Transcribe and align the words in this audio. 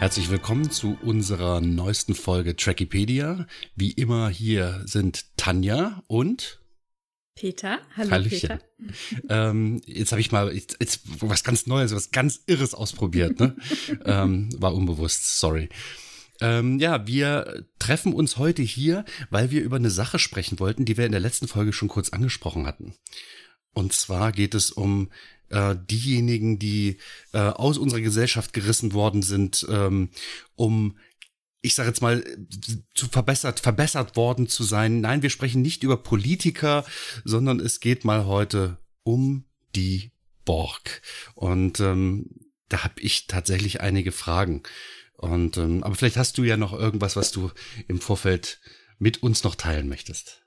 Herzlich 0.00 0.30
willkommen 0.30 0.70
zu 0.70 0.96
unserer 1.02 1.60
neuesten 1.60 2.14
Folge 2.14 2.56
Trackipedia. 2.56 3.46
Wie 3.76 3.90
immer 3.90 4.30
hier 4.30 4.80
sind 4.86 5.36
Tanja 5.36 6.02
und 6.06 6.58
Peter. 7.34 7.80
Hallo 7.94 8.10
Hallöchen. 8.10 8.48
Peter. 8.48 8.60
Ähm, 9.28 9.82
jetzt 9.84 10.12
habe 10.12 10.22
ich 10.22 10.32
mal 10.32 10.54
jetzt, 10.54 10.78
jetzt, 10.80 11.02
was 11.20 11.44
ganz 11.44 11.66
Neues, 11.66 11.94
was 11.94 12.12
ganz 12.12 12.40
Irres 12.46 12.72
ausprobiert. 12.72 13.38
Ne? 13.40 13.54
ähm, 14.06 14.48
war 14.56 14.74
unbewusst, 14.74 15.38
sorry. 15.38 15.68
Ähm, 16.40 16.78
ja, 16.78 17.06
wir 17.06 17.66
treffen 17.78 18.14
uns 18.14 18.38
heute 18.38 18.62
hier, 18.62 19.04
weil 19.28 19.50
wir 19.50 19.60
über 19.60 19.76
eine 19.76 19.90
Sache 19.90 20.18
sprechen 20.18 20.60
wollten, 20.60 20.86
die 20.86 20.96
wir 20.96 21.04
in 21.04 21.12
der 21.12 21.20
letzten 21.20 21.46
Folge 21.46 21.74
schon 21.74 21.88
kurz 21.88 22.08
angesprochen 22.08 22.66
hatten. 22.66 22.94
Und 23.74 23.92
zwar 23.92 24.32
geht 24.32 24.54
es 24.54 24.70
um 24.70 25.10
äh, 25.50 25.76
diejenigen, 25.90 26.58
die 26.58 26.98
äh, 27.32 27.38
aus 27.38 27.78
unserer 27.78 28.00
Gesellschaft 28.00 28.52
gerissen 28.52 28.92
worden 28.92 29.22
sind, 29.22 29.66
ähm, 29.68 30.10
um 30.56 30.96
ich 31.62 31.74
sage 31.74 31.90
jetzt 31.90 32.00
mal, 32.00 32.24
zu 32.94 33.08
verbessert, 33.08 33.60
verbessert 33.60 34.16
worden 34.16 34.48
zu 34.48 34.62
sein. 34.64 35.02
Nein, 35.02 35.20
wir 35.22 35.28
sprechen 35.28 35.60
nicht 35.60 35.82
über 35.82 35.98
Politiker, 35.98 36.86
sondern 37.24 37.60
es 37.60 37.80
geht 37.80 38.04
mal 38.04 38.24
heute 38.24 38.78
um 39.02 39.44
die 39.74 40.12
Borg. 40.46 41.02
Und 41.34 41.80
ähm, 41.80 42.30
da 42.68 42.84
habe 42.84 43.00
ich 43.00 43.26
tatsächlich 43.26 43.80
einige 43.80 44.12
Fragen. 44.12 44.62
Und 45.16 45.58
ähm, 45.58 45.82
aber 45.84 45.94
vielleicht 45.94 46.16
hast 46.16 46.38
du 46.38 46.44
ja 46.44 46.56
noch 46.56 46.72
irgendwas, 46.72 47.14
was 47.14 47.30
du 47.30 47.50
im 47.88 48.00
Vorfeld 48.00 48.60
mit 48.98 49.22
uns 49.22 49.44
noch 49.44 49.54
teilen 49.54 49.88
möchtest. 49.88 50.39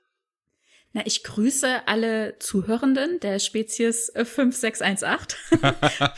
Na, 0.94 1.02
ich 1.06 1.24
grüße 1.24 1.88
alle 1.88 2.38
Zuhörenden 2.38 3.18
der 3.18 3.40
Spezies 3.40 4.12
5618 4.14 5.38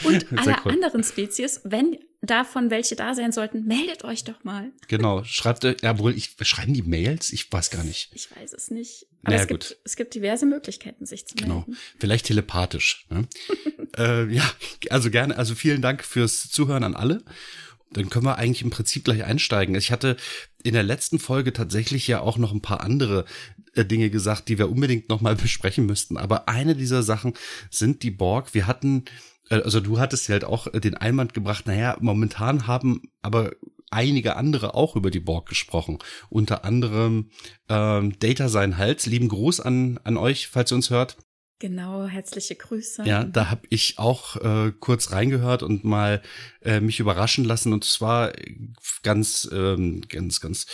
und 0.05 0.39
alle 0.39 0.57
cool. 0.65 0.73
anderen 0.73 1.03
Spezies. 1.03 1.63
Wenn 1.65 1.97
davon 2.21 2.69
welche 2.69 2.95
da 2.95 3.15
sein 3.15 3.33
sollten, 3.33 3.65
meldet 3.65 4.05
euch 4.05 4.25
doch 4.25 4.45
mal. 4.45 4.71
Genau, 4.89 5.25
schreibt, 5.25 5.65
ja 5.65 5.99
wohl, 5.99 6.15
ich, 6.15 6.37
schreiben 6.43 6.75
die 6.75 6.83
Mails? 6.83 7.33
Ich 7.33 7.51
weiß 7.51 7.71
gar 7.71 7.85
nicht. 7.85 8.11
Ich 8.13 8.29
weiß 8.37 8.53
es 8.53 8.71
nicht. 8.71 9.07
Aber 9.23 9.31
naja, 9.33 9.43
es, 9.45 9.49
gibt, 9.49 9.69
gut. 9.69 9.77
es 9.85 9.97
gibt 9.97 10.15
diverse 10.15 10.45
Möglichkeiten, 10.45 11.07
sich 11.07 11.27
zu 11.27 11.37
genau. 11.37 11.55
melden. 11.55 11.73
Genau, 11.73 11.79
vielleicht 11.99 12.27
telepathisch. 12.27 13.07
Ne? 13.09 13.27
äh, 13.97 14.31
ja, 14.31 14.45
also 14.91 15.11
gerne, 15.11 15.39
also 15.39 15.55
vielen 15.55 15.81
Dank 15.81 16.05
fürs 16.05 16.51
Zuhören 16.51 16.85
an 16.85 16.95
alle 16.95 17.25
dann 17.93 18.11
können 18.11 18.27
wir 18.27 18.37
eigentlich 18.37 18.63
im 18.63 18.71
Prinzip 18.71 19.05
gleich 19.05 19.25
einsteigen. 19.25 19.75
Ich 19.75 19.91
hatte 19.91 20.17
in 20.63 20.75
der 20.75 20.83
letzten 20.83 21.19
Folge 21.19 21.53
tatsächlich 21.53 22.07
ja 22.09 22.21
auch 22.21 22.37
noch 22.37 22.53
ein 22.53 22.61
paar 22.61 22.81
andere 22.81 23.25
äh, 23.56 23.56
Dinge 23.85 24.11
gesagt, 24.11 24.49
die 24.49 24.59
wir 24.59 24.71
unbedingt 24.71 25.09
noch 25.09 25.21
mal 25.21 25.37
besprechen 25.37 25.87
müssten. 25.87 26.17
Aber 26.17 26.49
eine 26.49 26.75
dieser 26.75 27.03
Sachen 27.03 27.35
sind 27.71 28.03
die 28.03 28.11
Borg. 28.11 28.55
Wir 28.55 28.67
hatten, 28.67 29.05
äh, 29.51 29.57
also 29.57 29.81
du 29.81 29.99
hattest 29.99 30.29
ja 30.29 30.35
halt 30.35 30.45
auch 30.45 30.71
den 30.71 30.95
Einwand 30.95 31.35
gebracht, 31.35 31.67
naja, 31.67 31.97
momentan 32.01 32.67
haben 32.67 33.03
aber 33.23 33.53
einige 33.91 34.37
andere 34.37 34.75
auch 34.75 34.97
über 34.97 35.11
die 35.11 35.21
Borg 35.21 35.49
gesprochen. 35.49 35.99
Unter 36.29 36.65
anderem 36.65 37.31
ähm, 37.69 38.19
Data 38.19 38.49
sein 38.49 38.77
Hals. 38.79 39.07
Lieben 39.07 39.29
Gruß 39.29 39.61
an, 39.61 39.99
an 40.05 40.17
euch, 40.17 40.49
falls 40.49 40.73
ihr 40.73 40.77
uns 40.77 40.91
hört. 40.91 41.17
Genau, 41.59 42.07
herzliche 42.07 42.55
Grüße. 42.55 43.05
Ja, 43.07 43.25
da 43.25 43.49
habe 43.49 43.63
ich 43.71 43.99
auch 43.99 44.37
äh, 44.37 44.73
kurz 44.79 45.13
reingehört 45.13 45.63
und 45.63 45.85
mal 45.85 46.21
äh, 46.61 46.81
mich 46.81 47.01
überraschen 47.01 47.47
lassen 47.47 47.73
und 47.73 47.83
zwar 47.85 48.33
ganz, 49.03 49.49
ähm, 49.51 50.03
ganz, 50.07 50.43
ganz 50.43 50.67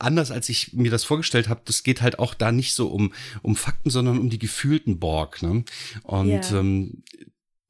anders, 0.00 0.30
als 0.30 0.48
ich 0.48 0.72
mir 0.72 0.90
das 0.90 1.04
vorgestellt 1.04 1.48
habe. 1.48 1.62
Das 1.64 1.82
geht 1.82 2.02
halt 2.02 2.18
auch 2.18 2.34
da 2.34 2.52
nicht 2.52 2.74
so 2.74 2.88
um 2.88 3.12
um 3.42 3.56
Fakten, 3.56 3.90
sondern 3.90 4.18
um 4.18 4.30
die 4.30 4.38
gefühlten 4.38 4.98
Borg. 4.98 5.42
Ne? 5.42 5.64
Und 6.04 6.28
yeah. 6.28 6.58
ähm, 6.58 7.02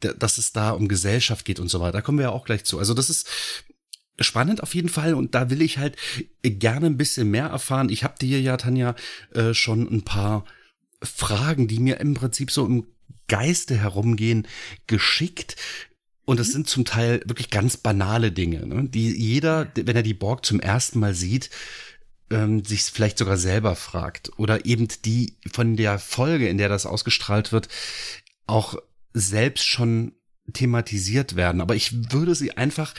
dass 0.01 0.39
es 0.39 0.53
da 0.53 0.71
um 0.71 0.89
Gesellschaft 0.89 1.45
geht 1.45 1.61
und 1.61 1.69
so 1.69 1.81
weiter. 1.81 1.93
Da 1.93 2.01
kommen 2.01 2.19
wir 2.19 2.27
ja 2.27 2.31
auch 2.31 2.47
gleich 2.47 2.65
zu. 2.65 2.79
Also 2.79 2.95
das 2.95 3.11
ist 3.11 3.29
spannend 4.19 4.63
auf 4.63 4.75
jeden 4.75 4.89
Fall 4.89 5.15
und 5.15 5.35
da 5.35 5.51
will 5.51 5.63
ich 5.63 5.79
halt 5.79 5.97
gerne 6.43 6.87
ein 6.87 6.97
bisschen 6.97 7.31
mehr 7.31 7.47
erfahren. 7.47 7.89
Ich 7.89 8.05
habe 8.05 8.19
dir 8.21 8.41
ja, 8.41 8.57
Tanja, 8.57 8.95
äh, 9.35 9.55
schon 9.55 9.89
ein 9.91 10.03
paar 10.03 10.45
Fragen, 11.03 11.69
die 11.69 11.79
mir 11.79 12.01
im 12.01 12.15
Prinzip 12.15 12.51
so 12.51 12.67
im 12.67 12.87
Geiste 13.29 13.77
herumgehen, 13.77 14.47
geschickt. 14.87 15.57
Und 16.25 16.39
das 16.39 16.49
mhm. 16.49 16.53
sind 16.53 16.69
zum 16.69 16.85
Teil 16.85 17.23
wirklich 17.25 17.51
ganz 17.51 17.77
banale 17.77 18.33
Dinge, 18.33 18.67
ne? 18.67 18.89
die 18.89 19.11
jeder, 19.11 19.71
wenn 19.75 19.97
er 19.97 20.03
die 20.03 20.15
Borg 20.15 20.45
zum 20.45 20.61
ersten 20.61 20.99
Mal 21.01 21.15
sieht, 21.15 21.51
ähm, 22.31 22.65
sich 22.65 22.83
vielleicht 22.85 23.19
sogar 23.19 23.37
selber 23.37 23.77
fragt. 23.77 24.31
Oder 24.39 24.65
eben 24.65 24.89
die 25.05 25.37
von 25.53 25.77
der 25.77 25.99
Folge, 25.99 26.49
in 26.49 26.59
der 26.59 26.69
das 26.69 26.87
ausgestrahlt 26.87 27.53
wird, 27.53 27.69
auch 28.47 28.77
selbst 29.13 29.67
schon 29.67 30.13
thematisiert 30.53 31.37
werden. 31.37 31.61
Aber 31.61 31.77
ich 31.77 32.13
würde 32.13 32.35
sie 32.35 32.57
einfach 32.57 32.95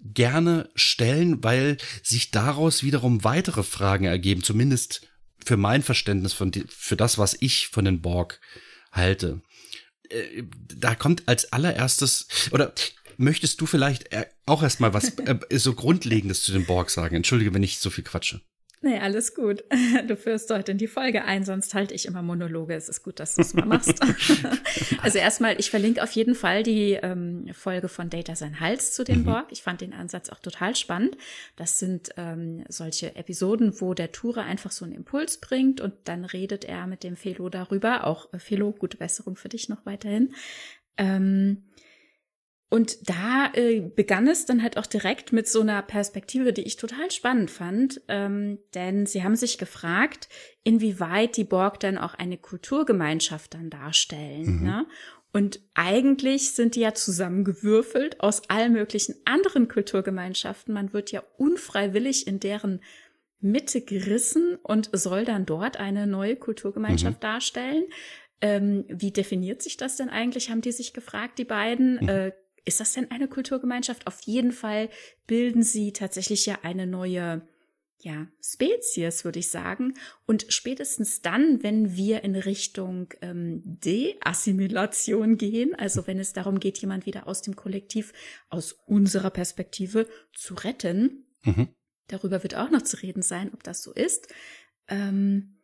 gerne 0.00 0.70
stellen, 0.74 1.42
weil 1.42 1.76
sich 2.02 2.30
daraus 2.30 2.82
wiederum 2.82 3.24
weitere 3.24 3.62
Fragen 3.62 4.04
ergeben, 4.04 4.42
zumindest 4.42 5.08
für 5.44 5.56
mein 5.56 5.82
Verständnis 5.82 6.32
von 6.32 6.50
die, 6.50 6.64
für 6.68 6.96
das, 6.96 7.18
was 7.18 7.36
ich 7.40 7.68
von 7.68 7.84
den 7.84 8.00
Borg 8.00 8.40
halte. 8.92 9.42
Äh, 10.08 10.44
da 10.52 10.94
kommt 10.94 11.28
als 11.28 11.52
allererstes 11.52 12.28
oder 12.50 12.72
möchtest 13.18 13.60
du 13.60 13.66
vielleicht 13.66 14.12
äh, 14.12 14.26
auch 14.46 14.62
erstmal 14.62 14.94
was 14.94 15.18
äh, 15.18 15.38
so 15.58 15.74
Grundlegendes 15.74 16.42
zu 16.42 16.52
den 16.52 16.64
Borg 16.64 16.90
sagen? 16.90 17.14
Entschuldige, 17.14 17.52
wenn 17.52 17.62
ich 17.62 17.78
so 17.78 17.90
viel 17.90 18.04
quatsche. 18.04 18.40
Nee, 18.80 18.98
alles 18.98 19.34
gut. 19.34 19.64
Du 20.06 20.16
führst 20.16 20.50
heute 20.50 20.72
in 20.72 20.78
die 20.78 20.86
Folge 20.86 21.24
ein, 21.24 21.44
sonst 21.44 21.74
halte 21.74 21.92
ich 21.94 22.06
immer 22.06 22.22
Monologe. 22.22 22.74
Es 22.74 22.88
ist 22.88 23.02
gut, 23.02 23.18
dass 23.18 23.34
du 23.34 23.42
es 23.42 23.52
mal 23.52 23.66
machst. 23.66 24.00
also 25.02 25.18
erstmal, 25.18 25.58
ich 25.58 25.70
verlinke 25.70 26.02
auf 26.02 26.12
jeden 26.12 26.36
Fall 26.36 26.62
die 26.62 26.92
ähm, 26.92 27.48
Folge 27.52 27.88
von 27.88 28.10
Data 28.10 28.36
sein 28.36 28.60
Hals 28.60 28.92
zu 28.92 29.02
dem 29.02 29.20
mhm. 29.20 29.24
Borg. 29.24 29.46
Ich 29.50 29.62
fand 29.62 29.80
den 29.80 29.92
Ansatz 29.92 30.28
auch 30.30 30.38
total 30.38 30.76
spannend. 30.76 31.16
Das 31.56 31.78
sind 31.78 32.10
ähm, 32.16 32.64
solche 32.68 33.16
Episoden, 33.16 33.80
wo 33.80 33.94
der 33.94 34.12
Tourer 34.12 34.44
einfach 34.44 34.70
so 34.70 34.84
einen 34.84 34.94
Impuls 34.94 35.38
bringt 35.38 35.80
und 35.80 35.94
dann 36.04 36.24
redet 36.24 36.64
er 36.64 36.86
mit 36.86 37.02
dem 37.02 37.16
Felo 37.16 37.48
darüber. 37.48 38.06
Auch 38.06 38.32
äh, 38.32 38.38
Felo, 38.38 38.72
gute 38.72 38.96
Besserung 38.96 39.34
für 39.34 39.48
dich 39.48 39.68
noch 39.68 39.84
weiterhin. 39.84 40.34
Ähm, 40.96 41.64
und 42.70 43.08
da 43.08 43.50
äh, 43.54 43.80
begann 43.80 44.28
es 44.28 44.44
dann 44.44 44.62
halt 44.62 44.76
auch 44.76 44.84
direkt 44.84 45.32
mit 45.32 45.48
so 45.48 45.62
einer 45.62 45.80
Perspektive, 45.80 46.52
die 46.52 46.64
ich 46.64 46.76
total 46.76 47.10
spannend 47.10 47.50
fand, 47.50 48.02
ähm, 48.08 48.58
denn 48.74 49.06
sie 49.06 49.24
haben 49.24 49.36
sich 49.36 49.56
gefragt, 49.56 50.28
inwieweit 50.64 51.38
die 51.38 51.44
Borg 51.44 51.80
dann 51.80 51.96
auch 51.96 52.14
eine 52.14 52.36
Kulturgemeinschaft 52.36 53.54
dann 53.54 53.70
darstellen. 53.70 54.58
Mhm. 54.58 54.66
Ne? 54.66 54.86
Und 55.32 55.60
eigentlich 55.74 56.52
sind 56.52 56.74
die 56.74 56.80
ja 56.80 56.92
zusammengewürfelt 56.92 58.20
aus 58.20 58.50
allen 58.50 58.74
möglichen 58.74 59.14
anderen 59.24 59.68
Kulturgemeinschaften. 59.68 60.74
Man 60.74 60.92
wird 60.92 61.10
ja 61.10 61.22
unfreiwillig 61.38 62.26
in 62.26 62.38
deren 62.38 62.82
Mitte 63.40 63.80
gerissen 63.80 64.56
und 64.62 64.90
soll 64.92 65.24
dann 65.24 65.46
dort 65.46 65.78
eine 65.78 66.06
neue 66.06 66.36
Kulturgemeinschaft 66.36 67.18
mhm. 67.18 67.26
darstellen. 67.26 67.84
Ähm, 68.42 68.84
wie 68.88 69.10
definiert 69.10 69.62
sich 69.62 69.78
das 69.78 69.96
denn 69.96 70.10
eigentlich, 70.10 70.50
haben 70.50 70.60
die 70.60 70.72
sich 70.72 70.92
gefragt, 70.92 71.38
die 71.38 71.44
beiden. 71.44 71.98
Mhm. 72.02 72.08
Äh, 72.08 72.32
ist 72.68 72.80
das 72.80 72.92
denn 72.92 73.10
eine 73.10 73.26
Kulturgemeinschaft? 73.28 74.06
Auf 74.06 74.20
jeden 74.20 74.52
Fall 74.52 74.90
bilden 75.26 75.62
sie 75.62 75.92
tatsächlich 75.92 76.46
ja 76.46 76.58
eine 76.62 76.86
neue 76.86 77.42
ja, 78.00 78.28
Spezies, 78.40 79.24
würde 79.24 79.40
ich 79.40 79.48
sagen. 79.48 79.94
Und 80.26 80.46
spätestens 80.50 81.20
dann, 81.20 81.62
wenn 81.64 81.96
wir 81.96 82.22
in 82.22 82.36
Richtung 82.36 83.12
ähm, 83.22 83.62
Deassimilation 83.64 85.36
gehen, 85.36 85.74
also 85.74 86.06
wenn 86.06 86.20
es 86.20 86.32
darum 86.32 86.60
geht, 86.60 86.78
jemand 86.78 87.06
wieder 87.06 87.26
aus 87.26 87.42
dem 87.42 87.56
Kollektiv, 87.56 88.12
aus 88.50 88.72
unserer 88.86 89.30
Perspektive 89.30 90.06
zu 90.32 90.54
retten, 90.54 91.26
mhm. 91.42 91.68
darüber 92.06 92.44
wird 92.44 92.54
auch 92.54 92.70
noch 92.70 92.82
zu 92.82 92.98
reden 93.02 93.22
sein, 93.22 93.50
ob 93.52 93.64
das 93.64 93.82
so 93.82 93.92
ist. 93.92 94.28
Ähm, 94.86 95.58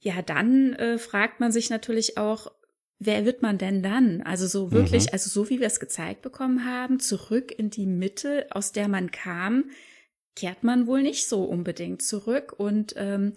ja, 0.00 0.22
dann 0.22 0.72
äh, 0.72 0.98
fragt 0.98 1.38
man 1.38 1.52
sich 1.52 1.70
natürlich 1.70 2.18
auch, 2.18 2.50
wer 3.00 3.24
wird 3.24 3.42
man 3.42 3.58
denn 3.58 3.82
dann? 3.82 4.22
Also 4.22 4.46
so 4.46 4.70
wirklich, 4.70 5.06
mhm. 5.06 5.08
also 5.12 5.28
so 5.28 5.50
wie 5.50 5.58
wir 5.58 5.66
es 5.66 5.80
gezeigt 5.80 6.22
bekommen 6.22 6.64
haben, 6.64 7.00
zurück 7.00 7.50
in 7.50 7.70
die 7.70 7.86
Mitte, 7.86 8.46
aus 8.50 8.72
der 8.72 8.86
man 8.86 9.10
kam, 9.10 9.64
kehrt 10.36 10.62
man 10.62 10.86
wohl 10.86 11.02
nicht 11.02 11.26
so 11.26 11.42
unbedingt 11.44 12.02
zurück. 12.02 12.54
Und 12.56 12.94
ähm, 12.96 13.32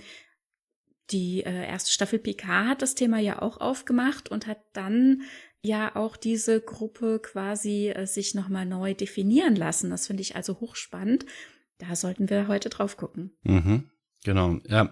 die 1.10 1.44
äh, 1.44 1.65
erste 1.65 1.92
Staffel 1.92 2.19
PK 2.19 2.68
hat 2.68 2.81
das 2.81 2.94
Thema 2.94 3.19
ja 3.19 3.42
auch 3.42 3.60
aufgemacht 3.60 4.30
und 4.30 4.48
hat 4.48 4.60
dann 4.74 5.24
ja 5.66 5.95
auch 5.95 6.18
diese 6.18 6.59
Gruppe 6.59 7.19
quasi 7.19 7.89
äh, 7.89 8.06
sich 8.06 8.36
nochmal 8.36 8.66
neu 8.66 8.94
definieren 8.94 9.56
lassen. 9.56 9.89
Das 9.89 10.07
finde 10.07 10.21
ich 10.21 10.36
also 10.36 10.59
hochspannend. 10.59 11.25
Da 11.77 11.95
sollten 11.95 12.30
wir 12.30 12.50
heute 12.50 12.69
drauf 12.69 12.98
gucken. 12.98 13.31
Mhm. 13.44 13.89
Genau, 14.25 14.59
ja. 14.68 14.92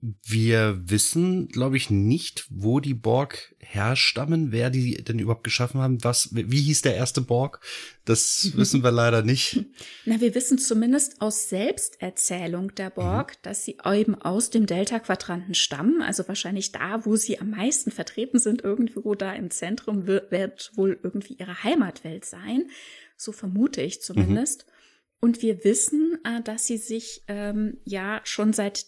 Wir 0.00 0.80
wissen, 0.88 1.48
glaube 1.48 1.76
ich, 1.76 1.90
nicht, 1.90 2.46
wo 2.50 2.78
die 2.78 2.94
Borg 2.94 3.56
herstammen, 3.58 4.52
wer 4.52 4.70
die 4.70 5.02
denn 5.02 5.18
überhaupt 5.18 5.42
geschaffen 5.42 5.80
haben. 5.80 6.04
Was, 6.04 6.28
wie 6.32 6.60
hieß 6.60 6.82
der 6.82 6.94
erste 6.94 7.20
Borg? 7.20 7.60
Das 8.04 8.52
wissen 8.54 8.84
wir 8.84 8.92
leider 8.92 9.22
nicht. 9.22 9.64
Na, 10.04 10.20
wir 10.20 10.36
wissen 10.36 10.56
zumindest 10.58 11.20
aus 11.20 11.48
Selbsterzählung 11.48 12.72
der 12.76 12.90
Borg, 12.90 13.32
mhm. 13.32 13.38
dass 13.42 13.64
sie 13.64 13.78
eben 13.84 14.14
aus 14.14 14.50
dem 14.50 14.66
Delta-Quadranten 14.66 15.54
stammen. 15.54 16.00
Also 16.00 16.28
wahrscheinlich 16.28 16.70
da, 16.70 17.04
wo 17.04 17.16
sie 17.16 17.40
am 17.40 17.50
meisten 17.50 17.90
vertreten 17.90 18.38
sind, 18.38 18.62
irgendwo 18.62 19.16
da 19.16 19.32
im 19.34 19.50
Zentrum 19.50 20.06
wird, 20.06 20.30
wird 20.30 20.70
wohl 20.76 20.96
irgendwie 21.02 21.34
ihre 21.34 21.64
Heimatwelt 21.64 22.24
sein. 22.24 22.70
so 23.16 23.32
vermute 23.32 23.82
ich 23.82 24.00
zumindest. 24.00 24.64
Mhm. 24.64 24.72
Und 25.20 25.42
wir 25.42 25.64
wissen, 25.64 26.18
äh, 26.22 26.40
dass 26.42 26.68
sie 26.68 26.76
sich 26.76 27.24
ähm, 27.26 27.78
ja 27.84 28.20
schon 28.22 28.52
seit 28.52 28.86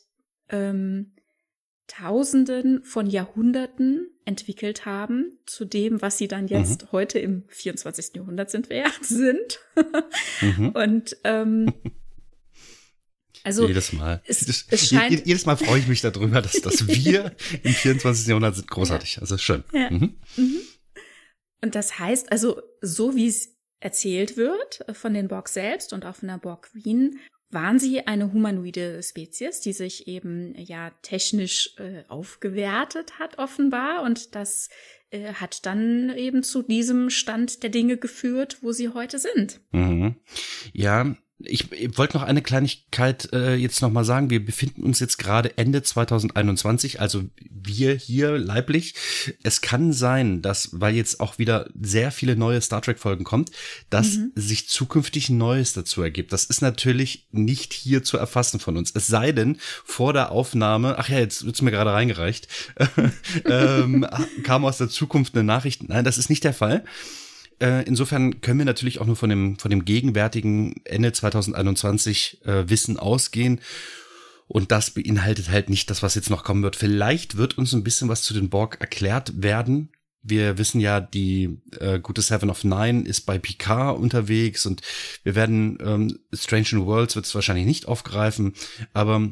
ähm, 0.51 1.13
Tausenden 1.91 2.85
von 2.85 3.07
Jahrhunderten 3.07 4.11
entwickelt 4.25 4.87
haben 4.87 5.39
zu 5.45 5.65
dem, 5.65 6.01
was 6.01 6.19
sie 6.19 6.29
dann 6.29 6.47
jetzt 6.47 6.83
mhm. 6.83 6.93
heute 6.93 7.19
im 7.19 7.45
24. 7.49 8.15
Jahrhundert 8.15 8.49
sind 8.49 8.69
ja, 8.69 8.91
sind. 9.01 9.59
mhm. 10.41 10.69
Und 10.69 11.17
ähm, 11.25 11.73
also 13.43 13.67
jedes 13.67 13.93
Mal. 13.93 14.23
Es, 14.25 14.67
es 14.69 14.89
scheint, 14.89 15.27
jedes 15.27 15.47
Mal 15.47 15.57
freue 15.57 15.81
ich 15.81 15.89
mich 15.89 16.01
darüber, 16.01 16.41
dass, 16.41 16.53
dass 16.61 16.87
wir 16.87 17.35
im 17.65 17.73
24. 17.73 18.29
Jahrhundert 18.29 18.55
sind 18.55 18.71
großartig. 18.71 19.17
Ja. 19.17 19.23
Also 19.23 19.37
schön. 19.37 19.65
Ja. 19.73 19.91
Mhm. 19.91 20.17
Mhm. 20.37 20.61
Und 21.63 21.75
das 21.75 21.99
heißt 21.99 22.31
also, 22.31 22.63
so 22.81 23.17
wie 23.17 23.27
es 23.27 23.57
erzählt 23.81 24.37
wird 24.37 24.85
von 24.93 25.13
den 25.13 25.27
Borg 25.27 25.49
selbst 25.49 25.93
und 25.93 26.05
auch 26.05 26.15
von 26.15 26.29
der 26.29 26.39
Borg 26.39 26.71
Queen, 26.71 27.19
waren 27.51 27.79
sie 27.79 28.07
eine 28.07 28.33
humanoide 28.33 29.03
Spezies, 29.03 29.61
die 29.61 29.73
sich 29.73 30.07
eben 30.07 30.55
ja 30.57 30.91
technisch 31.03 31.75
äh, 31.79 32.05
aufgewertet 32.09 33.19
hat 33.19 33.39
offenbar 33.39 34.03
und 34.03 34.35
das 34.35 34.69
äh, 35.11 35.35
hat 35.35 35.67
dann 35.67 36.15
eben 36.17 36.43
zu 36.43 36.63
diesem 36.63 37.11
Stand 37.11 37.63
der 37.63 37.71
Dinge 37.71 37.97
geführt, 37.97 38.59
wo 38.63 38.73
sie 38.73 38.91
heute 38.91 39.19
sind. 39.19 39.61
Mhm. 39.73 40.17
Ja, 40.73 41.17
ich, 41.45 41.73
ich 41.73 41.97
wollte 41.97 42.17
noch 42.17 42.25
eine 42.25 42.43
Kleinigkeit 42.43 43.33
äh, 43.33 43.55
jetzt 43.55 43.81
noch 43.83 43.91
mal 43.91 44.05
sagen. 44.05 44.31
Wir 44.31 44.45
befinden 44.45 44.83
uns 44.83 45.01
jetzt 45.01 45.19
gerade 45.19 45.57
Ende 45.57 45.83
2021, 45.83 47.01
also 47.01 47.25
wir 47.51 47.95
hier 47.95 48.39
leiblich. 48.39 48.95
Es 49.43 49.61
kann 49.61 49.93
sein, 49.93 50.43
dass, 50.43 50.81
weil 50.81 50.95
jetzt 50.95 51.21
auch 51.21 51.39
wieder 51.39 51.69
sehr 51.81 52.11
viele 52.11 52.37
neue 52.37 52.61
Star 52.61 52.83
Trek 52.83 52.99
Folgen 52.99 53.25
kommt, 53.25 53.51
dass 53.89 54.17
mhm. 54.17 54.33
sich 54.35 54.69
zukünftig 54.69 55.31
Neues 55.31 55.73
dazu 55.73 56.03
ergibt. 56.03 56.33
Das 56.33 56.45
ist 56.45 56.63
natürlich 56.63 57.27
nicht 57.33 57.73
hier 57.73 58.03
zu 58.03 58.19
erfassen 58.19 58.61
von 58.61 58.77
uns. 58.77 58.93
Es 58.95 59.07
sei 59.07 59.33
denn, 59.33 59.59
vor 59.85 60.13
der 60.13 60.33
Aufnahme, 60.33 60.99
ach 60.99 61.09
ja, 61.09 61.19
jetzt 61.19 61.45
wird's 61.45 61.63
mir 61.63 61.71
gerade 61.71 61.93
reingereicht, 61.93 62.49
ähm, 63.45 64.07
kam 64.43 64.65
aus 64.65 64.79
der 64.79 64.89
Zukunft 64.89 65.35
eine 65.35 65.45
Nachricht. 65.45 65.89
Nein, 65.89 66.05
das 66.05 66.19
ist 66.19 66.31
nicht 66.31 66.45
der 66.45 66.55
Fall. 66.55 66.85
Äh, 67.61 67.85
insofern 67.85 68.41
können 68.41 68.59
wir 68.59 68.67
natürlich 68.67 69.01
auch 69.01 69.07
nur 69.07 69.17
von 69.17 69.31
dem, 69.31 69.59
von 69.59 69.71
dem 69.71 69.85
gegenwärtigen 69.85 70.81
Ende 70.85 71.13
2021 71.13 72.45
äh, 72.45 72.69
Wissen 72.69 72.99
ausgehen. 72.99 73.61
Und 74.49 74.73
das 74.73 74.91
beinhaltet 74.91 75.51
halt 75.51 75.71
nicht 75.71 75.91
das, 75.91 76.03
was 76.03 76.17
jetzt 76.17 76.31
noch 76.31 76.43
kommen 76.43 76.65
wird. 76.65 76.75
Vielleicht 76.75 77.37
wird 77.37 77.57
uns 77.57 77.73
ein 77.73 77.85
bisschen 77.85 78.09
was 78.09 78.23
zu 78.23 78.35
den 78.35 78.49
Borg 78.49 78.79
erklärt 78.81 79.43
werden. 79.43 79.91
Wir 80.23 80.59
wissen 80.59 80.81
ja, 80.81 81.01
die 81.01 81.61
äh, 81.79 81.99
gute 82.01 82.21
Seven 82.21 82.51
of 82.51 82.65
Nine 82.65 83.03
ist 83.05 83.23
bei 83.23 83.39
Picard 83.39 83.99
unterwegs 83.99 84.67
und 84.67 84.83
wir 85.23 85.35
werden 85.35 85.79
ähm, 85.81 86.19
Strange 86.35 86.67
New 86.73 86.87
Worlds 86.87 87.15
wird 87.17 87.25
es 87.27 87.35
wahrscheinlich 87.35 87.65
nicht 87.65 87.87
aufgreifen, 87.87 88.53
aber 88.93 89.31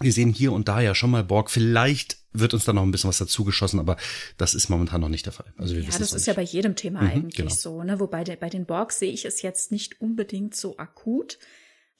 wir 0.00 0.12
sehen 0.12 0.30
hier 0.30 0.52
und 0.52 0.68
da 0.68 0.80
ja 0.80 0.94
schon 0.94 1.10
mal 1.10 1.24
Borg. 1.24 1.50
Vielleicht 1.50 2.18
wird 2.32 2.54
uns 2.54 2.64
da 2.64 2.72
noch 2.72 2.82
ein 2.82 2.90
bisschen 2.90 3.08
was 3.08 3.18
dazugeschossen, 3.18 3.80
aber 3.80 3.96
das 4.36 4.54
ist 4.54 4.68
momentan 4.68 5.00
noch 5.00 5.08
nicht 5.08 5.26
der 5.26 5.32
Fall. 5.32 5.52
Also 5.56 5.74
wir 5.74 5.82
ja, 5.82 5.90
das 5.98 6.12
ist 6.12 6.26
ja 6.26 6.34
bei 6.34 6.42
jedem 6.42 6.76
Thema 6.76 7.02
mhm, 7.02 7.10
eigentlich 7.10 7.36
genau. 7.36 7.54
so, 7.54 7.82
ne? 7.82 8.00
Wobei 8.00 8.24
der, 8.24 8.36
bei 8.36 8.50
den 8.50 8.66
Borg 8.66 8.92
sehe 8.92 9.12
ich 9.12 9.24
es 9.24 9.42
jetzt 9.42 9.72
nicht 9.72 10.00
unbedingt 10.00 10.54
so 10.54 10.76
akut. 10.78 11.38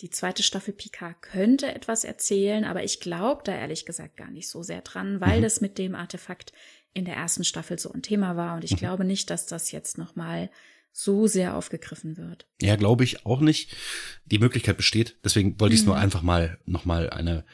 Die 0.00 0.10
zweite 0.10 0.44
Staffel 0.44 0.74
Picard 0.74 1.20
könnte 1.22 1.74
etwas 1.74 2.04
erzählen, 2.04 2.64
aber 2.64 2.84
ich 2.84 3.00
glaube 3.00 3.42
da 3.44 3.52
ehrlich 3.52 3.84
gesagt 3.84 4.16
gar 4.16 4.30
nicht 4.30 4.48
so 4.48 4.62
sehr 4.62 4.82
dran, 4.82 5.20
weil 5.20 5.38
mhm. 5.38 5.42
das 5.42 5.60
mit 5.60 5.76
dem 5.76 5.94
Artefakt 5.94 6.52
in 6.94 7.04
der 7.04 7.16
ersten 7.16 7.44
Staffel 7.44 7.78
so 7.78 7.92
ein 7.92 8.02
Thema 8.02 8.36
war 8.36 8.56
und 8.56 8.64
ich 8.64 8.72
mhm. 8.72 8.76
glaube 8.76 9.04
nicht, 9.04 9.30
dass 9.30 9.46
das 9.46 9.72
jetzt 9.72 9.98
noch 9.98 10.14
mal 10.14 10.50
so 10.92 11.26
sehr 11.26 11.54
aufgegriffen 11.54 12.16
wird. 12.16 12.46
Ja, 12.60 12.74
glaube 12.76 13.04
ich 13.04 13.24
auch 13.24 13.40
nicht. 13.40 13.76
Die 14.24 14.38
Möglichkeit 14.38 14.76
besteht. 14.76 15.16
Deswegen 15.22 15.60
wollte 15.60 15.74
ich 15.74 15.80
es 15.80 15.86
nur 15.86 15.94
mhm. 15.94 16.02
einfach 16.02 16.22
mal 16.22 16.58
noch 16.64 16.84
mal 16.84 17.10
eine 17.10 17.44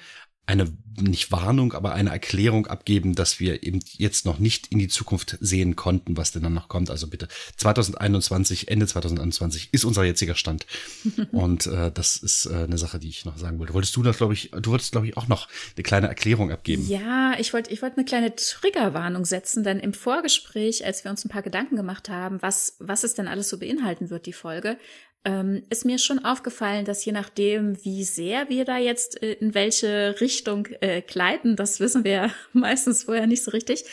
eine 0.46 0.70
nicht 1.00 1.32
Warnung, 1.32 1.72
aber 1.72 1.94
eine 1.94 2.10
Erklärung 2.10 2.66
abgeben, 2.66 3.14
dass 3.14 3.40
wir 3.40 3.62
eben 3.62 3.80
jetzt 3.96 4.26
noch 4.26 4.38
nicht 4.38 4.68
in 4.68 4.78
die 4.78 4.88
Zukunft 4.88 5.38
sehen 5.40 5.74
konnten, 5.74 6.16
was 6.16 6.32
denn 6.32 6.42
dann 6.42 6.54
noch 6.54 6.68
kommt. 6.68 6.90
Also 6.90 7.08
bitte 7.08 7.28
2021, 7.56 8.68
Ende 8.68 8.86
2021 8.86 9.70
ist 9.72 9.84
unser 9.84 10.04
jetziger 10.04 10.34
Stand. 10.34 10.66
Und 11.32 11.66
äh, 11.66 11.90
das 11.92 12.16
ist 12.16 12.46
äh, 12.46 12.64
eine 12.64 12.78
Sache, 12.78 12.98
die 12.98 13.08
ich 13.08 13.24
noch 13.24 13.38
sagen 13.38 13.58
wollte. 13.58 13.74
Wolltest 13.74 13.96
du 13.96 14.02
das, 14.02 14.18
glaube 14.18 14.34
ich, 14.34 14.50
du 14.52 14.70
wolltest, 14.70 14.92
glaube 14.92 15.08
ich, 15.08 15.16
auch 15.16 15.28
noch 15.28 15.48
eine 15.76 15.82
kleine 15.82 16.08
Erklärung 16.08 16.52
abgeben. 16.52 16.86
Ja, 16.86 17.34
ich 17.38 17.52
wollte 17.52 17.72
ich 17.72 17.82
wollte 17.82 17.96
eine 17.96 18.04
kleine 18.04 18.36
Triggerwarnung 18.36 19.24
setzen, 19.24 19.64
denn 19.64 19.80
im 19.80 19.94
Vorgespräch, 19.94 20.84
als 20.84 21.04
wir 21.04 21.10
uns 21.10 21.24
ein 21.24 21.30
paar 21.30 21.42
Gedanken 21.42 21.76
gemacht 21.76 22.08
haben, 22.08 22.40
was, 22.40 22.76
was 22.78 23.04
es 23.04 23.14
denn 23.14 23.28
alles 23.28 23.48
so 23.48 23.58
beinhalten 23.58 24.10
wird, 24.10 24.26
die 24.26 24.32
Folge, 24.32 24.78
ähm, 25.24 25.62
ist 25.70 25.84
mir 25.84 25.98
schon 25.98 26.24
aufgefallen, 26.24 26.84
dass 26.84 27.04
je 27.04 27.12
nachdem, 27.12 27.82
wie 27.84 28.04
sehr 28.04 28.48
wir 28.48 28.64
da 28.64 28.78
jetzt 28.78 29.22
äh, 29.22 29.32
in 29.32 29.54
welche 29.54 30.20
Richtung 30.20 30.68
äh, 30.80 31.02
gleiten, 31.02 31.56
das 31.56 31.80
wissen 31.80 32.04
wir 32.04 32.30
meistens 32.52 33.04
vorher 33.04 33.26
nicht 33.26 33.42
so 33.42 33.50
richtig, 33.50 33.84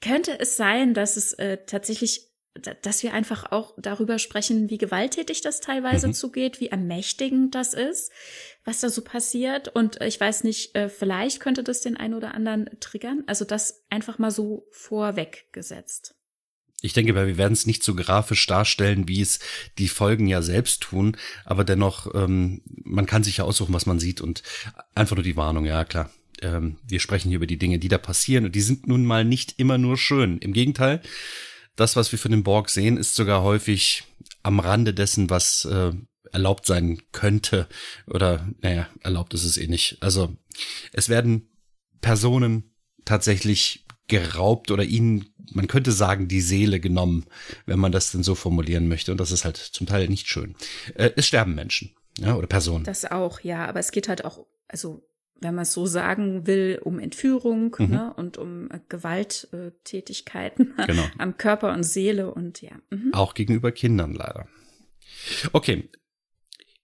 könnte 0.00 0.38
es 0.38 0.56
sein, 0.56 0.94
dass 0.94 1.16
es 1.16 1.32
äh, 1.34 1.58
tatsächlich 1.66 2.30
dass 2.82 3.04
wir 3.04 3.14
einfach 3.14 3.52
auch 3.52 3.74
darüber 3.78 4.18
sprechen, 4.18 4.70
wie 4.70 4.78
gewalttätig 4.78 5.40
das 5.40 5.60
teilweise 5.60 6.08
mhm. 6.08 6.14
zugeht, 6.14 6.60
wie 6.60 6.66
ermächtigend 6.66 7.54
das 7.54 7.74
ist, 7.74 8.10
was 8.64 8.80
da 8.80 8.88
so 8.88 9.02
passiert. 9.02 9.68
Und 9.68 10.00
ich 10.02 10.20
weiß 10.20 10.42
nicht, 10.44 10.74
äh, 10.74 10.88
vielleicht 10.88 11.38
könnte 11.38 11.62
das 11.62 11.80
den 11.80 11.96
einen 11.96 12.14
oder 12.14 12.34
anderen 12.34 12.68
triggern. 12.80 13.22
Also 13.28 13.44
das 13.44 13.84
einfach 13.88 14.18
mal 14.18 14.32
so 14.32 14.66
vorweggesetzt. 14.72 16.16
Ich 16.82 16.92
denke, 16.92 17.14
wir 17.14 17.36
werden 17.36 17.52
es 17.52 17.66
nicht 17.66 17.82
so 17.82 17.94
grafisch 17.94 18.46
darstellen, 18.46 19.06
wie 19.06 19.20
es 19.20 19.38
die 19.78 19.88
Folgen 19.88 20.26
ja 20.26 20.42
selbst 20.42 20.82
tun, 20.82 21.16
aber 21.44 21.64
dennoch, 21.64 22.14
ähm, 22.14 22.62
man 22.84 23.06
kann 23.06 23.22
sich 23.22 23.38
ja 23.38 23.44
aussuchen, 23.44 23.74
was 23.74 23.86
man 23.86 23.98
sieht 23.98 24.20
und 24.20 24.42
einfach 24.94 25.16
nur 25.16 25.24
die 25.24 25.36
Warnung, 25.36 25.66
ja 25.66 25.84
klar. 25.84 26.10
Ähm, 26.42 26.78
wir 26.88 27.00
sprechen 27.00 27.28
hier 27.28 27.36
über 27.36 27.46
die 27.46 27.58
Dinge, 27.58 27.78
die 27.78 27.88
da 27.88 27.98
passieren 27.98 28.46
und 28.46 28.54
die 28.54 28.62
sind 28.62 28.86
nun 28.86 29.04
mal 29.04 29.24
nicht 29.24 29.54
immer 29.58 29.76
nur 29.76 29.98
schön. 29.98 30.38
Im 30.38 30.52
Gegenteil, 30.52 31.02
das, 31.76 31.96
was 31.96 32.12
wir 32.12 32.18
von 32.18 32.30
dem 32.30 32.42
Borg 32.42 32.70
sehen, 32.70 32.96
ist 32.96 33.14
sogar 33.14 33.42
häufig 33.42 34.04
am 34.42 34.58
Rande 34.58 34.94
dessen, 34.94 35.28
was 35.28 35.66
äh, 35.66 35.92
erlaubt 36.32 36.66
sein 36.66 37.02
könnte 37.12 37.68
oder, 38.06 38.48
naja, 38.60 38.88
erlaubt 39.00 39.34
ist 39.34 39.44
es 39.44 39.56
eh 39.56 39.66
nicht. 39.66 39.98
Also 40.00 40.34
es 40.92 41.08
werden 41.08 41.48
Personen 42.00 42.74
tatsächlich 43.04 43.84
geraubt 44.08 44.70
oder 44.70 44.84
ihnen, 44.84 45.29
man 45.52 45.66
könnte 45.66 45.92
sagen, 45.92 46.28
die 46.28 46.40
Seele 46.40 46.80
genommen, 46.80 47.26
wenn 47.66 47.78
man 47.78 47.92
das 47.92 48.12
denn 48.12 48.22
so 48.22 48.34
formulieren 48.34 48.88
möchte. 48.88 49.12
Und 49.12 49.18
das 49.18 49.32
ist 49.32 49.44
halt 49.44 49.56
zum 49.56 49.86
Teil 49.86 50.08
nicht 50.08 50.28
schön. 50.28 50.54
Äh, 50.94 51.10
es 51.16 51.26
sterben 51.26 51.54
Menschen, 51.54 51.94
ja, 52.18 52.36
oder 52.36 52.46
Personen. 52.46 52.84
Das 52.84 53.04
auch, 53.04 53.40
ja, 53.40 53.66
aber 53.66 53.80
es 53.80 53.92
geht 53.92 54.08
halt 54.08 54.24
auch, 54.24 54.46
also 54.68 55.02
wenn 55.40 55.54
man 55.54 55.62
es 55.62 55.72
so 55.72 55.86
sagen 55.86 56.46
will, 56.46 56.80
um 56.82 56.98
Entführung 56.98 57.74
mhm. 57.78 57.88
ne, 57.88 58.12
und 58.14 58.36
um 58.36 58.70
äh, 58.70 58.80
Gewalttätigkeiten 58.88 60.74
genau. 60.86 61.04
am 61.18 61.36
Körper 61.36 61.72
und 61.72 61.82
Seele 61.82 62.32
und 62.32 62.60
ja. 62.62 62.72
Mhm. 62.90 63.14
Auch 63.14 63.34
gegenüber 63.34 63.72
Kindern 63.72 64.12
leider. 64.14 64.46
Okay. 65.52 65.88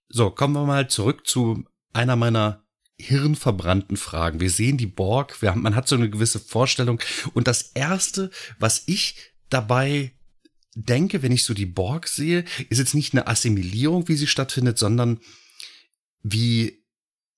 So, 0.09 0.31
kommen 0.31 0.53
wir 0.53 0.65
mal 0.65 0.89
zurück 0.89 1.27
zu 1.27 1.65
einer 1.93 2.15
meiner 2.15 2.63
hirnverbrannten 2.99 3.97
Fragen. 3.97 4.39
Wir 4.39 4.49
sehen 4.49 4.77
die 4.77 4.87
Borg, 4.87 5.41
haben, 5.43 5.61
man 5.61 5.75
hat 5.75 5.87
so 5.87 5.95
eine 5.95 6.09
gewisse 6.09 6.39
Vorstellung. 6.39 6.99
Und 7.33 7.47
das 7.47 7.71
erste, 7.73 8.31
was 8.59 8.83
ich 8.87 9.15
dabei 9.49 10.11
denke, 10.75 11.21
wenn 11.21 11.31
ich 11.31 11.43
so 11.43 11.53
die 11.53 11.65
Borg 11.65 12.07
sehe, 12.07 12.45
ist 12.69 12.79
jetzt 12.79 12.95
nicht 12.95 13.13
eine 13.13 13.27
Assimilierung, 13.27 14.07
wie 14.07 14.15
sie 14.15 14.27
stattfindet, 14.27 14.77
sondern 14.77 15.19
wie 16.23 16.83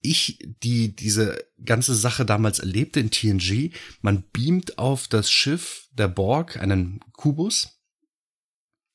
ich 0.02 0.40
die 0.64 0.96
diese 0.96 1.46
ganze 1.64 1.94
Sache 1.94 2.26
damals 2.26 2.60
erlebte 2.60 3.00
in 3.00 3.12
TNG. 3.12 3.72
Man 4.02 4.24
beamt 4.32 4.78
auf 4.78 5.08
das 5.08 5.30
Schiff 5.30 5.90
der 5.92 6.08
Borg, 6.08 6.58
einen 6.58 7.02
Kubus, 7.14 7.80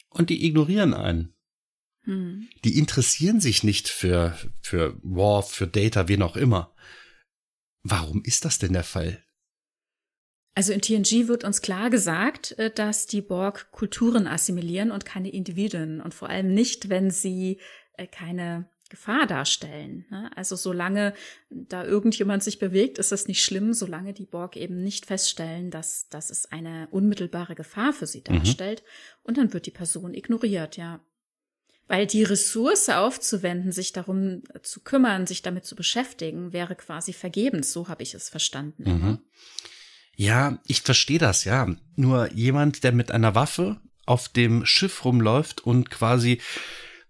und 0.09 0.31
die 0.31 0.47
ignorieren 0.47 0.95
einen. 0.95 1.34
Hm. 2.05 2.49
Die 2.65 2.79
interessieren 2.79 3.41
sich 3.41 3.63
nicht 3.63 3.89
für, 3.89 4.39
für 4.61 4.99
Worf, 5.03 5.51
für 5.53 5.67
Data, 5.67 6.09
wen 6.09 6.23
auch 6.23 6.37
immer. 6.37 6.75
Warum 7.83 8.23
ist 8.25 8.45
das 8.45 8.59
denn 8.59 8.73
der 8.73 8.85
Fall? 8.85 9.23
Also 10.55 10.73
in 10.73 10.81
TNG 10.81 11.27
wird 11.27 11.45
uns 11.45 11.63
klar 11.63 11.91
gesagt, 11.91 12.53
äh, 12.59 12.71
dass 12.71 13.07
die 13.07 13.23
Borg 13.23 13.73
Kulturen 13.73 14.27
assimilieren 14.27 14.91
und 14.93 15.05
keine 15.05 15.31
Individuen 15.31 16.01
und 16.01 16.15
vor 16.15 16.29
allem 16.29 16.55
nicht, 16.55 16.89
wenn 16.89 17.11
sie 17.11 17.61
äh, 17.95 18.07
keine 18.07 18.69
Gefahr 18.89 19.27
darstellen. 19.27 20.07
Ne? 20.11 20.31
Also 20.37 20.55
solange 20.55 21.15
da 21.51 21.85
irgendjemand 21.85 22.45
sich 22.45 22.61
bewegt, 22.61 22.99
ist 22.99 23.11
das 23.11 23.27
nicht 23.27 23.43
schlimm, 23.43 23.73
solange 23.73 24.13
die 24.13 24.27
Borg 24.27 24.57
eben 24.57 24.83
nicht 24.83 25.07
feststellen, 25.07 25.71
dass, 25.71 26.09
dass 26.09 26.31
es 26.31 26.47
eine 26.47 26.87
unmittelbare 26.93 27.57
Gefahr 27.57 27.93
für 27.93 28.07
sie 28.07 28.23
mhm. 28.29 28.37
darstellt. 28.37 28.83
Mhm. 28.83 29.21
Und 29.25 29.39
dann 29.39 29.53
wird 29.53 29.67
die 29.67 29.73
Person 29.73 30.15
ignoriert, 30.15 30.77
ja. 30.77 31.05
Weil 31.87 32.07
die 32.07 32.23
Ressource 32.23 32.89
aufzuwenden, 32.89 33.71
sich 33.71 33.93
darum 33.93 34.43
zu 34.63 34.81
kümmern, 34.81 35.27
sich 35.27 35.43
damit 35.43 35.67
zu 35.67 35.77
beschäftigen, 35.77 36.53
wäre 36.53 36.77
quasi 36.77 37.13
vergebens. 37.13 37.73
So 37.73 37.89
habe 37.89 38.03
ich 38.03 38.15
es 38.15 38.31
verstanden. 38.31 38.85
Mhm. 38.85 39.19
Ja, 40.17 40.59
ich 40.67 40.83
verstehe 40.83 41.19
das, 41.19 41.45
ja. 41.45 41.75
Nur 41.97 42.33
jemand, 42.33 42.85
der 42.85 42.93
mit 42.93 43.11
einer 43.11 43.35
Waffe 43.35 43.81
auf 44.07 44.29
dem 44.29 44.65
Schiff 44.65 45.05
rumläuft 45.05 45.63
und 45.63 45.91
quasi 45.91 46.41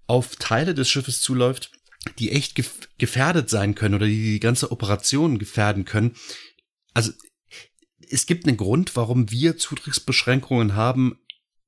auf 0.06 0.36
Teile 0.36 0.74
des 0.74 0.88
Schiffes 0.88 1.20
zuläuft, 1.20 1.70
die 2.18 2.32
echt 2.32 2.54
gef 2.54 2.88
gefährdet 2.98 3.50
sein 3.50 3.74
können 3.74 3.94
oder 3.94 4.06
die 4.06 4.22
die 4.22 4.40
ganze 4.40 4.70
Operation 4.70 5.38
gefährden 5.38 5.84
können. 5.84 6.14
Also 6.92 7.12
es 8.10 8.26
gibt 8.26 8.46
einen 8.46 8.56
Grund, 8.56 8.94
warum 8.96 9.30
wir 9.30 9.56
Zutrittsbeschränkungen 9.56 10.74
haben 10.74 11.18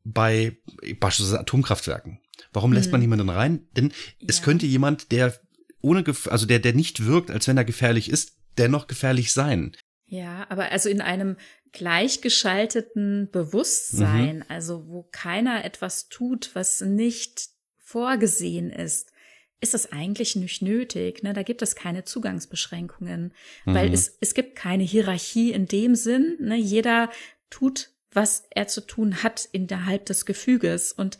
bei 0.05 0.57
beispielsweise 1.01 1.41
Atomkraftwerken. 1.41 2.21
Warum 2.53 2.73
lässt 2.73 2.91
man 2.91 3.01
mhm. 3.01 3.05
niemanden 3.05 3.31
rein? 3.31 3.69
Denn 3.77 3.89
ja. 4.19 4.27
es 4.29 4.43
könnte 4.43 4.67
jemand, 4.67 5.13
der 5.13 5.39
ohne, 5.81 6.05
also 6.27 6.47
der, 6.47 6.59
der 6.59 6.75
nicht 6.75 7.07
wirkt, 7.07 7.31
als 7.31 7.47
wenn 7.49 7.57
er 7.57 7.65
gefährlich 7.65 8.11
ist, 8.11 8.37
dennoch 8.59 8.87
gefährlich 8.87 9.33
sein. 9.33 9.77
Ja, 10.07 10.47
aber 10.49 10.71
also 10.71 10.89
in 10.89 11.01
einem 11.01 11.37
gleichgeschalteten 11.73 13.29
Bewusstsein, 13.31 14.39
mhm. 14.39 14.45
also 14.49 14.87
wo 14.89 15.09
keiner 15.13 15.65
etwas 15.65 16.09
tut, 16.09 16.51
was 16.55 16.81
nicht 16.81 17.49
vorgesehen 17.77 18.71
ist, 18.71 19.13
ist 19.61 19.75
das 19.75 19.93
eigentlich 19.93 20.37
nicht 20.37 20.63
nötig. 20.63 21.23
Ne? 21.23 21.33
Da 21.33 21.43
gibt 21.43 21.63
es 21.63 21.75
keine 21.77 22.05
Zugangsbeschränkungen, 22.05 23.33
mhm. 23.65 23.75
weil 23.75 23.93
es, 23.93 24.17
es 24.21 24.35
gibt 24.35 24.57
keine 24.57 24.85
Hierarchie 24.85 25.53
in 25.53 25.67
dem 25.67 25.95
Sinn. 25.95 26.37
Ne? 26.41 26.57
Jeder 26.57 27.11
tut, 27.51 27.91
was 28.13 28.47
er 28.51 28.69
zu 28.69 28.81
tun 28.81 29.23
hat 29.23 29.49
innerhalb 29.53 30.07
des 30.07 30.25
Gefüges. 30.25 30.93
Und 30.93 31.19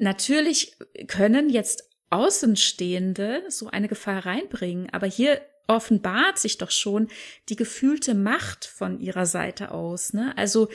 natürlich 0.00 0.76
können 1.06 1.48
jetzt 1.48 1.88
Außenstehende 2.10 3.44
so 3.48 3.68
eine 3.68 3.88
Gefahr 3.88 4.26
reinbringen, 4.26 4.88
aber 4.90 5.06
hier 5.06 5.40
offenbart 5.68 6.38
sich 6.38 6.58
doch 6.58 6.72
schon 6.72 7.08
die 7.48 7.56
gefühlte 7.56 8.14
Macht 8.14 8.64
von 8.64 8.98
ihrer 8.98 9.26
Seite 9.26 9.70
aus. 9.70 10.12
Ne? 10.12 10.36
Also 10.36 10.68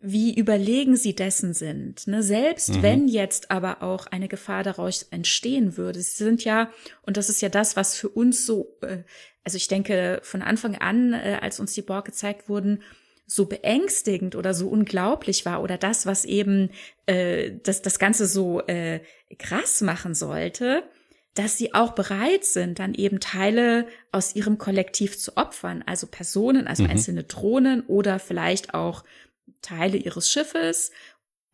wie 0.00 0.34
überlegen 0.34 0.96
sie 0.96 1.14
dessen 1.14 1.54
sind. 1.54 2.08
Ne? 2.08 2.24
Selbst 2.24 2.70
mhm. 2.70 2.82
wenn 2.82 3.08
jetzt 3.08 3.52
aber 3.52 3.82
auch 3.82 4.06
eine 4.06 4.26
Gefahr 4.26 4.64
daraus 4.64 5.04
entstehen 5.04 5.76
würde. 5.76 6.02
Sie 6.02 6.24
sind 6.24 6.42
ja, 6.42 6.72
und 7.02 7.16
das 7.16 7.28
ist 7.28 7.40
ja 7.40 7.48
das, 7.48 7.76
was 7.76 7.94
für 7.94 8.08
uns 8.08 8.44
so, 8.44 8.76
äh, 8.82 9.04
also 9.44 9.56
ich 9.56 9.68
denke 9.68 10.18
von 10.24 10.42
Anfang 10.42 10.74
an, 10.74 11.12
äh, 11.12 11.38
als 11.40 11.60
uns 11.60 11.74
die 11.74 11.82
Borg 11.82 12.06
gezeigt 12.06 12.48
wurden, 12.48 12.82
so 13.26 13.46
beängstigend 13.46 14.34
oder 14.36 14.54
so 14.54 14.68
unglaublich 14.68 15.46
war 15.46 15.62
oder 15.62 15.78
das, 15.78 16.06
was 16.06 16.24
eben 16.24 16.70
äh, 17.06 17.52
das, 17.62 17.82
das 17.82 17.98
Ganze 17.98 18.26
so 18.26 18.60
äh, 18.66 19.00
krass 19.38 19.80
machen 19.80 20.14
sollte, 20.14 20.82
dass 21.34 21.56
sie 21.56 21.72
auch 21.74 21.92
bereit 21.92 22.44
sind, 22.44 22.78
dann 22.78 22.94
eben 22.94 23.20
Teile 23.20 23.86
aus 24.10 24.36
ihrem 24.36 24.58
Kollektiv 24.58 25.18
zu 25.18 25.36
opfern, 25.36 25.82
also 25.86 26.06
Personen, 26.06 26.66
also 26.66 26.82
mhm. 26.82 26.90
einzelne 26.90 27.24
Drohnen 27.24 27.82
oder 27.86 28.18
vielleicht 28.18 28.74
auch 28.74 29.04
Teile 29.62 29.96
ihres 29.96 30.30
Schiffes 30.30 30.90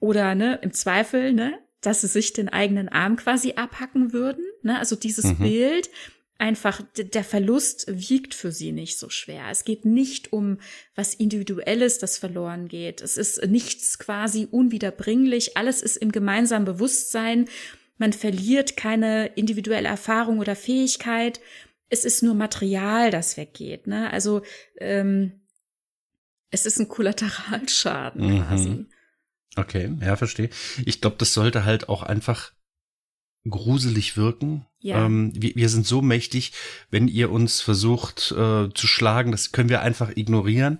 oder 0.00 0.34
ne, 0.34 0.58
im 0.62 0.72
Zweifel, 0.72 1.32
ne, 1.32 1.58
dass 1.80 2.00
sie 2.00 2.08
sich 2.08 2.32
den 2.32 2.48
eigenen 2.48 2.88
Arm 2.88 3.16
quasi 3.16 3.54
abhacken 3.54 4.12
würden. 4.12 4.44
Ne? 4.62 4.78
Also 4.78 4.96
dieses 4.96 5.26
mhm. 5.26 5.38
Bild, 5.38 5.90
einfach 6.38 6.80
der 6.96 7.24
Verlust 7.24 7.86
wiegt 7.88 8.32
für 8.32 8.52
sie 8.52 8.70
nicht 8.70 8.98
so 8.98 9.10
schwer. 9.10 9.46
Es 9.50 9.64
geht 9.64 9.84
nicht 9.84 10.32
um 10.32 10.58
was 10.94 11.14
Individuelles, 11.14 11.98
das 11.98 12.16
verloren 12.16 12.68
geht. 12.68 13.00
Es 13.00 13.16
ist 13.16 13.44
nichts 13.46 13.98
quasi 13.98 14.46
unwiederbringlich. 14.48 15.56
Alles 15.56 15.82
ist 15.82 15.96
im 15.96 16.12
gemeinsamen 16.12 16.64
Bewusstsein. 16.64 17.48
Man 17.98 18.12
verliert 18.12 18.76
keine 18.76 19.26
individuelle 19.34 19.88
Erfahrung 19.88 20.38
oder 20.38 20.54
Fähigkeit. 20.54 21.40
Es 21.88 22.04
ist 22.04 22.22
nur 22.22 22.34
Material, 22.34 23.10
das 23.10 23.36
weggeht. 23.36 23.88
Ne? 23.88 24.12
Also 24.12 24.42
ähm, 24.78 25.40
es 26.50 26.66
ist 26.66 26.78
ein 26.78 26.88
Kollateralschaden 26.88 28.34
mhm. 28.34 28.42
quasi. 28.42 28.86
Okay, 29.56 29.92
ja, 30.00 30.14
verstehe. 30.14 30.50
Ich 30.86 31.00
glaube, 31.00 31.16
das 31.18 31.34
sollte 31.34 31.64
halt 31.64 31.88
auch 31.88 32.04
einfach 32.04 32.52
gruselig 33.48 34.16
wirken. 34.16 34.67
Ja. 34.80 35.04
Ähm, 35.04 35.32
wir, 35.34 35.56
wir, 35.56 35.68
sind 35.68 35.86
so 35.86 36.02
mächtig, 36.02 36.52
wenn 36.90 37.08
ihr 37.08 37.30
uns 37.30 37.60
versucht 37.60 38.32
äh, 38.32 38.68
zu 38.72 38.86
schlagen, 38.86 39.32
das 39.32 39.50
können 39.50 39.68
wir 39.68 39.82
einfach 39.82 40.16
ignorieren. 40.16 40.78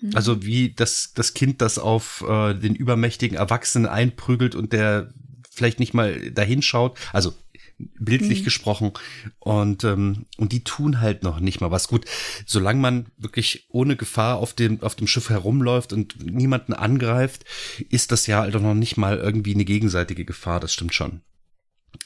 Mhm. 0.00 0.12
Also 0.14 0.42
wie 0.44 0.70
das, 0.70 1.12
das 1.14 1.34
Kind, 1.34 1.60
das 1.60 1.78
auf 1.78 2.24
äh, 2.26 2.54
den 2.54 2.74
übermächtigen 2.74 3.36
Erwachsenen 3.36 3.86
einprügelt 3.86 4.54
und 4.54 4.72
der 4.72 5.12
vielleicht 5.50 5.78
nicht 5.78 5.94
mal 5.94 6.30
dahin 6.30 6.62
schaut. 6.62 6.98
Also 7.12 7.34
bildlich 7.78 8.40
mhm. 8.40 8.44
gesprochen. 8.44 8.92
Und, 9.38 9.84
ähm, 9.84 10.26
und 10.36 10.52
die 10.52 10.64
tun 10.64 11.00
halt 11.00 11.22
noch 11.22 11.40
nicht 11.40 11.60
mal 11.60 11.70
was. 11.70 11.88
Gut, 11.88 12.04
solange 12.46 12.80
man 12.80 13.06
wirklich 13.16 13.66
ohne 13.68 13.96
Gefahr 13.96 14.38
auf 14.38 14.54
dem, 14.54 14.80
auf 14.82 14.94
dem 14.94 15.06
Schiff 15.06 15.30
herumläuft 15.30 15.92
und 15.92 16.24
niemanden 16.24 16.72
angreift, 16.72 17.44
ist 17.88 18.12
das 18.12 18.26
ja 18.26 18.40
halt 18.40 18.54
noch 18.54 18.74
nicht 18.74 18.96
mal 18.96 19.18
irgendwie 19.18 19.54
eine 19.54 19.64
gegenseitige 19.64 20.24
Gefahr, 20.24 20.60
das 20.60 20.72
stimmt 20.72 20.94
schon. 20.94 21.22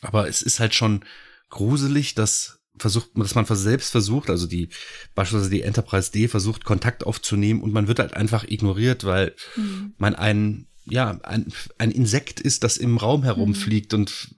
Aber 0.01 0.29
es 0.29 0.43
ist 0.43 0.61
halt 0.61 0.75
schon 0.75 1.05
gruselig, 1.49 2.15
dass 2.15 2.59
versucht, 2.81 3.11
dass 3.15 3.35
man 3.35 3.45
selbst 3.45 3.91
versucht, 3.91 4.31
also 4.31 4.47
die, 4.47 4.69
beispielsweise 5.15 5.51
die 5.51 5.63
Enterprise 5.63 6.13
D 6.13 6.29
versucht, 6.29 6.65
Kontakt 6.65 7.05
aufzunehmen 7.05 7.63
und 7.63 7.73
man 7.73 7.89
wird 7.89 7.99
halt 7.99 8.15
einfach 8.15 8.45
ignoriert, 8.45 9.05
weil 9.05 9.35
mhm. 9.57 9.95
man 9.99 10.15
ein, 10.15 10.67
ja, 10.85 11.19
ein, 11.23 11.53
ein 11.79 11.91
Insekt 11.91 12.41
ist, 12.41 12.65
das 12.65 12.77
im 12.77 12.97
Raum 12.97 13.25
herumfliegt 13.25 13.93
mhm. 13.93 13.99
und 13.99 14.35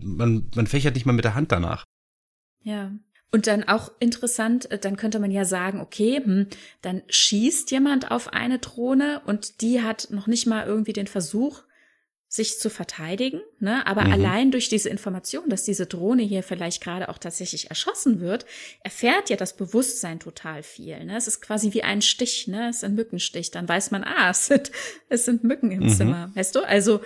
man, 0.00 0.50
man 0.54 0.66
fächert 0.66 0.94
nicht 0.94 1.06
mal 1.06 1.12
mit 1.12 1.24
der 1.24 1.34
Hand 1.34 1.52
danach. 1.52 1.84
Ja. 2.62 2.92
Und 3.30 3.46
dann 3.46 3.64
auch 3.64 3.90
interessant, 4.00 4.70
äh, 4.70 4.78
dann 4.78 4.96
könnte 4.96 5.18
man 5.18 5.30
ja 5.30 5.44
sagen, 5.44 5.80
okay, 5.80 6.22
hm, 6.22 6.46
dann 6.80 7.02
schießt 7.08 7.70
jemand 7.70 8.10
auf 8.10 8.32
eine 8.32 8.58
Drohne 8.58 9.20
und 9.26 9.60
die 9.60 9.82
hat 9.82 10.08
noch 10.10 10.26
nicht 10.26 10.46
mal 10.46 10.66
irgendwie 10.66 10.94
den 10.94 11.06
Versuch, 11.06 11.62
sich 12.30 12.58
zu 12.58 12.68
verteidigen, 12.68 13.40
ne? 13.58 13.86
Aber 13.86 14.04
mhm. 14.04 14.12
allein 14.12 14.50
durch 14.50 14.68
diese 14.68 14.90
Information, 14.90 15.48
dass 15.48 15.64
diese 15.64 15.86
Drohne 15.86 16.22
hier 16.22 16.42
vielleicht 16.42 16.82
gerade 16.82 17.08
auch 17.08 17.16
tatsächlich 17.16 17.70
erschossen 17.70 18.20
wird, 18.20 18.44
erfährt 18.84 19.30
ja 19.30 19.36
das 19.36 19.56
Bewusstsein 19.56 20.20
total 20.20 20.62
viel. 20.62 21.02
Ne? 21.04 21.16
Es 21.16 21.26
ist 21.26 21.40
quasi 21.40 21.72
wie 21.72 21.82
ein 21.82 22.02
Stich, 22.02 22.46
ne? 22.46 22.68
Es 22.68 22.78
ist 22.78 22.84
ein 22.84 22.94
Mückenstich. 22.94 23.50
Dann 23.50 23.66
weiß 23.66 23.92
man, 23.92 24.04
ah, 24.04 24.28
es 24.30 24.46
sind, 24.46 24.70
es 25.08 25.24
sind 25.24 25.42
Mücken 25.42 25.70
im 25.70 25.84
mhm. 25.84 25.88
Zimmer, 25.88 26.30
weißt 26.34 26.54
du? 26.54 26.60
Also 26.60 27.00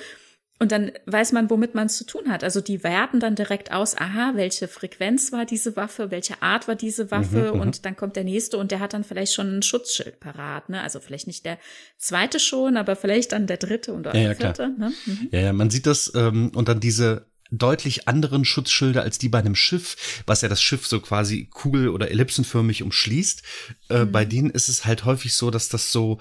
und 0.62 0.70
dann 0.70 0.92
weiß 1.06 1.32
man, 1.32 1.50
womit 1.50 1.74
man 1.74 1.86
es 1.86 1.96
zu 1.96 2.04
tun 2.04 2.30
hat. 2.30 2.44
Also 2.44 2.60
die 2.60 2.84
werten 2.84 3.18
dann 3.18 3.34
direkt 3.34 3.72
aus, 3.72 3.96
aha, 3.96 4.34
welche 4.36 4.68
Frequenz 4.68 5.32
war 5.32 5.44
diese 5.44 5.74
Waffe, 5.74 6.12
welche 6.12 6.40
Art 6.40 6.68
war 6.68 6.76
diese 6.76 7.10
Waffe 7.10 7.50
mhm, 7.50 7.54
mhm, 7.56 7.60
und 7.60 7.84
dann 7.84 7.96
kommt 7.96 8.14
der 8.14 8.22
nächste 8.22 8.58
und 8.58 8.70
der 8.70 8.78
hat 8.78 8.92
dann 8.94 9.02
vielleicht 9.02 9.34
schon 9.34 9.58
ein 9.58 9.62
Schutzschild 9.62 10.20
parat. 10.20 10.68
Ne? 10.68 10.80
Also 10.80 11.00
vielleicht 11.00 11.26
nicht 11.26 11.44
der 11.44 11.58
zweite 11.98 12.38
schon, 12.38 12.76
aber 12.76 12.94
vielleicht 12.94 13.32
dann 13.32 13.48
der 13.48 13.56
dritte 13.56 13.92
und 13.92 14.04
der 14.04 14.14
ja, 14.14 14.20
ja, 14.20 14.34
vierte. 14.36 14.68
Ne? 14.78 14.92
Mhm. 15.04 15.28
Ja, 15.32 15.40
ja, 15.40 15.52
man 15.52 15.68
sieht 15.68 15.86
das 15.86 16.12
ähm, 16.14 16.52
und 16.54 16.68
dann 16.68 16.78
diese 16.78 17.26
deutlich 17.52 18.08
anderen 18.08 18.44
Schutzschilder 18.44 19.02
als 19.02 19.18
die 19.18 19.28
bei 19.28 19.38
einem 19.38 19.54
Schiff, 19.54 20.22
was 20.26 20.40
ja 20.40 20.48
das 20.48 20.62
Schiff 20.62 20.86
so 20.86 21.00
quasi 21.00 21.48
kugel- 21.50 21.90
oder 21.90 22.10
ellipsenförmig 22.10 22.82
umschließt. 22.82 23.42
Äh, 23.90 24.04
mhm. 24.04 24.12
Bei 24.12 24.24
denen 24.24 24.50
ist 24.50 24.68
es 24.68 24.86
halt 24.86 25.04
häufig 25.04 25.34
so, 25.34 25.50
dass 25.50 25.68
das 25.68 25.92
so 25.92 26.18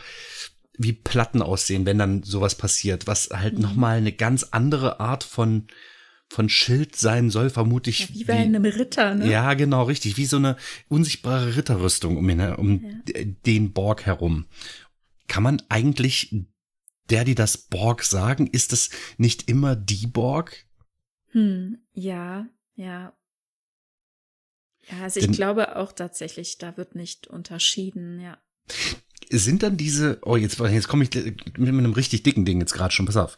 wie 0.83 0.93
Platten 0.93 1.41
aussehen, 1.41 1.85
wenn 1.85 1.97
dann 1.97 2.23
sowas 2.23 2.55
passiert, 2.55 3.07
was 3.07 3.29
halt 3.31 3.55
mhm. 3.55 3.61
nochmal 3.61 3.97
eine 3.97 4.11
ganz 4.11 4.43
andere 4.43 4.99
Art 4.99 5.23
von 5.23 5.67
von 6.31 6.47
Schild 6.47 6.95
sein 6.95 7.29
soll, 7.29 7.49
vermutlich. 7.49 7.99
Ja, 7.99 8.07
wie 8.13 8.23
bei 8.23 8.33
wie, 8.35 8.43
einem 8.43 8.63
Ritter, 8.63 9.15
ne? 9.15 9.29
Ja, 9.29 9.53
genau, 9.53 9.83
richtig. 9.83 10.15
Wie 10.15 10.25
so 10.25 10.37
eine 10.37 10.55
unsichtbare 10.87 11.57
Ritterrüstung 11.57 12.15
um, 12.15 12.29
ihn, 12.29 12.39
um 12.55 12.85
ja. 12.85 13.23
den 13.45 13.73
Borg 13.73 14.05
herum. 14.05 14.45
Kann 15.27 15.43
man 15.43 15.61
eigentlich 15.67 16.33
der, 17.09 17.25
die 17.25 17.35
das 17.35 17.57
Borg 17.57 18.03
sagen, 18.03 18.47
ist 18.47 18.71
es 18.71 18.91
nicht 19.17 19.49
immer 19.49 19.75
die 19.75 20.07
Borg? 20.07 20.65
Hm, 21.31 21.79
ja, 21.91 22.47
ja. 22.75 23.13
Ja, 24.89 25.01
also 25.03 25.19
Denn, 25.19 25.31
ich 25.31 25.35
glaube 25.35 25.75
auch 25.75 25.91
tatsächlich, 25.91 26.57
da 26.59 26.77
wird 26.77 26.95
nicht 26.95 27.27
unterschieden, 27.27 28.21
ja 28.21 28.37
sind 29.39 29.63
dann 29.63 29.77
diese, 29.77 30.19
oh, 30.23 30.35
jetzt, 30.35 30.59
jetzt 30.59 30.87
komme 30.87 31.03
ich 31.03 31.13
mit 31.13 31.57
einem 31.57 31.93
richtig 31.93 32.23
dicken 32.23 32.45
Ding 32.45 32.59
jetzt 32.59 32.73
gerade 32.73 32.93
schon, 32.93 33.05
pass 33.05 33.17
auf. 33.17 33.37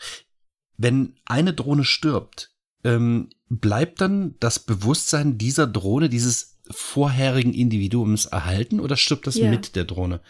Wenn 0.77 1.15
eine 1.25 1.53
Drohne 1.53 1.85
stirbt, 1.85 2.51
ähm, 2.83 3.29
bleibt 3.49 4.01
dann 4.01 4.35
das 4.39 4.59
Bewusstsein 4.59 5.37
dieser 5.37 5.67
Drohne, 5.67 6.09
dieses 6.09 6.59
vorherigen 6.69 7.53
Individuums 7.53 8.25
erhalten 8.25 8.79
oder 8.79 8.95
stirbt 8.95 9.27
das 9.27 9.35
ja. 9.35 9.49
mit 9.49 9.75
der 9.75 9.85
Drohne? 9.85 10.21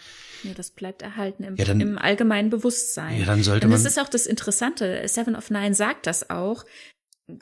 Ja, 0.42 0.52
das 0.52 0.70
bleibt 0.70 1.02
erhalten 1.02 1.42
im, 1.44 1.56
ja, 1.56 1.64
dann, 1.64 1.80
im 1.80 1.98
allgemeinen 1.98 2.50
Bewusstsein. 2.50 3.20
Ja, 3.20 3.26
dann 3.26 3.42
sollte 3.42 3.66
Und 3.66 3.72
das 3.72 3.84
ist 3.84 3.98
auch 3.98 4.08
das 4.08 4.26
Interessante. 4.26 5.02
Seven 5.06 5.36
of 5.36 5.50
Nine 5.50 5.74
sagt 5.74 6.06
das 6.06 6.28
auch. 6.30 6.64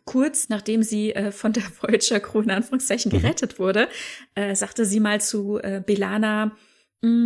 Kurz 0.04 0.48
nachdem 0.48 0.84
sie 0.84 1.12
äh, 1.12 1.32
von 1.32 1.52
der 1.52 1.64
Voyager 1.80 2.20
Crew 2.20 2.42
in 2.42 2.50
Anführungszeichen 2.50 3.10
mhm. 3.10 3.20
gerettet 3.20 3.58
wurde, 3.58 3.88
äh, 4.34 4.54
sagte 4.54 4.84
sie 4.84 5.00
mal 5.00 5.20
zu 5.20 5.58
äh, 5.58 5.82
Belana, 5.84 6.52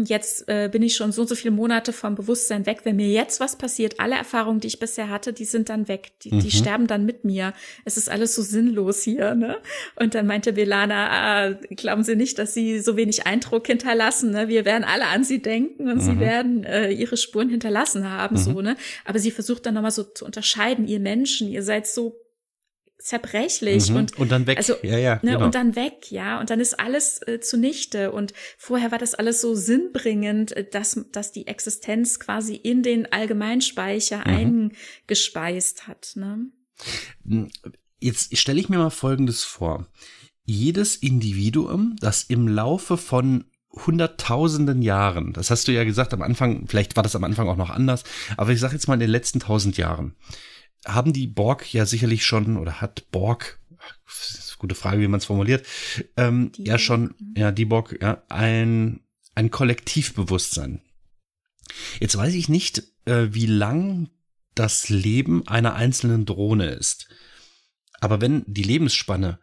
jetzt 0.07 0.49
äh, 0.49 0.71
bin 0.73 0.83
ich 0.83 0.97
schon 0.97 1.13
so 1.13 1.23
und 1.23 1.29
so 1.29 1.35
viele 1.35 1.51
Monate 1.51 1.93
vom 1.93 2.15
Bewusstsein 2.15 2.65
weg. 2.65 2.81
Wenn 2.85 2.97
mir 2.97 3.09
jetzt 3.09 3.41
was 3.41 3.57
passiert, 3.57 4.01
alle 4.01 4.15
Erfahrungen, 4.15 4.61
die 4.61 4.69
ich 4.69 4.79
bisher 4.79 5.11
hatte, 5.11 5.35
die 5.35 5.45
sind 5.45 5.69
dann 5.69 5.87
weg. 5.87 6.13
Die, 6.23 6.35
mhm. 6.35 6.41
die 6.41 6.51
sterben 6.51 6.87
dann 6.87 7.05
mit 7.05 7.25
mir. 7.25 7.53
Es 7.85 7.99
ist 7.99 8.09
alles 8.09 8.35
so 8.35 8.43
sinnlos 8.43 9.03
hier, 9.03 9.35
ne? 9.35 9.59
Und 9.97 10.15
dann 10.15 10.27
meinte 10.27 10.55
Belana, 10.55 11.09
ah, 11.11 11.51
glauben 11.71 12.05
Sie 12.05 12.17
nicht, 12.17 12.39
dass 12.39 12.55
Sie 12.55 12.81
so 12.81 12.97
wenig 12.97 13.27
Eindruck 13.27 13.67
hinterlassen, 13.67 14.31
ne? 14.31 14.49
Wir 14.49 14.65
werden 14.65 14.85
alle 14.85 15.09
an 15.09 15.25
Sie 15.25 15.43
denken 15.43 15.91
und 15.91 15.97
mhm. 15.97 16.01
Sie 16.01 16.21
werden 16.21 16.65
äh, 16.65 16.91
Ihre 16.91 17.19
Spuren 17.19 17.51
hinterlassen 17.51 18.11
haben, 18.11 18.37
mhm. 18.37 18.41
so, 18.41 18.63
ne? 18.63 18.77
Aber 19.05 19.19
sie 19.19 19.31
versucht 19.31 19.67
dann 19.67 19.75
nochmal 19.75 19.91
so 19.91 20.05
zu 20.05 20.25
unterscheiden, 20.25 20.89
ihr 20.89 21.01
Menschen, 21.01 21.49
ihr 21.49 21.63
seid 21.63 21.87
so 21.87 22.26
zerbrechlich 23.07 23.91
mhm. 23.91 23.97
und 23.97 24.19
und 24.19 24.33
dann 24.33 24.49
weg. 24.49 24.59
Also, 24.59 24.75
ja, 24.83 24.99
ja, 24.99 25.15
ne, 25.23 25.33
genau. 25.33 25.45
und 25.45 25.55
dann 25.55 25.77
weg, 25.77 26.11
ja, 26.11 26.41
und 26.41 26.51
dann 26.51 26.59
ist 26.59 26.79
alles 26.81 27.21
äh, 27.29 27.39
zunichte 27.39 28.11
und 28.11 28.35
vorher 28.59 28.91
war 28.91 28.99
das 28.99 29.15
alles 29.15 29.41
so 29.41 29.55
sinnbringend, 29.55 30.51
äh, 30.57 30.69
dass 30.69 31.01
dass 31.13 31.31
die 31.31 31.47
Existenz 31.47 32.19
quasi 32.19 32.57
in 32.57 32.83
den 32.83 33.11
Allgemeinspeicher 33.13 34.19
mhm. 34.27 34.73
eingespeist 35.07 35.87
hat, 35.87 36.15
ne? 36.17 36.47
Hm, 37.25 37.49
jetzt 38.01 38.37
stelle 38.37 38.59
ich 38.59 38.69
mir 38.69 38.79
mal 38.79 38.91
Folgendes 38.91 39.45
vor. 39.45 39.87
Jedes 40.45 40.97
Individuum, 40.97 41.95
das 42.01 42.25
im 42.25 42.49
Laufe 42.49 42.97
von 42.97 43.45
hunderttausenden 43.87 44.83
Jahren, 44.83 45.33
das 45.33 45.51
hast 45.51 45.69
du 45.69 45.73
ja 45.73 45.85
gesagt 45.85 46.13
am 46.13 46.23
Anfang, 46.23 46.67
vielleicht 46.67 46.97
war 46.97 47.05
das 47.05 47.15
am 47.15 47.23
Anfang 47.23 47.49
auch 47.49 47.57
noch 47.57 47.71
anders, 47.71 48.03
aber 48.37 48.51
ich 48.51 48.59
sage 48.59 48.75
jetzt 48.75 48.89
mal 48.89 48.95
in 48.95 49.01
den 49.01 49.11
letzten 49.11 49.39
tausend 49.39 49.77
Jahren, 49.77 50.17
haben 50.87 51.13
die 51.13 51.27
Borg 51.27 51.73
ja 51.73 51.87
sicherlich 51.87 52.25
schon, 52.25 52.57
oder 52.57 52.81
hat 52.81 53.11
Borg, 53.11 53.61
gute 54.59 54.75
Frage, 54.75 55.01
wie 55.01 55.09
man 55.09 55.19
es 55.19 55.27
formuliert, 55.27 55.67
ähm, 56.17 56.53
ja 56.57 56.79
schon, 56.79 57.15
ja, 57.37 57.53
die 57.53 57.67
Borg, 57.67 57.99
ja, 58.01 58.23
ein, 58.29 59.01
ein 59.35 59.51
Kollektivbewusstsein. 59.51 60.81
Jetzt 62.01 62.17
weiß 62.17 62.35
ich 62.35 62.49
nicht, 62.49 62.83
äh, 63.05 63.29
wie 63.31 63.47
lang 63.47 64.09
das 64.55 64.89
Leben 64.89 65.47
einer 65.47 65.75
einzelnen 65.75 66.25
Drohne 66.25 66.71
ist. 66.71 67.09
Aber 68.01 68.21
wenn 68.21 68.45
die 68.47 68.63
Lebensspanne 68.63 69.39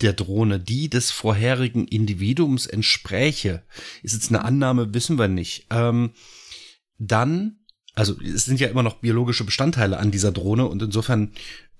der 0.00 0.12
Drohne 0.12 0.60
die 0.60 0.88
des 0.88 1.10
vorherigen 1.10 1.86
Individuums 1.86 2.66
entspräche, 2.66 3.64
ist 4.02 4.14
jetzt 4.14 4.30
eine 4.30 4.44
Annahme, 4.44 4.94
wissen 4.94 5.18
wir 5.18 5.28
nicht, 5.28 5.66
ähm, 5.70 6.12
dann, 6.98 7.57
also 7.98 8.14
es 8.22 8.44
sind 8.44 8.60
ja 8.60 8.68
immer 8.68 8.84
noch 8.84 9.00
biologische 9.00 9.44
Bestandteile 9.44 9.98
an 9.98 10.12
dieser 10.12 10.30
Drohne 10.30 10.66
und 10.66 10.80
insofern 10.80 11.32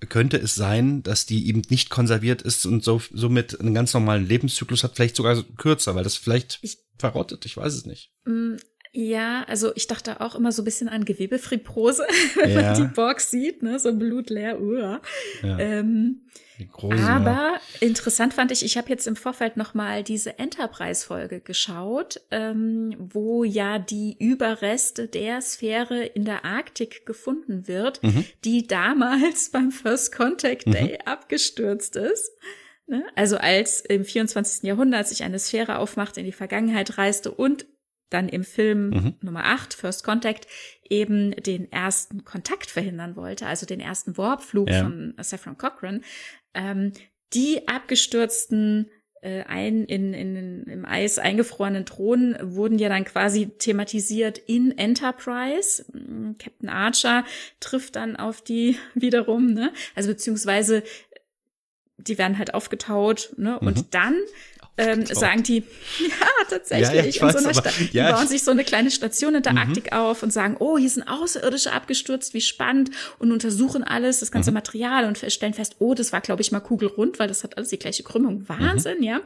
könnte 0.09 0.35
es 0.35 0.53
sein, 0.53 1.01
dass 1.01 1.25
die 1.25 1.47
eben 1.47 1.61
nicht 1.69 1.89
konserviert 1.89 2.41
ist 2.41 2.65
und 2.65 2.83
so, 2.83 3.01
somit 3.13 3.59
einen 3.59 3.73
ganz 3.73 3.93
normalen 3.93 4.27
Lebenszyklus 4.27 4.83
hat, 4.83 4.95
vielleicht 4.95 5.15
sogar 5.15 5.41
kürzer, 5.57 5.95
weil 5.95 6.03
das 6.03 6.17
vielleicht 6.17 6.59
ich, 6.61 6.77
verrottet, 6.97 7.45
ich 7.45 7.55
weiß 7.55 7.73
es 7.73 7.85
nicht. 7.85 8.11
Mm, 8.25 8.55
ja, 8.91 9.43
also 9.47 9.71
ich 9.75 9.87
dachte 9.87 10.19
auch 10.19 10.35
immer 10.35 10.51
so 10.51 10.61
ein 10.61 10.65
bisschen 10.65 10.89
an 10.89 11.05
Gewebefibrose, 11.05 12.05
wenn 12.35 12.51
ja. 12.51 12.61
man 12.61 12.75
die 12.75 12.93
Box 12.93 13.31
sieht, 13.31 13.63
ne, 13.63 13.79
so 13.79 13.93
blutleer. 13.93 14.59
Uh. 14.59 14.99
Ja. 15.41 15.59
Ähm, 15.59 16.27
Großen, 16.67 17.05
aber 17.05 17.31
ja. 17.31 17.61
interessant 17.79 18.33
fand 18.33 18.51
ich, 18.51 18.65
ich 18.65 18.77
habe 18.77 18.89
jetzt 18.89 19.07
im 19.07 19.15
Vorfeld 19.15 19.57
noch 19.57 19.73
mal 19.73 20.03
diese 20.03 20.37
Enterprise-Folge 20.39 21.39
geschaut, 21.39 22.21
ähm, 22.31 22.95
wo 22.97 23.43
ja 23.43 23.79
die 23.79 24.15
Überreste 24.19 25.07
der 25.07 25.41
Sphäre 25.41 26.03
in 26.03 26.25
der 26.25 26.45
Arktik 26.45 27.05
gefunden 27.05 27.67
wird, 27.67 28.03
mhm. 28.03 28.25
die 28.43 28.67
damals 28.67 29.49
beim 29.51 29.71
First 29.71 30.13
Contact 30.13 30.65
Day 30.65 30.99
mhm. 30.99 31.07
abgestürzt 31.07 31.95
ist. 31.95 32.31
Ne? 32.87 33.05
Also 33.15 33.37
als 33.37 33.81
im 33.81 34.03
24. 34.03 34.63
Jahrhundert 34.63 35.07
sich 35.07 35.23
eine 35.23 35.39
Sphäre 35.39 35.77
aufmachte, 35.77 36.19
in 36.19 36.25
die 36.25 36.31
Vergangenheit 36.31 36.97
reiste 36.97 37.31
und 37.31 37.65
dann 38.09 38.27
im 38.27 38.43
Film 38.43 38.89
mhm. 38.89 39.13
Nummer 39.21 39.45
8, 39.45 39.73
First 39.73 40.03
Contact, 40.03 40.47
eben 40.89 41.31
den 41.31 41.71
ersten 41.71 42.25
Kontakt 42.25 42.71
verhindern 42.71 43.15
wollte, 43.15 43.45
also 43.45 43.65
den 43.65 43.79
ersten 43.79 44.17
Warpflug 44.17 44.69
ja. 44.69 44.81
von 44.81 45.13
Saffron 45.21 45.57
Cochran, 45.57 46.03
ähm, 46.53 46.93
die 47.33 47.67
abgestürzten 47.67 48.89
äh, 49.21 49.43
ein 49.43 49.83
in, 49.83 50.13
in, 50.13 50.63
im 50.63 50.85
Eis 50.85 51.19
eingefrorenen 51.19 51.85
Drohnen 51.85 52.37
wurden 52.41 52.79
ja 52.79 52.89
dann 52.89 53.03
quasi 53.03 53.47
thematisiert 53.49 54.37
in 54.37 54.77
Enterprise. 54.77 55.85
Mm, 55.91 56.37
Captain 56.37 56.69
Archer 56.69 57.25
trifft 57.59 57.95
dann 57.97 58.15
auf 58.15 58.41
die 58.41 58.77
wiederum, 58.93 59.53
ne? 59.53 59.73
Also 59.95 60.09
beziehungsweise 60.09 60.83
die 61.97 62.17
werden 62.17 62.37
halt 62.37 62.53
aufgetaut, 62.53 63.33
ne? 63.37 63.59
Und 63.59 63.77
mhm. 63.77 63.85
dann 63.91 64.15
ähm, 64.79 65.05
sagen 65.05 65.43
die, 65.43 65.63
ja, 65.99 66.27
tatsächlich. 66.49 66.89
Ja, 66.89 66.95
ja, 66.95 67.03
ich 67.03 67.21
weiß, 67.21 67.43
so 67.43 67.49
aber, 67.49 67.69
die 67.77 67.89
ja, 67.97 68.13
bauen 68.13 68.27
sich 68.27 68.43
so 68.43 68.51
eine 68.51 68.63
kleine 68.63 68.91
Station 68.91 69.35
in 69.35 69.43
der 69.43 69.51
mhm. 69.51 69.59
Arktik 69.59 69.91
auf 69.91 70.23
und 70.23 70.31
sagen, 70.31 70.55
oh, 70.59 70.77
hier 70.77 70.89
sind 70.89 71.03
Außerirdische 71.03 71.73
abgestürzt, 71.73 72.33
wie 72.33 72.41
spannend 72.41 72.91
und 73.19 73.31
untersuchen 73.31 73.83
alles, 73.83 74.21
das 74.21 74.31
ganze 74.31 74.51
mhm. 74.51 74.55
Material 74.55 75.05
und 75.05 75.17
stellen 75.17 75.53
fest, 75.53 75.75
oh, 75.79 75.93
das 75.93 76.13
war, 76.13 76.21
glaube 76.21 76.41
ich, 76.41 76.51
mal 76.51 76.61
kugelrund, 76.61 77.19
weil 77.19 77.27
das 77.27 77.43
hat 77.43 77.57
alles 77.57 77.69
die 77.69 77.79
gleiche 77.79 78.03
Krümmung. 78.03 78.47
Wahnsinn, 78.47 78.99
mhm. 78.99 79.03
ja. 79.03 79.21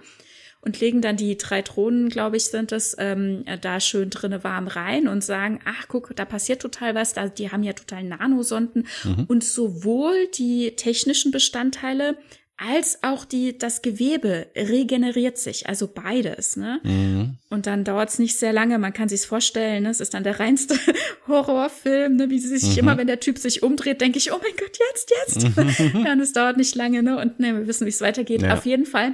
Und 0.66 0.80
legen 0.80 1.02
dann 1.02 1.18
die 1.18 1.38
drei 1.38 1.62
Thronen, 1.62 2.08
glaube 2.08 2.38
ich, 2.38 2.46
sind 2.46 2.72
es, 2.72 2.96
ähm, 2.98 3.44
da 3.60 3.82
schön 3.82 4.10
drinne 4.10 4.46
warm 4.46 4.68
rein 4.68 5.10
und 5.10 5.22
sagen, 5.22 5.60
ach, 5.66 5.90
guck, 5.90 6.16
da 6.16 6.24
passiert 6.24 6.62
total 6.62 6.96
was, 6.96 7.12
da, 7.12 7.28
die 7.28 7.52
haben 7.52 7.64
ja 7.64 7.74
total 7.74 8.06
Nanosonden. 8.06 8.88
Mhm. 9.04 9.26
Und 9.28 9.44
sowohl 9.44 10.28
die 10.38 10.78
technischen 10.78 11.32
Bestandteile 11.32 12.18
als 12.66 13.04
auch 13.04 13.26
die, 13.26 13.58
das 13.58 13.82
Gewebe 13.82 14.48
regeneriert 14.56 15.38
sich, 15.38 15.68
also 15.68 15.88
beides. 15.88 16.56
Ne? 16.56 16.80
Mhm. 16.84 17.38
Und 17.50 17.68
dann 17.68 17.84
dauert 17.84 18.10
es 18.10 18.20
nicht 18.20 18.38
sehr 18.38 18.54
lange, 18.54 18.80
man 18.80 18.94
kann 18.94 19.10
sich's 19.10 19.26
vorstellen, 19.26 19.84
ne? 19.84 19.90
es 19.90 20.00
ist 20.00 20.14
dann 20.14 20.24
der 20.24 20.40
reinste 20.40 20.76
Horrorfilm, 21.28 22.16
ne? 22.16 22.30
wie 22.30 22.40
sie 22.40 22.58
sich 22.58 22.74
mhm. 22.74 22.80
immer, 22.80 22.98
wenn 22.98 23.08
der 23.08 23.20
Typ 23.20 23.38
sich 23.38 23.64
umdreht, 23.64 24.02
denke 24.02 24.18
ich, 24.18 24.32
oh 24.32 24.38
mein 24.42 24.54
Gott, 24.58 24.78
jetzt, 24.92 25.12
jetzt. 25.12 25.58
Mhm. 25.58 26.06
ja, 26.06 26.14
und 26.14 26.20
es 26.22 26.34
dauert 26.34 26.58
nicht 26.58 26.76
lange, 26.76 27.04
ne? 27.04 27.18
Und 27.18 27.40
ne, 27.40 27.54
wir 27.54 27.68
wissen, 27.68 27.86
wie 27.86 27.90
es 27.90 28.02
weitergeht. 28.02 28.42
Ja. 28.42 28.54
Auf 28.54 28.66
jeden 28.66 28.86
Fall. 28.86 29.14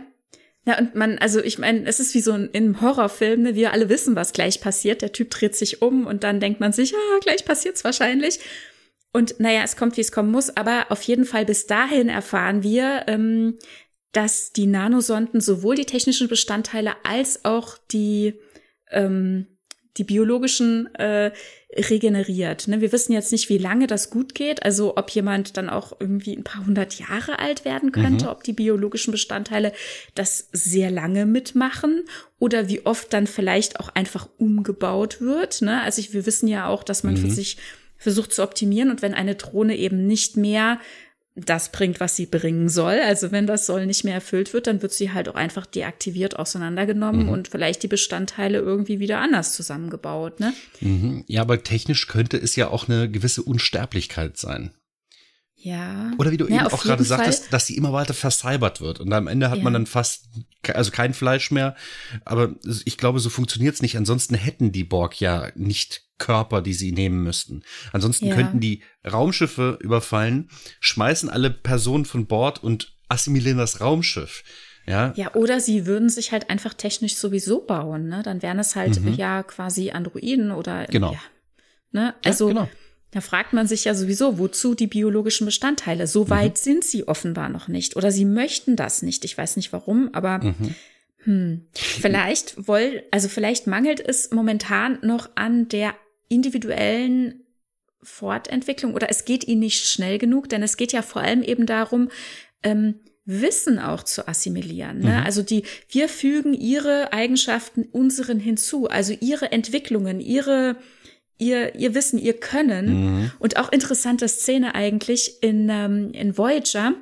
Ja, 0.65 0.77
und 0.77 0.93
man, 0.93 1.17
also 1.17 1.41
ich 1.41 1.57
meine, 1.57 1.87
es 1.87 1.99
ist 1.99 2.13
wie 2.13 2.21
so 2.21 2.33
ein 2.33 2.49
im 2.51 2.81
Horrorfilm, 2.81 3.41
ne? 3.41 3.55
wir 3.55 3.73
alle 3.73 3.89
wissen, 3.89 4.15
was 4.15 4.33
gleich 4.33 4.61
passiert. 4.61 5.01
Der 5.01 5.11
Typ 5.11 5.31
dreht 5.31 5.55
sich 5.55 5.81
um 5.81 6.05
und 6.05 6.23
dann 6.23 6.39
denkt 6.39 6.59
man 6.59 6.73
sich, 6.73 6.91
ja, 6.91 6.97
gleich 7.21 7.45
passiert's 7.45 7.83
wahrscheinlich. 7.83 8.39
Und 9.11 9.39
naja, 9.39 9.61
es 9.63 9.75
kommt, 9.75 9.97
wie 9.97 10.01
es 10.01 10.11
kommen 10.11 10.31
muss, 10.31 10.55
aber 10.55 10.87
auf 10.89 11.01
jeden 11.03 11.25
Fall 11.25 11.45
bis 11.45 11.65
dahin 11.65 12.09
erfahren 12.09 12.63
wir, 12.63 13.05
ähm, 13.07 13.57
dass 14.11 14.51
die 14.53 14.67
Nanosonden 14.67 15.41
sowohl 15.41 15.75
die 15.75 15.85
technischen 15.85 16.27
Bestandteile 16.27 16.93
als 17.03 17.45
auch 17.45 17.77
die, 17.91 18.35
ähm, 18.91 19.47
die 19.97 20.03
biologischen 20.03 20.93
äh, 20.95 21.31
regeneriert. 21.75 22.67
Ne? 22.67 22.81
Wir 22.81 22.91
wissen 22.91 23.13
jetzt 23.13 23.31
nicht, 23.31 23.49
wie 23.49 23.57
lange 23.59 23.85
das 23.85 24.09
gut 24.09 24.33
geht, 24.33 24.63
also 24.63 24.97
ob 24.97 25.09
jemand 25.11 25.57
dann 25.57 25.69
auch 25.69 25.93
irgendwie 25.99 26.35
ein 26.35 26.43
paar 26.43 26.65
hundert 26.65 26.95
Jahre 26.95 27.37
alt 27.39 27.65
werden 27.65 27.91
könnte, 27.91 28.25
mhm. 28.25 28.31
ob 28.31 28.43
die 28.43 28.53
biologischen 28.53 29.11
Bestandteile 29.11 29.73
das 30.15 30.49
sehr 30.51 30.89
lange 30.89 31.25
mitmachen 31.25 32.05
oder 32.39 32.69
wie 32.69 32.85
oft 32.85 33.13
dann 33.13 33.27
vielleicht 33.27 33.79
auch 33.79 33.89
einfach 33.89 34.29
umgebaut 34.37 35.21
wird. 35.21 35.61
Ne? 35.61 35.81
Also 35.81 35.99
ich, 35.99 36.13
wir 36.13 36.25
wissen 36.25 36.47
ja 36.47 36.67
auch, 36.67 36.83
dass 36.83 37.03
man 37.03 37.13
mhm. 37.13 37.17
für 37.17 37.29
sich 37.29 37.57
versucht 37.99 38.33
zu 38.33 38.41
optimieren 38.41 38.89
und 38.89 39.03
wenn 39.03 39.13
eine 39.13 39.35
Drohne 39.35 39.75
eben 39.75 40.07
nicht 40.07 40.37
mehr 40.37 40.79
das 41.45 41.71
bringt, 41.71 41.99
was 41.99 42.15
sie 42.15 42.25
bringen 42.25 42.69
soll. 42.69 42.99
Also 42.99 43.31
wenn 43.31 43.47
das 43.47 43.65
soll 43.65 43.85
nicht 43.85 44.03
mehr 44.03 44.15
erfüllt 44.15 44.53
wird, 44.53 44.67
dann 44.67 44.81
wird 44.81 44.91
sie 44.91 45.11
halt 45.11 45.29
auch 45.29 45.35
einfach 45.35 45.65
deaktiviert, 45.65 46.37
auseinandergenommen 46.37 47.23
mhm. 47.23 47.29
und 47.29 47.47
vielleicht 47.47 47.83
die 47.83 47.87
Bestandteile 47.87 48.59
irgendwie 48.59 48.99
wieder 48.99 49.19
anders 49.19 49.53
zusammengebaut. 49.53 50.39
Ne? 50.39 50.53
Mhm. 50.81 51.23
Ja, 51.27 51.41
aber 51.41 51.63
technisch 51.63 52.07
könnte 52.07 52.37
es 52.37 52.55
ja 52.55 52.69
auch 52.69 52.89
eine 52.89 53.09
gewisse 53.09 53.43
Unsterblichkeit 53.43 54.37
sein. 54.37 54.71
Ja. 55.61 56.11
Oder 56.17 56.31
wie 56.31 56.37
du 56.37 56.47
ja, 56.47 56.61
eben 56.61 56.67
auch 56.67 56.83
gerade 56.83 57.03
sagtest, 57.03 57.51
dass 57.51 57.67
sie 57.67 57.75
immer 57.75 57.91
weiter 57.91 58.13
versalbert 58.13 58.79
wird. 58.79 59.01
Und 59.01 59.11
am 59.11 59.27
Ende 59.27 59.49
hat 59.49 59.57
ja. 59.57 59.63
man 59.63 59.73
dann 59.73 59.85
fast, 59.85 60.29
also 60.73 60.91
kein 60.91 61.13
Fleisch 61.13 61.51
mehr. 61.51 61.75
Aber 62.23 62.55
ich 62.85 62.97
glaube, 62.97 63.19
so 63.19 63.29
funktioniert 63.29 63.75
es 63.75 63.81
nicht. 63.81 63.97
Ansonsten 63.97 64.35
hätten 64.35 64.71
die 64.71 64.85
Borg 64.85 65.19
ja 65.19 65.51
nicht 65.55 66.03
Körper, 66.17 66.61
die 66.61 66.73
sie 66.73 66.91
nehmen 66.91 67.23
müssten. 67.23 67.63
Ansonsten 67.91 68.27
ja. 68.27 68.35
könnten 68.35 68.59
die 68.59 68.83
Raumschiffe 69.09 69.77
überfallen, 69.81 70.49
schmeißen 70.79 71.29
alle 71.29 71.49
Personen 71.49 72.05
von 72.05 72.27
Bord 72.27 72.63
und 72.63 72.93
assimilieren 73.09 73.57
das 73.57 73.81
Raumschiff. 73.81 74.43
Ja. 74.85 75.13
ja, 75.15 75.35
oder 75.35 75.59
sie 75.59 75.85
würden 75.85 76.09
sich 76.09 76.31
halt 76.31 76.49
einfach 76.49 76.73
technisch 76.73 77.15
sowieso 77.15 77.61
bauen, 77.61 78.07
ne? 78.07 78.23
Dann 78.23 78.41
wären 78.41 78.57
es 78.57 78.75
halt 78.75 78.99
mhm. 78.99 79.13
ja 79.13 79.43
quasi 79.43 79.91
Androiden 79.91 80.51
oder 80.51 80.85
genau. 80.85 81.13
Ja, 81.13 81.19
ne? 81.91 82.15
Also 82.23 82.47
genau. 82.47 82.67
Da 83.11 83.21
fragt 83.21 83.53
man 83.53 83.67
sich 83.67 83.85
ja 83.85 83.95
sowieso, 83.95 84.37
wozu 84.37 84.75
die 84.75 84.87
biologischen 84.87 85.45
Bestandteile? 85.45 86.05
So 86.05 86.29
weit 86.29 86.53
mhm. 86.53 86.61
sind 86.61 86.83
sie 86.83 87.07
offenbar 87.07 87.49
noch 87.49 87.67
nicht. 87.67 87.95
Oder 87.95 88.11
sie 88.11 88.25
möchten 88.25 88.75
das 88.75 89.01
nicht. 89.01 89.25
Ich 89.25 89.37
weiß 89.37 89.55
nicht 89.55 89.73
warum, 89.73 90.09
aber 90.13 90.39
mhm. 90.39 90.75
hm, 91.23 91.61
vielleicht 91.73 92.67
woll, 92.67 93.03
also 93.11 93.27
vielleicht 93.27 93.65
mangelt 93.65 93.99
es 93.99 94.31
momentan 94.31 94.99
noch 95.01 95.29
an 95.35 95.67
der 95.69 95.95
individuellen 96.27 97.41
Fortentwicklung 98.01 98.93
oder 98.93 99.09
es 99.09 99.25
geht 99.25 99.45
ihnen 99.47 99.59
nicht 99.59 99.85
schnell 99.85 100.19
genug, 100.19 100.47
denn 100.47 100.63
es 100.63 100.77
geht 100.77 100.93
ja 100.93 101.01
vor 101.01 101.21
allem 101.21 101.43
eben 101.43 101.65
darum, 101.65 102.09
ähm, 102.63 102.95
Wissen 103.25 103.77
auch 103.77 104.01
zu 104.01 104.27
assimilieren. 104.27 104.99
Ne? 104.99 105.19
Mhm. 105.19 105.23
Also 105.25 105.43
die, 105.43 105.63
wir 105.89 106.09
fügen 106.09 106.55
ihre 106.55 107.13
Eigenschaften 107.13 107.83
unseren 107.83 108.39
hinzu, 108.39 108.89
also 108.89 109.13
ihre 109.19 109.51
Entwicklungen, 109.51 110.19
ihre 110.19 110.77
ihr, 111.39 111.73
ihr 111.75 111.95
Wissen, 111.95 112.19
ihr 112.19 112.33
Können. 112.33 112.87
Mhm. 112.87 113.31
Und 113.39 113.57
auch 113.57 113.71
interessante 113.71 114.27
Szene 114.27 114.75
eigentlich 114.75 115.41
in, 115.41 115.69
ähm, 115.69 116.11
in 116.11 116.37
Voyager, 116.37 116.93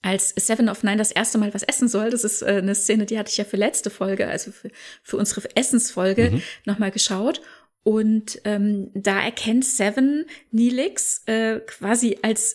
als 0.00 0.32
Seven 0.36 0.68
of 0.68 0.82
Nine 0.84 0.96
das 0.96 1.10
erste 1.10 1.38
Mal 1.38 1.52
was 1.52 1.64
essen 1.64 1.88
soll. 1.88 2.10
Das 2.10 2.24
ist 2.24 2.42
äh, 2.42 2.60
eine 2.62 2.74
Szene, 2.74 3.04
die 3.04 3.18
hatte 3.18 3.30
ich 3.30 3.36
ja 3.36 3.44
für 3.44 3.56
letzte 3.56 3.90
Folge, 3.90 4.28
also 4.28 4.52
für, 4.52 4.70
für 5.02 5.16
unsere 5.16 5.42
Essensfolge 5.56 6.30
mhm. 6.30 6.42
nochmal 6.64 6.90
geschaut. 6.90 7.42
Und 7.82 8.40
ähm, 8.44 8.90
da 8.94 9.20
erkennt 9.20 9.64
Seven 9.64 10.26
Neelix 10.50 11.22
äh, 11.26 11.60
quasi 11.60 12.18
als 12.22 12.54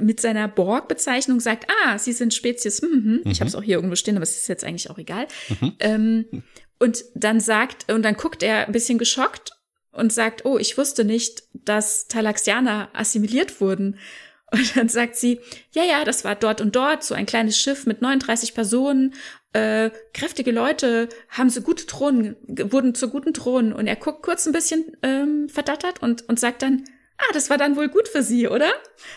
mit 0.00 0.20
seiner 0.20 0.46
Borg-Bezeichnung 0.46 1.40
sagt, 1.40 1.68
ah, 1.84 1.98
sie 1.98 2.12
sind 2.12 2.32
Spezies, 2.32 2.80
hm, 2.80 2.90
hm, 2.90 3.20
hm. 3.24 3.30
ich 3.30 3.40
habe 3.40 3.48
es 3.48 3.56
auch 3.56 3.62
hier 3.62 3.76
irgendwo 3.76 3.96
stehen, 3.96 4.14
aber 4.14 4.22
es 4.22 4.36
ist 4.36 4.48
jetzt 4.48 4.62
eigentlich 4.62 4.90
auch 4.90 4.98
egal. 4.98 5.26
Mhm. 5.48 5.72
Ähm, 5.80 6.42
und 6.78 7.04
dann 7.16 7.40
sagt, 7.40 7.92
und 7.92 8.02
dann 8.02 8.14
guckt 8.14 8.44
er 8.44 8.66
ein 8.66 8.72
bisschen 8.72 8.98
geschockt 8.98 9.57
und 9.92 10.12
sagt, 10.12 10.44
oh, 10.44 10.58
ich 10.58 10.78
wusste 10.78 11.04
nicht, 11.04 11.42
dass 11.52 12.08
Talaxianer 12.08 12.88
assimiliert 12.92 13.60
wurden. 13.60 13.98
Und 14.50 14.76
dann 14.78 14.88
sagt 14.88 15.16
sie, 15.16 15.40
ja, 15.72 15.84
ja, 15.84 16.04
das 16.04 16.24
war 16.24 16.34
dort 16.34 16.62
und 16.62 16.74
dort, 16.74 17.04
so 17.04 17.14
ein 17.14 17.26
kleines 17.26 17.58
Schiff 17.58 17.84
mit 17.84 18.00
39 18.00 18.54
Personen, 18.54 19.12
äh, 19.52 19.90
kräftige 20.14 20.52
Leute, 20.52 21.10
haben 21.28 21.50
so 21.50 21.60
gute 21.60 21.84
Thronen, 21.84 22.34
wurden 22.46 22.94
zu 22.94 23.10
guten 23.10 23.34
Thronen. 23.34 23.74
Und 23.74 23.86
er 23.86 23.96
guckt 23.96 24.22
kurz 24.22 24.46
ein 24.46 24.54
bisschen 24.54 24.96
ähm, 25.02 25.50
verdattert 25.50 26.00
und, 26.00 26.26
und 26.30 26.40
sagt 26.40 26.62
dann, 26.62 26.84
ah, 27.18 27.32
das 27.32 27.50
war 27.50 27.58
dann 27.58 27.76
wohl 27.76 27.88
gut 27.88 28.08
für 28.08 28.22
sie, 28.22 28.48
oder? 28.48 28.70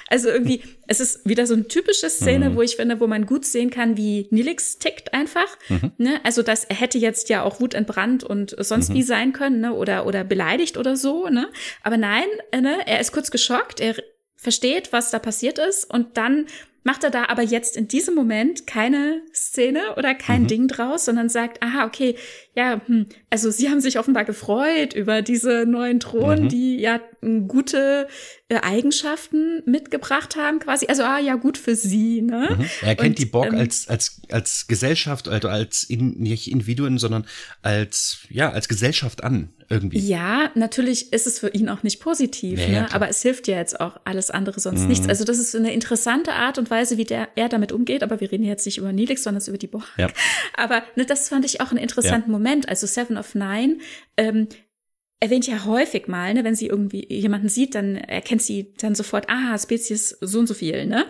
Also 0.08 0.30
irgendwie, 0.30 0.64
es 0.88 1.00
ist 1.00 1.28
wieder 1.28 1.46
so 1.46 1.54
eine 1.54 1.68
typische 1.68 2.10
Szene, 2.10 2.50
mhm. 2.50 2.56
wo 2.56 2.62
ich 2.62 2.76
finde, 2.76 3.00
wo 3.00 3.08
man 3.08 3.26
gut 3.26 3.46
sehen 3.46 3.70
kann, 3.70 3.96
wie 3.96 4.28
Nilix 4.32 4.80
tickt 4.80 5.14
einfach. 5.14 5.58
Mhm. 5.70 5.92
Ne? 5.98 6.20
Also 6.24 6.42
das 6.42 6.66
er 6.66 6.76
hätte 6.76 6.98
jetzt 6.98 7.30
ja 7.30 7.44
auch 7.44 7.60
wutentbrannt 7.60 8.24
und 8.24 8.56
sonst 8.60 8.90
mhm. 8.90 8.94
wie 8.96 9.04
sein 9.04 9.34
können, 9.34 9.62
ne? 9.62 9.74
Oder, 9.74 10.06
oder 10.06 10.24
beleidigt 10.24 10.78
oder 10.78 10.96
so, 10.98 11.30
ne? 11.30 11.50
Aber 11.84 11.98
nein, 11.98 12.26
ne? 12.54 12.80
er 12.86 13.00
ist 13.00 13.12
kurz 13.12 13.32
geschockt, 13.32 13.80
er 13.80 13.96
versteht, 14.36 14.92
was 14.92 15.12
da 15.12 15.20
passiert 15.20 15.60
ist 15.60 15.86
und 15.86 16.18
dann 16.18 16.48
macht 16.84 17.04
er 17.04 17.12
da 17.12 17.26
aber 17.28 17.44
jetzt 17.44 17.78
in 17.78 17.88
diesem 17.88 18.16
Moment 18.16 18.66
keine 18.66 19.22
Szene 19.34 19.96
oder 19.98 20.16
kein 20.16 20.44
mhm. 20.44 20.48
Ding 20.48 20.68
draus, 20.68 21.06
sondern 21.06 21.30
sagt, 21.30 21.62
aha, 21.62 21.86
okay, 21.86 22.16
ja, 22.56 22.82
hm, 22.86 23.08
also 23.30 23.52
sie 23.52 23.70
haben 23.70 23.82
sich 23.82 24.00
offenbar 24.00 24.26
gefreut 24.26 24.94
über 24.94 25.22
diese 25.22 25.66
neuen 25.66 26.00
Thronen, 26.00 26.46
mhm. 26.46 26.50
die 26.50 26.80
ja 26.80 27.00
gute 27.48 28.08
äh, 28.50 28.60
Eigenschaften 28.62 29.62
mitgebracht 29.66 30.36
haben, 30.36 30.60
quasi. 30.60 30.88
Also, 30.88 31.04
ah, 31.04 31.20
ja, 31.20 31.36
gut 31.36 31.58
für 31.58 31.76
sie, 31.76 32.22
ne? 32.22 32.58
Mhm. 32.58 32.66
Er 32.82 32.96
kennt 32.96 33.10
Und, 33.10 33.20
die 33.20 33.26
Borg 33.26 33.54
ähm, 33.54 33.60
als, 33.60 33.88
als, 33.88 34.22
als 34.30 34.68
Gesellschaft, 34.68 35.30
also 35.30 35.48
als 35.48 35.84
in, 35.84 36.18
nicht 36.20 36.52
Individuen, 36.52 36.98
sondern 36.98 37.26
als, 37.62 38.22
ja, 38.30 38.50
als 38.52 38.68
Gesellschaft 38.68 39.24
an, 39.24 39.54
irgendwie. 39.70 40.00
Ja, 40.00 40.50
natürlich 40.56 41.14
ist 41.14 41.28
es 41.28 41.38
für 41.40 41.50
ihn 41.50 41.70
auch 41.70 41.84
nicht 41.84 42.00
positiv, 42.00 42.60
ja, 42.60 42.68
ne? 42.68 42.74
Ja, 42.74 42.88
aber 42.92 43.08
es 43.08 43.22
hilft 43.22 43.48
ja 43.48 43.58
jetzt 43.58 43.80
auch 43.80 44.00
alles 44.04 44.32
andere 44.32 44.60
sonst 44.60 44.82
mhm. 44.82 44.88
nichts. 44.88 45.08
Also, 45.08 45.24
das 45.24 45.38
ist 45.38 45.56
eine 45.56 45.72
interessante 45.74 46.34
Art 46.34 46.58
und 46.58 46.71
Weise, 46.72 46.98
wie 46.98 47.04
der, 47.04 47.30
er 47.36 47.50
damit 47.50 47.72
umgeht, 47.72 48.02
aber 48.02 48.20
wir 48.20 48.32
reden 48.32 48.44
jetzt 48.44 48.66
nicht 48.66 48.78
über 48.78 48.92
Nilix, 48.92 49.24
sondern 49.24 49.44
über 49.46 49.58
die 49.58 49.68
Borg. 49.68 49.88
Ja. 49.98 50.08
Aber 50.56 50.84
ne, 50.96 51.06
das 51.06 51.30
fand 51.30 51.46
ich 51.46 51.62
auch 51.62 51.70
einen 51.70 51.80
interessanten 51.80 52.32
Moment. 52.32 52.68
Also 52.70 52.88
Seven 52.88 53.18
of 53.18 53.36
Nine 53.36 53.78
ähm, 54.18 54.48
erwähnt 55.20 55.48
ja 55.48 55.66
häufig 55.66 56.08
mal, 56.08 56.34
ne, 56.34 56.44
wenn 56.44 56.56
sie 56.56 56.68
irgendwie 56.68 57.06
jemanden 57.14 57.48
sieht, 57.48 57.76
dann 57.76 57.96
erkennt 57.96 58.42
sie 58.42 58.74
dann 58.80 58.96
sofort, 58.96 59.30
ah, 59.30 59.58
Spezies 59.58 60.18
so 60.20 60.40
und 60.40 60.48
so 60.48 60.54
viel, 60.54 60.86
ne? 60.88 61.06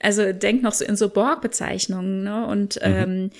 Also 0.00 0.32
denkt 0.32 0.62
noch 0.62 0.72
so 0.72 0.84
in 0.84 0.96
so 0.96 1.08
Borg-Bezeichnungen, 1.08 2.24
ne? 2.24 2.46
Und, 2.46 2.76
mhm. 2.76 2.80
ähm, 2.82 3.30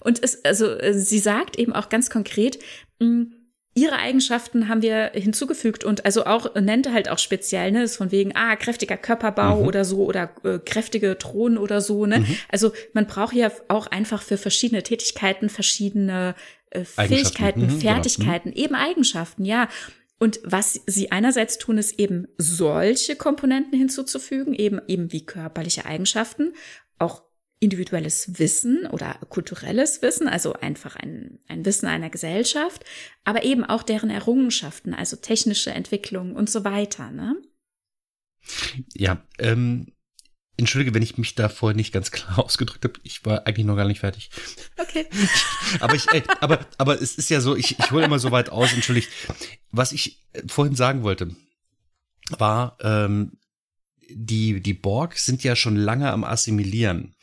und 0.00 0.22
es, 0.22 0.44
also 0.44 0.76
sie 0.92 1.18
sagt 1.18 1.58
eben 1.58 1.72
auch 1.72 1.88
ganz 1.88 2.10
konkret, 2.10 2.58
mh, 3.00 3.06
hm, 3.06 3.32
ihre 3.76 3.96
Eigenschaften 3.96 4.68
haben 4.68 4.80
wir 4.80 5.12
hinzugefügt 5.14 5.84
und 5.84 6.06
also 6.06 6.24
auch 6.24 6.54
nennt 6.54 6.90
halt 6.90 7.10
auch 7.10 7.18
speziell, 7.18 7.70
ne, 7.72 7.82
ist 7.82 7.96
von 7.96 8.10
wegen, 8.10 8.34
ah, 8.34 8.56
kräftiger 8.56 8.96
Körperbau 8.96 9.60
mhm. 9.60 9.66
oder 9.68 9.84
so 9.84 10.04
oder 10.04 10.30
äh, 10.44 10.58
kräftige 10.58 11.18
Thronen 11.18 11.58
oder 11.58 11.82
so, 11.82 12.06
ne? 12.06 12.20
Mhm. 12.20 12.36
Also 12.48 12.72
man 12.94 13.06
braucht 13.06 13.34
ja 13.34 13.52
auch 13.68 13.86
einfach 13.86 14.22
für 14.22 14.38
verschiedene 14.38 14.82
Tätigkeiten 14.82 15.50
verschiedene 15.50 16.34
äh, 16.70 16.84
Fähigkeiten, 16.84 17.60
mhm, 17.60 17.68
genau. 17.68 17.80
Fertigkeiten, 17.80 18.50
genau. 18.52 18.64
eben 18.64 18.74
Eigenschaften, 18.74 19.44
ja. 19.44 19.68
Und 20.18 20.40
was 20.42 20.80
sie 20.86 21.12
einerseits 21.12 21.58
tun, 21.58 21.76
ist 21.76 21.98
eben 21.98 22.28
solche 22.38 23.14
Komponenten 23.14 23.78
hinzuzufügen, 23.78 24.54
eben, 24.54 24.80
eben 24.88 25.12
wie 25.12 25.26
körperliche 25.26 25.84
Eigenschaften, 25.84 26.54
auch 26.98 27.22
individuelles 27.66 28.38
Wissen 28.38 28.86
oder 28.86 29.18
kulturelles 29.28 30.00
Wissen, 30.00 30.28
also 30.28 30.52
einfach 30.52 30.94
ein, 30.94 31.40
ein 31.48 31.64
Wissen 31.64 31.88
einer 31.88 32.10
Gesellschaft, 32.10 32.84
aber 33.24 33.42
eben 33.42 33.64
auch 33.64 33.82
deren 33.82 34.08
Errungenschaften, 34.08 34.94
also 34.94 35.16
technische 35.16 35.72
Entwicklung 35.72 36.36
und 36.36 36.48
so 36.48 36.62
weiter. 36.62 37.10
Ne? 37.10 37.34
Ja, 38.94 39.26
ähm, 39.40 39.92
entschuldige, 40.56 40.94
wenn 40.94 41.02
ich 41.02 41.18
mich 41.18 41.34
da 41.34 41.48
vorher 41.48 41.74
nicht 41.74 41.92
ganz 41.92 42.10
klar 42.12 42.38
ausgedrückt 42.38 42.84
habe. 42.84 43.00
Ich 43.02 43.24
war 43.24 43.48
eigentlich 43.48 43.66
noch 43.66 43.74
gar 43.74 43.88
nicht 43.88 43.98
fertig. 43.98 44.30
Okay. 44.76 45.06
aber 45.80 45.96
ich, 45.96 46.06
ey, 46.12 46.22
aber, 46.40 46.64
aber 46.78 47.02
es 47.02 47.16
ist 47.16 47.30
ja 47.30 47.40
so, 47.40 47.56
ich, 47.56 47.80
ich 47.80 47.90
hole 47.90 48.04
immer 48.04 48.20
so 48.20 48.30
weit 48.30 48.50
aus, 48.50 48.72
entschuldigt. 48.72 49.10
Was 49.72 49.90
ich 49.90 50.24
äh, 50.34 50.42
vorhin 50.46 50.76
sagen 50.76 51.02
wollte, 51.02 51.34
war, 52.38 52.78
ähm, 52.80 53.32
die, 54.08 54.60
die 54.60 54.74
Borg 54.74 55.18
sind 55.18 55.42
ja 55.42 55.56
schon 55.56 55.74
lange 55.74 56.12
am 56.12 56.22
Assimilieren. 56.22 57.16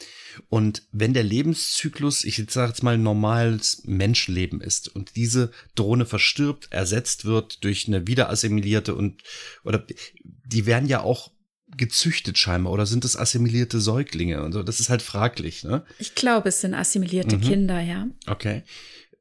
Und 0.49 0.83
wenn 0.91 1.13
der 1.13 1.23
Lebenszyklus, 1.23 2.23
ich 2.23 2.43
sage 2.49 2.69
jetzt 2.69 2.83
mal 2.83 2.97
normales 2.97 3.83
Menschenleben 3.85 4.61
ist 4.61 4.87
und 4.87 5.15
diese 5.15 5.51
Drohne 5.75 6.05
verstirbt, 6.05 6.71
ersetzt 6.71 7.25
wird 7.25 7.63
durch 7.63 7.87
eine 7.87 8.07
wiederassimilierte 8.07 8.95
und 8.95 9.23
oder 9.63 9.85
die 10.17 10.65
werden 10.65 10.87
ja 10.87 11.01
auch 11.01 11.31
gezüchtet 11.77 12.37
scheinbar 12.37 12.73
oder 12.73 12.85
sind 12.85 13.05
es 13.05 13.17
assimilierte 13.17 13.79
Säuglinge 13.79 14.43
und 14.43 14.51
so, 14.51 14.63
das 14.63 14.79
ist 14.79 14.89
halt 14.89 15.01
fraglich, 15.01 15.63
ne? 15.63 15.83
Ich 15.97 16.15
glaube, 16.15 16.49
es 16.49 16.61
sind 16.61 16.73
assimilierte 16.73 17.37
mhm. 17.37 17.41
Kinder, 17.41 17.79
ja. 17.81 18.07
Okay. 18.27 18.63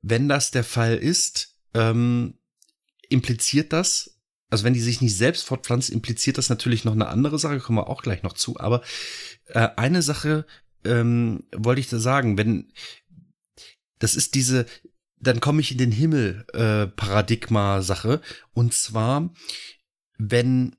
Wenn 0.03 0.29
das 0.29 0.51
der 0.51 0.65
Fall 0.65 0.97
ist, 0.97 1.57
ähm, 1.75 2.35
impliziert 3.09 3.73
das, 3.73 4.19
also 4.51 4.65
wenn 4.65 4.75
die 4.75 4.81
sich 4.81 5.01
nicht 5.01 5.17
selbst 5.17 5.45
fortpflanzt, 5.45 5.91
impliziert 5.91 6.37
das 6.37 6.51
natürlich 6.51 6.85
noch 6.85 6.93
eine 6.93 7.09
andere 7.09 7.39
Sache, 7.39 7.59
kommen 7.59 7.79
wir 7.79 7.89
auch 7.89 8.03
gleich 8.03 8.23
noch 8.23 8.35
zu, 8.35 8.61
aber 8.61 8.83
äh, 9.47 9.69
eine 9.77 10.03
Sache 10.03 10.47
ähm, 10.85 11.45
wollte 11.55 11.81
ich 11.81 11.89
da 11.89 11.99
sagen, 11.99 12.39
wenn 12.39 12.73
das 13.99 14.17
ist 14.17 14.35
diese, 14.35 14.67
dann 15.19 15.41
komme 15.41 15.61
ich 15.61 15.71
in 15.71 15.79
den 15.79 15.93
Himmel 15.93 16.45
äh, 16.53 16.87
Paradigma 16.89 17.83
Sache 17.83 18.21
und 18.53 18.75
zwar 18.75 19.33
wenn 20.19 20.77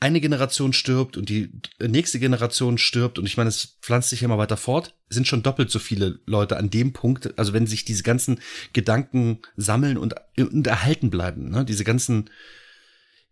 eine 0.00 0.20
Generation 0.20 0.72
stirbt 0.72 1.18
und 1.18 1.28
die 1.28 1.52
nächste 1.78 2.18
Generation 2.18 2.78
stirbt 2.78 3.18
und 3.18 3.26
ich 3.26 3.36
meine, 3.36 3.48
es 3.48 3.78
pflanzt 3.82 4.08
sich 4.08 4.22
immer 4.22 4.38
weiter 4.38 4.56
fort, 4.56 4.94
sind 5.10 5.26
schon 5.26 5.42
doppelt 5.42 5.70
so 5.70 5.78
viele 5.78 6.20
Leute 6.24 6.56
an 6.56 6.70
dem 6.70 6.94
Punkt, 6.94 7.38
also 7.38 7.52
wenn 7.52 7.66
sich 7.66 7.84
diese 7.84 8.02
ganzen 8.02 8.40
Gedanken 8.72 9.40
sammeln 9.56 9.98
und, 9.98 10.14
und 10.38 10.66
erhalten 10.66 11.10
bleiben, 11.10 11.50
ne? 11.50 11.66
diese 11.66 11.84
ganzen 11.84 12.30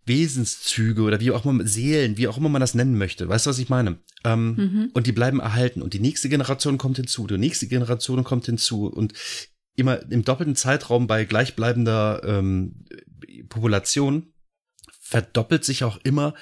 Wesenszüge 0.08 1.02
oder 1.02 1.20
wie 1.20 1.30
auch 1.30 1.44
immer 1.44 1.66
Seelen, 1.66 2.16
wie 2.16 2.28
auch 2.28 2.38
immer 2.38 2.48
man 2.48 2.60
das 2.60 2.74
nennen 2.74 2.98
möchte. 2.98 3.28
Weißt 3.28 3.46
du, 3.46 3.50
was 3.50 3.58
ich 3.58 3.68
meine? 3.68 3.98
Ähm, 4.24 4.54
mhm. 4.56 4.90
Und 4.94 5.06
die 5.06 5.12
bleiben 5.12 5.40
erhalten 5.40 5.82
und 5.82 5.94
die 5.94 6.00
nächste 6.00 6.28
Generation 6.28 6.78
kommt 6.78 6.96
hinzu, 6.96 7.26
die 7.26 7.38
nächste 7.38 7.68
Generation 7.68 8.24
kommt 8.24 8.46
hinzu 8.46 8.86
und 8.86 9.12
immer 9.76 10.10
im 10.10 10.24
doppelten 10.24 10.56
Zeitraum 10.56 11.06
bei 11.06 11.24
gleichbleibender 11.24 12.22
ähm, 12.24 12.84
Population 13.48 14.32
verdoppelt 15.00 15.64
sich 15.64 15.84
auch 15.84 15.98
immer 16.02 16.34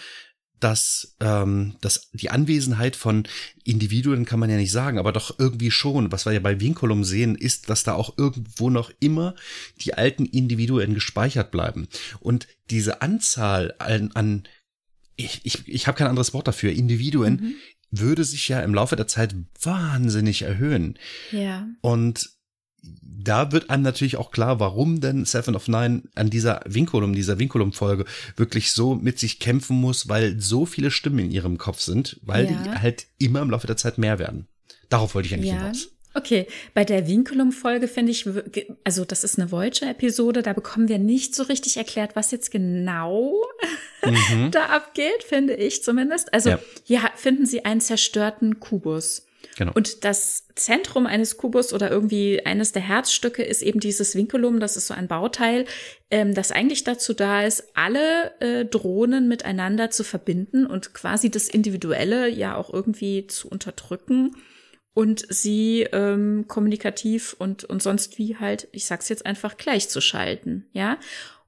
dass, 0.61 1.17
ähm, 1.21 1.75
dass 1.81 2.11
die 2.13 2.31
Anwesenheit 2.31 2.97
von 2.97 3.25
Individuen 3.65 4.25
kann 4.25 4.41
man 4.41 4.51
ja 4.51 4.57
nicht 4.57 4.73
sagen, 4.73 4.99
aber 4.99 5.13
doch 5.13 5.39
irgendwie 5.39 5.71
schon. 5.71 6.13
Was 6.13 6.25
wir 6.25 6.33
ja 6.33 6.41
bei 6.41 6.61
Vinculum 6.61 7.05
sehen, 7.05 7.35
ist, 7.35 7.69
dass 7.69 7.85
da 7.85 7.95
auch 7.95 8.17
irgendwo 8.17 8.71
noch 8.71 8.91
immer 9.01 9.35
die 9.81 9.95
alten 9.95 10.25
Individuen 10.25 10.95
gespeichert 10.95 11.51
bleiben. 11.51 11.89
Und 12.21 12.47
diese 12.71 13.03
Anzahl 13.03 13.75
an, 13.79 14.13
an 14.15 14.45
ich, 15.17 15.41
ich, 15.45 15.67
ich 15.69 15.87
habe 15.87 15.99
kein 15.99 16.09
anderes 16.09 16.35
Wort 16.35 16.49
dafür, 16.49 16.73
Individuen, 16.73 17.35
mhm. 17.35 17.55
würde 17.91 18.25
sich 18.25 18.49
ja 18.49 18.61
im 18.61 18.75
Laufe 18.75 18.97
der 18.97 19.07
Zeit 19.07 19.35
wahnsinnig 19.61 20.43
erhöhen. 20.43 20.99
Ja. 21.33 21.69
Und 21.81 22.36
da 23.03 23.53
wird 23.53 23.71
einem 23.71 23.83
natürlich 23.83 24.17
auch 24.17 24.31
klar, 24.31 24.61
warum 24.61 25.01
denn 25.01 25.25
Seven 25.25 25.57
of 25.57 25.69
Nine 25.69 26.03
an 26.15 26.31
dieser 26.31 26.61
Vinculum, 26.65 27.13
dieser 27.13 27.39
Vinculum-Folge 27.39 28.05
wirklich 28.37 28.73
so 28.73 28.95
mit 28.95 29.19
sich 29.19 29.41
kämpfen 29.41 29.81
muss, 29.81 30.09
weil 30.09 30.41
so 30.41 30.65
viele 30.65 30.91
Stimmen 30.91 31.19
in 31.19 31.31
ihrem 31.31 31.59
Kopf 31.59 31.81
sind, 31.81 32.21
weil 32.23 32.47
ja. 32.47 32.63
die 32.63 32.71
halt 32.71 33.07
immer 33.19 33.43
im 33.43 33.51
Laufe 33.51 33.67
der 33.67 33.77
Zeit 33.77 33.99
mehr 33.99 34.19
werden. 34.19 34.47
Darauf 34.89 35.15
wollte 35.15 35.27
ich 35.27 35.35
eigentlich 35.35 35.51
ja. 35.51 35.59
hinaus. 35.59 35.89
Okay, 36.15 36.47
bei 36.73 36.83
der 36.85 37.07
Vinculum-Folge 37.07 37.89
finde 37.89 38.11
ich, 38.11 38.27
also 38.85 39.05
das 39.05 39.23
ist 39.23 39.39
eine 39.39 39.53
Voyager-Episode, 39.53 40.43
da 40.43 40.55
bekommen 40.55 40.89
wir 40.89 40.99
nicht 40.99 41.35
so 41.35 41.43
richtig 41.43 41.77
erklärt, 41.77 42.17
was 42.17 42.31
jetzt 42.31 42.51
genau 42.51 43.35
mhm. 44.03 44.51
da 44.51 44.67
abgeht, 44.67 45.25
finde 45.29 45.55
ich 45.55 45.83
zumindest. 45.83 46.33
Also 46.33 46.51
ja. 46.51 46.59
hier 46.85 47.01
finden 47.17 47.45
sie 47.45 47.67
einen 47.67 47.83
zerstörten 47.83 48.61
Kubus. 48.61 49.26
Genau. 49.57 49.73
Und 49.75 50.05
das 50.05 50.49
Zentrum 50.55 51.07
eines 51.07 51.39
Kubus 51.39 51.73
oder 51.73 51.91
irgendwie 51.91 52.45
eines 52.45 52.73
der 52.73 52.83
Herzstücke 52.83 53.43
ist 53.43 53.63
eben 53.63 53.81
dieses 53.81 54.15
Vinculum. 54.15 54.61
Das 54.61 54.77
ist 54.77 54.87
so 54.87 54.95
ein 54.95 55.09
Bauteil, 55.09 55.65
ähm, 56.11 56.35
das 56.35 56.53
eigentlich 56.53 56.85
dazu 56.85 57.15
da 57.15 57.43
ist, 57.43 57.65
alle 57.75 58.39
äh, 58.41 58.67
Drohnen 58.67 59.29
miteinander 59.29 59.91
zu 59.91 60.05
verbinden 60.05 60.67
und 60.67 60.93
quasi 60.93 61.31
das 61.31 61.49
Individuelle 61.49 62.29
ja 62.29 62.55
auch 62.55 62.73
irgendwie 62.73 63.27
zu 63.29 63.49
unterdrücken 63.49 64.37
und 64.93 65.25
sie 65.31 65.87
ähm, 65.91 66.45
kommunikativ 66.49 67.35
und, 67.39 67.65
und 67.65 67.83
sonst 67.83 68.19
wie 68.19 68.37
halt, 68.37 68.69
ich 68.73 68.85
sag's 68.85 69.09
jetzt 69.09 69.25
einfach, 69.25 69.57
gleichzuschalten, 69.57 70.69
ja. 70.73 70.99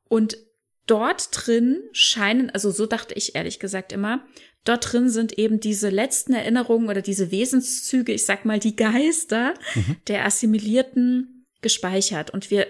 Und 0.08 0.38
dort 0.86 1.28
drin 1.32 1.82
scheinen, 1.92 2.48
also 2.48 2.70
so 2.70 2.86
dachte 2.86 3.12
ich 3.14 3.34
ehrlich 3.34 3.58
gesagt 3.58 3.92
immer, 3.92 4.22
dort 4.68 4.92
drin 4.92 5.08
sind 5.08 5.38
eben 5.38 5.60
diese 5.60 5.88
letzten 5.88 6.34
Erinnerungen 6.34 6.88
oder 6.88 7.02
diese 7.02 7.30
Wesenszüge, 7.30 8.12
ich 8.12 8.24
sag 8.24 8.44
mal 8.44 8.58
die 8.58 8.76
Geister 8.76 9.54
mhm. 9.74 9.96
der 10.08 10.26
Assimilierten 10.26 11.46
gespeichert. 11.62 12.30
Und 12.30 12.50
wir 12.50 12.66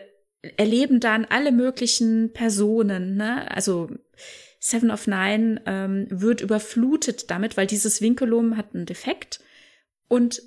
erleben 0.56 1.00
dann 1.00 1.24
alle 1.24 1.52
möglichen 1.52 2.32
Personen, 2.32 3.16
ne? 3.16 3.50
Also 3.50 3.90
Seven 4.60 4.90
of 4.90 5.06
Nine 5.06 5.62
ähm, 5.66 6.06
wird 6.10 6.40
überflutet 6.40 7.30
damit, 7.30 7.56
weil 7.56 7.66
dieses 7.66 8.00
Vinculum 8.00 8.56
hat 8.56 8.74
einen 8.74 8.86
Defekt 8.86 9.40
und 10.08 10.42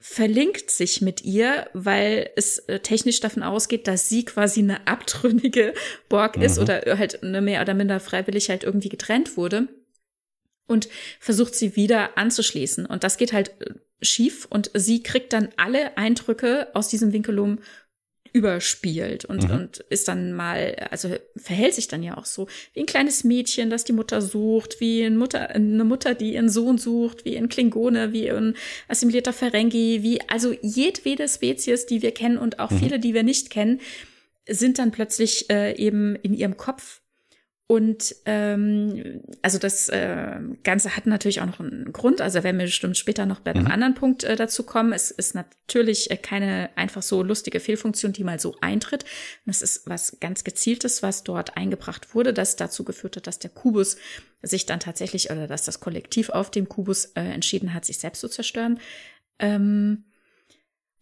verlinkt 0.00 0.70
sich 0.70 1.00
mit 1.00 1.24
ihr, 1.24 1.68
weil 1.72 2.30
es 2.36 2.58
äh, 2.58 2.80
technisch 2.80 3.20
davon 3.20 3.42
ausgeht, 3.42 3.86
dass 3.86 4.08
sie 4.08 4.24
quasi 4.24 4.60
eine 4.60 4.86
abtrünnige 4.86 5.72
Borg 6.08 6.36
ist 6.36 6.56
mhm. 6.56 6.62
oder 6.62 6.98
halt 6.98 7.22
eine 7.22 7.40
mehr 7.40 7.62
oder 7.62 7.74
minder 7.74 8.00
freiwillig 8.00 8.50
halt 8.50 8.64
irgendwie 8.64 8.88
getrennt 8.88 9.36
wurde 9.36 9.68
und 10.66 10.88
versucht 11.20 11.54
sie 11.54 11.76
wieder 11.76 12.16
anzuschließen. 12.16 12.86
Und 12.86 13.04
das 13.04 13.16
geht 13.16 13.32
halt 13.32 13.50
äh, 13.60 13.74
schief 14.00 14.46
und 14.48 14.70
sie 14.74 15.02
kriegt 15.02 15.32
dann 15.32 15.48
alle 15.56 15.96
Eindrücke 15.96 16.68
aus 16.74 16.88
diesem 16.88 17.12
Vinculum 17.12 17.58
überspielt 18.34 19.24
und, 19.24 19.44
mhm. 19.44 19.54
und 19.54 19.78
ist 19.90 20.08
dann 20.08 20.32
mal, 20.32 20.74
also 20.90 21.08
verhält 21.36 21.72
sich 21.74 21.86
dann 21.86 22.02
ja 22.02 22.18
auch 22.18 22.24
so 22.24 22.48
wie 22.72 22.80
ein 22.80 22.86
kleines 22.86 23.22
Mädchen, 23.22 23.70
das 23.70 23.84
die 23.84 23.92
Mutter 23.92 24.20
sucht, 24.20 24.80
wie 24.80 25.04
eine 25.04 25.16
Mutter, 25.16 25.50
eine 25.50 25.84
Mutter, 25.84 26.16
die 26.16 26.34
ihren 26.34 26.48
Sohn 26.48 26.76
sucht, 26.76 27.24
wie 27.24 27.38
ein 27.38 27.48
Klingone, 27.48 28.12
wie 28.12 28.28
ein 28.28 28.56
assimilierter 28.88 29.32
Ferengi, 29.32 30.02
wie, 30.02 30.20
also 30.28 30.52
jedwede 30.62 31.28
Spezies, 31.28 31.86
die 31.86 32.02
wir 32.02 32.10
kennen 32.10 32.36
und 32.36 32.58
auch 32.58 32.72
mhm. 32.72 32.78
viele, 32.78 32.98
die 32.98 33.14
wir 33.14 33.22
nicht 33.22 33.50
kennen, 33.50 33.80
sind 34.48 34.80
dann 34.80 34.90
plötzlich 34.90 35.48
äh, 35.48 35.76
eben 35.76 36.16
in 36.16 36.34
ihrem 36.34 36.56
Kopf 36.56 37.02
und 37.66 38.14
ähm, 38.26 39.22
also 39.40 39.58
das 39.58 39.88
äh, 39.88 40.36
Ganze 40.64 40.96
hat 40.96 41.06
natürlich 41.06 41.40
auch 41.40 41.46
noch 41.46 41.60
einen 41.60 41.94
Grund. 41.94 42.20
Also 42.20 42.42
werden 42.42 42.58
wir 42.58 42.66
bestimmt 42.66 42.98
später 42.98 43.24
noch 43.24 43.40
bei 43.40 43.52
einem 43.52 43.64
mhm. 43.64 43.70
anderen 43.70 43.94
Punkt 43.94 44.22
äh, 44.22 44.36
dazu 44.36 44.64
kommen. 44.64 44.92
Es 44.92 45.10
ist 45.10 45.34
natürlich 45.34 46.10
äh, 46.10 46.18
keine 46.18 46.68
einfach 46.76 47.00
so 47.00 47.22
lustige 47.22 47.60
Fehlfunktion, 47.60 48.12
die 48.12 48.22
mal 48.22 48.38
so 48.38 48.54
eintritt. 48.60 49.04
Und 49.46 49.50
es 49.50 49.62
ist 49.62 49.88
was 49.88 50.18
ganz 50.20 50.44
Gezieltes, 50.44 51.02
was 51.02 51.24
dort 51.24 51.56
eingebracht 51.56 52.14
wurde, 52.14 52.34
das 52.34 52.56
dazu 52.56 52.84
geführt 52.84 53.16
hat, 53.16 53.26
dass 53.26 53.38
der 53.38 53.50
Kubus 53.50 53.96
sich 54.42 54.66
dann 54.66 54.80
tatsächlich 54.80 55.30
oder 55.30 55.46
dass 55.46 55.64
das 55.64 55.80
Kollektiv 55.80 56.28
auf 56.28 56.50
dem 56.50 56.68
Kubus 56.68 57.06
äh, 57.14 57.22
entschieden 57.22 57.72
hat, 57.72 57.86
sich 57.86 57.96
selbst 57.96 58.20
zu 58.20 58.28
zerstören. 58.28 58.78
Ähm, 59.38 60.04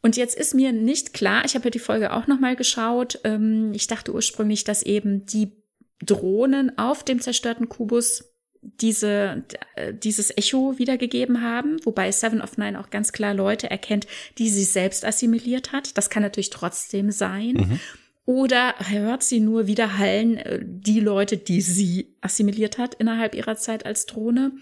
und 0.00 0.16
jetzt 0.16 0.36
ist 0.36 0.54
mir 0.54 0.72
nicht 0.72 1.12
klar, 1.12 1.44
ich 1.44 1.56
habe 1.56 1.64
ja 1.64 1.70
die 1.70 1.80
Folge 1.80 2.12
auch 2.12 2.28
noch 2.28 2.38
mal 2.38 2.54
geschaut. 2.54 3.18
Ähm, 3.24 3.72
ich 3.74 3.88
dachte 3.88 4.14
ursprünglich, 4.14 4.62
dass 4.62 4.84
eben 4.84 5.26
die 5.26 5.61
Drohnen 6.04 6.76
auf 6.78 7.04
dem 7.04 7.20
zerstörten 7.20 7.68
Kubus 7.68 8.32
diese, 8.62 9.44
äh, 9.74 9.92
dieses 9.92 10.36
Echo 10.36 10.78
wiedergegeben 10.78 11.42
haben, 11.42 11.84
wobei 11.84 12.12
Seven 12.12 12.40
of 12.40 12.58
Nine 12.58 12.78
auch 12.78 12.90
ganz 12.90 13.12
klar 13.12 13.34
Leute 13.34 13.70
erkennt, 13.70 14.06
die 14.38 14.48
sie 14.48 14.64
selbst 14.64 15.04
assimiliert 15.04 15.72
hat. 15.72 15.98
Das 15.98 16.10
kann 16.10 16.22
natürlich 16.22 16.50
trotzdem 16.50 17.10
sein. 17.10 17.54
Mhm. 17.54 17.80
Oder 18.24 18.74
hört 18.78 19.24
sie 19.24 19.40
nur 19.40 19.66
wiederhallen 19.66 20.36
äh, 20.36 20.60
die 20.62 21.00
Leute, 21.00 21.36
die 21.36 21.60
sie 21.60 22.16
assimiliert 22.20 22.78
hat 22.78 22.94
innerhalb 22.94 23.34
ihrer 23.34 23.56
Zeit 23.56 23.84
als 23.84 24.06
Drohne? 24.06 24.52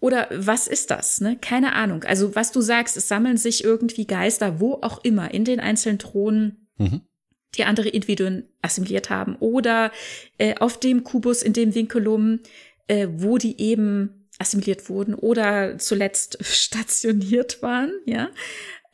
Oder 0.00 0.28
was 0.32 0.66
ist 0.66 0.90
das? 0.90 1.20
Ne? 1.20 1.38
Keine 1.40 1.74
Ahnung. 1.74 2.02
Also 2.02 2.34
was 2.34 2.50
du 2.50 2.60
sagst, 2.60 2.96
es 2.96 3.06
sammeln 3.06 3.36
sich 3.36 3.62
irgendwie 3.62 4.04
Geister, 4.04 4.58
wo 4.58 4.80
auch 4.82 5.04
immer, 5.04 5.32
in 5.32 5.44
den 5.44 5.60
einzelnen 5.60 5.98
Drohnen. 5.98 6.68
Mhm 6.76 7.02
die 7.56 7.64
andere 7.64 7.88
Individuen 7.88 8.44
assimiliert 8.62 9.10
haben 9.10 9.36
oder 9.36 9.92
äh, 10.38 10.54
auf 10.56 10.78
dem 10.78 11.04
Kubus 11.04 11.42
in 11.42 11.52
dem 11.52 11.74
Vinculum, 11.74 12.40
äh, 12.88 13.08
wo 13.10 13.38
die 13.38 13.60
eben 13.60 14.28
assimiliert 14.38 14.88
wurden 14.88 15.14
oder 15.14 15.78
zuletzt 15.78 16.38
stationiert 16.44 17.62
waren, 17.62 17.92
ja. 18.06 18.30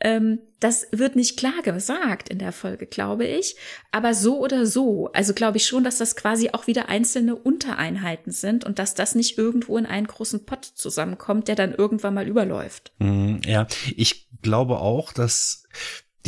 Ähm, 0.01 0.39
das 0.61 0.87
wird 0.93 1.17
nicht 1.17 1.37
klar 1.37 1.63
gesagt 1.63 2.29
in 2.29 2.39
der 2.39 2.53
Folge, 2.53 2.87
glaube 2.87 3.27
ich. 3.27 3.57
Aber 3.91 4.15
so 4.15 4.39
oder 4.39 4.67
so, 4.67 5.11
also 5.13 5.35
glaube 5.35 5.57
ich 5.57 5.67
schon, 5.67 5.83
dass 5.83 5.99
das 5.99 6.15
quasi 6.15 6.51
auch 6.51 6.67
wieder 6.67 6.89
einzelne 6.89 7.35
Untereinheiten 7.35 8.31
sind 8.33 8.65
und 8.65 8.79
dass 8.79 8.95
das 8.95 9.15
nicht 9.17 9.39
irgendwo 9.39 9.77
in 9.77 9.87
einen 9.87 10.07
großen 10.07 10.47
Pott 10.47 10.65
zusammenkommt, 10.65 11.49
der 11.49 11.57
dann 11.57 11.75
irgendwann 11.75 12.15
mal 12.15 12.29
überläuft. 12.29 12.93
Mm, 12.99 13.39
ja, 13.45 13.67
ich 13.97 14.29
glaube 14.41 14.79
auch, 14.79 15.13
dass 15.13 15.65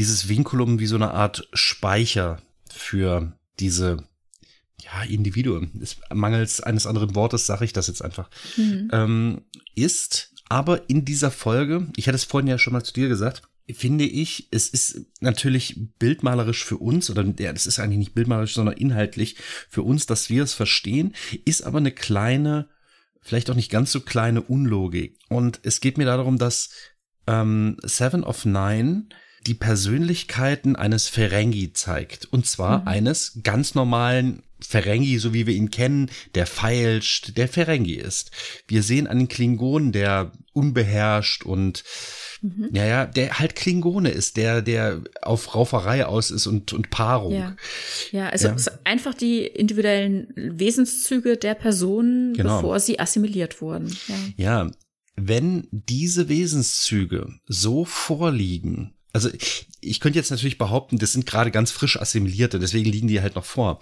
dieses 0.00 0.30
Vinculum 0.30 0.78
wie 0.78 0.86
so 0.86 0.96
eine 0.96 1.12
Art 1.12 1.46
Speicher 1.52 2.40
für 2.70 3.36
diese 3.58 4.08
ja, 4.82 5.02
Individuen, 5.02 5.78
ist, 5.78 5.98
mangels 6.10 6.62
eines 6.62 6.86
anderen 6.86 7.14
Wortes 7.14 7.44
sage 7.44 7.66
ich 7.66 7.74
das 7.74 7.86
jetzt 7.86 8.02
einfach, 8.02 8.30
mhm. 8.56 8.88
ähm, 8.92 9.42
ist 9.74 10.32
aber 10.48 10.88
in 10.88 11.04
dieser 11.04 11.30
Folge, 11.30 11.86
ich 11.96 12.08
hatte 12.08 12.16
es 12.16 12.24
vorhin 12.24 12.48
ja 12.48 12.56
schon 12.56 12.72
mal 12.72 12.82
zu 12.82 12.94
dir 12.94 13.08
gesagt, 13.08 13.42
finde 13.74 14.06
ich, 14.06 14.48
es 14.50 14.68
ist 14.70 15.02
natürlich 15.20 15.78
bildmalerisch 15.98 16.64
für 16.64 16.78
uns, 16.78 17.10
oder 17.10 17.22
ja, 17.38 17.52
das 17.52 17.66
ist 17.66 17.78
eigentlich 17.78 17.98
nicht 17.98 18.14
bildmalerisch, 18.14 18.54
sondern 18.54 18.78
inhaltlich 18.78 19.36
für 19.68 19.82
uns, 19.82 20.06
dass 20.06 20.30
wir 20.30 20.42
es 20.42 20.54
verstehen, 20.54 21.14
ist 21.44 21.62
aber 21.62 21.76
eine 21.76 21.92
kleine, 21.92 22.70
vielleicht 23.20 23.50
auch 23.50 23.54
nicht 23.54 23.70
ganz 23.70 23.92
so 23.92 24.00
kleine 24.00 24.40
Unlogik. 24.40 25.18
Und 25.28 25.60
es 25.62 25.80
geht 25.80 25.98
mir 25.98 26.06
darum, 26.06 26.38
dass 26.38 26.70
ähm, 27.26 27.76
Seven 27.82 28.24
of 28.24 28.46
Nine 28.46 29.04
die 29.46 29.54
Persönlichkeiten 29.54 30.76
eines 30.76 31.08
Ferengi 31.08 31.72
zeigt. 31.72 32.26
Und 32.26 32.46
zwar 32.46 32.80
mhm. 32.80 32.88
eines 32.88 33.40
ganz 33.42 33.74
normalen 33.74 34.42
Ferengi, 34.60 35.18
so 35.18 35.32
wie 35.32 35.46
wir 35.46 35.54
ihn 35.54 35.70
kennen, 35.70 36.10
der 36.34 36.46
feilscht, 36.46 37.36
der 37.36 37.48
Ferengi 37.48 37.94
ist. 37.94 38.30
Wir 38.68 38.82
sehen 38.82 39.06
einen 39.06 39.28
Klingon, 39.28 39.92
der 39.92 40.32
unbeherrscht 40.52 41.44
und 41.44 41.84
mhm. 42.42 42.68
ja, 42.72 42.84
ja, 42.84 43.06
der 43.06 43.38
halt 43.38 43.56
Klingone 43.56 44.10
ist, 44.10 44.36
der, 44.36 44.60
der 44.62 45.02
auf 45.22 45.54
Rauferei 45.54 46.04
aus 46.04 46.30
ist 46.30 46.46
und, 46.46 46.72
und 46.72 46.90
Paarung. 46.90 47.32
Ja, 47.32 47.56
ja 48.10 48.28
also 48.28 48.48
ja. 48.48 48.56
einfach 48.84 49.14
die 49.14 49.46
individuellen 49.46 50.28
Wesenszüge 50.36 51.36
der 51.36 51.54
Personen, 51.54 52.34
genau. 52.34 52.56
bevor 52.56 52.80
sie 52.80 52.98
assimiliert 52.98 53.62
wurden. 53.62 53.96
Ja. 54.08 54.16
ja, 54.36 54.70
wenn 55.16 55.68
diese 55.70 56.28
Wesenszüge 56.28 57.28
so 57.46 57.84
vorliegen, 57.84 58.94
also 59.12 59.28
ich 59.80 60.00
könnte 60.00 60.18
jetzt 60.18 60.30
natürlich 60.30 60.58
behaupten, 60.58 60.98
das 60.98 61.12
sind 61.12 61.26
gerade 61.26 61.50
ganz 61.50 61.70
frisch 61.70 62.00
assimilierte, 62.00 62.58
deswegen 62.58 62.90
liegen 62.90 63.08
die 63.08 63.20
halt 63.20 63.34
noch 63.34 63.44
vor. 63.44 63.80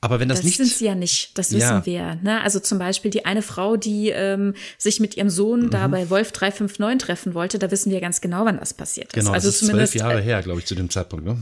Aber 0.00 0.20
wenn 0.20 0.28
das, 0.28 0.40
das 0.40 0.44
nicht. 0.44 0.60
Das 0.60 0.68
sind 0.68 0.76
sie 0.76 0.84
ja 0.84 0.94
nicht, 0.94 1.38
das 1.38 1.50
wissen 1.52 1.60
ja. 1.60 1.86
wir. 1.86 2.14
Ne? 2.16 2.42
Also 2.42 2.60
zum 2.60 2.78
Beispiel 2.78 3.10
die 3.10 3.24
eine 3.24 3.40
Frau, 3.40 3.78
die 3.78 4.10
ähm, 4.10 4.54
sich 4.76 5.00
mit 5.00 5.16
ihrem 5.16 5.30
Sohn 5.30 5.62
mhm. 5.62 5.70
da 5.70 5.88
bei 5.88 6.10
Wolf 6.10 6.30
359 6.32 7.06
treffen 7.06 7.32
wollte, 7.32 7.58
da 7.58 7.70
wissen 7.70 7.90
wir 7.90 8.02
ganz 8.02 8.20
genau, 8.20 8.44
wann 8.44 8.58
das 8.58 8.74
passiert 8.74 9.06
ist. 9.06 9.14
Genau, 9.14 9.32
also 9.32 9.48
das 9.48 9.62
ist 9.62 9.68
zwölf 9.68 9.94
Jahre 9.94 10.20
her, 10.20 10.42
glaube 10.42 10.60
ich, 10.60 10.66
zu 10.66 10.74
dem 10.74 10.90
Zeitpunkt, 10.90 11.24
ne? 11.24 11.38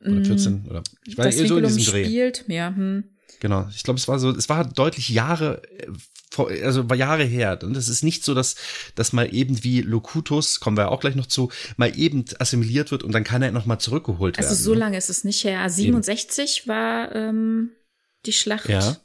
Oder 0.00 0.24
14 0.24 0.52
mhm. 0.52 0.70
oder 0.70 0.82
ich 1.06 1.18
weiß 1.18 1.36
nicht, 1.36 1.48
so 1.48 1.56
in 1.56 1.64
diesem 1.64 1.84
Dreh. 1.84 2.04
Spielt, 2.04 2.44
ja, 2.46 2.68
hm. 2.68 3.04
Genau, 3.40 3.66
ich 3.74 3.82
glaube, 3.82 3.98
es 3.98 4.06
war 4.06 4.18
so, 4.18 4.30
es 4.30 4.48
war 4.48 4.64
deutlich 4.64 5.08
Jahre 5.08 5.62
also 6.38 6.88
war 6.88 6.96
Jahre 6.96 7.24
her. 7.24 7.58
Und 7.62 7.76
es 7.76 7.88
ist 7.88 8.02
nicht 8.02 8.24
so, 8.24 8.34
dass, 8.34 8.56
dass 8.94 9.12
mal 9.12 9.34
eben 9.34 9.62
wie 9.64 9.80
Locutus, 9.80 10.60
kommen 10.60 10.76
wir 10.76 10.90
auch 10.90 11.00
gleich 11.00 11.14
noch 11.14 11.26
zu, 11.26 11.50
mal 11.76 11.96
eben 11.98 12.24
assimiliert 12.38 12.90
wird 12.90 13.02
und 13.02 13.12
dann 13.12 13.24
kann 13.24 13.42
er 13.42 13.52
noch 13.52 13.66
mal 13.66 13.78
zurückgeholt 13.78 14.38
also 14.38 14.46
werden. 14.46 14.56
Also 14.56 14.64
so 14.64 14.74
ne? 14.74 14.80
lange 14.80 14.96
ist 14.96 15.10
es 15.10 15.24
nicht 15.24 15.44
her. 15.44 15.68
67 15.68 16.60
eben. 16.60 16.68
war 16.68 17.14
ähm, 17.14 17.70
die 18.26 18.32
Schlacht. 18.32 18.68
Ja. 18.68 18.96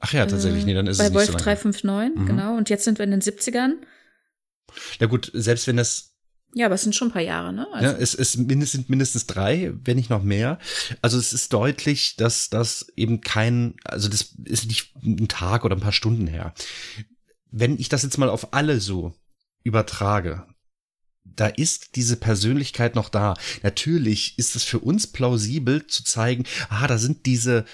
Ach 0.00 0.12
ja, 0.12 0.26
tatsächlich. 0.26 0.64
Nee, 0.64 0.74
dann 0.74 0.86
ist 0.86 0.98
bei 0.98 1.04
es 1.04 1.10
nicht 1.10 1.16
Wolf 1.16 1.26
so 1.26 1.32
lange. 1.32 1.44
359, 1.44 2.20
mhm. 2.20 2.26
genau. 2.26 2.56
Und 2.56 2.70
jetzt 2.70 2.84
sind 2.84 2.98
wir 2.98 3.04
in 3.04 3.10
den 3.10 3.20
70ern. 3.20 3.72
Ja 4.98 5.06
gut, 5.06 5.30
selbst 5.34 5.66
wenn 5.66 5.76
das 5.76 6.09
ja, 6.54 6.66
aber 6.66 6.74
es 6.74 6.82
sind 6.82 6.94
schon 6.94 7.08
ein 7.08 7.12
paar 7.12 7.22
Jahre, 7.22 7.52
ne? 7.52 7.66
Also. 7.72 7.86
Ja, 7.86 7.92
es, 7.92 8.14
es 8.14 8.36
mindestens, 8.36 8.72
sind 8.72 8.90
mindestens 8.90 9.26
drei, 9.26 9.72
wenn 9.84 9.96
nicht 9.96 10.10
noch 10.10 10.22
mehr. 10.22 10.58
Also 11.00 11.18
es 11.18 11.32
ist 11.32 11.52
deutlich, 11.52 12.16
dass 12.16 12.50
das 12.50 12.88
eben 12.96 13.20
kein, 13.20 13.74
also 13.84 14.08
das 14.08 14.34
ist 14.44 14.66
nicht 14.66 14.94
ein 15.02 15.28
Tag 15.28 15.64
oder 15.64 15.76
ein 15.76 15.82
paar 15.82 15.92
Stunden 15.92 16.26
her. 16.26 16.52
Wenn 17.52 17.78
ich 17.78 17.88
das 17.88 18.02
jetzt 18.02 18.18
mal 18.18 18.28
auf 18.28 18.52
alle 18.52 18.80
so 18.80 19.14
übertrage, 19.62 20.46
da 21.24 21.46
ist 21.46 21.94
diese 21.94 22.16
Persönlichkeit 22.16 22.96
noch 22.96 23.08
da. 23.08 23.34
Natürlich 23.62 24.36
ist 24.38 24.56
es 24.56 24.64
für 24.64 24.80
uns 24.80 25.06
plausibel 25.06 25.86
zu 25.86 26.02
zeigen, 26.02 26.44
ah, 26.68 26.86
da 26.86 26.98
sind 26.98 27.26
diese 27.26 27.64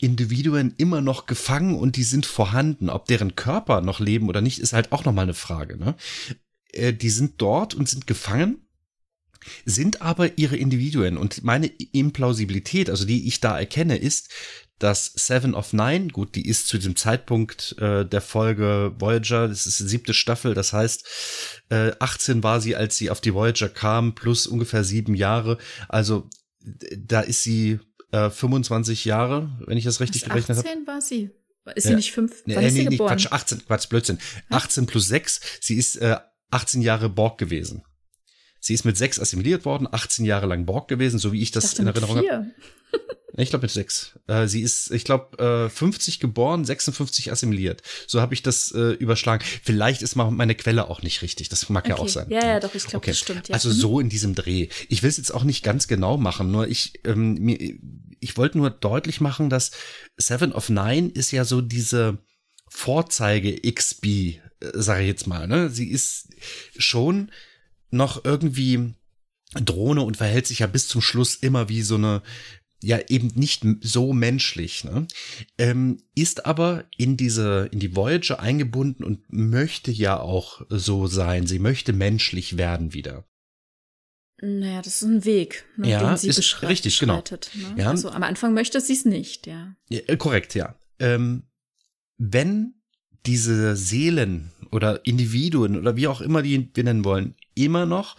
Individuen 0.00 0.74
immer 0.78 1.00
noch 1.00 1.26
gefangen 1.26 1.74
und 1.74 1.96
die 1.96 2.04
sind 2.04 2.26
vorhanden. 2.26 2.88
Ob 2.88 3.06
deren 3.06 3.34
Körper 3.34 3.80
noch 3.80 4.00
leben 4.00 4.28
oder 4.28 4.40
nicht, 4.40 4.60
ist 4.60 4.72
halt 4.72 4.92
auch 4.92 5.04
nochmal 5.04 5.24
eine 5.24 5.34
Frage. 5.34 5.76
Ne? 5.76 5.96
Äh, 6.72 6.92
die 6.92 7.10
sind 7.10 7.34
dort 7.38 7.74
und 7.74 7.88
sind 7.88 8.06
gefangen, 8.06 8.66
sind 9.64 10.02
aber 10.02 10.38
ihre 10.38 10.56
Individuen. 10.56 11.16
Und 11.16 11.44
meine 11.44 11.66
Implausibilität, 11.66 12.90
also 12.90 13.04
die 13.04 13.26
ich 13.26 13.40
da 13.40 13.58
erkenne, 13.58 13.96
ist, 13.96 14.30
dass 14.78 15.12
Seven 15.14 15.54
of 15.54 15.72
Nine, 15.72 16.08
gut, 16.08 16.34
die 16.34 16.48
ist 16.48 16.66
zu 16.66 16.78
dem 16.78 16.96
Zeitpunkt 16.96 17.76
äh, 17.78 18.04
der 18.06 18.22
Folge 18.22 18.94
Voyager, 18.98 19.46
das 19.48 19.66
ist 19.66 19.80
die 19.80 19.88
siebte 19.88 20.14
Staffel, 20.14 20.54
das 20.54 20.72
heißt, 20.72 21.06
äh, 21.68 21.92
18 21.98 22.42
war 22.42 22.60
sie, 22.60 22.76
als 22.76 22.96
sie 22.96 23.10
auf 23.10 23.20
die 23.20 23.34
Voyager 23.34 23.68
kam, 23.68 24.14
plus 24.14 24.46
ungefähr 24.46 24.82
sieben 24.82 25.14
Jahre. 25.14 25.58
Also 25.88 26.28
da 26.96 27.20
ist 27.20 27.42
sie 27.42 27.78
äh, 28.12 28.30
25 28.30 29.04
Jahre, 29.04 29.50
wenn 29.66 29.76
ich 29.76 29.84
das 29.84 30.00
richtig 30.00 30.24
gerechnet 30.24 30.58
habe. 30.58 30.68
18 30.68 30.86
war 30.86 31.00
sie. 31.00 31.30
Ist 31.74 31.86
sie 31.86 31.94
nicht 31.94 32.12
fünf? 32.12 32.42
Wann 32.46 32.56
nee, 32.56 32.66
ist 32.66 32.72
nee, 32.72 32.80
sie 32.80 32.84
nee, 32.84 32.96
geboren? 32.96 33.10
Quatsch, 33.10 33.28
18, 33.30 33.66
Quatsch, 33.66 33.88
Blödsinn. 33.88 34.18
18 34.48 34.86
plus 34.86 35.08
6. 35.08 35.40
Sie 35.60 35.76
ist 35.76 35.96
äh, 35.96 36.16
18 36.50 36.82
Jahre 36.82 37.08
Borg 37.08 37.38
gewesen. 37.38 37.82
Sie 38.60 38.74
ist 38.74 38.84
mit 38.84 38.96
sechs 38.96 39.18
assimiliert 39.18 39.64
worden, 39.64 39.88
18 39.90 40.24
Jahre 40.24 40.46
lang 40.46 40.66
Borg 40.66 40.88
gewesen, 40.88 41.18
so 41.18 41.32
wie 41.32 41.40
ich 41.40 41.50
das 41.50 41.72
ich 41.72 41.78
in 41.78 41.86
Erinnerung 41.86 42.18
habe. 42.18 42.46
Ich 43.36 43.50
glaube 43.50 43.62
mit 43.62 43.70
sechs. 43.70 44.18
Äh, 44.26 44.48
sie 44.48 44.60
ist, 44.60 44.90
ich 44.90 45.04
glaube, 45.04 45.66
äh, 45.66 45.70
50 45.70 46.20
geboren, 46.20 46.64
56 46.64 47.30
assimiliert. 47.30 47.82
So 48.06 48.20
habe 48.20 48.34
ich 48.34 48.42
das 48.42 48.72
äh, 48.72 48.92
überschlagen. 48.92 49.44
Vielleicht 49.62 50.02
ist 50.02 50.16
meine 50.16 50.54
Quelle 50.54 50.90
auch 50.90 51.02
nicht 51.02 51.22
richtig. 51.22 51.48
Das 51.48 51.68
mag 51.68 51.84
okay. 51.84 51.90
ja 51.90 51.98
auch 51.98 52.08
sein. 52.08 52.26
Ja, 52.28 52.44
ja, 52.44 52.60
doch, 52.60 52.74
ich 52.74 52.82
glaube, 52.82 52.98
okay. 52.98 53.12
das 53.12 53.18
stimmt. 53.18 53.48
Ja. 53.48 53.54
Also 53.54 53.68
mhm. 53.68 53.74
so 53.74 54.00
in 54.00 54.08
diesem 54.08 54.34
Dreh. 54.34 54.68
Ich 54.88 55.02
will 55.02 55.10
es 55.10 55.16
jetzt 55.16 55.32
auch 55.32 55.44
nicht 55.44 55.62
ganz 55.62 55.86
genau 55.88 56.16
machen, 56.16 56.50
nur 56.50 56.68
ich, 56.68 57.00
ähm, 57.04 57.34
mir, 57.34 57.58
ich 58.20 58.36
wollte 58.36 58.58
nur 58.58 58.70
deutlich 58.70 59.20
machen, 59.20 59.48
dass 59.48 59.70
Seven 60.16 60.52
of 60.52 60.68
Nine 60.68 61.08
ist 61.08 61.30
ja 61.30 61.44
so 61.44 61.60
diese 61.60 62.18
Vorzeige 62.68 63.60
XB, 63.72 64.06
äh, 64.06 64.40
sage 64.60 65.02
ich 65.02 65.08
jetzt 65.08 65.26
mal. 65.26 65.46
Ne? 65.46 65.70
Sie 65.70 65.88
ist 65.88 66.28
schon 66.76 67.30
noch 67.90 68.24
irgendwie 68.24 68.94
Drohne 69.54 70.02
und 70.02 70.16
verhält 70.16 70.46
sich 70.46 70.60
ja 70.60 70.66
bis 70.66 70.88
zum 70.88 71.00
Schluss 71.00 71.34
immer 71.34 71.68
wie 71.68 71.82
so 71.82 71.96
eine 71.96 72.22
ja 72.82 72.98
eben 73.08 73.28
nicht 73.34 73.62
so 73.82 74.14
menschlich, 74.14 74.84
ne? 74.84 75.06
ähm, 75.58 76.02
ist 76.14 76.46
aber 76.46 76.84
in 76.96 77.18
diese 77.18 77.68
in 77.72 77.78
die 77.78 77.94
Voyager 77.94 78.40
eingebunden 78.40 79.04
und 79.04 79.30
möchte 79.30 79.90
ja 79.90 80.18
auch 80.18 80.62
so 80.70 81.06
sein. 81.06 81.46
Sie 81.46 81.58
möchte 81.58 81.92
menschlich 81.92 82.56
werden 82.56 82.94
wieder. 82.94 83.26
Naja, 84.42 84.80
das 84.80 85.02
ist 85.02 85.08
ein 85.08 85.24
Weg, 85.26 85.66
ne, 85.76 85.90
ja, 85.90 86.08
den 86.08 86.16
sie 86.16 86.28
ist 86.28 86.62
richtig, 86.62 86.98
genau. 86.98 87.22
Ne? 87.28 87.74
Ja. 87.76 87.90
Also 87.90 88.08
am 88.10 88.22
Anfang 88.22 88.54
möchte 88.54 88.80
sie 88.80 88.94
es 88.94 89.04
nicht, 89.04 89.46
ja. 89.46 89.76
ja. 89.90 90.00
Äh, 90.06 90.16
korrekt, 90.16 90.54
ja. 90.54 90.80
Ähm, 90.98 91.42
wenn 92.16 92.79
diese 93.26 93.76
Seelen 93.76 94.50
oder 94.70 95.04
Individuen 95.04 95.76
oder 95.76 95.96
wie 95.96 96.08
auch 96.08 96.20
immer 96.20 96.42
die 96.42 96.70
wir 96.74 96.84
nennen 96.84 97.04
wollen, 97.04 97.34
immer 97.54 97.86
noch 97.86 98.16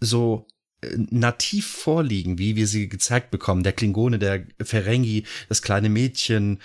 so 0.00 0.46
äh, 0.80 0.96
nativ 1.10 1.66
vorliegen, 1.66 2.38
wie 2.38 2.56
wir 2.56 2.66
sie 2.66 2.88
gezeigt 2.88 3.30
bekommen, 3.30 3.62
der 3.62 3.72
Klingone, 3.72 4.18
der 4.18 4.46
Ferengi, 4.60 5.24
das 5.48 5.62
kleine 5.62 5.88
Mädchen, 5.88 6.60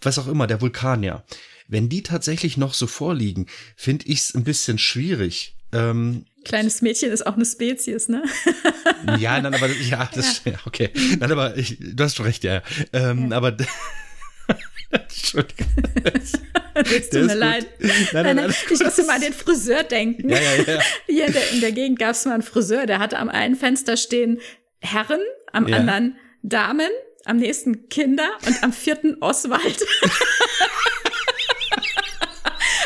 was 0.00 0.18
auch 0.18 0.28
immer, 0.28 0.46
der 0.46 0.60
Vulkanier. 0.60 1.24
Wenn 1.68 1.88
die 1.88 2.02
tatsächlich 2.02 2.56
noch 2.56 2.74
so 2.74 2.86
vorliegen, 2.86 3.46
finde 3.74 4.06
ich 4.06 4.20
es 4.20 4.34
ein 4.34 4.44
bisschen 4.44 4.78
schwierig. 4.78 5.56
Ähm, 5.72 6.26
Kleines 6.44 6.80
Mädchen 6.80 7.10
ist 7.10 7.26
auch 7.26 7.34
eine 7.34 7.44
Spezies, 7.44 8.08
ne? 8.08 8.22
ja, 9.18 9.40
nein, 9.40 9.52
aber 9.52 9.68
ja, 9.68 10.08
das 10.14 10.42
ja. 10.44 10.52
okay. 10.64 10.90
Nein, 11.18 11.32
aber 11.32 11.56
ich, 11.56 11.78
du 11.80 12.04
hast 12.04 12.14
schon 12.14 12.26
recht, 12.26 12.44
ja. 12.44 12.62
Ähm, 12.92 13.32
ja. 13.32 13.36
Aber 13.36 13.56
Entschuldigung. 14.90 15.66
Es 16.74 17.10
tut 17.10 17.26
mir 17.26 17.34
leid. 17.34 17.66
Nein, 17.78 18.08
nein, 18.12 18.36
nein, 18.36 18.54
ich 18.70 18.80
musste 18.80 19.04
mal 19.04 19.16
an 19.16 19.20
den 19.20 19.32
Friseur 19.32 19.82
denken. 19.82 20.28
Ja, 20.28 20.38
ja, 20.38 20.62
ja. 20.62 20.80
Hier 21.06 21.26
in 21.26 21.32
der, 21.32 21.50
in 21.50 21.60
der 21.60 21.72
Gegend 21.72 21.98
gab 21.98 22.12
es 22.12 22.24
mal 22.24 22.34
einen 22.34 22.42
Friseur, 22.42 22.86
der 22.86 22.98
hatte 22.98 23.18
am 23.18 23.28
einen 23.28 23.56
Fenster 23.56 23.96
stehen 23.96 24.40
Herren, 24.80 25.20
am 25.52 25.68
ja. 25.68 25.76
anderen 25.78 26.16
Damen, 26.42 26.90
am 27.24 27.38
nächsten 27.38 27.88
Kinder 27.88 28.28
und 28.46 28.62
am 28.62 28.72
vierten 28.72 29.16
Oswald. 29.20 29.84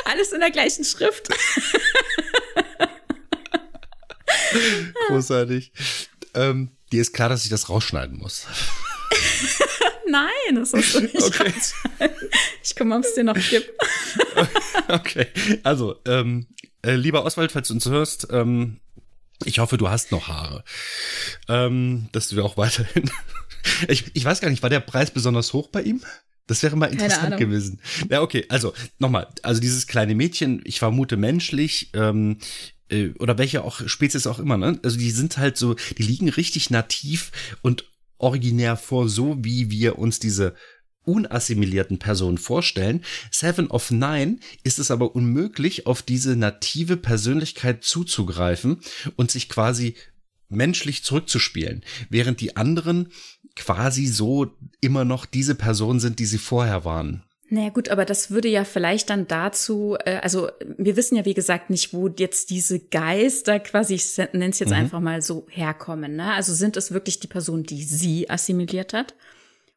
Alles 0.05 0.33
in 0.33 0.41
der 0.41 0.51
gleichen 0.51 0.85
Schrift. 0.85 1.29
Großartig. 5.09 5.73
Ähm, 6.35 6.71
dir 6.93 7.03
ist 7.03 7.13
klar, 7.13 7.29
dass 7.29 7.45
ich 7.45 7.51
das 7.51 7.69
rausschneiden 7.69 8.19
muss. 8.19 8.47
Nein, 10.11 10.55
das 10.55 10.73
ist 10.73 11.01
nicht. 11.01 11.17
Okay. 11.17 11.53
Ich 12.63 12.77
komme, 12.77 12.97
ob 12.97 13.05
es 13.05 13.15
dir 13.15 13.25
noch 13.25 13.37
gibt. 13.37 13.71
okay, 14.89 15.27
also, 15.63 15.97
ähm, 16.07 16.47
äh, 16.83 16.95
lieber 16.95 17.25
Oswald, 17.25 17.53
falls 17.53 17.69
du 17.69 17.75
uns 17.75 17.87
hörst, 17.87 18.29
ähm, 18.31 18.81
ich 19.45 19.59
hoffe, 19.59 19.79
du 19.79 19.89
hast 19.89 20.13
noch 20.13 20.29
Haare. 20.29 20.63
Ähm, 21.49 22.09
dass 22.13 22.29
du 22.29 22.43
auch 22.43 22.57
weiterhin. 22.59 23.11
ich, 23.89 24.05
ich 24.15 24.25
weiß 24.25 24.41
gar 24.41 24.51
nicht, 24.51 24.63
war 24.63 24.71
der 24.71 24.81
Preis 24.81 25.11
besonders 25.11 25.53
hoch 25.53 25.69
bei 25.69 25.83
ihm? 25.83 26.03
Das 26.47 26.63
wäre 26.63 26.77
mal 26.77 26.93
interessant 26.93 27.37
gewesen. 27.39 27.81
Ja, 28.11 28.23
okay, 28.23 28.45
also 28.49 28.75
nochmal, 28.99 29.29
also 29.43 29.61
dieses 29.61 29.87
kleine 29.87 30.15
Mädchen, 30.15 30.61
ich 30.65 30.81
vermute 30.81 31.17
menschlich, 31.17 31.91
ähm, 31.95 32.39
äh, 32.91 33.11
oder 33.19 33.39
welche 33.39 33.65
auch 33.65 33.87
Spezies 33.87 34.27
auch 34.27 34.39
immer, 34.39 34.57
ne? 34.57 34.79
Also 34.83 34.99
die 34.99 35.11
sind 35.11 35.39
halt 35.39 35.57
so, 35.57 35.77
die 35.97 36.03
liegen 36.03 36.29
richtig 36.29 36.71
nativ 36.71 37.31
und 37.63 37.85
originär 38.21 38.77
vor, 38.77 39.09
so 39.09 39.37
wie 39.41 39.71
wir 39.71 39.99
uns 39.99 40.19
diese 40.19 40.55
unassimilierten 41.05 41.99
Personen 41.99 42.39
vorstellen. 42.39 43.03
Seven 43.31 43.69
of 43.69 43.91
Nine 43.91 44.39
ist 44.63 44.79
es 44.79 44.91
aber 44.91 45.15
unmöglich, 45.15 45.87
auf 45.87 46.03
diese 46.03 46.37
native 46.37 46.97
Persönlichkeit 46.97 47.85
zuzugreifen 47.85 48.81
und 49.17 49.31
sich 49.31 49.49
quasi 49.49 49.95
menschlich 50.49 51.05
zurückzuspielen, 51.05 51.85
während 52.11 52.41
die 52.41 52.57
anderen 52.57 53.09
quasi 53.57 54.07
so 54.07 54.57
immer 54.81 55.05
noch 55.05 55.27
diese 55.27 55.55
Personen 55.55 56.01
sind, 56.01 56.19
die 56.19 56.27
sie 56.27 56.39
vorher 56.39 56.85
waren. 56.85 57.25
Naja 57.53 57.71
gut, 57.71 57.89
aber 57.89 58.05
das 58.05 58.31
würde 58.31 58.49
ja 58.49 58.65
vielleicht 58.65 59.11
dann 59.11 59.27
dazu, 59.27 59.97
äh, 60.05 60.19
also 60.23 60.49
wir 60.79 60.97
wissen 60.97 61.17
ja 61.17 61.25
wie 61.25 61.35
gesagt 61.35 61.69
nicht, 61.69 61.93
wo 61.93 62.09
jetzt 62.09 62.51
diese 62.51 62.79
Geister 62.79 63.59
quasi, 63.59 63.95
ich 63.95 64.17
nenne 64.33 64.51
es 64.51 64.61
jetzt 64.61 64.71
mhm. 64.71 64.77
einfach 64.77 65.01
mal 65.01 65.21
so, 65.21 65.47
herkommen. 65.51 66.17
Ne? 66.17 66.33
Also 66.33 66.55
sind 66.55 66.77
es 66.77 66.93
wirklich 66.93 67.19
die 67.19 67.27
Personen, 67.27 67.65
die 67.65 67.83
sie 67.83 68.31
assimiliert 68.31 68.93
hat? 68.93 69.15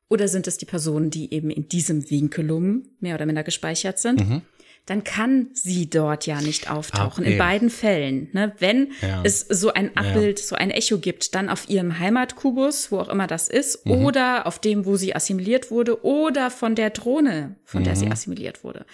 Oder 0.08 0.28
sind 0.28 0.46
es 0.46 0.60
die 0.60 0.66
Personen, 0.66 1.10
die 1.10 1.34
eben 1.34 1.50
in 1.50 1.68
diesem 1.68 2.08
Vinculum 2.08 2.84
mehr 3.00 3.16
oder 3.16 3.26
minder 3.26 3.44
gespeichert 3.44 3.98
sind? 3.98 4.20
Mhm 4.28 4.42
dann 4.86 5.04
kann 5.04 5.48
sie 5.54 5.90
dort 5.90 6.26
ja 6.26 6.42
nicht 6.42 6.70
auftauchen. 6.70 7.24
Okay. 7.24 7.34
In 7.34 7.38
beiden 7.38 7.70
Fällen. 7.70 8.30
Ne? 8.34 8.54
Wenn 8.60 8.92
ja. 9.02 9.22
es 9.24 9.40
so 9.42 9.72
ein 9.72 9.96
Abbild, 9.96 10.40
ja. 10.40 10.46
so 10.46 10.56
ein 10.56 10.72
Echo 10.72 10.98
gibt, 10.98 11.36
dann 11.36 11.50
auf 11.50 11.70
ihrem 11.70 12.00
Heimatkubus, 12.00 12.92
wo 12.92 13.00
auch 13.00 13.08
immer 13.08 13.28
das 13.28 13.48
ist, 13.48 13.86
mhm. 13.86 13.92
oder 13.92 14.46
auf 14.46 14.60
dem, 14.60 14.86
wo 14.86 14.98
sie 14.98 15.16
assimiliert 15.16 15.72
wurde, 15.72 16.04
oder 16.04 16.52
von 16.52 16.76
der 16.76 16.90
Drohne, 16.90 17.56
von 17.64 17.82
mhm. 17.82 17.86
der 17.86 17.96
sie 17.96 18.06
mhm. 18.08 18.12
assimiliert 18.12 18.64
wurde. 18.66 18.86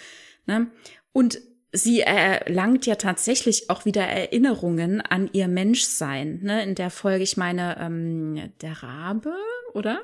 Ne? 0.46 0.68
Und 1.12 1.40
sie 1.72 2.00
erlangt 2.00 2.86
ja 2.86 2.94
tatsächlich 2.94 3.68
auch 3.68 3.84
wieder 3.84 4.02
Erinnerungen 4.02 5.00
an 5.00 5.28
ihr 5.32 5.48
Menschsein. 5.48 6.40
Ne? 6.42 6.62
In 6.62 6.76
der 6.76 6.90
Folge, 6.90 7.24
ich 7.24 7.36
meine, 7.36 7.76
ähm, 7.80 8.52
der 8.60 8.82
Rabe, 8.82 9.34
oder? 9.74 10.02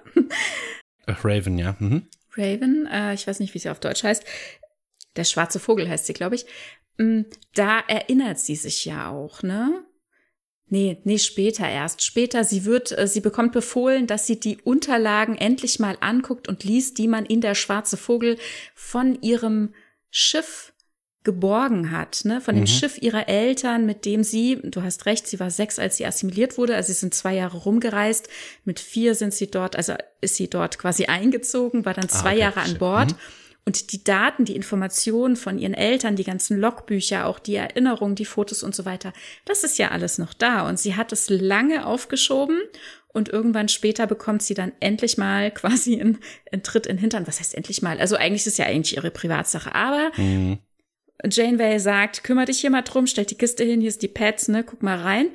Raven, 1.06 1.58
ja. 1.58 1.76
Mhm. 1.78 2.08
Raven, 2.36 2.88
äh, 2.90 3.14
ich 3.14 3.26
weiß 3.26 3.38
nicht, 3.40 3.54
wie 3.54 3.58
sie 3.58 3.70
auf 3.70 3.80
Deutsch 3.80 4.02
heißt, 4.02 4.24
der 5.16 5.24
schwarze 5.24 5.58
Vogel 5.58 5.88
heißt 5.88 6.06
sie, 6.06 6.12
glaube 6.12 6.34
ich, 6.34 6.46
mm, 6.98 7.22
da 7.54 7.80
erinnert 7.80 8.38
sie 8.38 8.56
sich 8.56 8.84
ja 8.84 9.10
auch, 9.10 9.42
ne? 9.42 9.84
Nee, 10.68 10.98
nee, 11.04 11.18
später 11.18 11.68
erst. 11.68 12.02
Später, 12.02 12.42
sie 12.42 12.64
wird, 12.64 12.96
äh, 12.96 13.06
sie 13.06 13.20
bekommt 13.20 13.52
befohlen, 13.52 14.08
dass 14.08 14.26
sie 14.26 14.40
die 14.40 14.58
Unterlagen 14.62 15.36
endlich 15.36 15.78
mal 15.78 15.96
anguckt 16.00 16.48
und 16.48 16.64
liest, 16.64 16.98
die 16.98 17.06
man 17.06 17.24
in 17.24 17.40
der 17.40 17.54
schwarze 17.54 17.96
Vogel 17.96 18.36
von 18.74 19.20
ihrem 19.22 19.74
Schiff 20.10 20.72
geborgen 21.22 21.90
hat, 21.90 22.24
ne, 22.24 22.40
von 22.40 22.54
dem 22.54 22.62
mhm. 22.62 22.68
Schiff 22.68 23.02
ihrer 23.02 23.28
Eltern, 23.28 23.84
mit 23.84 24.04
dem 24.04 24.22
sie, 24.22 24.60
du 24.62 24.82
hast 24.82 25.06
recht, 25.06 25.26
sie 25.26 25.40
war 25.40 25.50
sechs, 25.50 25.78
als 25.78 25.96
sie 25.96 26.06
assimiliert 26.06 26.56
wurde, 26.56 26.76
also 26.76 26.86
sie 26.86 27.00
sind 27.00 27.14
zwei 27.14 27.34
Jahre 27.34 27.58
rumgereist, 27.58 28.28
mit 28.64 28.78
vier 28.78 29.16
sind 29.16 29.34
sie 29.34 29.50
dort, 29.50 29.74
also 29.74 29.94
ist 30.20 30.36
sie 30.36 30.48
dort 30.48 30.78
quasi 30.78 31.06
eingezogen, 31.06 31.84
war 31.84 31.94
dann 31.94 32.04
ah, 32.04 32.08
zwei 32.08 32.28
ah, 32.28 32.32
okay. 32.32 32.40
Jahre 32.40 32.60
an 32.60 32.78
Bord. 32.78 33.12
Mhm. 33.12 33.16
Und 33.66 33.90
die 33.90 34.04
Daten, 34.04 34.44
die 34.44 34.54
Informationen 34.54 35.34
von 35.34 35.58
ihren 35.58 35.74
Eltern, 35.74 36.14
die 36.14 36.22
ganzen 36.22 36.56
Logbücher, 36.56 37.26
auch 37.26 37.40
die 37.40 37.56
Erinnerungen, 37.56 38.14
die 38.14 38.24
Fotos 38.24 38.62
und 38.62 38.76
so 38.76 38.84
weiter, 38.84 39.12
das 39.44 39.64
ist 39.64 39.76
ja 39.76 39.90
alles 39.90 40.18
noch 40.18 40.34
da. 40.34 40.68
Und 40.68 40.78
sie 40.78 40.94
hat 40.94 41.10
es 41.12 41.28
lange 41.28 41.84
aufgeschoben 41.84 42.60
und 43.08 43.28
irgendwann 43.28 43.68
später 43.68 44.06
bekommt 44.06 44.42
sie 44.42 44.54
dann 44.54 44.72
endlich 44.78 45.18
mal 45.18 45.50
quasi 45.54 46.00
einen, 46.00 46.18
einen 46.52 46.62
Tritt 46.62 46.86
in 46.86 46.96
den 46.96 47.00
Hintern. 47.00 47.26
Was 47.26 47.40
heißt 47.40 47.56
endlich 47.56 47.82
mal? 47.82 47.98
Also 47.98 48.14
eigentlich 48.14 48.42
ist 48.42 48.52
es 48.52 48.58
ja 48.58 48.66
eigentlich 48.66 48.96
ihre 48.96 49.10
Privatsache. 49.10 49.74
Aber 49.74 50.12
mhm. 50.16 50.58
Janeway 51.24 51.80
sagt, 51.80 52.22
kümmere 52.22 52.44
dich 52.46 52.60
hier 52.60 52.70
mal 52.70 52.82
drum, 52.82 53.08
stell 53.08 53.24
die 53.24 53.34
Kiste 53.34 53.64
hin, 53.64 53.80
hier 53.80 53.88
ist 53.88 54.02
die 54.02 54.08
Pads, 54.08 54.46
ne, 54.46 54.62
guck 54.62 54.84
mal 54.84 54.98
rein. 54.98 55.30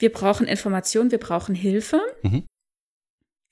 Wir 0.00 0.10
brauchen 0.10 0.48
Informationen, 0.48 1.12
wir 1.12 1.18
brauchen 1.18 1.54
Hilfe. 1.54 2.00
Mhm. 2.22 2.44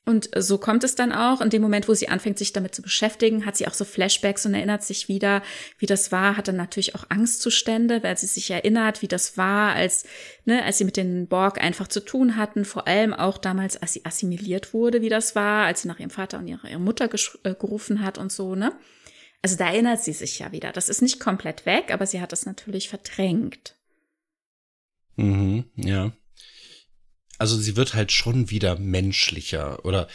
Und 0.08 0.30
so 0.34 0.56
kommt 0.56 0.84
es 0.84 0.94
dann 0.94 1.12
auch. 1.12 1.42
In 1.42 1.50
dem 1.50 1.60
Moment, 1.60 1.86
wo 1.86 1.92
sie 1.92 2.08
anfängt, 2.08 2.38
sich 2.38 2.54
damit 2.54 2.74
zu 2.74 2.80
beschäftigen, 2.80 3.44
hat 3.44 3.58
sie 3.58 3.66
auch 3.66 3.74
so 3.74 3.84
Flashbacks 3.84 4.46
und 4.46 4.54
erinnert 4.54 4.82
sich 4.82 5.06
wieder, 5.06 5.42
wie 5.76 5.84
das 5.84 6.10
war, 6.10 6.38
hat 6.38 6.48
dann 6.48 6.56
natürlich 6.56 6.94
auch 6.94 7.04
Angstzustände, 7.10 8.02
weil 8.02 8.16
sie 8.16 8.26
sich 8.26 8.50
erinnert, 8.50 9.02
wie 9.02 9.06
das 9.06 9.36
war, 9.36 9.74
als, 9.74 10.06
ne, 10.46 10.64
als 10.64 10.78
sie 10.78 10.86
mit 10.86 10.96
den 10.96 11.28
Borg 11.28 11.62
einfach 11.62 11.88
zu 11.88 12.00
tun 12.00 12.36
hatten, 12.36 12.64
vor 12.64 12.88
allem 12.88 13.12
auch 13.12 13.36
damals, 13.36 13.76
als 13.76 13.92
sie 13.92 14.06
assimiliert 14.06 14.72
wurde, 14.72 15.02
wie 15.02 15.10
das 15.10 15.34
war, 15.34 15.66
als 15.66 15.82
sie 15.82 15.88
nach 15.88 16.00
ihrem 16.00 16.08
Vater 16.08 16.38
und 16.38 16.48
ihrer, 16.48 16.66
ihrer 16.66 16.78
Mutter 16.78 17.10
äh, 17.44 17.54
gerufen 17.54 18.02
hat 18.02 18.16
und 18.16 18.32
so, 18.32 18.54
ne? 18.54 18.72
Also 19.42 19.56
da 19.56 19.66
erinnert 19.66 20.02
sie 20.02 20.14
sich 20.14 20.38
ja 20.38 20.52
wieder. 20.52 20.72
Das 20.72 20.88
ist 20.88 21.02
nicht 21.02 21.20
komplett 21.20 21.66
weg, 21.66 21.92
aber 21.92 22.06
sie 22.06 22.22
hat 22.22 22.32
es 22.32 22.46
natürlich 22.46 22.88
verdrängt. 22.88 23.76
Mhm, 25.16 25.66
ja 25.76 26.12
also 27.38 27.56
sie 27.56 27.76
wird 27.76 27.94
halt 27.94 28.12
schon 28.12 28.50
wieder 28.50 28.78
menschlicher 28.78 29.84
oder 29.84 30.08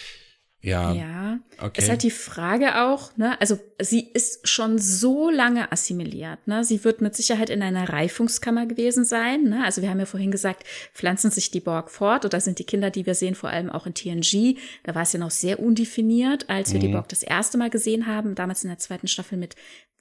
Ja. 0.62 0.94
Ja. 0.94 1.40
Okay. 1.60 1.82
Ist 1.82 1.90
halt 1.90 2.04
die 2.04 2.12
Frage 2.12 2.84
auch, 2.84 3.18
ne, 3.18 3.40
also 3.42 3.60
sie 3.82 4.08
ist 4.14 4.48
schon 4.48 4.80
so 4.80 5.30
lange 5.30 5.72
assimiliert, 5.74 6.48
ne? 6.48 6.64
Sie 6.64 6.84
wird 6.86 7.02
mit 7.02 7.16
Sicherheit 7.16 7.50
in 7.50 7.62
einer 7.62 7.90
Reifungskammer 7.90 8.66
gewesen 8.66 9.04
sein, 9.04 9.44
ne? 9.44 9.64
Also 9.66 9.82
wir 9.82 9.90
haben 9.90 10.00
ja 10.00 10.06
vorhin 10.06 10.32
gesagt, 10.32 10.64
pflanzen 10.94 11.32
sich 11.32 11.52
die 11.52 11.60
Borg 11.60 11.92
fort 11.92 12.24
oder 12.24 12.40
sind 12.40 12.60
die 12.60 12.64
Kinder, 12.64 12.92
die 12.92 13.06
wir 13.06 13.14
sehen, 13.14 13.36
vor 13.36 13.50
allem 13.50 13.70
auch 13.70 13.86
in 13.86 13.94
TNG, 13.94 14.58
da 14.84 14.96
war 14.96 15.02
es 15.02 15.12
ja 15.12 15.20
noch 15.20 15.32
sehr 15.32 15.60
undefiniert, 15.60 16.50
als 16.50 16.72
wir 16.72 16.80
die 16.80 16.88
Mhm. 16.88 16.94
Borg 16.94 17.10
das 17.10 17.24
erste 17.24 17.58
Mal 17.58 17.70
gesehen 17.70 18.08
haben, 18.08 18.34
damals 18.36 18.64
in 18.64 18.70
der 18.70 18.80
zweiten 18.80 19.08
Staffel 19.10 19.38
mit 19.38 19.56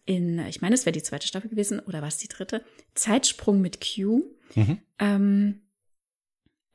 in, 0.04 0.38
ich 0.48 0.60
meine, 0.60 0.74
es 0.74 0.84
wäre 0.86 0.92
die 0.92 1.02
zweite 1.02 1.26
Staffel 1.26 1.50
gewesen 1.50 1.80
oder 1.80 2.00
war 2.02 2.08
es 2.08 2.18
die 2.18 2.28
dritte? 2.28 2.64
Zeitsprung 2.94 3.60
mit 3.60 3.80
Q. 3.80 4.22
Mhm. 4.54 4.78
Ähm, 5.00 5.60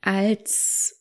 als 0.00 0.94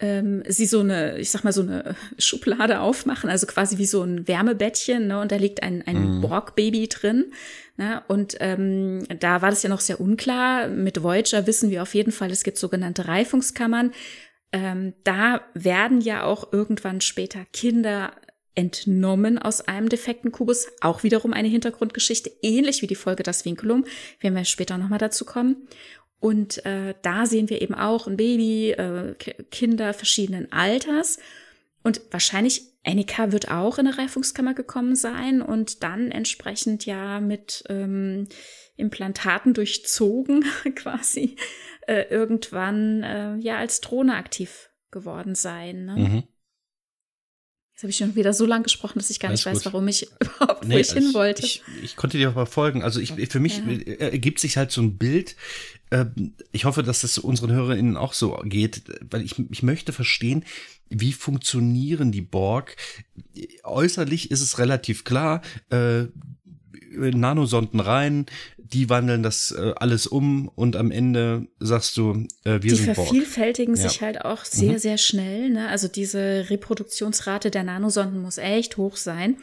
ähm, 0.00 0.42
sie 0.48 0.66
so 0.66 0.80
eine, 0.80 1.18
ich 1.18 1.30
sag 1.30 1.44
mal, 1.44 1.52
so 1.52 1.60
eine 1.62 1.94
Schublade 2.18 2.80
aufmachen, 2.80 3.28
also 3.28 3.46
quasi 3.46 3.76
wie 3.78 3.86
so 3.86 4.02
ein 4.02 4.26
Wärmebettchen, 4.26 5.06
ne? 5.06 5.20
Und 5.20 5.30
da 5.30 5.36
liegt 5.36 5.62
ein, 5.62 5.82
ein 5.86 6.16
Mhm. 6.16 6.20
Borg-Baby 6.22 6.88
drin. 6.88 7.32
Ne? 7.76 8.02
Und 8.08 8.36
ähm, 8.40 9.04
da 9.20 9.42
war 9.42 9.50
das 9.50 9.62
ja 9.62 9.68
noch 9.68 9.80
sehr 9.80 10.00
unklar. 10.00 10.68
Mit 10.68 11.02
Voyager 11.02 11.46
wissen 11.46 11.70
wir 11.70 11.82
auf 11.82 11.94
jeden 11.94 12.12
Fall, 12.12 12.30
es 12.30 12.44
gibt 12.44 12.56
sogenannte 12.58 13.08
Reifungskammern. 13.08 13.92
Ähm, 14.52 14.94
da 15.04 15.42
werden 15.54 16.00
ja 16.00 16.24
auch 16.24 16.52
irgendwann 16.52 17.00
später 17.00 17.44
Kinder 17.52 18.12
entnommen 18.54 19.38
aus 19.38 19.60
einem 19.60 19.88
defekten 19.88 20.32
Kubus. 20.32 20.66
Auch 20.80 21.02
wiederum 21.02 21.32
eine 21.32 21.48
Hintergrundgeschichte, 21.48 22.30
ähnlich 22.42 22.82
wie 22.82 22.86
die 22.86 22.96
Folge 22.96 23.22
Das 23.22 23.44
Vinculum. 23.44 23.84
Werden 24.20 24.34
wir 24.34 24.44
später 24.44 24.76
nochmal 24.76 24.98
dazu 24.98 25.24
kommen. 25.24 25.68
Und 26.20 26.64
äh, 26.66 26.94
da 27.02 27.24
sehen 27.26 27.48
wir 27.48 27.62
eben 27.62 27.74
auch 27.74 28.06
ein 28.06 28.16
Baby, 28.16 28.72
äh, 28.72 29.14
Kinder 29.50 29.94
verschiedenen 29.94 30.52
Alters. 30.52 31.18
Und 31.82 32.02
wahrscheinlich 32.10 32.62
Annika 32.84 33.32
wird 33.32 33.50
auch 33.50 33.78
in 33.78 33.86
eine 33.86 33.96
Reifungskammer 33.96 34.54
gekommen 34.54 34.94
sein 34.96 35.40
und 35.42 35.82
dann 35.82 36.10
entsprechend 36.10 36.84
ja 36.86 37.20
mit 37.20 37.64
ähm, 37.68 38.28
Implantaten 38.76 39.54
durchzogen 39.54 40.44
quasi 40.74 41.36
äh, 41.86 42.02
irgendwann 42.10 43.02
äh, 43.02 43.36
ja 43.36 43.56
als 43.58 43.80
Drohne 43.80 44.16
aktiv 44.16 44.70
geworden 44.90 45.34
sein. 45.34 45.84
Ne? 45.86 45.96
Mhm. 45.96 46.22
Jetzt 47.72 47.82
habe 47.84 47.90
ich 47.90 47.96
schon 47.96 48.14
wieder 48.14 48.34
so 48.34 48.44
lang 48.44 48.62
gesprochen, 48.62 48.98
dass 48.98 49.08
ich 49.08 49.20
gar 49.20 49.30
nicht 49.30 49.46
Alles 49.46 49.58
weiß, 49.60 49.64
gut. 49.64 49.72
warum 49.72 49.88
ich 49.88 50.06
überhaupt 50.20 50.64
wo 50.64 50.68
Nee, 50.68 50.80
ich 50.80 50.92
hin 50.92 51.14
wollte. 51.14 51.46
Ich, 51.46 51.62
ich 51.82 51.96
konnte 51.96 52.18
dir 52.18 52.28
aber 52.28 52.44
folgen. 52.44 52.82
Also 52.82 53.00
ich, 53.00 53.12
für 53.30 53.40
mich 53.40 53.58
Ja. 53.58 53.68
äh, 53.70 54.10
ergibt 54.10 54.38
sich 54.40 54.58
halt 54.58 54.70
so 54.70 54.82
ein 54.82 54.98
Bild. 54.98 55.34
Ähm, 55.90 56.34
Ich 56.52 56.64
hoffe, 56.64 56.82
dass 56.82 57.00
das 57.00 57.18
unseren 57.18 57.52
HörerInnen 57.52 57.96
auch 57.96 58.12
so 58.12 58.38
geht, 58.44 58.82
weil 59.10 59.22
ich, 59.22 59.38
ich 59.50 59.62
möchte 59.62 59.92
verstehen, 59.92 60.44
wie 60.88 61.12
funktionieren 61.12 62.12
die 62.12 62.20
Borg. 62.22 62.76
Äußerlich 63.64 64.30
ist 64.30 64.40
es 64.40 64.58
relativ 64.58 65.04
klar, 65.04 65.42
äh, 65.70 66.04
Nanosonden 66.92 67.78
rein, 67.80 68.26
die 68.58 68.88
wandeln 68.88 69.22
das 69.22 69.52
äh, 69.52 69.72
alles 69.76 70.06
um 70.06 70.48
und 70.48 70.76
am 70.76 70.90
Ende 70.90 71.46
sagst 71.60 71.96
du, 71.96 72.26
äh, 72.44 72.54
wir 72.54 72.58
die 72.60 72.70
sind 72.70 72.94
Borg. 72.94 73.08
vervielfältigen 73.08 73.76
Ja. 73.76 73.88
sich 73.88 74.00
halt 74.02 74.24
auch 74.24 74.44
sehr, 74.44 74.72
Mhm. 74.72 74.78
sehr 74.78 74.98
schnell. 74.98 75.50
Ne? 75.50 75.68
Also 75.68 75.88
diese 75.88 76.46
Reproduktionsrate 76.50 77.50
der 77.50 77.62
Nanosonden 77.64 78.20
muss 78.20 78.38
echt 78.38 78.76
hoch 78.76 78.96
sein. 78.96 79.36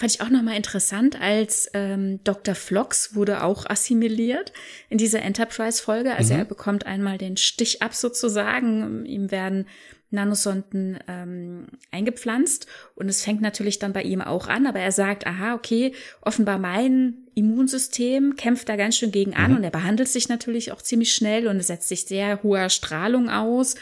Fand 0.00 0.14
ich 0.14 0.22
auch 0.22 0.30
nochmal 0.30 0.56
interessant, 0.56 1.20
als 1.20 1.68
ähm, 1.74 2.20
Dr. 2.24 2.54
Flox 2.54 3.14
wurde 3.14 3.42
auch 3.44 3.66
assimiliert 3.68 4.50
in 4.88 4.96
dieser 4.96 5.20
Enterprise-Folge. 5.20 6.14
Also 6.16 6.32
Mhm. 6.32 6.38
er 6.40 6.44
bekommt 6.46 6.86
einmal 6.86 7.18
den 7.18 7.36
Stich 7.36 7.82
ab 7.82 7.94
sozusagen. 7.94 9.04
Ihm 9.04 9.30
werden 9.30 9.66
Nanosonden 10.08 10.98
ähm, 11.06 11.66
eingepflanzt 11.90 12.66
und 12.94 13.10
es 13.10 13.22
fängt 13.22 13.42
natürlich 13.42 13.78
dann 13.78 13.92
bei 13.92 14.02
ihm 14.02 14.22
auch 14.22 14.48
an, 14.48 14.66
aber 14.66 14.80
er 14.80 14.90
sagt, 14.90 15.26
aha, 15.26 15.54
okay, 15.54 15.92
offenbar 16.22 16.58
mein 16.58 17.18
Immunsystem 17.34 18.36
kämpft 18.36 18.68
da 18.70 18.76
ganz 18.76 18.96
schön 18.96 19.12
gegen 19.12 19.34
an 19.34 19.50
Mhm. 19.50 19.56
und 19.58 19.64
er 19.64 19.70
behandelt 19.70 20.08
sich 20.08 20.30
natürlich 20.30 20.72
auch 20.72 20.80
ziemlich 20.82 21.14
schnell 21.14 21.46
und 21.46 21.62
setzt 21.62 21.88
sich 21.88 22.06
sehr 22.06 22.42
hoher 22.42 22.70
Strahlung 22.70 23.28
aus 23.28 23.74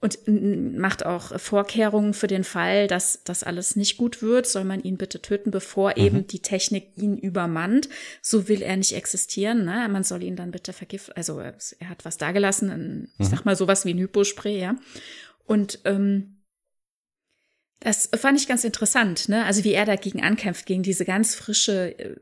und 0.00 0.18
macht 0.78 1.06
auch 1.06 1.40
Vorkehrungen 1.40 2.12
für 2.12 2.26
den 2.26 2.44
Fall, 2.44 2.86
dass 2.86 3.22
das 3.24 3.42
alles 3.42 3.76
nicht 3.76 3.96
gut 3.96 4.20
wird, 4.20 4.46
soll 4.46 4.64
man 4.64 4.82
ihn 4.82 4.98
bitte 4.98 5.22
töten, 5.22 5.50
bevor 5.50 5.96
eben 5.96 6.26
die 6.26 6.40
Technik 6.40 6.90
ihn 6.96 7.16
übermannt. 7.16 7.88
So 8.20 8.46
will 8.48 8.60
er 8.60 8.76
nicht 8.76 8.92
existieren. 8.92 9.64
Ne? 9.64 9.88
Man 9.88 10.04
soll 10.04 10.22
ihn 10.22 10.36
dann 10.36 10.50
bitte 10.50 10.74
vergiften. 10.74 11.16
Also 11.16 11.38
er 11.38 11.54
er 11.78 11.88
hat 11.88 12.04
was 12.04 12.18
dagelassen, 12.18 12.70
ein, 12.70 13.08
ich 13.18 13.28
sag 13.28 13.44
mal 13.44 13.56
sowas 13.56 13.86
wie 13.86 13.94
ein 13.94 13.98
Hypospray, 13.98 14.60
ja. 14.60 14.76
Und 15.46 15.80
ähm, 15.84 16.42
das 17.80 18.10
fand 18.16 18.38
ich 18.38 18.48
ganz 18.48 18.64
interessant, 18.64 19.28
ne? 19.28 19.44
Also 19.44 19.64
wie 19.64 19.72
er 19.72 19.84
dagegen 19.84 20.22
ankämpft, 20.22 20.66
gegen 20.66 20.82
diese 20.82 21.04
ganz 21.04 21.34
frische 21.34 21.98
äh, 21.98 22.16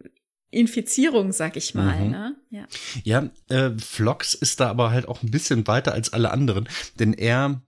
Infizierung, 0.54 1.32
sag 1.32 1.56
ich 1.56 1.74
mal. 1.74 2.04
Mhm. 2.04 2.10
Ne? 2.10 2.36
Ja. 2.50 2.66
Ja, 3.02 3.30
äh, 3.48 3.70
Flox 3.78 4.34
ist 4.34 4.60
da 4.60 4.68
aber 4.70 4.90
halt 4.90 5.08
auch 5.08 5.22
ein 5.22 5.30
bisschen 5.30 5.66
weiter 5.66 5.92
als 5.92 6.12
alle 6.12 6.30
anderen, 6.30 6.68
denn 6.98 7.12
er 7.12 7.62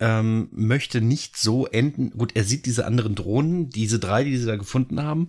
ähm, 0.00 0.48
möchte 0.52 1.00
nicht 1.00 1.36
so 1.36 1.66
enden. 1.66 2.10
Gut, 2.10 2.32
er 2.36 2.44
sieht 2.44 2.66
diese 2.66 2.86
anderen 2.86 3.14
Drohnen, 3.14 3.68
diese 3.70 3.98
drei, 3.98 4.22
die 4.24 4.36
sie 4.36 4.46
da 4.46 4.56
gefunden 4.56 5.02
haben, 5.02 5.28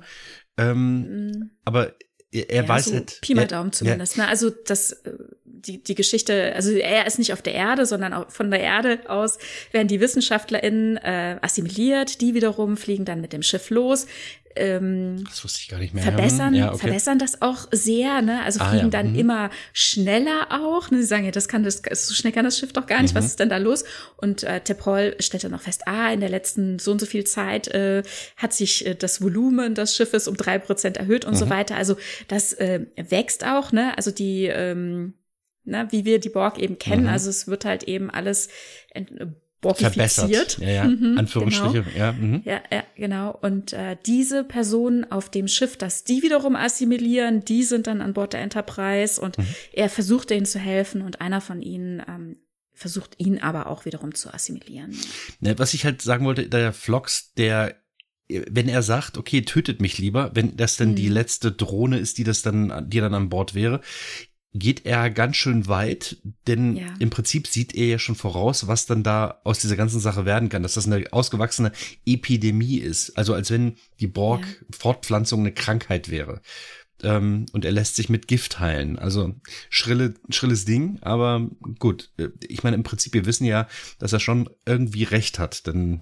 ähm, 0.58 1.30
Mm. 1.32 1.50
aber 1.66 1.94
er, 2.32 2.56
ja, 2.64 2.68
weiß 2.68 2.86
so 2.86 2.94
halt. 2.96 3.20
Pi 3.22 3.34
mal 3.36 3.48
Daumen 3.48 3.72
zumindest. 3.72 4.18
Ne? 4.18 4.28
Also 4.28 4.50
das, 4.50 4.92
äh, 4.92 5.12
die, 5.46 5.84
die 5.84 5.96
Geschichte, 5.96 6.54
also 6.56 6.72
er 6.72 7.06
ist 7.06 7.20
nicht 7.20 7.34
auf 7.34 7.42
der 7.42 7.54
Erde, 7.54 7.86
sondern 7.86 8.14
auch 8.14 8.30
von 8.32 8.50
der 8.52 8.62
Erde 8.62 9.00
aus 9.10 9.38
werden 9.72 9.88
die 9.88 10.00
WissenschaftlerInnen 10.00 10.98
äh, 10.98 11.38
assimiliert, 11.42 12.22
die 12.22 12.34
wiederum 12.34 12.78
fliegen 12.78 13.06
dann 13.06 13.20
mit 13.22 13.34
dem 13.34 13.42
Schiff 13.44 13.70
los. 13.70 14.06
Ähm, 14.56 15.24
Das 15.30 15.44
wusste 15.44 15.60
ich 15.62 15.68
gar 15.70 15.78
nicht 15.78 15.94
mehr. 15.94 16.04
verbessern, 16.04 16.56
ja, 16.56 16.70
okay. 16.70 16.80
verbessern 16.80 17.20
das 17.20 17.42
auch 17.44 17.68
sehr, 17.72 18.24
ne? 18.24 18.42
Also 18.44 18.60
Ah, 18.62 18.70
fliegen 18.70 18.86
ja, 18.86 18.90
dann 18.90 19.12
mhm. 19.14 19.20
immer 19.20 19.50
schneller 19.74 20.48
auch. 20.50 20.90
Ne? 20.90 20.98
Sie 21.02 21.06
sagen 21.06 21.24
ja, 21.26 21.32
das 21.32 21.48
kann 21.48 21.64
das, 21.64 21.84
so 21.94 22.16
schnell 22.16 22.34
kann 22.34 22.46
das 22.46 22.58
Schiff 22.58 22.74
doch 22.74 22.88
gar 22.88 23.02
nicht. 23.04 23.14
Mhm. 23.14 23.20
Was 23.20 23.26
ist 23.26 23.40
denn 23.40 23.50
da 23.50 23.58
los? 23.58 23.84
Und 24.18 24.44
äh, 24.44 24.60
Teprol 24.62 25.16
stellt 25.20 25.44
dann 25.44 25.52
noch 25.52 25.62
fest, 25.62 25.84
ah, 25.86 26.12
in 26.12 26.20
der 26.20 26.30
letzten 26.30 26.80
so 26.80 26.92
und 26.92 27.00
so 27.00 27.06
viel 27.06 27.26
Zeit 27.26 27.68
äh, 27.68 28.02
hat 28.38 28.54
sich 28.54 28.88
äh, 28.88 28.96
das 28.96 29.22
Volumen 29.22 29.76
des 29.76 29.96
Schiffes 29.96 30.28
um 30.28 30.36
drei 30.36 30.58
Prozent 30.58 30.98
erhöht 30.98 31.26
und 31.26 31.36
so 31.36 31.46
Mhm. 31.46 31.50
weiter. 31.52 31.76
Also 31.76 31.96
das 32.28 32.54
äh, 32.54 32.86
wächst 32.96 33.46
auch, 33.46 33.72
ne? 33.72 33.98
Also 33.98 34.12
die 34.12 34.46
ähm, 34.46 35.14
na, 35.64 35.92
wie 35.92 36.06
wir 36.06 36.20
die 36.20 36.30
Borg 36.30 36.58
eben 36.58 36.80
kennen. 36.80 37.04
Mhm. 37.04 37.10
Also 37.10 37.30
es 37.30 37.48
wird 37.48 37.66
halt 37.66 37.84
eben 37.84 38.10
alles 38.10 38.50
verbessert. 39.62 40.28
borgifiziert. 40.32 40.58
Ja, 40.60 40.70
ja. 40.70 40.84
Mhm, 40.86 41.18
Anführungsstriche. 41.18 41.84
Genau. 41.84 41.98
Ja, 41.98 42.12
mhm. 42.14 42.42
Ja, 42.46 42.62
ja, 42.72 42.84
genau. 42.96 43.38
Und 43.42 43.74
äh, 43.74 43.98
diese 44.06 44.44
Personen 44.44 45.12
auf 45.12 45.30
dem 45.30 45.48
Schiff, 45.48 45.78
dass 45.78 46.04
die 46.04 46.24
wiederum 46.24 46.56
assimilieren, 46.56 47.44
die 47.46 47.64
sind 47.64 47.88
dann 47.88 48.02
an 48.02 48.14
Bord 48.14 48.34
der 48.34 48.42
Enterprise 48.42 49.20
und 49.22 49.38
Mhm. 49.38 49.46
er 49.74 49.90
versucht 49.90 50.30
denen 50.30 50.46
zu 50.46 50.60
helfen 50.60 51.02
und 51.02 51.22
einer 51.22 51.42
von 51.42 51.62
ihnen 51.62 52.02
ähm, 52.08 52.38
versucht 52.74 53.16
ihn 53.18 53.40
aber 53.40 53.68
auch 53.68 53.84
wiederum 53.86 54.16
zu 54.16 54.34
assimilieren. 54.34 54.98
Ne, 55.42 55.60
was 55.60 55.74
ich 55.74 55.84
halt 55.84 56.02
sagen 56.02 56.26
wollte, 56.26 56.48
der 56.48 56.72
Flox, 56.72 57.34
der 57.34 57.76
wenn 58.30 58.70
er 58.70 58.84
sagt, 58.84 59.18
okay, 59.18 59.42
tötet 59.42 59.82
mich 59.82 59.98
lieber, 59.98 60.32
wenn 60.36 60.56
das 60.56 60.78
dann 60.78 60.92
Mhm. 60.92 60.96
die 60.96 61.10
letzte 61.10 61.52
Drohne 61.52 61.98
ist, 61.98 62.18
die 62.18 62.24
das 62.24 62.42
dann, 62.42 62.88
die 62.90 63.00
dann 63.00 63.14
an 63.14 63.30
Bord 63.30 63.56
wäre, 63.56 63.82
geht 64.54 64.86
er 64.88 65.12
ganz 65.12 65.36
schön 65.36 65.68
weit, 65.68 66.18
denn 66.48 66.76
Ja. 66.76 66.88
im 66.98 67.12
Prinzip 67.12 67.46
sieht 67.48 67.76
er 67.76 67.86
ja 67.86 68.00
schon 68.00 68.16
voraus, 68.16 68.66
was 68.68 68.88
dann 68.88 69.04
da 69.04 69.42
aus 69.44 69.60
dieser 69.60 69.76
ganzen 69.76 70.00
Sache 70.00 70.26
werden 70.26 70.50
kann, 70.50 70.64
dass 70.64 70.74
das 70.74 70.88
eine 70.88 71.06
ausgewachsene 71.14 71.72
Epidemie 72.06 72.78
ist. 72.78 73.16
Also 73.16 73.36
als 73.36 73.52
wenn 73.52 73.76
die 74.00 74.08
Borg-Fortpflanzung 74.08 75.42
eine 75.42 75.54
Krankheit 75.54 76.10
wäre. 76.10 76.42
Ähm, 77.02 77.46
und 77.54 77.64
er 77.64 77.72
lässt 77.72 77.96
sich 77.96 78.10
mit 78.10 78.28
Gift 78.28 78.60
heilen. 78.60 79.00
Also 79.00 79.36
schrille, 79.70 80.16
schrilles 80.30 80.66
Ding, 80.66 80.98
aber 81.02 81.48
gut. 81.78 82.12
Äh, 82.18 82.30
Ich 82.48 82.64
meine, 82.64 82.76
im 82.76 82.84
Prinzip, 82.84 83.14
wir 83.14 83.26
wissen 83.26 83.46
ja, 83.46 83.68
dass 84.00 84.14
er 84.14 84.20
schon 84.20 84.50
irgendwie 84.66 85.04
recht 85.04 85.40
hat, 85.40 85.66
denn 85.68 86.02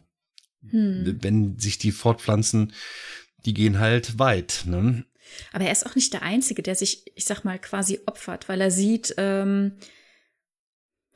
Hm. 0.70 1.20
wenn 1.22 1.58
sich 1.60 1.78
die 1.78 1.92
fortpflanzen, 1.92 2.74
die 3.46 3.54
gehen 3.54 3.80
halt 3.80 4.20
weit. 4.20 4.64
Ne? 4.66 5.06
Aber 5.54 5.66
er 5.66 5.72
ist 5.72 5.86
auch 5.86 5.96
nicht 5.96 6.14
der 6.14 6.24
Einzige, 6.24 6.62
der 6.62 6.76
sich, 6.76 7.04
ich 7.16 7.26
sag 7.26 7.44
mal, 7.44 7.60
quasi 7.60 8.00
opfert, 8.06 8.50
weil 8.50 8.62
er 8.62 8.72
sieht, 8.72 9.14
ähm, 9.18 9.74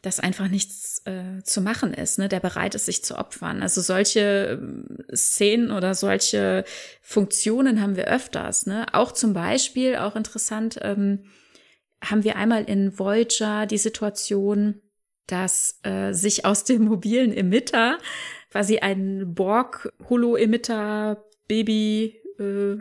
dass 0.01 0.19
einfach 0.19 0.47
nichts 0.47 1.01
äh, 1.05 1.43
zu 1.43 1.61
machen 1.61 1.93
ist, 1.93 2.17
ne? 2.17 2.27
der 2.27 2.39
bereit 2.39 2.73
ist, 2.73 2.85
sich 2.85 3.03
zu 3.03 3.17
opfern. 3.17 3.61
Also 3.61 3.81
solche 3.81 4.59
ähm, 4.59 4.97
Szenen 5.13 5.71
oder 5.71 5.93
solche 5.93 6.65
Funktionen 7.01 7.81
haben 7.81 7.95
wir 7.95 8.05
öfters. 8.05 8.65
Ne? 8.65 8.87
Auch 8.93 9.11
zum 9.11 9.33
Beispiel, 9.33 9.97
auch 9.97 10.15
interessant, 10.15 10.79
ähm, 10.81 11.25
haben 12.03 12.23
wir 12.23 12.35
einmal 12.35 12.63
in 12.63 12.97
Voyager 12.97 13.67
die 13.67 13.77
Situation, 13.77 14.81
dass 15.27 15.79
äh, 15.83 16.13
sich 16.13 16.45
aus 16.45 16.63
dem 16.63 16.85
mobilen 16.85 17.31
Emitter 17.31 17.99
quasi 18.52 18.80
ein 18.80 19.34
Borg-Holo-Emitter-Baby 19.34 22.16
äh, 22.39 22.78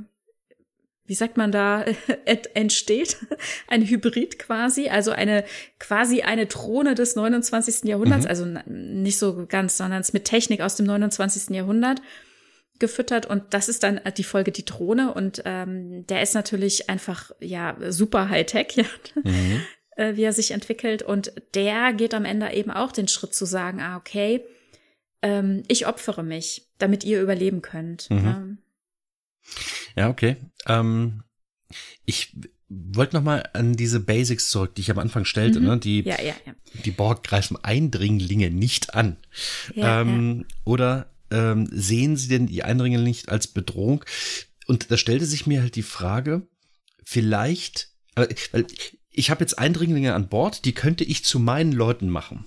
wie 1.11 1.14
sagt 1.14 1.37
man 1.37 1.51
da, 1.51 1.85
entsteht, 2.55 3.16
ein 3.66 3.85
Hybrid 3.85 4.39
quasi, 4.39 4.89
also 4.89 5.11
eine 5.11 5.45
quasi 5.81 6.23
eine 6.23 6.47
Drohne 6.47 6.95
des 6.95 7.16
29. 7.16 7.83
Jahrhunderts, 7.83 8.25
mhm. 8.25 8.31
also 8.31 8.47
nicht 8.66 9.18
so 9.18 9.45
ganz, 9.49 9.77
sondern 9.77 10.01
es 10.01 10.12
mit 10.12 10.25
Technik 10.25 10.61
aus 10.61 10.77
dem 10.77 10.87
29. 10.87 11.55
Jahrhundert 11.55 12.01
gefüttert 12.79 13.27
und 13.27 13.43
das 13.51 13.68
ist 13.68 13.83
dann 13.83 14.01
die 14.16 14.25
Folge 14.25 14.53
die 14.53 14.64
Drohne 14.64 15.12
und 15.12 15.43
ähm, 15.47 16.07
der 16.07 16.23
ist 16.23 16.35
natürlich 16.35 16.89
einfach 16.89 17.33
ja 17.41 17.77
super 17.89 18.29
Hightech, 18.29 18.68
ja, 18.77 18.85
mhm. 19.16 19.62
äh, 19.97 20.14
wie 20.14 20.23
er 20.23 20.33
sich 20.33 20.53
entwickelt 20.53 21.03
und 21.03 21.33
der 21.57 21.93
geht 21.93 22.14
am 22.14 22.25
Ende 22.25 22.53
eben 22.53 22.71
auch 22.71 22.93
den 22.93 23.09
Schritt 23.09 23.35
zu 23.35 23.47
sagen, 23.47 23.81
ah 23.81 23.97
okay, 23.97 24.45
ähm, 25.23 25.62
ich 25.68 25.87
opfere 25.87 26.23
mich, 26.23 26.68
damit 26.79 27.05
ihr 27.05 27.21
überleben 27.21 27.62
könnt. 27.62 28.11
Mhm. 28.11 28.18
Ähm, 28.18 28.59
ja, 29.97 30.09
okay. 30.09 30.37
Ähm, 30.66 31.23
ich 32.05 32.37
wollte 32.68 33.16
noch 33.16 33.23
mal 33.23 33.49
an 33.53 33.75
diese 33.75 34.01
Basics 34.01 34.51
zurück, 34.51 34.75
die 34.75 34.83
ich 34.83 34.91
am 34.91 34.99
Anfang 34.99 35.25
stellte. 35.25 35.61
Mhm. 35.61 35.66
Ne? 35.66 35.79
Die, 35.79 36.01
ja, 36.03 36.21
ja, 36.21 36.35
ja. 36.47 36.55
die 36.85 36.91
Borg 36.91 37.25
greifen 37.25 37.57
Eindringlinge 37.62 38.51
nicht 38.51 38.95
an. 38.95 39.16
Ja, 39.75 40.03
ähm, 40.03 40.41
ja. 40.41 40.57
Oder 40.64 41.11
ähm, 41.31 41.68
sehen 41.73 42.16
sie 42.16 42.29
denn 42.29 42.47
die 42.47 42.62
Eindringlinge 42.62 43.05
nicht 43.05 43.29
als 43.29 43.49
Bedrohung? 43.49 44.05
Und 44.66 44.91
da 44.91 44.97
stellte 44.97 45.27
sich 45.27 45.47
mir 45.47 45.62
halt 45.62 45.75
die 45.75 45.83
Frage, 45.83 46.47
vielleicht, 47.03 47.89
weil 48.14 48.66
ich 49.11 49.31
habe 49.31 49.41
jetzt 49.41 49.59
Eindringlinge 49.59 50.14
an 50.14 50.29
Bord, 50.29 50.64
die 50.64 50.73
könnte 50.73 51.03
ich 51.03 51.25
zu 51.25 51.41
meinen 51.41 51.73
Leuten 51.73 52.09
machen. 52.09 52.45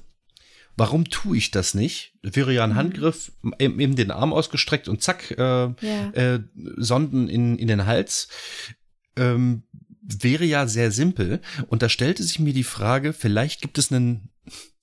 Warum 0.75 1.05
tue 1.05 1.37
ich 1.37 1.51
das 1.51 1.73
nicht? 1.73 2.13
Wäre 2.23 2.53
ja 2.53 2.63
ein 2.63 2.71
mhm. 2.71 2.75
Handgriff, 2.75 3.31
eben 3.59 3.95
den 3.95 4.11
Arm 4.11 4.33
ausgestreckt 4.33 4.87
und 4.87 5.01
zack, 5.01 5.31
äh, 5.31 5.37
ja. 5.37 6.09
äh, 6.13 6.39
Sonden 6.77 7.29
in, 7.29 7.57
in 7.57 7.67
den 7.67 7.85
Hals. 7.85 8.27
Ähm, 9.15 9.63
wäre 10.01 10.45
ja 10.45 10.67
sehr 10.67 10.91
simpel. 10.91 11.41
Und 11.67 11.81
da 11.81 11.89
stellte 11.89 12.23
sich 12.23 12.39
mir 12.39 12.53
die 12.53 12.63
Frage, 12.63 13.13
vielleicht 13.13 13.61
gibt 13.61 13.77
es 13.77 13.91
einen, 13.91 14.29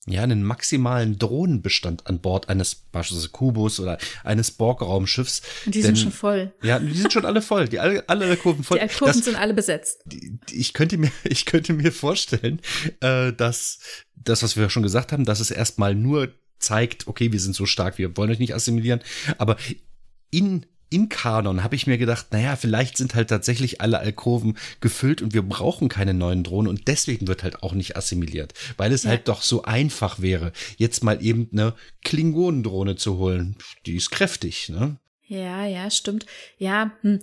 ja, 0.06 0.22
einen 0.22 0.42
maximalen 0.42 1.18
Drohnenbestand 1.18 2.06
an 2.06 2.20
Bord 2.20 2.48
eines 2.48 2.74
beispielsweise 2.74 3.28
Kubus 3.28 3.78
oder 3.80 3.98
eines 4.24 4.50
Borg-Raumschiffs. 4.50 5.42
Und 5.66 5.74
die 5.74 5.82
Denn, 5.82 5.94
sind 5.94 6.04
schon 6.04 6.12
voll. 6.12 6.52
Ja, 6.62 6.78
die 6.78 6.94
sind 6.94 7.12
schon 7.12 7.26
alle 7.26 7.42
voll. 7.42 7.68
Die 7.68 7.78
alle, 7.78 8.08
alle 8.08 8.36
Kurven 8.38 8.64
voll. 8.64 8.78
Die 8.78 8.88
Kurven 8.88 9.22
sind 9.22 9.36
alle 9.36 9.52
besetzt. 9.52 10.02
Ich 10.50 10.72
könnte 10.72 10.96
mir, 10.96 11.12
ich 11.24 11.44
könnte 11.44 11.74
mir 11.74 11.92
vorstellen, 11.92 12.60
äh, 13.00 13.32
dass 13.32 13.80
das, 14.16 14.42
was 14.42 14.56
wir 14.56 14.70
schon 14.70 14.82
gesagt 14.82 15.12
haben, 15.12 15.24
dass 15.24 15.40
es 15.40 15.50
erstmal 15.50 15.94
nur 15.94 16.32
zeigt, 16.58 17.06
okay, 17.06 17.32
wir 17.32 17.40
sind 17.40 17.54
so 17.54 17.66
stark, 17.66 17.98
wir 17.98 18.16
wollen 18.16 18.30
euch 18.30 18.38
nicht 18.38 18.54
assimilieren, 18.54 19.00
aber 19.38 19.56
in 20.30 20.66
in 20.90 21.08
Kanon 21.08 21.62
habe 21.62 21.76
ich 21.76 21.86
mir 21.86 21.98
gedacht, 21.98 22.26
naja, 22.32 22.56
vielleicht 22.56 22.96
sind 22.96 23.14
halt 23.14 23.30
tatsächlich 23.30 23.80
alle 23.80 24.00
Alkoven 24.00 24.58
gefüllt 24.80 25.22
und 25.22 25.32
wir 25.32 25.42
brauchen 25.42 25.88
keine 25.88 26.14
neuen 26.14 26.42
Drohnen 26.42 26.68
und 26.68 26.88
deswegen 26.88 27.28
wird 27.28 27.44
halt 27.44 27.62
auch 27.62 27.72
nicht 27.72 27.96
assimiliert, 27.96 28.54
weil 28.76 28.92
es 28.92 29.04
ja. 29.04 29.10
halt 29.10 29.28
doch 29.28 29.42
so 29.42 29.62
einfach 29.62 30.20
wäre, 30.20 30.52
jetzt 30.76 31.04
mal 31.04 31.24
eben 31.24 31.48
eine 31.52 31.74
Klingonendrohne 32.04 32.96
zu 32.96 33.18
holen. 33.18 33.56
Die 33.86 33.96
ist 33.96 34.10
kräftig, 34.10 34.68
ne? 34.68 34.98
Ja, 35.30 35.64
ja, 35.64 35.88
stimmt. 35.92 36.26
Ja, 36.58 36.90
hm. 37.02 37.20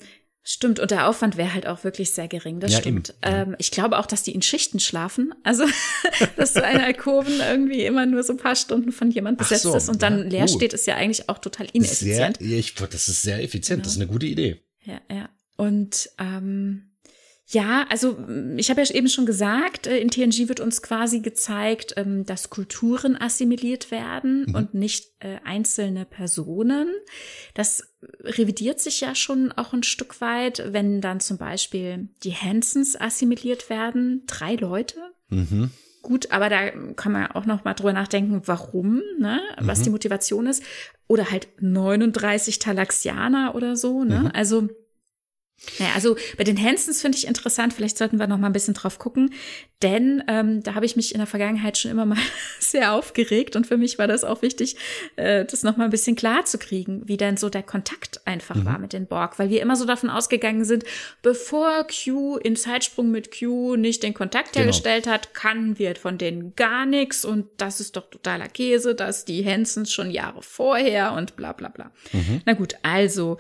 Stimmt, 0.50 0.80
und 0.80 0.92
der 0.92 1.10
Aufwand 1.10 1.36
wäre 1.36 1.54
halt 1.54 1.68
auch 1.68 1.84
wirklich 1.84 2.12
sehr 2.12 2.30
gering, 2.30 2.62
das 2.62 2.72
ja, 2.72 2.78
stimmt. 2.78 3.14
Ähm, 3.22 3.58
ich 3.60 3.70
glaube 3.70 4.00
auch, 4.00 4.06
dass 4.06 4.24
die 4.24 4.32
in 4.32 4.42
Schichten 4.42 4.80
schlafen. 4.80 5.36
Also, 5.44 5.66
dass 6.38 6.54
so 6.54 6.62
eine 6.62 6.86
Alkoven 6.86 7.42
irgendwie 7.42 7.84
immer 7.84 8.06
nur 8.06 8.24
so 8.24 8.32
ein 8.32 8.38
paar 8.38 8.56
Stunden 8.56 8.94
von 8.94 9.12
jemand 9.12 9.40
besetzt 9.40 9.64
so, 9.64 9.76
ist 9.76 9.90
und 9.90 10.02
dann 10.02 10.20
ja, 10.20 10.30
leer 10.30 10.46
gut. 10.46 10.56
steht, 10.56 10.72
ist 10.72 10.88
ja 10.88 10.96
eigentlich 10.96 11.28
auch 11.28 11.40
total 11.40 11.68
ineffizient. 11.74 12.38
Sehr, 12.38 12.58
ich, 12.60 12.76
das 12.76 13.10
ist 13.10 13.24
sehr 13.24 13.44
effizient, 13.44 13.80
genau. 13.80 13.84
das 13.84 13.92
ist 13.92 14.02
eine 14.02 14.10
gute 14.10 14.26
Idee. 14.26 14.62
Ja, 14.86 15.02
ja. 15.12 15.28
Und 15.58 16.10
ähm, 16.18 16.92
ja, 17.50 17.86
also 17.90 18.18
ich 18.58 18.70
habe 18.70 18.82
ja 18.82 18.94
eben 18.94 19.08
schon 19.08 19.26
gesagt, 19.26 19.88
äh, 19.88 20.00
in 20.00 20.10
TNG 20.10 20.50
wird 20.50 20.60
uns 20.60 20.82
quasi 20.82 21.22
gezeigt, 21.22 21.94
ähm, 21.96 22.26
dass 22.26 22.50
Kulturen 22.50 23.16
assimiliert 23.16 23.90
werden 23.90 24.48
mhm. 24.48 24.56
und 24.56 24.74
nicht 24.74 25.14
äh, 25.20 25.38
einzelne 25.46 26.04
Personen. 26.04 26.90
Das 27.54 27.88
revidiert 28.22 28.82
sich 28.82 29.00
ja 29.00 29.16
schon 29.16 29.54
auch 29.54 29.72
ein 29.72 29.84
Stück 29.84 30.20
weit, 30.20 30.62
wenn 30.74 31.00
dann 31.00 31.22
zum 31.22 31.38
Beispiel 31.38 32.10
die 32.24 32.34
Hansons 32.34 33.00
assimiliert 33.00 33.70
werden, 33.70 34.24
drei 34.28 34.56
Leute. 34.56 34.98
Mhm. 35.30 35.72
Gut, 36.02 36.32
aber 36.32 36.50
da 36.50 36.70
kann 36.96 37.14
man 37.14 37.28
auch 37.28 37.46
noch 37.46 37.64
mal 37.64 37.74
drüber 37.74 37.94
nachdenken, 37.94 38.42
warum, 38.46 39.02
ne? 39.20 39.40
was 39.60 39.80
mhm. 39.80 39.84
die 39.84 39.90
Motivation 39.92 40.48
ist. 40.48 40.64
Oder 41.08 41.32
halt 41.32 41.48
39 41.62 42.60
Talaxianer 42.60 43.56
oder 43.56 43.78
so. 43.78 44.04
Ne? 44.04 44.20
Mhm. 44.20 44.32
Also 44.34 44.70
naja, 45.80 45.94
also 45.96 46.16
bei 46.38 46.44
den 46.44 46.62
Hansons 46.62 47.02
finde 47.02 47.18
ich 47.18 47.28
interessant, 47.28 47.74
vielleicht 47.74 47.98
sollten 47.98 48.20
wir 48.20 48.28
noch 48.28 48.38
mal 48.38 48.48
ein 48.48 48.54
bisschen 48.54 48.76
drauf 48.76 49.00
gucken, 49.00 49.34
denn 49.82 50.24
ähm, 50.28 50.64
da 50.64 50.76
habe 50.76 50.86
ich 50.86 50.96
mich 50.96 51.14
in 51.14 51.20
der 51.20 51.28
Vergangenheit 51.28 51.78
schon 51.78 51.92
immer 51.92 52.06
mal 52.06 52.18
sehr 52.60 52.94
aufgeregt 52.94 53.56
und 53.56 53.66
für 53.68 53.78
mich 53.78 53.98
war 53.98 54.08
das 54.08 54.24
auch 54.24 54.42
wichtig, 54.42 54.76
äh, 55.16 55.46
das 55.46 55.64
noch 55.64 55.76
mal 55.78 55.86
ein 55.86 55.90
bisschen 55.90 56.16
klar 56.16 56.46
zu 56.46 56.58
kriegen, 56.58 57.08
wie 57.08 57.18
denn 57.18 57.38
so 57.38 57.50
der 57.50 57.64
Kontakt 57.64 58.26
einfach 58.26 58.56
mhm. 58.56 58.66
war 58.66 58.80
mit 58.80 58.94
den 58.94 59.08
Borg, 59.08 59.40
weil 59.40 59.50
wir 59.50 59.62
immer 59.62 59.76
so 59.76 59.86
davon 59.86 60.10
ausgegangen 60.10 60.64
sind, 60.64 60.84
bevor 61.22 61.86
Q 61.88 62.38
in 62.38 62.56
Zeitsprung 62.56 63.10
mit 63.10 63.38
Q 63.38 63.76
nicht 63.76 64.04
den 64.04 64.14
Kontakt 64.14 64.54
genau. 64.54 64.66
hergestellt 64.66 65.08
hat, 65.08 65.34
kannten 65.34 65.80
wir 65.80 65.96
von 65.96 66.18
denen 66.18 66.56
gar 66.56 66.86
nichts 66.86 67.26
und 67.26 67.48
das 67.58 67.80
ist 67.80 67.96
doch 67.96 68.10
totaler 68.10 68.48
Käse, 68.48 68.96
dass 68.96 69.26
die 69.26 69.44
Hansons 69.44 69.92
schon 69.92 70.12
Jahre 70.12 70.42
vorher 70.44 71.14
und 71.14 71.36
bla 71.36 71.54
bla 71.54 71.70
bla. 71.70 71.92
Mhm. 72.14 72.42
Na 72.46 72.54
gut, 72.54 72.76
also 72.84 73.38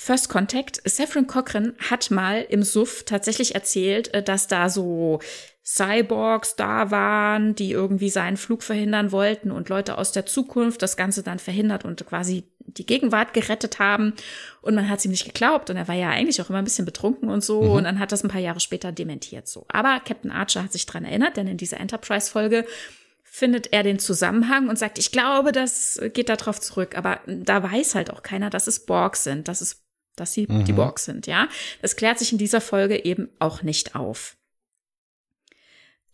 First 0.00 0.28
Contact, 0.28 0.80
Saffron 0.84 1.26
Cochran 1.26 1.74
hat 1.90 2.12
mal 2.12 2.46
im 2.48 2.62
Suff 2.62 3.02
tatsächlich 3.02 3.56
erzählt, 3.56 4.14
äh, 4.14 4.22
dass 4.22 4.46
da 4.46 4.68
so 4.68 5.18
Cyborgs 5.64 6.54
da 6.54 6.92
waren, 6.92 7.56
die 7.56 7.72
irgendwie 7.72 8.08
seinen 8.08 8.36
Flug 8.36 8.62
verhindern 8.62 9.10
wollten 9.10 9.50
und 9.50 9.68
Leute 9.68 9.98
aus 9.98 10.12
der 10.12 10.24
Zukunft 10.24 10.82
das 10.82 10.96
Ganze 10.96 11.24
dann 11.24 11.40
verhindert 11.40 11.84
und 11.84 12.06
quasi 12.06 12.44
die 12.60 12.86
Gegenwart 12.86 13.34
gerettet 13.34 13.80
haben. 13.80 14.14
Und 14.62 14.76
man 14.76 14.88
hat 14.88 15.00
es 15.00 15.04
ihm 15.04 15.10
nicht 15.10 15.26
geglaubt 15.26 15.68
und 15.68 15.76
er 15.76 15.88
war 15.88 15.96
ja 15.96 16.10
eigentlich 16.10 16.40
auch 16.40 16.48
immer 16.48 16.60
ein 16.60 16.64
bisschen 16.64 16.86
betrunken 16.86 17.28
und 17.28 17.42
so. 17.42 17.62
Mhm. 17.62 17.70
Und 17.70 17.84
dann 17.84 17.98
hat 17.98 18.12
das 18.12 18.22
ein 18.22 18.30
paar 18.30 18.40
Jahre 18.40 18.60
später 18.60 18.92
dementiert 18.92 19.48
so. 19.48 19.66
Aber 19.66 20.00
Captain 20.04 20.30
Archer 20.30 20.62
hat 20.62 20.72
sich 20.72 20.86
dran 20.86 21.04
erinnert, 21.04 21.36
denn 21.36 21.48
in 21.48 21.56
dieser 21.56 21.80
Enterprise-Folge 21.80 22.64
findet 23.24 23.72
er 23.72 23.82
den 23.82 23.98
Zusammenhang 23.98 24.68
und 24.68 24.78
sagt, 24.78 24.98
ich 24.98 25.10
glaube, 25.10 25.50
das 25.50 26.00
geht 26.14 26.28
darauf 26.28 26.60
zurück. 26.60 26.96
Aber 26.96 27.18
da 27.26 27.64
weiß 27.64 27.96
halt 27.96 28.12
auch 28.12 28.22
keiner, 28.22 28.48
dass 28.48 28.68
es 28.68 28.86
Borg 28.86 29.16
sind, 29.16 29.48
dass 29.48 29.60
es 29.60 29.87
dass 30.20 30.32
sie 30.32 30.46
mhm. 30.48 30.64
die 30.64 30.72
Borg 30.72 30.98
sind, 30.98 31.26
ja. 31.26 31.48
Das 31.82 31.96
klärt 31.96 32.18
sich 32.18 32.32
in 32.32 32.38
dieser 32.38 32.60
Folge 32.60 33.04
eben 33.04 33.28
auch 33.38 33.62
nicht 33.62 33.94
auf. 33.94 34.36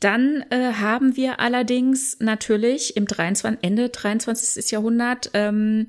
Dann 0.01 0.45
äh, 0.51 0.75
haben 0.75 1.17
wir 1.17 1.41
allerdings 1.41 2.19
natürlich 2.21 2.97
im 2.97 3.07
23, 3.07 3.63
Ende 3.63 3.89
23. 3.89 4.71
Jahrhundert 4.71 5.31
ähm, 5.33 5.89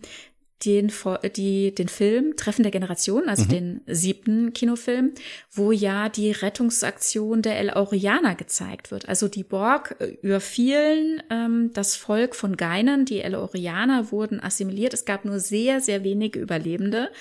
den, 0.63 0.91
die, 1.35 1.75
den 1.75 1.89
Film 1.89 2.35
Treffen 2.37 2.63
der 2.63 2.71
Generation, 2.71 3.27
also 3.27 3.43
mhm. 3.43 3.49
den 3.49 3.81
siebten 3.87 4.53
Kinofilm, 4.53 5.11
wo 5.51 5.71
ja 5.71 6.07
die 6.07 6.31
Rettungsaktion 6.31 7.41
der 7.41 7.59
El 7.59 7.71
Aurianer 7.71 8.35
gezeigt 8.35 8.89
wird. 8.89 9.09
Also 9.09 9.27
die 9.27 9.43
Borg 9.43 9.95
äh, 9.99 10.17
überfielen 10.21 11.21
ähm, 11.29 11.71
das 11.73 11.95
Volk 11.95 12.35
von 12.35 12.55
Geinen, 12.55 13.05
die 13.05 13.21
El 13.21 13.35
Aurianer 13.35 14.11
wurden 14.11 14.39
assimiliert. 14.39 14.93
Es 14.93 15.05
gab 15.05 15.25
nur 15.25 15.39
sehr, 15.39 15.81
sehr 15.81 16.03
wenige 16.03 16.39
Überlebende. 16.39 17.11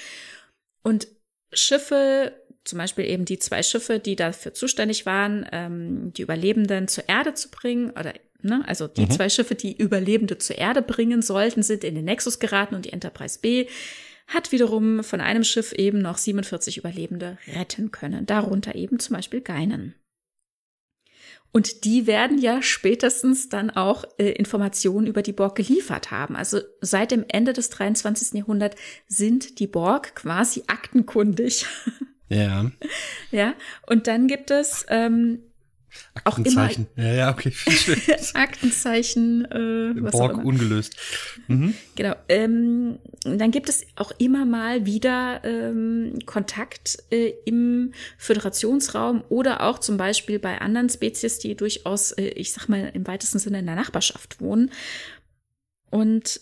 Und 0.85 1.09
Schiffe, 1.53 2.32
zum 2.62 2.78
Beispiel 2.78 3.07
eben 3.07 3.24
die 3.24 3.39
zwei 3.39 3.62
Schiffe, 3.62 3.99
die 3.99 4.14
dafür 4.14 4.55
zuständig 4.55 5.07
waren, 5.07 5.47
ähm, 5.51 6.12
die 6.12 6.22
Überlebenden 6.22 6.87
zur 6.87 7.09
Erde 7.09 7.35
zu 7.35 7.51
bringen, 7.51 7.91
oder 7.91 8.14
ne, 8.43 8.62
also 8.66 8.87
die 8.87 9.07
mhm. 9.07 9.11
zwei 9.11 9.28
Schiffe, 9.28 9.57
die 9.57 9.76
Überlebende 9.76 10.39
zur 10.39 10.57
Erde 10.57 10.82
bringen 10.82 11.22
sollten, 11.22 11.62
sind 11.62 11.82
in 11.82 11.97
den 11.97 12.05
Nexus 12.05 12.39
geraten 12.39 12.76
und 12.76 12.85
die 12.85 12.93
Enterprise 12.93 13.41
B 13.41 13.66
hat 14.26 14.53
wiederum 14.53 15.05
von 15.05 15.20
einem 15.20 15.45
Schiff 15.45 15.72
eben 15.72 15.99
noch 15.99 16.16
47 16.16 16.78
Überlebende 16.78 17.37
retten 17.47 17.91
können, 17.91 18.24
darunter 18.24 18.74
eben 18.74 18.99
zum 18.99 19.16
Beispiel 19.16 19.43
Geinen. 19.43 19.95
Und 21.55 21.84
die 21.84 22.09
werden 22.09 22.38
ja 22.38 22.62
spätestens 22.62 23.48
dann 23.48 23.70
auch 23.70 24.05
äh, 24.18 24.32
Informationen 24.32 25.07
über 25.07 25.22
die 25.22 25.32
Borg 25.32 25.55
geliefert 25.55 26.11
haben. 26.11 26.34
Also 26.34 26.59
seit 26.80 27.12
dem 27.12 27.24
Ende 27.28 27.52
des 27.52 27.70
23. 27.70 28.36
Jahrhunderts 28.36 28.74
sind 29.07 29.61
die 29.61 29.68
Borg 29.68 30.16
quasi 30.16 30.64
aktenkundig. 30.66 31.66
Ja. 32.30 32.70
Ja. 33.30 33.52
Und 33.86 34.07
dann 34.07 34.26
gibt 34.26 34.50
es 34.50 34.86
ähm, 34.88 35.42
Aktenzeichen. 36.24 36.86
Auch 36.92 36.99
immer, 36.99 37.07
ja, 37.09 37.14
ja, 37.14 37.30
okay. 37.30 37.53
Aktenzeichen. 38.34 39.45
Äh, 39.47 40.03
was 40.03 40.12
Borg 40.12 40.45
ungelöst. 40.45 40.97
Mhm. 41.49 41.74
Genau. 41.97 42.14
Ähm, 42.28 42.99
dann 43.24 43.51
gibt 43.51 43.68
es 43.68 43.86
auch 43.97 44.12
immer 44.18 44.45
mal 44.45 44.86
wieder 44.86 45.42
ähm, 45.45 46.18
Kontakt 46.26 46.99
äh, 47.11 47.32
im 47.45 47.92
Föderationsraum 48.18 49.24
oder 49.28 49.62
auch 49.62 49.78
zum 49.78 49.97
Beispiel 49.97 50.38
bei 50.38 50.61
anderen 50.61 50.88
Spezies, 50.88 51.38
die 51.38 51.57
durchaus, 51.57 52.12
äh, 52.12 52.28
ich 52.28 52.53
sag 52.53 52.68
mal, 52.68 52.90
im 52.95 53.07
weitesten 53.07 53.38
Sinne 53.38 53.59
in 53.59 53.66
der 53.66 53.76
Nachbarschaft 53.76 54.40
wohnen. 54.40 54.70
Und 55.90 56.40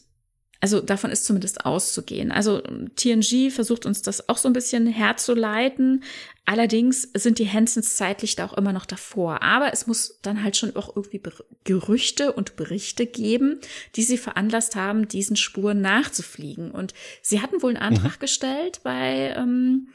Also 0.62 0.80
davon 0.80 1.10
ist 1.10 1.24
zumindest 1.24 1.66
auszugehen. 1.66 2.30
Also 2.30 2.62
TNG 2.94 3.50
versucht 3.50 3.84
uns 3.84 4.00
das 4.00 4.28
auch 4.28 4.36
so 4.38 4.48
ein 4.48 4.52
bisschen 4.52 4.86
herzuleiten. 4.86 6.04
Allerdings 6.44 7.02
sind 7.14 7.40
die 7.40 7.50
Hansons 7.50 7.96
zeitlich 7.96 8.36
da 8.36 8.46
auch 8.46 8.52
immer 8.52 8.72
noch 8.72 8.86
davor. 8.86 9.42
Aber 9.42 9.72
es 9.72 9.88
muss 9.88 10.20
dann 10.22 10.44
halt 10.44 10.56
schon 10.56 10.76
auch 10.76 10.94
irgendwie 10.94 11.20
Gerüchte 11.64 12.32
und 12.32 12.54
Berichte 12.54 13.06
geben, 13.06 13.58
die 13.96 14.04
sie 14.04 14.16
veranlasst 14.16 14.76
haben, 14.76 15.08
diesen 15.08 15.34
Spuren 15.34 15.80
nachzufliegen. 15.80 16.70
Und 16.70 16.94
sie 17.22 17.42
hatten 17.42 17.60
wohl 17.60 17.76
einen 17.76 17.82
Antrag 17.82 18.18
mhm. 18.18 18.20
gestellt 18.20 18.82
bei 18.84 19.34
ähm, 19.36 19.42
hm, 19.42 19.88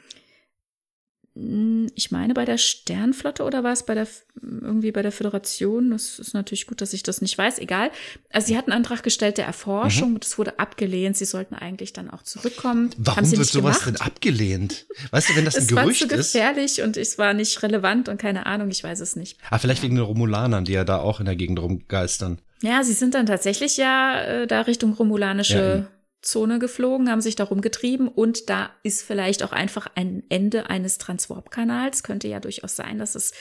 ich 1.94 2.10
meine 2.10 2.34
bei 2.34 2.44
der 2.44 2.58
Sternflotte 2.58 3.44
oder 3.44 3.62
war 3.62 3.72
es 3.72 3.84
bei 3.84 3.94
der 3.94 4.08
irgendwie 4.42 4.90
bei 4.90 5.02
der 5.02 5.12
Föderation? 5.12 5.90
Das 5.90 6.18
ist 6.18 6.34
natürlich 6.34 6.66
gut, 6.66 6.80
dass 6.80 6.92
ich 6.92 7.04
das 7.04 7.20
nicht 7.20 7.38
weiß. 7.38 7.60
Egal. 7.60 7.90
Also 8.32 8.48
sie 8.48 8.56
hatten 8.56 8.72
einen 8.72 8.84
Antrag 8.84 9.04
gestellt 9.04 9.38
der 9.38 9.46
Erforschung, 9.46 10.14
mhm. 10.14 10.20
das 10.20 10.36
wurde 10.36 10.58
abgelehnt. 10.58 11.16
Sie 11.16 11.26
sollten 11.26 11.54
eigentlich 11.54 11.92
dann 11.92 12.10
auch 12.10 12.22
zurückkommen. 12.24 12.90
Warum 12.98 13.30
wird 13.30 13.46
sowas 13.46 13.84
gemacht? 13.84 13.86
denn 13.86 14.06
abgelehnt? 14.06 14.86
Weißt 15.10 15.28
du, 15.28 15.36
wenn 15.36 15.44
das 15.44 15.56
ein 15.58 15.66
Gerücht 15.68 16.02
ist? 16.02 16.10
Es 16.10 16.10
war 16.10 16.18
zu 16.18 16.38
gefährlich 16.38 16.82
und 16.82 16.96
es 16.96 17.18
war 17.18 17.34
nicht 17.34 17.62
relevant 17.62 18.08
und 18.08 18.18
keine 18.18 18.46
Ahnung, 18.46 18.70
ich 18.70 18.82
weiß 18.82 18.98
es 18.98 19.14
nicht. 19.14 19.38
Ah, 19.50 19.58
vielleicht 19.58 19.80
ja. 19.80 19.84
wegen 19.84 19.96
den 19.96 20.04
Romulanern, 20.04 20.64
die 20.64 20.72
ja 20.72 20.84
da 20.84 20.98
auch 20.98 21.20
in 21.20 21.26
der 21.26 21.36
Gegend 21.36 21.60
rumgeistern. 21.60 22.38
Ja, 22.62 22.82
sie 22.82 22.94
sind 22.94 23.14
dann 23.14 23.26
tatsächlich 23.26 23.76
ja 23.76 24.20
äh, 24.22 24.46
da 24.48 24.62
Richtung 24.62 24.92
romulanische 24.92 25.86
ja, 25.86 25.97
Zone 26.20 26.58
geflogen, 26.58 27.10
haben 27.10 27.20
sich 27.20 27.36
darum 27.36 27.60
getrieben 27.60 28.08
und 28.08 28.50
da 28.50 28.70
ist 28.82 29.02
vielleicht 29.02 29.42
auch 29.44 29.52
einfach 29.52 29.86
ein 29.94 30.24
Ende 30.28 30.68
eines 30.68 30.98
Transwarp-Kanals. 30.98 32.02
Könnte 32.02 32.26
ja 32.26 32.40
durchaus 32.40 32.74
sein, 32.74 32.98
dass 32.98 33.14
es, 33.14 33.32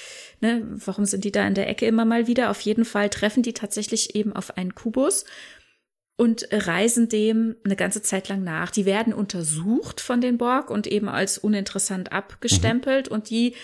ne, 0.42 0.64
warum 0.86 1.06
sind 1.06 1.24
die 1.24 1.32
da 1.32 1.48
in 1.48 1.56
der 1.56 1.68
Ecke 1.68 1.88
immer 1.88 2.06
mal 2.06 2.28
wieder? 2.28 2.52
Auf 2.52 2.62
jeden 2.62 2.86
Fall 2.86 3.10
treffen 3.10 3.42
die 3.42 3.54
tatsächlich 3.54 4.16
eben 4.16 4.32
auf 4.34 4.58
einen 4.58 4.76
Kubus 4.76 5.26
und 6.18 6.48
reisen 6.52 7.10
dem 7.10 7.56
eine 7.64 7.76
ganze 7.76 8.04
Zeit 8.04 8.30
lang 8.30 8.44
nach. 8.44 8.70
Die 8.70 8.86
werden 8.86 9.14
untersucht 9.14 10.00
von 10.00 10.22
den 10.22 10.38
Borg 10.38 10.70
und 10.70 10.86
eben 10.86 11.10
als 11.10 11.40
uninteressant 11.40 12.12
abgestempelt 12.12 13.10
mhm. 13.10 13.16
und 13.16 13.30
die 13.30 13.56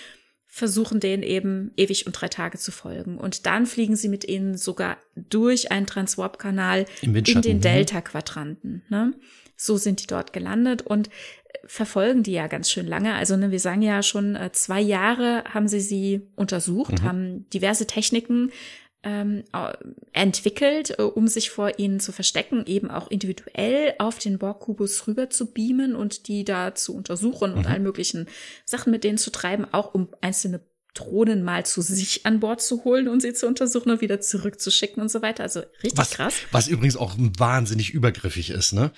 versuchen 0.56 1.00
denen 1.00 1.24
eben 1.24 1.72
ewig 1.78 2.06
und 2.06 2.12
drei 2.14 2.28
Tage 2.28 2.60
zu 2.60 2.72
folgen. 2.72 3.18
Und 3.18 3.48
dann 3.48 3.66
fliegen 3.66 3.96
sie 3.96 4.08
mit 4.08 4.24
ihnen 4.24 4.56
sogar 4.56 4.98
durch 5.16 5.72
einen 5.72 5.88
Transwarp-Kanal 5.88 6.86
in 7.02 7.12
den 7.16 7.58
mhm. 7.58 7.62
Delta-Quadranten. 7.62 8.84
Ne? 8.88 9.14
So 9.58 9.78
sind 9.78 10.04
die 10.04 10.06
dort 10.06 10.32
gelandet 10.32 10.84
und 10.84 11.10
verfolgen 11.66 12.22
die 12.22 12.34
ja 12.34 12.46
ganz 12.46 12.70
schön 12.70 12.86
lange. 12.86 13.16
Also 13.16 13.36
ne, 13.36 13.50
wir 13.50 13.60
sagen 13.60 13.82
ja 13.82 14.04
schon, 14.04 14.36
äh, 14.36 14.52
zwei 14.52 14.80
Jahre 14.80 15.44
haben 15.52 15.68
sie 15.68 15.80
sie 15.80 16.22
untersucht, 16.36 17.02
mhm. 17.02 17.04
haben 17.04 17.50
diverse 17.50 17.88
Techniken 17.88 18.52
ähm, 19.04 19.44
entwickelt, 20.14 20.98
äh, 20.98 21.04
um 21.04 21.28
sich 21.28 21.50
vor 21.50 21.78
ihnen 21.78 22.00
zu 22.00 22.12
verstecken, 22.12 22.64
eben 22.66 22.90
auch 22.90 23.12
individuell 23.12 23.94
auf 24.00 24.20
den 24.20 24.40
Borg-Kubus 24.40 25.08
rüber 25.08 25.30
zu 25.30 25.52
beamen 25.52 25.96
und 25.96 26.28
die 26.28 26.46
da 26.46 26.74
zu 26.76 26.96
untersuchen 26.96 27.52
mhm. 27.52 27.58
und 27.58 27.68
allen 27.68 27.84
möglichen 27.84 28.28
Sachen 28.66 28.92
mit 28.92 29.04
denen 29.04 29.18
zu 29.18 29.32
treiben, 29.32 29.66
auch 29.72 29.94
um 29.94 30.10
einzelne 30.22 30.62
Drohnen 30.94 31.44
mal 31.44 31.66
zu 31.66 31.82
sich 31.82 32.24
an 32.26 32.40
Bord 32.40 32.62
zu 32.62 32.84
holen 32.84 33.08
und 33.08 33.20
sie 33.22 33.34
zu 33.34 33.48
untersuchen 33.48 33.90
und 33.90 34.02
wieder 34.02 34.22
zurückzuschicken 34.22 35.02
und 35.02 35.10
so 35.10 35.24
weiter. 35.24 35.42
Also 35.42 35.62
richtig 35.82 35.98
was, 35.98 36.12
krass. 36.12 36.36
Was 36.52 36.68
übrigens 36.68 36.98
auch 36.98 37.16
wahnsinnig 37.18 37.92
übergriffig 37.94 38.52
ist, 38.52 38.74
ne? 38.74 38.92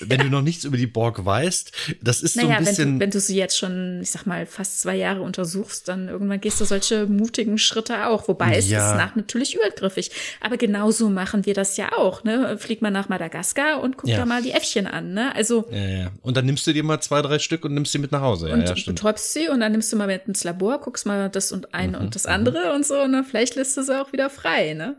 Wenn 0.00 0.18
ja. 0.18 0.24
du 0.24 0.30
noch 0.30 0.42
nichts 0.42 0.64
über 0.64 0.76
die 0.76 0.88
Borg 0.88 1.24
weißt, 1.24 1.70
das 2.02 2.22
ist 2.22 2.34
naja, 2.34 2.48
so 2.48 2.54
ein 2.54 2.64
bisschen. 2.64 2.84
Wenn 2.86 2.94
du, 2.94 3.00
wenn 3.00 3.10
du 3.12 3.20
sie 3.20 3.36
jetzt 3.36 3.56
schon, 3.56 4.00
ich 4.02 4.10
sag 4.10 4.26
mal, 4.26 4.46
fast 4.46 4.80
zwei 4.80 4.96
Jahre 4.96 5.22
untersuchst, 5.22 5.86
dann 5.86 6.08
irgendwann 6.08 6.40
gehst 6.40 6.60
du 6.60 6.64
solche 6.64 7.06
mutigen 7.06 7.56
Schritte 7.58 8.08
auch. 8.08 8.26
Wobei 8.26 8.56
es 8.56 8.68
ja. 8.68 8.90
ist 8.90 8.96
nach 8.96 9.14
natürlich 9.14 9.54
übergriffig. 9.54 10.10
Aber 10.40 10.56
genauso 10.56 11.08
machen 11.08 11.46
wir 11.46 11.54
das 11.54 11.76
ja 11.76 11.92
auch, 11.96 12.24
ne? 12.24 12.58
Flieg 12.58 12.82
mal 12.82 12.90
nach 12.90 13.08
Madagaskar 13.08 13.80
und 13.80 13.96
guck 13.96 14.10
ja. 14.10 14.16
da 14.16 14.26
mal 14.26 14.42
die 14.42 14.50
Äffchen 14.50 14.88
an, 14.88 15.14
ne? 15.14 15.32
Also. 15.36 15.66
Ja, 15.70 15.88
ja. 15.88 16.10
Und 16.22 16.36
dann 16.36 16.46
nimmst 16.46 16.66
du 16.66 16.72
dir 16.72 16.82
mal 16.82 17.00
zwei, 17.00 17.22
drei 17.22 17.38
Stück 17.38 17.64
und 17.64 17.74
nimmst 17.74 17.92
sie 17.92 17.98
mit 17.98 18.10
nach 18.10 18.22
Hause. 18.22 18.48
Ja, 18.48 18.54
und 18.54 18.62
ja, 18.62 18.74
stimmt. 18.74 18.96
betäubst 18.96 19.32
sie 19.32 19.48
und 19.48 19.60
dann 19.60 19.70
nimmst 19.70 19.92
du 19.92 19.96
mal 19.96 20.08
mit 20.08 20.26
ins 20.26 20.42
Labor, 20.42 20.80
guckst 20.80 21.06
mal 21.06 21.27
das 21.28 21.52
und 21.52 21.74
eine 21.74 21.98
mhm, 21.98 22.04
und 22.04 22.14
das 22.14 22.24
mhm. 22.24 22.32
andere 22.32 22.72
und 22.72 22.86
so, 22.86 23.06
ne? 23.06 23.24
Vielleicht 23.28 23.54
lässt 23.54 23.76
du 23.76 23.82
sie 23.82 24.00
auch 24.00 24.12
wieder 24.12 24.30
frei, 24.30 24.74
ne? 24.74 24.96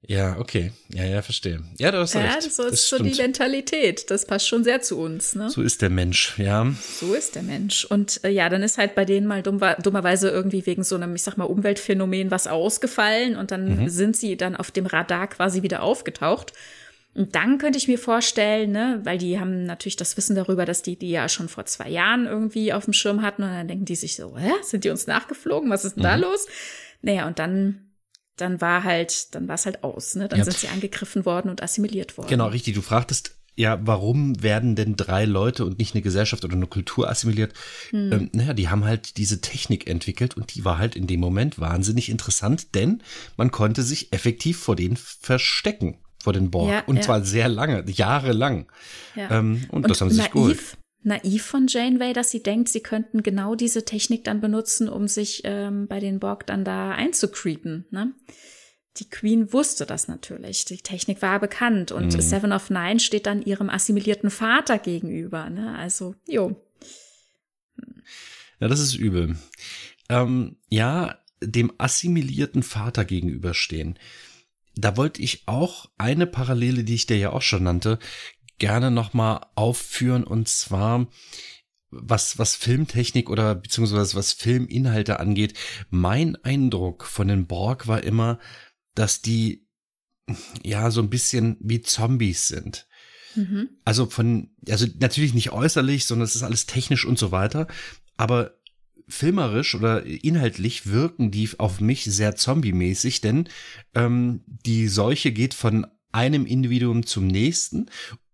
Ja, 0.00 0.38
okay. 0.38 0.72
Ja, 0.90 1.04
ja, 1.04 1.22
verstehe. 1.22 1.60
Ja, 1.78 1.90
du 1.90 1.98
hast 1.98 2.14
ja, 2.14 2.20
recht. 2.20 2.46
Das, 2.46 2.56
so 2.56 2.62
ist 2.64 2.88
so 2.88 3.02
die 3.02 3.14
Mentalität. 3.14 4.10
Das 4.10 4.26
passt 4.26 4.46
schon 4.46 4.62
sehr 4.62 4.80
zu 4.80 4.98
uns, 4.98 5.34
ne? 5.34 5.50
So 5.50 5.60
ist 5.60 5.82
der 5.82 5.90
Mensch, 5.90 6.38
ja. 6.38 6.72
So 7.00 7.14
ist 7.14 7.34
der 7.34 7.42
Mensch. 7.42 7.84
Und 7.84 8.22
äh, 8.22 8.30
ja, 8.30 8.48
dann 8.48 8.62
ist 8.62 8.78
halt 8.78 8.94
bei 8.94 9.04
denen 9.04 9.26
mal 9.26 9.42
dumm, 9.42 9.60
dummerweise 9.82 10.30
irgendwie 10.30 10.64
wegen 10.66 10.84
so 10.84 10.94
einem, 10.94 11.16
ich 11.16 11.22
sag 11.24 11.36
mal, 11.36 11.44
Umweltphänomen 11.44 12.30
was 12.30 12.46
ausgefallen 12.46 13.36
und 13.36 13.50
dann 13.50 13.82
mhm. 13.82 13.88
sind 13.88 14.16
sie 14.16 14.36
dann 14.36 14.54
auf 14.54 14.70
dem 14.70 14.86
Radar 14.86 15.26
quasi 15.26 15.62
wieder 15.62 15.82
aufgetaucht. 15.82 16.52
Und 17.14 17.34
dann 17.34 17.58
könnte 17.58 17.78
ich 17.78 17.88
mir 17.88 17.98
vorstellen, 17.98 18.70
ne, 18.70 19.00
weil 19.02 19.18
die 19.18 19.40
haben 19.40 19.64
natürlich 19.64 19.96
das 19.96 20.16
Wissen 20.16 20.36
darüber, 20.36 20.64
dass 20.64 20.82
die 20.82 20.96
die 20.96 21.10
ja 21.10 21.28
schon 21.28 21.48
vor 21.48 21.64
zwei 21.64 21.88
Jahren 21.88 22.26
irgendwie 22.26 22.72
auf 22.72 22.84
dem 22.84 22.92
Schirm 22.92 23.22
hatten 23.22 23.42
und 23.42 23.48
dann 23.48 23.66
denken 23.66 23.86
die 23.86 23.96
sich 23.96 24.14
so, 24.14 24.38
hä, 24.38 24.52
sind 24.62 24.84
die 24.84 24.90
uns 24.90 25.06
nachgeflogen? 25.06 25.70
Was 25.70 25.84
ist 25.84 25.96
denn 25.96 26.02
mhm. 26.02 26.08
da 26.08 26.14
los? 26.16 26.46
Naja, 27.02 27.26
und 27.26 27.38
dann, 27.38 27.90
dann 28.36 28.60
war 28.60 28.84
halt, 28.84 29.34
dann 29.34 29.48
war 29.48 29.56
es 29.56 29.66
halt 29.66 29.82
aus, 29.82 30.14
ne? 30.14 30.28
Dann 30.28 30.38
ja. 30.38 30.44
sind 30.44 30.58
sie 30.58 30.68
angegriffen 30.68 31.24
worden 31.24 31.50
und 31.50 31.62
assimiliert 31.62 32.16
worden. 32.18 32.28
Genau, 32.28 32.48
richtig. 32.48 32.74
Du 32.74 32.82
fragtest, 32.82 33.36
ja, 33.56 33.80
warum 33.82 34.40
werden 34.40 34.76
denn 34.76 34.94
drei 34.94 35.24
Leute 35.24 35.64
und 35.64 35.80
nicht 35.80 35.94
eine 35.94 36.02
Gesellschaft 36.02 36.44
oder 36.44 36.54
eine 36.54 36.68
Kultur 36.68 37.10
assimiliert? 37.10 37.52
Hm. 37.90 38.12
Ähm, 38.12 38.30
naja, 38.32 38.54
die 38.54 38.68
haben 38.68 38.84
halt 38.84 39.16
diese 39.16 39.40
Technik 39.40 39.88
entwickelt 39.88 40.36
und 40.36 40.54
die 40.54 40.64
war 40.64 40.78
halt 40.78 40.94
in 40.94 41.08
dem 41.08 41.18
Moment 41.18 41.58
wahnsinnig 41.58 42.10
interessant, 42.10 42.76
denn 42.76 43.02
man 43.36 43.50
konnte 43.50 43.82
sich 43.82 44.12
effektiv 44.12 44.58
vor 44.58 44.76
denen 44.76 44.96
verstecken 44.96 45.98
vor 46.22 46.32
den 46.32 46.50
Borg. 46.50 46.70
Ja, 46.70 46.84
und 46.86 46.96
ja. 46.96 47.02
zwar 47.02 47.24
sehr 47.24 47.48
lange, 47.48 47.84
jahrelang. 47.88 48.66
Ja. 49.14 49.38
Ähm, 49.38 49.66
und, 49.70 49.84
und, 49.84 49.90
das 49.90 50.00
haben 50.00 50.10
sie 50.10 50.16
sich 50.16 50.30
geholt. 50.30 50.58
Naiv 51.02 51.44
von 51.44 51.66
Janeway, 51.68 52.12
dass 52.12 52.30
sie 52.30 52.42
denkt, 52.42 52.68
sie 52.68 52.80
könnten 52.80 53.22
genau 53.22 53.54
diese 53.54 53.84
Technik 53.84 54.24
dann 54.24 54.40
benutzen, 54.40 54.88
um 54.88 55.08
sich 55.08 55.42
ähm, 55.44 55.86
bei 55.86 56.00
den 56.00 56.18
Borg 56.18 56.46
dann 56.46 56.64
da 56.64 56.90
einzucreepen. 56.90 57.86
Ne? 57.90 58.12
Die 58.96 59.08
Queen 59.08 59.52
wusste 59.52 59.86
das 59.86 60.08
natürlich. 60.08 60.64
Die 60.64 60.78
Technik 60.78 61.22
war 61.22 61.38
bekannt 61.38 61.92
und 61.92 62.14
mhm. 62.14 62.20
Seven 62.20 62.52
of 62.52 62.68
Nine 62.68 62.98
steht 62.98 63.26
dann 63.26 63.42
ihrem 63.42 63.70
assimilierten 63.70 64.30
Vater 64.30 64.78
gegenüber. 64.78 65.48
Ne? 65.50 65.76
Also, 65.76 66.16
jo. 66.26 66.56
Ja, 68.58 68.66
das 68.66 68.80
ist 68.80 68.96
übel. 68.96 69.36
Ähm, 70.08 70.56
ja, 70.68 71.18
dem 71.40 71.72
assimilierten 71.78 72.64
Vater 72.64 73.04
gegenüberstehen 73.04 73.98
da 74.80 74.96
wollte 74.96 75.22
ich 75.22 75.42
auch 75.46 75.90
eine 75.98 76.26
Parallele, 76.26 76.84
die 76.84 76.94
ich 76.94 77.06
dir 77.06 77.18
ja 77.18 77.32
auch 77.32 77.42
schon 77.42 77.64
nannte, 77.64 77.98
gerne 78.58 78.90
nochmal 78.90 79.46
aufführen 79.54 80.24
und 80.24 80.48
zwar 80.48 81.08
was, 81.90 82.38
was 82.38 82.54
Filmtechnik 82.54 83.30
oder 83.30 83.54
beziehungsweise 83.54 84.14
was 84.14 84.32
Filminhalte 84.32 85.20
angeht. 85.20 85.54
Mein 85.90 86.36
Eindruck 86.44 87.04
von 87.04 87.28
den 87.28 87.46
Borg 87.46 87.86
war 87.86 88.04
immer, 88.04 88.38
dass 88.94 89.22
die 89.22 89.66
ja 90.62 90.90
so 90.90 91.00
ein 91.00 91.10
bisschen 91.10 91.56
wie 91.60 91.80
Zombies 91.80 92.48
sind. 92.48 92.86
Mhm. 93.34 93.70
Also 93.84 94.06
von, 94.06 94.50
also 94.68 94.86
natürlich 94.98 95.34
nicht 95.34 95.52
äußerlich, 95.52 96.04
sondern 96.04 96.26
es 96.26 96.36
ist 96.36 96.42
alles 96.42 96.66
technisch 96.66 97.06
und 97.06 97.18
so 97.18 97.32
weiter. 97.32 97.68
Aber 98.16 98.57
filmerisch 99.08 99.74
oder 99.74 100.04
inhaltlich 100.04 100.86
wirken 100.86 101.30
die 101.30 101.48
auf 101.58 101.80
mich 101.80 102.04
sehr 102.04 102.36
zombie-mäßig, 102.36 103.20
denn 103.20 103.48
ähm, 103.94 104.42
die 104.46 104.88
Seuche 104.88 105.32
geht 105.32 105.54
von 105.54 105.86
einem 106.12 106.46
Individuum 106.46 107.06
zum 107.06 107.26
nächsten 107.26 107.86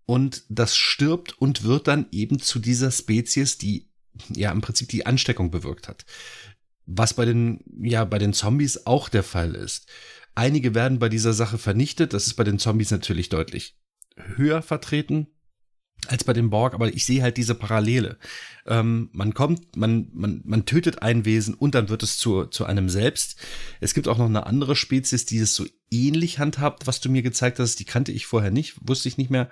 und 0.07 0.45
das 0.49 0.77
stirbt 0.77 1.39
und 1.39 1.65
wird 1.65 1.89
dann 1.89 2.07
eben 2.13 2.39
zu 2.39 2.59
dieser 2.59 2.91
Spezies, 2.91 3.59
die 3.59 3.89
ja 4.35 4.53
im 4.53 4.61
Prinzip 4.61 4.89
die 4.89 5.07
Ansteckung 5.07 5.51
bewirkt 5.51 5.89
hat. 5.89 6.05
Was 6.87 7.15
bei 7.15 7.25
den, 7.25 7.65
ja, 7.81 8.05
bei 8.05 8.19
den 8.19 8.33
Zombies 8.33 8.87
auch 8.87 9.09
der 9.09 9.23
Fall 9.23 9.55
ist. 9.55 9.89
Einige 10.35 10.75
werden 10.75 10.99
bei 10.99 11.09
dieser 11.09 11.33
Sache 11.33 11.59
vernichtet, 11.59 12.13
das 12.13 12.27
ist 12.27 12.35
bei 12.35 12.45
den 12.45 12.59
Zombies 12.59 12.91
natürlich 12.91 13.29
deutlich 13.29 13.77
höher 14.37 14.63
vertreten 14.63 15.29
als 16.07 16.25
bei 16.25 16.33
den 16.33 16.51
Borg, 16.51 16.75
aber 16.75 16.93
ich 16.93 17.05
sehe 17.05 17.23
halt 17.23 17.37
diese 17.37 17.55
Parallele. 17.55 18.19
Ähm, 18.67 19.09
man 19.13 19.35
kommt, 19.35 19.77
man, 19.77 20.09
man, 20.13 20.43
man 20.45 20.67
tötet 20.67 21.03
ein 21.03 21.25
Wesen 21.25 21.55
und 21.55 21.75
dann 21.75 21.89
wird 21.89 22.03
es 22.03 22.19
zu, 22.19 22.45
zu 22.47 22.65
einem 22.65 22.89
selbst. 22.89 23.37
Es 23.81 23.95
gibt 23.95 24.09
auch 24.09 24.19
noch 24.19 24.27
eine 24.27 24.47
andere 24.47 24.77
Spezies, 24.77 25.25
die 25.25 25.39
es 25.39 25.55
so 25.55 25.65
ähnlich 25.91 26.39
handhabt, 26.39 26.87
was 26.87 27.01
du 27.01 27.09
mir 27.09 27.23
gezeigt 27.23 27.59
hast. 27.59 27.77
Die 27.81 27.85
kannte 27.85 28.13
ich 28.13 28.27
vorher 28.27 28.51
nicht, 28.51 28.77
wusste 28.87 29.09
ich 29.09 29.19
nicht 29.19 29.31
mehr. 29.31 29.51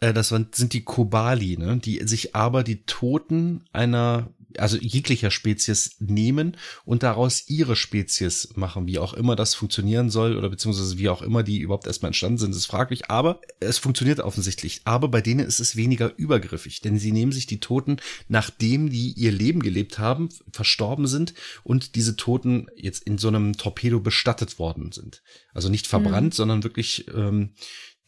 Äh, 0.00 0.12
das 0.12 0.28
sind 0.28 0.72
die 0.72 0.84
Kobali, 0.84 1.56
ne? 1.56 1.78
die 1.78 2.06
sich 2.06 2.34
aber 2.34 2.62
die 2.62 2.84
Toten 2.84 3.64
einer 3.72 4.30
also 4.58 4.76
jeglicher 4.78 5.30
Spezies 5.30 5.96
nehmen 5.98 6.56
und 6.84 7.02
daraus 7.02 7.48
ihre 7.48 7.76
Spezies 7.76 8.50
machen, 8.56 8.86
wie 8.86 8.98
auch 8.98 9.14
immer 9.14 9.36
das 9.36 9.54
funktionieren 9.54 10.10
soll 10.10 10.36
oder 10.36 10.48
beziehungsweise 10.48 10.98
wie 10.98 11.08
auch 11.08 11.22
immer 11.22 11.42
die 11.42 11.58
überhaupt 11.58 11.86
erstmal 11.86 12.10
entstanden 12.10 12.38
sind, 12.38 12.54
ist 12.54 12.66
fraglich, 12.66 13.10
aber 13.10 13.40
es 13.60 13.78
funktioniert 13.78 14.20
offensichtlich. 14.20 14.82
Aber 14.84 15.08
bei 15.08 15.20
denen 15.20 15.46
ist 15.46 15.60
es 15.60 15.76
weniger 15.76 16.12
übergriffig, 16.16 16.80
denn 16.80 16.98
sie 16.98 17.12
nehmen 17.12 17.32
sich 17.32 17.46
die 17.46 17.60
Toten, 17.60 17.96
nachdem 18.28 18.90
die 18.90 19.12
ihr 19.12 19.32
Leben 19.32 19.60
gelebt 19.60 19.98
haben, 19.98 20.28
verstorben 20.52 21.06
sind 21.06 21.34
und 21.64 21.94
diese 21.94 22.16
Toten 22.16 22.66
jetzt 22.76 23.04
in 23.04 23.18
so 23.18 23.28
einem 23.28 23.56
Torpedo 23.56 24.00
bestattet 24.00 24.58
worden 24.58 24.92
sind. 24.92 25.22
Also 25.52 25.68
nicht 25.68 25.86
verbrannt, 25.86 26.34
mhm. 26.34 26.36
sondern 26.36 26.64
wirklich 26.64 27.06
ähm, 27.14 27.50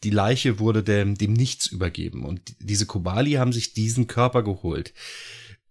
die 0.03 0.09
Leiche 0.09 0.59
wurde 0.59 0.83
dem, 0.83 1.15
dem 1.15 1.33
Nichts 1.33 1.67
übergeben. 1.67 2.25
Und 2.25 2.41
diese 2.59 2.85
Kobali 2.85 3.33
haben 3.33 3.53
sich 3.53 3.73
diesen 3.73 4.07
Körper 4.07 4.43
geholt 4.43 4.93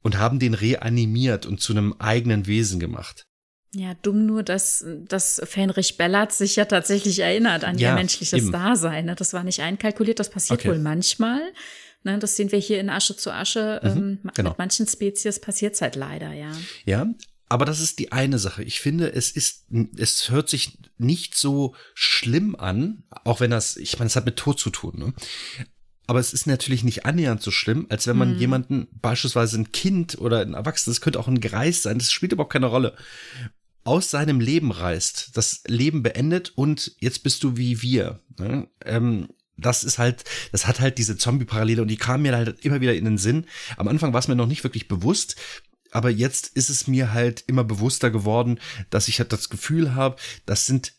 und 0.02 0.18
haben 0.18 0.38
den 0.38 0.54
reanimiert 0.54 1.46
und 1.46 1.60
zu 1.60 1.72
einem 1.72 1.94
eigenen 1.98 2.46
Wesen 2.46 2.80
gemacht. 2.80 3.26
Ja, 3.72 3.94
dumm 4.02 4.26
nur, 4.26 4.42
dass, 4.42 4.84
dass 5.06 5.40
Fenrich 5.44 5.96
Bellert 5.96 6.32
sich 6.32 6.56
ja 6.56 6.64
tatsächlich 6.64 7.20
erinnert 7.20 7.62
an 7.62 7.78
ja, 7.78 7.90
ihr 7.90 7.94
menschliches 7.94 8.42
eben. 8.42 8.52
Dasein. 8.52 9.04
Ne? 9.04 9.14
Das 9.14 9.32
war 9.32 9.44
nicht 9.44 9.60
einkalkuliert, 9.60 10.18
das 10.18 10.30
passiert 10.30 10.60
okay. 10.60 10.70
wohl 10.70 10.78
manchmal. 10.78 11.40
Ne? 12.02 12.18
Das 12.18 12.34
sehen 12.34 12.50
wir 12.50 12.58
hier 12.58 12.80
in 12.80 12.90
Asche 12.90 13.16
zu 13.16 13.32
Asche. 13.32 13.80
Mhm, 13.84 13.88
ähm, 13.90 14.30
genau. 14.34 14.50
Mit 14.50 14.58
manchen 14.58 14.88
Spezies 14.88 15.40
passiert 15.40 15.74
es 15.74 15.82
halt 15.82 15.94
leider, 15.94 16.32
ja. 16.32 16.50
Ja, 16.84 17.06
aber 17.48 17.64
das 17.64 17.80
ist 17.80 18.00
die 18.00 18.10
eine 18.10 18.38
Sache. 18.38 18.64
Ich 18.64 18.80
finde, 18.80 19.12
es 19.12 19.30
ist, 19.30 19.66
es 19.96 20.30
hört 20.30 20.48
sich 20.48 20.78
nicht 20.98 21.36
so 21.36 21.74
schlimm 21.94 22.56
an, 22.56 23.04
auch 23.24 23.40
wenn 23.40 23.50
das, 23.50 23.76
ich 23.76 23.98
meine, 23.98 24.06
es 24.06 24.16
hat 24.16 24.24
mit 24.24 24.36
Tod 24.36 24.58
zu 24.58 24.70
tun, 24.70 24.98
ne? 24.98 25.14
Aber 26.10 26.18
es 26.18 26.32
ist 26.32 26.48
natürlich 26.48 26.82
nicht 26.82 27.06
annähernd 27.06 27.40
so 27.40 27.52
schlimm, 27.52 27.86
als 27.88 28.08
wenn 28.08 28.16
man 28.16 28.32
mhm. 28.32 28.40
jemanden, 28.40 28.88
beispielsweise 29.00 29.56
ein 29.56 29.70
Kind 29.70 30.18
oder 30.18 30.40
ein 30.40 30.54
Erwachsenes, 30.54 30.96
das 30.96 31.00
könnte 31.00 31.20
auch 31.20 31.28
ein 31.28 31.40
Greis 31.40 31.82
sein, 31.82 31.98
das 31.98 32.10
spielt 32.10 32.32
überhaupt 32.32 32.52
keine 32.52 32.66
Rolle, 32.66 32.96
aus 33.84 34.10
seinem 34.10 34.40
Leben 34.40 34.72
reißt, 34.72 35.30
das 35.34 35.62
Leben 35.68 36.02
beendet 36.02 36.50
und 36.56 36.96
jetzt 36.98 37.22
bist 37.22 37.44
du 37.44 37.56
wie 37.56 37.80
wir. 37.80 38.18
Ne? 38.40 38.66
Ähm, 38.84 39.28
das 39.56 39.84
ist 39.84 40.00
halt, 40.00 40.24
das 40.50 40.66
hat 40.66 40.80
halt 40.80 40.98
diese 40.98 41.16
Zombie-Parallele 41.16 41.80
und 41.80 41.86
die 41.86 41.96
kam 41.96 42.22
mir 42.22 42.34
halt 42.34 42.58
immer 42.64 42.80
wieder 42.80 42.96
in 42.96 43.04
den 43.04 43.18
Sinn. 43.18 43.46
Am 43.76 43.86
Anfang 43.86 44.12
war 44.12 44.18
es 44.18 44.26
mir 44.26 44.34
noch 44.34 44.48
nicht 44.48 44.64
wirklich 44.64 44.88
bewusst, 44.88 45.36
aber 45.92 46.10
jetzt 46.10 46.48
ist 46.56 46.70
es 46.70 46.88
mir 46.88 47.12
halt 47.12 47.44
immer 47.46 47.62
bewusster 47.62 48.10
geworden, 48.10 48.58
dass 48.90 49.06
ich 49.06 49.20
halt 49.20 49.32
das 49.32 49.48
Gefühl 49.48 49.94
habe, 49.94 50.16
das 50.44 50.66
sind 50.66 50.92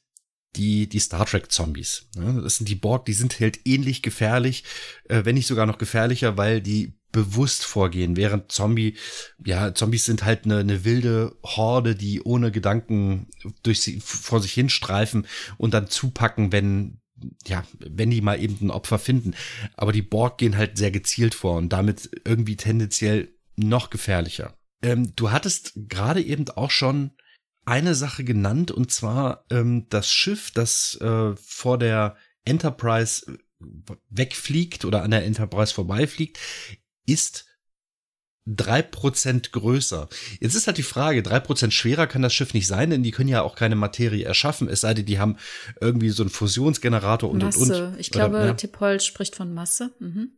die, 0.55 0.87
die 0.87 0.99
Star 0.99 1.25
Trek 1.25 1.51
Zombies. 1.51 2.07
Ne? 2.15 2.41
Das 2.41 2.57
sind 2.57 2.67
die 2.67 2.75
Borg, 2.75 3.05
die 3.05 3.13
sind 3.13 3.39
halt 3.39 3.59
ähnlich 3.65 4.01
gefährlich, 4.01 4.63
äh, 5.07 5.23
wenn 5.23 5.35
nicht 5.35 5.47
sogar 5.47 5.65
noch 5.65 5.77
gefährlicher, 5.77 6.37
weil 6.37 6.61
die 6.61 6.93
bewusst 7.11 7.65
vorgehen, 7.65 8.15
während 8.15 8.51
Zombie, 8.51 8.95
ja, 9.43 9.73
Zombies 9.73 10.05
sind 10.05 10.23
halt 10.23 10.45
eine, 10.45 10.59
eine 10.59 10.85
wilde 10.85 11.35
Horde, 11.43 11.95
die 11.95 12.21
ohne 12.21 12.51
Gedanken 12.51 13.27
durch 13.63 13.81
sie, 13.81 13.99
vor 13.99 14.41
sich 14.41 14.53
hinstreifen 14.53 15.27
und 15.57 15.73
dann 15.73 15.89
zupacken, 15.89 16.51
wenn, 16.51 17.01
ja, 17.45 17.63
wenn 17.79 18.11
die 18.11 18.21
mal 18.21 18.41
eben 18.41 18.57
ein 18.61 18.71
Opfer 18.71 18.99
finden. 18.99 19.33
Aber 19.75 19.91
die 19.91 20.01
Borg 20.01 20.37
gehen 20.37 20.57
halt 20.57 20.77
sehr 20.77 20.91
gezielt 20.91 21.35
vor 21.35 21.57
und 21.57 21.69
damit 21.69 22.09
irgendwie 22.25 22.55
tendenziell 22.55 23.33
noch 23.57 23.89
gefährlicher. 23.89 24.55
Ähm, 24.81 25.13
du 25.15 25.31
hattest 25.31 25.73
gerade 25.75 26.21
eben 26.21 26.47
auch 26.49 26.71
schon 26.71 27.11
eine 27.71 27.95
Sache 27.95 28.25
genannt, 28.25 28.69
und 28.69 28.91
zwar 28.91 29.45
ähm, 29.49 29.85
das 29.87 30.11
Schiff, 30.11 30.51
das 30.51 30.99
äh, 30.99 31.33
vor 31.37 31.77
der 31.77 32.17
Enterprise 32.43 33.31
äh, 33.31 33.95
wegfliegt 34.09 34.83
oder 34.83 35.03
an 35.03 35.11
der 35.11 35.23
Enterprise 35.23 35.73
vorbeifliegt, 35.73 36.37
ist 37.05 37.45
drei 38.45 38.81
Prozent 38.81 39.53
größer. 39.53 40.09
Jetzt 40.41 40.55
ist 40.55 40.67
halt 40.67 40.79
die 40.79 40.83
Frage, 40.83 41.23
drei 41.23 41.39
Prozent 41.39 41.73
schwerer 41.73 42.07
kann 42.07 42.21
das 42.21 42.33
Schiff 42.33 42.53
nicht 42.53 42.67
sein, 42.67 42.89
denn 42.89 43.03
die 43.03 43.11
können 43.11 43.29
ja 43.29 43.41
auch 43.41 43.55
keine 43.55 43.77
Materie 43.77 44.25
erschaffen, 44.25 44.67
es 44.67 44.81
sei 44.81 44.93
denn, 44.93 45.05
die 45.05 45.19
haben 45.19 45.37
irgendwie 45.79 46.09
so 46.09 46.23
einen 46.23 46.29
Fusionsgenerator 46.29 47.31
und 47.31 47.41
Masse. 47.41 47.59
und 47.59 47.71
und. 47.71 47.99
Ich 48.01 48.11
glaube, 48.11 48.35
Oder, 48.35 48.45
ja. 48.47 48.53
Tippol 48.53 48.99
spricht 48.99 49.37
von 49.37 49.53
Masse. 49.53 49.95
Mhm. 49.99 50.31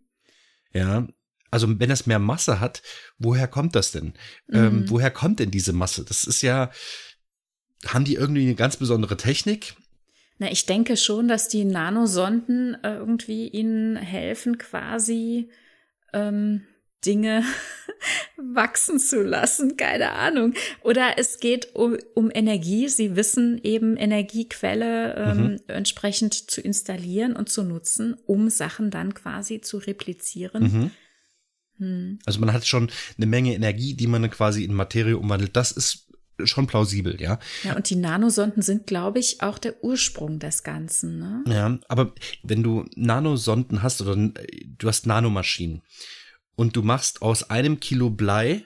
Ja, 0.72 1.08
also 1.50 1.68
wenn 1.80 1.90
es 1.90 2.06
mehr 2.06 2.20
Masse 2.20 2.60
hat, 2.60 2.84
woher 3.18 3.48
kommt 3.48 3.76
das 3.76 3.92
denn? 3.92 4.14
Ähm, 4.52 4.60
mhm. 4.62 4.78
Ähm, 4.82 4.90
woher 4.92 5.10
kommt 5.10 5.40
denn 5.40 5.50
diese 5.50 5.74
Masse? 5.74 6.04
Das 6.04 6.26
ist 6.26 6.44
ja, 6.44 6.70
haben 7.88 8.06
die 8.06 8.16
irgendwie 8.16 8.44
eine 8.44 8.56
ganz 8.56 8.78
besondere 8.78 9.18
Technik? 9.18 9.76
Na, 10.40 10.52
ich 10.52 10.66
denke 10.66 10.98
schon, 10.98 11.28
dass 11.28 11.48
die 11.48 11.64
Nanosonden 11.64 12.78
äh, 12.84 12.96
irgendwie 12.96 13.48
ihnen 13.48 13.96
helfen, 13.96 14.58
quasi 14.58 15.50
ähm, 16.12 16.62
Dinge 17.06 17.44
wachsen 18.38 19.00
zu 19.00 19.22
lassen, 19.22 19.78
keine 19.78 20.12
Ahnung. 20.12 20.54
Oder 20.82 21.18
es 21.18 21.40
geht 21.40 21.76
um, 21.76 21.98
um 22.16 22.32
Energie. 22.34 22.88
Sie 22.88 23.16
wissen 23.16 23.60
eben 23.64 23.98
Energiequelle 23.98 25.16
ähm, 25.16 25.38
mhm. 25.38 25.60
entsprechend 25.68 26.34
zu 26.34 26.62
installieren 26.62 27.36
und 27.36 27.50
zu 27.50 27.64
nutzen, 27.64 28.16
um 28.26 28.50
Sachen 28.50 28.90
dann 28.90 29.14
quasi 29.14 29.62
zu 29.62 29.78
replizieren. 29.78 30.64
Mhm. 30.64 30.92
Hm. 31.80 32.20
Also 32.26 32.40
man 32.40 32.54
hat 32.54 32.68
schon 32.68 32.90
eine 33.18 33.26
Menge 33.26 33.56
Energie, 33.56 33.96
die 33.96 34.08
man 34.08 34.30
quasi 34.30 34.64
in 34.64 34.74
Materie 34.74 35.18
umwandelt. 35.18 35.56
Das 35.56 35.72
ist 35.72 36.03
schon 36.46 36.68
plausibel, 36.68 37.22
ja. 37.22 37.40
Ja, 37.64 37.76
und 37.76 37.90
die 37.90 37.96
Nanosonden 37.96 38.62
sind, 38.62 38.88
glaube 38.88 39.20
ich, 39.20 39.42
auch 39.42 39.58
der 39.58 39.84
Ursprung 39.84 40.40
des 40.40 40.64
Ganzen, 40.64 41.20
ne? 41.20 41.44
Ja, 41.48 41.80
aber 41.88 42.14
wenn 42.44 42.64
du 42.64 42.86
Nanosonden 42.96 43.84
hast 43.84 44.02
oder 44.02 44.16
du 44.16 44.88
hast 44.88 45.06
Nanomaschinen 45.08 45.82
und 46.56 46.76
du 46.76 46.82
machst 46.82 47.22
aus 47.22 47.50
einem 47.50 47.80
Kilo 47.80 48.10
Blei 48.10 48.64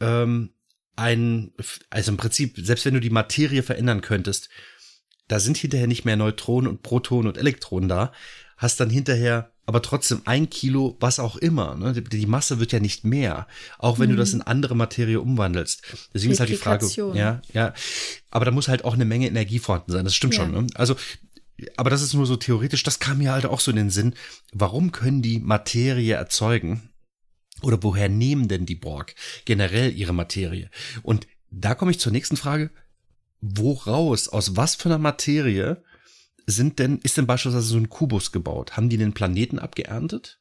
ähm, 0.00 0.50
ein, 0.96 1.52
also 1.90 2.10
im 2.10 2.16
Prinzip, 2.16 2.58
selbst 2.58 2.84
wenn 2.86 2.94
du 2.94 3.00
die 3.00 3.10
Materie 3.10 3.62
verändern 3.62 4.00
könntest, 4.00 4.48
da 5.28 5.40
sind 5.40 5.56
hinterher 5.56 5.86
nicht 5.86 6.04
mehr 6.04 6.16
Neutronen 6.16 6.70
und 6.70 6.82
Protonen 6.82 7.28
und 7.28 7.38
Elektronen 7.38 7.88
da, 7.88 8.12
hast 8.56 8.80
dann 8.80 8.90
hinterher 8.90 9.52
aber 9.66 9.82
trotzdem 9.82 10.22
ein 10.24 10.48
Kilo, 10.48 10.96
was 11.00 11.18
auch 11.18 11.36
immer. 11.36 11.74
Ne? 11.74 12.00
Die 12.00 12.26
Masse 12.26 12.60
wird 12.60 12.72
ja 12.72 12.78
nicht 12.78 13.04
mehr, 13.04 13.48
auch 13.78 13.98
wenn 13.98 14.08
mhm. 14.08 14.12
du 14.12 14.18
das 14.18 14.32
mhm. 14.32 14.40
in 14.40 14.46
andere 14.46 14.76
Materie 14.76 15.20
umwandelst. 15.20 15.82
Deswegen 16.14 16.32
ist 16.32 16.40
halt 16.40 16.50
die 16.50 16.56
Frage, 16.56 16.88
ja, 17.14 17.42
ja. 17.52 17.74
Aber 18.30 18.44
da 18.44 18.52
muss 18.52 18.68
halt 18.68 18.84
auch 18.84 18.94
eine 18.94 19.04
Menge 19.04 19.26
Energie 19.26 19.58
vorhanden 19.58 19.90
sein. 19.90 20.04
Das 20.04 20.14
stimmt 20.14 20.34
ja. 20.34 20.44
schon. 20.44 20.52
Ne? 20.52 20.66
Also, 20.74 20.96
aber 21.76 21.90
das 21.90 22.02
ist 22.02 22.14
nur 22.14 22.26
so 22.26 22.36
theoretisch. 22.36 22.84
Das 22.84 23.00
kam 23.00 23.18
mir 23.18 23.32
halt 23.32 23.44
auch 23.44 23.60
so 23.60 23.72
in 23.72 23.76
den 23.76 23.90
Sinn. 23.90 24.14
Warum 24.52 24.92
können 24.92 25.20
die 25.20 25.40
Materie 25.40 26.14
erzeugen? 26.14 26.90
Oder 27.62 27.82
woher 27.82 28.08
nehmen 28.08 28.48
denn 28.48 28.66
die 28.66 28.74
Borg 28.74 29.14
generell 29.46 29.92
ihre 29.96 30.12
Materie? 30.12 30.70
Und 31.02 31.26
da 31.50 31.74
komme 31.74 31.90
ich 31.90 31.98
zur 31.98 32.12
nächsten 32.12 32.36
Frage. 32.36 32.70
Woraus, 33.40 34.28
aus 34.28 34.56
was 34.56 34.74
für 34.76 34.88
einer 34.88 34.98
Materie 34.98 35.82
sind 36.46 36.78
denn, 36.78 36.98
ist 37.02 37.16
denn 37.16 37.26
beispielsweise 37.26 37.66
so 37.66 37.76
ein 37.76 37.88
Kubus 37.88 38.32
gebaut? 38.32 38.76
Haben 38.76 38.88
die 38.88 38.96
den 38.96 39.12
Planeten 39.12 39.58
abgeerntet? 39.58 40.40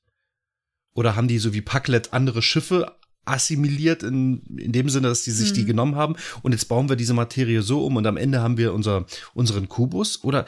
Oder 0.94 1.16
haben 1.16 1.28
die 1.28 1.40
so 1.40 1.54
wie 1.54 1.62
Packlet 1.62 2.14
andere 2.14 2.42
Schiffe 2.42 2.96
assimiliert 3.26 4.04
in, 4.04 4.44
in 4.58 4.72
dem 4.72 4.88
Sinne, 4.90 5.08
dass 5.08 5.24
die 5.24 5.32
sich 5.32 5.50
hm. 5.50 5.56
die 5.56 5.66
genommen 5.66 5.96
haben 5.96 6.16
und 6.44 6.52
jetzt 6.52 6.66
bauen 6.66 6.90
wir 6.90 6.96
diese 6.96 7.16
Materie 7.16 7.64
so 7.64 7.84
um 7.84 7.96
und 7.96 8.06
am 8.06 8.18
Ende 8.18 8.42
haben 8.42 8.58
wir 8.58 8.74
unser, 8.74 9.06
unseren 9.34 9.68
Kubus? 9.68 10.24
Oder 10.24 10.46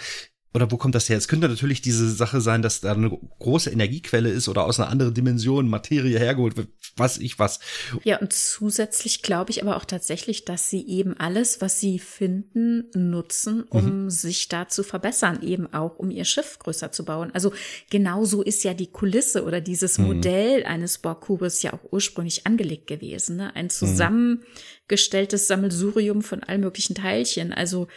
oder 0.54 0.72
wo 0.72 0.78
kommt 0.78 0.96
das 0.96 1.10
her? 1.10 1.18
Es 1.18 1.28
könnte 1.28 1.50
natürlich 1.50 1.82
diese 1.82 2.10
Sache 2.10 2.42
sein, 2.42 2.62
dass 2.62 2.82
da 2.82 2.94
eine 2.94 3.10
große 3.40 3.70
Energiequelle 3.70 4.30
ist 4.30 4.48
oder 4.48 4.64
aus 4.64 4.80
einer 4.80 4.90
anderen 4.90 5.14
Dimension 5.14 5.70
Materie 5.70 6.18
hergeholt 6.18 6.58
wird, 6.58 6.70
was 6.96 7.18
ich 7.18 7.38
was. 7.38 7.60
Ja, 8.04 8.18
und 8.18 8.34
zusätzlich 8.34 9.22
glaube 9.22 9.52
ich 9.52 9.62
aber 9.62 9.76
auch 9.76 9.86
tatsächlich, 9.86 10.46
dass 10.46 10.70
sie 10.70 10.88
eben 10.88 11.16
alles, 11.18 11.62
was 11.62 11.80
sie 11.80 12.00
finden, 12.00 12.86
nutzen, 12.96 13.64
um 13.64 14.06
mhm. 14.06 14.10
sich 14.10 14.48
da 14.48 14.68
zu 14.68 14.84
verbessern, 14.84 15.44
eben 15.44 15.72
auch 15.74 15.98
um 15.98 16.10
ihr 16.10 16.26
Schiff 16.26 16.58
größer 16.60 16.92
zu 16.92 17.06
bauen. 17.06 17.30
Also 17.34 17.52
genauso 17.90 18.42
ist 18.42 18.64
ja 18.64 18.74
die 18.74 18.92
Kulisse 18.92 19.44
oder 19.44 19.62
dieses 19.62 19.98
mhm. 19.98 20.08
Modell 20.08 20.64
eines 20.64 20.98
Borg-Kubus 20.98 21.62
ja 21.62 21.74
auch 21.74 21.92
ursprünglich 21.92 22.48
angelegt 22.48 22.88
gewesen. 22.88 23.36
Ne? 23.36 23.56
Ein 23.56 23.66
mhm. 23.66 23.70
zusammengestelltes 23.70 25.48
Sammelsurium 25.48 26.22
von 26.22 26.42
allen 26.42 26.62
möglichen 26.62 26.96
Teilchen. 26.96 27.54
Also. 27.54 27.88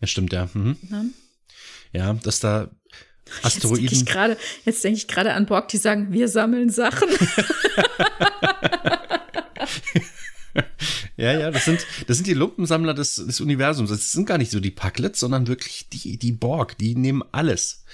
Ja, 0.00 0.06
stimmt, 0.06 0.32
ja. 0.32 0.48
Mhm. 0.54 0.76
Ne? 0.88 1.10
Ja, 1.96 2.12
dass 2.12 2.40
da 2.40 2.70
Asteroiden. 3.42 3.84
Jetzt 3.84 3.92
denke 3.92 4.04
ich 4.04 4.12
gerade, 4.12 4.36
jetzt 4.66 4.84
denke 4.84 4.98
ich 4.98 5.08
gerade 5.08 5.32
an 5.32 5.46
Borg, 5.46 5.68
die 5.68 5.78
sagen, 5.78 6.12
wir 6.12 6.28
sammeln 6.28 6.68
Sachen. 6.68 7.08
ja, 11.16 11.32
ja, 11.32 11.50
das 11.50 11.64
sind, 11.64 11.86
das 12.06 12.18
sind 12.18 12.26
die 12.26 12.34
Lumpensammler 12.34 12.92
des, 12.92 13.16
des 13.16 13.40
Universums. 13.40 13.88
Das 13.90 14.12
sind 14.12 14.26
gar 14.26 14.36
nicht 14.38 14.50
so 14.50 14.60
die 14.60 14.70
Packlets, 14.70 15.20
sondern 15.20 15.46
wirklich 15.46 15.88
die, 15.88 16.18
die 16.18 16.32
Borg, 16.32 16.76
die 16.78 16.94
nehmen 16.94 17.24
alles. 17.32 17.84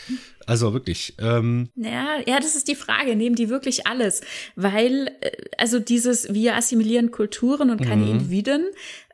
Also 0.47 0.73
wirklich. 0.73 1.15
Ähm. 1.19 1.69
Ja, 1.77 2.19
ja, 2.27 2.41
das 2.41 2.57
ist 2.57 2.69
die 2.69 2.75
Frage. 2.75 3.15
Nehmen 3.17 3.37
die 3.37 3.49
wirklich 3.49 3.87
alles? 3.87 4.23
Weil, 4.57 5.17
äh, 5.21 5.31
also 5.57 5.79
dieses, 5.79 6.33
wir 6.33 6.57
assimilieren 6.57 7.11
Kulturen 7.11 7.71
und 7.71 7.81
keine 7.81 8.05
mhm. 8.05 8.11
Individuen, 8.13 8.67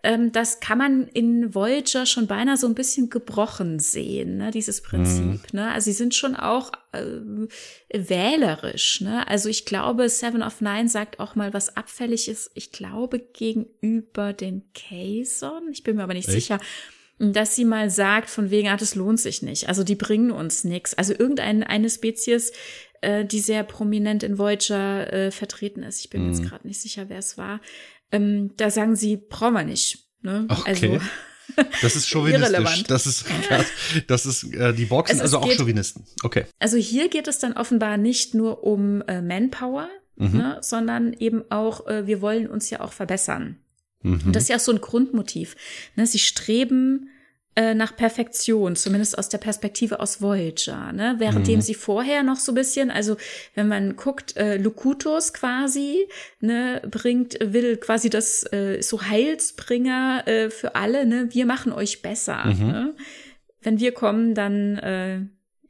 ähm, 0.03 0.33
das 0.33 0.61
kann 0.61 0.79
man 0.79 1.09
in 1.09 1.55
Voyager 1.55 2.07
schon 2.07 2.27
beinahe 2.27 2.57
so 2.57 2.67
ein 2.67 2.75
bisschen 2.75 3.11
gebrochen 3.11 3.79
sehen, 3.79 4.39
ne, 4.39 4.51
dieses 4.51 4.83
Prinzip. 4.83 5.25
Mhm. 5.25 5.41
Ne? 5.53 5.73
Also 5.73 5.87
sie 5.87 5.97
sind 5.97 6.15
schon 6.15 6.37
auch 6.37 6.73
äh, 6.93 7.05
wählerisch. 7.93 9.01
Ne? 9.01 9.27
Also 9.27 9.49
ich 9.49 9.65
glaube, 9.65 10.09
Seven 10.09 10.43
of 10.43 10.61
Nine 10.61 10.89
sagt 10.89 11.21
auch 11.21 11.35
mal 11.35 11.53
was 11.53 11.77
Abfälliges, 11.77 12.51
ich 12.55 12.73
glaube, 12.73 13.19
gegenüber 13.19 14.33
den 14.33 14.63
Kazon. 14.75 15.69
Ich 15.71 15.83
bin 15.83 15.97
mir 15.97 16.05
aber 16.05 16.15
nicht 16.15 16.29
Echt? 16.29 16.37
sicher 16.37 16.61
dass 17.21 17.57
sie 17.57 17.65
mal 17.65 17.91
sagt, 17.91 18.31
von 18.31 18.51
wegen, 18.51 18.69
ah, 18.69 18.77
das 18.77 18.95
lohnt 18.95 19.19
sich 19.19 19.43
nicht. 19.43 19.69
Also 19.69 19.83
die 19.83 19.97
bringen 19.97 20.31
uns 20.31 20.63
nichts. 20.63 20.95
Also 20.95 21.13
irgendeine 21.13 21.69
eine 21.69 21.91
Spezies, 21.91 22.53
äh, 23.01 23.25
die 23.25 23.41
sehr 23.41 23.65
prominent 23.65 24.23
in 24.23 24.39
Voyager 24.39 25.13
äh, 25.13 25.31
vertreten 25.31 25.83
ist. 25.83 26.01
Ich 26.01 26.11
bin 26.11 26.23
mir 26.23 26.29
jetzt 26.29 26.43
mhm. 26.43 26.49
gerade 26.49 26.67
nicht 26.67 26.81
sicher, 26.81 27.09
wer 27.09 27.19
es 27.19 27.37
war. 27.37 27.61
Ähm, 28.13 28.53
da 28.57 28.71
sagen 28.71 28.97
sie, 28.97 29.17
brauchen 29.17 29.55
wir 29.55 29.65
nicht. 29.65 30.07
Ne? 30.23 30.47
Okay. 30.49 30.63
Also 30.67 31.01
Das 31.83 31.97
ist 31.97 32.09
chauvinistisch. 32.11 32.85
Das 32.85 33.07
ist, 33.07 33.25
das, 33.49 33.67
das 34.07 34.27
ist 34.27 34.55
äh, 34.55 34.73
die 34.73 34.85
sind 34.85 34.93
also, 34.93 35.23
also 35.23 35.39
auch 35.39 35.53
Chauvinisten. 35.53 36.05
Okay. 36.23 36.45
Also 36.59 36.77
hier 36.77 37.09
geht 37.09 37.29
es 37.29 37.39
dann 37.39 37.55
offenbar 37.55 37.97
nicht 37.97 38.35
nur 38.35 38.65
um 38.65 39.03
äh, 39.03 39.23
Manpower, 39.23 39.89
mhm. 40.17 40.37
ne, 40.37 40.59
sondern 40.61 41.13
eben 41.15 41.43
auch, 41.51 41.87
äh, 41.87 42.07
wir 42.07 42.21
wollen 42.21 42.47
uns 42.47 42.71
ja 42.71 42.81
auch 42.81 42.93
verbessern. 42.93 43.57
Mhm. 44.03 44.21
Und 44.27 44.37
das 44.37 44.45
ist 44.45 44.49
ja 44.49 44.57
auch 44.57 44.61
so 44.61 44.73
ein 44.73 44.81
Grundmotiv. 44.81 45.57
Ne? 45.97 46.07
Sie 46.07 46.19
streben 46.19 47.09
äh, 47.59 47.75
nach 47.75 47.97
Perfektion, 47.97 48.77
zumindest 48.77 49.19
aus 49.19 49.29
der 49.29 49.39
Perspektive 49.39 49.99
aus 49.99 50.23
Voyager, 50.23 50.93
ne? 50.93 51.17
Währenddem 51.19 51.57
mhm. 51.57 51.61
sie 51.61 51.75
vorher 51.75 52.23
noch 52.23 52.37
so 52.37 52.55
bisschen, 52.55 52.89
also 52.93 53.17
wenn 53.57 53.67
man 53.67 53.97
guckt, 53.97 54.37
äh, 54.37 54.59
Locutus 54.59 55.33
quasi, 55.33 56.07
ne, 56.39 56.81
bringt, 56.89 57.37
will 57.43 57.77
quasi 57.77 58.11
das 58.11 58.45
äh, 58.53 58.81
so 58.81 59.03
Heilsbringer 59.03 60.23
äh, 60.29 60.51
für 60.51 60.77
alle, 60.77 61.05
ne? 61.05 61.31
Wir 61.33 61.47
machen 61.47 61.73
euch 61.73 62.01
besser. 62.01 62.45
Mhm. 62.45 62.67
Ne? 62.69 62.95
Wenn 63.61 63.81
wir 63.81 63.91
kommen, 63.91 64.37
dann 64.37 64.77
äh, 64.77 65.21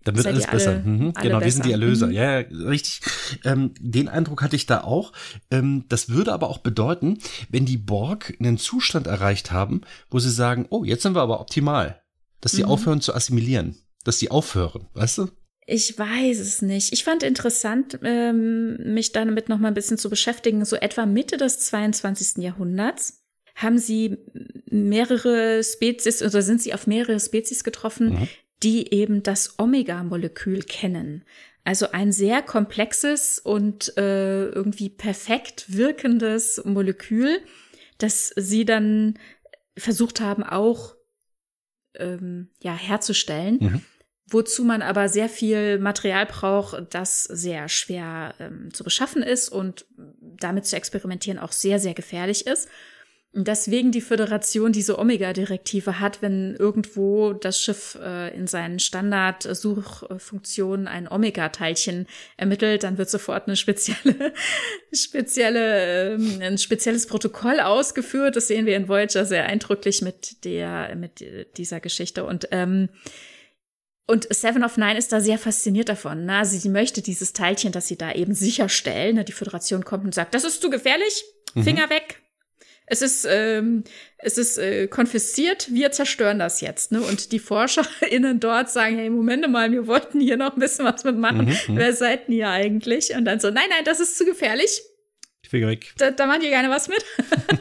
dann 0.09 0.17
wird 0.17 0.27
alles 0.27 0.47
besser. 0.47 0.71
Alle, 0.71 0.83
mhm. 0.83 1.13
alle 1.15 1.29
genau, 1.29 1.39
besser. 1.39 1.45
wir 1.45 1.53
sind 1.53 1.67
die 1.67 1.73
Erlöser. 1.73 2.07
Mhm. 2.07 2.13
Ja, 2.13 2.41
ja, 2.41 2.47
richtig. 2.69 3.01
Ähm, 3.45 3.73
den 3.79 4.09
Eindruck 4.09 4.43
hatte 4.43 4.57
ich 4.57 4.67
da 4.67 4.83
auch. 4.83 5.13
Ähm, 5.51 5.85
das 5.89 6.09
würde 6.09 6.33
aber 6.33 6.49
auch 6.49 6.59
bedeuten, 6.59 7.19
wenn 7.51 7.67
die 7.67 7.77
Borg 7.77 8.35
einen 8.41 8.59
Zustand 8.59 9.07
erreicht 9.07 9.51
haben, 9.51 9.83
wo 10.11 10.19
sie 10.19 10.31
sagen, 10.31 10.67
oh, 10.71 10.85
jetzt 10.85 11.03
sind 11.03 11.15
wir 11.15 11.21
aber 11.21 11.41
optimal, 11.41 12.01
dass 12.41 12.53
sie 12.53 12.63
mhm. 12.63 12.71
aufhören 12.71 13.01
zu 13.01 13.15
assimilieren, 13.15 13.77
dass 14.05 14.19
sie 14.19 14.31
aufhören, 14.31 14.87
weißt 14.95 15.19
du? 15.19 15.29
Ich 15.67 15.99
weiß 15.99 16.39
es 16.39 16.63
nicht. 16.63 16.95
Ich 16.95 17.05
fand 17.05 17.23
interessant, 17.23 17.99
ähm, 18.03 18.95
mich 18.95 19.13
damit 19.13 19.51
noch 19.51 19.59
mal 19.59 19.69
ein 19.69 19.75
bisschen 19.75 19.99
zu 19.99 20.09
beschäftigen. 20.09 20.65
So 20.65 20.77
etwa 20.77 21.05
Mitte 21.05 21.37
des 21.37 21.61
22. 21.61 22.43
Jahrhunderts 22.43 23.23
haben 23.55 23.77
sie 23.77 24.17
mehrere 24.71 25.63
Spezies 25.63 26.23
oder 26.23 26.41
sind 26.41 26.63
sie 26.63 26.73
auf 26.73 26.87
mehrere 26.87 27.21
Spezies 27.21 27.65
getroffen, 27.65 28.21
mhm 28.21 28.29
die 28.63 28.93
eben 28.93 29.23
das 29.23 29.59
Omega-Molekül 29.59 30.63
kennen. 30.63 31.25
Also 31.65 31.93
ein 31.93 32.13
sehr 32.13 32.43
komplexes 32.43 33.39
und 33.39 33.97
äh, 33.99 34.47
irgendwie 34.47 34.89
perfekt 34.89 35.67
wirkendes 35.69 36.63
Molekül, 36.65 37.41
das 37.99 38.33
sie 38.37 38.65
dann 38.65 39.19
versucht 39.77 40.21
haben 40.21 40.43
auch 40.43 40.95
ähm, 41.95 42.49
ja 42.63 42.75
herzustellen. 42.75 43.59
Mhm. 43.61 43.83
Wozu 44.31 44.63
man 44.63 44.83
aber 44.83 45.09
sehr 45.09 45.29
viel 45.29 45.79
Material 45.79 46.27
braucht, 46.27 46.95
das 46.95 47.25
sehr 47.25 47.69
schwer 47.69 48.35
ähm, 48.39 48.73
zu 48.75 48.85
beschaffen 48.85 49.23
ist 49.23 49.49
und 49.49 49.87
damit 50.21 50.67
zu 50.67 50.77
experimentieren 50.77 51.39
auch 51.39 51.53
sehr, 51.53 51.79
sehr 51.79 51.95
gefährlich 51.95 52.47
ist. 52.47 52.69
Deswegen 53.45 53.93
die 53.93 54.01
Föderation 54.01 54.73
diese 54.73 54.99
Omega-Direktive 54.99 56.01
hat, 56.01 56.23
wenn 56.23 56.57
irgendwo 56.57 57.33
das 57.33 57.63
Schiff 57.63 57.99
äh, 58.03 58.35
in 58.35 58.47
seinen 58.47 58.79
Standard-Suchfunktionen 58.79 60.89
ein 60.89 61.09
Omega-Teilchen 61.09 62.07
ermittelt, 62.37 62.83
dann 62.83 62.99
wird 62.99 63.11
sofort 63.11 63.47
eine 63.47 63.57
spezielle, 63.57 64.33
spezielle, 64.93 66.15
ähm, 66.15 66.39
ein 66.41 66.59
spezielles 66.59 67.07
Protokoll 67.07 67.61
ausgeführt. 67.61 68.37
Das 68.37 68.49
sehen 68.49 68.67
wir 68.67 68.77
in 68.77 68.89
Voyager 68.89 69.25
sehr 69.25 69.47
eindrücklich 69.47 70.03
mit 70.03 70.45
der, 70.45 70.95
mit 70.97 71.25
dieser 71.57 71.81
Geschichte 71.81 72.25
und 72.25 72.49
ähm, 72.51 72.89
und 74.11 74.27
Seven 74.35 74.65
of 74.65 74.79
Nine 74.79 74.97
ist 74.97 75.13
da 75.13 75.21
sehr 75.21 75.37
fasziniert 75.37 75.91
davon. 75.91 76.25
Ne? 76.25 76.39
Also 76.39 76.57
sie 76.57 76.71
möchte 76.71 77.03
dieses 77.03 77.35
Teilchen, 77.35 77.73
das 77.73 77.89
sie 77.89 77.99
da 77.99 78.11
eben 78.13 78.33
sicherstellen. 78.33 79.17
Ne? 79.17 79.25
Die 79.25 79.33
Föderation 79.33 79.85
kommt 79.85 80.07
und 80.07 80.15
sagt, 80.15 80.35
das 80.35 80.45
ist 80.45 80.63
zu 80.63 80.71
gefährlich, 80.71 81.25
Finger 81.53 81.87
mhm. 81.87 81.91
weg, 81.91 82.23
es 82.91 83.03
ist, 83.03 83.27
ähm, 83.29 83.85
es 84.19 84.39
ist 84.39 84.59
äh, 84.59 84.89
konfisziert, 84.89 85.73
wir 85.73 85.93
zerstören 85.93 86.39
das 86.39 86.61
jetzt. 86.61 86.93
Ne? 86.93 87.01
Und 87.01 87.33
die 87.33 87.39
ForscherInnen 87.39 88.41
dort 88.41 88.71
sagen, 88.71 88.97
hey, 88.97 89.11
Moment 89.11 89.49
mal, 89.51 89.71
wir 89.71 89.87
wollten 89.87 90.21
hier 90.21 90.37
noch 90.37 90.55
ein 90.55 90.61
bisschen 90.61 90.85
was 90.85 91.05
mitmachen. 91.05 91.47
Mhm, 91.47 91.75
mhm, 91.75 91.77
Wer 91.77 91.93
seid 91.93 92.29
ihr 92.29 92.49
eigentlich? 92.49 93.15
Und 93.15 93.25
dann 93.25 93.41
so, 93.41 93.51
nein, 93.51 93.69
nein, 93.71 93.85
das 93.85 94.01
ist 94.01 94.17
zu 94.17 94.25
gefährlich. 94.25 94.83
Ich 95.43 95.53
will 95.53 95.67
weg. 95.67 95.95
Da, 95.99 96.11
da 96.11 96.27
machen 96.27 96.41
die 96.43 96.49
gerne 96.49 96.71
was 96.71 96.89
mit. 96.89 97.05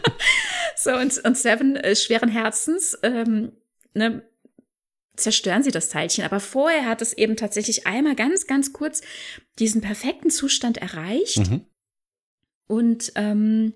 so, 0.75 0.91
und, 0.95 1.17
und 1.23 1.37
Seven, 1.37 1.75
äh, 1.75 1.95
schweren 1.95 2.29
Herzens, 2.29 2.97
ähm, 3.03 3.51
ne, 3.93 4.23
zerstören 5.15 5.63
sie 5.63 5.71
das 5.71 5.89
Teilchen. 5.89 6.23
Aber 6.23 6.39
vorher 6.39 6.85
hat 6.85 7.01
es 7.01 7.13
eben 7.13 7.35
tatsächlich 7.35 7.85
einmal 7.85 8.15
ganz, 8.15 8.47
ganz 8.47 8.73
kurz 8.73 9.01
diesen 9.59 9.81
perfekten 9.81 10.29
Zustand 10.29 10.77
erreicht. 10.77 11.49
Mhm. 11.49 11.65
Und 12.67 13.11
ähm, 13.15 13.73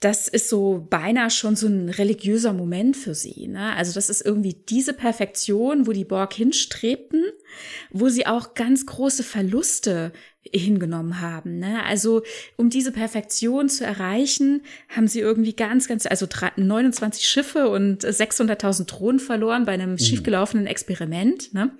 das 0.00 0.28
ist 0.28 0.50
so 0.50 0.86
beinahe 0.90 1.30
schon 1.30 1.56
so 1.56 1.66
ein 1.68 1.88
religiöser 1.88 2.52
Moment 2.52 2.96
für 2.98 3.14
sie. 3.14 3.48
Ne? 3.48 3.74
Also 3.74 3.94
das 3.94 4.10
ist 4.10 4.20
irgendwie 4.20 4.52
diese 4.52 4.92
Perfektion, 4.92 5.86
wo 5.86 5.92
die 5.92 6.04
Borg 6.04 6.34
hinstrebten, 6.34 7.24
wo 7.90 8.10
sie 8.10 8.26
auch 8.26 8.52
ganz 8.52 8.84
große 8.84 9.22
Verluste 9.22 10.12
hingenommen 10.52 11.22
haben. 11.22 11.58
Ne? 11.58 11.82
Also 11.84 12.22
um 12.56 12.68
diese 12.68 12.92
Perfektion 12.92 13.70
zu 13.70 13.86
erreichen, 13.86 14.62
haben 14.88 15.08
sie 15.08 15.20
irgendwie 15.20 15.54
ganz, 15.54 15.88
ganz, 15.88 16.04
also 16.04 16.26
29 16.56 17.26
Schiffe 17.26 17.70
und 17.70 18.04
600.000 18.04 18.84
Drohnen 18.84 19.18
verloren 19.18 19.64
bei 19.64 19.72
einem 19.72 19.92
mhm. 19.92 19.98
schiefgelaufenen 19.98 20.66
Experiment. 20.66 21.54
Ne? 21.54 21.70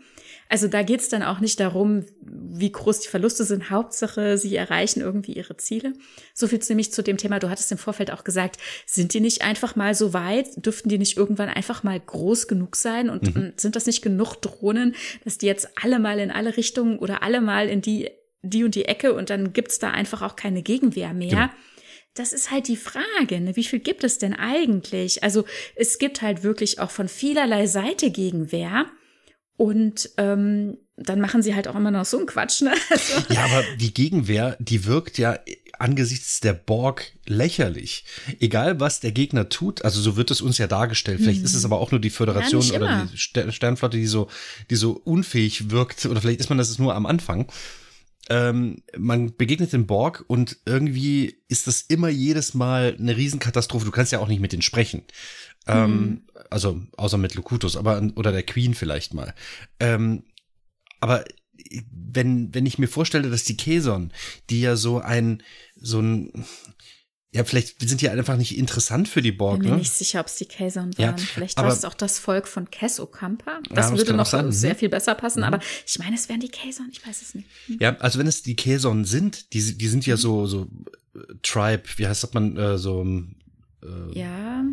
Also 0.49 0.69
da 0.69 0.83
geht's 0.83 1.09
dann 1.09 1.23
auch 1.23 1.41
nicht 1.41 1.59
darum, 1.59 2.05
wie 2.21 2.71
groß 2.71 3.01
die 3.01 3.09
Verluste 3.09 3.45
sind. 3.45 3.71
Hauptsache, 3.71 4.39
sie 4.39 4.55
erreichen 4.55 5.01
irgendwie 5.01 5.33
ihre 5.33 5.57
Ziele. 5.57 5.93
So 6.35 6.47
viel 6.47 6.61
nämlich 6.69 6.93
zu 6.93 7.03
dem 7.03 7.17
Thema. 7.17 7.39
Du 7.39 7.51
hattest 7.51 7.73
im 7.73 7.79
Vorfeld 7.79 8.13
auch 8.13 8.25
gesagt, 8.25 8.59
sind 8.87 9.15
die 9.15 9.21
nicht 9.21 9.43
einfach 9.43 9.77
mal 9.77 9.95
so 9.95 10.13
weit? 10.13 10.65
Dürften 10.65 10.89
die 10.89 10.99
nicht 10.99 11.17
irgendwann 11.17 11.49
einfach 11.49 11.83
mal 11.83 11.99
groß 11.99 12.49
genug 12.49 12.77
sein? 12.77 13.11
Und 13.11 13.35
mhm. 13.35 13.53
sind 13.57 13.77
das 13.77 13.87
nicht 13.87 14.03
genug 14.03 14.37
Drohnen, 14.37 14.95
dass 15.25 15.39
die 15.39 15.47
jetzt 15.47 15.69
alle 15.83 15.99
mal 15.99 16.19
in 16.19 16.31
alle 16.31 16.57
Richtungen 16.57 16.99
oder 16.99 17.23
alle 17.23 17.41
mal 17.41 17.69
in 17.69 17.83
die, 17.83 18.11
die 18.43 18.65
und 18.65 18.75
die 18.75 18.85
Ecke 18.85 19.15
und 19.15 19.31
dann 19.31 19.53
gibt's 19.53 19.79
da 19.79 19.91
einfach 19.91 20.23
auch 20.23 20.37
keine 20.37 20.63
Gegenwehr 20.63 21.13
mehr? 21.13 21.29
Genau. 21.31 21.49
Das 22.15 22.33
ist 22.33 22.51
halt 22.51 22.69
die 22.69 22.79
Frage, 22.79 23.41
ne? 23.41 23.57
wie 23.57 23.65
viel 23.65 23.79
gibt 23.79 24.03
es 24.03 24.17
denn 24.17 24.33
eigentlich? 24.33 25.23
Also 25.23 25.45
es 25.75 25.99
gibt 25.99 26.23
halt 26.23 26.43
wirklich 26.43 26.79
auch 26.81 26.91
von 26.91 27.09
vielerlei 27.09 27.67
Seite 27.67 28.11
Gegenwehr. 28.11 28.87
Und 29.57 30.11
ähm, 30.19 30.79
dann 30.97 31.21
machen 31.21 31.43
sie 31.43 31.55
halt 31.55 31.69
auch 31.69 31.75
immer 31.75 31.91
noch 31.91 32.05
so 32.05 32.19
einen 32.19 32.27
Quatsch. 32.27 32.63
Ne? 32.63 32.73
Also. 32.91 33.33
Ja, 33.33 33.45
aber 33.45 33.65
die 33.79 33.93
Gegenwehr, 33.93 34.57
die 34.61 34.85
wirkt 34.87 35.19
ja 35.19 35.39
angesichts 35.79 36.41
der 36.41 36.55
Borg 36.55 37.13
lächerlich. 37.27 38.05
Egal, 38.41 38.81
was 38.81 39.01
der 39.01 39.13
Gegner 39.13 39.49
tut, 39.49 39.85
also 39.85 40.01
so 40.01 40.17
wird 40.17 40.31
es 40.31 40.41
uns 40.41 40.59
ja 40.59 40.67
dargestellt. 40.67 41.21
Vielleicht 41.21 41.41
hm. 41.41 41.45
ist 41.45 41.55
es 41.55 41.63
mhm. 41.63 41.73
aber 41.73 41.81
auch 41.81 41.91
nur 41.91 42.01
die 42.01 42.11
Föderation 42.11 42.63
ja, 42.63 42.77
oder 42.77 43.09
die 43.13 43.19
Sternflotte, 43.19 43.97
die 43.97 44.07
so, 44.07 44.29
die 44.71 44.77
so 44.77 44.93
unfähig 44.93 45.71
wirkt. 45.71 46.07
Oder 46.07 46.21
vielleicht 46.21 46.41
ist 46.41 46.49
man 46.49 46.59
das 46.59 46.79
nur 46.79 46.95
am 46.95 47.07
Anfang. 47.07 47.47
Ähm, 48.29 48.83
man 48.97 49.37
begegnet 49.37 49.73
den 49.73 49.87
Borg 49.87 50.25
und 50.27 50.59
irgendwie 50.67 51.43
ist 51.49 51.67
das 51.67 51.83
immer 51.83 52.09
jedes 52.09 52.55
Mal 52.55 52.97
eine 52.99 53.17
Riesenkatastrophe. 53.17 53.85
Du 53.85 53.93
kannst 53.93 54.13
ja 54.13 54.19
auch 54.19 54.29
nicht 54.29 54.41
mit 54.41 54.53
denen 54.53 54.63
sprechen. 54.63 55.03
Ähm, 55.67 55.91
mhm. 55.91 56.23
Also 56.51 56.81
außer 56.97 57.19
mit 57.19 57.35
Locutus, 57.35 57.77
aber 57.77 58.03
oder 58.17 58.33
der 58.33 58.43
Queen 58.43 58.75
vielleicht 58.75 59.15
mal. 59.15 59.35
Ähm, 59.79 60.25
aber 61.01 61.25
wenn 61.91 62.55
wenn 62.55 62.67
ich 62.67 62.79
mir 62.79 62.89
vorstelle, 62.89 63.31
dass 63.31 63.45
die 63.45 63.57
Keson, 63.57 64.13
die 64.51 64.61
ja 64.61 64.77
so 64.77 65.01
ein 65.01 65.43
so 65.77 66.01
ein 66.01 66.45
ja, 67.33 67.45
vielleicht 67.45 67.87
sind 67.87 68.01
die 68.01 68.09
einfach 68.09 68.37
nicht 68.37 68.57
interessant 68.57 69.09
für 69.09 69.21
die 69.21 69.33
Borg. 69.33 69.59
Bin 69.59 69.69
mir 69.69 69.75
ne? 69.75 69.81
nicht 69.81 69.93
sicher, 69.93 70.21
ob 70.21 70.27
es 70.27 70.37
die 70.37 70.47
Kaiser'n 70.47 70.97
waren. 70.97 71.17
Ja, 71.17 71.17
vielleicht 71.17 71.59
war 71.59 71.67
es 71.67 71.85
auch 71.85 71.95
das 71.95 72.19
Volk 72.19 72.49
von 72.49 72.71
Kes 72.71 72.99
Okampa. 72.99 73.61
Das 73.69 73.91
ja, 73.91 73.97
würde 73.97 74.15
noch 74.15 74.27
sein. 74.27 74.53
sehr 74.53 74.75
mhm. 74.75 74.79
viel 74.79 74.89
besser 74.89 75.15
passen. 75.15 75.41
Mhm. 75.41 75.45
Aber 75.45 75.61
ich 75.87 75.99
meine, 75.99 76.17
es 76.17 76.29
wären 76.29 76.41
die 76.41 76.51
Kaiser'n. 76.51 76.89
Ich 76.93 77.07
weiß 77.07 77.23
es 77.23 77.35
nicht. 77.35 77.49
Mhm. 77.69 77.79
Ja, 77.81 77.97
also 77.97 78.19
wenn 78.19 78.27
es 78.27 78.43
die 78.43 78.57
Kaiser'n 78.57 79.05
sind, 79.05 79.53
die, 79.53 79.77
die 79.77 79.89
sind 79.89 80.07
ja 80.07 80.17
so, 80.17 80.47
so 80.47 80.69
äh, 81.15 81.19
Tribe, 81.43 81.83
wie 81.97 82.07
heißt 82.07 82.23
das 82.23 82.33
man, 82.33 82.57
äh, 82.57 82.79
so, 82.79 83.05
äh, 83.05 84.19
ja. 84.19 84.65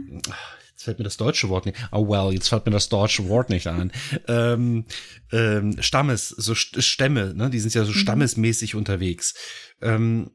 Jetzt 0.71 0.83
fällt 0.83 0.99
mir 0.99 1.05
das 1.05 1.17
deutsche 1.17 1.49
Wort 1.49 1.65
nicht. 1.65 1.77
Oh 1.91 2.07
well, 2.07 2.33
jetzt 2.33 2.47
fällt 2.47 2.65
mir 2.65 2.71
das 2.71 2.87
deutsche 2.87 3.27
Wort 3.27 3.49
nicht 3.49 3.67
ein. 3.67 3.91
ähm, 4.27 4.85
ähm, 5.31 5.81
Stammes, 5.81 6.29
so 6.29 6.55
Stämme, 6.55 7.33
ne? 7.33 7.49
Die 7.49 7.59
sind 7.59 7.73
ja 7.73 7.83
so 7.83 7.91
mhm. 7.91 7.95
stammesmäßig 7.95 8.75
unterwegs. 8.75 9.33
Ähm, 9.81 10.31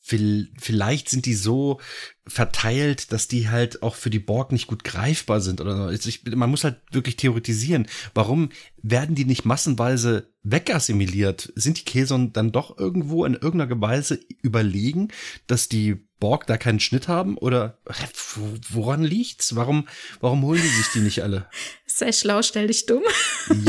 vielleicht 0.00 1.08
sind 1.08 1.26
die 1.26 1.34
so 1.34 1.80
verteilt, 2.26 3.12
dass 3.12 3.26
die 3.26 3.48
halt 3.48 3.82
auch 3.82 3.96
für 3.96 4.10
die 4.10 4.20
Borg 4.20 4.52
nicht 4.52 4.68
gut 4.68 4.84
greifbar 4.84 5.40
sind 5.40 5.60
oder 5.60 5.76
so. 5.76 5.82
Also 5.84 6.08
ich, 6.08 6.24
man 6.24 6.50
muss 6.50 6.64
halt 6.64 6.76
wirklich 6.92 7.16
theoretisieren. 7.16 7.88
Warum 8.14 8.50
werden 8.82 9.14
die 9.14 9.24
nicht 9.24 9.44
massenweise 9.44 10.28
wegassimiliert? 10.44 11.52
Sind 11.56 11.78
die 11.78 11.84
Käsern 11.84 12.32
dann 12.32 12.52
doch 12.52 12.78
irgendwo 12.78 13.24
in 13.24 13.34
irgendeiner 13.34 13.80
Weise 13.80 14.20
überlegen, 14.42 15.08
dass 15.46 15.68
die 15.68 16.06
Borg 16.22 16.46
da 16.46 16.56
keinen 16.56 16.78
Schnitt 16.78 17.08
haben? 17.08 17.36
Oder 17.36 17.78
woran 18.70 19.02
liegt's? 19.02 19.56
Warum, 19.56 19.88
warum 20.20 20.42
holen 20.44 20.62
die 20.62 20.68
sich 20.68 20.86
die 20.94 21.00
nicht 21.00 21.24
alle? 21.24 21.48
Sei 21.86 22.12
schlau, 22.12 22.40
stell 22.42 22.68
dich 22.68 22.86
dumm. 22.86 23.02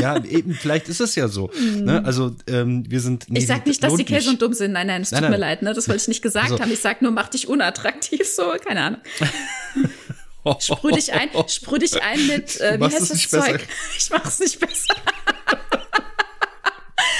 Ja, 0.00 0.22
eben, 0.24 0.54
vielleicht 0.54 0.88
ist 0.88 1.00
es 1.00 1.14
ja 1.14 1.28
so. 1.28 1.50
Mm. 1.58 1.84
Ne? 1.84 2.04
Also 2.04 2.36
ähm, 2.46 2.84
wir 2.88 3.00
sind. 3.00 3.26
Nee, 3.28 3.40
ich 3.40 3.46
sag 3.46 3.66
nicht, 3.66 3.82
dass 3.82 3.96
die 3.96 4.04
Käse 4.04 4.30
und 4.30 4.40
dumm 4.40 4.54
sind. 4.54 4.72
Nein, 4.72 4.86
nein, 4.86 5.02
es 5.02 5.10
tut 5.10 5.20
nein, 5.20 5.32
mir 5.32 5.36
leid, 5.36 5.62
ne? 5.62 5.74
Das 5.74 5.88
wollte 5.88 6.02
ich 6.02 6.08
nicht 6.08 6.22
gesagt 6.22 6.52
also, 6.52 6.60
haben. 6.60 6.70
Ich 6.70 6.80
sag 6.80 7.02
nur, 7.02 7.10
mach 7.10 7.28
dich 7.28 7.48
unattraktiv, 7.48 8.26
so, 8.26 8.43
keine 8.64 8.82
Ahnung. 8.82 9.00
Sprüh 10.60 10.92
dich 10.92 11.10
ein, 11.12 11.30
sprüh 11.48 11.78
dich 11.78 12.02
ein 12.02 12.26
mit, 12.26 12.60
äh, 12.60 12.78
wie 12.78 12.84
heißt 12.84 13.10
das 13.10 13.28
Zeug? 13.30 13.52
Besser. 13.52 13.58
Ich 13.96 14.10
mach's 14.10 14.38
nicht 14.38 14.60
besser. 14.60 14.94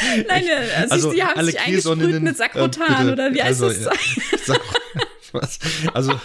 Nein, 0.29 0.45
also, 0.77 0.93
also 0.93 1.13
die 1.13 1.23
haben 1.23 1.45
sich 1.47 1.59
eingesprüht 1.59 2.21
mit 2.21 2.37
Sakrotan, 2.37 3.09
äh, 3.09 3.13
oder 3.13 3.33
wie 3.33 3.43
heißt 3.43 3.63
also, 3.63 3.91
das? 3.91 4.47
Ja, 4.47 4.57
was? 5.33 5.59
Also, 5.95 6.21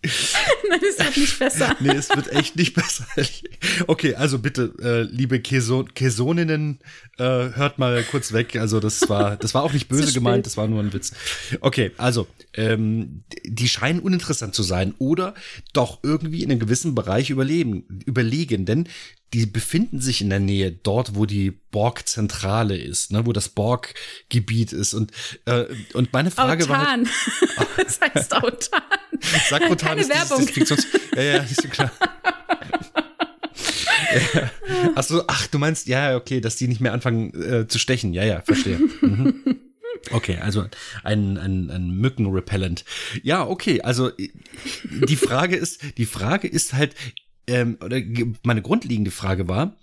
Nein, 0.70 0.80
es 0.88 0.98
wird 0.98 1.16
nicht 1.16 1.38
besser. 1.40 1.76
nee, 1.80 1.90
es 1.90 2.08
wird 2.14 2.32
echt 2.32 2.54
nicht 2.54 2.74
besser. 2.74 3.04
Okay, 3.88 4.14
also 4.14 4.38
bitte, 4.38 4.72
äh, 4.80 5.02
liebe 5.02 5.40
Keson 5.40 5.92
Kesoninnen, 5.92 6.78
äh, 7.18 7.24
hört 7.24 7.80
mal 7.80 8.04
kurz 8.04 8.32
weg. 8.32 8.54
Also 8.56 8.78
das 8.78 9.08
war, 9.08 9.36
das 9.36 9.54
war 9.54 9.64
auch 9.64 9.72
nicht 9.72 9.88
böse 9.88 10.12
gemeint, 10.12 10.46
das 10.46 10.56
war 10.56 10.68
nur 10.68 10.80
ein 10.80 10.92
Witz. 10.92 11.12
Okay, 11.60 11.90
also 11.96 12.28
ähm, 12.54 13.24
die 13.44 13.68
scheinen 13.68 13.98
uninteressant 13.98 14.54
zu 14.54 14.62
sein 14.62 14.94
oder 14.98 15.34
doch 15.72 15.98
irgendwie 16.04 16.44
in 16.44 16.50
einem 16.50 16.60
gewissen 16.60 16.94
Bereich 16.94 17.30
überleben, 17.30 18.00
überlegen, 18.06 18.66
denn 18.66 18.88
die 19.34 19.46
befinden 19.46 20.00
sich 20.00 20.20
in 20.20 20.30
der 20.30 20.40
Nähe, 20.40 20.72
dort, 20.72 21.14
wo 21.14 21.26
die 21.26 21.50
Borg-Zentrale 21.50 22.76
ist, 22.76 23.12
ne, 23.12 23.26
wo 23.26 23.32
das 23.32 23.50
Borg-Gebiet 23.50 24.72
ist. 24.72 24.94
Und, 24.94 25.12
äh, 25.44 25.66
und 25.92 26.12
meine 26.12 26.30
Frage 26.30 26.64
Autan. 26.64 27.06
war. 27.06 27.12
Halt, 27.76 27.76
das 27.86 28.00
heißt 28.00 28.34
Autan. 28.36 28.82
Sakrotan 29.48 29.76
Keine 29.76 30.00
ist 30.00 30.08
Werbung. 30.08 30.46
Dieses, 30.46 30.54
dieses 30.54 30.86
ja, 31.14 31.22
ja, 31.22 31.36
ist 31.38 31.56
so 31.62 31.68
klar. 31.68 31.92
ja. 34.34 34.50
Achso, 34.94 35.22
ach, 35.26 35.46
du 35.48 35.58
meinst, 35.58 35.88
ja, 35.88 36.16
okay, 36.16 36.40
dass 36.40 36.56
die 36.56 36.68
nicht 36.68 36.80
mehr 36.80 36.92
anfangen 36.92 37.34
äh, 37.34 37.68
zu 37.68 37.78
stechen. 37.78 38.14
Ja, 38.14 38.24
ja, 38.24 38.40
verstehe. 38.40 38.78
Mhm. 38.78 39.58
Okay, 40.10 40.38
also 40.38 40.64
ein, 41.02 41.36
ein, 41.38 41.70
ein 41.70 41.90
Mückenrepellent. 41.90 42.84
Ja, 43.22 43.46
okay, 43.46 43.82
also 43.82 44.10
die 44.84 45.16
Frage 45.16 45.56
ist, 45.56 45.98
die 45.98 46.06
Frage 46.06 46.48
ist 46.48 46.72
halt, 46.72 46.94
ähm, 47.48 47.78
oder 47.82 48.00
meine 48.44 48.62
grundlegende 48.62 49.10
Frage 49.10 49.48
war, 49.48 49.76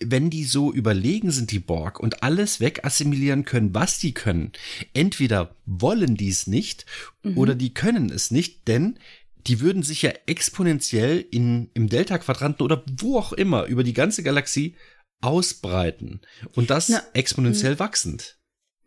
wenn 0.00 0.30
die 0.30 0.44
so 0.44 0.72
überlegen 0.72 1.30
sind, 1.30 1.50
die 1.50 1.58
Borg, 1.58 1.98
und 1.98 2.22
alles 2.22 2.60
wegassimilieren 2.60 3.44
können, 3.44 3.74
was 3.74 3.98
die 3.98 4.14
können, 4.14 4.52
entweder 4.94 5.56
wollen 5.64 6.16
die 6.16 6.28
es 6.28 6.46
nicht 6.46 6.86
mhm. 7.22 7.36
oder 7.36 7.54
die 7.54 7.74
können 7.74 8.10
es 8.10 8.30
nicht, 8.30 8.68
denn 8.68 8.98
die 9.46 9.60
würden 9.60 9.82
sich 9.82 10.02
ja 10.02 10.12
exponentiell 10.26 11.24
in, 11.30 11.70
im 11.74 11.88
Delta-Quadranten 11.88 12.64
oder 12.64 12.84
wo 12.98 13.18
auch 13.18 13.32
immer 13.32 13.64
über 13.64 13.84
die 13.84 13.92
ganze 13.92 14.22
Galaxie 14.22 14.76
ausbreiten 15.20 16.20
und 16.54 16.70
das 16.70 16.88
Na, 16.88 17.02
exponentiell 17.14 17.74
mh. 17.74 17.78
wachsend. 17.78 18.38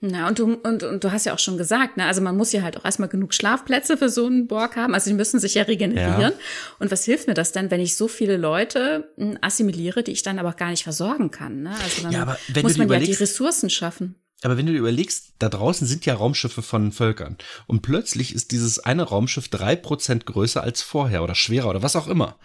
Na, 0.02 0.30
und 0.30 0.40
du, 0.40 0.54
und, 0.54 0.84
und 0.84 1.04
du 1.04 1.12
hast 1.12 1.26
ja 1.26 1.34
auch 1.34 1.40
schon 1.40 1.58
gesagt, 1.58 1.98
ne, 1.98 2.06
also 2.06 2.22
man 2.22 2.38
muss 2.38 2.54
ja 2.54 2.62
halt 2.62 2.78
auch 2.78 2.86
erstmal 2.86 3.10
genug 3.10 3.34
Schlafplätze 3.34 3.98
für 3.98 4.08
so 4.08 4.28
einen 4.28 4.48
Borg 4.48 4.78
haben. 4.78 4.94
Also 4.94 5.10
die 5.10 5.16
müssen 5.16 5.42
sich 5.42 5.56
ja 5.56 5.64
regenerieren. 5.64 6.22
Ja. 6.22 6.40
Und 6.80 6.90
was 6.90 7.04
hilft 7.04 7.28
mir 7.28 7.34
das 7.34 7.52
denn, 7.52 7.70
wenn 7.70 7.82
ich 7.82 7.98
so 7.98 8.08
viele 8.08 8.38
Leute 8.38 9.12
hm, 9.18 9.38
assimiliere, 9.42 10.02
die 10.02 10.14
ich 10.14 10.24
dann 10.24 10.40
aber 10.40 10.54
gar 10.54 10.70
nicht 10.70 10.84
versorgen 10.84 11.32
kann? 11.32 11.64
Ne? 11.64 11.72
Also 11.84 12.04
dann 12.04 12.12
ja, 12.14 12.38
muss 12.62 12.78
man 12.78 12.90
ja 12.90 13.00
die 13.00 13.12
Ressourcen 13.12 13.70
schaffen. 13.70 14.16
Aber 14.42 14.56
wenn 14.56 14.66
du 14.66 14.72
dir 14.72 14.80
überlegst, 14.80 15.34
da 15.40 15.50
draußen 15.50 15.86
sind 15.86 16.06
ja 16.06 16.14
Raumschiffe 16.14 16.62
von 16.62 16.94
Völkern. 16.94 17.38
Und 17.68 17.82
plötzlich 17.82 18.34
ist 18.34 18.52
dieses 18.52 18.80
eine 18.80 19.04
Raumschiff 19.04 19.50
drei 19.50 19.76
Prozent 19.76 20.26
größer 20.26 20.64
als 20.64 20.82
vorher 20.82 21.24
oder 21.24 21.36
schwerer 21.36 21.70
oder 21.70 21.84
was 21.84 21.98
auch 21.98 22.08
immer. 22.08 22.40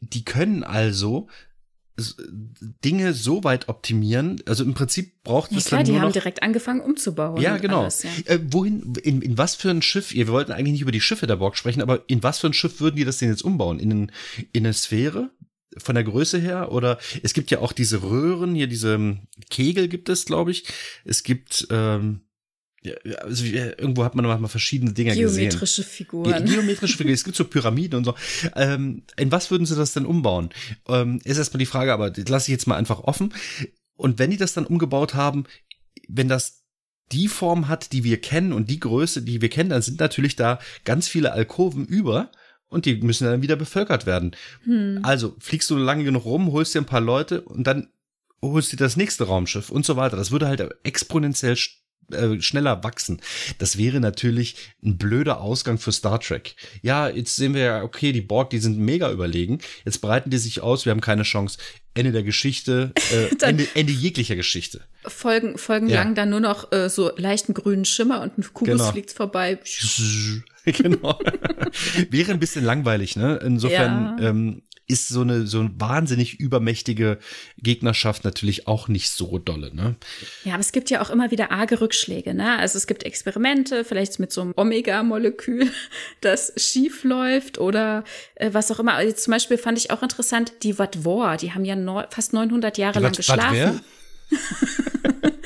Die 0.00 0.24
können 0.24 0.64
also 0.64 1.28
Dinge 2.84 3.12
so 3.12 3.44
weit 3.44 3.68
optimieren. 3.68 4.40
Also 4.46 4.64
im 4.64 4.74
Prinzip 4.74 5.22
braucht 5.24 5.50
es 5.52 5.64
ja, 5.64 5.68
klar, 5.68 5.78
dann 5.80 5.86
nur 5.86 5.94
die 5.94 6.00
haben 6.00 6.08
noch, 6.08 6.12
direkt 6.12 6.42
angefangen 6.42 6.80
umzubauen. 6.80 7.40
Ja, 7.40 7.56
genau. 7.56 7.82
Alles, 7.82 8.02
ja. 8.02 8.10
Äh, 8.26 8.40
wohin, 8.50 8.94
in, 9.02 9.20
in 9.22 9.36
was 9.36 9.54
für 9.54 9.70
ein 9.70 9.82
Schiff, 9.82 10.12
wir 10.12 10.28
wollten 10.28 10.52
eigentlich 10.52 10.72
nicht 10.72 10.82
über 10.82 10.92
die 10.92 11.00
Schiffe 11.00 11.26
der 11.26 11.36
Borg 11.36 11.56
sprechen, 11.56 11.82
aber 11.82 12.04
in 12.06 12.22
was 12.22 12.38
für 12.38 12.46
ein 12.46 12.52
Schiff 12.52 12.80
würden 12.80 12.96
die 12.96 13.04
das 13.04 13.18
denn 13.18 13.30
jetzt 13.30 13.42
umbauen? 13.42 13.80
In, 13.80 14.12
in 14.52 14.64
eine 14.64 14.72
Sphäre? 14.72 15.30
Von 15.76 15.94
der 15.94 16.02
Größe 16.02 16.38
her? 16.38 16.72
Oder 16.72 16.98
es 17.22 17.34
gibt 17.34 17.50
ja 17.50 17.58
auch 17.58 17.72
diese 17.72 18.02
Röhren, 18.02 18.54
hier 18.54 18.66
diese 18.66 18.94
ähm, 18.94 19.28
Kegel 19.50 19.88
gibt 19.88 20.08
es, 20.08 20.24
glaube 20.24 20.50
ich. 20.50 20.64
Es 21.04 21.22
gibt, 21.22 21.68
ähm, 21.70 22.22
also 23.20 23.44
irgendwo 23.44 24.04
hat 24.04 24.14
man 24.14 24.24
mal 24.24 24.48
verschiedene 24.48 24.92
Dinge 24.92 25.14
Geometrische 25.14 25.82
gesehen. 25.82 25.96
Figuren. 25.96 26.44
Ge 26.44 26.54
geometrische 26.54 26.96
Figuren. 26.96 27.14
Es 27.14 27.24
gibt 27.24 27.36
so 27.36 27.44
Pyramiden 27.44 27.98
und 27.98 28.04
so. 28.04 28.14
Ähm, 28.56 29.02
in 29.16 29.32
was 29.32 29.50
würden 29.50 29.66
sie 29.66 29.76
das 29.76 29.92
denn 29.92 30.06
umbauen? 30.06 30.50
Ähm, 30.88 31.20
ist 31.24 31.38
erstmal 31.38 31.58
die 31.58 31.66
Frage, 31.66 31.92
aber 31.92 32.10
die 32.10 32.22
lasse 32.22 32.50
ich 32.50 32.52
jetzt 32.52 32.66
mal 32.66 32.76
einfach 32.76 33.00
offen. 33.00 33.34
Und 33.96 34.18
wenn 34.18 34.30
die 34.30 34.36
das 34.36 34.54
dann 34.54 34.66
umgebaut 34.66 35.14
haben, 35.14 35.44
wenn 36.08 36.28
das 36.28 36.64
die 37.12 37.28
Form 37.28 37.68
hat, 37.68 37.92
die 37.92 38.04
wir 38.04 38.20
kennen 38.20 38.52
und 38.52 38.70
die 38.70 38.80
Größe, 38.80 39.22
die 39.22 39.40
wir 39.40 39.48
kennen, 39.48 39.70
dann 39.70 39.82
sind 39.82 40.00
natürlich 40.00 40.36
da 40.36 40.58
ganz 40.84 41.08
viele 41.08 41.32
Alkoven 41.32 41.86
über 41.86 42.30
und 42.68 42.84
die 42.84 42.96
müssen 42.96 43.24
dann 43.24 43.42
wieder 43.42 43.56
bevölkert 43.56 44.06
werden. 44.06 44.36
Hm. 44.64 45.00
Also 45.02 45.34
fliegst 45.38 45.70
du 45.70 45.76
lange 45.76 46.04
genug 46.04 46.24
rum, 46.24 46.52
holst 46.52 46.74
dir 46.74 46.80
ein 46.80 46.86
paar 46.86 47.00
Leute 47.00 47.42
und 47.42 47.66
dann 47.66 47.88
holst 48.42 48.72
du 48.72 48.76
dir 48.76 48.84
das 48.84 48.96
nächste 48.96 49.24
Raumschiff 49.24 49.70
und 49.70 49.84
so 49.84 49.96
weiter. 49.96 50.16
Das 50.16 50.30
würde 50.30 50.48
halt 50.48 50.62
exponentiell 50.84 51.56
äh, 52.12 52.40
schneller 52.40 52.82
wachsen. 52.84 53.20
Das 53.58 53.78
wäre 53.78 54.00
natürlich 54.00 54.56
ein 54.82 54.98
blöder 54.98 55.40
Ausgang 55.40 55.78
für 55.78 55.92
Star 55.92 56.20
Trek. 56.20 56.56
Ja, 56.82 57.08
jetzt 57.08 57.36
sehen 57.36 57.54
wir 57.54 57.62
ja, 57.62 57.82
okay, 57.82 58.12
die 58.12 58.20
Borg, 58.20 58.50
die 58.50 58.58
sind 58.58 58.78
mega 58.78 59.10
überlegen. 59.10 59.58
Jetzt 59.84 60.00
breiten 60.00 60.30
die 60.30 60.38
sich 60.38 60.60
aus, 60.62 60.84
wir 60.84 60.90
haben 60.90 61.00
keine 61.00 61.22
Chance. 61.22 61.58
Ende 61.94 62.12
der 62.12 62.22
Geschichte, 62.22 62.92
äh, 63.12 63.44
Ende, 63.44 63.66
Ende 63.74 63.92
jeglicher 63.92 64.36
Geschichte. 64.36 64.82
Folgen, 65.04 65.58
Folgen 65.58 65.88
ja. 65.88 66.02
lang 66.02 66.14
dann 66.14 66.30
nur 66.30 66.40
noch 66.40 66.72
äh, 66.72 66.88
so 66.88 67.10
leichten 67.16 67.54
grünen 67.54 67.84
Schimmer 67.84 68.20
und 68.22 68.38
ein 68.38 68.44
Kubus 68.52 68.72
genau. 68.72 68.92
fliegt 68.92 69.12
vorbei. 69.12 69.58
genau. 70.64 71.18
Wäre 72.10 72.32
ein 72.32 72.38
bisschen 72.38 72.64
langweilig, 72.64 73.16
ne? 73.16 73.40
Insofern 73.44 74.18
ja. 74.18 74.28
ähm, 74.28 74.62
ist 74.88 75.08
so 75.08 75.20
eine 75.20 75.46
so 75.46 75.60
eine 75.60 75.70
wahnsinnig 75.78 76.40
übermächtige 76.40 77.18
Gegnerschaft 77.58 78.24
natürlich 78.24 78.66
auch 78.66 78.88
nicht 78.88 79.10
so 79.10 79.38
dolle, 79.38 79.74
ne? 79.74 79.96
Ja, 80.44 80.54
aber 80.54 80.60
es 80.60 80.72
gibt 80.72 80.88
ja 80.88 81.02
auch 81.02 81.10
immer 81.10 81.30
wieder 81.30 81.52
arge 81.52 81.80
Rückschläge, 81.80 82.34
ne? 82.34 82.58
Also 82.58 82.78
es 82.78 82.86
gibt 82.86 83.04
Experimente, 83.04 83.84
vielleicht 83.84 84.18
mit 84.18 84.32
so 84.32 84.40
einem 84.40 84.54
Omega-Molekül, 84.56 85.70
das 86.22 86.52
schief 86.56 87.04
läuft 87.04 87.58
oder 87.58 88.02
äh, 88.36 88.50
was 88.52 88.70
auch 88.70 88.80
immer. 88.80 88.94
Also 88.94 89.14
zum 89.14 89.32
Beispiel 89.32 89.58
fand 89.58 89.78
ich 89.78 89.90
auch 89.90 90.02
interessant, 90.02 90.52
die 90.62 90.72
Vatwor, 90.72 91.36
die 91.36 91.52
haben 91.52 91.66
ja 91.66 91.76
neu, 91.76 92.04
fast 92.10 92.32
900 92.32 92.78
Jahre 92.78 92.94
die 92.94 93.02
lang 93.02 93.10
Wat, 93.10 93.16
geschlafen. 93.16 93.80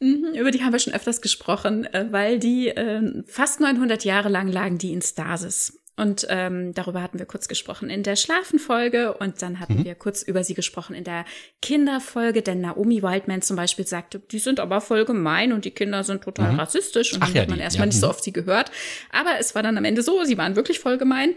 Mhm, 0.00 0.34
über 0.34 0.52
die 0.52 0.62
haben 0.62 0.72
wir 0.72 0.78
schon 0.78 0.94
öfters 0.94 1.20
gesprochen, 1.20 1.84
äh, 1.92 2.06
weil 2.10 2.38
die 2.38 2.68
äh, 2.68 3.24
fast 3.26 3.60
900 3.60 4.04
Jahre 4.04 4.28
lang 4.28 4.46
lagen 4.46 4.78
die 4.78 4.92
in 4.92 5.02
Stasis. 5.02 5.80
Und 5.98 6.28
ähm, 6.30 6.74
darüber 6.74 7.02
hatten 7.02 7.18
wir 7.18 7.26
kurz 7.26 7.48
gesprochen 7.48 7.90
in 7.90 8.04
der 8.04 8.14
Schlafenfolge 8.14 9.14
und 9.14 9.42
dann 9.42 9.58
hatten 9.58 9.80
mhm. 9.80 9.84
wir 9.84 9.96
kurz 9.96 10.22
über 10.22 10.44
sie 10.44 10.54
gesprochen 10.54 10.94
in 10.94 11.02
der 11.02 11.24
Kinderfolge, 11.60 12.40
denn 12.40 12.60
Naomi 12.60 13.02
Wildman 13.02 13.42
zum 13.42 13.56
Beispiel 13.56 13.84
sagte, 13.84 14.20
die 14.20 14.38
sind 14.38 14.60
aber 14.60 14.80
voll 14.80 15.04
gemein 15.04 15.52
und 15.52 15.64
die 15.64 15.72
Kinder 15.72 16.04
sind 16.04 16.22
total 16.22 16.52
mhm. 16.52 16.60
rassistisch 16.60 17.14
und 17.14 17.22
Ach 17.22 17.26
dann 17.26 17.34
ja, 17.34 17.42
hat 17.42 17.48
man 17.50 17.58
erstmal 17.58 17.86
ja, 17.86 17.90
nicht 17.90 17.98
so 17.98 18.06
mhm. 18.06 18.10
oft 18.10 18.22
sie 18.22 18.32
gehört. 18.32 18.70
Aber 19.10 19.40
es 19.40 19.56
war 19.56 19.64
dann 19.64 19.76
am 19.76 19.84
Ende 19.84 20.02
so, 20.02 20.22
sie 20.22 20.38
waren 20.38 20.54
wirklich 20.54 20.78
voll 20.78 20.98
gemein. 20.98 21.34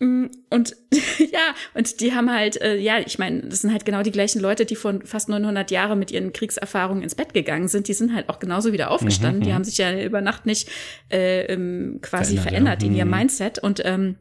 Mm, 0.00 0.26
und 0.50 0.76
ja, 1.18 1.54
und 1.74 2.00
die 2.00 2.14
haben 2.14 2.30
halt, 2.32 2.60
äh, 2.60 2.76
ja, 2.76 2.98
ich 3.00 3.18
meine, 3.18 3.42
das 3.42 3.62
sind 3.62 3.72
halt 3.72 3.84
genau 3.84 4.02
die 4.02 4.12
gleichen 4.12 4.40
Leute, 4.40 4.64
die 4.64 4.76
vor 4.76 4.94
fast 5.04 5.28
900 5.28 5.70
Jahren 5.70 5.98
mit 5.98 6.10
ihren 6.10 6.32
Kriegserfahrungen 6.32 7.02
ins 7.02 7.14
Bett 7.14 7.34
gegangen 7.34 7.68
sind. 7.68 7.88
Die 7.88 7.94
sind 7.94 8.14
halt 8.14 8.28
auch 8.28 8.38
genauso 8.38 8.72
wieder 8.72 8.90
aufgestanden. 8.90 9.40
Mhm, 9.40 9.44
die 9.44 9.50
mhm. 9.50 9.54
haben 9.54 9.64
sich 9.64 9.78
ja 9.78 10.00
über 10.00 10.20
Nacht 10.20 10.46
nicht 10.46 10.68
äh, 11.10 11.46
ähm, 11.46 11.98
quasi 12.00 12.36
verändert, 12.36 12.48
verändert 12.48 12.82
ja. 12.82 12.88
in 12.88 12.94
ihrem 12.94 13.08
mhm. 13.08 13.14
Mindset. 13.16 13.58
Und 13.58 13.82
ähm, 13.84 14.16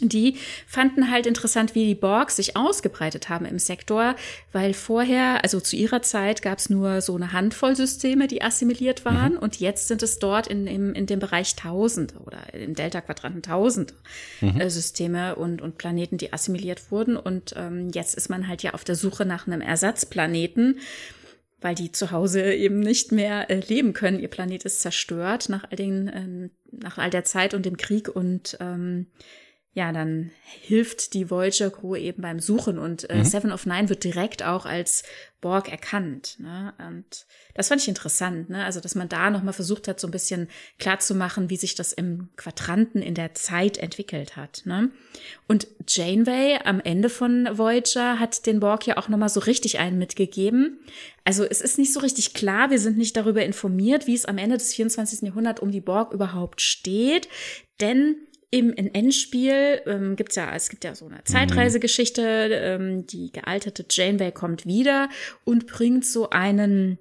die 0.00 0.36
fanden 0.66 1.10
halt 1.10 1.26
interessant, 1.26 1.74
wie 1.74 1.86
die 1.86 1.94
Borgs 1.94 2.36
sich 2.36 2.56
ausgebreitet 2.56 3.28
haben 3.28 3.44
im 3.44 3.58
Sektor, 3.58 4.14
weil 4.52 4.74
vorher, 4.74 5.42
also 5.42 5.60
zu 5.60 5.76
ihrer 5.76 6.02
Zeit, 6.02 6.42
gab 6.42 6.58
es 6.58 6.70
nur 6.70 7.00
so 7.00 7.16
eine 7.16 7.32
Handvoll 7.32 7.74
Systeme, 7.74 8.28
die 8.28 8.42
assimiliert 8.42 9.04
waren 9.04 9.32
mhm. 9.32 9.38
und 9.38 9.60
jetzt 9.60 9.88
sind 9.88 10.02
es 10.02 10.18
dort 10.18 10.46
in, 10.46 10.66
in, 10.66 10.94
in 10.94 11.06
dem 11.06 11.18
Bereich 11.18 11.56
Tausende 11.56 12.14
oder 12.18 12.54
im 12.54 12.74
Delta-Quadranten 12.74 13.42
Tausende 13.42 13.94
mhm. 14.40 14.60
äh, 14.60 14.70
Systeme 14.70 15.36
und, 15.36 15.60
und 15.62 15.78
Planeten, 15.78 16.18
die 16.18 16.32
assimiliert 16.32 16.90
wurden 16.90 17.16
und 17.16 17.54
ähm, 17.56 17.90
jetzt 17.92 18.14
ist 18.14 18.28
man 18.28 18.46
halt 18.46 18.62
ja 18.62 18.74
auf 18.74 18.84
der 18.84 18.94
Suche 18.94 19.24
nach 19.24 19.46
einem 19.46 19.60
Ersatzplaneten, 19.60 20.78
weil 21.60 21.74
die 21.74 21.90
zu 21.90 22.12
Hause 22.12 22.52
eben 22.54 22.78
nicht 22.78 23.10
mehr 23.10 23.50
äh, 23.50 23.60
leben 23.60 23.92
können. 23.92 24.20
Ihr 24.20 24.28
Planet 24.28 24.64
ist 24.64 24.80
zerstört 24.80 25.48
nach 25.48 25.64
all 25.68 25.76
den, 25.76 26.10
ähm, 26.14 26.50
nach 26.70 26.98
all 26.98 27.10
der 27.10 27.24
Zeit 27.24 27.52
und 27.52 27.66
dem 27.66 27.76
Krieg 27.76 28.08
und 28.08 28.56
ähm, 28.60 29.08
ja, 29.74 29.92
dann 29.92 30.32
hilft 30.44 31.14
die 31.14 31.30
Voyager 31.30 31.70
Crew 31.70 31.94
eben 31.94 32.22
beim 32.22 32.40
Suchen 32.40 32.78
und 32.78 33.08
äh, 33.10 33.16
mhm. 33.16 33.24
Seven 33.24 33.52
of 33.52 33.66
Nine 33.66 33.88
wird 33.88 34.02
direkt 34.02 34.42
auch 34.42 34.66
als 34.66 35.04
Borg 35.40 35.70
erkannt. 35.70 36.36
Ne? 36.40 36.74
Und 36.78 37.26
das 37.54 37.68
fand 37.68 37.80
ich 37.80 37.86
interessant, 37.86 38.50
ne? 38.50 38.64
Also, 38.64 38.80
dass 38.80 38.96
man 38.96 39.08
da 39.08 39.30
nochmal 39.30 39.52
versucht 39.52 39.86
hat, 39.86 40.00
so 40.00 40.08
ein 40.08 40.10
bisschen 40.10 40.48
klarzumachen, 40.80 41.48
wie 41.48 41.56
sich 41.56 41.76
das 41.76 41.92
im 41.92 42.28
Quadranten 42.36 43.02
in 43.02 43.14
der 43.14 43.34
Zeit 43.34 43.78
entwickelt 43.78 44.36
hat. 44.36 44.62
Ne? 44.64 44.90
Und 45.46 45.68
Janeway 45.86 46.58
am 46.64 46.80
Ende 46.80 47.08
von 47.08 47.48
Voyager 47.52 48.18
hat 48.18 48.46
den 48.46 48.58
Borg 48.58 48.84
ja 48.86 48.96
auch 48.96 49.08
nochmal 49.08 49.28
so 49.28 49.40
richtig 49.40 49.78
einen 49.78 49.98
mitgegeben. 49.98 50.80
Also 51.24 51.44
es 51.44 51.60
ist 51.60 51.78
nicht 51.78 51.92
so 51.92 52.00
richtig 52.00 52.34
klar, 52.34 52.70
wir 52.70 52.80
sind 52.80 52.98
nicht 52.98 53.16
darüber 53.16 53.44
informiert, 53.44 54.08
wie 54.08 54.14
es 54.14 54.24
am 54.24 54.38
Ende 54.38 54.56
des 54.56 54.74
24. 54.74 55.22
Jahrhunderts 55.22 55.60
um 55.60 55.70
die 55.70 55.80
Borg 55.80 56.12
überhaupt 56.12 56.62
steht, 56.62 57.28
denn 57.80 58.16
im 58.50 58.72
Endspiel 58.72 59.82
ähm, 59.86 60.16
gibt's 60.16 60.36
ja, 60.36 60.54
es 60.54 60.70
gibt 60.70 60.84
ja 60.84 60.94
so 60.94 61.06
eine 61.06 61.22
Zeitreisegeschichte, 61.24 62.22
ähm, 62.22 63.06
die 63.06 63.30
gealterte 63.30 63.84
Janeway 63.90 64.32
kommt 64.32 64.64
wieder 64.64 65.10
und 65.44 65.66
bringt 65.66 66.06
so 66.06 66.30
einen 66.30 66.98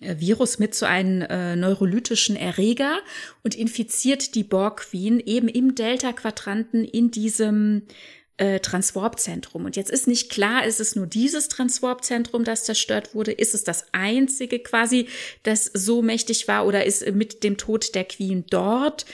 äh, 0.00 0.16
Virus 0.18 0.58
mit 0.58 0.74
so 0.74 0.84
einem 0.84 1.22
äh, 1.22 1.56
neurolytischen 1.56 2.36
Erreger 2.36 2.98
und 3.42 3.54
infiziert 3.54 4.34
die 4.34 4.44
Borg 4.44 4.80
Queen 4.80 5.20
eben 5.20 5.48
im 5.48 5.74
Delta-Quadranten 5.74 6.84
in 6.84 7.10
diesem 7.10 7.86
äh, 8.36 8.60
Transwarp-Zentrum. 8.60 9.64
Und 9.64 9.76
jetzt 9.76 9.90
ist 9.90 10.06
nicht 10.06 10.30
klar, 10.30 10.66
ist 10.66 10.80
es 10.80 10.96
nur 10.96 11.06
dieses 11.06 11.48
Transwarp-Zentrum, 11.48 12.44
das 12.44 12.64
zerstört 12.64 13.14
wurde? 13.14 13.32
Ist 13.32 13.54
es 13.54 13.64
das 13.64 13.86
einzige 13.92 14.58
quasi, 14.58 15.08
das 15.44 15.64
so 15.72 16.02
mächtig 16.02 16.46
war? 16.46 16.66
Oder 16.66 16.84
ist 16.84 17.06
mit 17.12 17.42
dem 17.42 17.56
Tod 17.56 17.94
der 17.94 18.04
Queen 18.04 18.44
dort 18.50 19.06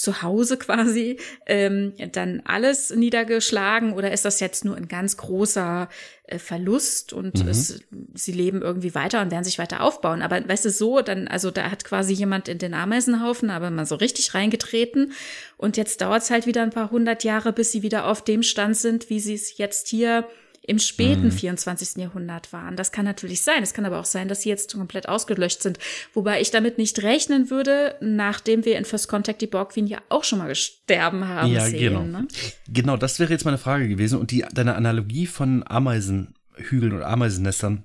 zu 0.00 0.22
Hause 0.22 0.56
quasi 0.56 1.18
ähm, 1.46 1.92
dann 2.12 2.42
alles 2.44 2.90
niedergeschlagen 2.90 3.92
oder 3.92 4.12
ist 4.12 4.24
das 4.24 4.40
jetzt 4.40 4.64
nur 4.64 4.76
ein 4.76 4.88
ganz 4.88 5.16
großer 5.18 5.88
äh, 6.24 6.38
Verlust 6.38 7.12
und 7.12 7.42
mhm. 7.42 7.48
es, 7.48 7.80
sie 8.14 8.32
leben 8.32 8.62
irgendwie 8.62 8.94
weiter 8.94 9.20
und 9.20 9.30
werden 9.30 9.44
sich 9.44 9.58
weiter 9.58 9.82
aufbauen. 9.82 10.22
Aber 10.22 10.48
weißt 10.48 10.64
du, 10.64 10.70
so, 10.70 11.02
dann, 11.02 11.28
also 11.28 11.50
da 11.50 11.70
hat 11.70 11.84
quasi 11.84 12.14
jemand 12.14 12.48
in 12.48 12.58
den 12.58 12.72
Ameisenhaufen 12.72 13.50
aber 13.50 13.70
mal 13.70 13.86
so 13.86 13.96
richtig 13.96 14.32
reingetreten 14.32 15.12
und 15.58 15.76
jetzt 15.76 16.00
dauert 16.00 16.22
es 16.22 16.30
halt 16.30 16.46
wieder 16.46 16.62
ein 16.62 16.70
paar 16.70 16.90
hundert 16.90 17.22
Jahre, 17.22 17.52
bis 17.52 17.72
sie 17.72 17.82
wieder 17.82 18.06
auf 18.06 18.24
dem 18.24 18.42
Stand 18.42 18.78
sind, 18.78 19.10
wie 19.10 19.20
sie 19.20 19.34
es 19.34 19.58
jetzt 19.58 19.88
hier 19.88 20.26
im 20.62 20.78
späten 20.78 21.26
mhm. 21.26 21.32
24. 21.32 21.96
Jahrhundert 21.96 22.52
waren. 22.52 22.76
Das 22.76 22.92
kann 22.92 23.04
natürlich 23.04 23.40
sein. 23.42 23.62
Es 23.62 23.74
kann 23.74 23.86
aber 23.86 23.98
auch 23.98 24.04
sein, 24.04 24.28
dass 24.28 24.42
sie 24.42 24.50
jetzt 24.50 24.74
komplett 24.74 25.08
ausgelöscht 25.08 25.62
sind. 25.62 25.78
Wobei 26.12 26.40
ich 26.40 26.50
damit 26.50 26.78
nicht 26.78 27.02
rechnen 27.02 27.50
würde, 27.50 27.96
nachdem 28.00 28.64
wir 28.64 28.76
in 28.76 28.84
First 28.84 29.08
Contact 29.08 29.40
die 29.40 29.46
Borg 29.46 29.72
Queen 29.72 29.86
ja 29.86 30.00
auch 30.10 30.24
schon 30.24 30.38
mal 30.38 30.48
gesterben 30.48 31.26
haben 31.26 31.52
ja, 31.52 31.66
sehen. 31.66 31.94
Genau. 31.94 32.02
Ne? 32.02 32.28
genau, 32.68 32.96
das 32.96 33.18
wäre 33.18 33.32
jetzt 33.32 33.44
meine 33.44 33.58
Frage 33.58 33.88
gewesen. 33.88 34.18
Und 34.18 34.30
die, 34.30 34.44
deine 34.52 34.74
Analogie 34.74 35.26
von 35.26 35.64
Ameisenhügeln 35.66 36.92
oder 36.92 37.06
Ameisennestern 37.06 37.84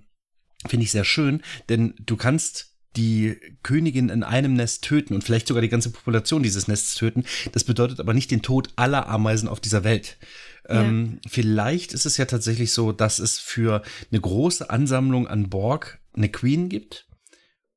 finde 0.68 0.84
ich 0.84 0.92
sehr 0.92 1.06
schön, 1.06 1.42
denn 1.70 1.94
du 2.00 2.18
kannst 2.18 2.76
die 2.98 3.38
Königin 3.64 4.10
in 4.10 4.24
einem 4.24 4.54
Nest 4.54 4.84
töten 4.84 5.14
und 5.14 5.24
vielleicht 5.24 5.48
sogar 5.48 5.62
die 5.62 5.70
ganze 5.70 5.92
Population 5.92 6.44
dieses 6.44 6.68
Nests 6.68 6.96
töten. 6.96 7.26
Das 7.52 7.64
bedeutet 7.64 8.00
aber 8.00 8.14
nicht 8.14 8.32
den 8.32 8.42
Tod 8.42 8.70
aller 8.76 9.08
Ameisen 9.08 9.50
auf 9.50 9.60
dieser 9.60 9.84
Welt. 9.84 10.18
Ja. 10.68 10.84
Ähm, 10.84 11.20
vielleicht 11.28 11.94
ist 11.94 12.06
es 12.06 12.18
ja 12.18 12.26
tatsächlich 12.26 12.72
so, 12.72 12.92
dass 12.92 13.20
es 13.20 13.38
für 13.38 13.84
eine 14.12 14.22
große 14.22 14.70
Ansammlung 14.70 15.28
an 15.28 15.50
Borg 15.50 16.00
eine 16.14 16.30
Queen 16.30 16.70
gibt 16.70 17.08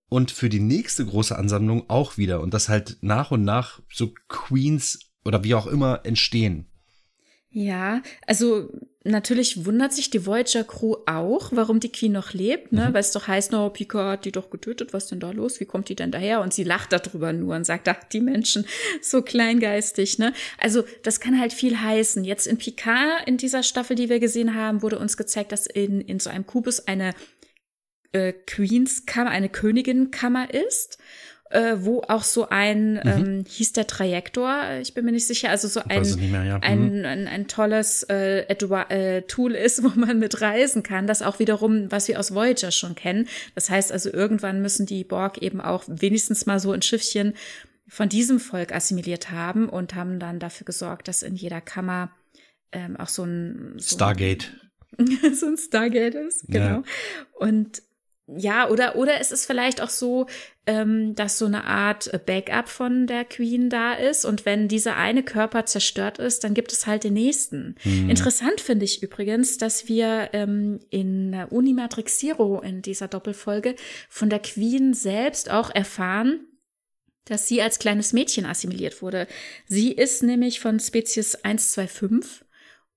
und 0.09 0.31
für 0.31 0.49
die 0.49 0.61
nächste 0.61 1.05
große 1.05 1.37
Ansammlung 1.37 1.89
auch 1.89 2.17
wieder 2.17 2.41
und 2.41 2.55
dass 2.55 2.69
halt 2.69 2.99
nach 3.01 3.31
und 3.31 3.45
nach 3.45 3.81
so 3.93 4.13
Queens 4.29 5.11
oder 5.25 5.45
wie 5.45 5.55
auch 5.55 5.67
immer 5.67 6.01
entstehen. 6.05 6.67
Ja, 7.51 8.03
also 8.27 8.69
natürlich 9.05 9.65
wundert 9.65 9.95
sich 9.95 10.11
die 10.11 10.27
Voyager 10.27 10.65
Crew 10.65 10.97
auch, 11.07 11.51
warum 11.53 11.81
die 11.81 11.91
Queen 11.91 12.13
noch 12.13 12.35
lebt, 12.35 12.73
ne? 12.73 12.89
Mhm. 12.89 12.95
Weil 12.95 13.01
es 13.01 13.13
doch 13.13 13.27
heißt, 13.27 13.53
no, 13.53 13.71
Picard 13.71 14.19
hat 14.19 14.25
die 14.27 14.33
doch 14.33 14.51
getötet, 14.51 14.93
was 14.93 15.07
denn 15.07 15.19
da 15.19 15.31
los? 15.31 15.59
Wie 15.59 15.65
kommt 15.65 15.89
die 15.89 15.95
denn 15.95 16.11
daher? 16.11 16.43
Und 16.43 16.53
sie 16.53 16.65
lacht 16.65 16.93
darüber 16.93 17.33
nur 17.33 17.57
und 17.57 17.65
sagt, 17.65 17.89
ach, 17.89 18.05
die 18.05 18.21
Menschen, 18.21 18.67
so 19.01 19.23
kleingeistig, 19.23 20.19
ne? 20.19 20.35
Also, 20.59 20.85
das 21.03 21.21
kann 21.21 21.41
halt 21.41 21.55
viel 21.55 21.81
heißen. 21.81 22.23
Jetzt 22.25 22.47
in 22.47 22.59
Picard, 22.59 23.27
in 23.27 23.39
dieser 23.39 23.63
Staffel, 23.63 23.97
die 23.97 24.11
wir 24.11 24.21
gesehen 24.21 24.55
haben, 24.55 24.83
wurde 24.83 24.99
uns 24.99 25.17
gezeigt, 25.17 25.53
dass 25.53 25.67
in, 25.67 26.03
in 26.03 26.21
so 26.21 26.29
einem 26.29 26.47
Kubus 26.47 26.87
eine 26.87 27.15
äh, 28.13 28.33
Queenskammer, 28.33 29.31
eine 29.31 29.49
Königinkammer 29.49 30.53
ist 30.53 30.99
äh, 31.51 31.77
wo 31.79 32.03
auch 32.03 32.23
so 32.23 32.49
ein, 32.49 32.95
mhm. 32.95 33.01
ähm, 33.05 33.45
hieß 33.49 33.73
der 33.73 33.87
Trajektor, 33.87 34.79
ich 34.81 34.95
bin 34.95 35.05
mir 35.05 35.13
nicht 35.13 35.27
sicher, 35.27 35.51
also 35.51 35.69
so 35.69 35.81
ein, 35.81 36.31
mehr, 36.31 36.45
ja. 36.45 36.59
ein, 36.59 36.99
mhm. 36.99 37.05
ein, 37.05 37.29
ein, 37.29 37.49
tolles 37.49 38.03
äh, 38.05 38.41
äh, 38.41 39.23
Tool 39.23 39.55
ist, 39.55 39.83
wo 39.83 39.89
man 39.99 40.19
mit 40.19 40.41
reisen 40.41 40.83
kann, 40.83 41.07
das 41.07 41.23
auch 41.23 41.39
wiederum, 41.39 41.91
was 41.91 42.09
wir 42.09 42.19
aus 42.19 42.35
Voyager 42.35 42.71
schon 42.71 42.95
kennen. 42.95 43.29
Das 43.55 43.71
heißt 43.71 43.93
also, 43.93 44.13
irgendwann 44.13 44.61
müssen 44.61 44.87
die 44.87 45.05
Borg 45.05 45.39
eben 45.39 45.61
auch 45.61 45.85
wenigstens 45.87 46.47
mal 46.47 46.61
so 46.61 46.73
ein 46.73 46.83
Schiffchen 46.83 47.35
von 47.89 48.09
diesem 48.09 48.39
Volk 48.39 48.75
assimiliert 48.75 49.31
haben 49.31 49.69
und 49.69 49.95
haben 49.95 50.19
dann 50.19 50.39
dafür 50.39 50.67
gesorgt, 50.67 51.09
dass 51.09 51.23
in 51.23 51.35
jeder 51.35 51.63
Kammer 51.63 52.11
ähm, 52.73 52.97
auch 52.99 53.09
so 53.09 53.25
ein 53.25 53.75
so 53.79 53.97
Stargate. 53.97 54.53
so 55.35 55.47
ein 55.47 55.57
Stargate 55.57 56.15
ist, 56.15 56.47
genau. 56.49 56.65
Ja. 56.65 56.83
Und 57.39 57.83
ja, 58.37 58.69
oder, 58.69 58.97
oder 58.97 59.21
es 59.21 59.33
ist 59.33 59.47
vielleicht 59.47 59.81
auch 59.81 59.89
so, 59.89 60.27
ähm, 60.67 61.15
dass 61.15 61.39
so 61.39 61.47
eine 61.47 61.65
Art 61.65 62.11
Backup 62.27 62.69
von 62.69 63.07
der 63.07 63.25
Queen 63.25 63.71
da 63.71 63.95
ist. 63.95 64.27
Und 64.27 64.45
wenn 64.45 64.69
dieser 64.69 64.97
eine 64.97 65.23
Körper 65.23 65.65
zerstört 65.65 66.19
ist, 66.19 66.45
dann 66.45 66.53
gibt 66.53 66.73
es 66.73 66.87
halt 66.87 67.05
den 67.05 67.15
nächsten. 67.15 67.77
Hm. 67.81 68.11
Interessant 68.11 68.61
finde 68.61 68.85
ich 68.85 69.03
übrigens, 69.03 69.57
dass 69.57 69.89
wir 69.89 70.31
ähm, 70.35 70.81
in 70.91 71.35
Unimatrix 71.49 72.19
Zero 72.19 72.61
in 72.61 72.83
dieser 72.83 73.09
Doppelfolge 73.09 73.77
von 74.11 74.29
der 74.29 74.41
Queen 74.41 74.93
selbst 74.93 75.51
auch 75.51 75.71
erfahren, 75.75 76.41
dass 77.25 77.49
sie 77.49 77.63
als 77.63 77.79
kleines 77.79 78.13
Mädchen 78.13 78.45
assimiliert 78.45 79.01
wurde. 79.01 79.27
Sie 79.67 79.93
ist 79.93 80.23
nämlich 80.23 80.61
von 80.61 80.81
Spezies 80.81 81.35
125 81.35 82.47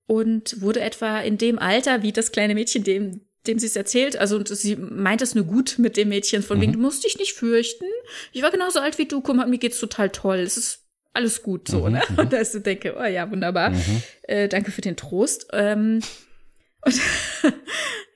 und 0.06 0.60
wurde 0.60 0.80
etwa 0.80 1.20
in 1.20 1.38
dem 1.38 1.58
Alter 1.58 2.02
wie 2.02 2.12
das 2.12 2.32
kleine 2.32 2.54
Mädchen, 2.54 2.84
dem 2.84 3.22
dem 3.46 3.58
sie 3.58 3.66
es 3.66 3.76
erzählt, 3.76 4.16
also 4.16 4.44
sie 4.44 4.76
meint 4.76 5.22
es 5.22 5.34
nur 5.34 5.44
gut 5.44 5.76
mit 5.78 5.96
dem 5.96 6.08
Mädchen, 6.08 6.42
von 6.42 6.58
mhm. 6.58 6.62
wegen, 6.62 6.72
du 6.74 6.78
musst 6.78 7.04
dich 7.04 7.18
nicht 7.18 7.32
fürchten. 7.32 7.86
Ich 8.32 8.42
war 8.42 8.50
genauso 8.50 8.78
alt 8.78 8.98
wie 8.98 9.06
du, 9.06 9.20
guck 9.20 9.36
mal, 9.36 9.46
mir 9.46 9.58
geht's 9.58 9.80
total 9.80 10.10
toll. 10.10 10.38
Es 10.38 10.56
ist 10.56 10.80
alles 11.12 11.42
gut 11.42 11.68
so, 11.68 11.86
mhm, 11.86 11.92
ne? 11.92 12.02
Mhm. 12.08 12.18
Und 12.18 12.32
da 12.32 12.38
ist 12.38 12.54
du 12.54 12.60
denke, 12.60 12.96
oh 12.98 13.04
ja, 13.04 13.30
wunderbar. 13.30 13.70
Mhm. 13.70 14.02
Äh, 14.22 14.48
danke 14.48 14.70
für 14.70 14.80
den 14.80 14.96
Trost. 14.96 15.48
Ähm, 15.52 16.00
und 16.84 17.00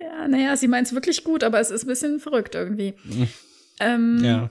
ja, 0.01 0.29
naja, 0.29 0.57
sie 0.57 0.69
meint 0.69 0.87
es 0.87 0.95
wirklich 0.95 1.25
gut, 1.25 1.43
aber 1.43 1.61
es 1.61 1.71
ist 1.71 1.85
ein 1.85 1.89
bisschen 1.89 2.21
verrückt 2.21 2.55
irgendwie. 2.55 2.95
Ähm, 3.81 4.21
ja. 4.23 4.51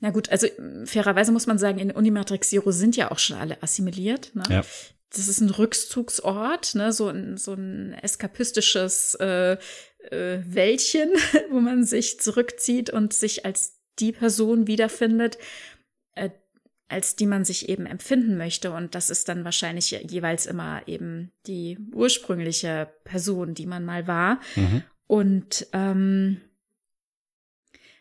Na 0.00 0.10
gut, 0.10 0.28
also 0.28 0.46
fairerweise 0.84 1.32
muss 1.32 1.46
man 1.46 1.58
sagen, 1.58 1.78
in 1.78 1.90
Unimatrix 1.90 2.50
Zero 2.50 2.70
sind 2.70 2.96
ja 2.96 3.10
auch 3.10 3.18
schon 3.18 3.36
alle 3.36 3.62
assimiliert. 3.62 4.32
Ne? 4.34 4.42
Ja 4.50 4.64
das 5.10 5.28
ist 5.28 5.40
ein 5.40 5.50
Rückzugsort, 5.50 6.74
ne, 6.74 6.92
so 6.92 7.08
ein, 7.08 7.36
so 7.36 7.54
ein 7.54 7.92
eskapistisches 7.94 9.14
äh, 9.16 9.56
äh, 10.10 10.40
Wäldchen, 10.44 11.10
wo 11.50 11.60
man 11.60 11.84
sich 11.84 12.20
zurückzieht 12.20 12.90
und 12.90 13.12
sich 13.12 13.44
als 13.44 13.80
die 13.98 14.12
Person 14.12 14.66
wiederfindet, 14.66 15.38
äh, 16.14 16.30
als 16.88 17.16
die 17.16 17.26
man 17.26 17.44
sich 17.44 17.68
eben 17.68 17.86
empfinden 17.86 18.36
möchte. 18.36 18.70
Und 18.72 18.94
das 18.94 19.10
ist 19.10 19.28
dann 19.28 19.44
wahrscheinlich 19.44 19.90
jeweils 19.90 20.46
immer 20.46 20.86
eben 20.86 21.32
die 21.46 21.78
ursprüngliche 21.92 22.88
Person, 23.04 23.54
die 23.54 23.66
man 23.66 23.84
mal 23.84 24.06
war. 24.06 24.40
Mhm. 24.54 24.82
Und 25.06 25.66
ähm, 25.72 26.40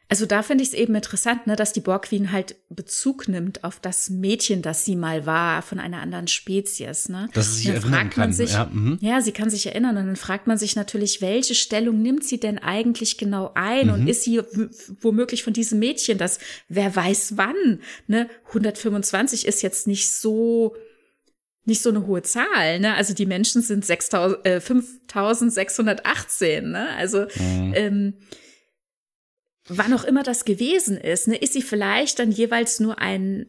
also 0.08 0.28
da 0.28 0.44
finde 0.44 0.64
ich 0.64 0.70
es 0.70 0.76
eben 0.76 0.94
interessant, 0.94 1.48
ne, 1.48 1.56
dass 1.56 1.74
die 1.74 1.80
Borg 1.80 2.04
Queen 2.04 2.32
halt 2.32 2.56
Bezug 2.70 3.28
nimmt 3.28 3.64
auf 3.64 3.80
das 3.80 4.12
Mädchen, 4.12 4.62
das 4.62 4.86
sie 4.86 4.96
mal 4.96 5.26
war, 5.26 5.64
von 5.64 5.80
einer 5.80 6.00
anderen 6.00 6.28
Spezies. 6.28 7.10
Ne? 7.10 7.28
Dass 7.34 7.56
sie 7.56 7.64
sich 7.64 7.68
erinnern 7.70 8.12
kann. 8.12 8.32
Sich, 8.32 8.54
ja, 8.54 8.70
mhm. 8.72 9.00
ja, 9.02 9.22
sie 9.22 9.32
kann 9.32 9.50
sich 9.50 9.66
erinnern. 9.66 9.98
Und 9.98 10.06
dann 10.06 10.16
fragt 10.16 10.46
man 10.46 10.60
sich 10.60 10.76
natürlich, 10.76 11.22
welche 11.22 11.56
Stellung 11.56 12.04
nimmt 12.04 12.24
sie 12.24 12.40
denn 12.40 12.60
eigentlich 12.60 13.18
genau 13.18 13.52
ein? 13.56 13.88
Mhm. 13.88 13.94
Und 13.94 14.08
ist 14.08 14.24
sie 14.24 14.42
womöglich 15.02 15.44
von 15.44 15.54
diesem 15.54 15.80
Mädchen, 15.80 16.20
das 16.20 16.38
wer 16.70 16.96
weiß 16.96 17.38
wann? 17.38 17.80
Ne? 18.06 18.30
125 18.48 19.48
ist 19.48 19.64
jetzt 19.64 19.88
nicht 19.88 20.12
so 20.12 20.76
nicht 21.68 21.82
so 21.82 21.90
eine 21.90 22.06
hohe 22.06 22.22
Zahl, 22.22 22.80
ne? 22.80 22.94
Also 22.94 23.16
die 23.16 23.26
Menschen 23.26 23.64
sind 23.64 23.84
6000, 23.84 24.46
äh, 24.46 24.62
5618, 24.62 26.70
ne? 26.70 26.90
Also 26.96 27.26
mhm. 27.40 27.74
ähm, 27.76 28.14
wann 29.68 29.94
auch 29.94 30.04
immer 30.04 30.24
das 30.24 30.46
gewesen 30.46 30.98
ist, 30.98 31.28
ne, 31.28 31.36
ist 31.36 31.54
sie 31.54 31.62
vielleicht 31.62 32.20
dann 32.20 32.32
jeweils 32.32 32.80
nur 32.80 33.00
ein 33.00 33.48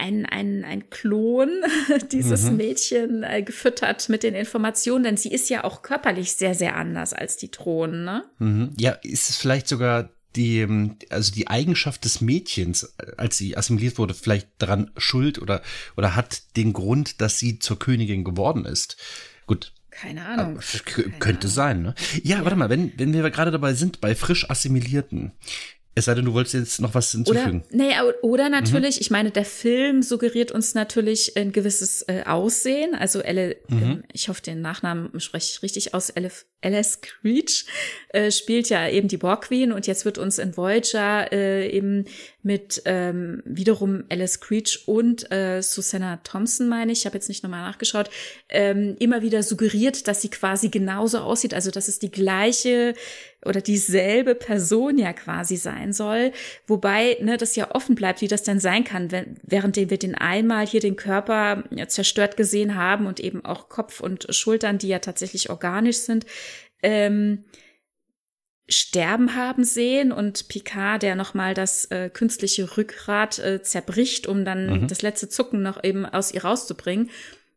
ein, 0.00 0.24
ein, 0.24 0.64
ein 0.64 0.88
Klon 0.88 1.50
dieses 2.10 2.50
mhm. 2.50 2.56
Mädchen 2.56 3.22
äh, 3.22 3.42
gefüttert 3.42 4.08
mit 4.08 4.22
den 4.22 4.34
Informationen, 4.34 5.04
denn 5.04 5.16
sie 5.18 5.30
ist 5.30 5.50
ja 5.50 5.62
auch 5.64 5.82
körperlich 5.82 6.32
sehr, 6.32 6.54
sehr 6.54 6.76
anders 6.76 7.12
als 7.12 7.36
die 7.36 7.50
Thronen, 7.50 8.04
ne? 8.04 8.24
Mhm. 8.38 8.70
Ja, 8.78 8.92
ist 9.02 9.28
es 9.28 9.36
vielleicht 9.36 9.68
sogar 9.68 10.08
die, 10.36 10.60
ähm, 10.60 10.96
also 11.10 11.32
die 11.32 11.48
Eigenschaft 11.48 12.04
des 12.04 12.20
Mädchens, 12.20 12.94
als 13.16 13.36
sie 13.36 13.56
assimiliert 13.56 13.98
wurde, 13.98 14.14
vielleicht 14.14 14.48
daran 14.58 14.90
schuld 14.96 15.38
oder, 15.40 15.62
oder 15.96 16.16
hat 16.16 16.56
den 16.56 16.72
Grund, 16.72 17.20
dass 17.20 17.38
sie 17.38 17.58
zur 17.58 17.78
Königin 17.78 18.24
geworden 18.24 18.64
ist? 18.64 18.96
Gut, 19.46 19.72
keine 20.00 20.24
Ahnung. 20.24 20.60
Keine 20.84 21.10
könnte 21.18 21.46
Ahnung. 21.46 21.54
sein, 21.54 21.82
ne? 21.82 21.94
Ja, 22.22 22.38
ja, 22.38 22.44
warte 22.44 22.56
mal, 22.56 22.70
wenn, 22.70 22.92
wenn 22.96 23.12
wir 23.12 23.28
gerade 23.30 23.50
dabei 23.50 23.74
sind, 23.74 24.00
bei 24.00 24.14
frisch 24.14 24.48
Assimilierten. 24.48 25.32
Es 25.94 26.04
sei 26.04 26.14
denn, 26.14 26.24
du 26.24 26.32
wolltest 26.32 26.54
jetzt 26.54 26.80
noch 26.80 26.94
was 26.94 27.10
hinzufügen. 27.10 27.64
Oder, 27.68 27.76
nee, 27.76 27.92
oder 28.22 28.48
natürlich, 28.48 28.96
mhm. 28.96 29.00
ich 29.00 29.10
meine, 29.10 29.30
der 29.32 29.44
Film 29.44 30.02
suggeriert 30.02 30.52
uns 30.52 30.74
natürlich 30.74 31.36
ein 31.36 31.52
gewisses 31.52 32.02
äh, 32.02 32.22
Aussehen. 32.24 32.94
Also 32.94 33.20
Elle, 33.20 33.56
mhm. 33.68 33.82
ähm, 33.82 34.04
ich 34.12 34.28
hoffe, 34.28 34.40
den 34.40 34.62
Nachnamen 34.62 35.18
spreche 35.20 35.50
ich 35.52 35.62
richtig 35.62 35.92
aus, 35.92 36.08
Elif, 36.10 36.46
Alice 36.62 37.00
Creech 37.00 37.66
äh, 38.10 38.30
spielt 38.30 38.68
ja 38.68 38.88
eben 38.88 39.08
die 39.08 39.16
Borg 39.16 39.46
Queen 39.46 39.72
und 39.72 39.86
jetzt 39.86 40.04
wird 40.04 40.18
uns 40.18 40.38
in 40.38 40.56
Voyager 40.56 41.32
äh, 41.32 41.68
eben 41.70 42.04
mit 42.42 42.82
ähm, 42.86 43.42
wiederum 43.44 44.04
Alice 44.08 44.40
Creech 44.40 44.84
und 44.86 45.30
äh, 45.30 45.62
Susanna 45.62 46.18
Thompson, 46.24 46.68
meine 46.68 46.92
ich, 46.92 47.00
ich 47.00 47.06
habe 47.06 47.16
jetzt 47.16 47.28
nicht 47.28 47.42
nochmal 47.42 47.62
nachgeschaut, 47.62 48.10
ähm, 48.48 48.96
immer 48.98 49.22
wieder 49.22 49.42
suggeriert, 49.42 50.08
dass 50.08 50.22
sie 50.22 50.30
quasi 50.30 50.68
genauso 50.68 51.18
aussieht, 51.18 51.54
also 51.54 51.70
dass 51.70 51.88
es 51.88 51.98
die 51.98 52.10
gleiche 52.10 52.94
oder 53.44 53.60
dieselbe 53.60 54.34
Person 54.34 54.98
ja 54.98 55.12
quasi 55.12 55.56
sein 55.56 55.92
soll, 55.92 56.32
wobei 56.66 57.16
ne, 57.20 57.36
das 57.36 57.56
ja 57.56 57.74
offen 57.74 57.94
bleibt, 57.94 58.20
wie 58.20 58.28
das 58.28 58.42
denn 58.42 58.60
sein 58.60 58.84
kann, 58.84 59.10
wenn, 59.10 59.36
während 59.42 59.76
wir 59.76 59.86
den 59.86 60.14
einmal 60.14 60.66
hier 60.66 60.80
den 60.80 60.96
Körper 60.96 61.64
ja, 61.70 61.88
zerstört 61.88 62.36
gesehen 62.36 62.74
haben 62.74 63.06
und 63.06 63.18
eben 63.18 63.44
auch 63.44 63.68
Kopf 63.68 64.00
und 64.00 64.26
Schultern, 64.34 64.78
die 64.78 64.88
ja 64.88 64.98
tatsächlich 64.98 65.48
organisch 65.48 65.98
sind, 65.98 66.26
ähm, 66.82 67.44
sterben 68.68 69.34
haben 69.34 69.64
sehen 69.64 70.12
und 70.12 70.48
Picard, 70.48 71.02
der 71.02 71.16
nochmal 71.16 71.54
das 71.54 71.86
äh, 71.86 72.08
künstliche 72.08 72.76
Rückgrat 72.76 73.38
äh, 73.40 73.62
zerbricht, 73.62 74.26
um 74.26 74.44
dann 74.44 74.82
mhm. 74.82 74.88
das 74.88 75.02
letzte 75.02 75.28
Zucken 75.28 75.62
noch 75.62 75.82
eben 75.82 76.06
aus 76.06 76.32
ihr 76.32 76.44
rauszubringen 76.44 77.10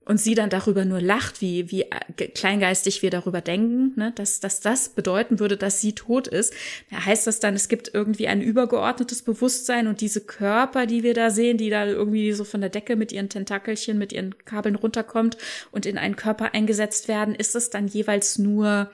und 0.06 0.20
sie 0.20 0.36
dann 0.36 0.50
darüber 0.50 0.86
nur 0.86 1.02
lacht, 1.02 1.41
wie, 1.41 1.72
wie 1.72 1.84
äh, 1.84 2.28
kleingeistig 2.28 3.02
wir 3.02 3.10
darüber 3.10 3.41
denken, 3.41 3.94
ne, 3.95 4.12
dass, 4.16 4.40
dass 4.40 4.60
das 4.60 4.90
bedeuten 4.90 5.40
würde, 5.40 5.56
dass 5.56 5.82
sie 5.82 5.94
tot 5.94 6.28
ist. 6.28 6.54
Da 6.90 7.06
heißt 7.06 7.28
das 7.28 7.40
dann, 7.40 7.54
es 7.54 7.70
gibt 7.70 7.91
irgendwie 7.94 8.28
ein 8.28 8.41
übergeordnetes 8.41 9.22
Bewusstsein 9.22 9.88
und 9.88 10.02
diese 10.02 10.22
Körper, 10.22 10.86
die 10.86 11.04
wir 11.04 11.14
da 11.14 11.30
sehen, 11.30 11.58
die 11.58 11.70
da 11.70 11.86
irgendwie 11.86 12.34
so 12.34 12.44
von 12.44 12.62
der 12.62 12.70
Decke 12.70 12.95
mit 12.95 13.12
ihren 13.12 13.30
Tentakelchen, 13.30 13.98
mit 13.98 14.12
ihren 14.12 14.38
Kabeln 14.45 14.76
runterkommt 14.76 15.38
und 15.72 15.86
in 15.86 15.98
einen 15.98 16.16
Körper 16.16 16.54
eingesetzt 16.54 17.08
werden, 17.08 17.36
ist 17.36 17.56
es 17.56 17.70
dann 17.70 17.88
jeweils 17.88 18.38
nur 18.38 18.91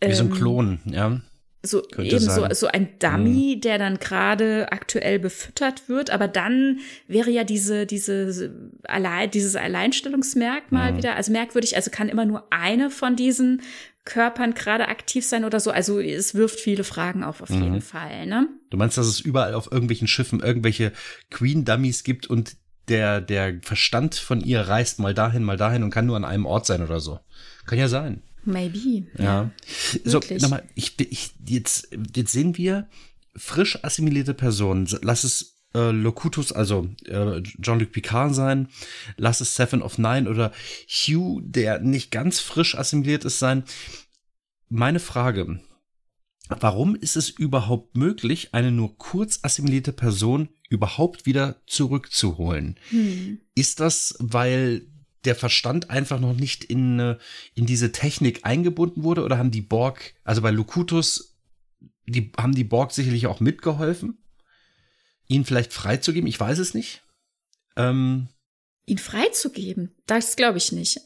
wie 0.00 0.12
so 0.14 0.24
ein 0.24 0.30
ähm, 0.30 0.34
Klon, 0.34 0.80
ja 0.86 1.20
so 1.66 1.82
eben 1.98 2.20
so, 2.20 2.46
so 2.52 2.66
ein 2.68 2.98
Dummy, 2.98 3.54
mhm. 3.56 3.60
der 3.60 3.78
dann 3.78 3.98
gerade 3.98 4.72
aktuell 4.72 5.18
befüttert 5.18 5.88
wird, 5.88 6.10
aber 6.10 6.28
dann 6.28 6.80
wäre 7.06 7.30
ja 7.30 7.44
diese 7.44 7.86
diese 7.86 8.72
allein 8.84 9.30
dieses 9.30 9.56
Alleinstellungsmerkmal 9.56 10.92
mhm. 10.92 10.96
wieder 10.98 11.16
also 11.16 11.32
merkwürdig, 11.32 11.76
also 11.76 11.90
kann 11.90 12.08
immer 12.08 12.24
nur 12.24 12.46
eine 12.50 12.90
von 12.90 13.16
diesen 13.16 13.62
Körpern 14.04 14.54
gerade 14.54 14.88
aktiv 14.88 15.26
sein 15.26 15.44
oder 15.44 15.58
so. 15.58 15.72
Also 15.72 16.00
es 16.00 16.34
wirft 16.34 16.60
viele 16.60 16.84
Fragen 16.84 17.24
auf 17.24 17.42
auf 17.42 17.50
mhm. 17.50 17.62
jeden 17.62 17.80
Fall, 17.80 18.26
ne? 18.26 18.48
Du 18.70 18.76
meinst, 18.76 18.96
dass 18.96 19.06
es 19.06 19.20
überall 19.20 19.54
auf 19.54 19.70
irgendwelchen 19.70 20.08
Schiffen 20.08 20.40
irgendwelche 20.40 20.92
Queen 21.30 21.64
Dummies 21.64 22.04
gibt 22.04 22.26
und 22.26 22.56
der 22.88 23.20
der 23.20 23.58
Verstand 23.62 24.14
von 24.14 24.40
ihr 24.40 24.60
reist 24.60 25.00
mal 25.00 25.14
dahin, 25.14 25.42
mal 25.42 25.56
dahin 25.56 25.82
und 25.82 25.90
kann 25.90 26.06
nur 26.06 26.16
an 26.16 26.24
einem 26.24 26.46
Ort 26.46 26.66
sein 26.66 26.82
oder 26.82 27.00
so. 27.00 27.18
Kann 27.66 27.78
ja 27.78 27.88
sein. 27.88 28.22
Maybe. 28.46 29.06
Ja. 29.18 29.24
ja. 29.24 29.50
So, 30.04 30.20
nochmal, 30.38 30.64
ich, 30.74 30.98
ich, 31.00 31.34
jetzt, 31.46 31.88
jetzt 32.14 32.32
sehen 32.32 32.56
wir 32.56 32.88
frisch 33.36 33.84
assimilierte 33.84 34.34
Personen. 34.34 34.88
Lass 35.02 35.24
es 35.24 35.56
äh, 35.74 35.90
Locutus, 35.90 36.52
also 36.52 36.88
äh, 37.04 37.42
Jean-Luc 37.60 37.92
Picard 37.92 38.34
sein, 38.34 38.68
lass 39.16 39.40
es 39.40 39.54
Seven 39.54 39.82
of 39.82 39.98
Nine 39.98 40.28
oder 40.28 40.52
Hugh, 40.88 41.42
der 41.44 41.80
nicht 41.80 42.10
ganz 42.10 42.40
frisch 42.40 42.76
assimiliert 42.76 43.24
ist, 43.24 43.38
sein. 43.38 43.64
Meine 44.68 45.00
Frage, 45.00 45.60
warum 46.48 46.96
ist 46.96 47.16
es 47.16 47.28
überhaupt 47.28 47.96
möglich, 47.96 48.50
eine 48.52 48.72
nur 48.72 48.96
kurz 48.96 49.40
assimilierte 49.42 49.92
Person 49.92 50.48
überhaupt 50.70 51.26
wieder 51.26 51.62
zurückzuholen? 51.66 52.78
Hm. 52.90 53.40
Ist 53.54 53.80
das, 53.80 54.16
weil 54.18 54.86
der 55.26 55.34
Verstand 55.34 55.90
einfach 55.90 56.20
noch 56.20 56.34
nicht 56.34 56.64
in, 56.64 56.98
äh, 56.98 57.18
in 57.54 57.66
diese 57.66 57.92
Technik 57.92 58.40
eingebunden 58.44 59.02
wurde? 59.02 59.22
Oder 59.24 59.38
haben 59.38 59.50
die 59.50 59.62
Borg, 59.62 60.14
also 60.24 60.42
bei 60.42 60.50
Locutus, 60.50 61.36
die, 62.06 62.32
haben 62.38 62.54
die 62.54 62.64
Borg 62.64 62.92
sicherlich 62.92 63.26
auch 63.26 63.40
mitgeholfen, 63.40 64.18
ihn 65.26 65.44
vielleicht 65.44 65.72
freizugeben? 65.72 66.28
Ich 66.28 66.38
weiß 66.38 66.58
es 66.58 66.74
nicht. 66.74 67.02
Ähm, 67.76 68.28
ihn 68.86 68.98
freizugeben, 68.98 69.94
das 70.06 70.36
glaube 70.36 70.58
ich 70.58 70.70
nicht. 70.70 71.00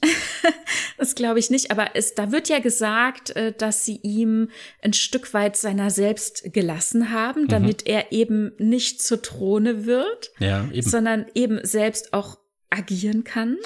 das 0.98 1.14
glaube 1.14 1.38
ich 1.38 1.50
nicht. 1.50 1.70
Aber 1.70 1.96
es, 1.96 2.14
da 2.14 2.30
wird 2.30 2.48
ja 2.48 2.58
gesagt, 2.58 3.30
äh, 3.30 3.52
dass 3.52 3.84
sie 3.84 3.98
ihm 4.02 4.50
ein 4.82 4.92
Stück 4.92 5.32
weit 5.32 5.56
seiner 5.56 5.90
selbst 5.90 6.52
gelassen 6.52 7.10
haben, 7.10 7.44
mhm. 7.44 7.48
damit 7.48 7.84
mhm. 7.84 7.92
er 7.92 8.12
eben 8.12 8.52
nicht 8.58 9.02
zur 9.02 9.22
Throne 9.22 9.86
wird, 9.86 10.30
ja, 10.38 10.68
eben. 10.70 10.88
sondern 10.88 11.26
eben 11.34 11.58
selbst 11.64 12.12
auch 12.12 12.38
agieren 12.68 13.24
kann. 13.24 13.56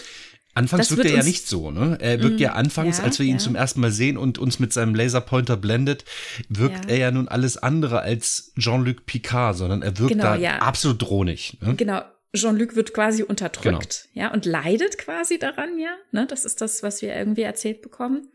Anfangs 0.55 0.97
wirkt 0.97 1.11
er 1.11 1.17
ja 1.17 1.23
nicht 1.25 1.49
so, 1.49 1.71
ne? 1.73 1.99
Er 2.01 2.23
wirkt 2.23 2.39
mm, 2.39 2.43
ja 2.43 2.53
anfangs, 2.53 2.99
ja, 2.99 3.05
als 3.05 3.19
wir 3.19 3.27
ihn 3.27 3.33
ja. 3.33 3.39
zum 3.39 3.57
ersten 3.57 3.81
Mal 3.81 3.91
sehen 3.91 4.17
und 4.17 4.39
uns 4.39 4.61
mit 4.61 4.73
seinem 4.73 4.95
Laserpointer 4.95 5.57
blendet, 5.57 6.05
wirkt 6.49 6.85
ja. 6.85 6.91
er 6.91 6.97
ja 6.99 7.11
nun 7.11 7.27
alles 7.27 7.57
andere 7.57 8.01
als 8.01 8.53
Jean-Luc 8.57 9.05
Picard, 9.07 9.57
sondern 9.57 9.83
er 9.83 9.99
wirkt 9.99 10.13
genau, 10.13 10.37
da 10.37 10.59
absolut 10.59 11.03
drohnig. 11.03 11.59
Ne? 11.61 11.75
Genau. 11.75 12.03
Jean-Luc 12.35 12.77
wird 12.77 12.95
quasi 12.95 13.23
unterdrückt, 13.23 14.09
genau. 14.13 14.27
ja, 14.27 14.33
und 14.33 14.45
leidet 14.45 14.99
quasi 14.99 15.39
daran, 15.39 15.79
ja. 15.79 15.95
Ne? 16.13 16.27
Das 16.27 16.45
ist 16.45 16.61
das, 16.61 16.83
was 16.83 17.03
wir 17.03 17.15
irgendwie 17.15 17.43
erzählt 17.43 17.83
bekommen. 17.83 18.29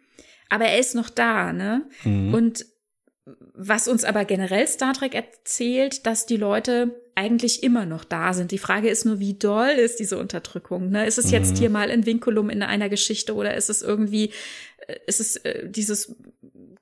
Aber 0.49 0.65
er 0.65 0.79
ist 0.79 0.95
noch 0.95 1.09
da, 1.09 1.53
ne? 1.53 1.85
Mhm. 2.03 2.33
Und 2.33 2.65
was 3.53 3.87
uns 3.87 4.03
aber 4.03 4.25
generell 4.25 4.67
Star 4.67 4.93
Trek 4.93 5.15
erzählt, 5.15 6.05
dass 6.05 6.25
die 6.25 6.37
Leute 6.37 6.95
eigentlich 7.15 7.63
immer 7.63 7.85
noch 7.85 8.03
da 8.03 8.33
sind. 8.33 8.51
Die 8.51 8.57
Frage 8.57 8.89
ist 8.89 9.05
nur, 9.05 9.19
wie 9.19 9.33
doll 9.33 9.69
ist 9.69 9.99
diese 9.99 10.17
Unterdrückung? 10.17 10.89
Ne? 10.89 11.05
Ist 11.05 11.17
es 11.17 11.31
jetzt 11.31 11.55
mhm. 11.55 11.57
hier 11.57 11.69
mal 11.69 11.91
ein 11.91 12.05
Vinculum 12.05 12.49
in 12.49 12.63
einer 12.63 12.89
Geschichte 12.89 13.35
oder 13.35 13.55
ist 13.55 13.69
es 13.69 13.81
irgendwie, 13.81 14.31
äh, 14.87 14.95
ist 15.05 15.19
es 15.19 15.35
äh, 15.37 15.67
dieses 15.69 16.15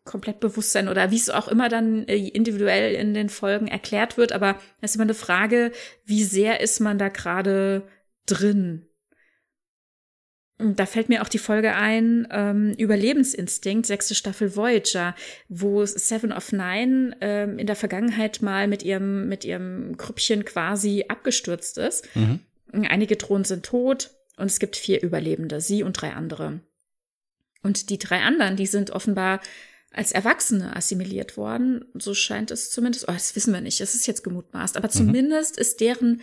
Komplettbewusstsein 0.03 0.89
oder 0.89 1.11
wie 1.11 1.17
es 1.17 1.29
auch 1.29 1.47
immer 1.47 1.69
dann 1.69 2.07
äh, 2.07 2.15
individuell 2.15 2.93
in 2.95 3.13
den 3.13 3.29
Folgen 3.29 3.67
erklärt 3.67 4.17
wird. 4.17 4.31
Aber 4.31 4.59
es 4.81 4.91
ist 4.91 4.95
immer 4.95 5.03
eine 5.03 5.13
Frage, 5.13 5.71
wie 6.05 6.23
sehr 6.23 6.61
ist 6.61 6.79
man 6.79 6.99
da 6.99 7.09
gerade 7.09 7.83
drin? 8.25 8.85
Da 10.59 10.87
fällt 10.87 11.07
mir 11.07 11.21
auch 11.21 11.29
die 11.29 11.37
Folge 11.37 11.75
ein, 11.75 12.27
ähm, 12.31 12.73
Überlebensinstinkt, 12.73 13.85
sechste 13.85 14.15
Staffel 14.15 14.55
Voyager, 14.55 15.15
wo 15.49 15.85
Seven 15.85 16.33
of 16.33 16.51
Nine 16.51 17.15
ähm, 17.21 17.59
in 17.59 17.67
der 17.67 17.75
Vergangenheit 17.75 18.41
mal 18.41 18.67
mit 18.67 18.81
ihrem, 18.81 19.29
mit 19.29 19.45
ihrem 19.45 19.95
Grüppchen 19.97 20.45
quasi 20.45 21.05
abgestürzt 21.07 21.77
ist. 21.77 22.07
Mhm. 22.15 22.39
Einige 22.71 23.17
Drohnen 23.17 23.45
sind 23.45 23.65
tot 23.65 24.11
und 24.37 24.47
es 24.47 24.59
gibt 24.59 24.75
vier 24.75 25.03
Überlebende, 25.03 25.61
sie 25.61 25.83
und 25.83 25.93
drei 25.93 26.13
andere. 26.13 26.59
Und 27.61 27.91
die 27.91 27.99
drei 27.99 28.21
anderen, 28.21 28.55
die 28.55 28.65
sind 28.65 28.89
offenbar 28.91 29.41
als 29.91 30.11
Erwachsene 30.11 30.75
assimiliert 30.75 31.37
worden. 31.37 31.85
So 31.93 32.13
scheint 32.13 32.51
es 32.51 32.71
zumindest. 32.71 33.07
Oh, 33.07 33.13
das 33.13 33.35
wissen 33.35 33.53
wir 33.53 33.61
nicht. 33.61 33.81
Es 33.81 33.95
ist 33.95 34.07
jetzt 34.07 34.23
gemutmaßt. 34.23 34.77
Aber 34.77 34.87
mhm. 34.87 34.91
zumindest 34.91 35.57
ist 35.57 35.81
deren 35.81 36.21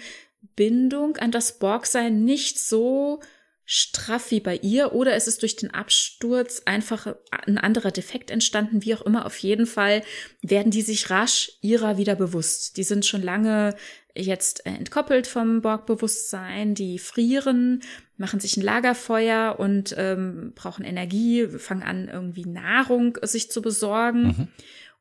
Bindung 0.56 1.16
an 1.16 1.30
das 1.30 1.58
Borgsein 1.58 2.24
nicht 2.24 2.58
so 2.58 3.20
straff 3.66 4.30
wie 4.30 4.40
bei 4.40 4.56
ihr 4.56 4.92
oder 4.92 5.16
ist 5.16 5.28
es 5.28 5.38
durch 5.38 5.56
den 5.56 5.72
Absturz 5.72 6.62
einfach 6.66 7.14
ein 7.30 7.58
anderer 7.58 7.90
Defekt 7.90 8.30
entstanden, 8.30 8.84
wie 8.84 8.94
auch 8.94 9.02
immer. 9.02 9.24
Auf 9.24 9.38
jeden 9.38 9.66
Fall 9.66 10.02
werden 10.42 10.70
die 10.70 10.82
sich 10.82 11.10
rasch 11.10 11.52
ihrer 11.62 11.96
wieder 11.96 12.14
bewusst. 12.14 12.76
Die 12.76 12.82
sind 12.82 13.06
schon 13.06 13.22
lange 13.22 13.74
jetzt 14.14 14.64
entkoppelt 14.66 15.26
vom 15.26 15.60
Borgbewusstsein, 15.60 16.74
die 16.74 16.98
frieren, 16.98 17.82
machen 18.16 18.38
sich 18.38 18.56
ein 18.56 18.62
Lagerfeuer 18.62 19.56
und 19.58 19.94
ähm, 19.98 20.52
brauchen 20.54 20.84
Energie, 20.84 21.48
fangen 21.48 21.82
an, 21.82 22.08
irgendwie 22.08 22.44
Nahrung 22.44 23.18
sich 23.22 23.50
zu 23.50 23.60
besorgen. 23.60 24.22
Mhm 24.22 24.48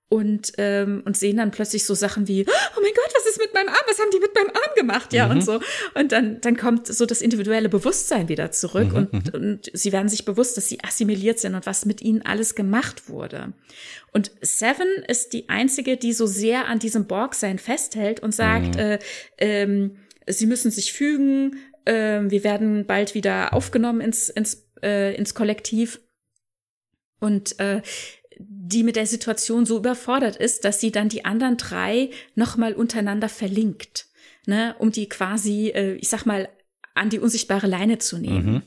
und, 0.10 0.54
ähm, 0.60 1.02
und 1.06 1.18
sehen 1.18 1.38
dann 1.38 1.50
plötzlich 1.50 1.86
so 1.86 1.96
Sachen 1.96 2.28
wie, 2.28 2.46
oh 2.48 2.82
mein 2.82 2.94
Gott, 2.94 3.12
was 3.16 3.26
ist 3.26 3.40
mit 3.40 3.54
meinem 3.54 3.70
Arm? 3.70 3.82
Was 3.88 4.00
haben 4.00 4.12
die 4.14 4.20
mit 4.20 4.36
meinem 4.36 4.50
Arm 4.50 4.76
gemacht? 4.76 5.12
Ja, 5.12 5.26
mhm. 5.26 5.32
und 5.32 5.44
so. 5.44 5.60
Und 5.96 6.12
dann, 6.12 6.40
dann 6.42 6.56
kommt 6.56 6.86
so 6.88 7.08
das 7.08 7.22
individuelle 7.22 7.68
Bewusstsein 7.68 8.30
wieder 8.30 8.52
zurück 8.52 8.90
mhm. 8.90 8.96
und, 8.96 9.14
mhm. 9.14 9.42
und 9.42 9.72
sie 9.74 9.92
werden 9.92 10.10
sich 10.10 10.24
bewusst, 10.24 10.56
dass 10.56 10.70
sie 10.70 10.84
assimiliert 10.84 11.40
sind 11.40 11.56
und 11.56 11.66
was 11.66 11.86
mit 11.86 12.02
ihnen 12.02 12.22
alles 12.22 12.54
gemacht 12.54 13.10
wurde. 13.10 13.54
Und 14.12 14.32
Seven 14.42 14.88
ist 15.08 15.34
die 15.34 15.50
einzige, 15.50 15.98
die 15.98 16.14
so 16.14 16.28
sehr 16.28 16.68
an 16.68 16.78
diesem 16.78 17.08
Borg-Sein 17.08 17.58
festhält 17.58 18.20
und 18.20 18.36
sagt, 18.36 18.76
mhm. 18.76 18.82
äh, 18.82 19.00
ähm, 19.40 19.98
sie 20.28 20.46
müssen 20.46 20.70
sich 20.70 20.94
fügen, 20.94 21.58
äh, 21.86 22.22
wir 22.24 22.44
werden 22.44 22.86
bald 22.86 23.16
wieder 23.16 23.54
aufgenommen 23.54 24.02
ins, 24.02 24.30
ins, 24.30 24.70
äh, 24.84 25.16
ins 25.16 25.34
Kollektiv. 25.34 26.02
Und 27.20 27.60
äh, 27.60 27.82
die 28.48 28.84
mit 28.84 28.96
der 28.96 29.06
Situation 29.06 29.66
so 29.66 29.78
überfordert 29.78 30.36
ist, 30.36 30.66
dass 30.66 30.80
sie 30.80 30.92
dann 30.92 31.10
die 31.10 31.26
anderen 31.26 31.58
drei 31.58 32.10
nochmal 32.36 32.74
untereinander 32.74 33.30
verlinkt, 33.30 34.08
ne, 34.46 34.76
um 34.80 34.92
die 34.92 35.10
quasi, 35.10 35.70
äh, 35.70 35.94
ich 35.96 36.10
sag 36.10 36.26
mal, 36.26 36.50
an 36.96 37.10
die 37.10 37.20
unsichtbare 37.20 37.68
Leine 37.68 37.98
zu 37.98 38.18
nehmen. 38.18 38.46
Mhm. 38.46 38.62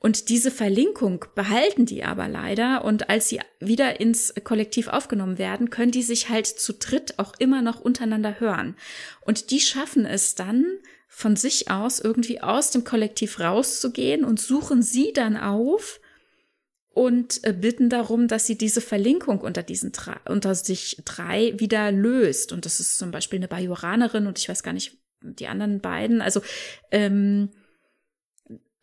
Und 0.00 0.28
diese 0.28 0.50
Verlinkung 0.50 1.24
behalten 1.34 1.86
die 1.86 2.04
aber 2.04 2.28
leider. 2.28 2.84
Und 2.84 3.08
als 3.08 3.28
sie 3.28 3.40
wieder 3.60 4.00
ins 4.00 4.34
Kollektiv 4.42 4.88
aufgenommen 4.88 5.38
werden, 5.38 5.70
können 5.70 5.92
die 5.92 6.02
sich 6.02 6.28
halt 6.28 6.46
zu 6.46 6.72
dritt 6.72 7.18
auch 7.18 7.34
immer 7.38 7.62
noch 7.62 7.80
untereinander 7.80 8.40
hören. 8.40 8.76
Und 9.20 9.50
die 9.50 9.60
schaffen 9.60 10.06
es 10.06 10.34
dann, 10.34 10.64
von 11.08 11.36
sich 11.36 11.70
aus 11.70 11.98
irgendwie 11.98 12.42
aus 12.42 12.70
dem 12.70 12.84
Kollektiv 12.84 13.40
rauszugehen 13.40 14.24
und 14.24 14.40
suchen 14.40 14.82
sie 14.82 15.12
dann 15.12 15.36
auf 15.36 16.00
und 16.98 17.44
äh, 17.44 17.52
bitten 17.52 17.90
darum, 17.90 18.26
dass 18.26 18.44
sie 18.44 18.58
diese 18.58 18.80
Verlinkung 18.80 19.40
unter 19.40 19.62
diesen 19.62 19.92
unter 20.28 20.56
sich 20.56 21.00
drei 21.04 21.54
wieder 21.56 21.92
löst. 21.92 22.52
Und 22.52 22.64
das 22.64 22.80
ist 22.80 22.98
zum 22.98 23.12
Beispiel 23.12 23.38
eine 23.38 23.46
Bajoranerin 23.46 24.26
und 24.26 24.36
ich 24.36 24.48
weiß 24.48 24.64
gar 24.64 24.72
nicht 24.72 24.98
die 25.22 25.46
anderen 25.46 25.80
beiden. 25.80 26.20
Also 26.20 26.40
ähm, 26.90 27.50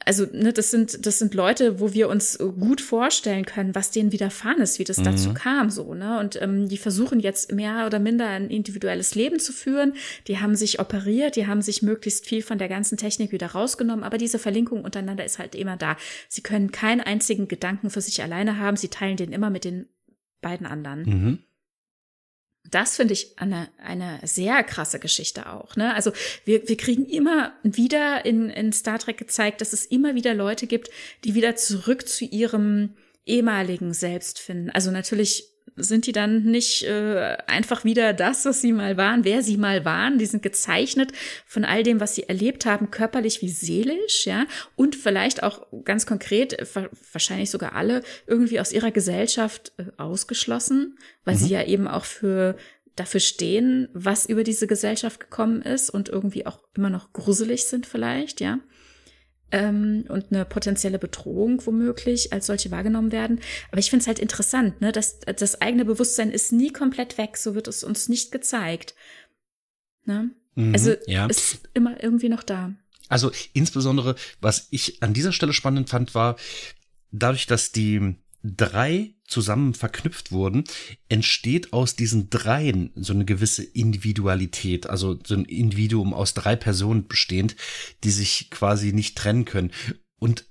also 0.05 0.25
ne, 0.31 0.53
das 0.53 0.71
sind 0.71 1.05
das 1.05 1.19
sind 1.19 1.33
Leute, 1.33 1.79
wo 1.79 1.93
wir 1.93 2.09
uns 2.09 2.37
gut 2.37 2.79
vorstellen 2.79 3.45
können, 3.45 3.73
was 3.73 3.91
denen 3.91 4.11
widerfahren 4.11 4.61
ist, 4.61 4.77
wie 4.77 4.83
das 4.83 4.99
mhm. 4.99 5.03
dazu 5.03 5.33
kam, 5.33 5.71
so 5.71 5.95
ne. 5.95 6.19
Und 6.19 6.39
ähm, 6.41 6.69
die 6.69 6.77
versuchen 6.77 7.19
jetzt 7.19 7.51
mehr 7.51 7.85
oder 7.87 7.99
minder 7.99 8.27
ein 8.27 8.49
individuelles 8.49 9.15
Leben 9.15 9.39
zu 9.39 9.51
führen. 9.51 9.93
Die 10.27 10.39
haben 10.39 10.55
sich 10.55 10.79
operiert, 10.79 11.35
die 11.35 11.47
haben 11.47 11.63
sich 11.63 11.81
möglichst 11.81 12.25
viel 12.25 12.43
von 12.43 12.59
der 12.59 12.69
ganzen 12.69 12.97
Technik 12.97 13.31
wieder 13.31 13.47
rausgenommen, 13.47 14.03
aber 14.03 14.19
diese 14.19 14.37
Verlinkung 14.37 14.83
untereinander 14.83 15.25
ist 15.25 15.39
halt 15.39 15.55
immer 15.55 15.75
da. 15.75 15.97
Sie 16.29 16.41
können 16.41 16.71
keinen 16.71 17.01
einzigen 17.01 17.47
Gedanken 17.47 17.89
für 17.89 18.01
sich 18.01 18.21
alleine 18.21 18.59
haben. 18.59 18.77
Sie 18.77 18.89
teilen 18.89 19.17
den 19.17 19.31
immer 19.31 19.49
mit 19.49 19.65
den 19.65 19.87
beiden 20.41 20.67
anderen. 20.67 21.01
Mhm 21.01 21.39
das 22.71 22.95
finde 22.95 23.13
ich 23.13 23.37
eine, 23.37 23.69
eine 23.83 24.19
sehr 24.23 24.63
krasse 24.63 24.99
Geschichte 24.99 25.51
auch. 25.51 25.75
Ne? 25.75 25.93
Also 25.93 26.11
wir, 26.45 26.67
wir 26.67 26.77
kriegen 26.77 27.05
immer 27.05 27.53
wieder 27.63 28.25
in, 28.25 28.49
in 28.49 28.73
Star 28.73 28.99
Trek 28.99 29.17
gezeigt, 29.17 29.61
dass 29.61 29.73
es 29.73 29.85
immer 29.85 30.15
wieder 30.15 30.33
Leute 30.33 30.67
gibt, 30.67 30.89
die 31.23 31.35
wieder 31.35 31.55
zurück 31.55 32.07
zu 32.07 32.25
ihrem 32.25 32.95
ehemaligen 33.25 33.93
Selbst 33.93 34.39
finden. 34.39 34.69
Also 34.69 34.91
natürlich 34.91 35.54
sind 35.75 36.07
die 36.07 36.11
dann 36.11 36.43
nicht 36.43 36.83
äh, 36.83 37.37
einfach 37.47 37.83
wieder 37.83 38.13
das, 38.13 38.45
was 38.45 38.61
sie 38.61 38.71
mal 38.71 38.97
waren, 38.97 39.25
wer 39.25 39.43
sie 39.43 39.57
mal 39.57 39.83
waren. 39.83 40.17
Die 40.17 40.25
sind 40.25 40.41
gezeichnet 40.41 41.11
von 41.45 41.65
all 41.65 41.83
dem, 41.83 41.99
was 41.99 42.15
sie 42.15 42.23
erlebt 42.23 42.65
haben, 42.65 42.91
körperlich 42.91 43.41
wie 43.41 43.49
seelisch, 43.49 44.25
ja, 44.25 44.45
und 44.75 44.95
vielleicht 44.95 45.43
auch 45.43 45.67
ganz 45.83 46.05
konkret, 46.05 46.53
äh, 46.53 46.65
wahrscheinlich 47.11 47.51
sogar 47.51 47.73
alle 47.73 48.03
irgendwie 48.27 48.59
aus 48.59 48.71
ihrer 48.71 48.91
Gesellschaft 48.91 49.73
äh, 49.77 49.85
ausgeschlossen, 49.97 50.97
weil 51.25 51.35
mhm. 51.35 51.39
sie 51.39 51.49
ja 51.49 51.63
eben 51.63 51.87
auch 51.87 52.05
für 52.05 52.55
dafür 52.95 53.19
stehen, 53.19 53.89
was 53.93 54.25
über 54.25 54.45
diese 54.45 54.67
Gesellschaft 54.67 55.19
gekommen 55.19 55.61
ist 55.61 55.89
und 55.89 56.07
irgendwie 56.07 56.45
auch 56.45 56.59
immer 56.75 56.89
noch 56.89 57.11
gruselig 57.11 57.65
sind 57.65 57.85
vielleicht, 57.85 58.39
ja 58.39 58.59
ähm, 59.51 60.05
und 60.09 60.31
eine 60.31 60.45
potenzielle 60.45 60.99
Bedrohung 60.99 61.65
womöglich 61.65 62.33
als 62.33 62.47
solche 62.47 62.71
wahrgenommen 62.71 63.11
werden. 63.11 63.39
Aber 63.71 63.79
ich 63.79 63.89
finde 63.89 64.01
es 64.03 64.07
halt 64.07 64.19
interessant, 64.19 64.81
ne, 64.81 64.91
dass 64.91 65.19
das 65.19 65.61
eigene 65.61 65.85
Bewusstsein 65.85 66.31
ist 66.31 66.51
nie 66.51 66.71
komplett 66.71 67.17
weg, 67.17 67.37
so 67.37 67.55
wird 67.55 67.67
es 67.67 67.83
uns 67.83 68.09
nicht 68.09 68.31
gezeigt. 68.31 68.95
Ne? 70.05 70.31
Mhm, 70.55 70.73
also 70.73 70.93
ja. 71.07 71.25
ist 71.27 71.59
immer 71.73 72.01
irgendwie 72.03 72.29
noch 72.29 72.43
da. 72.43 72.73
Also 73.07 73.31
insbesondere, 73.53 74.15
was 74.41 74.67
ich 74.71 75.01
an 75.03 75.13
dieser 75.13 75.31
Stelle 75.31 75.53
spannend 75.53 75.89
fand, 75.89 76.15
war 76.15 76.37
dadurch, 77.11 77.45
dass 77.45 77.71
die 77.71 78.15
drei 78.43 79.14
zusammen 79.27 79.73
verknüpft 79.73 80.31
wurden, 80.31 80.63
entsteht 81.09 81.73
aus 81.73 81.95
diesen 81.95 82.29
dreien 82.29 82.91
so 82.95 83.13
eine 83.13 83.25
gewisse 83.25 83.63
Individualität, 83.63 84.87
also 84.87 85.19
so 85.25 85.35
ein 85.35 85.45
Individuum 85.45 86.13
aus 86.13 86.33
drei 86.33 86.55
Personen 86.55 87.07
bestehend, 87.07 87.55
die 88.03 88.11
sich 88.11 88.49
quasi 88.51 88.93
nicht 88.93 89.17
trennen 89.17 89.45
können. 89.45 89.71
Und 90.19 90.45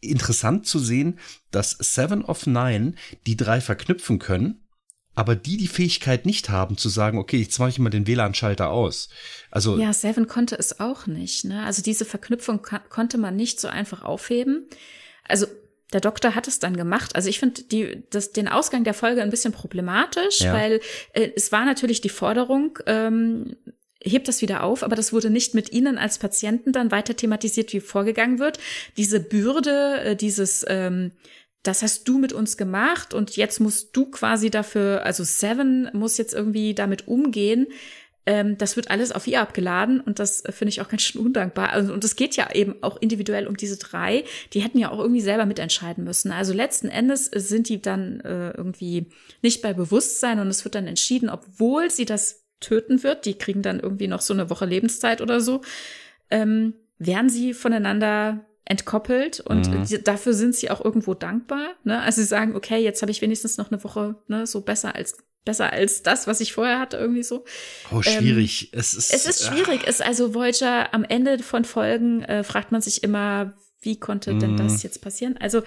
interessant 0.00 0.66
zu 0.66 0.78
sehen, 0.78 1.18
dass 1.50 1.70
Seven 1.72 2.24
of 2.24 2.46
Nine 2.46 2.94
die 3.26 3.36
drei 3.36 3.60
verknüpfen 3.60 4.18
können, 4.18 4.62
aber 5.14 5.36
die 5.36 5.56
die 5.56 5.68
Fähigkeit 5.68 6.24
nicht 6.24 6.48
haben 6.48 6.76
zu 6.76 6.88
sagen, 6.88 7.18
okay, 7.18 7.38
jetzt 7.38 7.58
mache 7.58 7.70
ich 7.70 7.78
mal 7.78 7.90
den 7.90 8.06
WLAN-Schalter 8.06 8.70
aus. 8.70 9.10
Also 9.50 9.78
ja, 9.78 9.92
Seven 9.92 10.26
konnte 10.26 10.56
es 10.58 10.80
auch 10.80 11.06
nicht. 11.06 11.44
Ne? 11.44 11.64
Also 11.64 11.82
diese 11.82 12.04
Verknüpfung 12.04 12.62
konnte 12.88 13.18
man 13.18 13.36
nicht 13.36 13.60
so 13.60 13.68
einfach 13.68 14.02
aufheben. 14.02 14.68
Also 15.24 15.46
der 15.92 16.00
Doktor 16.00 16.34
hat 16.34 16.48
es 16.48 16.58
dann 16.58 16.76
gemacht. 16.76 17.14
Also 17.14 17.28
ich 17.28 17.38
finde 17.38 17.62
die, 17.62 18.02
das, 18.10 18.32
den 18.32 18.48
Ausgang 18.48 18.84
der 18.84 18.94
Folge 18.94 19.22
ein 19.22 19.30
bisschen 19.30 19.52
problematisch, 19.52 20.40
ja. 20.40 20.52
weil 20.52 20.80
äh, 21.12 21.30
es 21.36 21.52
war 21.52 21.64
natürlich 21.64 22.00
die 22.00 22.08
Forderung, 22.08 22.78
ähm, 22.86 23.56
hebt 24.02 24.26
das 24.26 24.42
wieder 24.42 24.64
auf, 24.64 24.82
aber 24.82 24.96
das 24.96 25.12
wurde 25.12 25.30
nicht 25.30 25.54
mit 25.54 25.72
Ihnen 25.72 25.98
als 25.98 26.18
Patienten 26.18 26.72
dann 26.72 26.90
weiter 26.90 27.16
thematisiert, 27.16 27.72
wie 27.72 27.80
vorgegangen 27.80 28.38
wird. 28.38 28.58
Diese 28.96 29.20
Bürde, 29.20 30.00
äh, 30.00 30.16
dieses 30.16 30.64
ähm, 30.68 31.12
das 31.62 31.82
hast 31.82 32.08
du 32.08 32.18
mit 32.18 32.32
uns 32.32 32.56
gemacht 32.56 33.14
und 33.14 33.36
jetzt 33.36 33.60
musst 33.60 33.96
du 33.96 34.06
quasi 34.06 34.50
dafür, 34.50 35.04
also 35.04 35.22
Seven 35.22 35.88
muss 35.92 36.18
jetzt 36.18 36.34
irgendwie 36.34 36.74
damit 36.74 37.06
umgehen. 37.06 37.68
Ähm, 38.24 38.56
das 38.56 38.76
wird 38.76 38.90
alles 38.90 39.10
auf 39.10 39.26
ihr 39.26 39.40
abgeladen 39.40 40.00
und 40.00 40.18
das 40.18 40.44
äh, 40.44 40.52
finde 40.52 40.70
ich 40.70 40.80
auch 40.80 40.88
ganz 40.88 41.02
schön 41.02 41.24
undankbar. 41.24 41.70
Also, 41.70 41.92
und 41.92 42.04
es 42.04 42.14
geht 42.14 42.36
ja 42.36 42.52
eben 42.54 42.76
auch 42.82 42.96
individuell 43.00 43.48
um 43.48 43.56
diese 43.56 43.78
drei. 43.78 44.24
Die 44.52 44.60
hätten 44.60 44.78
ja 44.78 44.90
auch 44.90 45.00
irgendwie 45.00 45.20
selber 45.20 45.44
mitentscheiden 45.44 46.04
müssen. 46.04 46.30
Also 46.30 46.52
letzten 46.52 46.88
Endes 46.88 47.26
sind 47.26 47.68
die 47.68 47.82
dann 47.82 48.20
äh, 48.20 48.50
irgendwie 48.50 49.06
nicht 49.42 49.60
bei 49.60 49.72
Bewusstsein 49.72 50.38
und 50.38 50.48
es 50.48 50.64
wird 50.64 50.76
dann 50.76 50.86
entschieden, 50.86 51.28
obwohl 51.28 51.90
sie 51.90 52.04
das 52.04 52.44
töten 52.60 53.02
wird. 53.02 53.26
Die 53.26 53.34
kriegen 53.34 53.62
dann 53.62 53.80
irgendwie 53.80 54.08
noch 54.08 54.20
so 54.20 54.34
eine 54.34 54.50
Woche 54.50 54.66
Lebenszeit 54.66 55.20
oder 55.20 55.40
so. 55.40 55.62
Ähm, 56.30 56.74
werden 56.98 57.28
sie 57.28 57.54
voneinander 57.54 58.44
entkoppelt 58.64 59.40
und 59.40 59.68
mhm. 59.68 60.04
dafür 60.04 60.34
sind 60.34 60.54
sie 60.54 60.70
auch 60.70 60.84
irgendwo 60.84 61.14
dankbar. 61.14 61.70
Ne? 61.82 62.00
Also 62.00 62.20
sie 62.20 62.28
sagen, 62.28 62.54
okay, 62.54 62.78
jetzt 62.78 63.02
habe 63.02 63.10
ich 63.10 63.20
wenigstens 63.20 63.58
noch 63.58 63.72
eine 63.72 63.82
Woche 63.82 64.14
ne, 64.28 64.46
so 64.46 64.60
besser 64.60 64.94
als 64.94 65.18
besser 65.44 65.72
als 65.72 66.02
das, 66.02 66.26
was 66.26 66.40
ich 66.40 66.52
vorher 66.52 66.78
hatte, 66.78 66.96
irgendwie 66.96 67.22
so. 67.22 67.44
Oh, 67.90 68.02
schwierig. 68.02 68.72
Ähm, 68.72 68.80
es 68.80 68.94
ist, 68.94 69.12
es 69.12 69.26
ist 69.26 69.46
schwierig. 69.46 69.82
Es 69.84 69.96
ist 69.96 70.06
also 70.06 70.34
Voyager 70.34 70.94
am 70.94 71.04
Ende 71.04 71.38
von 71.40 71.64
Folgen 71.64 72.22
äh, 72.22 72.44
fragt 72.44 72.72
man 72.72 72.80
sich 72.80 73.02
immer, 73.02 73.54
wie 73.80 73.98
konnte 73.98 74.36
denn 74.36 74.56
das 74.56 74.74
mhm. 74.74 74.80
jetzt 74.82 75.02
passieren? 75.02 75.36
Also 75.38 75.62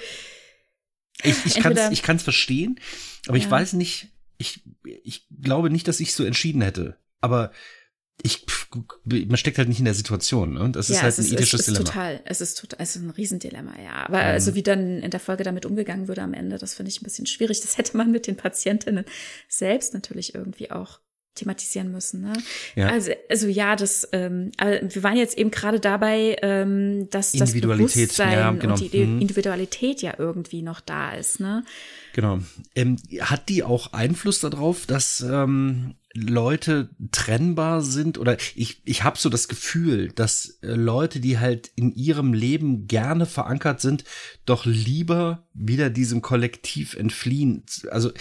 ich, 1.23 1.45
ich 1.45 1.56
kann 1.56 1.76
es 1.76 1.91
ich 1.91 2.02
kann's 2.02 2.23
verstehen, 2.23 2.80
aber 3.27 3.38
ja. 3.38 3.43
ich 3.43 3.49
weiß 3.49 3.73
nicht, 3.73 4.10
ich, 4.38 4.61
ich 5.03 5.27
glaube 5.41 5.69
nicht, 5.69 5.88
dass 5.88 5.99
ich 5.99 6.14
so 6.14 6.23
entschieden 6.23 6.61
hätte. 6.61 6.97
Aber 7.22 7.52
ich, 8.23 8.45
man 9.03 9.37
steckt 9.37 9.57
halt 9.57 9.67
nicht 9.67 9.79
in 9.79 9.85
der 9.85 9.93
Situation. 9.93 10.53
Ne? 10.53 10.69
Das 10.71 10.87
ja, 10.89 10.95
ist 10.95 11.03
halt 11.03 11.17
ein 11.17 11.25
ist, 11.25 11.33
ethisches 11.33 11.61
es 11.61 11.67
ist 11.67 11.77
Dilemma. 11.77 11.85
Total, 11.85 12.21
es 12.25 12.41
ist 12.41 12.59
total, 12.59 12.79
es 12.81 12.95
ist 12.95 13.01
ein 13.03 13.09
Riesendilemma, 13.11 13.73
ja. 13.83 14.05
Aber 14.05 14.19
mhm. 14.19 14.25
also 14.25 14.55
wie 14.55 14.63
dann 14.63 15.01
in 15.01 15.11
der 15.11 15.19
Folge 15.19 15.43
damit 15.43 15.65
umgegangen 15.65 16.07
würde 16.07 16.21
am 16.21 16.33
Ende, 16.33 16.57
das 16.57 16.73
finde 16.73 16.89
ich 16.89 17.01
ein 17.01 17.03
bisschen 17.03 17.25
schwierig. 17.25 17.61
Das 17.61 17.77
hätte 17.77 17.95
man 17.97 18.11
mit 18.11 18.27
den 18.27 18.37
Patientinnen 18.37 19.05
selbst 19.47 19.93
natürlich 19.93 20.33
irgendwie 20.33 20.71
auch 20.71 20.99
thematisieren 21.35 21.91
müssen. 21.91 22.21
Ne? 22.21 22.33
Ja. 22.75 22.87
Also, 22.87 23.11
also 23.29 23.47
ja, 23.47 23.75
das, 23.75 24.07
ähm, 24.13 24.51
aber 24.57 24.79
wir 24.81 25.03
waren 25.03 25.17
jetzt 25.17 25.37
eben 25.37 25.51
gerade 25.51 25.79
dabei, 25.79 26.37
ähm, 26.41 27.09
dass 27.09 27.33
das 27.33 27.53
Bewusstsein 27.53 28.31
ja, 28.31 28.51
genau. 28.51 28.73
und 28.73 28.93
die 28.93 28.97
mhm. 28.97 29.21
Individualität 29.21 30.01
ja 30.01 30.15
irgendwie 30.17 30.61
noch 30.61 30.79
da 30.79 31.11
ist. 31.11 31.41
Ne? 31.41 31.63
Genau. 32.13 32.39
Ähm, 32.73 32.95
hat 33.19 33.49
die 33.49 33.63
auch 33.63 33.91
Einfluss 33.93 34.39
darauf, 34.39 34.85
dass 34.85 35.21
ähm, 35.21 35.95
Leute 36.15 36.89
trennbar 37.11 37.81
sind 37.81 38.17
oder 38.17 38.37
ich, 38.55 38.81
ich 38.85 39.03
habe 39.03 39.17
so 39.17 39.29
das 39.29 39.49
Gefühl, 39.49 40.11
dass 40.13 40.59
äh, 40.61 40.73
Leute, 40.73 41.19
die 41.19 41.39
halt 41.39 41.71
in 41.75 41.91
ihrem 41.91 42.33
Leben 42.33 42.87
gerne 42.87 43.25
verankert 43.25 43.81
sind, 43.81 44.05
doch 44.45 44.65
lieber 44.65 45.47
wieder 45.53 45.89
diesem 45.89 46.21
Kollektiv 46.21 46.95
entfliehen, 46.95 47.65
also 47.91 48.11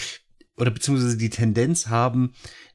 oder 0.57 0.73
beziehungsweise 0.73 1.17
die 1.17 1.31
Tendenz 1.31 1.87
haben, 1.87 2.33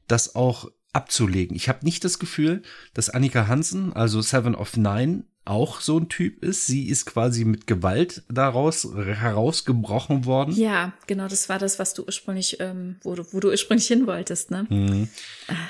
das 0.08 0.34
auch 0.34 0.70
abzulegen. 0.92 1.54
Ich 1.54 1.68
habe 1.68 1.84
nicht 1.84 2.04
das 2.04 2.18
Gefühl, 2.18 2.62
dass 2.94 3.10
Annika 3.10 3.46
Hansen, 3.46 3.92
also 3.92 4.22
Seven 4.22 4.54
of 4.54 4.76
Nine, 4.76 5.24
auch 5.44 5.80
so 5.80 5.98
ein 5.98 6.08
Typ 6.08 6.44
ist. 6.44 6.66
Sie 6.66 6.88
ist 6.88 7.06
quasi 7.06 7.44
mit 7.44 7.66
Gewalt 7.66 8.22
daraus 8.28 8.86
herausgebrochen 8.94 10.26
worden. 10.26 10.54
Ja, 10.54 10.92
genau, 11.06 11.28
das 11.28 11.48
war 11.48 11.58
das, 11.58 11.78
was 11.78 11.94
du 11.94 12.04
ursprünglich, 12.04 12.58
ähm, 12.60 12.96
wo, 13.02 13.14
du, 13.14 13.24
wo 13.32 13.40
du 13.40 13.48
ursprünglich 13.48 13.86
hin 13.86 14.06
wolltest, 14.06 14.50
ne? 14.50 14.66
Mhm. 14.68 15.08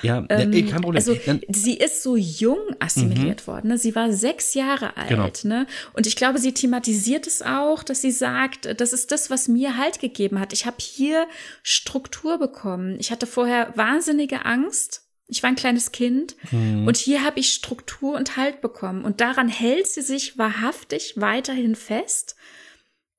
Ja, 0.02 0.24
ähm, 0.28 0.52
ja, 0.52 0.70
kein 0.70 0.82
Problem. 0.82 0.96
Also 0.96 1.16
sie 1.48 1.74
ist 1.74 2.02
so 2.02 2.16
jung 2.16 2.58
assimiliert 2.80 3.42
mhm. 3.42 3.46
worden. 3.46 3.68
Ne? 3.68 3.78
Sie 3.78 3.94
war 3.94 4.12
sechs 4.12 4.54
Jahre 4.54 4.96
alt, 4.96 5.08
genau. 5.08 5.30
ne? 5.44 5.66
Und 5.92 6.06
ich 6.06 6.16
glaube, 6.16 6.38
sie 6.38 6.52
thematisiert 6.52 7.26
es 7.26 7.40
auch, 7.40 7.82
dass 7.82 8.02
sie 8.02 8.12
sagt, 8.12 8.80
das 8.80 8.92
ist 8.92 9.12
das, 9.12 9.30
was 9.30 9.48
mir 9.48 9.76
Halt 9.76 10.00
gegeben 10.00 10.40
hat. 10.40 10.52
Ich 10.52 10.66
habe 10.66 10.76
hier 10.80 11.26
Struktur 11.62 12.38
bekommen. 12.38 12.96
Ich 12.98 13.12
hatte 13.12 13.26
vorher 13.26 13.72
wahnsinnige 13.76 14.44
Angst 14.44 15.09
ich 15.30 15.42
war 15.42 15.50
ein 15.50 15.56
kleines 15.56 15.92
Kind 15.92 16.36
mhm. 16.50 16.86
und 16.86 16.96
hier 16.96 17.24
habe 17.24 17.40
ich 17.40 17.52
Struktur 17.52 18.16
und 18.16 18.36
Halt 18.36 18.60
bekommen. 18.60 19.04
Und 19.04 19.20
daran 19.20 19.48
hält 19.48 19.86
sie 19.86 20.02
sich 20.02 20.36
wahrhaftig 20.38 21.14
weiterhin 21.16 21.74
fest. 21.76 22.36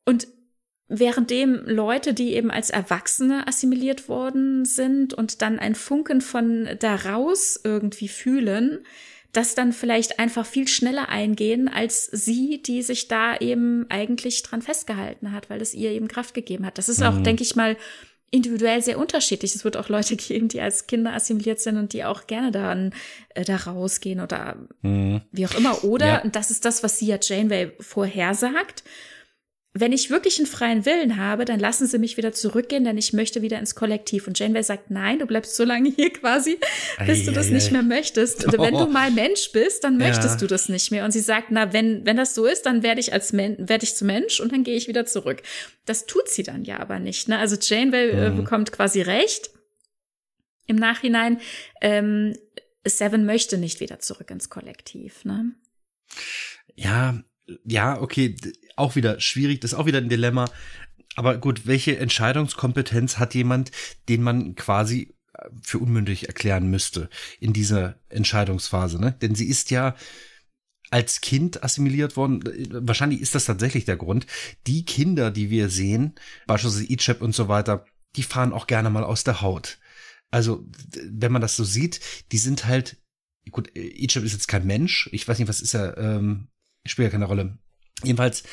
Und 0.06 0.28
währenddem 0.88 1.64
Leute, 1.66 2.14
die 2.14 2.34
eben 2.34 2.52
als 2.52 2.70
Erwachsene 2.70 3.48
assimiliert 3.48 4.10
worden 4.10 4.66
sind 4.66 5.14
und 5.14 5.42
dann 5.42 5.58
ein 5.58 5.76
Funken 5.76 6.20
von 6.20 6.68
daraus 6.80 7.60
irgendwie 7.64 8.10
fühlen, 8.10 8.86
das 9.32 9.56
dann 9.56 9.72
vielleicht 9.72 10.20
einfach 10.20 10.46
viel 10.46 10.68
schneller 10.68 11.08
eingehen 11.08 11.70
als 11.70 12.06
sie, 12.08 12.62
die 12.62 12.82
sich 12.82 13.08
da 13.08 13.38
eben 13.38 13.86
eigentlich 13.90 14.44
dran 14.44 14.62
festgehalten 14.62 15.32
hat, 15.32 15.50
weil 15.50 15.62
es 15.62 15.74
ihr 15.74 15.92
eben 15.92 16.10
Kraft 16.10 16.34
gegeben 16.34 16.66
hat. 16.66 16.78
Das 16.78 16.90
ist 16.90 17.02
auch, 17.02 17.14
mhm. 17.14 17.24
denke 17.24 17.44
ich 17.44 17.56
mal, 17.56 17.78
individuell 18.32 18.82
sehr 18.82 18.98
unterschiedlich. 18.98 19.54
Es 19.54 19.64
wird 19.64 19.78
auch 19.78 19.90
Leute 19.90 20.16
geben, 20.18 20.48
die 20.48 20.62
als 20.62 20.88
Kinder 20.88 21.14
assimiliert 21.14 21.60
sind 21.60 21.78
und 21.78 21.94
die 21.94 22.04
auch 22.04 22.28
gerne 22.28 22.52
dann 22.52 22.94
äh, 23.36 23.44
da 23.44 23.58
rausgehen 23.58 24.22
oder 24.22 24.56
mhm. 24.82 25.22
wie 25.32 25.46
auch 25.46 25.54
immer. 25.54 25.84
Oder, 25.84 26.08
ja. 26.08 26.22
und 26.22 26.36
das 26.36 26.50
ist 26.50 26.66
das, 26.66 26.82
was 26.82 26.98
sie 26.98 27.08
ja 27.08 27.18
Janeway 27.22 27.74
vorhersagt, 27.80 28.84
wenn 29.74 29.94
ich 29.94 30.10
wirklich 30.10 30.38
einen 30.38 30.48
freien 30.48 30.86
Willen 30.86 31.16
habe, 31.16 31.46
dann 31.46 31.60
lassen 31.60 31.88
Sie 31.88 31.98
mich 31.98 32.18
wieder 32.18 32.34
zurückgehen, 32.34 32.84
denn 32.84 32.98
ich 32.98 33.14
möchte 33.14 33.42
wieder 33.42 33.58
ins 33.58 33.74
Kollektiv. 33.74 34.28
Und 34.28 34.38
Janeway 34.38 34.64
sagt, 34.64 34.92
nein, 34.92 35.20
du 35.20 35.26
bleibst 35.26 35.56
so 35.56 35.64
lange 35.64 35.90
hier 35.96 36.12
quasi, 36.12 36.60
bis 37.06 37.22
ei, 37.22 37.26
du 37.26 37.32
das 37.32 37.48
ei, 37.48 37.52
nicht 37.52 37.70
ei. 37.70 37.72
mehr 37.74 37.84
möchtest. 37.84 38.46
Oh. 38.48 38.52
Wenn 38.62 38.74
du 38.74 38.88
mal 38.88 39.12
Mensch 39.12 39.52
bist, 39.54 39.86
dann 39.86 39.98
möchtest 39.98 40.36
ja. 40.36 40.38
du 40.38 40.48
das 40.48 40.68
nicht 40.68 40.92
mehr. 40.92 41.06
Und 41.06 41.12
sie 41.12 41.22
sagt, 41.22 41.52
na, 41.52 41.72
wenn, 41.72 42.06
wenn 42.06 42.18
das 42.18 42.36
so 42.36 42.46
ist, 42.46 42.66
dann 42.66 42.84
werde 42.84 43.00
ich 43.00 43.14
als 43.14 43.32
Men 43.32 43.56
werde 43.70 43.86
ich 43.86 43.96
zu 43.96 44.04
Mensch 44.04 44.42
und 44.42 44.52
dann 44.52 44.66
gehe 44.66 44.76
ich 44.76 44.90
wieder 44.90 45.06
zurück. 45.06 45.42
Das 45.86 46.06
tut 46.06 46.28
sie 46.28 46.44
dann 46.44 46.66
ja 46.66 46.80
aber 46.80 47.00
nicht. 47.00 47.30
Ne? 47.30 47.40
Also 47.40 47.56
Janeway 47.56 48.10
äh, 48.10 48.30
mhm. 48.30 48.40
äh, 48.40 48.42
bekommt 48.42 48.74
quasi 48.74 49.02
recht. 49.02 49.52
Im 50.68 50.76
Nachhinein, 50.76 51.40
ähm, 51.82 52.36
Seven 52.86 53.26
möchte 53.26 53.58
nicht 53.58 53.80
wieder 53.80 54.00
zurück 54.00 54.30
ins 54.32 54.50
Kollektiv. 54.50 55.24
Ne? 55.24 55.54
Ja, 56.76 57.22
ja, 57.66 58.00
okay, 58.02 58.36
auch 58.76 58.96
wieder 58.96 59.20
schwierig, 59.20 59.60
das 59.60 59.74
ist 59.74 59.78
auch 59.78 59.86
wieder 59.86 60.00
ein 60.00 60.10
Dilemma. 60.10 60.50
Aber 61.16 61.38
gut, 61.38 61.68
welche 61.68 61.98
Entscheidungskompetenz 61.98 63.18
hat 63.18 63.36
jemand, 63.36 63.72
den 64.08 64.24
man 64.24 64.56
quasi 64.56 65.14
äh, 65.34 65.50
für 65.62 65.80
unmündig 65.80 66.28
erklären 66.28 66.70
müsste 66.70 67.10
in 67.40 67.54
dieser 67.54 68.00
Entscheidungsphase, 68.10 69.00
ne? 69.00 69.16
Denn 69.22 69.36
sie 69.36 69.48
ist 69.48 69.72
ja 69.72 69.96
als 70.90 71.22
Kind 71.22 71.64
assimiliert 71.64 72.18
worden. 72.18 72.44
Wahrscheinlich 72.86 73.22
ist 73.22 73.34
das 73.34 73.46
tatsächlich 73.46 73.86
der 73.86 73.98
Grund. 73.98 74.28
Die 74.68 74.84
Kinder, 74.84 75.32
die 75.32 75.50
wir 75.50 75.70
sehen, 75.70 76.16
beispielsweise 76.48 76.92
Ichab 76.92 77.22
und 77.22 77.34
so 77.34 77.48
weiter, 77.48 77.86
die 78.18 78.24
fahren 78.24 78.52
auch 78.52 78.68
gerne 78.68 78.90
mal 78.90 79.06
aus 79.06 79.24
der 79.24 79.42
Haut. 79.42 79.80
Also, 80.32 80.66
wenn 81.10 81.32
man 81.32 81.42
das 81.42 81.56
so 81.56 81.64
sieht, 81.64 82.02
die 82.32 82.38
sind 82.38 82.66
halt, 82.66 82.98
gut, 83.52 83.70
Ichab 83.74 84.24
ist 84.24 84.34
jetzt 84.34 84.50
kein 84.50 84.68
Mensch. 84.68 85.10
Ich 85.14 85.28
weiß 85.28 85.40
nicht, 85.40 85.48
was 85.48 85.62
ist 85.62 85.74
er, 85.74 85.98
ähm, 85.98 86.50
spielt 86.86 87.08
ja 87.08 87.12
keine 87.12 87.26
Rolle. 87.26 87.58
Jedenfalls, 88.04 88.44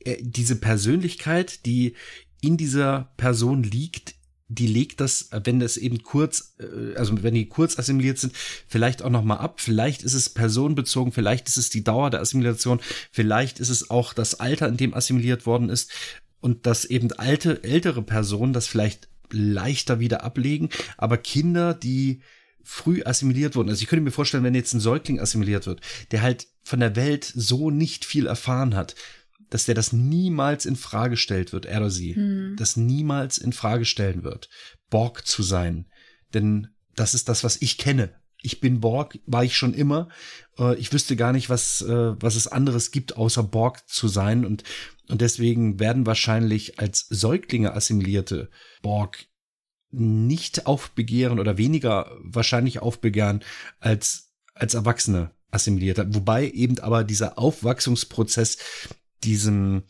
äh, 0.00 0.16
diese 0.20 0.56
Persönlichkeit, 0.56 1.66
die 1.66 1.94
in 2.40 2.56
dieser 2.56 3.12
Person 3.16 3.62
liegt, 3.62 4.14
die 4.48 4.66
legt 4.66 5.00
das, 5.00 5.28
wenn 5.44 5.60
das 5.60 5.76
eben 5.76 6.02
kurz, 6.02 6.54
äh, 6.58 6.96
also 6.96 7.22
wenn 7.22 7.34
die 7.34 7.48
kurz 7.48 7.78
assimiliert 7.78 8.18
sind, 8.18 8.32
vielleicht 8.66 9.02
auch 9.02 9.10
nochmal 9.10 9.38
ab. 9.38 9.60
Vielleicht 9.60 10.02
ist 10.02 10.14
es 10.14 10.30
personenbezogen, 10.30 11.12
vielleicht 11.12 11.48
ist 11.48 11.58
es 11.58 11.70
die 11.70 11.84
Dauer 11.84 12.10
der 12.10 12.20
Assimilation, 12.20 12.80
vielleicht 13.12 13.60
ist 13.60 13.68
es 13.68 13.90
auch 13.90 14.14
das 14.14 14.40
Alter, 14.40 14.68
in 14.68 14.78
dem 14.78 14.94
assimiliert 14.94 15.46
worden 15.46 15.68
ist 15.68 15.90
und 16.40 16.66
dass 16.66 16.84
eben 16.84 17.12
alte, 17.12 17.62
ältere 17.62 18.02
Personen 18.02 18.52
das 18.52 18.66
vielleicht 18.66 19.08
leichter 19.30 20.00
wieder 20.00 20.24
ablegen, 20.24 20.70
aber 20.96 21.18
Kinder, 21.18 21.74
die 21.74 22.22
früh 22.70 23.02
assimiliert 23.02 23.56
wurden. 23.56 23.70
Also 23.70 23.80
ich 23.80 23.88
könnte 23.88 24.02
mir 24.02 24.10
vorstellen, 24.10 24.44
wenn 24.44 24.54
jetzt 24.54 24.74
ein 24.74 24.80
Säugling 24.80 25.20
assimiliert 25.20 25.66
wird, 25.66 25.80
der 26.10 26.20
halt 26.20 26.48
von 26.62 26.80
der 26.80 26.96
Welt 26.96 27.24
so 27.24 27.70
nicht 27.70 28.04
viel 28.04 28.26
erfahren 28.26 28.76
hat, 28.76 28.94
dass 29.48 29.64
der 29.64 29.74
das 29.74 29.94
niemals 29.94 30.66
in 30.66 30.76
Frage 30.76 31.16
stellt 31.16 31.54
wird, 31.54 31.64
er 31.64 31.78
oder 31.78 31.90
sie, 31.90 32.14
hm. 32.14 32.56
das 32.58 32.76
niemals 32.76 33.38
in 33.38 33.54
Frage 33.54 33.86
stellen 33.86 34.22
wird, 34.22 34.50
Borg 34.90 35.26
zu 35.26 35.42
sein. 35.42 35.86
Denn 36.34 36.68
das 36.94 37.14
ist 37.14 37.30
das, 37.30 37.42
was 37.42 37.56
ich 37.62 37.78
kenne. 37.78 38.12
Ich 38.42 38.60
bin 38.60 38.80
Borg, 38.80 39.18
war 39.24 39.44
ich 39.44 39.56
schon 39.56 39.72
immer. 39.72 40.10
Äh, 40.58 40.76
ich 40.76 40.92
wüsste 40.92 41.16
gar 41.16 41.32
nicht, 41.32 41.48
was, 41.48 41.80
äh, 41.80 42.20
was 42.20 42.34
es 42.34 42.48
anderes 42.48 42.90
gibt, 42.90 43.16
außer 43.16 43.44
Borg 43.44 43.88
zu 43.88 44.08
sein. 44.08 44.44
Und, 44.44 44.62
und 45.08 45.22
deswegen 45.22 45.80
werden 45.80 46.04
wahrscheinlich 46.04 46.78
als 46.78 47.06
Säuglinge 47.08 47.72
assimilierte 47.72 48.50
Borg 48.82 49.27
nicht 49.90 50.66
aufbegehren 50.66 51.38
oder 51.40 51.58
weniger 51.58 52.16
wahrscheinlich 52.20 52.80
aufbegehren 52.80 53.42
als, 53.80 54.30
als 54.54 54.74
Erwachsene 54.74 55.30
assimiliert 55.50 55.98
hat. 55.98 56.14
Wobei 56.14 56.50
eben 56.50 56.78
aber 56.80 57.04
dieser 57.04 57.38
Aufwachsungsprozess 57.38 58.58
diesem 59.24 59.84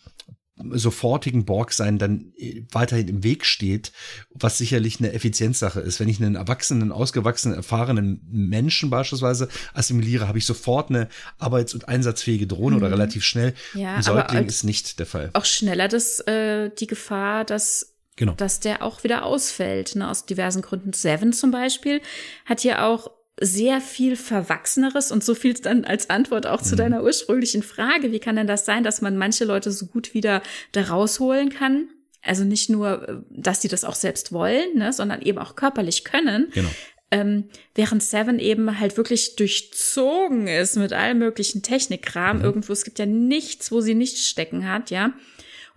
sofortigen 0.71 1.45
Borg-Sein 1.45 1.99
dann 1.99 2.33
äh, 2.37 2.63
weiterhin 2.73 3.09
im 3.09 3.23
Weg 3.23 3.45
steht, 3.45 3.93
was 4.31 4.59
sicherlich 4.59 4.99
eine 4.99 5.13
Effizienzsache 5.13 5.81
ist. 5.81 6.01
Wenn 6.01 6.09
ich 6.09 6.21
einen 6.21 6.35
erwachsenen, 6.35 6.93
ausgewachsenen, 6.93 7.57
erfahrenen 7.57 8.27
Menschen 8.31 8.91
beispielsweise 8.91 9.49
assimiliere, 9.73 10.29
habe 10.29 10.39
ich 10.39 10.47
sofort 10.47 10.91
eine 10.91 11.09
arbeits- 11.39 11.75
und 11.75 11.89
einsatzfähige 11.89 12.47
Drohne 12.47 12.77
mhm. 12.77 12.83
oder 12.83 12.93
relativ 12.93 13.25
schnell. 13.25 13.55
Ja, 13.75 13.97
Ein 13.97 14.03
Säugling 14.03 14.47
ist 14.47 14.65
nicht 14.65 14.99
der 14.99 15.07
Fall. 15.07 15.31
Auch 15.35 15.45
schneller 15.45 15.89
das, 15.89 16.21
äh, 16.21 16.71
die 16.71 16.87
Gefahr, 16.87 17.45
dass 17.45 17.95
Genau. 18.19 18.33
dass 18.33 18.59
der 18.59 18.83
auch 18.83 19.05
wieder 19.05 19.25
ausfällt, 19.25 19.95
ne, 19.95 20.11
aus 20.11 20.27
diversen 20.27 20.61
Gründen. 20.61 20.93
Seven 20.93 21.33
zum 21.33 21.53
Beispiel 21.53 22.01
hat 22.47 22.65
ja 22.65 22.85
auch 22.85 23.13
sehr 23.41 23.81
viel 23.81 24.17
Verwachseneres 24.17 25.13
und 25.13 25.23
so 25.23 25.37
viel 25.37 25.55
dann 25.55 25.85
als 25.85 26.11
Antwort 26.11 26.45
auch 26.45 26.61
zu 26.61 26.75
mhm. 26.75 26.79
deiner 26.79 27.03
ursprünglichen 27.05 27.63
Frage. 27.63 28.11
Wie 28.11 28.19
kann 28.19 28.35
denn 28.35 28.49
das 28.49 28.67
sein, 28.67 28.83
dass 28.83 29.01
man 29.01 29.17
manche 29.17 29.45
Leute 29.45 29.71
so 29.71 29.87
gut 29.87 30.15
wieder 30.15 30.43
da 30.73 30.83
rausholen 30.83 31.51
kann? 31.51 31.89
Also 32.21 32.43
nicht 32.43 32.69
nur, 32.69 33.25
dass 33.31 33.63
sie 33.63 33.69
das 33.69 33.85
auch 33.85 33.95
selbst 33.95 34.33
wollen, 34.33 34.75
ne, 34.75 34.93
sondern 34.93 35.23
eben 35.23 35.39
auch 35.39 35.55
körperlich 35.55 36.03
können. 36.03 36.49
Genau. 36.53 36.71
Ähm, 37.13 37.45
während 37.77 38.03
Seven 38.03 38.41
eben 38.41 38.81
halt 38.81 38.97
wirklich 38.97 39.37
durchzogen 39.37 40.49
ist 40.49 40.77
mit 40.77 40.93
allem 40.93 41.21
möglichen 41.21 41.63
Technikkram. 41.63 42.39
Mhm. 42.39 42.45
Irgendwo, 42.45 42.73
es 42.73 42.85
gibt 42.85 42.99
ja 42.99 43.07
nichts, 43.07 43.71
wo 43.71 43.81
sie 43.81 43.95
nicht 43.95 44.19
stecken 44.19 44.69
hat, 44.69 44.91
ja. 44.91 45.13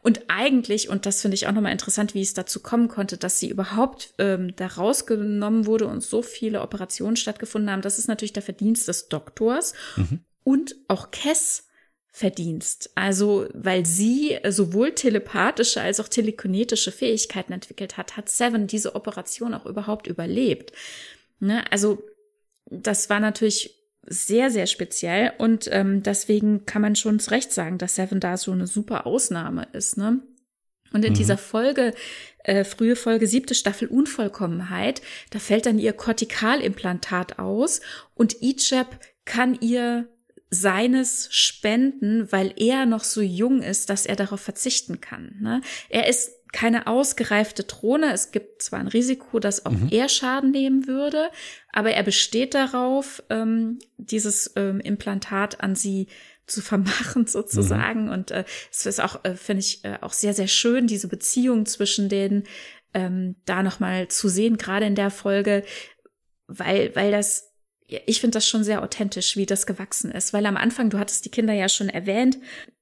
Und 0.04 0.24
eigentlich, 0.30 0.90
und 0.90 1.06
das 1.06 1.22
finde 1.22 1.36
ich 1.36 1.48
auch 1.48 1.52
nochmal 1.52 1.72
interessant, 1.72 2.14
wie 2.16 2.22
es 2.22 2.34
dazu 2.34 2.60
kommen 2.60 2.88
konnte, 2.88 3.18
dass 3.18 3.40
sie 3.40 3.50
überhaupt 3.50 4.14
ähm, 4.18 4.56
da 4.56 4.68
rausgenommen 4.68 5.66
wurde 5.66 5.88
und 5.88 6.02
so 6.02 6.22
viele 6.22 6.62
Operationen 6.62 7.16
stattgefunden 7.16 7.70
haben, 7.70 7.82
das 7.82 8.00
ist 8.00 8.08
natürlich 8.08 8.34
der 8.34 8.44
Verdienst 8.44 8.88
des 8.88 9.10
Doktors 9.10 9.74
mhm. 9.96 10.20
und 10.44 10.76
auch 10.88 11.12
Kess 11.12 11.68
Verdienst. 12.14 12.92
Also, 12.96 13.48
weil 13.54 13.86
sie 13.86 14.38
sowohl 14.50 14.92
telepathische 14.92 15.80
als 15.80 16.02
auch 16.02 16.10
telekinetische 16.10 16.92
Fähigkeiten 16.92 17.54
entwickelt 17.54 17.96
hat, 17.96 18.18
hat 18.18 18.28
Seven 18.28 18.68
diese 18.68 18.96
Operation 18.96 19.54
auch 19.54 19.66
überhaupt 19.66 20.08
überlebt. 20.08 20.74
Ne? 21.40 21.64
Also, 21.72 22.04
das 22.66 23.10
war 23.10 23.22
natürlich 23.22 23.81
sehr, 24.04 24.50
sehr 24.50 24.68
speziell 24.68 25.34
und 25.38 25.70
ähm, 25.72 26.04
deswegen 26.04 26.66
kann 26.66 26.82
man 26.82 26.96
schon 26.96 27.20
zu 27.20 27.32
Recht 27.32 27.52
sagen, 27.52 27.78
dass 27.78 27.96
Seven 27.96 28.20
da 28.20 28.38
so 28.38 28.52
eine 28.52 28.68
super 28.68 29.06
Ausnahme 29.06 29.68
ist, 29.74 29.98
ne? 29.98 30.22
Und 30.94 31.06
in 31.06 31.14
mhm. 31.14 31.18
dieser 31.18 31.38
Folge, 31.38 31.94
äh, 32.44 32.66
frühe 32.66 32.98
Folge, 32.98 33.28
siebte 33.28 33.56
Staffel 33.56 33.88
Unvollkommenheit, 33.88 35.02
da 35.30 35.40
fällt 35.40 35.66
dann 35.66 35.80
ihr 35.80 35.94
Kortikalimplantat 35.94 37.40
aus 37.40 37.80
und 38.14 38.42
Ichab 38.42 39.00
kann 39.24 39.58
ihr 39.62 40.10
seines 40.50 41.30
spenden, 41.32 42.30
weil 42.32 42.54
er 42.58 42.86
noch 42.86 43.06
so 43.06 43.22
jung 43.22 43.62
ist, 43.62 43.90
dass 43.90 44.06
er 44.06 44.18
darauf 44.18 44.42
verzichten 44.42 45.00
kann. 45.00 45.38
Ne? 45.40 45.62
Er 45.88 46.10
ist 46.10 46.41
keine 46.52 46.88
ausgereifte 46.88 47.64
Drohne. 47.64 48.12
Es 48.14 48.32
gibt 48.32 48.62
zwar 48.62 48.80
ein 48.80 48.88
Risiko, 48.88 49.40
dass 49.40 49.66
auch 49.66 49.72
mhm. 49.72 49.90
er 49.92 50.10
Schaden 50.10 50.52
nehmen 50.52 50.88
würde, 50.88 51.30
aber 51.72 51.92
er 51.92 52.04
besteht 52.04 52.54
darauf, 52.54 53.24
ähm, 53.30 53.80
dieses 53.98 54.52
ähm, 54.56 54.80
Implantat 54.80 55.62
an 55.62 55.76
sie 55.76 56.08
zu 56.48 56.62
vermachen 56.62 57.26
sozusagen. 57.28 58.06
Mhm. 58.06 58.12
Und 58.12 58.32
äh, 58.32 58.44
es 58.72 58.86
ist 58.86 59.02
auch, 59.02 59.24
äh, 59.24 59.36
finde 59.36 59.62
ich, 59.62 59.84
äh, 59.86 59.98
auch 60.02 60.14
sehr, 60.14 60.34
sehr 60.34 60.48
schön, 60.48 60.88
diese 60.88 61.08
Beziehung 61.08 61.66
zwischen 61.66 62.10
denen 62.10 62.44
ähm, 62.94 63.36
da 63.46 63.64
nochmal 63.64 64.10
zu 64.10 64.28
sehen, 64.28 64.58
gerade 64.58 64.86
in 64.86 64.96
der 64.96 65.12
Folge, 65.12 65.64
weil, 66.48 66.94
weil 66.96 67.12
das 67.12 67.48
ich 68.06 68.22
finde 68.22 68.36
das 68.36 68.48
schon 68.48 68.64
sehr 68.64 68.84
authentisch, 68.84 69.36
wie 69.36 69.46
das 69.46 69.66
gewachsen 69.66 70.12
ist, 70.12 70.32
weil 70.32 70.46
am 70.46 70.56
Anfang, 70.56 70.90
du 70.90 70.98
hattest 70.98 71.26
die 71.26 71.30
Kinder 71.30 71.52
ja 71.52 71.68
schon 71.68 71.90
erwähnt, 71.90 72.38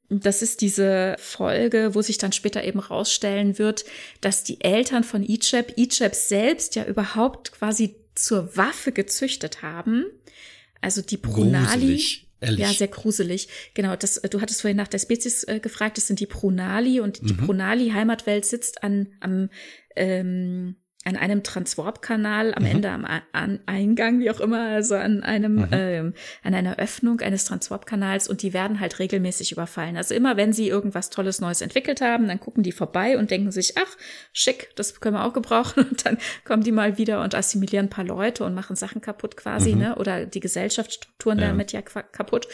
das 0.10 0.41
ist 0.41 0.61
diese 0.61 1.15
Folge, 1.19 1.94
wo 1.94 2.02
sich 2.02 2.18
dann 2.18 2.31
später 2.31 2.64
eben 2.64 2.80
rausstellen 2.80 3.60
wird, 3.60 3.86
dass 4.22 4.44
die 4.44 4.61
Eltern 4.61 5.03
von 5.03 5.23
Ichab, 5.23 5.77
Ichab 5.77 6.15
selbst 6.15 6.76
ja 6.76 6.86
überhaupt 6.86 7.52
quasi 7.52 7.95
zur 8.15 8.56
Waffe 8.57 8.91
gezüchtet 8.91 9.61
haben. 9.61 10.06
Also 10.81 11.02
die 11.02 11.18
Brunali. 11.18 11.91
Ehrlich? 11.91 12.26
Ja, 12.41 12.72
sehr 12.72 12.88
gruselig. 12.88 13.49
Genau, 13.73 13.98
das, 13.98 14.22
du 14.22 14.40
hattest 14.40 14.61
vorhin 14.61 14.77
nach 14.77 14.88
der 14.88 14.99
Spezies 14.99 15.44
äh, 15.44 15.60
gefragt, 15.60 15.98
das 15.98 16.07
sind 16.07 16.22
die 16.22 16.26
Brunali 16.26 17.02
und 17.02 17.19
die 17.22 17.34
mhm. 17.34 17.45
Brunali 17.45 17.90
Heimatwelt 17.90 18.45
sitzt 18.45 18.81
an, 18.81 19.07
am 19.19 19.49
ähm, 19.98 20.77
an 21.10 21.18
einem 21.18 21.44
Transwarp-Kanal 21.44 22.53
am 22.53 22.64
mhm. 22.64 22.69
Ende 22.69 22.90
am 22.91 23.06
an 23.31 23.60
Eingang, 23.65 24.19
wie 24.19 24.31
auch 24.31 24.40
immer, 24.40 24.69
also 24.69 24.95
an 24.95 25.23
einem 25.23 25.56
mhm. 25.56 25.68
ähm, 25.72 26.14
an 26.44 26.53
einer 26.53 26.77
Öffnung 26.77 27.19
eines 27.22 27.45
Transwarp-Kanals 27.45 28.27
und 28.27 28.41
die 28.41 28.53
werden 28.53 28.80
halt 28.80 28.99
regelmäßig 28.99 29.52
überfallen. 29.52 29.98
Also 29.98 30.14
immer 30.14 30.38
wenn 30.38 30.53
sie 30.53 30.69
irgendwas 30.69 31.10
Tolles 31.10 31.41
Neues 31.41 31.61
entwickelt 31.61 32.02
haben, 32.02 32.27
dann 32.27 32.40
gucken 32.40 32.64
die 32.64 32.72
vorbei 32.72 33.18
und 33.18 33.31
denken 33.31 33.52
sich, 33.52 33.73
ach 33.77 33.98
schick, 34.31 34.69
das 34.76 34.99
können 34.99 35.15
wir 35.15 35.26
auch 35.26 35.34
gebrauchen 35.34 35.84
und 35.90 36.06
dann 36.06 36.18
kommen 36.45 36.64
die 36.64 36.72
mal 36.72 36.98
wieder 36.98 37.22
und 37.22 37.36
assimilieren 37.36 37.88
ein 37.88 37.90
paar 37.90 38.06
Leute 38.06 38.44
und 38.44 38.53
machen 38.53 38.76
Sachen 38.76 39.02
kaputt 39.02 39.36
quasi, 39.36 39.73
mhm. 39.73 39.80
ne? 39.80 39.95
Oder 39.95 40.26
die 40.26 40.40
Gesellschaftsstrukturen 40.40 41.40
ja. 41.40 41.48
damit 41.48 41.72
ja 41.72 41.81
kaputt. 41.81 42.48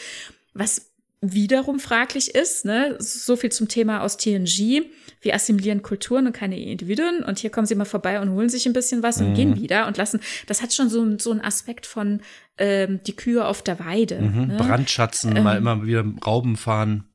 Was 0.54 0.95
wiederum 1.20 1.80
fraglich 1.80 2.34
ist, 2.34 2.64
ne? 2.64 2.96
So 2.98 3.36
viel 3.36 3.50
zum 3.50 3.68
Thema 3.68 4.02
aus 4.02 4.16
TNG. 4.16 4.82
Wir 5.20 5.34
assimilieren 5.34 5.82
Kulturen 5.82 6.26
und 6.26 6.32
keine 6.32 6.60
Individuen 6.60 7.24
und 7.24 7.38
hier 7.38 7.50
kommen 7.50 7.66
sie 7.66 7.74
mal 7.74 7.84
vorbei 7.84 8.20
und 8.20 8.30
holen 8.30 8.48
sich 8.48 8.66
ein 8.66 8.72
bisschen 8.72 9.02
was 9.02 9.20
und 9.20 9.30
mhm. 9.30 9.34
gehen 9.34 9.56
wieder 9.56 9.86
und 9.86 9.96
lassen. 9.96 10.20
Das 10.46 10.62
hat 10.62 10.72
schon 10.72 10.88
so, 10.88 11.18
so 11.18 11.30
einen 11.30 11.40
Aspekt 11.40 11.86
von 11.86 12.20
ähm, 12.58 13.00
die 13.06 13.16
Kühe 13.16 13.46
auf 13.46 13.62
der 13.62 13.80
Weide. 13.80 14.20
Mhm. 14.20 14.46
Ne? 14.46 14.56
Brandschatzen, 14.58 15.36
ähm, 15.36 15.44
mal 15.44 15.56
immer 15.56 15.86
wieder 15.86 16.04
Rauben 16.24 16.56
fahren. 16.56 17.08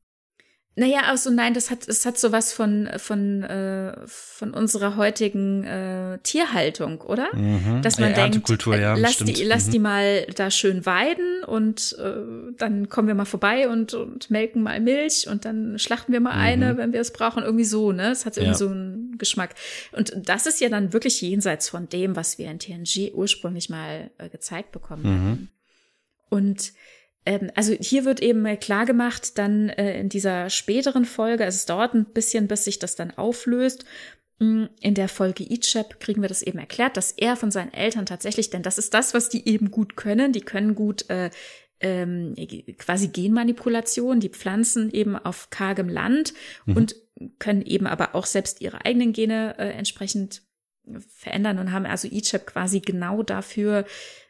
Naja, 0.74 1.02
also 1.02 1.28
nein, 1.30 1.52
das 1.52 1.70
hat, 1.70 1.86
es 1.86 2.06
hat 2.06 2.18
sowas 2.18 2.54
von, 2.54 2.88
von, 2.96 3.42
äh, 3.42 3.94
von 4.06 4.54
unserer 4.54 4.96
heutigen 4.96 5.64
äh, 5.64 6.18
Tierhaltung, 6.22 7.02
oder? 7.02 7.28
Mhm. 7.36 7.82
Dass 7.82 7.98
man 7.98 8.12
äh, 8.12 8.14
denkt, 8.30 8.48
ja, 8.66 8.94
lass, 8.94 9.12
stimmt. 9.12 9.36
die, 9.36 9.44
lass 9.44 9.66
mhm. 9.66 9.70
die 9.72 9.78
mal 9.80 10.26
da 10.34 10.50
schön 10.50 10.86
weiden 10.86 11.44
und 11.44 11.94
äh, 11.98 12.54
dann 12.56 12.88
kommen 12.88 13.06
wir 13.06 13.14
mal 13.14 13.26
vorbei 13.26 13.68
und, 13.68 13.92
und 13.92 14.30
melken 14.30 14.62
mal 14.62 14.80
Milch 14.80 15.28
und 15.28 15.44
dann 15.44 15.78
schlachten 15.78 16.10
wir 16.10 16.20
mal 16.20 16.32
eine, 16.32 16.72
Mhm. 16.72 16.78
wenn 16.78 16.92
wir 16.94 17.00
es 17.02 17.12
brauchen. 17.12 17.42
Irgendwie 17.42 17.64
so, 17.64 17.92
ne? 17.92 18.10
Es 18.10 18.24
hat 18.24 18.38
irgendwie 18.38 18.52
Ja. 18.52 18.58
so 18.58 18.68
einen 18.70 19.18
Geschmack. 19.18 19.54
Und 19.92 20.14
das 20.24 20.46
ist 20.46 20.58
ja 20.62 20.70
dann 20.70 20.94
wirklich 20.94 21.20
jenseits 21.20 21.68
von 21.68 21.90
dem, 21.90 22.16
was 22.16 22.38
wir 22.38 22.50
in 22.50 22.58
TNG 22.58 23.12
ursprünglich 23.12 23.68
mal 23.68 24.10
äh, 24.16 24.30
gezeigt 24.30 24.72
bekommen 24.72 25.02
Mhm. 25.02 25.30
hatten. 25.32 25.48
Und 26.30 26.72
also 27.54 27.72
hier 27.78 28.04
wird 28.04 28.20
eben 28.20 28.44
klar 28.58 28.84
gemacht, 28.86 29.38
dann 29.38 29.68
äh, 29.68 29.98
in 30.00 30.08
dieser 30.08 30.50
späteren 30.50 31.04
Folge, 31.04 31.44
also 31.44 31.56
es 31.56 31.66
dauert 31.66 31.94
ein 31.94 32.06
bisschen, 32.06 32.48
bis 32.48 32.64
sich 32.64 32.78
das 32.78 32.96
dann 32.96 33.12
auflöst. 33.12 33.84
Mm, 34.40 34.64
In 34.80 34.94
der 34.94 35.08
Folge 35.08 35.44
Ichab 35.44 36.00
kriegen 36.00 36.20
wir 36.22 36.28
das 36.28 36.42
eben 36.42 36.58
erklärt, 36.58 36.96
dass 36.96 37.12
er 37.12 37.36
von 37.36 37.50
seinen 37.50 37.72
Eltern 37.72 38.06
tatsächlich, 38.06 38.50
denn 38.50 38.62
das 38.62 38.78
ist 38.78 38.92
das, 38.92 39.14
was 39.14 39.28
die 39.28 39.48
eben 39.48 39.70
gut 39.70 39.96
können. 39.96 40.32
Die 40.32 40.40
können 40.40 40.74
gut 40.74 41.08
äh, 41.10 41.30
ähm, 41.80 42.34
quasi 42.78 43.08
Genmanipulation, 43.08 44.20
die 44.20 44.28
pflanzen 44.28 44.90
eben 44.90 45.16
auf 45.16 45.50
kargem 45.50 45.88
Land 45.88 46.34
Mhm. 46.66 46.76
und 46.76 46.96
können 47.38 47.62
eben 47.62 47.86
aber 47.86 48.14
auch 48.14 48.26
selbst 48.26 48.60
ihre 48.60 48.84
eigenen 48.84 49.12
Gene 49.12 49.54
äh, 49.58 49.70
entsprechend 49.70 50.42
verändern 51.08 51.58
und 51.60 51.70
haben 51.70 51.86
also 51.86 52.08
Ichab 52.10 52.46
quasi 52.46 52.80
genau 52.80 53.22
dafür 53.22 53.84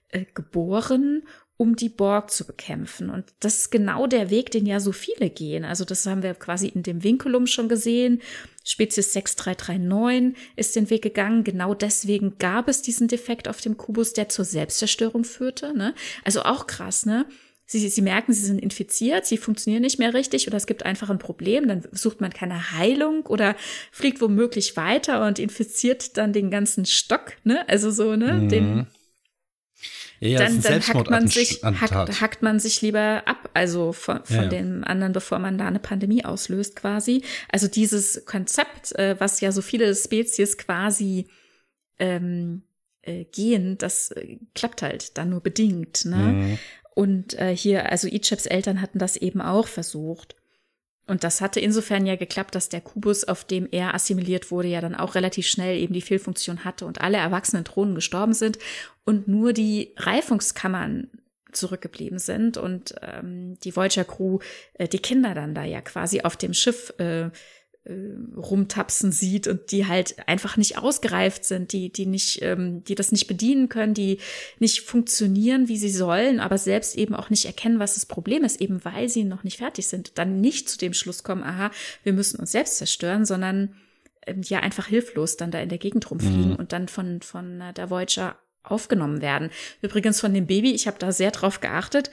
äh, 0.09 0.27
geboren, 0.35 1.23
um 1.57 1.77
die 1.77 1.89
Borg 1.89 2.31
zu 2.31 2.47
bekämpfen. 2.47 3.11
Und 3.11 3.27
das 3.41 3.57
ist 3.59 3.71
genau 3.71 4.07
der 4.07 4.31
Weg, 4.31 4.51
den 4.51 4.67
ja 4.67 4.81
so 4.81 4.93
viele 4.93 5.31
gehen. 5.31 5.65
Also 5.65 5.85
das 5.85 6.07
haben 6.07 6.23
wir 6.23 6.35
quasi 6.35 6.69
in 6.69 6.83
dem 6.83 7.05
Vinculum 7.05 7.47
schon 7.47 7.69
gesehen. 7.69 8.21
Spezies 8.65 9.13
6339 9.13 10.37
ist 10.57 10.77
den 10.77 10.91
Weg 10.91 11.03
gegangen. 11.03 11.45
Genau 11.45 11.75
deswegen 11.75 12.39
gab 12.39 12.69
es 12.69 12.83
diesen 12.83 13.09
Defekt 13.09 13.49
auf 13.49 13.61
dem 13.61 13.77
Kubus, 13.77 14.13
der 14.13 14.29
zur 14.29 14.45
Selbstzerstörung 14.45 15.25
führte. 15.25 15.77
Ne? 15.77 15.95
Also 16.25 16.43
auch 16.43 16.67
krass, 16.67 17.07
ne? 17.07 17.27
Sie, 17.65 17.89
sie 17.89 18.03
merken, 18.03 18.35
sie 18.35 18.45
sind 18.45 18.59
infiziert, 18.59 19.25
sie 19.25 19.39
funktionieren 19.39 19.81
nicht 19.83 19.99
mehr 19.99 20.13
richtig 20.13 20.47
oder 20.47 20.59
es 20.59 20.67
gibt 20.67 20.85
einfach 20.85 21.09
ein 21.09 21.19
Problem, 21.19 21.69
dann 21.69 21.83
sucht 21.93 22.21
man 22.21 22.31
keine 22.31 22.73
Heilung 22.73 23.25
oder 23.25 23.57
fliegt 23.91 24.21
womöglich 24.21 24.77
weiter 24.77 25.27
und 25.27 25.39
infiziert 25.39 26.19
dann 26.19 26.35
den 26.35 26.51
ganzen 26.51 26.85
Stock, 26.85 27.33
ne? 27.45 27.67
Also 27.71 27.91
so, 27.91 28.15
ne? 28.15 28.35
Mhm. 28.35 28.49
Den, 28.51 28.87
ja, 30.29 30.39
dann, 30.39 30.61
dann 30.63 30.81
hackt 30.81 31.11
man 31.11 31.27
sich, 31.27 31.63
hackt, 31.65 32.21
hackt 32.21 32.43
man 32.43 32.61
sich 32.61 32.81
lieber 32.81 33.23
ab, 33.27 33.51
also 33.55 33.93
von, 33.93 34.25
von 34.25 34.37
Ja, 34.37 34.43
ja. 34.45 34.49
dem 34.49 34.85
anderen, 34.85 35.13
bevor 35.13 35.41
man 35.41 35.59
da 35.59 35.67
eine 35.67 35.81
Pandemie 35.81 36.25
auslöst, 36.25 36.77
quasi. 36.77 37.23
Also 37.49 37.67
dieses 37.67 38.25
Konzept, 38.25 38.93
äh, 38.93 39.17
was 39.19 39.41
ja 39.41 39.51
so 39.51 39.63
viele 39.63 39.95
Spezies 39.95 40.59
quasi 40.59 41.27
ähm, 41.99 42.63
äh, 43.03 43.25
gehen, 43.25 43.79
das 43.79 44.13
äh, 44.13 44.39
klappt 44.55 44.83
halt 44.83 45.19
dann 45.19 45.31
nur 45.31 45.41
bedingt. 45.41 46.05
Ne? 46.05 46.17
Mhm. 46.17 46.59
Und 46.95 47.39
äh, 47.39 47.57
hier, 47.57 47.91
also 47.91 48.07
Ichaps 48.07 48.47
Eltern 48.47 48.81
hatten 48.81 48.99
das 48.99 49.17
eben 49.17 49.41
auch 49.41 49.67
versucht. 49.67 50.37
Und 51.13 51.25
das 51.25 51.43
hatte 51.43 51.61
insofern 51.61 52.07
ja 52.07 52.17
geklappt, 52.17 52.55
dass 52.55 52.71
der 52.71 52.81
Kubus, 52.81 53.25
auf 53.25 53.45
dem 53.45 53.69
er 53.71 53.95
assimiliert 53.95 54.51
wurde, 54.51 54.69
ja 54.69 54.81
dann 54.81 54.95
auch 54.95 55.15
relativ 55.15 55.47
schnell 55.47 55.77
eben 55.79 55.93
die 55.93 56.01
Fehlfunktion 56.01 56.65
hatte 56.65 56.87
und 56.87 57.03
alle 57.03 57.19
erwachsenen 57.19 57.65
Drohnen 57.65 57.95
gestorben 57.95 58.33
sind 58.33 58.59
und 59.05 59.29
nur 59.29 59.53
die 59.53 59.93
Reifungskammern 59.99 61.11
zurückgeblieben 61.53 62.19
sind. 62.19 62.57
Und 62.57 62.95
ähm, 63.03 63.59
die 63.63 63.77
Voyager 63.77 64.05
Crew 64.05 64.39
äh, 64.73 64.89
die 64.89 65.01
Kinder 65.01 65.35
dann 65.35 65.55
da 65.55 65.65
ja 65.65 65.83
quasi 65.83 66.23
auf 66.23 66.39
dem 66.39 66.55
Schiff 66.55 66.95
äh, 66.97 67.29
rumtapsen 68.37 69.11
sieht 69.11 69.49
und 69.49 69.73
die 69.73 69.87
halt 69.87 70.17
einfach 70.29 70.57
nicht 70.57 70.79
ausgereift 70.79 71.45
sind, 71.45 71.73
die 71.73 71.91
die 71.93 72.07
nicht, 72.07 72.41
ähm, 72.43 72.85
die 72.85 72.95
das 72.95 73.11
nicht 73.11 73.27
bedienen 73.27 73.69
können, 73.69 73.95
die 73.95 74.19
nicht 74.59 74.83
funktionieren, 74.83 75.69
wie 75.69 75.77
sie 75.77 75.91
sollen, 75.91 76.39
aber 76.39 76.59
selbst 76.59 76.97
eben 76.97 77.15
auch 77.15 77.29
nicht 77.29 77.45
erkennen, 77.45 77.79
was 77.81 77.95
das 77.95 78.07
Problem 78.07 78.45
ist, 78.45 78.61
eben 78.61 78.85
weil 78.85 79.09
sie 79.09 79.25
noch 79.25 79.43
nicht 79.43 79.59
fertig 79.59 79.87
sind, 79.89 80.17
dann 80.19 80.41
nicht 80.41 80.69
zu 80.69 80.79
dem 80.79 80.95
Schluss 80.95 81.25
kommen, 81.25 81.43
aha, 81.43 81.71
wir 82.05 82.13
müssen 82.13 82.39
uns 82.39 82.53
selbst 82.53 82.77
zerstören, 82.79 83.25
sondern 83.25 83.75
ähm, 84.27 84.43
ja 84.45 84.61
einfach 84.61 84.87
hilflos 84.87 85.37
dann 85.37 85.51
da 85.51 85.61
in 85.61 85.69
der 85.69 85.79
Gegend 85.79 86.09
rumfliegen 86.11 86.51
Mhm. 86.51 86.57
und 86.57 86.73
dann 86.73 86.87
von 86.89 87.21
von 87.23 87.61
äh, 87.61 87.73
der 87.73 87.91
Voyager 87.91 88.37
aufgenommen 88.63 89.21
werden. 89.23 89.51
Übrigens 89.81 90.21
von 90.21 90.33
dem 90.33 90.47
Baby, 90.47 90.73
ich 90.73 90.87
habe 90.87 90.99
da 91.01 91.11
sehr 91.11 91.33
drauf 91.33 91.61
geachtet. 91.61 92.13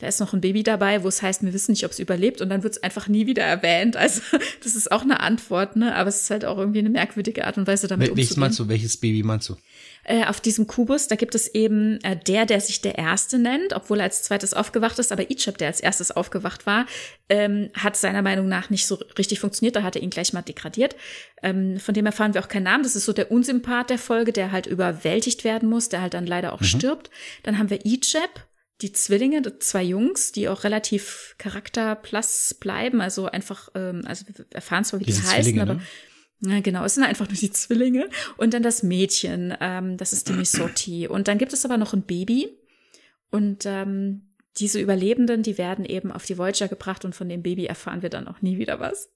Da 0.00 0.06
ist 0.06 0.20
noch 0.20 0.32
ein 0.32 0.40
Baby 0.40 0.62
dabei, 0.62 1.02
wo 1.02 1.08
es 1.08 1.22
heißt, 1.22 1.42
wir 1.42 1.52
wissen 1.52 1.72
nicht, 1.72 1.84
ob 1.84 1.90
es 1.90 1.98
überlebt 1.98 2.40
und 2.40 2.50
dann 2.50 2.62
wird 2.62 2.74
es 2.74 2.82
einfach 2.84 3.08
nie 3.08 3.26
wieder 3.26 3.42
erwähnt. 3.42 3.96
Also 3.96 4.20
das 4.62 4.76
ist 4.76 4.92
auch 4.92 5.02
eine 5.02 5.18
Antwort, 5.18 5.74
ne? 5.74 5.94
Aber 5.96 6.08
es 6.08 6.22
ist 6.22 6.30
halt 6.30 6.44
auch 6.44 6.56
irgendwie 6.56 6.78
eine 6.78 6.90
merkwürdige 6.90 7.44
Art 7.44 7.58
und 7.58 7.66
Weise, 7.66 7.88
damit 7.88 8.08
Wel 8.08 8.16
welches 8.16 8.30
umzugehen. 8.30 8.40
meinst 8.40 8.58
du? 8.60 8.68
Welches 8.68 8.96
Baby 8.96 9.24
meinst 9.24 9.48
du? 9.48 9.56
Äh, 10.04 10.24
auf 10.26 10.40
diesem 10.40 10.68
Kubus, 10.68 11.08
da 11.08 11.16
gibt 11.16 11.34
es 11.34 11.52
eben 11.52 11.98
äh, 12.02 12.16
der, 12.16 12.46
der 12.46 12.60
sich 12.60 12.80
der 12.80 12.96
Erste 12.96 13.38
nennt, 13.38 13.72
obwohl 13.74 13.98
er 13.98 14.04
als 14.04 14.22
zweites 14.22 14.54
aufgewacht 14.54 15.00
ist, 15.00 15.10
aber 15.10 15.30
Ichab, 15.30 15.58
der 15.58 15.66
als 15.66 15.80
erstes 15.80 16.12
aufgewacht 16.12 16.64
war, 16.64 16.86
ähm, 17.28 17.70
hat 17.74 17.96
seiner 17.96 18.22
Meinung 18.22 18.48
nach 18.48 18.70
nicht 18.70 18.86
so 18.86 18.94
richtig 19.18 19.40
funktioniert, 19.40 19.74
da 19.74 19.82
hat 19.82 19.96
er 19.96 20.02
ihn 20.02 20.10
gleich 20.10 20.32
mal 20.32 20.42
degradiert. 20.42 20.94
Ähm, 21.42 21.78
von 21.80 21.92
dem 21.92 22.06
erfahren 22.06 22.34
wir 22.34 22.42
auch 22.42 22.48
keinen 22.48 22.62
Namen. 22.62 22.84
Das 22.84 22.94
ist 22.94 23.04
so 23.04 23.12
der 23.12 23.32
Unsympath 23.32 23.90
der 23.90 23.98
Folge, 23.98 24.32
der 24.32 24.52
halt 24.52 24.66
überwältigt 24.66 25.42
werden 25.42 25.68
muss, 25.68 25.88
der 25.88 26.00
halt 26.02 26.14
dann 26.14 26.26
leider 26.26 26.52
auch 26.52 26.62
stirbt. 26.62 27.10
Dann 27.42 27.58
haben 27.58 27.68
wir 27.68 27.84
Ichab, 27.84 28.47
die 28.80 28.92
Zwillinge, 28.92 29.42
die 29.42 29.58
zwei 29.58 29.82
Jungs, 29.82 30.32
die 30.32 30.48
auch 30.48 30.64
relativ 30.64 31.34
charakterplass 31.38 32.54
bleiben, 32.54 33.00
also 33.00 33.26
einfach, 33.26 33.70
ähm, 33.74 34.02
also 34.06 34.26
wir 34.26 34.46
erfahren 34.50 34.84
zwar, 34.84 35.00
wie 35.00 35.04
Diese 35.04 35.22
die 35.22 35.26
heißen, 35.26 35.42
Zwillinge, 35.42 35.62
aber 35.62 35.74
ne? 35.74 36.54
ja, 36.54 36.60
genau, 36.60 36.84
es 36.84 36.94
sind 36.94 37.04
einfach 37.04 37.28
nur 37.28 37.36
die 37.36 37.50
Zwillinge. 37.50 38.08
Und 38.36 38.54
dann 38.54 38.62
das 38.62 38.82
Mädchen, 38.82 39.54
ähm, 39.60 39.96
das 39.96 40.12
ist 40.12 40.28
die 40.28 40.32
Misoti. 40.32 41.08
Und 41.08 41.26
dann 41.26 41.38
gibt 41.38 41.52
es 41.52 41.64
aber 41.64 41.76
noch 41.76 41.92
ein 41.92 42.02
Baby. 42.02 42.48
Und 43.30 43.66
ähm, 43.66 44.28
diese 44.58 44.80
Überlebenden, 44.80 45.42
die 45.42 45.58
werden 45.58 45.84
eben 45.84 46.12
auf 46.12 46.26
die 46.26 46.38
Voyager 46.38 46.68
gebracht 46.68 47.04
und 47.04 47.14
von 47.14 47.28
dem 47.28 47.42
Baby 47.42 47.66
erfahren 47.66 48.02
wir 48.02 48.10
dann 48.10 48.28
auch 48.28 48.42
nie 48.42 48.58
wieder 48.58 48.80
was. 48.80 49.08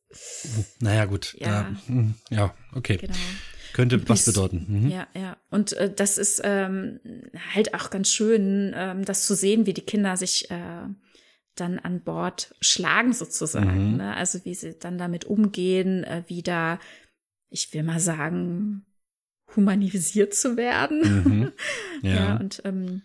Naja, 0.80 1.05
gut. 1.05 1.36
Ja. 1.39 1.70
Hm, 1.86 2.14
ja 2.30 2.55
okay. 2.74 2.97
Genau. 2.97 3.14
Könnte 3.72 3.96
Und 3.96 4.08
was 4.08 4.24
bedeuten. 4.26 4.66
Mhm. 4.68 4.88
Ja, 4.88 5.06
ja. 5.14 5.36
Und 5.50 5.72
äh, 5.74 5.92
das 5.92 6.18
ist 6.18 6.40
ähm, 6.44 7.00
halt 7.54 7.74
auch 7.74 7.90
ganz 7.90 8.10
schön, 8.10 8.72
ähm, 8.76 9.04
das 9.04 9.26
zu 9.26 9.34
sehen, 9.34 9.66
wie 9.66 9.74
die 9.74 9.80
Kinder 9.82 10.16
sich 10.16 10.50
äh, 10.50 10.86
dann 11.54 11.78
an 11.78 12.02
Bord 12.02 12.54
schlagen 12.60 13.12
sozusagen. 13.12 13.92
Mhm. 13.92 13.96
Ne? 13.98 14.14
Also 14.16 14.44
wie 14.44 14.54
sie 14.54 14.74
dann 14.78 14.98
damit 14.98 15.24
umgehen, 15.24 16.04
äh, 16.04 16.22
wie 16.26 16.42
da, 16.42 16.78
ich 17.50 17.72
will 17.74 17.82
mal 17.82 18.00
sagen, 18.00 18.84
humanisiert 19.56 20.34
zu 20.34 20.56
werden. 20.56 21.24
Mhm. 21.24 21.52
Ja, 22.02 22.14
Ja. 22.14 22.36
und 22.36 22.62
ähm, 22.64 23.02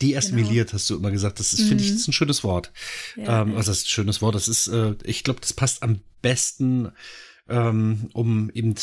Deassimiliert, 0.00 0.72
hast 0.72 0.88
du 0.90 0.96
immer 0.96 1.10
gesagt. 1.10 1.40
Das 1.40 1.52
ist, 1.52 1.62
finde 1.66 1.82
ich, 1.82 1.90
Mhm. 1.90 1.94
das 1.94 2.00
ist 2.02 2.08
ein 2.08 2.12
schönes 2.12 2.44
Wort. 2.44 2.72
ja, 3.16 3.42
ähm, 3.42 3.56
also 3.56 3.70
das 3.72 3.78
ist 3.78 3.86
ein 3.86 3.90
schönes 3.90 4.22
Wort. 4.22 4.34
Das 4.36 4.46
ist, 4.48 4.68
äh, 4.68 4.94
ich 5.04 5.24
glaube, 5.24 5.40
das 5.40 5.52
passt 5.52 5.82
am 5.82 6.00
besten, 6.22 6.92
ähm, 7.48 8.08
um 8.12 8.48
eben 8.50 8.74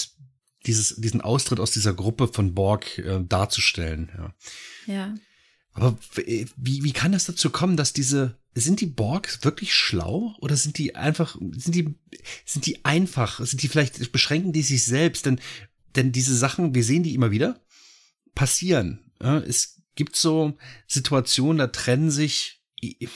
dieses, 0.65 0.95
diesen 0.95 1.21
Austritt 1.21 1.59
aus 1.59 1.71
dieser 1.71 1.93
Gruppe 1.93 2.27
von 2.27 2.53
Borg 2.53 2.97
äh, 2.97 3.23
darzustellen. 3.23 4.11
Ja. 4.17 4.93
ja. 4.93 5.15
Aber 5.73 5.97
w- 6.13 6.45
wie, 6.55 6.83
wie 6.83 6.93
kann 6.93 7.11
das 7.11 7.25
dazu 7.25 7.49
kommen, 7.49 7.77
dass 7.77 7.93
diese, 7.93 8.37
sind 8.53 8.81
die 8.81 8.85
Borg 8.85 9.43
wirklich 9.43 9.73
schlau 9.75 10.33
oder 10.39 10.55
sind 10.55 10.77
die 10.77 10.95
einfach, 10.95 11.37
sind 11.55 11.75
die, 11.75 11.95
sind 12.45 12.65
die 12.65 12.85
einfach, 12.85 13.45
sind 13.45 13.61
die 13.61 13.67
vielleicht, 13.67 14.11
beschränken 14.11 14.53
die 14.53 14.61
sich 14.61 14.85
selbst? 14.85 15.25
Denn, 15.25 15.39
denn 15.95 16.11
diese 16.11 16.35
Sachen, 16.35 16.73
wir 16.73 16.83
sehen 16.83 17.03
die 17.03 17.13
immer 17.13 17.31
wieder, 17.31 17.61
passieren. 18.33 19.11
Ja, 19.21 19.39
es 19.39 19.81
gibt 19.95 20.15
so 20.15 20.57
Situationen, 20.87 21.57
da 21.57 21.67
trennen 21.67 22.11
sich 22.11 22.61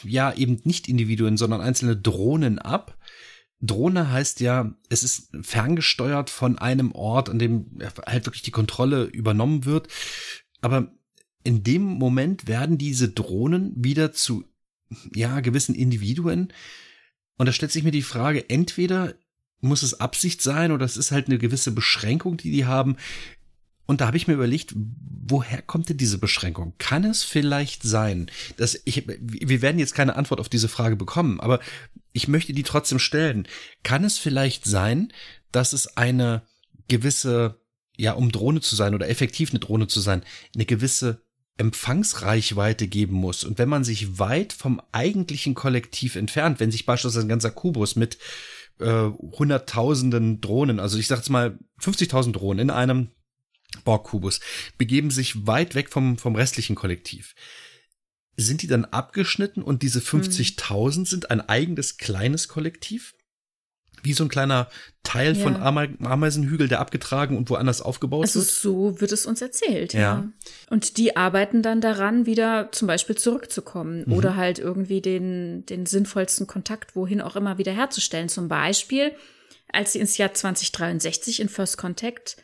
ja 0.03 0.34
eben 0.34 0.61
nicht 0.63 0.88
Individuen, 0.88 1.38
sondern 1.38 1.61
einzelne 1.61 1.95
Drohnen 1.95 2.59
ab. 2.59 2.97
Drohne 3.61 4.11
heißt 4.11 4.40
ja, 4.40 4.73
es 4.90 5.03
ist 5.03 5.30
ferngesteuert 5.41 6.30
von 6.30 6.57
einem 6.57 6.94
Ort, 6.94 7.30
an 7.30 7.40
dem 7.40 7.80
halt 8.06 8.26
wirklich 8.26 8.44
die 8.44 8.52
Kontrolle 8.52 9.03
übernommen 9.03 9.65
wird. 9.65 9.88
Aber 10.61 10.91
in 11.44 11.64
dem 11.64 11.84
Moment 11.84 12.48
werden 12.48 12.77
diese 12.77 13.10
Drohnen 13.10 13.73
wieder 13.76 14.11
zu 14.11 14.45
ja 15.14 15.40
gewissen 15.41 15.76
Individuen. 15.76 16.53
Und 17.38 17.45
da 17.45 17.52
stellt 17.52 17.72
sich 17.72 17.84
mir 17.84 17.91
die 17.91 18.02
Frage, 18.02 18.49
entweder 18.49 19.15
muss 19.61 19.84
es 19.84 19.99
Absicht 19.99 20.41
sein 20.41 20.72
oder 20.72 20.86
es 20.86 20.98
ist 20.98 21.11
halt 21.11 21.27
eine 21.27 21.38
gewisse 21.38 21.72
Beschränkung, 21.72 22.38
die 22.38 22.52
die 22.52 22.65
haben. 22.65 22.95
Und 23.89 24.01
da 24.01 24.05
habe 24.05 24.17
ich 24.17 24.27
mir 24.27 24.35
überlegt, 24.35 24.75
woher 24.75 25.63
kommt 25.63 25.89
denn 25.89 25.97
diese 25.97 26.19
Beschränkung? 26.19 26.75
Kann 26.77 27.03
es 27.03 27.23
vielleicht 27.23 27.81
sein, 27.81 28.29
dass 28.55 28.79
ich, 28.85 29.07
wir 29.07 29.63
werden 29.63 29.79
jetzt 29.79 29.95
keine 29.95 30.15
Antwort 30.15 30.39
auf 30.39 30.47
diese 30.47 30.67
Frage 30.67 30.95
bekommen, 30.95 31.39
aber 31.39 31.59
ich 32.13 32.27
möchte 32.27 32.53
die 32.53 32.61
trotzdem 32.61 32.99
stellen. 32.99 33.47
Kann 33.81 34.03
es 34.03 34.19
vielleicht 34.19 34.65
sein, 34.65 35.11
dass 35.51 35.73
es 35.73 35.97
eine 35.97 36.43
gewisse, 36.87 37.59
ja, 37.97 38.11
um 38.11 38.31
Drohne 38.31 38.61
zu 38.61 38.75
sein 38.75 38.93
oder 38.93 39.09
effektiv 39.09 39.49
eine 39.49 39.59
Drohne 39.59 39.87
zu 39.87 40.01
sein, 40.01 40.21
eine 40.53 40.65
gewisse 40.65 41.23
Empfangsreichweite 41.57 42.87
geben 42.87 43.15
muss. 43.15 43.43
Und 43.43 43.57
wenn 43.57 43.69
man 43.69 43.83
sich 43.83 44.19
weit 44.19 44.53
vom 44.53 44.83
eigentlichen 44.91 45.55
Kollektiv 45.55 46.15
entfernt, 46.15 46.59
wenn 46.59 46.69
sich 46.69 46.85
beispielsweise 46.85 47.25
ein 47.25 47.29
ganzer 47.29 47.49
Kubus 47.49 47.95
mit 47.95 48.19
äh, 48.77 49.09
hunderttausenden 49.09 50.41
Drohnen, 50.41 50.79
also 50.79 50.99
ich 50.99 51.07
sag 51.07 51.17
jetzt 51.17 51.31
mal 51.31 51.57
50.000 51.81 52.33
Drohnen 52.33 52.59
in 52.59 52.69
einem 52.69 53.09
Borg-Kubus, 53.83 54.39
begeben 54.77 55.11
sich 55.11 55.47
weit 55.47 55.75
weg 55.75 55.89
vom, 55.89 56.17
vom 56.17 56.35
restlichen 56.35 56.75
Kollektiv. 56.75 57.35
Sind 58.35 58.61
die 58.61 58.67
dann 58.67 58.85
abgeschnitten 58.85 59.61
und 59.61 59.83
diese 59.83 59.99
50.000 59.99 60.95
hm. 60.95 61.05
sind 61.05 61.31
ein 61.31 61.41
eigenes 61.41 61.97
kleines 61.97 62.47
Kollektiv? 62.47 63.13
wie 64.03 64.13
so 64.13 64.23
ein 64.23 64.29
kleiner 64.29 64.69
Teil 65.03 65.35
ja. 65.35 65.43
von 65.43 65.55
Ame 65.55 65.95
Ameisenhügel, 66.01 66.67
der 66.67 66.79
abgetragen 66.79 67.37
und 67.37 67.49
woanders 67.49 67.81
aufgebaut 67.81 68.23
also 68.23 68.39
wird. 68.39 68.49
Also 68.49 68.61
so 68.61 69.01
wird 69.01 69.11
es 69.11 69.25
uns 69.25 69.41
erzählt, 69.41 69.93
ja. 69.93 69.99
ja. 69.99 70.27
Und 70.69 70.97
die 70.97 71.15
arbeiten 71.15 71.61
dann 71.61 71.81
daran, 71.81 72.25
wieder 72.25 72.71
zum 72.71 72.87
Beispiel 72.87 73.17
zurückzukommen 73.17 74.05
mhm. 74.05 74.13
oder 74.13 74.35
halt 74.35 74.59
irgendwie 74.59 75.01
den, 75.01 75.65
den 75.65 75.85
sinnvollsten 75.85 76.47
Kontakt 76.47 76.95
wohin 76.95 77.21
auch 77.21 77.35
immer 77.35 77.57
wieder 77.57 77.71
herzustellen. 77.71 78.29
Zum 78.29 78.47
Beispiel, 78.47 79.13
als 79.71 79.93
sie 79.93 79.99
ins 79.99 80.17
Jahr 80.17 80.33
2063 80.33 81.39
in 81.39 81.49
First 81.49 81.77
Contact 81.77 82.37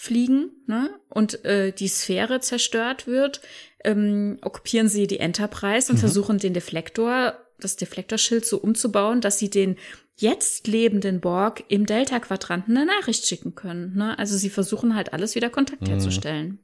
fliegen 0.00 0.52
ne, 0.68 0.90
und 1.08 1.44
äh, 1.44 1.72
die 1.72 1.88
Sphäre 1.88 2.38
zerstört 2.38 3.08
wird, 3.08 3.40
ähm, 3.82 4.38
okkupieren 4.42 4.88
sie 4.88 5.08
die 5.08 5.18
Enterprise 5.18 5.90
und 5.90 5.96
mhm. 5.96 6.00
versuchen 6.00 6.38
den 6.38 6.54
Deflektor, 6.54 7.36
das 7.58 7.74
Deflektorschild 7.74 8.46
so 8.46 8.58
umzubauen, 8.58 9.20
dass 9.20 9.40
sie 9.40 9.50
den 9.50 9.74
jetzt 10.14 10.68
lebenden 10.68 11.20
Borg 11.20 11.64
im 11.66 11.84
Delta-Quadranten 11.84 12.76
eine 12.76 12.86
Nachricht 12.86 13.26
schicken 13.26 13.56
können. 13.56 13.96
Ne? 13.96 14.16
Also 14.20 14.36
sie 14.36 14.50
versuchen 14.50 14.94
halt 14.94 15.12
alles 15.12 15.34
wieder 15.34 15.50
Kontakt 15.50 15.82
mhm. 15.82 15.88
herzustellen. 15.88 16.60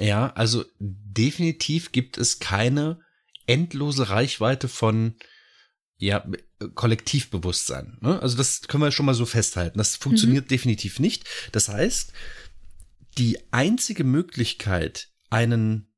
Ja, 0.00 0.32
also 0.34 0.64
definitiv 0.80 1.92
gibt 1.92 2.18
es 2.18 2.40
keine 2.40 2.98
endlose 3.46 4.10
Reichweite 4.10 4.66
von 4.66 5.14
ja, 5.96 6.26
Kollektivbewusstsein. 6.74 7.98
Ne? 8.00 8.20
Also 8.20 8.36
das 8.36 8.62
können 8.62 8.82
wir 8.82 8.92
schon 8.92 9.06
mal 9.06 9.14
so 9.14 9.26
festhalten. 9.26 9.78
Das 9.78 9.96
funktioniert 9.96 10.46
mhm. 10.46 10.48
definitiv 10.48 11.00
nicht. 11.00 11.24
Das 11.52 11.68
heißt, 11.68 12.12
die 13.18 13.38
einzige 13.50 14.04
Möglichkeit, 14.04 15.08
einen, 15.30 15.88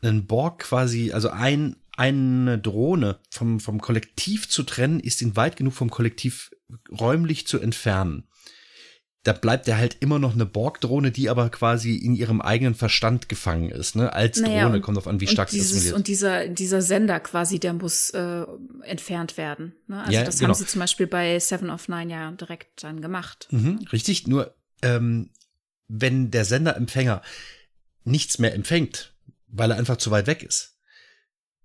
einen 0.00 0.26
Borg 0.26 0.60
quasi, 0.60 1.12
also 1.12 1.30
ein, 1.30 1.76
eine 1.96 2.58
Drohne 2.58 3.20
vom, 3.30 3.60
vom 3.60 3.80
Kollektiv 3.80 4.48
zu 4.48 4.62
trennen, 4.62 5.00
ist 5.00 5.22
ihn 5.22 5.36
weit 5.36 5.56
genug 5.56 5.74
vom 5.74 5.90
Kollektiv 5.90 6.50
räumlich 6.90 7.46
zu 7.46 7.58
entfernen. 7.58 8.28
Da 9.24 9.32
bleibt 9.32 9.68
er 9.68 9.78
halt 9.78 9.98
immer 10.00 10.18
noch 10.18 10.34
eine 10.34 10.46
Borg-Drohne, 10.46 11.12
die 11.12 11.30
aber 11.30 11.48
quasi 11.48 11.94
in 11.94 12.16
ihrem 12.16 12.40
eigenen 12.40 12.74
Verstand 12.74 13.28
gefangen 13.28 13.70
ist. 13.70 13.94
Ne? 13.94 14.12
Als 14.12 14.40
naja, 14.40 14.64
Drohne 14.64 14.80
kommt 14.80 14.98
auf 14.98 15.06
an, 15.06 15.20
wie 15.20 15.28
stark 15.28 15.52
es 15.52 15.60
assimiliert. 15.60 15.94
Und 15.94 16.08
dieser, 16.08 16.48
dieser 16.48 16.82
Sender 16.82 17.20
quasi, 17.20 17.60
der 17.60 17.72
muss 17.72 18.10
äh, 18.10 18.44
entfernt 18.82 19.36
werden. 19.36 19.74
Ne? 19.86 20.00
Also 20.00 20.12
ja, 20.12 20.24
das 20.24 20.38
genau. 20.38 20.48
haben 20.48 20.58
sie 20.58 20.66
zum 20.66 20.80
Beispiel 20.80 21.06
bei 21.06 21.38
Seven 21.38 21.70
of 21.70 21.88
Nine 21.88 22.12
ja 22.12 22.32
direkt 22.32 22.82
dann 22.82 23.00
gemacht. 23.00 23.46
Mhm, 23.52 23.86
richtig, 23.92 24.26
nur 24.26 24.56
ähm, 24.82 25.30
wenn 25.86 26.30
der 26.30 26.44
Senderempfänger 26.44 27.22
nichts 28.04 28.38
mehr 28.38 28.54
empfängt, 28.54 29.14
weil 29.46 29.70
er 29.70 29.76
einfach 29.76 29.98
zu 29.98 30.10
weit 30.10 30.26
weg 30.26 30.42
ist, 30.42 30.72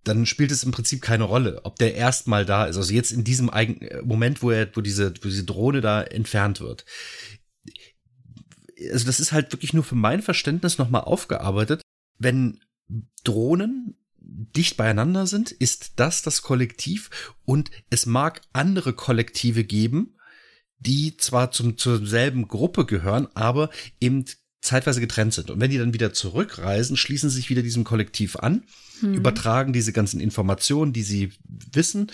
dann 0.03 0.25
spielt 0.25 0.51
es 0.51 0.63
im 0.63 0.71
Prinzip 0.71 1.01
keine 1.01 1.25
Rolle, 1.25 1.61
ob 1.63 1.77
der 1.77 1.95
erstmal 1.95 2.45
da 2.45 2.65
ist. 2.65 2.77
Also 2.77 2.93
jetzt 2.93 3.11
in 3.11 3.23
diesem 3.23 3.49
äh, 3.49 4.01
Moment, 4.03 4.41
wo 4.41 4.51
er, 4.51 4.69
wo 4.75 4.81
diese, 4.81 5.13
wo 5.21 5.27
diese 5.27 5.43
Drohne 5.43 5.81
da 5.81 6.01
entfernt 6.01 6.61
wird. 6.61 6.85
Also 8.91 9.06
das 9.06 9.19
ist 9.19 9.31
halt 9.31 9.52
wirklich 9.53 9.73
nur 9.73 9.84
für 9.84 9.95
mein 9.95 10.22
Verständnis 10.22 10.77
nochmal 10.77 11.02
aufgearbeitet. 11.02 11.81
Wenn 12.19 12.60
Drohnen 13.23 13.95
dicht 14.19 14.77
beieinander 14.77 15.26
sind, 15.27 15.52
ist 15.52 15.94
das 15.95 16.22
das 16.22 16.41
Kollektiv 16.41 17.10
und 17.45 17.72
es 17.89 18.06
mag 18.06 18.41
andere 18.53 18.94
Kollektive 18.94 19.64
geben, 19.64 20.18
die 20.80 21.18
zwar 21.18 21.52
zum, 21.52 21.77
zur 21.77 22.06
selben 22.06 22.48
Gruppe 22.48 22.85
gehören, 22.85 23.27
aber 23.34 23.69
eben 23.99 24.26
zeitweise 24.61 24.99
getrennt 24.99 25.34
sind. 25.34 25.49
Und 25.49 25.60
wenn 25.60 25.72
die 25.72 25.77
dann 25.77 25.94
wieder 25.94 26.14
zurückreisen, 26.14 26.98
schließen 26.98 27.30
sie 27.30 27.38
sich 27.38 27.49
wieder 27.49 27.61
diesem 27.61 27.84
Kollektiv 27.84 28.35
an, 28.35 28.64
hm. 28.99 29.14
übertragen 29.14 29.73
diese 29.73 29.94
ganzen 29.94 30.19
Informationen, 30.19 30.94
die 30.94 31.03
sie 31.03 31.31
wissen 31.45 32.11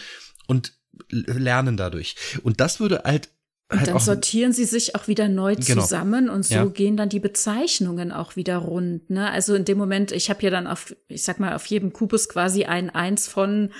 und 0.47 0.73
lernen 1.09 1.77
dadurch. 1.77 2.15
Und 2.43 2.59
das 2.59 2.79
würde 2.79 3.03
halt 3.05 3.29
halt 3.69 3.87
dann 3.87 3.99
sortieren 3.99 4.53
sie 4.53 4.65
sich 4.65 4.95
auch 4.95 5.07
wieder 5.07 5.27
neu 5.27 5.55
genau. 5.55 5.81
zusammen 5.81 6.29
und 6.29 6.43
so 6.45 6.55
ja. 6.55 6.65
gehen 6.65 6.97
dann 6.97 7.09
die 7.09 7.19
Bezeichnungen 7.19 8.11
auch 8.11 8.35
wieder 8.35 8.57
rund. 8.57 9.09
Ne? 9.09 9.29
Also 9.31 9.55
in 9.55 9.65
dem 9.65 9.77
Moment, 9.77 10.11
ich 10.11 10.29
habe 10.29 10.41
ja 10.43 10.49
dann 10.49 10.67
auf, 10.67 10.95
ich 11.07 11.23
sag 11.23 11.39
mal, 11.39 11.55
auf 11.55 11.65
jedem 11.65 11.93
Kubus 11.93 12.29
quasi 12.29 12.65
ein 12.65 12.89
Eins 12.89 13.27
von 13.27 13.71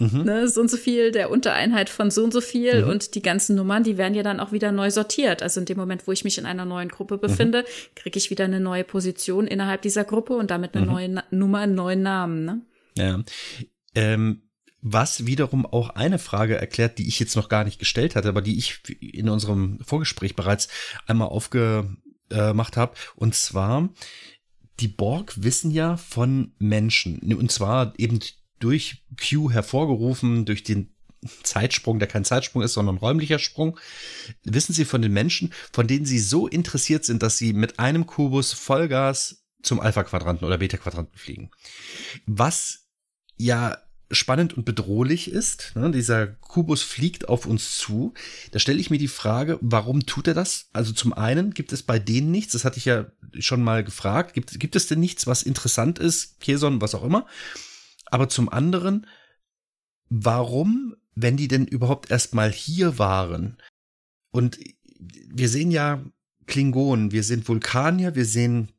Mhm. 0.00 0.22
Ne, 0.22 0.48
so 0.48 0.60
und 0.60 0.70
so 0.70 0.76
viel 0.76 1.10
der 1.10 1.30
Untereinheit 1.30 1.90
von 1.90 2.10
so 2.10 2.22
und 2.22 2.32
so 2.32 2.40
viel 2.40 2.84
mhm. 2.84 2.90
und 2.90 3.14
die 3.14 3.22
ganzen 3.22 3.56
Nummern, 3.56 3.82
die 3.82 3.98
werden 3.98 4.14
ja 4.14 4.22
dann 4.22 4.38
auch 4.38 4.52
wieder 4.52 4.70
neu 4.70 4.90
sortiert. 4.90 5.42
Also 5.42 5.60
in 5.60 5.66
dem 5.66 5.76
Moment, 5.76 6.06
wo 6.06 6.12
ich 6.12 6.24
mich 6.24 6.38
in 6.38 6.46
einer 6.46 6.64
neuen 6.64 6.88
Gruppe 6.88 7.16
mhm. 7.16 7.20
befinde, 7.20 7.62
mhm. 7.62 7.94
kriege 7.96 8.16
ich 8.16 8.30
wieder 8.30 8.44
eine 8.44 8.60
neue 8.60 8.84
Position 8.84 9.46
innerhalb 9.46 9.82
dieser 9.82 10.04
Gruppe 10.04 10.34
und 10.34 10.50
damit 10.50 10.74
eine 10.76 10.86
mhm. 10.86 10.92
neue 10.92 11.08
Na 11.08 11.24
Nummer, 11.30 11.58
einen 11.58 11.74
neuen 11.74 12.02
Namen. 12.02 12.44
Ne? 12.44 12.60
Ja. 12.96 13.20
Ähm, 13.94 14.42
was 14.80 15.26
wiederum 15.26 15.66
auch 15.66 15.90
eine 15.90 16.18
Frage 16.18 16.56
erklärt, 16.56 16.98
die 16.98 17.08
ich 17.08 17.18
jetzt 17.18 17.36
noch 17.36 17.48
gar 17.48 17.64
nicht 17.64 17.78
gestellt 17.78 18.14
hatte, 18.16 18.28
aber 18.28 18.42
die 18.42 18.58
ich 18.58 18.80
in 19.00 19.28
unserem 19.28 19.80
Vorgespräch 19.84 20.36
bereits 20.36 20.68
einmal 21.06 21.28
aufgemacht 21.28 22.76
habe. 22.76 22.94
Und 23.16 23.34
zwar, 23.34 23.88
die 24.80 24.88
Borg 24.88 25.42
wissen 25.42 25.70
ja 25.70 25.96
von 25.96 26.52
Menschen. 26.58 27.18
Und 27.34 27.50
zwar 27.50 27.92
eben 27.98 28.20
durch 28.60 29.04
Q 29.18 29.50
hervorgerufen, 29.50 30.44
durch 30.44 30.62
den 30.62 30.94
Zeitsprung, 31.42 31.98
der 31.98 32.06
kein 32.06 32.24
Zeitsprung 32.24 32.62
ist, 32.62 32.74
sondern 32.74 32.96
räumlicher 32.96 33.40
Sprung, 33.40 33.78
wissen 34.44 34.72
Sie 34.72 34.84
von 34.84 35.02
den 35.02 35.12
Menschen, 35.12 35.52
von 35.72 35.88
denen 35.88 36.06
Sie 36.06 36.20
so 36.20 36.46
interessiert 36.46 37.04
sind, 37.04 37.24
dass 37.24 37.38
Sie 37.38 37.52
mit 37.52 37.80
einem 37.80 38.06
Kubus 38.06 38.52
Vollgas 38.52 39.44
zum 39.62 39.80
Alpha-Quadranten 39.80 40.46
oder 40.46 40.58
Beta-Quadranten 40.58 41.18
fliegen. 41.18 41.50
Was 42.26 42.86
ja 43.36 43.78
spannend 44.10 44.56
und 44.56 44.64
bedrohlich 44.64 45.30
ist. 45.30 45.72
Ne? 45.74 45.90
Dieser 45.90 46.26
Kubus 46.26 46.82
fliegt 46.82 47.28
auf 47.28 47.46
uns 47.46 47.76
zu. 47.78 48.14
Da 48.52 48.58
stelle 48.58 48.80
ich 48.80 48.90
mir 48.90 48.98
die 48.98 49.08
Frage, 49.08 49.58
warum 49.60 50.06
tut 50.06 50.28
er 50.28 50.34
das? 50.34 50.68
Also 50.72 50.92
zum 50.92 51.12
einen 51.12 51.52
gibt 51.52 51.72
es 51.72 51.82
bei 51.82 51.98
denen 51.98 52.30
nichts, 52.30 52.52
das 52.52 52.64
hatte 52.64 52.78
ich 52.78 52.86
ja 52.86 53.06
schon 53.38 53.62
mal 53.62 53.84
gefragt. 53.84 54.34
Gibt, 54.34 54.58
gibt 54.58 54.76
es 54.76 54.86
denn 54.86 55.00
nichts, 55.00 55.26
was 55.26 55.42
interessant 55.42 55.98
ist, 55.98 56.40
Keson, 56.40 56.80
was 56.80 56.94
auch 56.94 57.04
immer? 57.04 57.26
Aber 58.06 58.28
zum 58.28 58.48
anderen, 58.48 59.06
warum, 60.08 60.94
wenn 61.14 61.36
die 61.36 61.48
denn 61.48 61.66
überhaupt 61.66 62.10
erstmal 62.10 62.50
hier 62.50 62.98
waren? 62.98 63.58
Und 64.30 64.58
wir 64.98 65.48
sehen 65.48 65.70
ja 65.70 66.02
Klingonen, 66.46 67.12
wir 67.12 67.22
sehen 67.22 67.46
Vulkanier, 67.46 68.14
wir 68.14 68.24
sehen 68.24 68.72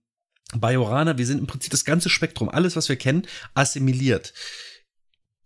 Bajoraner, 0.55 1.19
wir 1.19 1.27
sehen 1.27 1.37
im 1.37 1.47
Prinzip 1.47 1.69
das 1.69 1.85
ganze 1.85 2.09
Spektrum, 2.09 2.49
alles, 2.49 2.75
was 2.75 2.89
wir 2.89 2.95
kennen, 2.95 3.27
assimiliert. 3.53 4.33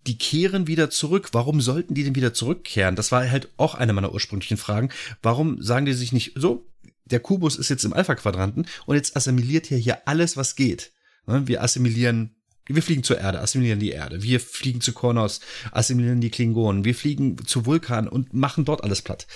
Die 0.08 0.18
kehren 0.18 0.68
wieder 0.68 0.90
zurück. 0.90 1.30
Warum 1.32 1.62
sollten 1.62 1.94
die 1.94 2.04
denn 2.04 2.16
wieder 2.16 2.34
zurückkehren? 2.34 2.96
Das 2.96 3.12
war 3.12 3.30
halt 3.30 3.50
auch 3.58 3.76
eine 3.76 3.94
meiner 3.94 4.14
ursprünglichen 4.14 4.58
Fragen. 4.58 4.90
Warum 5.22 5.62
sagen 5.62 5.86
die 5.86 5.94
sich 5.94 6.12
nicht 6.12 6.34
so, 6.36 6.66
der 7.06 7.20
Kubus 7.20 7.56
ist 7.56 7.70
jetzt 7.70 7.86
im 7.86 7.94
Alpha-Quadranten 7.94 8.66
und 8.86 8.96
jetzt 8.96 9.16
assimiliert 9.16 9.68
hier 9.68 9.78
hier 9.78 10.08
alles, 10.08 10.38
was 10.38 10.56
geht. 10.56 10.92
Ne, 11.26 11.48
wir 11.48 11.62
assimilieren 11.62 12.36
wir 12.66 12.82
fliegen 12.82 13.04
zur 13.04 13.20
Erde, 13.20 13.42
assimilieren 13.42 13.80
die 13.80 13.92
Erde. 13.92 14.24
Wir 14.24 14.40
fliegen 14.40 14.80
zu 14.80 14.94
Kornos, 14.94 15.42
assimilieren 15.72 16.22
die 16.22 16.30
Klingonen. 16.30 16.86
Wir 16.86 16.96
fliegen 16.96 17.38
zu 17.46 17.66
Vulkan 17.66 18.08
und 18.08 18.34
machen 18.34 18.64
dort 18.64 18.84
alles 18.84 19.02
platt. 19.02 19.28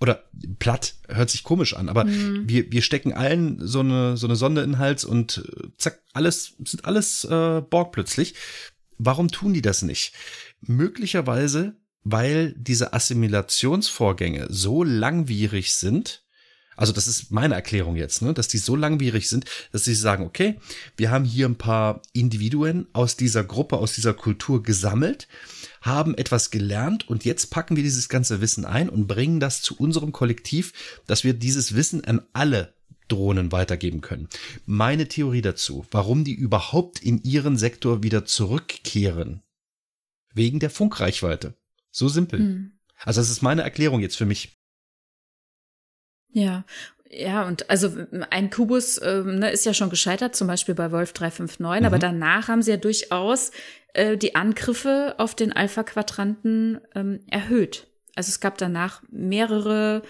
Oder 0.00 0.24
platt 0.58 0.94
hört 1.08 1.30
sich 1.30 1.42
komisch 1.42 1.74
an, 1.74 1.88
aber 1.88 2.04
mhm. 2.04 2.48
wir, 2.48 2.70
wir 2.70 2.82
stecken 2.82 3.12
allen 3.12 3.66
so 3.66 3.80
eine, 3.80 4.16
so 4.16 4.26
eine 4.26 4.36
Sonde 4.36 4.62
in 4.62 4.72
den 4.72 4.78
Hals 4.78 5.04
und 5.04 5.38
äh, 5.38 5.68
zack, 5.76 6.00
alles, 6.12 6.54
sind 6.64 6.84
alles 6.84 7.24
äh, 7.24 7.62
Borg 7.62 7.92
plötzlich. 7.92 8.34
Warum 8.98 9.28
tun 9.28 9.54
die 9.54 9.62
das 9.62 9.82
nicht? 9.82 10.12
Möglicherweise, 10.60 11.76
weil 12.04 12.54
diese 12.56 12.92
Assimilationsvorgänge 12.92 14.46
so 14.50 14.82
langwierig 14.82 15.74
sind, 15.74 16.24
also 16.76 16.92
das 16.92 17.08
ist 17.08 17.32
meine 17.32 17.56
Erklärung 17.56 17.96
jetzt, 17.96 18.22
ne, 18.22 18.32
dass 18.32 18.46
die 18.46 18.58
so 18.58 18.76
langwierig 18.76 19.28
sind, 19.28 19.46
dass 19.72 19.84
sie 19.84 19.96
sagen, 19.96 20.24
okay, 20.24 20.60
wir 20.96 21.10
haben 21.10 21.24
hier 21.24 21.46
ein 21.48 21.58
paar 21.58 22.02
Individuen 22.12 22.86
aus 22.92 23.16
dieser 23.16 23.42
Gruppe, 23.42 23.78
aus 23.78 23.94
dieser 23.94 24.14
Kultur 24.14 24.62
gesammelt, 24.62 25.26
haben 25.80 26.16
etwas 26.16 26.50
gelernt 26.52 27.08
und 27.08 27.24
jetzt 27.24 27.50
packen 27.50 27.74
wir 27.74 27.82
dieses 27.82 28.08
ganze 28.08 28.40
Wissen 28.40 28.64
ein 28.64 28.88
und 28.88 29.08
bringen 29.08 29.40
das 29.40 29.60
zu 29.60 29.76
unserem 29.76 30.12
Kollektiv, 30.12 30.72
dass 31.08 31.24
wir 31.24 31.34
dieses 31.34 31.74
Wissen 31.74 32.04
an 32.04 32.22
alle 32.32 32.74
Drohnen 33.08 33.52
weitergeben 33.52 34.00
können. 34.00 34.28
Meine 34.66 35.08
Theorie 35.08 35.42
dazu, 35.42 35.86
warum 35.90 36.24
die 36.24 36.34
überhaupt 36.34 37.00
in 37.00 37.22
ihren 37.22 37.56
Sektor 37.56 38.02
wieder 38.02 38.24
zurückkehren. 38.24 39.42
Wegen 40.34 40.60
der 40.60 40.70
Funkreichweite. 40.70 41.54
So 41.90 42.08
simpel. 42.08 42.38
Hm. 42.38 42.72
Also 43.04 43.20
das 43.20 43.30
ist 43.30 43.42
meine 43.42 43.62
Erklärung 43.62 44.00
jetzt 44.00 44.16
für 44.16 44.26
mich. 44.26 44.58
Ja, 46.30 46.64
ja, 47.10 47.46
und 47.46 47.70
also 47.70 47.90
ein 48.30 48.50
Kubus 48.50 49.00
ähm, 49.02 49.38
ne, 49.38 49.50
ist 49.50 49.64
ja 49.64 49.72
schon 49.72 49.88
gescheitert, 49.88 50.36
zum 50.36 50.46
Beispiel 50.46 50.74
bei 50.74 50.92
Wolf 50.92 51.12
359, 51.14 51.80
mhm. 51.80 51.86
aber 51.86 51.98
danach 51.98 52.48
haben 52.48 52.60
sie 52.60 52.72
ja 52.72 52.76
durchaus 52.76 53.50
äh, 53.94 54.16
die 54.18 54.34
Angriffe 54.34 55.14
auf 55.18 55.34
den 55.34 55.52
Alpha-Quadranten 55.52 56.80
ähm, 56.94 57.20
erhöht. 57.30 57.86
Also 58.14 58.28
es 58.28 58.40
gab 58.40 58.58
danach 58.58 59.02
mehrere 59.10 60.02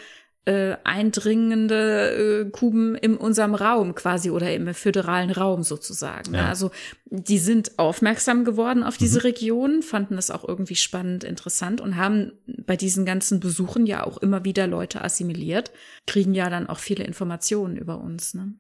äh, 0.49 0.79
eindringende 0.83 2.47
äh, 2.47 2.51
Kuben 2.51 2.95
in 2.95 3.19
unserem 3.19 3.55
Raum 3.55 3.95
quasi 3.95 4.31
oder 4.31 4.51
im 4.55 4.73
föderalen 4.73 5.31
Raum 5.31 5.63
sozusagen. 5.63 6.31
Ne? 6.31 6.39
Ja. 6.39 6.49
Also 6.49 6.71
die 7.05 7.37
sind 7.37 7.79
aufmerksam 7.79 8.47
geworden 8.47 8.83
auf 8.83 8.97
diese 8.97 9.19
mhm. 9.19 9.23
Region, 9.23 9.83
fanden 9.83 10.17
das 10.17 10.31
auch 10.31 10.49
irgendwie 10.49 10.77
spannend, 10.77 11.23
interessant 11.23 11.83
und 11.83 11.97
haben 11.97 12.33
bei 12.47 12.77
diesen 12.77 13.05
ganzen 13.05 13.41
Besuchen 13.41 13.85
ja 13.85 14.07
auch 14.07 14.17
immer 14.17 14.47
wieder 14.47 14.67
Leute 14.67 15.05
assimiliert, 15.05 15.71
kriegen 16.07 16.33
ja 16.33 16.49
dann 16.49 16.67
auch 16.67 16.79
viele 16.79 17.05
Informationen 17.05 17.77
über 17.77 18.01
uns. 18.01 18.33
Ne? 18.33 18.55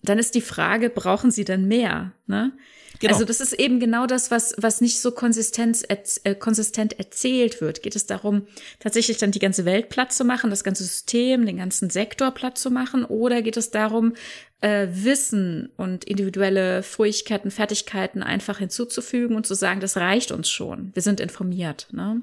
Dann 0.00 0.18
ist 0.18 0.34
die 0.34 0.40
Frage, 0.40 0.88
brauchen 0.88 1.30
sie 1.30 1.44
denn 1.44 1.68
mehr? 1.68 2.12
Ne? 2.26 2.52
Genau. 3.00 3.12
Also 3.12 3.24
das 3.24 3.40
ist 3.40 3.52
eben 3.54 3.80
genau 3.80 4.06
das, 4.06 4.30
was, 4.30 4.54
was 4.56 4.80
nicht 4.80 5.00
so 5.00 5.10
konsistent, 5.10 5.82
äh, 5.88 6.34
konsistent 6.34 6.98
erzählt 6.98 7.60
wird. 7.60 7.82
Geht 7.82 7.96
es 7.96 8.06
darum, 8.06 8.46
tatsächlich 8.78 9.18
dann 9.18 9.32
die 9.32 9.40
ganze 9.40 9.64
Welt 9.64 9.88
platt 9.88 10.12
zu 10.12 10.24
machen, 10.24 10.50
das 10.50 10.64
ganze 10.64 10.84
System, 10.84 11.44
den 11.44 11.56
ganzen 11.56 11.90
Sektor 11.90 12.30
platt 12.30 12.56
zu 12.56 12.70
machen? 12.70 13.04
Oder 13.04 13.42
geht 13.42 13.56
es 13.56 13.70
darum, 13.70 14.14
äh, 14.60 14.86
Wissen 14.90 15.70
und 15.76 16.04
individuelle 16.04 16.82
Fähigkeiten, 16.82 17.50
Fertigkeiten 17.50 18.22
einfach 18.22 18.58
hinzuzufügen 18.58 19.36
und 19.36 19.46
zu 19.46 19.54
sagen, 19.54 19.80
das 19.80 19.96
reicht 19.96 20.30
uns 20.30 20.48
schon. 20.48 20.90
Wir 20.94 21.02
sind 21.02 21.20
informiert. 21.20 21.88
Ne? 21.92 22.22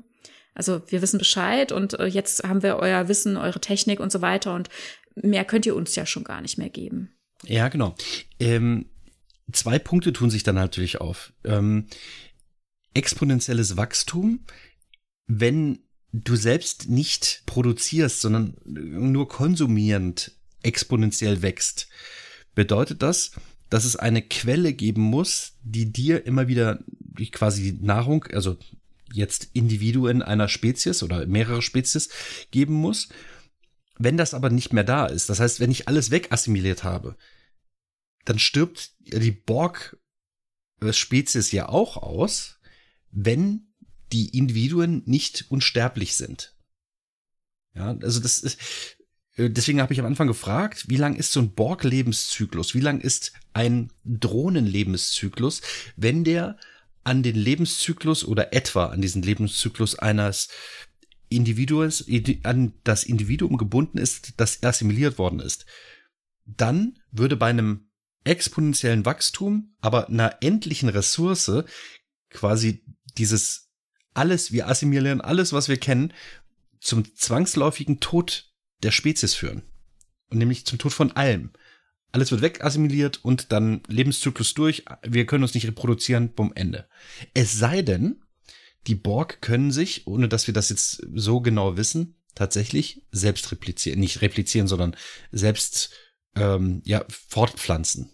Also 0.54 0.82
wir 0.88 1.02
wissen 1.02 1.20
Bescheid 1.20 1.72
und 1.72 2.00
äh, 2.00 2.06
jetzt 2.06 2.44
haben 2.44 2.64
wir 2.64 2.78
euer 2.78 3.08
Wissen, 3.08 3.38
eure 3.38 3.60
Technik 3.60 4.00
und 4.00 4.12
so 4.12 4.22
weiter 4.22 4.56
und 4.56 4.70
mehr 5.16 5.46
könnt 5.46 5.66
ihr 5.66 5.76
uns 5.76 5.96
ja 5.96 6.06
schon 6.06 6.24
gar 6.24 6.42
nicht 6.42 6.58
mehr 6.58 6.70
geben. 6.70 7.14
Ja, 7.46 7.70
genau. 7.70 7.96
Ähm, 8.40 8.86
zwei 9.52 9.80
Punkte 9.80 10.14
tun 10.14 10.30
sich 10.30 10.44
dann 10.44 10.56
natürlich 10.56 11.02
auf. 11.02 11.34
Ähm, 11.44 11.88
exponentielles 12.94 13.78
Wachstum, 13.78 14.46
wenn 15.28 15.80
du 16.14 16.36
selbst 16.36 16.90
nicht 16.90 17.44
produzierst, 17.46 18.22
sondern 18.22 18.58
nur 18.66 19.28
konsumierend 19.28 20.34
exponentiell 20.62 21.42
wächst, 21.42 21.88
bedeutet 22.54 23.02
das, 23.02 23.32
dass 23.70 23.86
es 23.86 23.96
eine 23.96 24.22
Quelle 24.22 24.74
geben 24.74 25.02
muss, 25.02 25.54
die 25.64 25.92
dir 25.92 26.26
immer 26.26 26.48
wieder 26.48 26.80
quasi 27.32 27.78
Nahrung, 27.82 28.26
also 28.34 28.58
jetzt 29.14 29.50
Individuen 29.54 30.22
einer 30.22 30.50
Spezies 30.50 31.04
oder 31.04 31.26
mehrere 31.26 31.62
Spezies 31.62 32.10
geben 32.52 32.74
muss. 32.74 33.10
Wenn 33.98 34.18
das 34.18 34.34
aber 34.34 34.50
nicht 34.50 34.74
mehr 34.74 34.84
da 34.84 35.06
ist, 35.06 35.30
das 35.30 35.40
heißt, 35.40 35.60
wenn 35.60 35.72
ich 35.72 35.88
alles 35.88 36.12
wegassimiliert 36.12 36.84
habe, 36.84 37.16
dann 38.26 38.40
stirbt 38.40 38.92
die 39.00 39.32
Borg-Spezies 39.32 41.52
ja 41.52 41.70
auch 41.70 41.98
aus, 41.98 42.60
wenn 43.12 43.68
die 44.12 44.38
Individuen 44.38 45.04
nicht 45.06 45.46
unsterblich 45.50 46.16
sind. 46.16 46.56
Ja, 47.74 47.98
also 48.02 48.20
das 48.20 48.40
ist, 48.40 48.60
äh, 49.36 49.50
deswegen 49.50 49.82
habe 49.82 49.94
ich 49.94 50.00
am 50.00 50.06
Anfang 50.06 50.28
gefragt, 50.28 50.90
wie 50.90 50.98
lang 50.98 51.16
ist 51.16 51.32
so 51.32 51.40
ein 51.40 51.54
Borg-Lebenszyklus? 51.54 52.74
Wie 52.74 52.82
lang 52.82 53.00
ist 53.00 53.34
ein 53.54 53.92
Drohnen-Lebenszyklus, 54.04 55.62
wenn 55.96 56.24
der 56.24 56.58
an 57.04 57.24
den 57.24 57.36
Lebenszyklus 57.36 58.26
oder 58.26 58.54
etwa 58.54 58.88
an 58.88 59.02
diesen 59.02 59.24
Lebenszyklus 59.24 59.98
eines 59.98 60.50
Individuums, 61.30 62.06
an 62.44 62.74
das 62.84 63.04
Individuum 63.04 63.58
gebunden 63.58 63.98
ist, 63.98 64.34
das 64.38 64.62
assimiliert 64.64 65.18
worden 65.18 65.40
ist? 65.40 65.66
Dann 66.46 67.00
würde 67.12 67.38
bei 67.38 67.50
einem 67.50 67.91
exponentiellen 68.24 69.06
Wachstum, 69.06 69.76
aber 69.82 70.10
einer 70.10 70.38
endlichen 70.42 70.90
Ressource 70.90 71.52
quasi 72.30 72.84
dieses 73.18 73.70
alles, 74.14 74.52
wir 74.52 74.68
assimilieren 74.68 75.22
alles, 75.22 75.54
was 75.54 75.70
wir 75.70 75.78
kennen, 75.78 76.14
zum 76.80 77.16
zwangsläufigen 77.16 78.00
Tod 78.00 78.52
der 78.84 78.92
Spezies 78.92 79.34
führen. 79.34 79.64
Und 80.30 80.38
nämlich 80.38 80.66
zum 80.66 80.80
Tod 80.80 80.94
von 80.94 81.12
allem. 81.12 81.52
Alles 82.12 82.32
wird 82.32 82.42
wegassimiliert 82.42 83.24
und 83.24 83.52
dann 83.52 83.82
Lebenszyklus 83.88 84.54
durch. 84.54 84.84
Wir 85.04 85.26
können 85.26 85.44
uns 85.44 85.54
nicht 85.54 85.68
reproduzieren, 85.68 86.34
bumm, 86.34 86.52
Ende. 86.56 86.88
Es 87.34 87.58
sei 87.58 87.82
denn, 87.82 88.22
die 88.88 88.96
Borg 88.96 89.42
können 89.42 89.72
sich, 89.72 90.08
ohne 90.08 90.28
dass 90.28 90.48
wir 90.48 90.54
das 90.54 90.70
jetzt 90.70 91.06
so 91.14 91.40
genau 91.42 91.78
wissen, 91.78 92.16
tatsächlich 92.36 93.06
selbst 93.12 93.52
replizieren. 93.52 94.00
Nicht 94.00 94.22
replizieren, 94.22 94.68
sondern 94.68 94.96
selbst 95.32 95.92
ähm, 96.36 96.82
ja, 96.86 97.06
fortpflanzen. 97.10 98.12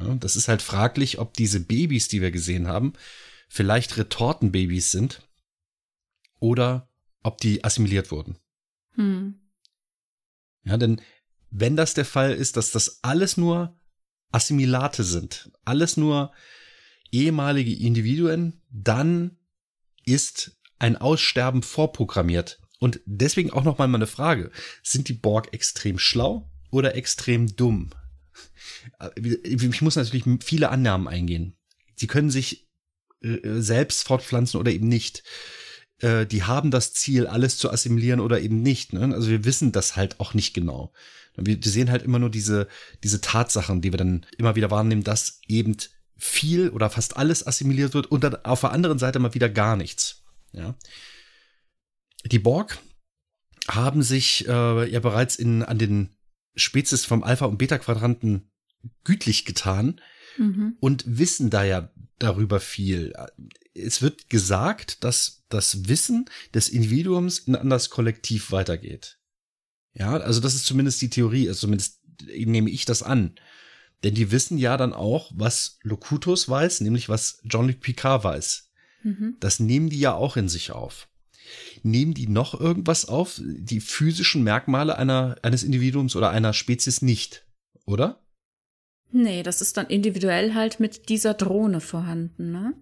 Ja, 0.00 0.14
das 0.14 0.36
ist 0.36 0.48
halt 0.48 0.62
fraglich, 0.62 1.18
ob 1.18 1.34
diese 1.34 1.60
Babys, 1.60 2.08
die 2.08 2.20
wir 2.20 2.30
gesehen 2.30 2.66
haben, 2.66 2.94
vielleicht 3.48 3.96
Retortenbabys 3.96 4.90
sind 4.90 5.22
oder 6.40 6.90
ob 7.22 7.38
die 7.38 7.64
assimiliert 7.64 8.10
wurden. 8.10 8.38
Hm. 8.92 9.40
Ja, 10.64 10.76
denn 10.76 11.00
wenn 11.50 11.76
das 11.76 11.94
der 11.94 12.04
Fall 12.04 12.32
ist, 12.34 12.56
dass 12.56 12.70
das 12.70 12.98
alles 13.02 13.36
nur 13.36 13.78
Assimilate 14.32 15.04
sind, 15.04 15.52
alles 15.64 15.96
nur 15.96 16.32
ehemalige 17.12 17.72
Individuen, 17.72 18.60
dann 18.70 19.38
ist 20.04 20.58
ein 20.78 20.96
Aussterben 20.96 21.62
vorprogrammiert. 21.62 22.60
Und 22.80 23.00
deswegen 23.06 23.50
auch 23.50 23.62
noch 23.62 23.78
mal 23.78 23.86
meine 23.86 24.08
Frage. 24.08 24.50
Sind 24.82 25.08
die 25.08 25.14
Borg 25.14 25.54
extrem 25.54 25.98
schlau 25.98 26.50
oder 26.74 26.94
extrem 26.96 27.54
dumm? 27.56 27.90
Ich 29.44 29.80
muss 29.80 29.96
natürlich 29.96 30.24
viele 30.44 30.70
Annahmen 30.70 31.08
eingehen. 31.08 31.56
Sie 31.94 32.06
können 32.06 32.30
sich 32.30 32.68
äh, 33.22 33.38
selbst 33.60 34.06
fortpflanzen 34.06 34.60
oder 34.60 34.72
eben 34.72 34.88
nicht. 34.88 35.22
Äh, 36.00 36.26
die 36.26 36.42
haben 36.42 36.70
das 36.70 36.92
Ziel, 36.92 37.26
alles 37.26 37.56
zu 37.58 37.70
assimilieren 37.70 38.20
oder 38.20 38.40
eben 38.40 38.60
nicht. 38.60 38.92
Ne? 38.92 39.14
Also 39.14 39.30
wir 39.30 39.44
wissen 39.44 39.72
das 39.72 39.96
halt 39.96 40.20
auch 40.20 40.34
nicht 40.34 40.52
genau. 40.52 40.92
Wir 41.36 41.58
sehen 41.62 41.90
halt 41.90 42.02
immer 42.02 42.18
nur 42.18 42.30
diese, 42.30 42.68
diese 43.02 43.20
Tatsachen, 43.20 43.80
die 43.80 43.92
wir 43.92 43.96
dann 43.96 44.26
immer 44.36 44.54
wieder 44.56 44.70
wahrnehmen, 44.70 45.04
dass 45.04 45.40
eben 45.48 45.76
viel 46.16 46.68
oder 46.68 46.90
fast 46.90 47.16
alles 47.16 47.46
assimiliert 47.46 47.94
wird 47.94 48.06
und 48.06 48.22
dann 48.22 48.36
auf 48.44 48.60
der 48.60 48.72
anderen 48.72 48.98
Seite 48.98 49.18
mal 49.18 49.34
wieder 49.34 49.48
gar 49.48 49.76
nichts. 49.76 50.22
Ja. 50.52 50.74
Die 52.24 52.38
Borg 52.38 52.78
haben 53.68 54.02
sich 54.02 54.46
äh, 54.48 54.90
ja 54.90 55.00
bereits 55.00 55.36
in, 55.36 55.62
an 55.62 55.78
den 55.78 56.10
Spezies 56.54 57.04
vom 57.04 57.22
Alpha- 57.22 57.46
und 57.46 57.58
Beta-Quadranten 57.58 58.50
gütlich 59.04 59.44
getan 59.44 60.00
mhm. 60.38 60.76
und 60.80 61.04
wissen 61.06 61.50
da 61.50 61.64
ja 61.64 61.90
darüber 62.18 62.60
viel. 62.60 63.12
Es 63.74 64.02
wird 64.02 64.30
gesagt, 64.30 65.04
dass 65.04 65.44
das 65.48 65.88
Wissen 65.88 66.26
des 66.52 66.68
Individuums 66.68 67.38
in 67.40 67.56
an 67.56 67.70
das 67.70 67.90
Kollektiv 67.90 68.52
weitergeht. 68.52 69.18
Ja, 69.94 70.16
also 70.16 70.40
das 70.40 70.54
ist 70.54 70.66
zumindest 70.66 71.00
die 71.02 71.10
Theorie, 71.10 71.48
also 71.48 71.60
zumindest 71.60 72.00
nehme 72.22 72.70
ich 72.70 72.84
das 72.84 73.02
an. 73.02 73.34
Denn 74.02 74.14
die 74.14 74.30
wissen 74.30 74.58
ja 74.58 74.76
dann 74.76 74.92
auch, 74.92 75.32
was 75.34 75.78
Locutus 75.82 76.48
weiß, 76.48 76.82
nämlich 76.82 77.08
was 77.08 77.40
Jean-Luc 77.48 77.80
Picard 77.80 78.22
weiß. 78.22 78.70
Mhm. 79.02 79.36
Das 79.40 79.60
nehmen 79.60 79.88
die 79.88 80.00
ja 80.00 80.14
auch 80.14 80.36
in 80.36 80.48
sich 80.48 80.72
auf 80.72 81.08
nehmen 81.82 82.14
die 82.14 82.28
noch 82.28 82.58
irgendwas 82.58 83.08
auf? 83.08 83.40
Die 83.42 83.80
physischen 83.80 84.42
Merkmale 84.42 84.96
einer, 84.98 85.36
eines 85.42 85.62
Individuums 85.62 86.16
oder 86.16 86.30
einer 86.30 86.52
Spezies 86.52 87.02
nicht, 87.02 87.44
oder? 87.86 88.20
Nee, 89.12 89.42
das 89.42 89.60
ist 89.60 89.76
dann 89.76 89.86
individuell 89.86 90.54
halt 90.54 90.80
mit 90.80 91.08
dieser 91.08 91.34
Drohne 91.34 91.80
vorhanden, 91.80 92.50
ne? 92.50 92.74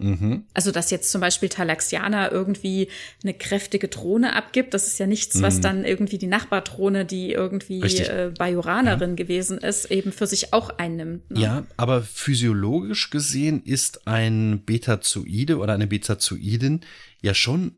Mhm. 0.00 0.44
Also, 0.54 0.70
dass 0.72 0.90
jetzt 0.90 1.10
zum 1.10 1.20
Beispiel 1.20 1.48
Talaxiana 1.48 2.32
irgendwie 2.32 2.88
eine 3.22 3.34
kräftige 3.34 3.88
Drohne 3.88 4.34
abgibt, 4.34 4.72
das 4.72 4.86
ist 4.86 4.98
ja 4.98 5.06
nichts, 5.06 5.42
was 5.42 5.58
mhm. 5.58 5.62
dann 5.62 5.84
irgendwie 5.84 6.16
die 6.16 6.26
Nachbardrohne, 6.26 7.04
die 7.04 7.32
irgendwie 7.32 7.82
äh, 7.82 8.32
Bajoranerin 8.36 9.10
ja. 9.10 9.16
gewesen 9.16 9.58
ist, 9.58 9.90
eben 9.90 10.12
für 10.12 10.26
sich 10.26 10.52
auch 10.54 10.70
einnimmt. 10.78 11.30
Ne? 11.30 11.40
Ja, 11.40 11.66
aber 11.76 12.02
physiologisch 12.02 13.10
gesehen 13.10 13.62
ist 13.62 14.06
ein 14.06 14.64
Betazoide 14.64 15.58
oder 15.58 15.74
eine 15.74 15.86
Betazoidin 15.86 16.80
ja 17.20 17.34
schon 17.34 17.76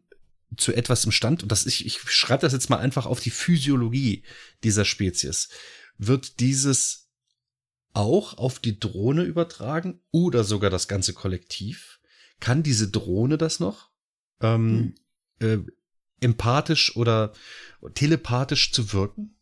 zu 0.57 0.73
etwas 0.73 1.05
imstand, 1.05 1.43
und 1.43 1.53
das 1.53 1.67
ich, 1.67 1.87
ich 1.87 2.01
schreibe 2.11 2.43
das 2.43 2.53
jetzt 2.53 2.71
mal 2.71 2.79
einfach 2.79 3.07
auf 3.07 3.21
die 3.21 3.31
Physiologie 3.31 4.25
dieser 4.63 4.85
Spezies, 4.85 5.49
wird 5.99 6.41
dieses 6.41 7.11
auch 7.95 8.39
auf 8.39 8.59
die 8.59 8.79
Drohne 8.79 9.23
übertragen 9.23 10.01
oder 10.11 10.45
sogar 10.45 10.71
das 10.71 10.89
ganze 10.89 11.13
Kollektiv? 11.13 12.01
Kann 12.41 12.63
diese 12.63 12.91
Drohne 12.91 13.39
das 13.39 13.61
noch? 13.61 13.91
Ähm, 14.41 14.95
hm. 15.39 15.49
äh, 15.49 15.73
empathisch 16.25 16.97
oder 16.97 17.33
telepathisch 17.95 18.73
zu 18.73 18.93
wirken? 18.93 19.37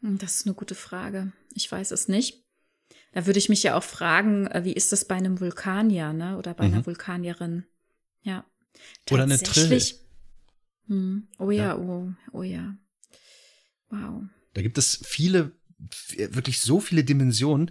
Hm, 0.00 0.18
das 0.18 0.36
ist 0.36 0.46
eine 0.46 0.54
gute 0.54 0.74
Frage. 0.74 1.32
Ich 1.54 1.70
weiß 1.70 1.90
es 1.90 2.08
nicht. 2.08 2.44
Da 3.12 3.26
würde 3.26 3.38
ich 3.38 3.48
mich 3.48 3.62
ja 3.62 3.76
auch 3.76 3.82
fragen, 3.82 4.46
äh, 4.46 4.64
wie 4.64 4.72
ist 4.72 4.92
das 4.92 5.04
bei 5.04 5.16
einem 5.16 5.40
Vulkanier, 5.40 6.12
ne? 6.12 6.38
Oder 6.38 6.54
bei 6.54 6.68
mhm. 6.68 6.74
einer 6.74 6.86
Vulkanierin? 6.86 7.64
Ja. 8.22 8.44
Oder 9.10 9.24
eine 9.24 9.38
Trille. 9.38 9.80
Hm. 10.88 11.28
Oh 11.38 11.50
ja, 11.50 11.68
ja, 11.68 11.76
oh, 11.76 12.12
oh 12.32 12.42
ja. 12.42 12.76
Wow. 13.90 14.24
Da 14.54 14.62
gibt 14.62 14.78
es 14.78 15.00
viele, 15.04 15.52
wirklich 16.16 16.60
so 16.60 16.80
viele 16.80 17.04
Dimensionen. 17.04 17.70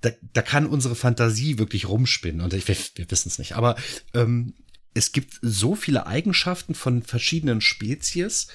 Da, 0.00 0.10
da 0.32 0.42
kann 0.42 0.66
unsere 0.66 0.94
Fantasie 0.96 1.58
wirklich 1.58 1.88
rumspinnen. 1.88 2.40
Und 2.40 2.54
ich, 2.54 2.68
wir, 2.68 2.76
wir 2.94 3.10
wissen 3.10 3.28
es 3.28 3.38
nicht. 3.38 3.52
Aber 3.52 3.76
ähm, 4.14 4.54
es 4.94 5.12
gibt 5.12 5.38
so 5.42 5.74
viele 5.74 6.06
Eigenschaften 6.06 6.74
von 6.74 7.02
verschiedenen 7.02 7.60
Spezies 7.60 8.48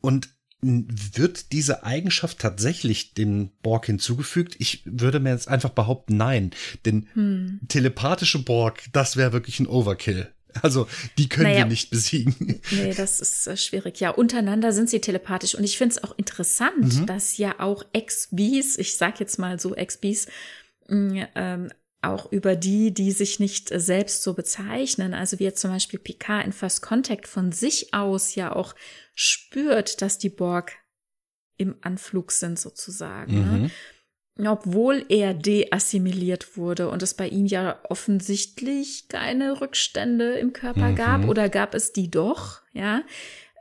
und 0.00 0.28
wird 0.62 1.52
diese 1.52 1.84
Eigenschaft 1.84 2.38
tatsächlich 2.38 3.14
dem 3.14 3.50
Borg 3.62 3.86
hinzugefügt? 3.86 4.56
Ich 4.58 4.82
würde 4.86 5.20
mir 5.20 5.30
jetzt 5.30 5.48
einfach 5.48 5.70
behaupten, 5.70 6.16
nein. 6.16 6.50
Denn 6.84 7.08
hm. 7.12 7.60
telepathische 7.68 8.42
Borg, 8.42 8.84
das 8.92 9.16
wäre 9.16 9.32
wirklich 9.32 9.60
ein 9.60 9.66
Overkill. 9.66 10.32
Also, 10.62 10.88
die 11.18 11.28
können 11.28 11.48
naja, 11.48 11.58
wir 11.58 11.66
nicht 11.66 11.90
besiegen. 11.90 12.60
Nee, 12.70 12.94
das 12.94 13.20
ist 13.20 13.46
äh, 13.46 13.56
schwierig. 13.56 14.00
Ja, 14.00 14.10
untereinander 14.10 14.72
sind 14.72 14.88
sie 14.88 15.00
telepathisch. 15.00 15.54
Und 15.54 15.64
ich 15.64 15.76
finde 15.76 15.96
es 15.96 16.04
auch 16.04 16.16
interessant, 16.16 17.00
mhm. 17.00 17.06
dass 17.06 17.36
ja 17.36 17.60
auch 17.60 17.84
Ex-Bees, 17.92 18.78
ich 18.78 18.96
sag 18.96 19.20
jetzt 19.20 19.38
mal 19.38 19.60
so 19.60 19.74
Ex-Bees, 19.74 20.26
mm, 20.88 21.22
ähm, 21.34 21.68
auch 22.02 22.30
über 22.32 22.56
die, 22.56 22.92
die 22.92 23.12
sich 23.12 23.40
nicht 23.40 23.70
äh, 23.70 23.80
selbst 23.80 24.22
so 24.22 24.34
bezeichnen, 24.34 25.14
also 25.14 25.38
wie 25.38 25.44
jetzt 25.44 25.60
zum 25.60 25.70
Beispiel 25.70 25.98
Picard 25.98 26.44
in 26.46 26.52
First 26.52 26.82
Contact 26.82 27.26
von 27.26 27.52
sich 27.52 27.92
aus 27.92 28.34
ja 28.34 28.54
auch 28.54 28.74
spürt, 29.14 30.02
dass 30.02 30.18
die 30.18 30.30
Borg 30.30 30.72
im 31.56 31.76
Anflug 31.80 32.32
sind 32.32 32.58
sozusagen. 32.58 33.34
Ne? 33.34 33.40
Mhm. 33.40 33.62
Ne? 33.62 33.70
Obwohl 34.38 35.04
er 35.08 35.32
deassimiliert 35.32 36.56
wurde 36.56 36.90
und 36.90 37.02
es 37.02 37.14
bei 37.14 37.28
ihm 37.28 37.46
ja 37.46 37.78
offensichtlich 37.88 39.08
keine 39.08 39.60
Rückstände 39.60 40.34
im 40.34 40.52
Körper 40.52 40.90
mhm. 40.90 40.96
gab 40.96 41.28
oder 41.28 41.48
gab 41.48 41.74
es 41.74 41.92
die 41.92 42.10
doch, 42.10 42.60
ja. 42.72 43.02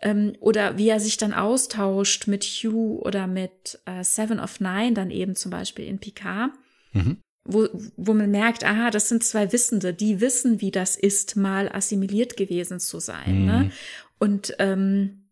Ähm, 0.01 0.33
oder 0.41 0.77
wie 0.77 0.89
er 0.89 0.99
sich 0.99 1.15
dann 1.15 1.33
austauscht 1.33 2.27
mit 2.27 2.43
Hugh 2.43 3.01
oder 3.01 3.27
mit 3.27 3.79
äh, 3.85 4.03
Seven 4.03 4.39
of 4.39 4.59
Nine, 4.59 4.93
dann 4.93 5.09
eben 5.09 5.35
zum 5.35 5.51
Beispiel 5.51 5.85
in 5.85 5.99
Picard. 5.99 6.51
Mhm 6.91 7.17
wo, 7.45 7.67
wo 7.95 8.13
man 8.13 8.31
merkt, 8.31 8.63
aha, 8.63 8.89
das 8.89 9.07
sind 9.07 9.23
zwei 9.23 9.53
Wissende, 9.53 9.93
die 9.93 10.19
wissen, 10.19 10.61
wie 10.61 10.71
das 10.71 10.95
ist, 10.95 11.35
mal 11.35 11.69
assimiliert 11.71 12.37
gewesen 12.37 12.79
zu 12.79 12.99
sein. 12.99 13.45
Ne? 13.45 13.53
Mhm. 13.53 13.65
Ne? 13.65 13.71
Und 14.17 14.55
ähm, 14.59 15.24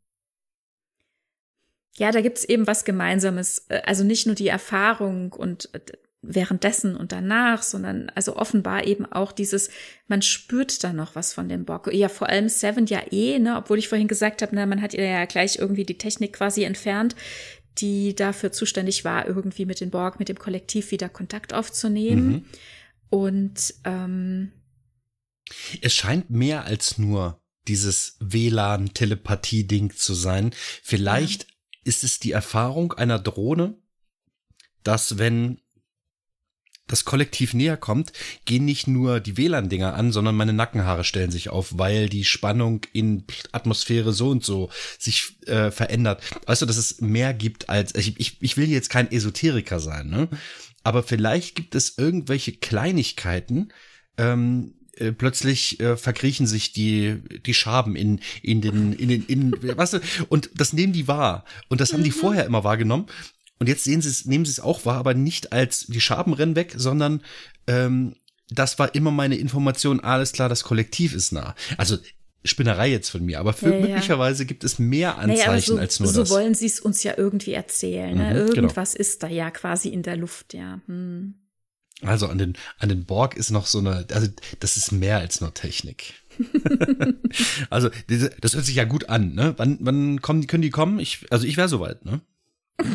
ja, 1.96 2.12
da 2.12 2.22
gibt's 2.22 2.44
eben 2.44 2.68
was 2.68 2.86
Gemeinsames. 2.86 3.66
Äh, 3.70 3.82
also 3.86 4.04
nicht 4.04 4.26
nur 4.26 4.36
die 4.36 4.48
Erfahrung 4.48 5.34
und 5.34 5.70
äh, 5.74 5.80
währenddessen 6.26 6.96
und 6.96 7.12
danach, 7.12 7.64
sondern 7.64 8.10
also 8.16 8.38
offenbar 8.38 8.88
eben 8.88 9.06
auch 9.06 9.34
dieses, 9.34 9.70
man 10.08 10.22
spürt 10.22 10.84
da 10.84 10.94
noch 10.94 11.16
was 11.16 11.34
von 11.34 11.50
dem 11.50 11.66
Bock. 11.66 11.94
Ja, 11.94 12.08
vor 12.08 12.30
allem 12.30 12.48
Seven 12.48 12.86
ja 12.86 13.02
eh, 13.12 13.40
ne, 13.40 13.58
obwohl 13.58 13.78
ich 13.78 13.90
vorhin 13.90 14.08
gesagt 14.08 14.42
habe, 14.42 14.56
na, 14.56 14.66
man 14.66 14.82
hat 14.82 14.94
ihr 14.94 15.06
ja 15.06 15.26
gleich 15.26 15.58
irgendwie 15.58 15.84
die 15.84 15.98
Technik 15.98 16.34
quasi 16.34 16.64
entfernt 16.64 17.16
die 17.78 18.16
dafür 18.16 18.52
zuständig 18.52 19.04
war, 19.04 19.28
irgendwie 19.28 19.66
mit 19.66 19.80
den 19.80 19.90
Borg, 19.90 20.20
mit 20.20 20.30
dem 20.30 20.38
Kollektiv 20.38 20.92
wieder 20.92 21.10
Kontakt 21.10 21.54
aufzunehmen. 21.54 22.28
Mhm. 22.28 22.46
Und 23.10 23.74
ähm, 23.84 24.52
es 25.82 25.94
scheint 25.94 26.30
mehr 26.30 26.66
als 26.66 26.98
nur 26.98 27.40
dieses 27.68 28.18
WLAN-Telepathie-Ding 28.20 29.92
zu 29.96 30.14
sein. 30.14 30.52
Vielleicht 30.82 31.44
ja. 31.44 31.50
Ist 31.84 32.04
es 32.04 32.20
die 32.20 32.32
Erfahrung 32.32 32.94
einer 32.94 33.20
Drohne, 33.20 33.76
dass 34.84 35.18
wenn 35.18 35.60
das 36.88 37.06
Kollektiv 37.06 37.54
näher 37.54 37.78
kommt, 37.78 38.12
gehen 38.46 38.66
nicht 38.66 38.88
nur 38.88 39.22
die 39.22 39.38
WLAN-Dinger 39.38 39.94
an, 39.94 40.12
sondern 40.12 40.36
meine 40.36 40.52
Nackenhaare 40.52 41.06
stellen 41.06 41.32
sich 41.32 41.50
auf, 41.50 41.78
weil 41.78 42.10
die 42.10 42.26
Spannung 42.26 42.82
in 42.92 43.24
Atmosphäre 43.54 44.12
so 44.12 44.30
und 44.30 44.44
so 44.44 44.70
sich 45.00 45.38
äh, 45.48 45.72
verändert. 45.72 46.22
Weißt 46.46 46.62
du, 46.62 46.66
dass 46.66 46.78
es 46.78 47.00
mehr 47.00 47.34
gibt 47.34 47.70
als, 47.70 47.96
ich, 47.96 48.20
ich, 48.20 48.42
ich 48.42 48.58
will 48.58 48.70
jetzt 48.70 48.90
kein 48.90 49.12
Esoteriker 49.12 49.80
sein, 49.80 50.10
ne? 50.10 50.28
Aber 50.84 51.02
vielleicht 51.02 51.56
gibt 51.56 51.76
es 51.76 51.98
irgendwelche 51.98 52.52
Kleinigkeiten, 52.52 53.72
ähm, 54.18 54.76
äh, 54.98 55.12
plötzlich 55.12 55.80
äh, 55.80 55.98
verkriechen 55.98 56.48
sich 56.48 56.74
die 56.74 57.22
die 57.46 57.54
Schaben 57.54 57.96
in 57.96 58.20
in 58.42 58.62
den 58.62 58.94
in 58.94 59.10
den 59.10 59.26
in 59.26 59.52
weißt 59.62 59.94
du 59.94 60.00
und 60.30 60.50
das 60.56 60.74
nehmen 60.74 60.94
die 60.94 61.08
wahr 61.08 61.46
und 61.70 61.82
das 61.82 61.94
haben 61.94 62.04
die 62.04 62.12
mhm. 62.12 62.16
vorher 62.16 62.46
immer 62.46 62.64
wahrgenommen 62.64 63.08
und 63.60 63.70
jetzt 63.70 63.86
sehen 63.86 64.02
sie 64.02 64.10
es, 64.10 64.26
nehmen 64.26 64.44
sie 64.44 64.52
es 64.52 64.60
auch 64.60 64.86
wahr, 64.86 64.98
aber 64.98 65.14
nicht 65.14 65.54
als 65.54 65.86
die 65.88 66.02
Schaben 66.02 66.34
rennen 66.34 66.58
weg, 66.58 66.74
sondern 66.76 67.22
ähm, 67.68 68.16
das 68.50 68.78
war 68.78 68.94
immer 68.94 69.10
meine 69.10 69.38
Information, 69.38 70.02
alles 70.02 70.34
klar, 70.34 70.50
das 70.50 70.64
Kollektiv 70.64 71.14
ist 71.14 71.32
nah. 71.32 71.56
Also 71.78 71.98
Spinnerei 72.46 72.92
jetzt 72.92 73.08
von 73.08 73.24
mir, 73.24 73.40
aber 73.40 73.54
für, 73.54 73.70
ja, 73.70 73.76
ja. 73.76 73.88
möglicherweise 73.88 74.46
gibt 74.46 74.66
es 74.66 74.80
mehr 74.80 75.18
Anzeichen 75.18 75.48
naja, 75.48 75.62
so, 75.62 75.78
als 75.78 76.00
nur 76.02 76.10
so 76.12 76.20
das. 76.20 76.30
So 76.30 76.36
wollen 76.36 76.54
sie 76.56 76.66
es 76.66 76.82
uns 76.82 77.02
ja 77.04 77.14
irgendwie 77.16 77.54
erzählen. 77.54 78.18
Ne? 78.18 78.24
Mhm, 78.24 78.34
genau. 78.34 78.56
Irgendwas 78.56 78.92
genau. 78.92 79.00
ist 79.00 79.24
da 79.24 79.28
ja 79.30 79.50
quasi 79.50 79.90
in 79.90 80.04
der 80.04 80.18
Luft, 80.18 80.54
ja. 80.54 80.82
Hm. 80.88 81.36
Also 82.06 82.28
an 82.28 82.38
den, 82.38 82.54
an 82.80 82.90
den 82.90 83.06
Borg 83.06 83.36
ist 83.36 83.52
noch 83.52 83.66
so 83.66 83.80
eine, 83.80 84.06
also 84.12 84.28
das 84.60 84.78
ist 84.78 84.92
mehr 84.92 85.18
als 85.18 85.42
nur 85.42 85.54
Technik. 85.54 86.14
also 87.70 87.90
diese, 88.10 88.32
das 88.42 88.56
hört 88.56 88.66
sich 88.66 88.76
ja 88.76 88.86
gut 88.86 89.10
an, 89.10 89.34
ne? 89.34 89.54
Wann, 89.58 89.78
wann 89.82 90.22
kommen, 90.22 90.48
können 90.48 90.64
die 90.64 90.70
kommen? 90.70 91.00
Ich, 91.00 91.26
also 91.30 91.46
ich 91.46 91.58
wäre 91.58 91.70
soweit, 91.70 92.06
ne? 92.06 92.22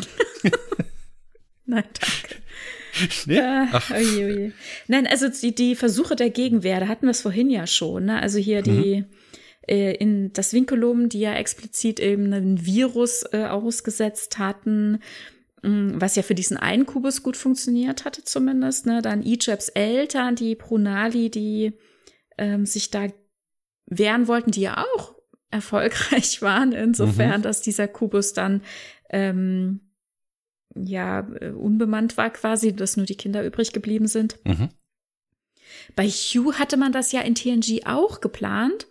Nein, 1.65 1.83
danke. 1.83 2.35
Ja, 3.27 3.67
Ach. 3.71 3.91
Oje, 3.91 4.25
oje. 4.25 4.51
Nein, 4.87 5.07
also 5.07 5.27
die, 5.29 5.53
die 5.55 5.75
Versuche 5.75 6.15
der 6.15 6.29
Gegenwehr, 6.29 6.79
da 6.79 6.87
hatten 6.87 7.05
wir 7.05 7.11
es 7.11 7.21
vorhin 7.21 7.49
ja 7.49 7.67
schon. 7.67 8.05
Ne? 8.05 8.21
Also 8.21 8.39
hier 8.39 8.61
die 8.61 8.97
mhm. 8.97 9.05
äh, 9.67 9.93
in 9.93 10.33
das 10.33 10.53
Vinculum, 10.53 11.09
die 11.09 11.21
ja 11.21 11.33
explizit 11.33 11.99
eben 11.99 12.33
ein 12.33 12.65
Virus 12.65 13.23
äh, 13.31 13.45
ausgesetzt 13.45 14.37
hatten, 14.37 14.99
was 15.61 16.15
ja 16.15 16.23
für 16.23 16.35
diesen 16.35 16.57
einen 16.57 16.85
Kubus 16.85 17.21
gut 17.23 17.35
funktioniert 17.35 18.05
hatte 18.05 18.23
zumindest. 18.23 18.85
Ne? 18.85 19.01
Dann 19.01 19.23
Egypts 19.23 19.69
Eltern, 19.69 20.35
die 20.35 20.55
Prunali, 20.55 21.29
die 21.29 21.73
ähm, 22.37 22.65
sich 22.65 22.91
da 22.91 23.07
wehren 23.85 24.27
wollten, 24.27 24.51
die 24.51 24.61
ja 24.61 24.85
auch 24.95 25.15
erfolgreich 25.51 26.41
waren, 26.41 26.71
insofern, 26.71 27.39
mhm. 27.39 27.43
dass 27.43 27.61
dieser 27.61 27.87
Kubus 27.87 28.33
dann 28.33 28.61
ähm, 29.09 29.81
ja 30.75 31.27
äh, 31.41 31.49
unbemannt 31.49 32.17
war 32.17 32.29
quasi, 32.29 32.75
dass 32.75 32.97
nur 32.97 33.07
die 33.07 33.17
Kinder 33.17 33.43
übrig 33.43 33.73
geblieben 33.73 34.07
sind. 34.07 34.37
Mhm. 34.45 34.69
Bei 35.95 36.07
Hugh 36.07 36.53
hatte 36.59 36.77
man 36.77 36.91
das 36.91 37.11
ja 37.11 37.21
in 37.21 37.35
TNG 37.35 37.85
auch 37.85 38.21
geplant, 38.21 38.87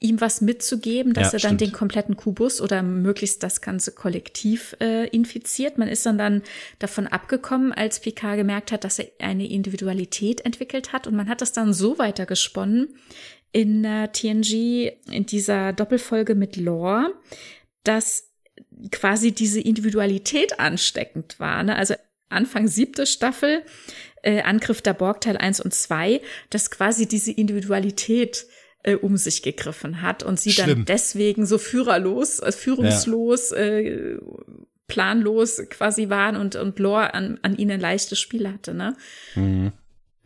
ihm 0.00 0.20
was 0.20 0.40
mitzugeben, 0.40 1.12
dass 1.12 1.32
ja, 1.32 1.38
er 1.38 1.40
dann 1.40 1.56
stimmt. 1.56 1.60
den 1.60 1.72
kompletten 1.72 2.16
Kubus 2.16 2.60
oder 2.60 2.82
möglichst 2.82 3.42
das 3.42 3.60
ganze 3.60 3.92
Kollektiv 3.92 4.76
äh, 4.80 5.08
infiziert. 5.08 5.76
Man 5.78 5.88
ist 5.88 6.06
dann 6.06 6.18
dann 6.18 6.42
davon 6.78 7.06
abgekommen, 7.06 7.72
als 7.72 8.00
Picard 8.00 8.36
gemerkt 8.36 8.70
hat, 8.70 8.84
dass 8.84 8.98
er 8.98 9.08
eine 9.18 9.48
Individualität 9.48 10.44
entwickelt 10.44 10.92
hat 10.92 11.06
und 11.06 11.16
man 11.16 11.28
hat 11.28 11.40
das 11.40 11.52
dann 11.52 11.72
so 11.72 11.98
weiter 11.98 12.26
gesponnen 12.26 12.88
in 13.50 13.84
äh, 13.84 14.08
TNG 14.08 14.92
in 15.10 15.26
dieser 15.26 15.72
Doppelfolge 15.72 16.34
mit 16.34 16.56
Lore, 16.56 17.14
dass 17.82 18.30
quasi 18.92 19.32
diese 19.32 19.60
Individualität 19.60 20.60
ansteckend 20.60 21.40
war. 21.40 21.62
Ne? 21.62 21.74
Also 21.74 21.94
Anfang 22.28 22.68
siebte 22.68 23.06
Staffel, 23.06 23.62
äh, 24.22 24.42
Angriff 24.42 24.82
der 24.82 24.94
Borg 24.94 25.22
Teil 25.22 25.36
1 25.36 25.60
und 25.60 25.74
2, 25.74 26.20
dass 26.50 26.70
quasi 26.70 27.06
diese 27.06 27.32
Individualität 27.32 28.46
äh, 28.88 28.94
um 28.94 29.16
sich 29.16 29.42
gegriffen 29.42 30.02
hat 30.02 30.22
und 30.22 30.40
sie 30.40 30.52
Schlimm. 30.52 30.68
dann 30.68 30.84
deswegen 30.86 31.46
so 31.46 31.58
führerlos, 31.58 32.38
äh, 32.40 32.52
führungslos, 32.52 33.50
ja. 33.50 33.56
äh, 33.56 34.18
planlos 34.86 35.62
quasi 35.68 36.08
waren 36.08 36.36
und, 36.36 36.56
und 36.56 36.78
Lore 36.78 37.12
an, 37.14 37.38
an 37.42 37.56
ihnen 37.56 37.78
leichtes 37.78 38.18
Spiel 38.18 38.48
hatte. 38.50 38.72
Ne? 38.72 38.96
Mhm. 39.34 39.72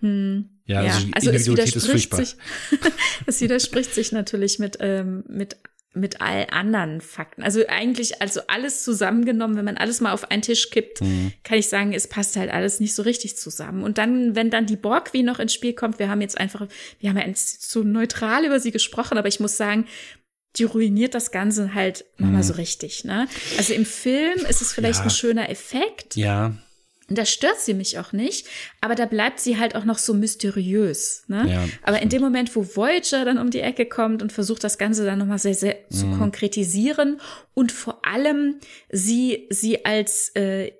Hm. 0.01 0.49
Ja, 0.65 0.83
ja, 0.83 0.95
also, 0.95 1.09
also 1.13 1.31
es 1.33 1.51
widerspricht 1.51 2.15
sich, 2.15 2.37
es 3.27 3.41
widerspricht 3.41 3.93
sich 3.95 4.13
natürlich 4.13 4.61
mit, 4.61 4.79
ähm, 4.81 5.25
mit 5.27 5.57
mit 5.95 6.21
all 6.21 6.47
anderen 6.51 7.01
Fakten. 7.01 7.43
Also 7.43 7.63
eigentlich, 7.69 8.23
also 8.23 8.41
alles 8.47 8.83
zusammengenommen, 8.83 9.57
wenn 9.57 9.65
man 9.65 9.77
alles 9.77 10.01
mal 10.01 10.13
auf 10.13 10.31
einen 10.31 10.43
Tisch 10.43 10.71
kippt, 10.71 11.03
mhm. 11.03 11.33
kann 11.43 11.59
ich 11.59 11.69
sagen, 11.69 11.93
es 11.93 12.09
passt 12.09 12.37
halt 12.37 12.51
alles 12.51 12.81
nicht 12.81 12.95
so 12.95 13.03
richtig 13.03 13.37
zusammen. 13.37 13.85
Und 13.85 13.99
dann, 13.99 14.35
wenn 14.35 14.51
dann 14.51 14.67
die 14.67 14.77
Borg 14.77 15.13
wie 15.13 15.23
noch 15.23 15.39
ins 15.39 15.53
Spiel 15.53 15.75
kommt, 15.75 15.99
wir 15.99 16.09
haben 16.09 16.23
jetzt 16.23 16.39
einfach, 16.39 16.67
wir 17.01 17.11
haben 17.11 17.19
ja 17.19 17.27
so 17.35 17.83
neutral 17.83 18.47
über 18.47 18.59
sie 18.59 18.71
gesprochen, 18.71 19.19
aber 19.19 19.29
ich 19.29 19.41
muss 19.41 19.57
sagen, 19.57 19.87
die 20.57 20.65
ruiniert 20.65 21.15
das 21.15 21.31
Ganze 21.31 21.75
halt 21.75 22.05
mhm. 22.17 22.27
nochmal 22.27 22.43
so 22.43 22.55
richtig, 22.55 23.05
ne? 23.05 23.29
Also 23.59 23.75
im 23.75 23.87
Film 23.87 24.39
ist 24.49 24.63
es 24.63 24.73
vielleicht 24.73 25.01
ja. 25.01 25.05
ein 25.05 25.11
schöner 25.11 25.51
Effekt. 25.51 26.17
Ja. 26.17 26.55
Und 27.09 27.19
da 27.19 27.25
stört 27.25 27.59
sie 27.61 27.75
mich 27.75 27.99
auch 27.99 28.13
nicht, 28.13 28.47
aber 28.81 28.95
da 28.95 29.07
bleibt 29.07 29.41
sie 29.41 29.59
halt 29.59 29.75
auch 29.75 29.85
noch 29.85 29.99
so 29.99 30.15
mysteriös. 30.15 31.25
Ne? 31.27 31.51
Ja, 31.51 31.65
aber 31.83 32.01
in 32.01 32.09
dem 32.09 32.23
Moment, 32.23 32.55
wo 32.55 32.65
Voyager 32.77 33.25
dann 33.25 33.39
um 33.39 33.51
die 33.51 33.61
Ecke 33.61 33.87
kommt 33.87 34.23
und 34.23 34.33
versucht, 34.33 34.65
das 34.65 34.79
Ganze 34.79 35.05
dann 35.05 35.19
nochmal 35.19 35.39
sehr, 35.39 35.55
sehr 35.55 35.77
mhm. 35.91 35.95
zu 35.95 36.11
konkretisieren 36.11 37.21
und 37.55 37.73
vor 37.73 38.05
allem 38.05 38.57
sie, 38.91 39.47
sie 39.51 39.85
als, 39.85 40.31
äh, 40.37 40.73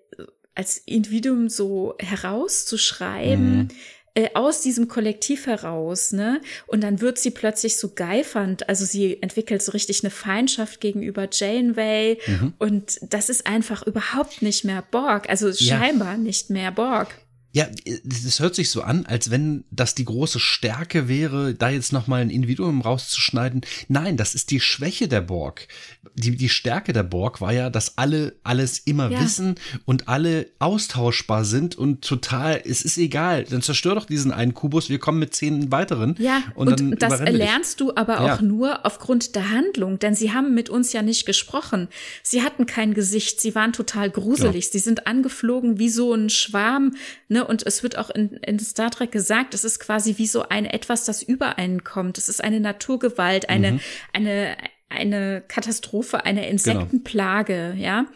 als 0.55 0.79
Individuum 0.79 1.49
so 1.49 1.95
herauszuschreiben, 1.99 3.57
mhm 3.57 3.69
äh, 4.15 4.31
aus 4.35 4.61
diesem 4.61 4.89
Kollektiv 4.89 5.47
heraus, 5.47 6.13
ne? 6.13 6.41
Und 6.67 6.83
dann 6.83 7.01
wird 7.01 7.19
sie 7.19 7.31
plötzlich 7.31 7.79
so 7.79 7.93
geifernd, 7.95 8.69
also 8.69 8.85
sie 8.85 9.23
entwickelt 9.23 9.63
so 9.63 9.73
richtig 9.73 10.03
eine 10.03 10.11
Feindschaft 10.11 10.81
gegenüber 10.81 11.29
Janeway 11.31 12.19
mhm. 12.27 12.53
und 12.59 12.99
das 13.03 13.31
ist 13.31 13.47
einfach 13.47 13.87
überhaupt 13.87 14.43
nicht 14.43 14.65
mehr 14.65 14.83
Borg, 14.91 15.31
also 15.31 15.49
ja. 15.49 15.79
scheinbar 15.79 16.19
nicht 16.19 16.51
mehr 16.51 16.73
Borg. 16.73 17.09
Ja, 17.55 17.67
das 18.03 18.41
hört 18.41 18.55
sich 18.55 18.71
so 18.71 18.81
an, 18.81 19.05
als 19.05 19.31
wenn 19.31 19.65
das 19.71 19.95
die 19.95 20.07
große 20.07 20.41
Stärke 20.41 21.07
wäre, 21.07 21.53
da 21.53 21.69
jetzt 21.69 21.93
nochmal 21.93 22.23
ein 22.23 22.31
Individuum 22.31 22.81
rauszuschneiden. 22.81 23.61
Nein, 23.89 24.17
das 24.17 24.35
ist 24.35 24.51
die 24.51 24.61
Schwäche 24.61 25.07
der 25.07 25.21
Borg. 25.21 25.69
Die, 26.15 26.35
die 26.35 26.49
Stärke 26.49 26.95
der 26.95 27.03
Borg 27.03 27.43
war 27.43 27.53
ja, 27.53 27.69
dass 27.69 27.99
alle 27.99 28.37
alles 28.43 28.79
immer 28.79 29.11
ja. 29.11 29.21
wissen 29.21 29.57
und 29.85 30.09
alle 30.09 30.47
austauschbar 30.61 31.45
sind 31.45 31.77
und 31.77 32.03
total, 32.03 32.63
es 32.65 32.83
ist 32.83 32.97
egal, 32.97 33.45
dann 33.45 33.61
zerstör 33.61 33.97
doch 33.97 34.07
diesen 34.07 34.33
einen 34.33 34.55
Kubus, 34.55 34.89
wir 34.89 34.99
kommen 34.99 35.19
mit 35.19 35.35
zehn 35.35 35.71
weiteren. 35.71 36.17
Ja, 36.19 36.43
und, 36.55 36.81
und 36.81 37.03
das 37.03 37.21
lernst 37.21 37.81
du 37.81 37.95
aber 37.95 38.21
auch 38.21 38.41
ja. 38.41 38.43
nur 38.43 38.87
aufgrund 38.87 39.35
der 39.35 39.51
Handlung, 39.51 39.99
denn 39.99 40.15
sie 40.15 40.33
haben 40.33 40.55
mit 40.55 40.71
uns 40.71 40.95
ja 40.95 41.03
nicht 41.03 41.27
gesprochen. 41.27 41.89
Sie 42.23 42.43
hatten 42.43 42.65
kein 42.65 42.95
Gesicht, 42.95 43.43
sie 43.43 43.55
waren 43.55 43.75
total 43.75 44.11
gruselig, 44.11 44.67
ja. 44.67 44.73
sie 44.73 44.79
sind 44.79 45.07
angeflogen 45.07 45.79
wie 45.79 45.91
so 45.91 46.15
ein 46.15 46.31
Schwarm, 46.31 46.95
ne? 47.29 47.42
Und 47.47 47.67
es 47.67 47.83
wird 47.83 47.99
auch 47.99 48.11
in, 48.11 48.31
in 48.39 48.59
Star 48.59 48.91
Trek 48.91 49.13
gesagt, 49.13 49.55
es 49.55 49.65
ist 49.65 49.81
quasi 49.81 50.19
wie 50.19 50.27
so 50.27 50.49
ein 50.49 50.67
etwas, 50.67 51.05
das 51.05 51.23
über 51.23 51.59
einen 51.59 51.85
kommt. 51.85 52.19
Es 52.19 52.29
ist 52.29 52.43
eine 52.43 52.61
Naturgewalt, 52.61 53.49
eine, 53.49 53.73
mhm. 53.73 53.81
eine, 54.13 54.57
eine 54.89 55.43
Katastrophe, 55.47 56.25
eine 56.25 56.49
Insektenplage, 56.49 57.73
genau. 57.75 57.83
ja. 57.83 58.07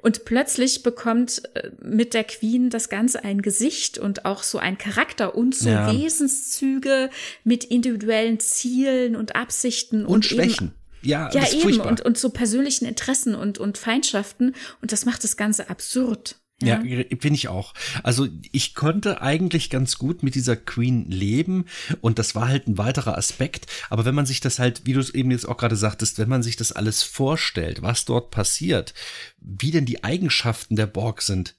Und 0.00 0.24
plötzlich 0.24 0.84
bekommt 0.84 1.42
äh, 1.54 1.70
mit 1.82 2.14
der 2.14 2.22
Queen 2.22 2.70
das 2.70 2.88
Ganze 2.88 3.24
ein 3.24 3.42
Gesicht 3.42 3.98
und 3.98 4.24
auch 4.24 4.44
so 4.44 4.58
ein 4.58 4.78
Charakter 4.78 5.34
und 5.34 5.56
so 5.56 5.70
ja. 5.70 5.92
Wesenszüge 5.92 7.10
mit 7.42 7.64
individuellen 7.64 8.38
Zielen 8.38 9.16
und 9.16 9.34
Absichten 9.34 10.06
und, 10.06 10.14
und 10.14 10.24
Schwächen. 10.24 10.72
Ja, 11.02 11.30
ja 11.32 11.48
eben 11.52 11.80
und, 11.80 12.00
und 12.00 12.16
so 12.16 12.30
persönlichen 12.30 12.86
Interessen 12.86 13.34
und, 13.34 13.58
und 13.58 13.76
Feindschaften. 13.76 14.54
Und 14.80 14.92
das 14.92 15.04
macht 15.04 15.24
das 15.24 15.36
Ganze 15.36 15.68
absurd. 15.68 16.36
Ja, 16.60 16.82
ja 16.82 17.04
finde 17.20 17.36
ich 17.36 17.48
auch. 17.48 17.72
Also 18.02 18.26
ich 18.50 18.74
konnte 18.74 19.22
eigentlich 19.22 19.70
ganz 19.70 19.96
gut 19.96 20.22
mit 20.22 20.34
dieser 20.34 20.56
Queen 20.56 21.08
leben 21.08 21.66
und 22.00 22.18
das 22.18 22.34
war 22.34 22.48
halt 22.48 22.66
ein 22.66 22.78
weiterer 22.78 23.16
Aspekt. 23.16 23.66
Aber 23.90 24.04
wenn 24.04 24.14
man 24.14 24.26
sich 24.26 24.40
das 24.40 24.58
halt, 24.58 24.82
wie 24.84 24.92
du 24.92 25.00
es 25.00 25.10
eben 25.10 25.30
jetzt 25.30 25.48
auch 25.48 25.56
gerade 25.56 25.76
sagtest, 25.76 26.18
wenn 26.18 26.28
man 26.28 26.42
sich 26.42 26.56
das 26.56 26.72
alles 26.72 27.02
vorstellt, 27.04 27.82
was 27.82 28.04
dort 28.04 28.30
passiert, 28.30 28.92
wie 29.38 29.70
denn 29.70 29.86
die 29.86 30.02
Eigenschaften 30.02 30.74
der 30.74 30.86
Borg 30.86 31.22
sind, 31.22 31.54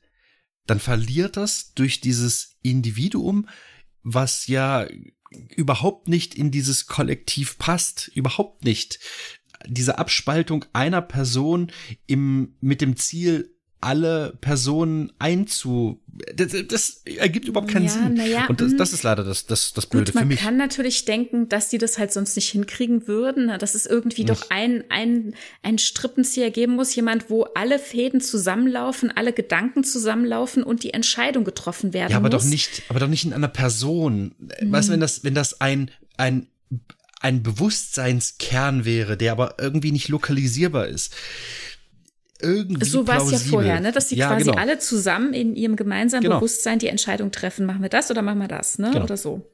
dann 0.66 0.80
verliert 0.80 1.38
das 1.38 1.74
durch 1.74 2.02
dieses 2.02 2.58
Individuum, 2.62 3.48
was 4.04 4.48
ja 4.48 4.86
überhaupt 5.56 6.08
nicht 6.08 6.36
in 6.36 6.52
dieses 6.52 6.88
Kollektiv 6.88 7.58
passt, 7.58 8.12
überhaupt 8.14 8.66
nicht. 8.66 9.00
Diese 9.66 9.98
Abspaltung 9.98 10.66
einer 10.74 11.02
Person 11.02 11.72
im, 12.06 12.56
mit 12.62 12.82
dem 12.82 12.98
Ziel, 12.98 13.56
alle 13.82 14.34
Personen 14.42 15.12
einzu. 15.20 16.02
Das, 16.36 16.54
das 16.68 17.02
ergibt 17.06 17.48
überhaupt 17.48 17.72
keinen 17.72 17.86
ja, 17.86 17.92
Sinn. 17.92 18.22
Ja, 18.30 18.48
und 18.48 18.60
das, 18.60 18.74
mm. 18.74 18.78
das, 18.78 18.92
ist 18.92 19.04
leider 19.04 19.24
das, 19.24 19.46
das, 19.46 19.74
das 19.74 19.86
Blöde 19.86 20.12
gut, 20.12 20.20
für 20.20 20.26
mich. 20.26 20.40
Man 20.40 20.46
kann 20.46 20.58
natürlich 20.58 21.06
denken, 21.06 21.48
dass 21.48 21.70
die 21.70 21.78
das 21.78 21.98
halt 21.98 22.12
sonst 22.12 22.36
nicht 22.36 22.50
hinkriegen 22.50 23.08
würden, 23.08 23.58
dass 23.58 23.76
es 23.76 23.86
irgendwie 23.86 24.26
nicht. 24.26 24.32
doch 24.32 24.50
ein, 24.50 24.84
ein, 24.90 25.34
ein 25.64 25.78
Strippenzieher 25.78 26.52
geben 26.52 26.76
muss, 26.76 26.94
jemand, 26.94 27.30
wo 27.30 27.44
alle 27.56 27.80
Fäden 27.80 28.20
zusammenlaufen, 28.20 29.12
alle 29.16 29.32
Gedanken 29.32 29.86
zusammenlaufen 29.86 30.64
und 30.64 30.84
die 30.84 30.94
Entscheidung 30.94 31.46
getroffen 31.46 31.94
werden. 31.94 32.12
Ja, 32.12 32.18
aber 32.18 32.30
muss. 32.30 32.44
doch 32.44 32.50
nicht, 32.50 32.84
aber 32.90 33.00
doch 33.00 33.08
nicht 33.08 33.24
in 33.24 33.32
einer 33.32 33.48
Person. 33.48 34.36
Mhm. 34.40 34.72
Weißt 34.72 34.90
du, 34.90 34.94
wenn 34.94 35.00
das, 35.00 35.24
wenn 35.24 35.36
das 35.36 35.62
ein, 35.62 35.90
ein 36.18 36.48
ein 37.22 37.44
Bewusstseinskern 37.44 38.86
wäre, 38.86 39.18
der 39.18 39.34
aber 39.34 39.56
irgendwie 39.60 39.92
nicht 39.92 40.08
lokalisierbar 40.08 40.88
ist 40.88 41.14
irgendwie 42.42 42.86
So 42.86 43.08
war 43.08 43.24
es 43.24 43.32
ja 43.32 43.38
vorher, 43.38 43.80
ne? 43.80 43.92
dass 43.92 44.10
sie 44.10 44.16
ja, 44.16 44.28
quasi 44.28 44.46
genau. 44.46 44.58
alle 44.58 44.80
zusammen 44.80 45.34
in 45.34 45.56
ihrem 45.56 45.76
gemeinsamen 45.76 46.24
genau. 46.24 46.38
Bewusstsein 46.38 46.80
die 46.80 46.88
Entscheidung 46.88 47.32
treffen, 47.32 47.66
machen 47.66 47.82
wir 47.82 47.90
das 47.90 48.10
oder 48.10 48.22
machen 48.22 48.40
wir 48.40 48.48
das, 48.48 48.80
ne? 48.80 48.92
Genau. 48.92 49.04
Oder 49.04 49.18
so. 49.18 49.46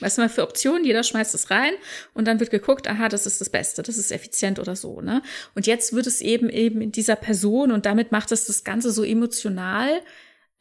Was 0.00 0.16
mal 0.16 0.30
für 0.30 0.42
Optionen, 0.42 0.84
jeder 0.84 1.02
schmeißt 1.02 1.34
es 1.34 1.50
rein 1.50 1.72
und 2.14 2.26
dann 2.26 2.40
wird 2.40 2.50
geguckt, 2.50 2.88
aha, 2.88 3.08
das 3.08 3.26
ist 3.26 3.40
das 3.40 3.50
Beste, 3.50 3.82
das 3.82 3.98
ist 3.98 4.10
effizient 4.10 4.58
oder 4.58 4.74
so, 4.74 5.02
ne? 5.02 5.22
Und 5.54 5.66
jetzt 5.66 5.92
wird 5.92 6.06
es 6.06 6.22
eben 6.22 6.48
eben 6.48 6.80
in 6.80 6.92
dieser 6.92 7.16
Person 7.16 7.70
und 7.70 7.84
damit 7.84 8.10
macht 8.10 8.32
es 8.32 8.46
das 8.46 8.64
Ganze 8.64 8.90
so 8.90 9.04
emotional, 9.04 9.90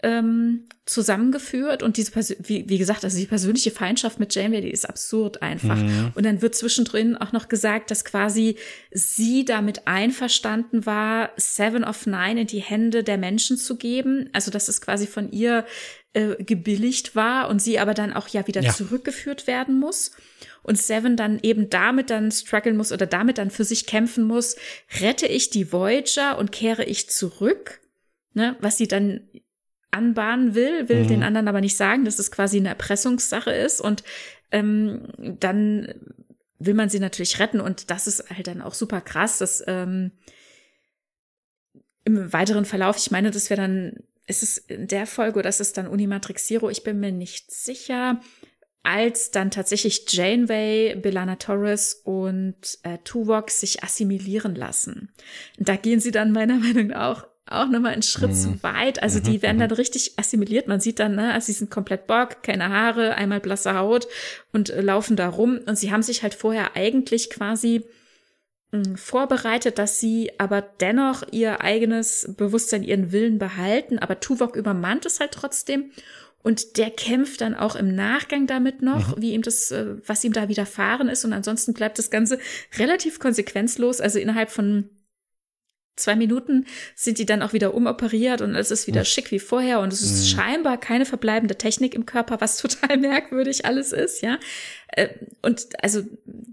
ähm, 0.03 0.65
zusammengeführt 0.85 1.81
und 1.81 1.97
diese, 1.97 2.11
Persön 2.11 2.37
wie, 2.43 2.69
wie 2.69 2.77
gesagt, 2.77 3.03
also 3.03 3.17
die 3.17 3.25
persönliche 3.25 3.71
Feindschaft 3.71 4.19
mit 4.19 4.33
Janeway, 4.35 4.61
die 4.61 4.69
ist 4.69 4.87
absurd 4.87 5.41
einfach. 5.41 5.75
Mhm. 5.75 6.11
Und 6.13 6.25
dann 6.25 6.41
wird 6.41 6.55
zwischendrin 6.55 7.17
auch 7.17 7.31
noch 7.31 7.49
gesagt, 7.49 7.89
dass 7.89 8.05
quasi 8.05 8.57
sie 8.91 9.43
damit 9.43 9.87
einverstanden 9.87 10.85
war, 10.85 11.31
Seven 11.35 11.83
of 11.83 12.05
Nine 12.05 12.41
in 12.41 12.47
die 12.47 12.61
Hände 12.61 13.03
der 13.03 13.17
Menschen 13.17 13.57
zu 13.57 13.75
geben. 13.75 14.29
Also 14.33 14.51
dass 14.51 14.67
es 14.67 14.81
quasi 14.81 15.07
von 15.07 15.31
ihr 15.31 15.65
äh, 16.13 16.35
gebilligt 16.43 17.15
war 17.15 17.49
und 17.49 17.59
sie 17.59 17.79
aber 17.79 17.95
dann 17.95 18.13
auch 18.13 18.27
ja 18.27 18.45
wieder 18.47 18.61
ja. 18.61 18.71
zurückgeführt 18.71 19.47
werden 19.47 19.79
muss. 19.79 20.11
Und 20.61 20.77
Seven 20.77 21.17
dann 21.17 21.39
eben 21.41 21.69
damit 21.69 22.11
dann 22.11 22.31
strugglen 22.31 22.77
muss 22.77 22.91
oder 22.91 23.07
damit 23.07 23.39
dann 23.39 23.49
für 23.49 23.63
sich 23.63 23.87
kämpfen 23.87 24.25
muss, 24.25 24.57
rette 24.99 25.25
ich 25.25 25.49
die 25.49 25.71
Voyager 25.71 26.37
und 26.37 26.51
kehre 26.51 26.83
ich 26.83 27.09
zurück? 27.09 27.81
Ne, 28.33 28.55
was 28.59 28.77
sie 28.77 28.87
dann 28.87 29.21
anbahnen 29.91 30.55
will, 30.55 30.89
will 30.89 31.03
mhm. 31.03 31.07
den 31.07 31.23
anderen 31.23 31.47
aber 31.47 31.61
nicht 31.61 31.77
sagen, 31.77 32.05
dass 32.05 32.19
es 32.19 32.31
quasi 32.31 32.57
eine 32.57 32.69
Erpressungssache 32.69 33.51
ist 33.51 33.81
und 33.81 34.03
ähm, 34.51 35.07
dann 35.39 35.93
will 36.59 36.73
man 36.73 36.89
sie 36.89 36.99
natürlich 36.99 37.39
retten 37.39 37.59
und 37.59 37.91
das 37.91 38.07
ist 38.07 38.29
halt 38.29 38.47
dann 38.47 38.61
auch 38.61 38.73
super 38.73 39.01
krass, 39.01 39.37
dass 39.37 39.63
ähm, 39.67 40.11
im 42.05 42.31
weiteren 42.31 42.65
Verlauf, 42.65 42.97
ich 42.97 43.11
meine, 43.11 43.31
das 43.31 43.49
wäre 43.49 43.61
dann, 43.61 43.97
ist 44.25 44.43
es 44.43 44.57
in 44.57 44.87
der 44.87 45.05
Folge 45.05 45.39
oder 45.39 45.49
ist 45.49 45.61
es 45.61 45.73
dann 45.73 45.87
Unimatrix 45.87 46.47
Zero, 46.47 46.69
ich 46.69 46.83
bin 46.83 46.99
mir 46.99 47.11
nicht 47.11 47.51
sicher, 47.51 48.21
als 48.83 49.31
dann 49.31 49.51
tatsächlich 49.51 50.05
Janeway, 50.07 50.95
Belana 50.95 51.35
Torres 51.35 51.93
und 52.05 52.79
äh, 52.83 52.97
Tuvok 53.03 53.51
sich 53.51 53.83
assimilieren 53.83 54.55
lassen. 54.55 55.11
Und 55.59 55.67
da 55.67 55.75
gehen 55.75 55.99
sie 55.99 56.11
dann 56.11 56.31
meiner 56.31 56.55
Meinung 56.59 56.87
nach 56.87 57.23
auch 57.23 57.27
auch 57.51 57.67
nochmal 57.67 57.93
einen 57.93 58.03
Schritt 58.03 58.31
mhm. 58.31 58.35
zu 58.35 58.63
weit. 58.63 59.01
Also 59.01 59.19
die 59.19 59.37
mhm, 59.37 59.41
werden 59.41 59.59
dann 59.59 59.69
mhm. 59.69 59.75
richtig 59.75 60.13
assimiliert. 60.17 60.67
Man 60.67 60.79
sieht 60.79 60.99
dann, 60.99 61.15
ne, 61.15 61.33
also 61.33 61.47
sie 61.47 61.53
sind 61.53 61.71
komplett 61.71 62.07
Bock, 62.07 62.43
keine 62.43 62.69
Haare, 62.69 63.15
einmal 63.15 63.39
blasse 63.39 63.75
Haut 63.75 64.07
und 64.51 64.69
äh, 64.69 64.81
laufen 64.81 65.15
da 65.15 65.29
rum. 65.29 65.59
Und 65.65 65.77
sie 65.77 65.91
haben 65.91 66.03
sich 66.03 66.23
halt 66.23 66.33
vorher 66.33 66.75
eigentlich 66.75 67.29
quasi 67.29 67.85
mh, 68.71 68.85
hm, 68.85 68.97
vorbereitet, 68.97 69.77
dass 69.77 69.99
sie 69.99 70.31
aber 70.37 70.61
dennoch 70.61 71.23
ihr 71.31 71.61
eigenes 71.61 72.33
Bewusstsein, 72.37 72.83
ihren 72.83 73.11
Willen 73.11 73.39
behalten. 73.39 73.99
Aber 73.99 74.19
Tuvok 74.19 74.55
übermannt 74.55 75.05
es 75.05 75.19
halt 75.19 75.31
trotzdem. 75.31 75.91
Und 76.43 76.77
der 76.77 76.91
kämpft 76.91 77.41
dann 77.41 77.55
auch 77.55 77.75
im 77.75 77.93
Nachgang 77.93 78.47
damit 78.47 78.81
noch, 78.81 79.17
mhm. 79.17 79.21
wie 79.21 79.33
ihm 79.33 79.41
das, 79.41 79.71
äh, 79.71 79.95
was 80.05 80.23
ihm 80.23 80.33
da 80.33 80.47
widerfahren 80.47 81.09
ist. 81.09 81.25
Und 81.25 81.33
ansonsten 81.33 81.73
bleibt 81.73 81.99
das 81.99 82.09
Ganze 82.09 82.39
relativ 82.77 83.19
konsequenzlos. 83.19 83.99
Also 83.99 84.19
innerhalb 84.19 84.49
von 84.49 84.89
zwei 85.97 86.15
Minuten 86.15 86.65
sind 86.95 87.17
die 87.17 87.25
dann 87.25 87.41
auch 87.41 87.53
wieder 87.53 87.73
umoperiert 87.73 88.41
und 88.41 88.55
es 88.55 88.71
ist 88.71 88.87
wieder 88.87 89.01
mhm. 89.01 89.05
schick 89.05 89.31
wie 89.31 89.39
vorher 89.39 89.79
und 89.81 89.91
es 89.91 90.01
ist 90.01 90.21
mhm. 90.21 90.37
scheinbar 90.37 90.79
keine 90.79 91.05
verbleibende 91.05 91.57
Technik 91.57 91.93
im 91.93 92.05
Körper, 92.05 92.39
was 92.39 92.57
total 92.61 92.97
merkwürdig 92.97 93.65
alles 93.65 93.91
ist, 93.91 94.21
ja. 94.21 94.39
Äh, 94.87 95.09
und 95.41 95.67
also 95.83 96.03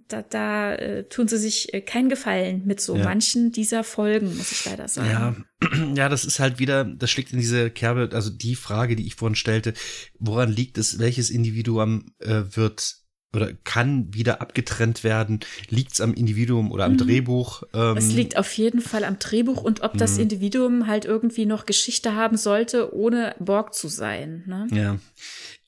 da, 0.08 0.22
da 0.22 0.74
äh, 0.74 1.04
tun 1.08 1.28
sie 1.28 1.38
sich 1.38 1.72
äh, 1.72 1.80
keinen 1.80 2.08
Gefallen 2.08 2.62
mit 2.64 2.80
so 2.80 2.96
ja. 2.96 3.04
manchen 3.04 3.52
dieser 3.52 3.84
Folgen, 3.84 4.36
muss 4.36 4.50
ich 4.50 4.64
leider 4.64 4.88
sagen. 4.88 5.46
Ja, 5.62 5.94
ja, 5.94 6.08
das 6.08 6.24
ist 6.24 6.40
halt 6.40 6.58
wieder, 6.58 6.84
das 6.84 7.10
schlägt 7.10 7.32
in 7.32 7.38
diese 7.38 7.70
Kerbe, 7.70 8.10
also 8.12 8.30
die 8.30 8.56
Frage, 8.56 8.96
die 8.96 9.06
ich 9.06 9.14
vorhin 9.14 9.36
stellte, 9.36 9.74
woran 10.18 10.50
liegt 10.50 10.78
es, 10.78 10.98
welches 10.98 11.30
Individuum 11.30 12.12
äh, 12.18 12.42
wird 12.50 13.03
oder 13.34 13.52
kann 13.64 14.12
wieder 14.14 14.40
abgetrennt 14.40 15.04
werden? 15.04 15.40
Liegt 15.68 15.92
es 15.92 16.00
am 16.00 16.14
Individuum 16.14 16.70
oder 16.70 16.84
am 16.84 16.92
mhm. 16.92 16.98
Drehbuch? 16.98 17.62
Ähm, 17.72 17.96
es 17.96 18.12
liegt 18.12 18.36
auf 18.36 18.52
jeden 18.56 18.80
Fall 18.80 19.04
am 19.04 19.18
Drehbuch 19.18 19.62
und 19.62 19.82
ob 19.82 19.96
das 19.96 20.14
mhm. 20.14 20.22
Individuum 20.22 20.86
halt 20.86 21.04
irgendwie 21.04 21.46
noch 21.46 21.66
Geschichte 21.66 22.14
haben 22.14 22.36
sollte, 22.36 22.94
ohne 22.94 23.34
Borg 23.38 23.74
zu 23.74 23.88
sein. 23.88 24.44
Ne? 24.46 24.66
Ja. 24.72 24.98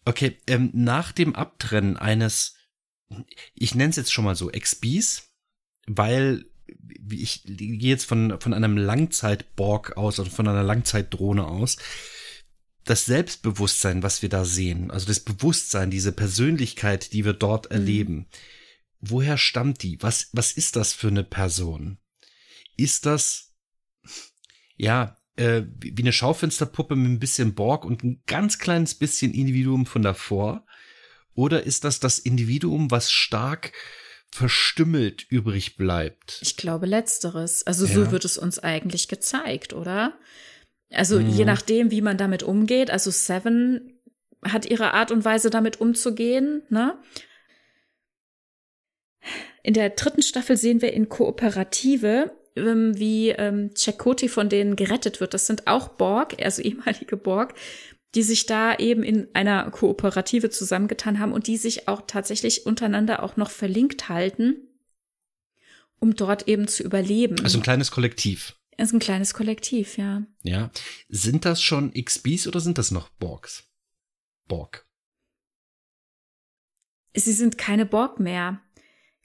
Okay, 0.05 0.37
ähm, 0.47 0.71
nach 0.73 1.13
dem 1.13 1.35
Abtrennen 1.35 1.97
eines, 1.97 2.55
ich 3.55 3.75
nenne 3.75 3.91
es 3.91 3.97
jetzt 3.97 4.13
schon 4.13 4.25
mal 4.25 4.37
so, 4.37 4.49
XBs, 4.49 5.25
weil 5.87 6.47
ich 7.11 7.43
gehe 7.45 7.79
jetzt 7.79 8.05
von, 8.05 8.41
von 8.41 8.55
einem 8.55 8.77
Langzeit-Borg 8.77 9.97
aus, 9.97 10.19
also 10.19 10.31
von 10.31 10.49
einer 10.49 10.63
Langzeitdrohne 10.63 11.47
aus 11.47 11.77
das 12.87 13.05
Selbstbewusstsein, 13.05 14.03
was 14.03 14.23
wir 14.23 14.29
da 14.29 14.45
sehen, 14.45 14.91
also 14.91 15.07
das 15.07 15.21
Bewusstsein, 15.21 15.91
diese 15.91 16.13
Persönlichkeit, 16.13 17.13
die 17.13 17.25
wir 17.25 17.35
dort 17.35 17.67
mhm. 17.67 17.77
erleben, 17.77 18.27
woher 19.01 19.37
stammt 19.37 19.83
die? 19.83 20.01
Was, 20.03 20.31
was 20.33 20.53
ist 20.53 20.77
das 20.77 20.93
für 20.93 21.09
eine 21.09 21.25
Person? 21.25 21.99
Ist 22.77 23.05
das, 23.05 23.55
ja, 24.77 25.17
äh, 25.37 25.63
wie 25.81 26.03
eine 26.03 26.13
Schaufensterpuppe 26.13 26.97
mit 26.97 27.11
ein 27.11 27.19
bisschen 27.19 27.55
Borg 27.55 27.85
und 27.85 28.05
ein 28.05 28.23
ganz 28.27 28.59
kleines 28.59 28.95
bisschen 28.95 29.35
Individuum 29.35 29.85
von 29.85 30.03
davor? 30.03 30.65
Oder 31.35 31.65
ist 31.65 31.85
das 31.85 32.01
das 32.01 32.19
Individuum, 32.19 32.91
was 32.91 33.11
stark 33.11 33.73
verstümmelt 34.31 35.27
übrig 35.29 35.77
bleibt? 35.77 36.39
Ich 36.41 36.57
glaube 36.57 36.87
letzteres. 36.87 37.67
Also 37.67 37.87
ja. 37.87 37.95
so 37.95 38.11
wird 38.11 38.25
es 38.25 38.39
uns 38.39 38.59
eigentlich 38.59 39.09
gezeigt, 39.09 39.73
oder? 39.73 40.19
Also 40.91 41.19
mhm. 41.19 41.29
je 41.29 41.45
nachdem, 41.45 41.91
wie 41.91 42.01
man 42.01 42.17
damit 42.17 42.43
umgeht. 42.43 42.91
Also 42.91 43.11
Seven 43.11 44.01
hat 44.45 44.67
ihre 44.67 44.95
Art 44.95 45.11
und 45.11 45.25
Weise 45.25 45.51
damit 45.51 45.81
umzugehen. 45.81 46.63
Ne? 46.69 46.99
In 49.63 49.75
der 49.75 49.91
dritten 49.91 50.23
Staffel 50.23 50.57
sehen 50.57 50.83
wir 50.83 50.93
in 50.93 51.09
Kooperative, 51.09 52.33
ähm, 52.55 52.97
wie 52.99 53.31
ähm, 53.31 53.71
Chakoti 53.75 54.29
von 54.29 54.49
denen 54.49 54.77
gerettet 54.77 55.21
wird. 55.21 55.35
Das 55.35 55.47
sind 55.47 55.67
auch 55.67 55.89
Borg, 55.89 56.37
also 56.43 56.63
ehemalige 56.63 57.17
Borg, 57.17 57.55
die 58.15 58.23
sich 58.23 58.47
da 58.47 58.77
eben 58.77 59.03
in 59.03 59.29
einer 59.35 59.71
Kooperative 59.71 60.51
zusammengetan 60.51 61.19
haben 61.19 61.33
und 61.33 61.49
die 61.49 61.57
sich 61.57 61.89
auch 61.89 62.03
tatsächlich 62.07 62.65
untereinander 62.65 63.23
auch 63.23 63.37
noch 63.37 63.51
verlinkt 63.51 64.09
halten, 64.09 64.57
um 65.99 66.15
dort 66.15 66.49
eben 66.49 66.69
zu 66.69 66.83
überleben. 66.83 67.37
Also 67.43 67.59
ein 67.59 67.63
kleines 67.63 67.91
Kollektiv. 67.91 68.57
Ist 68.79 68.93
ein 68.93 68.99
kleines 68.99 69.33
Kollektiv, 69.33 69.97
ja. 69.97 70.23
Ja. 70.43 70.71
Sind 71.09 71.45
das 71.45 71.63
schon 71.63 71.93
XBs 71.95 72.47
oder 72.47 72.61
sind 72.61 72.79
das 72.79 72.91
noch 72.91 73.09
Borgs? 73.09 73.65
Borg. 74.49 74.87
Sie 77.15 77.33
sind 77.33 77.57
keine 77.57 77.87
Borg 77.87 78.21
mehr. 78.21 78.61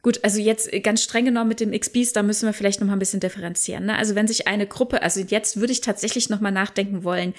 Gut, 0.02 0.24
also 0.24 0.40
jetzt 0.40 0.72
ganz 0.84 1.04
streng 1.04 1.26
genommen 1.26 1.50
mit 1.50 1.60
dem 1.60 1.78
XBs, 1.78 2.14
da 2.14 2.24
müssen 2.24 2.48
wir 2.48 2.54
vielleicht 2.54 2.80
noch 2.80 2.88
mal 2.88 2.94
ein 2.94 3.00
bisschen 3.00 3.20
differenzieren. 3.20 3.86
Ne? 3.86 3.98
Also 3.98 4.16
wenn 4.16 4.28
sich 4.28 4.48
eine 4.48 4.66
Gruppe, 4.66 5.02
also 5.02 5.20
jetzt 5.20 5.58
würde 5.58 5.74
ich 5.74 5.82
tatsächlich 5.82 6.30
noch 6.30 6.40
mal 6.40 6.52
nachdenken 6.52 7.04
wollen. 7.04 7.36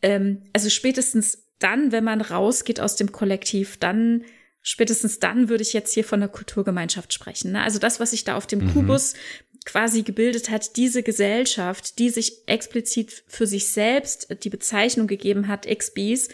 Ähm, 0.00 0.42
also 0.52 0.68
spätestens 0.68 1.46
dann, 1.60 1.92
wenn 1.92 2.02
man 2.02 2.20
rausgeht 2.20 2.80
aus 2.80 2.96
dem 2.96 3.12
Kollektiv, 3.12 3.76
dann 3.76 4.24
spätestens 4.62 5.20
dann 5.20 5.48
würde 5.48 5.62
ich 5.62 5.74
jetzt 5.74 5.94
hier 5.94 6.04
von 6.04 6.20
der 6.20 6.28
Kulturgemeinschaft 6.28 7.12
sprechen. 7.12 7.52
Ne? 7.52 7.62
Also 7.62 7.78
das, 7.78 8.00
was 8.00 8.10
sich 8.10 8.24
da 8.24 8.36
auf 8.36 8.48
dem 8.48 8.64
mhm. 8.64 8.72
Kubus 8.72 9.14
quasi 9.64 10.02
gebildet 10.02 10.50
hat, 10.50 10.76
diese 10.76 11.02
Gesellschaft, 11.02 11.98
die 11.98 12.10
sich 12.10 12.46
explizit 12.46 13.24
für 13.26 13.46
sich 13.46 13.68
selbst 13.68 14.36
die 14.44 14.50
Bezeichnung 14.50 15.06
gegeben 15.06 15.48
hat, 15.48 15.66
XBs, 15.66 16.28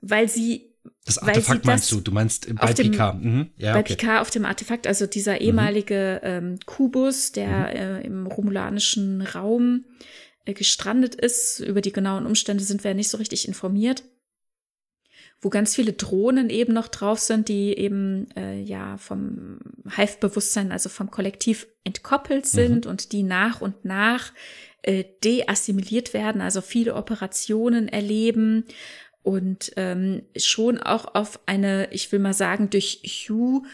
weil 0.00 0.28
sie 0.28 0.68
das 1.04 1.18
Artefakt 1.18 1.64
meinst 1.64 1.90
du? 1.90 2.00
Du 2.00 2.12
meinst 2.12 2.54
bei 2.54 2.72
dem, 2.72 2.90
Picard. 2.90 3.22
Mhm. 3.22 3.50
Ja, 3.56 3.72
bei 3.72 3.80
okay. 3.80 3.96
Picard 3.96 4.20
auf 4.20 4.30
dem 4.30 4.44
Artefakt, 4.44 4.86
also 4.86 5.06
dieser 5.06 5.34
mhm. 5.34 5.40
ehemalige 5.40 6.20
ähm, 6.22 6.58
Kubus, 6.66 7.32
der 7.32 7.48
mhm. 7.48 7.76
äh, 7.76 8.00
im 8.02 8.26
romulanischen 8.26 9.22
Raum 9.22 9.84
äh, 10.44 10.52
gestrandet 10.52 11.14
ist. 11.14 11.60
Über 11.60 11.80
die 11.80 11.92
genauen 11.92 12.26
Umstände 12.26 12.62
sind 12.64 12.84
wir 12.84 12.90
ja 12.90 12.94
nicht 12.94 13.08
so 13.08 13.16
richtig 13.16 13.48
informiert. 13.48 14.04
Wo 15.40 15.50
ganz 15.50 15.74
viele 15.74 15.92
Drohnen 15.92 16.50
eben 16.50 16.72
noch 16.72 16.88
drauf 16.88 17.20
sind, 17.20 17.48
die 17.48 17.76
eben 17.78 18.28
äh, 18.36 18.60
ja 18.60 18.96
vom 18.96 19.60
Hive-Bewusstsein, 19.96 20.72
also 20.72 20.88
vom 20.88 21.10
Kollektiv 21.10 21.68
entkoppelt 21.84 22.44
mhm. 22.44 22.48
sind 22.48 22.86
und 22.86 23.12
die 23.12 23.22
nach 23.22 23.60
und 23.60 23.84
nach 23.84 24.32
äh, 24.82 25.04
deassimiliert 25.22 26.12
werden, 26.12 26.40
also 26.40 26.60
viele 26.60 26.94
Operationen 26.94 27.88
erleben 27.88 28.64
und 29.22 29.72
ähm, 29.76 30.22
schon 30.36 30.78
auch 30.78 31.14
auf 31.14 31.40
eine, 31.46 31.88
ich 31.92 32.10
will 32.10 32.18
mal 32.18 32.34
sagen, 32.34 32.70
durch 32.70 33.02
Hugh 33.04 33.66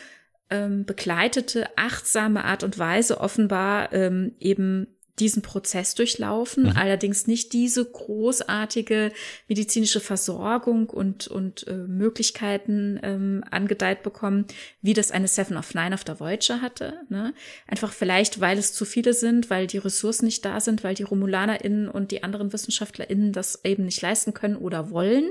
ähm, 0.50 0.84
begleitete, 0.84 1.68
achtsame 1.76 2.44
Art 2.44 2.64
und 2.64 2.78
Weise 2.78 3.20
offenbar 3.20 3.92
ähm, 3.92 4.32
eben 4.40 4.88
diesen 5.20 5.42
Prozess 5.42 5.94
durchlaufen, 5.94 6.64
mhm. 6.64 6.76
allerdings 6.76 7.26
nicht 7.26 7.52
diese 7.52 7.84
großartige 7.84 9.12
medizinische 9.48 10.00
Versorgung 10.00 10.90
und, 10.90 11.28
und 11.28 11.66
äh, 11.68 11.74
Möglichkeiten 11.74 12.98
ähm, 13.02 13.44
angedeiht 13.50 14.02
bekommen, 14.02 14.46
wie 14.82 14.92
das 14.92 15.12
eine 15.12 15.28
Seven 15.28 15.56
of 15.56 15.74
Nine 15.74 15.94
auf 15.94 16.02
der 16.02 16.18
Voyager 16.18 16.60
hatte. 16.60 17.00
Ne? 17.08 17.32
Einfach 17.68 17.92
vielleicht, 17.92 18.40
weil 18.40 18.58
es 18.58 18.72
zu 18.72 18.84
viele 18.84 19.14
sind, 19.14 19.50
weil 19.50 19.68
die 19.68 19.78
Ressourcen 19.78 20.24
nicht 20.24 20.44
da 20.44 20.60
sind, 20.60 20.82
weil 20.82 20.96
die 20.96 21.04
RomulanerInnen 21.04 21.88
und 21.88 22.10
die 22.10 22.24
anderen 22.24 22.52
WissenschaftlerInnen 22.52 23.32
das 23.32 23.64
eben 23.64 23.84
nicht 23.84 24.02
leisten 24.02 24.34
können 24.34 24.56
oder 24.56 24.90
wollen. 24.90 25.30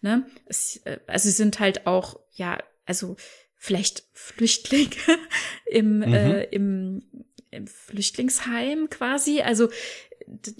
Ne? 0.00 0.26
Es, 0.46 0.80
äh, 0.84 0.98
also 1.08 1.28
sie 1.28 1.34
sind 1.34 1.58
halt 1.58 1.88
auch, 1.88 2.20
ja, 2.34 2.58
also 2.86 3.16
vielleicht 3.56 4.04
Flüchtlinge 4.12 4.90
im, 5.66 5.98
mhm. 5.98 6.02
äh, 6.02 6.44
im 6.44 7.02
im 7.54 7.66
Flüchtlingsheim 7.66 8.90
quasi. 8.90 9.40
Also 9.40 9.68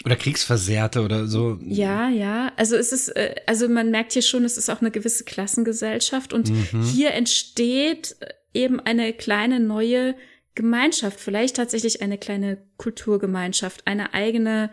oder 0.05 0.17
Kriegsversehrte 0.17 1.03
oder 1.03 1.27
so. 1.27 1.59
Ja, 1.63 2.09
ja. 2.09 2.53
Also 2.57 2.77
es 2.77 2.93
ist, 2.93 3.09
äh, 3.09 3.35
also 3.47 3.69
man 3.69 3.91
merkt 3.91 4.13
hier 4.13 4.23
schon, 4.23 4.45
es 4.45 4.59
ist 4.59 4.69
auch 4.69 4.81
eine 4.81 4.91
gewisse 4.91 5.25
Klassengesellschaft 5.25 6.33
und 6.33 6.51
mhm. 6.51 6.83
hier 6.83 7.13
entsteht 7.13 8.17
eben 8.53 8.81
eine 8.81 9.13
kleine 9.13 9.61
neue 9.61 10.15
Gemeinschaft, 10.55 11.19
vielleicht 11.19 11.57
tatsächlich 11.57 12.03
eine 12.03 12.19
kleine 12.19 12.59
Kulturgemeinschaft, 12.77 13.87
eine 13.87 14.15
eigene 14.15 14.71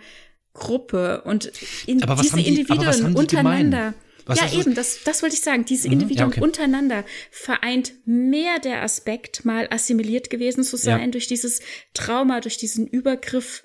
Gruppe 0.53 1.21
und 1.23 1.51
in 1.87 1.99
diese 1.99 2.35
die, 2.35 2.47
Individuen 2.47 3.15
untereinander. 3.15 3.77
Gemein? 3.77 3.93
Was 4.25 4.39
ja, 4.39 4.59
eben, 4.59 4.75
das, 4.75 4.99
das 5.03 5.21
wollte 5.21 5.35
ich 5.35 5.41
sagen. 5.41 5.65
Diese 5.65 5.87
mhm, 5.87 5.93
Individuen 5.93 6.31
ja, 6.31 6.37
okay. 6.37 6.41
untereinander 6.41 7.05
vereint 7.31 7.93
mehr 8.05 8.59
der 8.59 8.81
Aspekt, 8.83 9.45
mal 9.45 9.67
assimiliert 9.71 10.29
gewesen 10.29 10.63
zu 10.63 10.77
sein 10.77 10.99
ja. 10.99 11.07
durch 11.07 11.27
dieses 11.27 11.61
Trauma, 11.93 12.41
durch 12.41 12.57
diesen 12.57 12.87
Übergriff, 12.87 13.63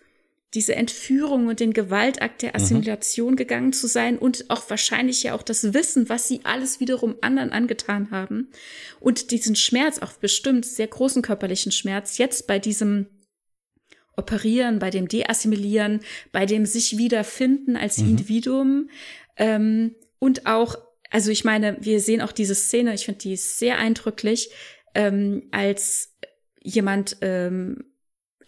diese 0.55 0.75
Entführung 0.75 1.49
und 1.49 1.61
den 1.61 1.73
Gewaltakt 1.73 2.43
der 2.43 2.51
mhm. 2.51 2.57
Assimilation 2.57 3.33
mhm. 3.33 3.37
gegangen 3.37 3.73
zu 3.73 3.87
sein 3.87 4.19
und 4.19 4.47
auch 4.49 4.69
wahrscheinlich 4.71 5.23
ja 5.23 5.35
auch 5.35 5.43
das 5.43 5.75
Wissen, 5.75 6.09
was 6.09 6.29
sie 6.29 6.41
alles 6.45 6.81
wiederum 6.81 7.17
anderen 7.21 7.53
angetan 7.53 8.11
haben 8.11 8.49
und 9.01 9.31
diesen 9.31 9.57
Schmerz, 9.57 9.99
auch 9.99 10.13
bestimmt 10.13 10.65
sehr 10.65 10.87
großen 10.87 11.23
körperlichen 11.23 11.73
Schmerz, 11.73 12.19
jetzt 12.19 12.47
bei 12.47 12.59
diesem 12.59 13.07
Operieren, 14.17 14.79
bei 14.79 14.89
dem 14.89 15.09
Deassimilieren, 15.09 16.01
bei 16.33 16.47
dem 16.47 16.65
sich 16.65 16.97
wiederfinden 16.97 17.77
als 17.77 17.99
mhm. 17.99 18.11
Individuum, 18.11 18.91
ähm, 19.37 19.95
und 20.19 20.47
auch, 20.47 20.77
also 21.11 21.31
ich 21.31 21.45
meine, 21.45 21.77
wir 21.81 22.01
sehen 22.01 22.21
auch 22.21 22.33
diese 22.33 22.55
Szene, 22.55 22.95
ich 22.95 23.05
finde 23.05 23.21
die 23.21 23.37
sehr 23.37 23.79
eindrücklich, 23.79 24.51
ähm, 24.95 25.49
als 25.53 26.17
jemand 26.63 27.19
ähm, 27.21 27.85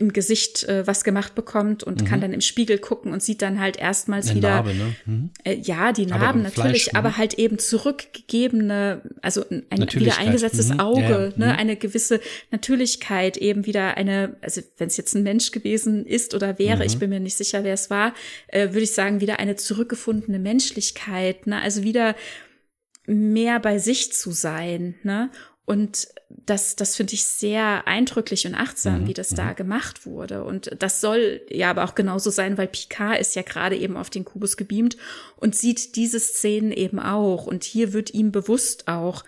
im 0.01 0.13
Gesicht 0.13 0.63
äh, 0.65 0.87
was 0.87 1.03
gemacht 1.03 1.35
bekommt 1.35 1.83
und 1.83 2.01
mhm. 2.01 2.05
kann 2.07 2.21
dann 2.21 2.33
im 2.33 2.41
Spiegel 2.41 2.79
gucken 2.79 3.13
und 3.13 3.21
sieht 3.21 3.43
dann 3.43 3.59
halt 3.59 3.77
erstmals 3.77 4.29
Eine 4.29 4.37
wieder 4.37 4.51
Narbe, 4.51 4.75
ne? 4.75 4.95
Mhm. 5.07 5.31
Äh, 5.43 5.57
ja 5.57 5.93
die 5.93 6.07
Narben 6.07 6.25
aber 6.25 6.39
natürlich, 6.39 6.85
Fleisch, 6.85 6.91
aber 6.95 7.17
halt 7.17 7.35
eben 7.35 7.59
zurückgegebene, 7.59 9.03
also 9.23 9.45
ein 9.51 9.67
wieder 9.95 10.19
eingesetztes 10.19 10.69
mhm. 10.69 10.81
Auge, 10.81 11.03
ja, 11.03 11.25
ja. 11.25 11.33
ne, 11.35 11.47
mhm. 11.47 11.59
eine 11.59 11.77
gewisse 11.77 12.21
Natürlichkeit 12.53 13.37
eben 13.37 13.67
wieder 13.67 13.97
eine, 13.97 14.37
also 14.41 14.61
wenn 14.77 14.87
es 14.87 14.97
jetzt 14.97 15.17
ein 15.17 15.25
Mensch 15.25 15.51
gewesen 15.51 16.07
ist 16.07 16.33
oder 16.33 16.61
wäre, 16.61 16.85
ich 16.85 16.95
mhm. 16.95 17.01
bin 17.01 17.11
mir 17.11 17.21
nicht 17.21 17.37
sicher, 17.37 17.65
wer 17.65 17.75
es 17.75 17.91
war, 17.91 18.15
äh, 18.47 18.69
würde 18.69 18.83
ich 18.83 18.93
sagen 18.93 19.21
wieder 19.21 19.41
eine 19.41 19.57
zurückgefundene 19.57 20.39
Menschlichkeit, 20.39 21.49
ne, 21.49 21.61
also 21.61 21.83
wieder 21.83 22.15
mehr 23.09 23.59
bei 23.59 23.79
sich 23.79 24.13
zu 24.13 24.31
sein, 24.31 24.95
ne? 25.03 25.31
Und 25.69 26.09
das, 26.47 26.77
das 26.77 26.97
finde 26.97 27.13
ich 27.13 27.25
sehr 27.25 27.87
eindrücklich 27.87 28.47
und 28.47 28.55
achtsam, 28.55 29.03
mhm. 29.03 29.09
wie 29.09 29.13
das 29.13 29.29
da 29.29 29.51
mhm. 29.51 29.57
gemacht 29.57 30.07
wurde. 30.07 30.43
Und 30.43 30.71
das 30.79 31.03
soll 31.03 31.43
ja 31.51 31.69
aber 31.69 31.85
auch 31.85 31.95
genauso 31.95 32.31
sein, 32.31 32.57
weil 32.57 32.69
Picard 32.69 33.21
ist 33.21 33.37
ja 33.37 33.43
gerade 33.43 33.77
eben 33.77 33.99
auf 33.99 34.09
den 34.09 34.25
Kubus 34.25 34.57
gebeamt 34.57 34.97
und 35.37 35.55
sieht 35.55 35.95
diese 35.95 36.21
Szenen 36.21 36.73
eben 36.73 36.99
auch. 36.99 37.47
Und 37.47 37.65
hier 37.65 37.93
wird 37.93 38.15
ihm 38.15 38.33
bewusst 38.33 38.89
auch, 38.89 39.25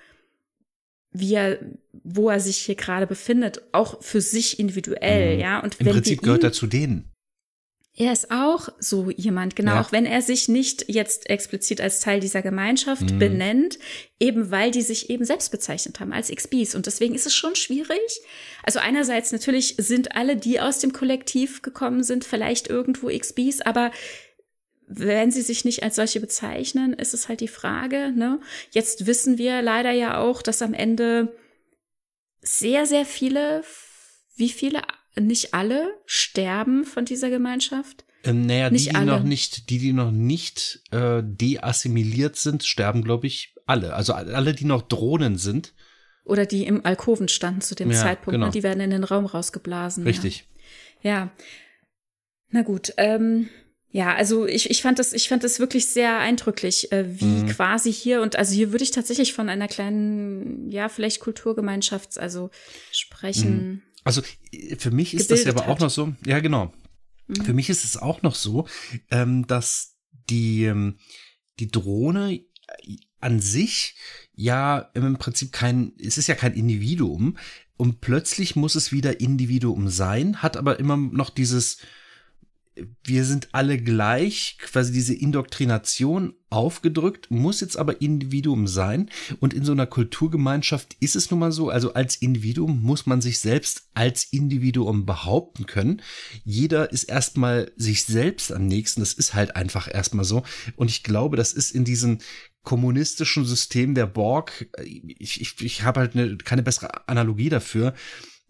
wie 1.13 1.35
er, 1.35 1.59
wo 1.93 2.31
er 2.31 2.41
sich 2.41 2.57
hier 2.57 2.75
gerade 2.75 3.07
befindet, 3.07 3.61
auch 3.73 4.03
für 4.03 4.23
sich 4.23 4.59
individuell, 4.59 5.35
mhm. 5.35 5.41
ja. 5.41 5.61
Und 5.61 5.79
Im 5.79 5.89
Prinzip 5.89 6.23
gehört 6.23 6.43
er 6.43 6.53
zu 6.53 6.67
denen. 6.67 7.10
Er 8.01 8.15
ist 8.15 8.31
auch 8.31 8.71
so 8.79 9.11
jemand, 9.11 9.57
genau, 9.57 9.75
ja. 9.75 9.81
auch 9.83 9.93
wenn 9.93 10.07
er 10.07 10.23
sich 10.23 10.49
nicht 10.49 10.87
jetzt 10.89 11.29
explizit 11.29 11.83
als 11.83 12.01
Teil 12.01 12.19
dieser 12.19 12.41
Gemeinschaft 12.41 13.11
mhm. 13.11 13.19
benennt, 13.19 13.79
eben 14.19 14.51
weil 14.51 14.71
die 14.71 14.81
sich 14.81 15.11
eben 15.11 15.27
selbst 15.27 15.51
bezeichnet 15.51 16.01
haben 16.01 16.15
als 16.15 16.31
XBs. 16.31 16.75
Und 16.75 16.87
deswegen 16.87 17.15
ist 17.15 17.27
es 17.27 17.35
schon 17.35 17.57
schwierig. 17.57 18.01
Also 18.63 18.79
einerseits 18.79 19.33
natürlich 19.33 19.75
sind 19.77 20.17
alle, 20.17 20.39
die 20.39 20.61
aus 20.61 20.79
dem 20.79 20.95
Kollektiv 20.95 21.61
gekommen 21.61 22.03
sind, 22.03 22.25
vielleicht 22.25 22.69
irgendwo 22.69 23.09
XBs, 23.09 23.61
aber 23.61 23.91
wenn 24.87 25.31
sie 25.31 25.43
sich 25.43 25.67
nicht 25.67 25.83
als 25.83 25.97
solche 25.97 26.21
bezeichnen, 26.21 26.95
ist 26.95 27.13
es 27.13 27.29
halt 27.29 27.43
die 27.43 27.49
Frage. 27.49 28.13
Ne? 28.17 28.41
Jetzt 28.71 29.07
wissen 29.07 29.37
wir 29.37 29.61
leider 29.61 29.91
ja 29.91 30.17
auch, 30.17 30.41
dass 30.41 30.63
am 30.63 30.73
Ende 30.73 31.37
sehr, 32.41 32.87
sehr 32.87 33.05
viele, 33.05 33.63
wie 34.37 34.49
viele 34.49 34.81
nicht 35.19 35.55
alle 35.55 35.95
sterben 36.07 36.85
von 36.85 37.05
dieser 37.05 37.31
Gemeinschaft? 37.31 38.05
Ähm, 38.25 38.47
naja, 38.47 38.71
nicht 38.71 38.87
die, 38.87 38.91
die 38.91 38.97
alle. 38.97 39.07
noch 39.07 39.23
nicht, 39.23 39.71
die, 39.71 39.79
die 39.79 39.93
noch 39.93 40.11
nicht 40.11 40.83
äh, 40.91 41.23
deassimiliert 41.25 42.37
sind, 42.37 42.65
sterben, 42.65 43.03
glaube 43.03 43.27
ich, 43.27 43.55
alle. 43.67 43.95
Also 43.95 44.13
alle, 44.13 44.53
die 44.53 44.67
noch 44.67 44.83
Drohnen 44.83 45.39
sind. 45.39 45.73
Oder 46.25 46.47
die 46.47 46.67
im 46.67 46.85
Alkoven 46.85 47.29
standen 47.29 47.63
zu 47.63 47.75
dem 47.75 47.91
ja, 47.91 47.97
Zeitpunkt, 47.97 48.35
genau. 48.35 48.47
ne? 48.47 48.53
die 48.53 48.63
werden 48.63 48.81
in 48.81 48.91
den 48.91 49.05
Raum 49.05 49.27
rausgeblasen. 49.27 50.05
Richtig. 50.05 50.49
Ja. 51.03 51.11
ja. 51.11 51.31
Na 52.51 52.63
gut, 52.63 52.93
ähm, 52.97 53.49
ja, 53.93 54.15
also 54.15 54.47
ich, 54.47 54.71
ich 54.71 54.83
fand 54.83 54.99
das, 54.99 55.13
ich 55.13 55.29
fand 55.29 55.43
das 55.43 55.59
wirklich 55.59 55.87
sehr 55.87 56.19
eindrücklich, 56.19 56.93
äh, 56.93 57.21
wie 57.21 57.25
mhm. 57.25 57.47
quasi 57.49 57.93
hier 57.93 58.23
und 58.23 58.37
also 58.37 58.55
hier 58.55 58.71
würde 58.71 58.85
ich 58.85 58.93
tatsächlich 58.93 59.33
von 59.33 59.49
einer 59.49 59.67
kleinen, 59.67 60.71
ja, 60.71 60.89
vielleicht 60.89 61.21
Kulturgemeinschaft, 61.21 62.19
also 62.19 62.51
sprechen. 62.93 63.67
Mhm. 63.67 63.83
Also 64.05 64.23
für 64.79 64.91
mich 64.91 65.15
ist 65.15 65.31
das 65.31 65.45
ja 65.45 65.51
aber 65.51 65.63
hat. 65.63 65.69
auch 65.69 65.79
noch 65.81 65.91
so, 65.91 66.15
ja 66.25 66.41
genau. 66.41 66.73
Mhm. 67.27 67.45
Für 67.45 67.53
mich 67.53 67.71
ist 67.71 67.85
es 67.85 67.97
auch 67.97 68.23
noch 68.23 68.35
so, 68.35 68.67
ähm, 69.11 69.47
dass 69.47 69.97
die, 70.29 70.65
ähm, 70.65 70.99
die 71.59 71.71
Drohne 71.71 72.41
an 73.21 73.41
sich 73.41 73.97
ja 74.35 74.79
im 74.95 75.19
Prinzip 75.19 75.53
kein, 75.53 75.93
es 76.01 76.19
ist 76.19 76.29
ja 76.29 76.35
kein 76.35 76.55
Individuum 76.55 77.37
und 77.77 78.01
plötzlich 78.01 78.57
muss 78.57 78.75
es 78.75 78.93
wieder 78.93 79.21
Individuum 79.21 79.89
sein, 79.89 80.43
hat 80.43 80.57
aber 80.57 80.79
immer 80.79 80.97
noch 80.97 81.31
dieses, 81.31 81.79
wir 83.05 83.25
sind 83.25 83.49
alle 83.53 83.79
gleich, 83.79 84.57
quasi 84.59 84.93
diese 84.93 85.15
Indoktrination 85.15 86.35
aufgedrückt, 86.51 87.31
muss 87.31 87.61
jetzt 87.61 87.77
aber 87.77 88.01
Individuum 88.01 88.67
sein. 88.67 89.09
Und 89.39 89.55
in 89.55 89.65
so 89.65 89.73
einer 89.73 89.87
Kulturgemeinschaft 89.87 90.97
ist 91.01 91.17
es 91.17 91.31
nun 91.31 91.41
mal 91.41 91.53
so, 91.53 91.71
also 91.71 91.95
als 91.95 92.17
Individuum 92.17 92.83
muss 92.83 93.07
man 93.07 93.21
sich 93.21 93.39
selbst 93.39 93.89
als 93.95 94.25
Individuum 94.25 95.07
behaupten 95.07 95.67
können. 95.67 96.03
Jeder 96.45 96.93
ist 96.93 97.05
erstmal 97.05 97.71
sich 97.77 98.05
selbst 98.05 98.53
am 98.53 98.67
nächsten. 98.67 99.01
Das 99.01 99.13
ist 99.13 99.35
halt 99.35 99.57
einfach 99.57 99.89
erstmal 99.93 100.25
so. 100.25 100.43
Und 100.77 100.91
ich 100.91 101.03
glaube, 101.03 101.37
das 101.37 101.53
ist 101.53 101.71
in 101.71 101.85
diesem 101.85 102.19
kommunistischen 102.63 103.45
System 103.45 103.95
der 103.95 104.07
Borg, 104.07 104.69
ich, 104.85 105.41
ich, 105.41 105.61
ich 105.61 105.83
habe 105.83 106.01
halt 106.01 106.15
eine, 106.15 106.37
keine 106.37 106.63
bessere 106.63 107.09
Analogie 107.09 107.49
dafür, 107.49 107.95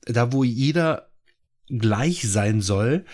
da 0.04 0.32
wo 0.32 0.42
jeder 0.42 1.10
gleich 1.68 2.28
sein 2.28 2.60
soll, 2.60 3.04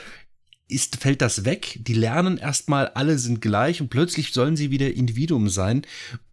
ist, 0.69 0.97
fällt 0.97 1.23
das 1.23 1.45
weg. 1.45 1.79
Die 1.81 1.95
lernen 1.95 2.39
erstmal, 2.39 2.89
alle 2.89 3.19
sind 3.19 3.41
gleich 3.41 3.81
und 3.81 3.89
plötzlich 3.89 4.33
sollen 4.33 4.57
sie 4.57 4.71
wieder 4.71 4.93
Individuum 4.93 5.49
sein 5.49 5.83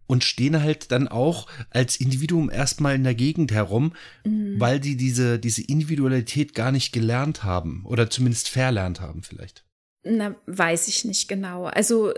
und 0.06 0.24
stehen 0.24 0.62
halt 0.62 0.92
dann 0.92 1.08
auch 1.08 1.46
als 1.70 1.96
Individuum 1.96 2.50
erstmal 2.50 2.94
in 2.94 3.04
der 3.04 3.14
Gegend 3.14 3.52
herum, 3.52 3.92
mhm. 4.24 4.58
weil 4.58 4.80
die 4.80 4.96
diese, 4.96 5.38
diese 5.38 5.62
Individualität 5.62 6.54
gar 6.54 6.72
nicht 6.72 6.92
gelernt 6.92 7.44
haben 7.44 7.84
oder 7.86 8.10
zumindest 8.10 8.48
verlernt 8.48 9.00
haben 9.00 9.22
vielleicht. 9.22 9.64
Na, 10.06 10.34
weiß 10.46 10.88
ich 10.88 11.06
nicht 11.06 11.28
genau. 11.28 11.64
Also, 11.64 12.12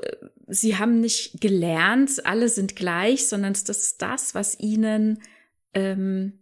sie 0.49 0.77
haben 0.77 1.01
nicht 1.01 1.41
gelernt, 1.41 2.27
alle 2.27 2.49
sind 2.49 2.75
gleich, 2.75 3.29
sondern 3.29 3.53
das 3.53 3.69
ist 3.69 4.03
das, 4.03 4.35
was 4.35 4.59
ihnen 4.59 5.21
ähm, 5.73 6.33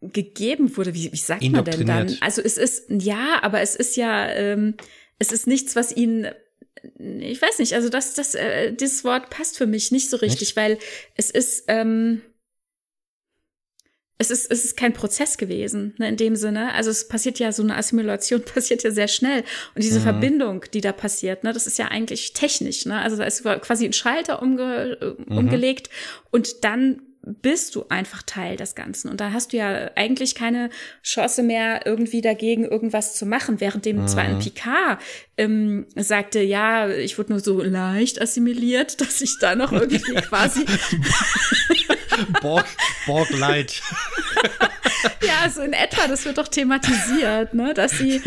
gegeben 0.00 0.76
wurde. 0.76 0.94
Wie, 0.94 1.12
wie 1.12 1.16
sagt 1.16 1.42
man 1.42 1.64
denn 1.64 1.86
dann? 1.86 2.16
Also 2.20 2.42
es 2.42 2.56
ist, 2.58 2.84
ja, 2.88 3.38
aber 3.42 3.60
es 3.60 3.76
ist 3.76 3.96
ja, 3.96 4.28
ähm, 4.28 4.74
es 5.18 5.32
ist 5.32 5.46
nichts, 5.46 5.76
was 5.76 5.96
ihnen 5.96 6.28
ich 6.98 7.42
weiß 7.42 7.58
nicht, 7.58 7.72
also 7.74 7.88
das, 7.88 8.14
das, 8.14 8.34
äh, 8.34 8.72
dieses 8.72 9.02
Wort 9.02 9.30
passt 9.30 9.58
für 9.58 9.66
mich 9.66 9.90
nicht 9.90 10.08
so 10.08 10.18
richtig, 10.18 10.48
nicht? 10.48 10.56
weil 10.56 10.78
es 11.16 11.30
ist, 11.30 11.64
ähm, 11.68 12.22
es 14.18 14.30
ist, 14.30 14.50
es 14.50 14.64
ist 14.64 14.76
kein 14.76 14.94
Prozess 14.94 15.36
gewesen, 15.36 15.94
ne, 15.98 16.08
in 16.08 16.16
dem 16.16 16.36
Sinne. 16.36 16.72
Also 16.72 16.90
es 16.90 17.06
passiert 17.06 17.38
ja, 17.38 17.52
so 17.52 17.62
eine 17.62 17.76
Assimilation 17.76 18.42
passiert 18.54 18.82
ja 18.82 18.90
sehr 18.90 19.08
schnell. 19.08 19.44
Und 19.74 19.84
diese 19.84 19.98
mhm. 19.98 20.04
Verbindung, 20.04 20.64
die 20.72 20.80
da 20.80 20.92
passiert, 20.92 21.44
ne, 21.44 21.52
das 21.52 21.66
ist 21.66 21.78
ja 21.78 21.88
eigentlich 21.88 22.32
technisch, 22.32 22.86
ne? 22.86 23.00
Also 23.00 23.16
da 23.16 23.24
ist 23.24 23.42
quasi 23.42 23.84
ein 23.84 23.92
Schalter 23.92 24.40
umge, 24.40 25.16
mhm. 25.26 25.38
umgelegt 25.38 25.90
und 26.30 26.64
dann 26.64 27.02
bist 27.26 27.74
du 27.74 27.86
einfach 27.88 28.22
Teil 28.22 28.56
des 28.56 28.74
Ganzen. 28.76 29.10
Und 29.10 29.20
da 29.20 29.32
hast 29.32 29.52
du 29.52 29.56
ja 29.56 29.90
eigentlich 29.96 30.36
keine 30.36 30.70
Chance 31.02 31.42
mehr, 31.42 31.84
irgendwie 31.84 32.20
dagegen 32.20 32.64
irgendwas 32.64 33.14
zu 33.14 33.26
machen. 33.26 33.60
Während 33.60 33.84
dem 33.84 34.02
mhm. 34.02 34.08
zwar 34.08 34.24
ein 34.24 34.38
Picard 34.38 35.00
ähm, 35.36 35.86
sagte, 35.96 36.40
ja, 36.40 36.88
ich 36.88 37.18
wurde 37.18 37.32
nur 37.32 37.40
so 37.40 37.62
leicht 37.62 38.22
assimiliert, 38.22 39.00
dass 39.00 39.20
ich 39.20 39.36
da 39.40 39.56
noch 39.56 39.72
irgendwie 39.72 40.14
quasi 40.14 40.64
Borg, 42.40 42.66
Borg 43.06 43.30
Light. 43.30 43.82
ja, 45.22 45.50
so 45.50 45.62
in 45.62 45.72
etwa, 45.72 46.08
das 46.08 46.24
wird 46.24 46.38
doch 46.38 46.48
thematisiert, 46.48 47.54
ne, 47.54 47.74
dass 47.74 47.92
sie, 47.92 48.20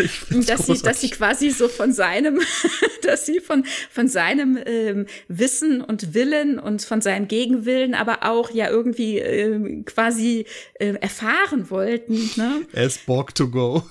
dass 0.45 0.65
sie, 0.65 0.81
dass 0.81 1.01
sie 1.01 1.09
quasi 1.09 1.49
so 1.49 1.67
von 1.67 1.91
seinem, 1.91 2.39
dass 3.03 3.25
sie 3.25 3.39
von, 3.39 3.65
von 3.91 4.07
seinem 4.07 4.57
ähm, 4.65 5.05
Wissen 5.27 5.81
und 5.81 6.13
Willen 6.13 6.59
und 6.59 6.83
von 6.83 7.01
seinem 7.01 7.27
Gegenwillen 7.27 7.95
aber 7.95 8.19
auch 8.23 8.51
ja 8.51 8.69
irgendwie 8.69 9.19
ähm, 9.19 9.85
quasi 9.85 10.45
äh, 10.75 10.93
erfahren 10.95 11.69
wollten, 11.69 12.29
ne? 12.35 12.61
As 12.73 12.97
Borg 12.97 13.35
to 13.35 13.49
go. 13.49 13.83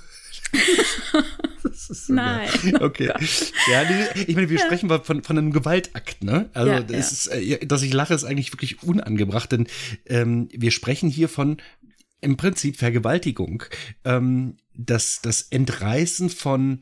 so 1.72 2.12
Nein. 2.12 2.48
Oh 2.80 2.84
okay. 2.84 3.12
Ja, 3.70 3.82
ich 4.14 4.34
meine, 4.34 4.48
wir 4.48 4.58
sprechen 4.58 4.88
von, 4.88 5.22
von 5.22 5.38
einem 5.38 5.52
Gewaltakt, 5.52 6.24
ne? 6.24 6.48
Also, 6.54 6.70
ja, 6.70 6.80
das 6.80 7.12
Ist, 7.12 7.26
äh, 7.28 7.66
dass 7.66 7.82
ich 7.82 7.92
lache, 7.92 8.14
ist 8.14 8.24
eigentlich 8.24 8.52
wirklich 8.52 8.82
unangebracht, 8.82 9.52
denn 9.52 9.66
ähm, 10.06 10.48
wir 10.52 10.70
sprechen 10.70 11.08
hier 11.08 11.28
von 11.28 11.58
im 12.20 12.36
Prinzip 12.36 12.76
Vergewaltigung. 12.76 13.64
Ähm, 14.04 14.56
das, 14.74 15.20
das 15.22 15.42
Entreißen 15.42 16.30
von, 16.30 16.80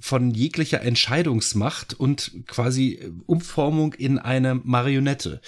von 0.00 0.30
jeglicher 0.30 0.80
Entscheidungsmacht 0.82 1.94
und 1.94 2.44
quasi 2.46 3.12
Umformung 3.26 3.94
in 3.94 4.18
eine 4.18 4.54
Marionette. 4.54 5.40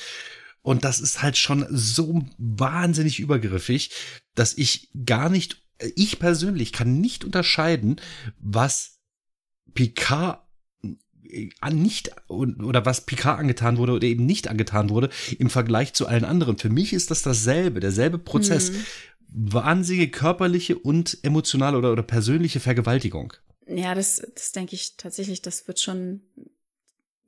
Und 0.63 0.85
das 0.85 1.01
ist 1.01 1.23
halt 1.23 1.39
schon 1.39 1.67
so 1.71 2.25
wahnsinnig 2.37 3.21
übergriffig, 3.21 3.91
dass 4.35 4.57
ich 4.57 4.91
gar 5.07 5.31
nicht, 5.31 5.63
ich 5.95 6.19
persönlich 6.19 6.73
kann 6.73 7.01
nicht 7.01 7.25
unterscheiden, 7.25 7.97
was 8.39 8.99
Picard 9.75 10.43
nicht 11.71 12.11
oder 12.29 12.87
was 12.87 13.05
Picard 13.05 13.39
angetan 13.39 13.77
wurde 13.77 13.93
oder 13.93 14.07
eben 14.07 14.25
nicht 14.25 14.49
angetan 14.49 14.89
wurde 14.89 15.11
im 15.39 15.51
Vergleich 15.51 15.93
zu 15.93 16.07
allen 16.07 16.25
anderen. 16.25 16.59
Für 16.59 16.71
mich 16.71 16.93
ist 16.95 17.11
das 17.11 17.23
dasselbe, 17.23 17.81
derselbe 17.81 18.19
Prozess. 18.19 18.73
Mhm 18.73 18.85
wahnsinnige 19.29 20.11
körperliche 20.11 20.79
und 20.79 21.19
emotionale 21.23 21.77
oder, 21.79 21.93
oder 21.93 22.03
persönliche 22.03 22.61
Vergewaltigung. 22.61 23.35
Ja, 23.67 23.95
das, 23.95 24.23
das 24.35 24.53
denke 24.53 24.75
ich 24.75 24.97
tatsächlich, 24.97 25.43
das 25.43 25.69
wird 25.69 25.81
schon 25.81 26.23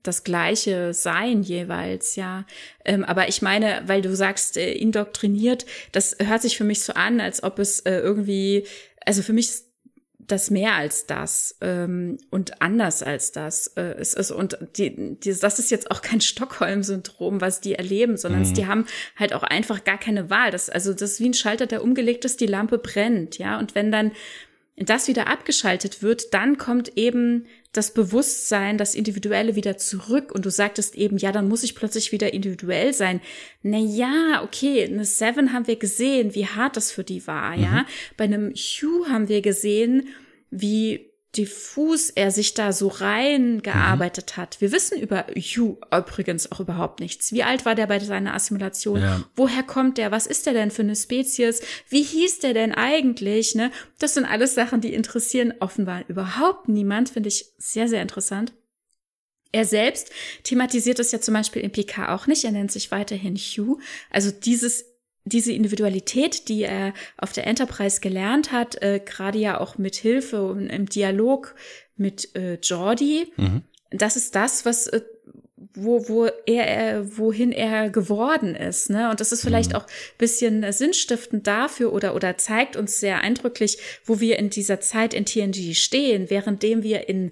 das 0.03 0.25
Gleiche 0.25 0.95
sein 0.95 1.43
jeweils, 1.43 2.17
ja. 2.17 2.47
Ähm, 2.85 3.05
aber 3.05 3.29
ich 3.29 3.43
meine, 3.43 3.83
weil 3.87 4.01
du 4.01 4.17
sagst, 4.17 4.57
äh, 4.57 4.73
indoktriniert, 4.73 5.67
das 5.93 6.17
hört 6.19 6.41
sich 6.41 6.57
für 6.57 6.65
mich 6.65 6.83
so 6.83 6.95
an, 6.95 7.21
als 7.21 7.43
ob 7.43 7.59
es 7.59 7.81
äh, 7.81 7.99
irgendwie, 7.99 8.67
also 9.05 9.23
für 9.23 9.35
mich 9.35 9.49
ist 9.49 9.70
das 10.31 10.51
mehr 10.51 10.75
als 10.75 11.07
das 11.07 11.57
ähm, 11.61 12.19
und 12.31 12.61
anders 12.63 13.03
als 13.03 13.33
das 13.33 13.69
äh, 13.77 13.95
es 13.99 14.15
ist 14.15 14.31
und 14.31 14.59
die, 14.77 15.17
die, 15.17 15.35
das 15.35 15.59
ist 15.59 15.71
jetzt 15.71 15.91
auch 15.91 16.03
kein 16.03 16.21
Stockholm-Syndrom, 16.21 17.41
was 17.41 17.61
die 17.61 17.75
erleben, 17.75 18.17
sondern 18.17 18.43
mhm. 18.43 18.55
die 18.55 18.67
haben 18.67 18.87
halt 19.17 19.33
auch 19.33 19.43
einfach 19.43 19.85
gar 19.85 19.99
keine 19.99 20.31
Wahl. 20.31 20.51
Das 20.51 20.71
also 20.71 20.93
das 20.93 21.13
ist 21.13 21.21
wie 21.21 21.29
ein 21.29 21.35
Schalter, 21.35 21.67
der 21.67 21.83
umgelegt 21.83 22.25
ist, 22.25 22.41
die 22.41 22.47
Lampe 22.47 22.79
brennt, 22.79 23.39
ja. 23.39 23.59
Und 23.59 23.75
wenn 23.75 23.91
dann 23.93 24.13
das 24.77 25.09
wieder 25.09 25.27
abgeschaltet 25.27 26.03
wird, 26.03 26.33
dann 26.33 26.57
kommt 26.57 26.97
eben 26.97 27.47
das 27.73 27.95
Bewusstsein, 27.95 28.79
das 28.79 28.95
Individuelle 28.95 29.55
wieder 29.55 29.77
zurück 29.77 30.33
und 30.33 30.45
du 30.45 30.51
sagtest 30.51 30.97
eben, 30.97 31.19
ja, 31.19 31.31
dann 31.31 31.49
muss 31.49 31.63
ich 31.63 31.77
plötzlich 31.77 32.11
wieder 32.11 32.33
individuell 32.33 32.93
sein. 32.93 33.21
Na 33.63 33.79
ja, 33.79 34.43
okay, 34.43 34.85
eine 34.85 35.05
Seven 35.05 35.53
haben 35.53 35.67
wir 35.69 35.77
gesehen, 35.77 36.35
wie 36.35 36.47
hart 36.47 36.77
das 36.77 36.91
für 36.91 37.05
die 37.05 37.27
war, 37.27 37.57
mhm. 37.57 37.63
ja. 37.63 37.87
Bei 38.17 38.25
einem 38.25 38.53
Hugh 38.55 39.09
haben 39.09 39.29
wir 39.29 39.41
gesehen, 39.41 40.09
wie 40.51 41.10
diffus 41.37 42.11
er 42.11 42.31
sich 42.31 42.55
da 42.55 42.73
so 42.73 42.89
reingearbeitet 42.89 44.33
mhm. 44.33 44.41
hat. 44.41 44.61
Wir 44.61 44.73
wissen 44.73 45.01
über 45.01 45.27
Hugh 45.37 45.79
übrigens 45.97 46.51
auch 46.51 46.61
überhaupt 46.61 47.01
nichts. 47.01 47.33
Wie 47.33 47.45
alt 47.45 47.65
war 47.65 47.75
der 47.75 47.87
bei 47.87 48.01
seiner 48.01 48.35
Assimilation? 48.35 49.01
Ja. 49.01 49.25
Woher 49.37 49.63
kommt 49.63 49.99
der? 49.99 50.11
Was 50.11 50.27
ist 50.27 50.47
der 50.47 50.55
denn 50.55 50.71
für 50.71 50.83
eine 50.83 50.97
Spezies? 50.97 51.63
Wie 51.89 52.03
hieß 52.03 52.41
der 52.41 52.55
denn 52.55 52.75
eigentlich? 52.75 53.55
Ne? 53.55 53.71
Das 53.99 54.15
sind 54.15 54.25
alles 54.25 54.55
Sachen, 54.55 54.81
die 54.81 54.93
interessieren 54.93 55.55
offenbar 55.61 56.03
überhaupt 56.09 56.69
niemand. 56.69 57.11
Finde 57.11 57.29
ich 57.29 57.47
sehr, 57.59 57.89
sehr 57.89 58.03
interessant. 58.03 58.53
Er 59.53 59.65
selbst 59.65 60.11
thematisiert 60.45 61.01
es 61.01 61.13
ja 61.13 61.21
zum 61.21 61.35
Beispiel 61.35 61.63
im 61.63 61.73
PK 61.73 62.15
auch 62.15 62.27
nicht. 62.27 62.45
Er 62.45 62.53
nennt 62.53 62.73
sich 62.73 62.91
weiterhin 62.91 63.37
Hugh. 63.37 63.81
Also 64.11 64.31
dieses 64.31 64.85
diese 65.25 65.53
Individualität, 65.53 66.49
die 66.49 66.63
er 66.63 66.95
auf 67.17 67.33
der 67.33 67.47
Enterprise 67.47 68.01
gelernt 68.01 68.53
hat, 68.53 68.83
äh, 68.83 69.01
gerade 69.05 69.39
ja 69.39 69.61
auch 69.61 69.79
mit 69.79 69.97
Hilfe 69.97 70.45
und 70.45 70.69
im 70.69 70.87
Dialog 70.87 71.55
mit 71.97 72.35
äh, 72.35 72.55
Jordi, 72.63 73.33
mhm. 73.37 73.63
das 73.91 74.17
ist 74.17 74.35
das, 74.35 74.65
was 74.65 74.87
äh, 74.89 75.03
wo, 75.75 76.09
wo 76.09 76.27
er, 76.47 77.17
wohin 77.19 77.53
er 77.53 77.91
geworden 77.91 78.55
ist, 78.55 78.91
ne? 78.91 79.11
Und 79.11 79.21
das 79.21 79.31
ist 79.31 79.43
vielleicht 79.43 79.71
mhm. 79.71 79.77
auch 79.77 79.87
bisschen 80.19 80.73
sinnstiftend 80.73 81.47
dafür 81.47 81.93
oder, 81.93 82.15
oder 82.15 82.39
zeigt 82.39 82.77
uns 82.77 82.99
sehr 82.99 83.21
eindrücklich, 83.21 83.79
wo 84.05 84.21
wir 84.21 84.39
in 84.39 84.51
dieser 84.51 84.81
Zeit 84.81 85.15
in 85.15 85.27
TNG 85.27 85.75
stehen, 85.75 86.31
währenddem 86.31 86.83
wir 86.83 87.09
in 87.09 87.31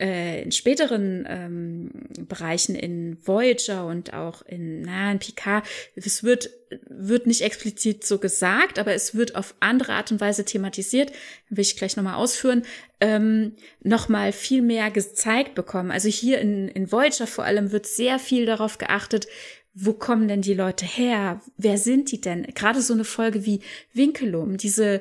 äh, 0.00 0.42
in 0.42 0.50
späteren 0.50 1.26
ähm, 1.28 1.90
Bereichen 2.26 2.74
in 2.74 3.18
Voyager 3.24 3.86
und 3.86 4.14
auch 4.14 4.42
in, 4.42 4.82
na, 4.82 5.12
in 5.12 5.18
Picard, 5.18 5.64
es 5.94 6.24
wird, 6.24 6.50
wird 6.88 7.26
nicht 7.26 7.42
explizit 7.42 8.04
so 8.04 8.18
gesagt, 8.18 8.78
aber 8.78 8.94
es 8.94 9.14
wird 9.14 9.36
auf 9.36 9.54
andere 9.60 9.92
Art 9.92 10.10
und 10.10 10.20
Weise 10.20 10.44
thematisiert, 10.44 11.12
will 11.50 11.62
ich 11.62 11.76
gleich 11.76 11.96
nochmal 11.96 12.14
ausführen, 12.14 12.62
ähm, 13.00 13.52
nochmal 13.82 14.32
viel 14.32 14.62
mehr 14.62 14.90
gezeigt 14.90 15.54
bekommen. 15.54 15.90
Also 15.90 16.08
hier 16.08 16.40
in, 16.40 16.68
in 16.68 16.90
Voyager 16.90 17.26
vor 17.26 17.44
allem 17.44 17.70
wird 17.70 17.86
sehr 17.86 18.18
viel 18.18 18.46
darauf 18.46 18.78
geachtet, 18.78 19.26
wo 19.72 19.92
kommen 19.92 20.26
denn 20.26 20.42
die 20.42 20.54
Leute 20.54 20.84
her? 20.84 21.40
Wer 21.56 21.78
sind 21.78 22.10
die 22.10 22.20
denn? 22.20 22.42
Gerade 22.54 22.82
so 22.82 22.92
eine 22.92 23.04
Folge 23.04 23.46
wie 23.46 23.60
Winkelum, 23.92 24.56
diese 24.56 25.00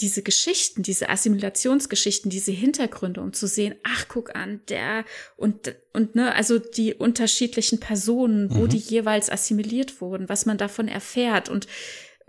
diese 0.00 0.22
Geschichten, 0.22 0.82
diese 0.82 1.08
Assimilationsgeschichten, 1.08 2.30
diese 2.30 2.52
Hintergründe, 2.52 3.20
um 3.20 3.32
zu 3.32 3.46
sehen, 3.46 3.74
ach, 3.82 4.06
guck 4.08 4.34
an, 4.36 4.60
der 4.68 5.04
und, 5.36 5.74
und 5.92 6.14
ne, 6.14 6.34
also 6.34 6.58
die 6.58 6.94
unterschiedlichen 6.94 7.80
Personen, 7.80 8.54
wo 8.54 8.64
mhm. 8.64 8.68
die 8.68 8.78
jeweils 8.78 9.30
assimiliert 9.30 10.00
wurden, 10.00 10.28
was 10.28 10.44
man 10.44 10.58
davon 10.58 10.88
erfährt 10.88 11.48
und 11.48 11.66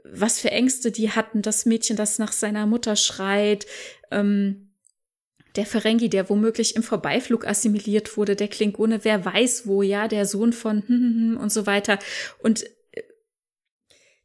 was 0.03 0.39
für 0.39 0.51
Ängste 0.51 0.91
die 0.91 1.11
hatten, 1.11 1.41
das 1.41 1.65
Mädchen, 1.65 1.97
das 1.97 2.19
nach 2.19 2.31
seiner 2.31 2.65
Mutter 2.65 2.95
schreit, 2.95 3.65
ähm, 4.11 4.67
der 5.57 5.65
Ferengi, 5.65 6.07
der 6.07 6.29
womöglich 6.29 6.75
im 6.75 6.83
Vorbeiflug 6.83 7.45
assimiliert 7.45 8.15
wurde, 8.15 8.35
der 8.35 8.47
Klingone, 8.47 9.03
wer 9.03 9.25
weiß 9.25 9.65
wo, 9.65 9.81
ja, 9.81 10.07
der 10.07 10.25
Sohn 10.25 10.53
von 10.53 11.37
und 11.41 11.51
so 11.51 11.65
weiter. 11.65 11.99
Und 12.39 12.65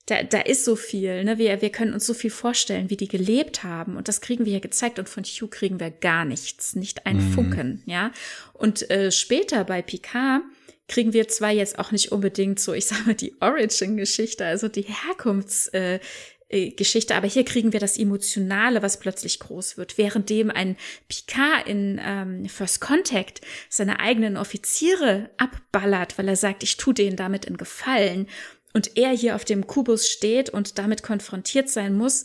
da, 0.06 0.24
da 0.24 0.40
ist 0.40 0.64
so 0.64 0.74
viel, 0.74 1.22
ne? 1.22 1.38
Wir, 1.38 1.62
wir 1.62 1.70
können 1.70 1.94
uns 1.94 2.06
so 2.06 2.14
viel 2.14 2.30
vorstellen, 2.30 2.90
wie 2.90 2.96
die 2.96 3.06
gelebt 3.06 3.62
haben. 3.62 3.96
Und 3.96 4.08
das 4.08 4.20
kriegen 4.20 4.44
wir 4.44 4.54
ja 4.54 4.58
gezeigt. 4.58 4.98
Und 4.98 5.08
von 5.08 5.22
Hugh 5.22 5.48
kriegen 5.48 5.78
wir 5.78 5.90
gar 5.90 6.24
nichts, 6.24 6.74
nicht 6.74 7.06
ein 7.06 7.18
mhm. 7.18 7.32
Funken, 7.32 7.82
ja. 7.86 8.10
Und 8.52 8.90
äh, 8.90 9.12
später 9.12 9.62
bei 9.64 9.80
Picard 9.80 10.42
kriegen 10.88 11.12
wir 11.12 11.28
zwar 11.28 11.50
jetzt 11.50 11.78
auch 11.78 11.92
nicht 11.92 12.10
unbedingt 12.10 12.58
so, 12.58 12.74
ich 12.74 12.86
sage 12.86 13.02
mal, 13.06 13.14
die 13.14 13.36
Origin-Geschichte, 13.40 14.44
also 14.44 14.66
die 14.66 14.82
Herkunftsgeschichte, 14.82 17.14
äh, 17.14 17.16
aber 17.16 17.28
hier 17.28 17.44
kriegen 17.44 17.72
wir 17.72 17.80
das 17.80 17.96
Emotionale, 17.96 18.82
was 18.82 18.98
plötzlich 18.98 19.38
groß 19.38 19.78
wird, 19.78 19.98
währenddem 19.98 20.50
ein 20.50 20.76
Picard 21.08 21.68
in 21.68 22.00
ähm, 22.04 22.48
First 22.48 22.80
Contact 22.80 23.40
seine 23.70 24.00
eigenen 24.00 24.36
Offiziere 24.36 25.30
abballert, 25.38 26.18
weil 26.18 26.28
er 26.28 26.36
sagt, 26.36 26.64
ich 26.64 26.76
tu 26.76 26.92
denen 26.92 27.16
damit 27.16 27.44
in 27.44 27.56
Gefallen 27.56 28.26
und 28.72 28.96
er 28.96 29.10
hier 29.10 29.36
auf 29.36 29.44
dem 29.44 29.66
Kubus 29.66 30.08
steht 30.08 30.50
und 30.50 30.78
damit 30.78 31.02
konfrontiert 31.02 31.68
sein 31.68 31.94
muss, 31.94 32.24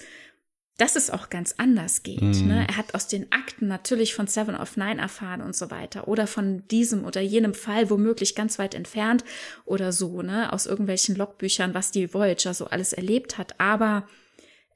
dass 0.77 0.95
es 0.95 1.09
auch 1.09 1.29
ganz 1.29 1.55
anders 1.57 2.03
geht. 2.03 2.21
Mhm. 2.21 2.47
Ne? 2.47 2.67
Er 2.69 2.77
hat 2.77 2.93
aus 2.93 3.07
den 3.07 3.31
Akten 3.31 3.67
natürlich 3.67 4.13
von 4.13 4.27
Seven 4.27 4.55
of 4.55 4.77
Nine 4.77 5.01
erfahren 5.01 5.41
und 5.41 5.55
so 5.55 5.71
weiter. 5.71 6.07
Oder 6.07 6.27
von 6.27 6.67
diesem 6.67 7.03
oder 7.03 7.19
jenem 7.19 7.55
Fall 7.55 7.89
womöglich 7.89 8.35
ganz 8.35 8.59
weit 8.59 8.75
entfernt 8.75 9.25
oder 9.65 9.91
so, 9.91 10.21
ne? 10.21 10.53
Aus 10.53 10.67
irgendwelchen 10.67 11.15
Logbüchern, 11.15 11.73
was 11.73 11.91
die 11.91 12.13
Voyager 12.13 12.53
so 12.53 12.67
alles 12.67 12.93
erlebt 12.93 13.39
hat. 13.39 13.59
Aber 13.59 14.07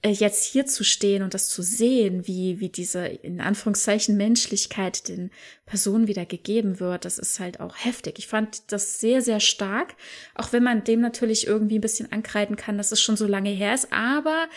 jetzt 0.09 0.45
hier 0.45 0.65
zu 0.65 0.83
stehen 0.83 1.21
und 1.21 1.33
das 1.33 1.47
zu 1.47 1.61
sehen, 1.61 2.25
wie, 2.25 2.59
wie 2.59 2.69
diese 2.69 3.05
in 3.05 3.39
Anführungszeichen 3.39 4.17
Menschlichkeit 4.17 5.07
den 5.07 5.29
Personen 5.65 6.07
wieder 6.07 6.25
gegeben 6.25 6.79
wird, 6.79 7.05
das 7.05 7.19
ist 7.19 7.39
halt 7.39 7.59
auch 7.59 7.75
heftig. 7.77 8.17
Ich 8.17 8.27
fand 8.27 8.71
das 8.71 8.99
sehr, 8.99 9.21
sehr 9.21 9.39
stark, 9.39 9.95
auch 10.33 10.53
wenn 10.53 10.63
man 10.63 10.83
dem 10.83 11.01
natürlich 11.01 11.45
irgendwie 11.45 11.77
ein 11.77 11.81
bisschen 11.81 12.11
ankreiden 12.11 12.55
kann, 12.55 12.77
dass 12.77 12.91
es 12.91 13.01
schon 13.01 13.15
so 13.15 13.27
lange 13.27 13.51
her 13.51 13.75
ist, 13.75 13.93
aber 13.93 14.49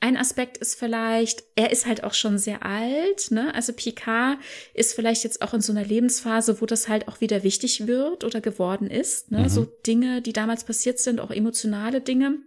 ein 0.00 0.16
Aspekt 0.16 0.58
ist 0.58 0.78
vielleicht, 0.78 1.42
er 1.56 1.70
ist 1.70 1.86
halt 1.86 2.04
auch 2.04 2.14
schon 2.14 2.38
sehr 2.38 2.64
alt, 2.64 3.30
ne? 3.30 3.52
Also 3.54 3.72
Picard 3.72 4.38
ist 4.72 4.94
vielleicht 4.94 5.24
jetzt 5.24 5.42
auch 5.42 5.54
in 5.54 5.60
so 5.60 5.72
einer 5.72 5.84
Lebensphase, 5.84 6.60
wo 6.60 6.66
das 6.66 6.88
halt 6.88 7.08
auch 7.08 7.20
wieder 7.20 7.42
wichtig 7.42 7.88
wird 7.88 8.22
oder 8.22 8.40
geworden 8.40 8.88
ist, 8.88 9.32
ne? 9.32 9.40
Mhm. 9.40 9.48
So 9.48 9.64
Dinge, 9.64 10.22
die 10.22 10.32
damals 10.32 10.64
passiert 10.64 11.00
sind, 11.00 11.20
auch 11.20 11.32
emotionale 11.32 12.00
Dinge 12.00 12.38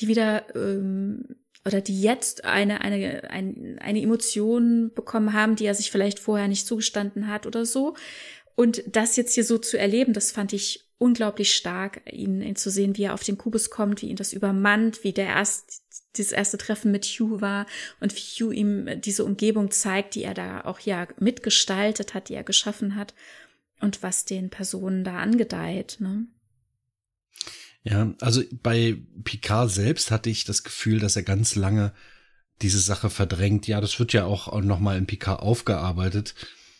die 0.00 0.08
wieder 0.08 0.44
ähm, 0.54 1.36
oder 1.64 1.80
die 1.80 2.00
jetzt 2.00 2.44
eine, 2.44 2.80
eine, 2.80 3.28
eine, 3.28 3.76
eine 3.80 4.00
Emotion 4.00 4.92
bekommen 4.94 5.32
haben, 5.32 5.56
die 5.56 5.66
er 5.66 5.74
sich 5.74 5.90
vielleicht 5.90 6.20
vorher 6.20 6.46
nicht 6.46 6.66
zugestanden 6.66 7.26
hat 7.26 7.44
oder 7.44 7.66
so. 7.66 7.96
Und 8.54 8.84
das 8.86 9.16
jetzt 9.16 9.34
hier 9.34 9.44
so 9.44 9.58
zu 9.58 9.76
erleben, 9.76 10.12
das 10.12 10.30
fand 10.30 10.52
ich 10.52 10.86
unglaublich 10.98 11.54
stark, 11.54 12.00
ihn, 12.10 12.40
ihn 12.40 12.56
zu 12.56 12.70
sehen, 12.70 12.96
wie 12.96 13.04
er 13.04 13.14
auf 13.14 13.22
den 13.22 13.36
Kubus 13.36 13.68
kommt, 13.68 14.00
wie 14.00 14.08
ihn 14.08 14.16
das 14.16 14.32
übermannt, 14.32 15.04
wie 15.04 15.12
der 15.12 15.26
erst, 15.26 15.82
dieses 16.16 16.32
erste 16.32 16.56
Treffen 16.56 16.90
mit 16.90 17.04
Hugh 17.04 17.40
war 17.40 17.66
und 18.00 18.14
wie 18.16 18.20
Hugh 18.44 18.52
ihm 18.54 19.00
diese 19.02 19.24
Umgebung 19.24 19.70
zeigt, 19.70 20.14
die 20.14 20.22
er 20.22 20.34
da 20.34 20.62
auch 20.64 20.80
ja 20.80 21.06
mitgestaltet 21.18 22.14
hat, 22.14 22.28
die 22.28 22.34
er 22.34 22.44
geschaffen 22.44 22.94
hat 22.94 23.12
und 23.80 24.02
was 24.02 24.24
den 24.24 24.48
Personen 24.48 25.04
da 25.04 25.18
angedeiht. 25.18 25.98
Ne? 26.00 26.26
Ja, 27.88 28.12
also 28.20 28.42
bei 28.64 28.96
Picard 29.22 29.70
selbst 29.70 30.10
hatte 30.10 30.28
ich 30.28 30.44
das 30.44 30.64
Gefühl, 30.64 30.98
dass 30.98 31.14
er 31.14 31.22
ganz 31.22 31.54
lange 31.54 31.92
diese 32.60 32.80
Sache 32.80 33.10
verdrängt. 33.10 33.68
Ja, 33.68 33.80
das 33.80 34.00
wird 34.00 34.12
ja 34.12 34.24
auch 34.24 34.60
nochmal 34.60 34.98
in 34.98 35.06
Picard 35.06 35.40
aufgearbeitet, 35.40 36.34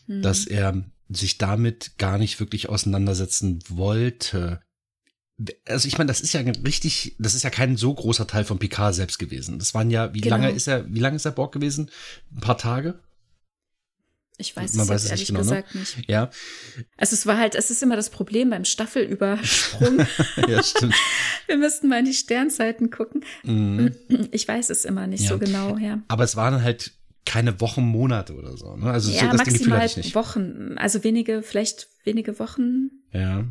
mhm. 0.08 0.22
dass 0.22 0.46
er 0.46 0.82
sich 1.08 1.38
damit 1.38 1.96
gar 1.98 2.18
nicht 2.18 2.40
wirklich 2.40 2.68
auseinandersetzen 2.68 3.60
wollte. 3.68 4.60
Also 5.64 5.86
ich 5.86 5.96
meine, 5.96 6.08
das 6.08 6.20
ist 6.20 6.32
ja 6.32 6.40
richtig, 6.40 7.14
das 7.20 7.34
ist 7.34 7.44
ja 7.44 7.50
kein 7.50 7.76
so 7.76 7.94
großer 7.94 8.26
Teil 8.26 8.44
von 8.44 8.58
Picard 8.58 8.94
selbst 8.94 9.20
gewesen. 9.20 9.60
Das 9.60 9.74
waren 9.74 9.90
ja, 9.90 10.12
wie 10.12 10.22
genau. 10.22 10.36
lange 10.36 10.50
ist 10.50 10.66
er, 10.66 10.92
wie 10.92 10.98
lange 10.98 11.16
ist 11.16 11.24
er 11.24 11.32
Borg 11.32 11.52
gewesen? 11.52 11.88
Ein 12.34 12.40
paar 12.40 12.58
Tage? 12.58 12.98
Ich 14.38 14.54
weiß 14.54 14.74
Man 14.74 14.84
es 14.84 14.88
weiß 14.90 15.02
jetzt 15.04 15.10
ehrlich 15.12 15.28
genau, 15.28 15.40
ne? 15.40 15.44
gesagt 15.44 15.74
ne? 15.74 15.80
nicht. 15.80 16.08
Ja. 16.08 16.30
Also 16.96 17.14
es 17.14 17.26
war 17.26 17.38
halt, 17.38 17.54
es 17.54 17.70
ist 17.70 17.82
immer 17.82 17.96
das 17.96 18.10
Problem 18.10 18.50
beim 18.50 18.64
Staffelübersprung. 18.64 20.06
ja, 20.48 20.62
stimmt. 20.62 20.94
Wir 21.46 21.56
müssten 21.56 21.88
mal 21.88 22.00
in 22.00 22.04
die 22.04 22.14
Sternzeiten 22.14 22.90
gucken. 22.90 23.24
Mhm. 23.44 23.94
Ich 24.32 24.46
weiß 24.46 24.70
es 24.70 24.84
immer 24.84 25.06
nicht 25.06 25.24
ja. 25.24 25.30
so 25.30 25.38
genau, 25.38 25.78
ja. 25.78 26.02
Aber 26.08 26.24
es 26.24 26.36
waren 26.36 26.62
halt 26.62 26.92
keine 27.24 27.60
Wochen, 27.60 27.82
Monate 27.82 28.34
oder 28.34 28.56
so. 28.56 28.76
Ne? 28.76 28.90
Also 28.90 29.10
ja, 29.10 29.30
so, 29.30 29.36
maximal 29.36 29.88
Wochen. 30.14 30.76
Also 30.78 31.02
wenige, 31.02 31.42
vielleicht 31.42 31.88
wenige 32.04 32.38
Wochen. 32.38 32.90
Ja. 33.12 33.44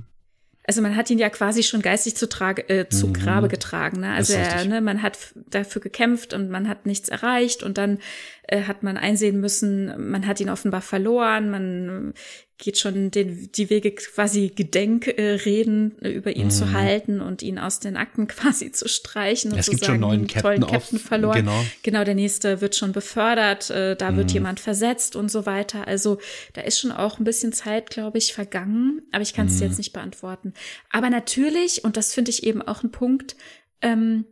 Also 0.67 0.81
man 0.81 0.95
hat 0.95 1.09
ihn 1.11 1.19
ja 1.19 1.29
quasi 1.29 1.61
schon 1.61 1.83
geistig 1.83 2.15
zu, 2.15 2.27
trage, 2.27 2.67
äh, 2.69 2.89
zu 2.89 3.07
mhm. 3.07 3.13
Grabe 3.13 3.49
getragen. 3.49 3.99
Ne? 3.99 4.13
Also 4.13 4.33
er, 4.33 4.65
ne, 4.65 4.81
man 4.81 5.03
hat 5.03 5.17
dafür 5.35 5.81
gekämpft 5.81 6.33
und 6.33 6.49
man 6.49 6.67
hat 6.67 6.87
nichts 6.87 7.09
erreicht 7.09 7.61
und 7.61 7.77
dann 7.77 7.99
äh, 8.47 8.63
hat 8.63 8.83
man 8.83 8.97
einsehen 8.97 9.39
müssen, 9.39 10.09
man 10.09 10.27
hat 10.27 10.39
ihn 10.39 10.49
offenbar 10.49 10.81
verloren, 10.81 11.49
man 11.49 12.13
geht 12.57 12.77
schon 12.77 13.11
den, 13.11 13.51
die 13.51 13.69
Wege 13.69 13.91
quasi 13.91 14.49
Gedenkreden 14.55 16.01
äh, 16.01 16.09
über 16.09 16.35
ihn 16.35 16.45
mhm. 16.45 16.51
zu 16.51 16.71
halten 16.71 17.19
und 17.19 17.41
ihn 17.41 17.59
aus 17.59 17.79
den 17.79 17.97
Akten 17.97 18.27
quasi 18.29 18.71
zu 18.71 18.87
streichen 18.87 19.51
und 19.51 19.59
es 19.59 19.65
zu 19.65 19.71
gibt 19.71 19.83
sagen, 19.83 19.99
schon 19.99 20.01
neuen 20.01 20.27
Captain 20.27 20.61
tollen 20.61 20.71
Captain 20.71 20.99
verloren. 20.99 21.39
Genau. 21.39 21.65
genau, 21.83 22.03
der 22.03 22.15
nächste 22.15 22.61
wird 22.61 22.75
schon 22.75 22.91
befördert, 22.91 23.69
äh, 23.71 23.95
da 23.95 24.11
mhm. 24.11 24.17
wird 24.17 24.31
jemand 24.31 24.59
versetzt 24.59 25.15
und 25.15 25.29
so 25.29 25.45
weiter. 25.45 25.87
Also 25.87 26.19
da 26.53 26.61
ist 26.61 26.79
schon 26.79 26.91
auch 26.91 27.19
ein 27.19 27.25
bisschen 27.25 27.51
Zeit, 27.51 27.89
glaube 27.89 28.17
ich, 28.17 28.33
vergangen, 28.33 29.01
aber 29.11 29.21
ich 29.21 29.33
kann 29.33 29.47
es 29.47 29.55
mhm. 29.55 29.67
jetzt 29.67 29.77
nicht 29.77 29.91
beantworten. 29.91 30.53
Aber 30.91 31.09
natürlich, 31.09 31.83
und 31.83 31.97
das 31.97 32.13
finde 32.13 32.31
ich 32.31 32.43
eben 32.43 32.61
auch 32.61 32.83
ein 32.83 32.91
Punkt, 32.91 33.35
ähm, 33.81 34.25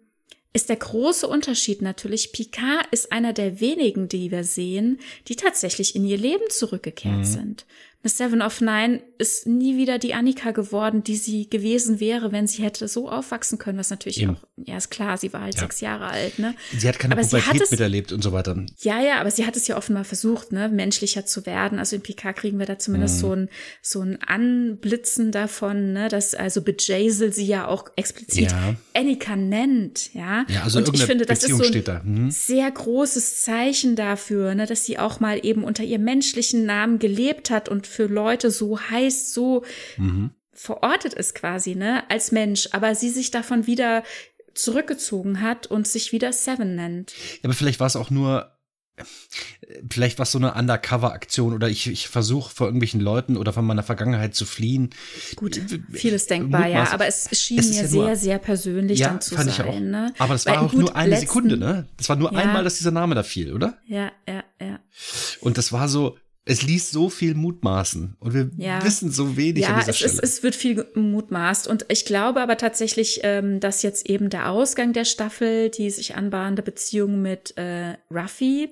ist 0.53 0.69
der 0.69 0.75
große 0.75 1.27
Unterschied 1.27 1.81
natürlich, 1.81 2.31
Picard 2.31 2.88
ist 2.91 3.11
einer 3.11 3.34
der 3.34 3.59
wenigen, 3.59 4.07
die 4.07 4.31
wir 4.31 4.43
sehen, 4.43 4.99
die 5.27 5.35
tatsächlich 5.35 5.95
in 5.95 6.05
ihr 6.05 6.17
Leben 6.17 6.43
zurückgekehrt 6.49 7.17
mhm. 7.17 7.23
sind. 7.25 7.65
Miss 8.03 8.17
Seven 8.17 8.41
of 8.41 8.59
Nine 8.59 9.01
ist 9.17 9.47
nie 9.47 9.77
wieder 9.77 9.97
die 9.97 10.13
Annika 10.13 10.51
geworden, 10.51 11.05
die 11.05 11.15
sie 11.15 11.49
gewesen 11.49 12.01
wäre, 12.01 12.34
wenn 12.34 12.47
sie 12.47 12.61
hätte 12.61 12.89
so 12.89 13.09
aufwachsen 13.09 13.57
können, 13.57 13.80
was 13.80 13.91
natürlich 13.91 14.21
Eben. 14.21 14.35
auch, 14.35 14.43
ja, 14.57 14.75
ist 14.75 14.91
klar, 14.91 15.17
sie 15.17 15.31
war 15.31 15.39
halt 15.39 15.55
ja. 15.55 15.61
sechs 15.61 15.80
Jahre 15.80 16.07
alt, 16.07 16.38
ne? 16.38 16.53
Sie 16.77 16.85
hat 16.85 16.99
keine 16.99 17.13
aber 17.13 17.21
Pubertät 17.21 17.61
es, 17.61 17.71
miterlebt 17.71 18.11
und 18.11 18.21
so 18.21 18.34
weiter. 18.34 18.57
Ja, 18.81 19.01
ja, 19.01 19.21
aber 19.21 19.31
sie 19.31 19.45
hat 19.45 19.55
es 19.55 19.67
ja 19.67 19.77
offenbar 19.77 20.03
versucht, 20.03 20.51
ne, 20.51 20.67
menschlicher 20.67 21.25
zu 21.25 21.45
werden. 21.45 21.80
Also 21.80 21.95
in 21.95 22.01
Picard 22.01 22.35
kriegen 22.35 22.59
wir 22.59 22.65
da 22.65 22.77
zumindest 22.77 23.15
mhm. 23.15 23.21
so 23.21 23.35
ein, 23.35 23.49
so 23.81 24.01
ein 24.01 24.21
Anblitzen 24.21 25.31
davon, 25.31 25.93
ne, 25.93 26.09
dass 26.09 26.35
also 26.35 26.61
Bejazel 26.61 27.31
sie 27.31 27.45
ja 27.45 27.67
auch 27.69 27.85
explizit 27.95 28.51
ja. 28.51 28.75
Annika 28.93 29.38
nennt, 29.38 30.13
ja. 30.13 30.45
Ja, 30.49 30.63
also 30.63 30.80
und 30.80 30.93
ich 30.93 31.05
finde, 31.05 31.25
das 31.25 31.39
Beziehung 31.39 31.61
ist 31.61 31.73
so 31.85 31.91
ein 31.91 32.01
mhm. 32.03 32.31
sehr 32.31 32.69
großes 32.69 33.43
Zeichen 33.43 33.95
dafür, 33.95 34.55
ne, 34.55 34.65
dass 34.65 34.84
sie 34.84 34.99
auch 34.99 35.21
mal 35.21 35.39
eben 35.45 35.63
unter 35.63 35.85
ihrem 35.85 36.03
menschlichen 36.03 36.65
Namen 36.65 36.99
gelebt 36.99 37.49
hat 37.49 37.69
und 37.69 37.93
für 37.94 38.07
Leute 38.07 38.52
so 38.52 38.80
heißt, 38.80 39.34
so 39.34 39.64
mhm. 39.98 40.32
verortet 40.52 41.14
ist 41.14 41.36
quasi, 41.36 41.76
ne, 41.76 42.03
als 42.10 42.32
Mensch, 42.32 42.70
aber 42.72 42.95
sie 42.95 43.10
sich 43.10 43.32
davon 43.32 43.68
wieder 43.68 44.03
zurückgezogen 44.53 45.41
hat 45.41 45.68
und 45.68 45.88
sich 45.88 46.11
wieder 46.11 46.34
Seven 46.34 46.76
nennt. 46.76 47.11
Ja, 47.11 47.45
aber 47.45 47.53
vielleicht 47.53 47.80
war 47.80 47.88
es 47.88 47.95
auch 47.95 48.10
nur 48.10 48.53
vielleicht 49.90 50.20
war 50.20 50.24
es 50.24 50.32
so 50.32 50.38
eine 50.38 50.53
Undercover-Aktion 50.53 51.53
oder 51.53 51.68
ich, 51.68 51.88
ich 51.88 52.07
versuche 52.07 52.53
vor 52.53 52.68
irgendwelchen 52.68 53.02
Leuten 53.02 53.38
oder 53.38 53.52
von 53.52 53.65
meiner 53.65 53.82
Vergangenheit 53.82 54.36
zu 54.36 54.45
fliehen. 54.45 54.91
Gut, 55.36 55.60
vieles 55.91 56.28
denkbar, 56.28 56.68
ja, 56.68 56.91
aber 56.91 57.07
es 57.07 57.30
schien 57.32 57.60
es 57.60 57.70
mir 57.70 57.76
ja 57.78 57.88
sehr, 57.88 58.02
nur, 58.02 58.15
sehr 58.15 58.38
persönlich 58.38 58.99
ja, 58.99 59.10
dann 59.10 59.22
zu 59.22 59.36
fand 59.36 59.52
sein. 59.52 59.68
Ich 59.68 59.74
auch. 59.74 59.80
Ne? 59.80 60.14
Aber 60.20 60.34
das 60.34 60.45
war 60.45 60.61
auch 60.61 60.72
gut, 60.72 60.80
nur 60.80 60.95
eine 60.95 61.10
letzten, 61.10 61.28
Sekunde, 61.28 61.57
ne? 61.57 61.88
Das 61.98 62.10
war 62.10 62.15
nur 62.15 62.32
ja. 62.34 62.40
einmal, 62.40 62.64
dass 62.64 62.78
dieser 62.78 62.91
Name 62.91 63.15
da 63.15 63.24
fiel, 63.24 63.53
oder? 63.53 63.78
Ja, 63.88 64.11
ja, 64.28 64.44
ja. 64.61 64.80
Und 65.41 65.57
das 65.57 65.72
war 65.72 65.90
so, 65.90 66.18
es 66.45 66.61
liest 66.61 66.91
so 66.91 67.10
viel 67.10 67.36
mutmaßen 67.36 68.15
und 68.20 68.34
wir 68.34 68.49
ja. 68.57 68.84
wissen 68.84 69.11
so 69.11 69.38
wenig 69.38 69.64
ja, 69.64 69.70
an 69.70 69.80
dieser 69.80 69.91
es 69.91 69.98
Stelle. 69.98 70.14
Ja, 70.14 70.20
es, 70.24 70.36
es 70.38 70.44
wird 70.44 70.56
viel 70.56 70.86
mutmaßt 70.94 71.68
und 71.68 71.86
ich 71.88 72.06
glaube 72.06 72.41
aber 72.41 72.57
tatsächlich, 72.57 73.22
ähm, 73.24 73.60
dass 73.60 73.82
jetzt 73.82 74.10
eben 74.10 74.30
der 74.30 74.49
Ausgang 74.49 74.91
der 74.91 75.06
Staffel, 75.06 75.70
die 75.70 75.90
sich 75.90 76.15
anbahnende 76.15 76.61
Beziehung 76.61 77.22
mit 77.22 77.57
äh, 77.57 77.95
Ruffy 78.11 78.70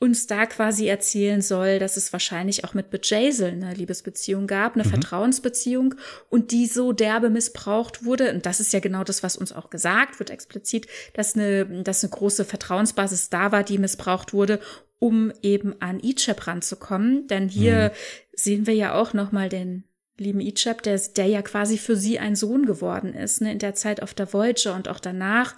uns 0.00 0.26
da 0.26 0.46
quasi 0.46 0.86
erzählen 0.86 1.42
soll, 1.42 1.78
dass 1.78 1.98
es 1.98 2.10
wahrscheinlich 2.12 2.64
auch 2.64 2.72
mit 2.72 2.88
Bejazel 2.88 3.50
eine 3.50 3.74
Liebesbeziehung 3.74 4.46
gab, 4.46 4.74
eine 4.74 4.84
mhm. 4.84 4.88
Vertrauensbeziehung 4.88 5.94
und 6.30 6.52
die 6.52 6.66
so 6.66 6.92
derbe 6.92 7.28
missbraucht 7.28 8.02
wurde. 8.02 8.32
Und 8.32 8.46
das 8.46 8.60
ist 8.60 8.72
ja 8.72 8.80
genau 8.80 9.04
das, 9.04 9.22
was 9.22 9.36
uns 9.36 9.52
auch 9.52 9.68
gesagt 9.68 10.18
wird, 10.18 10.30
explizit, 10.30 10.86
dass 11.12 11.34
eine, 11.34 11.66
dass 11.82 12.02
eine 12.02 12.10
große 12.12 12.46
Vertrauensbasis 12.46 13.28
da 13.28 13.52
war, 13.52 13.62
die 13.62 13.76
missbraucht 13.76 14.32
wurde, 14.32 14.58
um 14.98 15.34
eben 15.42 15.76
an 15.82 16.00
Ichab 16.00 16.46
ranzukommen. 16.46 17.26
Denn 17.28 17.50
hier 17.50 17.90
mhm. 17.90 18.18
sehen 18.32 18.66
wir 18.66 18.74
ja 18.74 18.94
auch 18.94 19.12
nochmal 19.12 19.50
den 19.50 19.84
lieben 20.16 20.40
Ichab, 20.40 20.82
der, 20.82 20.98
der 21.14 21.26
ja 21.26 21.42
quasi 21.42 21.76
für 21.76 21.96
sie 21.96 22.18
ein 22.18 22.36
Sohn 22.36 22.64
geworden 22.64 23.12
ist, 23.12 23.42
ne, 23.42 23.52
in 23.52 23.58
der 23.58 23.74
Zeit 23.74 24.02
auf 24.02 24.14
der 24.14 24.32
Voyager 24.32 24.74
und 24.74 24.88
auch 24.88 25.00
danach, 25.00 25.56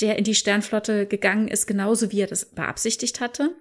der 0.00 0.16
in 0.16 0.24
die 0.24 0.34
Sternflotte 0.34 1.04
gegangen 1.06 1.48
ist, 1.48 1.66
genauso 1.66 2.12
wie 2.12 2.22
er 2.22 2.26
das 2.26 2.46
beabsichtigt 2.46 3.20
hatte 3.20 3.54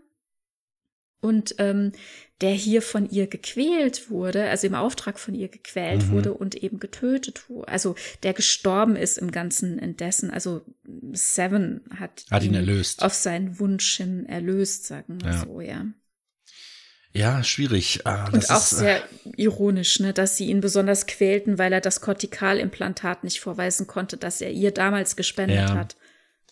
und 1.24 1.56
ähm, 1.58 1.94
der 2.41 2.52
hier 2.52 2.82
von 2.82 3.10
ihr 3.10 3.28
gequält 3.28 4.10
wurde, 4.10 4.50
also 4.50 4.68
im 4.68 4.76
Auftrag 4.76 5.18
von 5.18 5.34
ihr 5.34 5.48
gequält 5.48 6.08
mhm. 6.08 6.12
wurde 6.12 6.34
und 6.34 6.56
eben 6.56 6.80
getötet 6.80 7.50
wurde, 7.50 7.70
also 7.70 7.95
der 8.24 8.34
gestorben 8.34 8.98
ist 8.98 9.18
im 9.18 9.32
Ganzen 9.32 9.80
indessen. 9.80 10.30
Also 10.30 10.66
Seven 11.14 11.82
hat, 11.98 12.26
hat 12.30 12.44
ihn, 12.44 12.50
ihn 12.50 12.56
erlöst. 12.56 13.02
auf 13.02 13.14
seinen 13.14 13.60
Wunsch 13.60 13.95
hin 13.95 14.26
erlöst, 14.26 14.86
sagen 14.86 15.22
wir 15.24 15.32
ja. 15.32 15.45
so, 15.45 15.62
ja. 15.62 15.86
Ja, 17.16 17.44
schwierig. 17.44 18.02
Ah, 18.06 18.26
und 18.34 18.50
auch 18.50 18.58
ist, 18.58 18.74
äh, 18.74 18.76
sehr 18.76 19.04
ironisch, 19.38 20.00
ne, 20.00 20.14
dass 20.14 20.36
sie 20.36 20.48
ihn 20.48 20.62
besonders 20.62 21.06
quälten, 21.06 21.60
weil 21.60 21.72
er 21.72 21.82
das 21.82 22.02
Kortikalimplantat 22.02 23.24
nicht 23.24 23.40
vorweisen 23.40 23.88
konnte, 23.88 24.18
das 24.18 24.41
er 24.41 24.52
ihr 24.52 24.72
damals 24.72 25.16
gespendet 25.16 25.70
ja. 25.70 25.76
hat. 25.76 25.95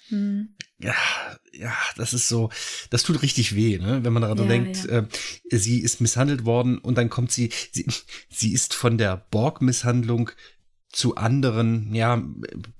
Hm. 0.09 0.55
Ja, 0.81 0.95
ja, 1.53 1.73
das 1.97 2.13
ist 2.13 2.27
so, 2.27 2.49
das 2.89 3.03
tut 3.03 3.21
richtig 3.21 3.55
weh, 3.55 3.77
ne? 3.77 4.03
wenn 4.03 4.13
man 4.13 4.23
daran 4.23 4.37
ja, 4.37 4.45
denkt, 4.45 4.85
ja. 4.85 4.99
Äh, 4.99 5.57
sie 5.57 5.79
ist 5.79 6.01
misshandelt 6.01 6.45
worden 6.45 6.77
und 6.77 6.97
dann 6.97 7.09
kommt 7.09 7.31
sie, 7.31 7.51
sie, 7.71 7.85
sie 8.29 8.53
ist 8.53 8.73
von 8.73 8.97
der 8.97 9.25
Borg-Misshandlung 9.31 10.31
zu 10.91 11.15
anderen, 11.15 11.93
ja, 11.95 12.21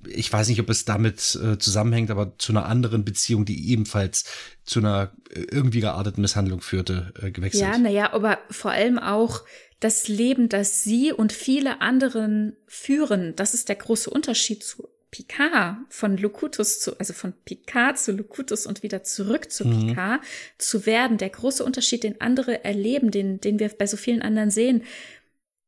ich 0.06 0.32
weiß 0.32 0.50
nicht, 0.50 0.60
ob 0.60 0.70
es 0.70 0.84
damit 0.84 1.40
äh, 1.42 1.58
zusammenhängt, 1.58 2.12
aber 2.12 2.38
zu 2.38 2.52
einer 2.52 2.66
anderen 2.66 3.06
Beziehung, 3.06 3.46
die 3.46 3.70
ebenfalls 3.70 4.26
zu 4.66 4.80
einer 4.80 5.14
äh, 5.30 5.42
irgendwie 5.50 5.80
gearteten 5.80 6.22
Misshandlung 6.22 6.62
führte, 6.62 7.14
äh, 7.22 7.32
gewechselt. 7.32 7.64
Ja, 7.64 7.78
naja, 7.78 8.14
aber 8.14 8.40
vor 8.50 8.72
allem 8.72 9.00
auch 9.00 9.44
das 9.80 10.08
Leben, 10.08 10.50
das 10.50 10.84
sie 10.84 11.14
und 11.14 11.32
viele 11.32 11.82
anderen 11.82 12.58
führen, 12.68 13.36
das 13.36 13.54
ist 13.54 13.70
der 13.70 13.78
große 13.78 14.10
Unterschied 14.10 14.64
zu 14.64 14.90
Picard 15.12 15.78
von 15.90 16.18
Locutus 16.18 16.80
zu, 16.80 16.98
also 16.98 17.14
von 17.14 17.34
Picard 17.46 18.00
zu 18.00 18.14
Locutus 18.14 18.66
und 18.66 18.82
wieder 18.82 19.04
zurück 19.04 19.52
zu 19.52 19.66
mhm. 19.66 19.88
Picard 19.88 20.22
zu 20.58 20.86
werden, 20.86 21.18
der 21.18 21.30
große 21.30 21.64
Unterschied, 21.64 22.04
den 22.04 22.22
andere 22.22 22.64
erleben, 22.64 23.12
den, 23.12 23.42
den 23.42 23.60
wir 23.60 23.70
bei 23.70 23.86
so 23.88 23.98
vielen 23.98 24.22
anderen 24.22 24.52
sehen, 24.52 24.84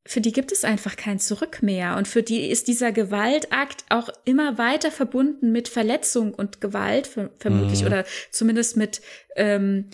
für 0.05 0.21
die 0.21 0.33
gibt 0.33 0.51
es 0.51 0.65
einfach 0.65 0.97
kein 0.97 1.19
Zurück 1.19 1.63
mehr. 1.63 1.95
Und 1.95 2.07
für 2.07 2.23
die 2.23 2.49
ist 2.49 2.67
dieser 2.67 2.91
Gewaltakt 2.91 3.85
auch 3.89 4.09
immer 4.25 4.57
weiter 4.57 4.91
verbunden 4.91 5.51
mit 5.51 5.69
Verletzung 5.69 6.33
und 6.33 6.59
Gewalt, 6.59 7.07
vermutlich, 7.39 7.81
mhm. 7.81 7.87
oder 7.87 8.05
zumindest 8.31 8.75
mit 8.75 9.01
ähm, 9.35 9.89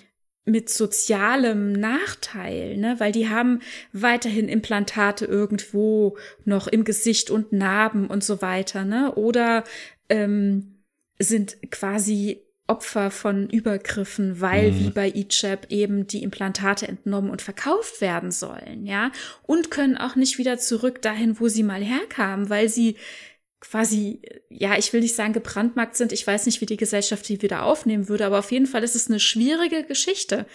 mit 0.50 0.70
sozialem 0.70 1.72
Nachteil, 1.74 2.78
ne? 2.78 2.96
weil 3.00 3.12
die 3.12 3.30
haben 3.30 3.62
weiterhin 3.94 4.50
Implantate 4.50 5.26
irgendwo 5.26 6.18
noch 6.46 6.68
im 6.68 6.84
Gesicht 6.84 7.30
und 7.30 7.54
Narben 7.54 8.08
und 8.08 8.24
so 8.24 8.42
weiter, 8.42 8.86
ne? 8.86 9.14
Oder 9.16 9.64
ähm, 10.10 10.80
sind 11.20 11.58
quasi 11.72 12.42
Opfer 12.70 13.10
von 13.10 13.50
Übergriffen, 13.50 14.42
weil 14.42 14.72
mhm. 14.72 14.80
wie 14.80 14.90
bei 14.92 15.10
Ichab 15.10 15.68
eben 15.70 16.06
die 16.06 16.22
Implantate 16.22 16.88
entnommen 16.88 17.32
und 17.32 17.42
verkauft 17.42 18.00
werden 18.00 18.32
sollen, 18.32 18.86
ja, 18.86 19.12
und 19.44 19.72
können 19.72 19.98
auch 19.98 20.16
nicht 20.16 20.38
wieder 20.38 20.60
zurück 20.60 21.02
dahin, 21.02 21.40
wo 21.40 21.48
sie 21.48 21.64
mal 21.64 21.82
herkamen, 21.82 22.50
weil 22.50 22.70
sie 22.70 22.96
quasi, 23.60 24.22
ja, 24.50 24.78
ich 24.78 24.94
will 24.94 25.02
nicht 25.02 25.16
sagen 25.16 25.34
gebrandmarkt 25.34 25.96
sind. 25.96 26.14
Ich 26.14 26.26
weiß 26.26 26.46
nicht, 26.46 26.62
wie 26.62 26.66
die 26.66 26.78
Gesellschaft 26.78 27.28
die 27.28 27.42
wieder 27.42 27.64
aufnehmen 27.64 28.08
würde, 28.08 28.26
aber 28.26 28.40
auf 28.40 28.52
jeden 28.52 28.68
Fall 28.68 28.84
ist 28.84 28.96
es 28.96 29.10
eine 29.10 29.20
schwierige 29.20 29.84
Geschichte. 29.84 30.46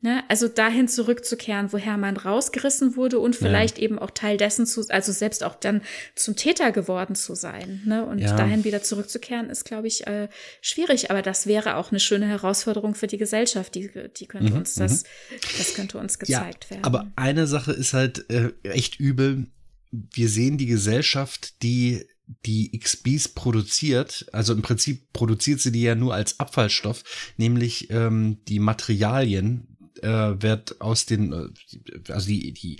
Ne? 0.00 0.22
Also 0.28 0.46
dahin 0.46 0.86
zurückzukehren, 0.86 1.72
woher 1.72 1.96
man 1.96 2.16
rausgerissen 2.16 2.94
wurde 2.94 3.18
und 3.18 3.34
vielleicht 3.34 3.78
ja. 3.78 3.84
eben 3.84 3.98
auch 3.98 4.12
Teil 4.12 4.36
dessen 4.36 4.64
zu, 4.64 4.84
also 4.90 5.10
selbst 5.10 5.42
auch 5.42 5.56
dann 5.56 5.82
zum 6.14 6.36
Täter 6.36 6.70
geworden 6.70 7.16
zu 7.16 7.34
sein. 7.34 7.82
Ne? 7.84 8.06
Und 8.06 8.20
ja. 8.20 8.36
dahin 8.36 8.62
wieder 8.62 8.80
zurückzukehren, 8.80 9.50
ist, 9.50 9.64
glaube 9.64 9.88
ich, 9.88 10.06
äh, 10.06 10.28
schwierig. 10.60 11.10
Aber 11.10 11.20
das 11.20 11.48
wäre 11.48 11.74
auch 11.74 11.90
eine 11.90 11.98
schöne 11.98 12.28
Herausforderung 12.28 12.94
für 12.94 13.08
die 13.08 13.18
Gesellschaft. 13.18 13.74
Die, 13.74 13.90
die 14.16 14.26
könnte 14.26 14.52
mhm, 14.52 14.58
uns 14.58 14.76
das, 14.76 15.02
mhm. 15.02 15.36
das 15.58 15.74
könnte 15.74 15.98
uns 15.98 16.20
gezeigt 16.20 16.66
ja, 16.66 16.70
werden. 16.70 16.84
Aber 16.84 17.10
eine 17.16 17.48
Sache 17.48 17.72
ist 17.72 17.92
halt 17.92 18.30
äh, 18.30 18.52
echt 18.62 19.00
übel. 19.00 19.48
Wir 19.90 20.28
sehen 20.28 20.58
die 20.58 20.66
Gesellschaft, 20.66 21.60
die 21.64 22.06
die 22.44 22.78
XBs 22.78 23.28
produziert, 23.28 24.26
also 24.32 24.52
im 24.52 24.62
Prinzip 24.62 25.12
produziert 25.12 25.60
sie 25.60 25.72
die 25.72 25.82
ja 25.82 25.94
nur 25.94 26.14
als 26.14 26.40
Abfallstoff, 26.40 27.02
nämlich 27.36 27.90
ähm, 27.90 28.38
die 28.48 28.58
Materialien 28.58 29.78
äh, 30.02 30.40
wird 30.40 30.80
aus 30.80 31.06
den, 31.06 31.32
äh, 31.32 32.12
also 32.12 32.28
die, 32.28 32.52
die 32.52 32.78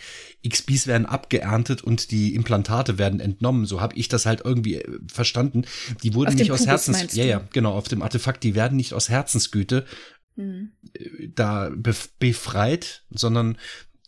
XBs 0.48 0.86
werden 0.86 1.06
abgeerntet 1.06 1.82
und 1.82 2.10
die 2.10 2.34
Implantate 2.34 2.98
werden 2.98 3.20
entnommen. 3.20 3.66
So 3.66 3.80
habe 3.80 3.96
ich 3.96 4.08
das 4.08 4.26
halt 4.26 4.42
irgendwie 4.44 4.76
äh, 4.76 4.98
verstanden. 5.10 5.64
Die 6.02 6.14
wurden 6.14 6.28
auf 6.28 6.34
nicht 6.34 6.52
aus 6.52 6.60
Kubus, 6.60 6.70
Herzens, 6.70 7.14
ja 7.14 7.24
ja 7.24 7.48
genau 7.52 7.72
auf 7.72 7.88
dem 7.88 8.02
Artefakt, 8.02 8.44
die 8.44 8.54
werden 8.54 8.76
nicht 8.76 8.92
aus 8.92 9.08
Herzensgüte 9.08 9.84
hm. 10.36 10.72
da 11.34 11.70
befreit, 11.74 13.02
sondern 13.10 13.58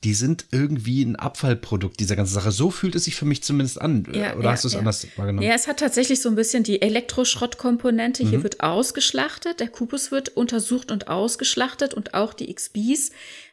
die 0.02 0.14
sind 0.14 0.46
irgendwie 0.50 1.02
ein 1.04 1.16
Abfallprodukt 1.16 2.00
dieser 2.00 2.16
ganzen 2.16 2.32
Sache. 2.32 2.52
So 2.52 2.70
fühlt 2.70 2.94
es 2.94 3.04
sich 3.04 3.16
für 3.16 3.26
mich 3.26 3.42
zumindest 3.42 3.80
an. 3.80 4.06
Ja, 4.12 4.34
Oder 4.34 4.44
ja, 4.44 4.52
hast 4.52 4.64
du 4.64 4.68
es 4.68 4.72
ja. 4.72 4.78
anders 4.78 5.06
wahrgenommen? 5.16 5.46
Ja, 5.46 5.54
es 5.54 5.68
hat 5.68 5.78
tatsächlich 5.78 6.22
so 6.22 6.30
ein 6.30 6.36
bisschen 6.36 6.62
die 6.62 6.80
Elektroschrottkomponente. 6.80 8.24
Mhm. 8.24 8.28
Hier 8.30 8.42
wird 8.42 8.60
ausgeschlachtet, 8.60 9.60
der 9.60 9.68
Kubus 9.68 10.10
wird 10.10 10.30
untersucht 10.30 10.90
und 10.90 11.08
ausgeschlachtet 11.08 11.92
und 11.92 12.14
auch 12.14 12.32
die 12.32 12.52
XBs 12.52 13.10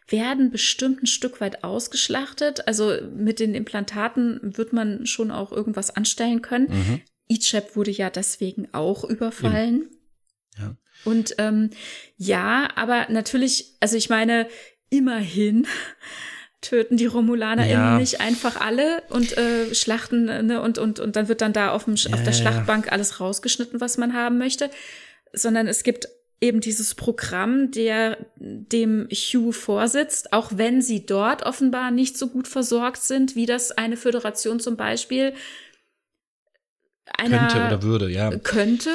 werden 0.08 0.50
bestimmt 0.50 1.04
ein 1.04 1.08
Stück 1.08 1.42
weit 1.42 1.66
ausgeschlachtet. 1.66 2.66
Also 2.66 2.94
mit 3.14 3.42
den 3.42 3.54
Implantaten 3.54 4.40
wird 4.56 4.72
man 4.72 5.06
schon 5.06 5.32
auch 5.32 5.52
irgendwas 5.52 5.96
anstellen 5.98 6.42
können. 6.42 6.70
Mhm. 6.70 7.02
Ichab 7.28 7.76
wurde 7.76 7.92
ja 7.92 8.10
deswegen 8.10 8.74
auch 8.74 9.04
überfallen. 9.04 9.90
Ja. 10.58 10.78
Und 11.04 11.36
ähm, 11.40 11.72
ja, 12.16 12.70
aber 12.76 13.08
natürlich, 13.10 13.76
also 13.82 13.98
ich 13.98 14.10
meine, 14.10 14.48
immerhin 14.90 15.68
töten 16.62 16.98
die 16.98 17.06
Romulaner 17.06 17.66
ja. 17.66 18.00
nicht 18.00 18.20
einfach 18.20 18.60
alle 18.60 19.04
und 19.10 19.38
äh, 19.38 19.74
schlachten 19.76 20.26
ne, 20.26 20.62
und, 20.62 20.78
und, 20.78 21.00
und 21.00 21.16
dann 21.16 21.28
wird 21.28 21.42
dann 21.42 21.54
da 21.54 21.72
auf, 21.72 21.86
dem, 21.86 21.96
ja, 21.96 22.14
auf 22.14 22.24
der 22.24 22.34
Schlachtbank 22.34 22.92
alles 22.92 23.20
rausgeschnitten, 23.20 23.80
was 23.80 23.98
man 23.98 24.14
haben 24.14 24.38
möchte, 24.38 24.70
sondern 25.34 25.68
es 25.68 25.84
gibt 25.84 26.08
eben 26.42 26.62
dieses 26.62 26.96
Programm, 26.96 27.72
der 27.72 28.18
dem 28.36 29.08
Hugh 29.12 29.52
vorsitzt, 29.52 30.34
auch 30.34 30.52
wenn 30.56 30.82
sie 30.82 31.06
dort 31.06 31.44
offenbar 31.44 31.92
nicht 31.92 32.18
so 32.18 32.28
gut 32.28 32.48
versorgt 32.48 33.02
sind, 33.02 33.36
wie 33.36 33.46
das 33.46 33.72
eine 33.72 33.98
Föderation 33.98 34.60
zum 34.60 34.78
Beispiel 34.78 35.34
einer 37.18 37.48
könnte 37.48 37.58
oder 37.58 37.84
würde, 37.84 38.10
ja. 38.10 38.36
Könnte, 38.38 38.92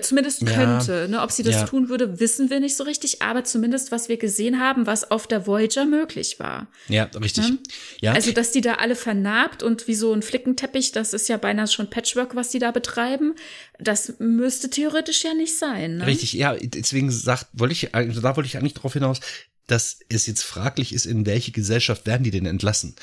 zumindest 0.00 0.44
könnte. 0.46 0.92
Ja, 0.92 1.08
ne? 1.08 1.22
Ob 1.22 1.30
sie 1.30 1.42
das 1.42 1.54
ja. 1.54 1.64
tun 1.64 1.88
würde, 1.88 2.20
wissen 2.20 2.50
wir 2.50 2.60
nicht 2.60 2.76
so 2.76 2.84
richtig, 2.84 3.22
aber 3.22 3.44
zumindest, 3.44 3.92
was 3.92 4.08
wir 4.08 4.16
gesehen 4.16 4.60
haben, 4.60 4.86
was 4.86 5.10
auf 5.10 5.26
der 5.26 5.46
Voyager 5.46 5.84
möglich 5.84 6.38
war. 6.38 6.68
Ja, 6.88 7.04
richtig. 7.20 7.48
Ne? 7.48 7.58
Ja. 8.00 8.12
Also, 8.12 8.32
dass 8.32 8.52
die 8.52 8.60
da 8.60 8.74
alle 8.74 8.96
vernarbt 8.96 9.62
und 9.62 9.88
wie 9.88 9.94
so 9.94 10.12
ein 10.12 10.22
Flickenteppich, 10.22 10.92
das 10.92 11.12
ist 11.12 11.28
ja 11.28 11.36
beinahe 11.36 11.68
schon 11.68 11.88
Patchwork, 11.88 12.34
was 12.34 12.50
die 12.50 12.58
da 12.58 12.70
betreiben. 12.70 13.34
Das 13.78 14.14
müsste 14.18 14.70
theoretisch 14.70 15.24
ja 15.24 15.34
nicht 15.34 15.58
sein. 15.58 15.98
Ne? 15.98 16.06
Richtig, 16.06 16.32
ja, 16.32 16.54
deswegen 16.54 17.10
sagt, 17.10 17.46
wollte 17.52 17.72
ich, 17.72 17.94
also 17.94 18.20
da 18.20 18.36
wollte 18.36 18.48
ich 18.48 18.56
eigentlich 18.56 18.74
darauf 18.74 18.92
hinaus, 18.92 19.20
dass 19.66 19.98
es 20.08 20.26
jetzt 20.26 20.42
fraglich 20.42 20.92
ist, 20.92 21.06
in 21.06 21.26
welche 21.26 21.52
Gesellschaft 21.52 22.06
werden 22.06 22.22
die 22.22 22.30
denn 22.30 22.46
entlassen? 22.46 22.94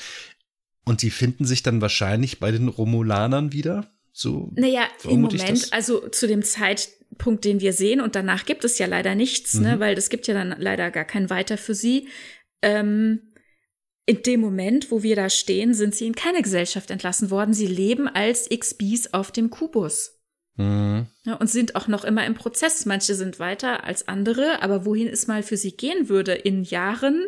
Und 0.84 1.02
die 1.02 1.10
finden 1.10 1.44
sich 1.44 1.62
dann 1.62 1.80
wahrscheinlich 1.80 2.40
bei 2.40 2.50
den 2.50 2.68
Romulanern 2.68 3.52
wieder 3.52 3.93
so. 4.16 4.52
Naja, 4.54 4.86
im 5.02 5.22
Moment, 5.22 5.72
also 5.72 6.08
zu 6.08 6.28
dem 6.28 6.44
Zeitpunkt, 6.44 7.44
den 7.44 7.60
wir 7.60 7.72
sehen, 7.72 8.00
und 8.00 8.14
danach 8.14 8.46
gibt 8.46 8.64
es 8.64 8.78
ja 8.78 8.86
leider 8.86 9.16
nichts, 9.16 9.54
ne, 9.54 9.60
mhm. 9.60 9.66
ne, 9.66 9.80
weil 9.80 9.98
es 9.98 10.08
gibt 10.08 10.28
ja 10.28 10.34
dann 10.34 10.54
leider 10.56 10.92
gar 10.92 11.04
kein 11.04 11.30
Weiter 11.30 11.58
für 11.58 11.74
sie. 11.74 12.06
Ähm, 12.62 13.32
in 14.06 14.22
dem 14.22 14.40
Moment, 14.40 14.92
wo 14.92 15.02
wir 15.02 15.16
da 15.16 15.28
stehen, 15.28 15.74
sind 15.74 15.96
sie 15.96 16.06
in 16.06 16.14
keine 16.14 16.42
Gesellschaft 16.42 16.92
entlassen 16.92 17.30
worden. 17.30 17.54
Sie 17.54 17.66
leben 17.66 18.06
als 18.06 18.48
XBs 18.48 19.12
auf 19.12 19.32
dem 19.32 19.50
Kubus. 19.50 20.20
Mhm. 20.56 21.06
Ja, 21.24 21.34
und 21.34 21.50
sind 21.50 21.74
auch 21.74 21.88
noch 21.88 22.04
immer 22.04 22.24
im 22.24 22.34
Prozess. 22.34 22.86
Manche 22.86 23.16
sind 23.16 23.40
weiter 23.40 23.82
als 23.82 24.06
andere, 24.06 24.62
aber 24.62 24.86
wohin 24.86 25.08
es 25.08 25.26
mal 25.26 25.42
für 25.42 25.56
sie 25.56 25.76
gehen 25.76 26.08
würde 26.08 26.34
in 26.34 26.62
Jahren, 26.62 27.26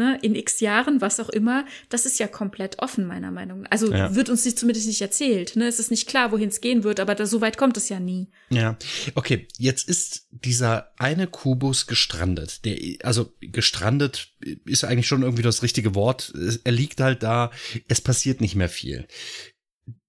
ne, 0.00 0.18
in 0.22 0.34
x 0.34 0.60
Jahren, 0.60 1.02
was 1.02 1.20
auch 1.20 1.28
immer, 1.28 1.66
das 1.90 2.06
ist 2.06 2.18
ja 2.18 2.26
komplett 2.26 2.78
offen, 2.78 3.06
meiner 3.06 3.30
Meinung 3.30 3.60
nach. 3.60 3.70
Also 3.70 3.92
ja. 3.92 4.14
wird 4.14 4.30
uns 4.30 4.46
nicht, 4.46 4.58
zumindest 4.58 4.86
nicht 4.86 5.02
erzählt. 5.02 5.56
Ne? 5.56 5.68
Es 5.68 5.78
ist 5.78 5.90
nicht 5.90 6.08
klar, 6.08 6.32
wohin 6.32 6.48
es 6.48 6.62
gehen 6.62 6.84
wird, 6.84 7.00
aber 7.00 7.14
da, 7.14 7.26
so 7.26 7.42
weit 7.42 7.58
kommt 7.58 7.76
es 7.76 7.90
ja 7.90 8.00
nie. 8.00 8.28
Ja, 8.48 8.78
okay, 9.14 9.46
jetzt 9.58 9.88
ist 9.88 10.26
dieser 10.30 10.92
eine 10.98 11.26
Kubus 11.26 11.86
gestrandet. 11.86 12.64
Der, 12.64 12.78
also 13.02 13.30
gestrandet 13.42 14.32
ist 14.64 14.84
eigentlich 14.84 15.06
schon 15.06 15.22
irgendwie 15.22 15.42
das 15.42 15.62
richtige 15.62 15.94
Wort. 15.94 16.32
Er 16.64 16.72
liegt 16.72 17.00
halt 17.00 17.22
da, 17.22 17.50
es 17.86 18.00
passiert 18.00 18.40
nicht 18.40 18.56
mehr 18.56 18.70
viel. 18.70 19.06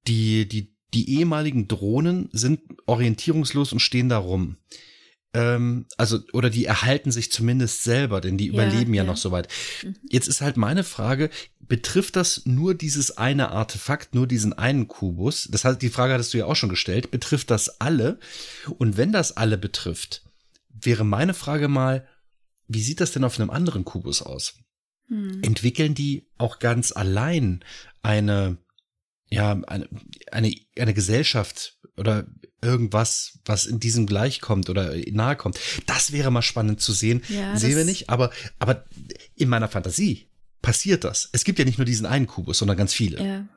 Die, 0.08 0.48
die, 0.48 0.74
die 0.94 1.18
ehemaligen 1.20 1.68
Drohnen 1.68 2.30
sind 2.32 2.62
orientierungslos 2.86 3.74
und 3.74 3.82
stehen 3.82 4.08
da 4.08 4.18
rum 4.18 4.56
ähm, 5.34 5.86
also 5.98 6.20
oder 6.34 6.50
die 6.50 6.66
erhalten 6.66 7.12
sich 7.12 7.32
zumindest 7.32 7.84
selber, 7.84 8.22
denn 8.22 8.38
die 8.38 8.48
ja, 8.48 8.54
überleben 8.54 8.94
ja, 8.94 9.04
ja, 9.04 9.08
noch 9.08 9.18
so 9.18 9.32
weit. 9.32 9.48
Mhm. 9.84 9.96
Jetzt 10.10 10.28
ist 10.28 10.42
halt 10.42 10.58
meine 10.58 10.84
Frage, 10.84 11.30
betrifft 11.60 12.16
das 12.16 12.46
nur 12.46 12.74
dieses 12.74 13.18
eine 13.18 13.52
Artefakt, 13.52 14.14
nur 14.14 14.28
diesen 14.28 14.54
einen 14.54 14.88
Kubus? 14.88 15.48
Das 15.52 15.64
heißt, 15.64 15.82
die 15.82 15.90
Frage 15.90 16.14
hattest 16.14 16.34
du 16.34 16.40
ja 16.40 16.46
auch 16.46 16.56
schon 16.56 16.70
gestellt, 16.70 17.12
betrifft 17.12 17.50
das 17.50 17.80
alle? 17.80 18.20
Und 18.78 18.98
wenn 18.98 19.12
das 19.12 19.38
alle 19.38 19.58
betrifft, 19.58 20.24
wäre 20.70 21.06
meine 21.06 21.34
Frage 21.34 21.68
mal, 21.68 22.08
wie 22.68 22.82
sieht 22.82 23.02
das 23.02 23.12
denn 23.12 23.24
auf 23.24 23.40
einem 23.40 23.50
anderen 23.50 23.86
Kubus 23.86 24.22
aus? 24.22 24.56
Mhm. 25.08 25.42
Entwickeln 25.44 25.96
die 25.96 26.28
auch 26.38 26.60
ganz 26.60 26.92
allein 26.92 27.64
eine 28.02 28.58
ja, 29.32 29.54
eine, 29.68 29.88
eine, 30.30 30.54
eine 30.78 30.94
Gesellschaft 30.94 31.78
oder 31.98 32.26
irgendwas, 32.62 33.40
was 33.46 33.66
in 33.66 33.80
diesem 33.80 34.06
gleich 34.06 34.40
kommt 34.42 34.70
oder 34.70 34.96
nahe 35.12 35.36
kommt. 35.36 35.60
Das 35.86 36.12
wäre 36.12 36.32
mal 36.32 36.42
spannend 36.42 36.82
zu 36.82 36.94
sehen. 36.94 37.24
Ja, 37.30 37.58
Sehen 37.58 37.76
wir 37.76 37.86
nicht, 37.86 38.10
aber, 38.10 38.32
aber 38.60 38.86
in 39.36 39.50
meiner 39.50 39.68
Fantasie 39.68 40.28
passiert 40.62 41.04
das. 41.04 41.30
Es 41.32 41.44
gibt 41.44 41.60
ja 41.60 41.66
nicht 41.66 41.78
nur 41.78 41.86
diesen 41.86 42.06
einen 42.06 42.28
Kubus, 42.28 42.60
sondern 42.60 42.78
ganz 42.78 42.94
viele. 42.94 43.24
Ja. 43.24 43.48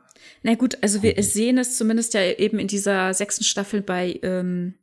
Na 0.43 0.55
gut, 0.55 0.79
also 0.83 1.03
wir 1.03 1.23
sehen 1.23 1.59
es 1.59 1.77
zumindest 1.77 2.15
ja 2.15 2.23
eben 2.23 2.59
in 2.59 2.69
dieser 2.69 3.15
sechsten 3.15 3.45
Staffel 3.45 3.83
bei, 3.83 4.19
ähm, 4.23 4.75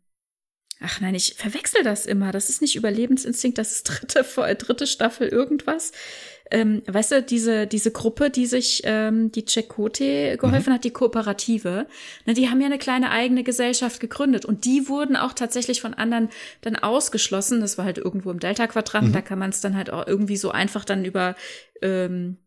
ach 0.80 1.00
nein, 1.02 1.16
ich 1.16 1.36
verwechsel 1.36 1.84
das 1.84 2.06
immer. 2.06 2.32
Das 2.32 2.50
ist 2.50 2.62
nicht 2.62 2.76
Überlebensinstinkt, 2.76 3.58
das 3.58 3.72
ist 3.72 3.84
dritte, 3.84 4.24
dritte 4.56 4.88
Staffel 4.88 5.28
irgendwas 5.28 5.92
ähm, 6.52 6.84
weißt 6.86 7.12
du, 7.12 7.24
diese, 7.24 7.66
diese 7.66 7.92
Gruppe, 7.92 8.30
die 8.30 8.46
sich 8.46 8.82
ähm, 8.84 9.32
die 9.32 9.46
Chekote 9.46 10.38
geholfen 10.38 10.70
mhm. 10.70 10.76
hat, 10.76 10.84
die 10.84 10.92
Kooperative, 10.92 11.88
ne, 12.26 12.34
die 12.34 12.50
haben 12.50 12.60
ja 12.60 12.68
eine 12.68 12.78
kleine 12.78 13.10
eigene 13.10 13.44
Gesellschaft 13.44 14.00
gegründet 14.00 14.46
und 14.46 14.66
die 14.66 14.88
wurden 14.90 15.16
auch 15.16 15.34
tatsächlich 15.34 15.82
von 15.82 15.94
anderen 15.94 16.30
dann 16.62 16.76
ausgeschlossen. 16.76 17.62
Das 17.62 17.78
war 17.78 17.86
halt 17.86 17.98
irgendwo 17.98 18.32
im 18.32 18.40
Delta-Quadranten, 18.40 19.12
mhm. 19.12 19.14
da 19.14 19.22
kann 19.22 19.40
man 19.40 19.50
es 19.52 19.62
dann 19.62 19.76
halt 19.76 19.90
auch 19.90 20.06
irgendwie 20.06 20.38
so 20.38 20.52
einfach 20.52 20.84
dann 20.84 21.06
über 21.06 21.36
ähm, 21.82 22.38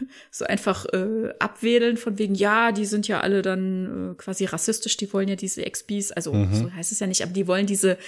so 0.30 0.44
einfach 0.44 0.86
äh, 0.92 1.32
abwedeln 1.38 1.96
von 1.96 2.18
wegen, 2.18 2.34
ja, 2.34 2.72
die 2.72 2.86
sind 2.86 3.08
ja 3.08 3.20
alle 3.20 3.42
dann 3.42 4.12
äh, 4.12 4.14
quasi 4.14 4.44
rassistisch, 4.44 4.96
die 4.96 5.12
wollen 5.12 5.28
ja 5.28 5.36
diese 5.36 5.62
XPs, 5.62 6.12
also 6.12 6.32
mhm. 6.32 6.54
so 6.54 6.72
heißt 6.72 6.92
es 6.92 7.00
ja 7.00 7.06
nicht, 7.06 7.22
aber 7.22 7.32
die 7.32 7.46
wollen 7.46 7.66
diese 7.66 7.98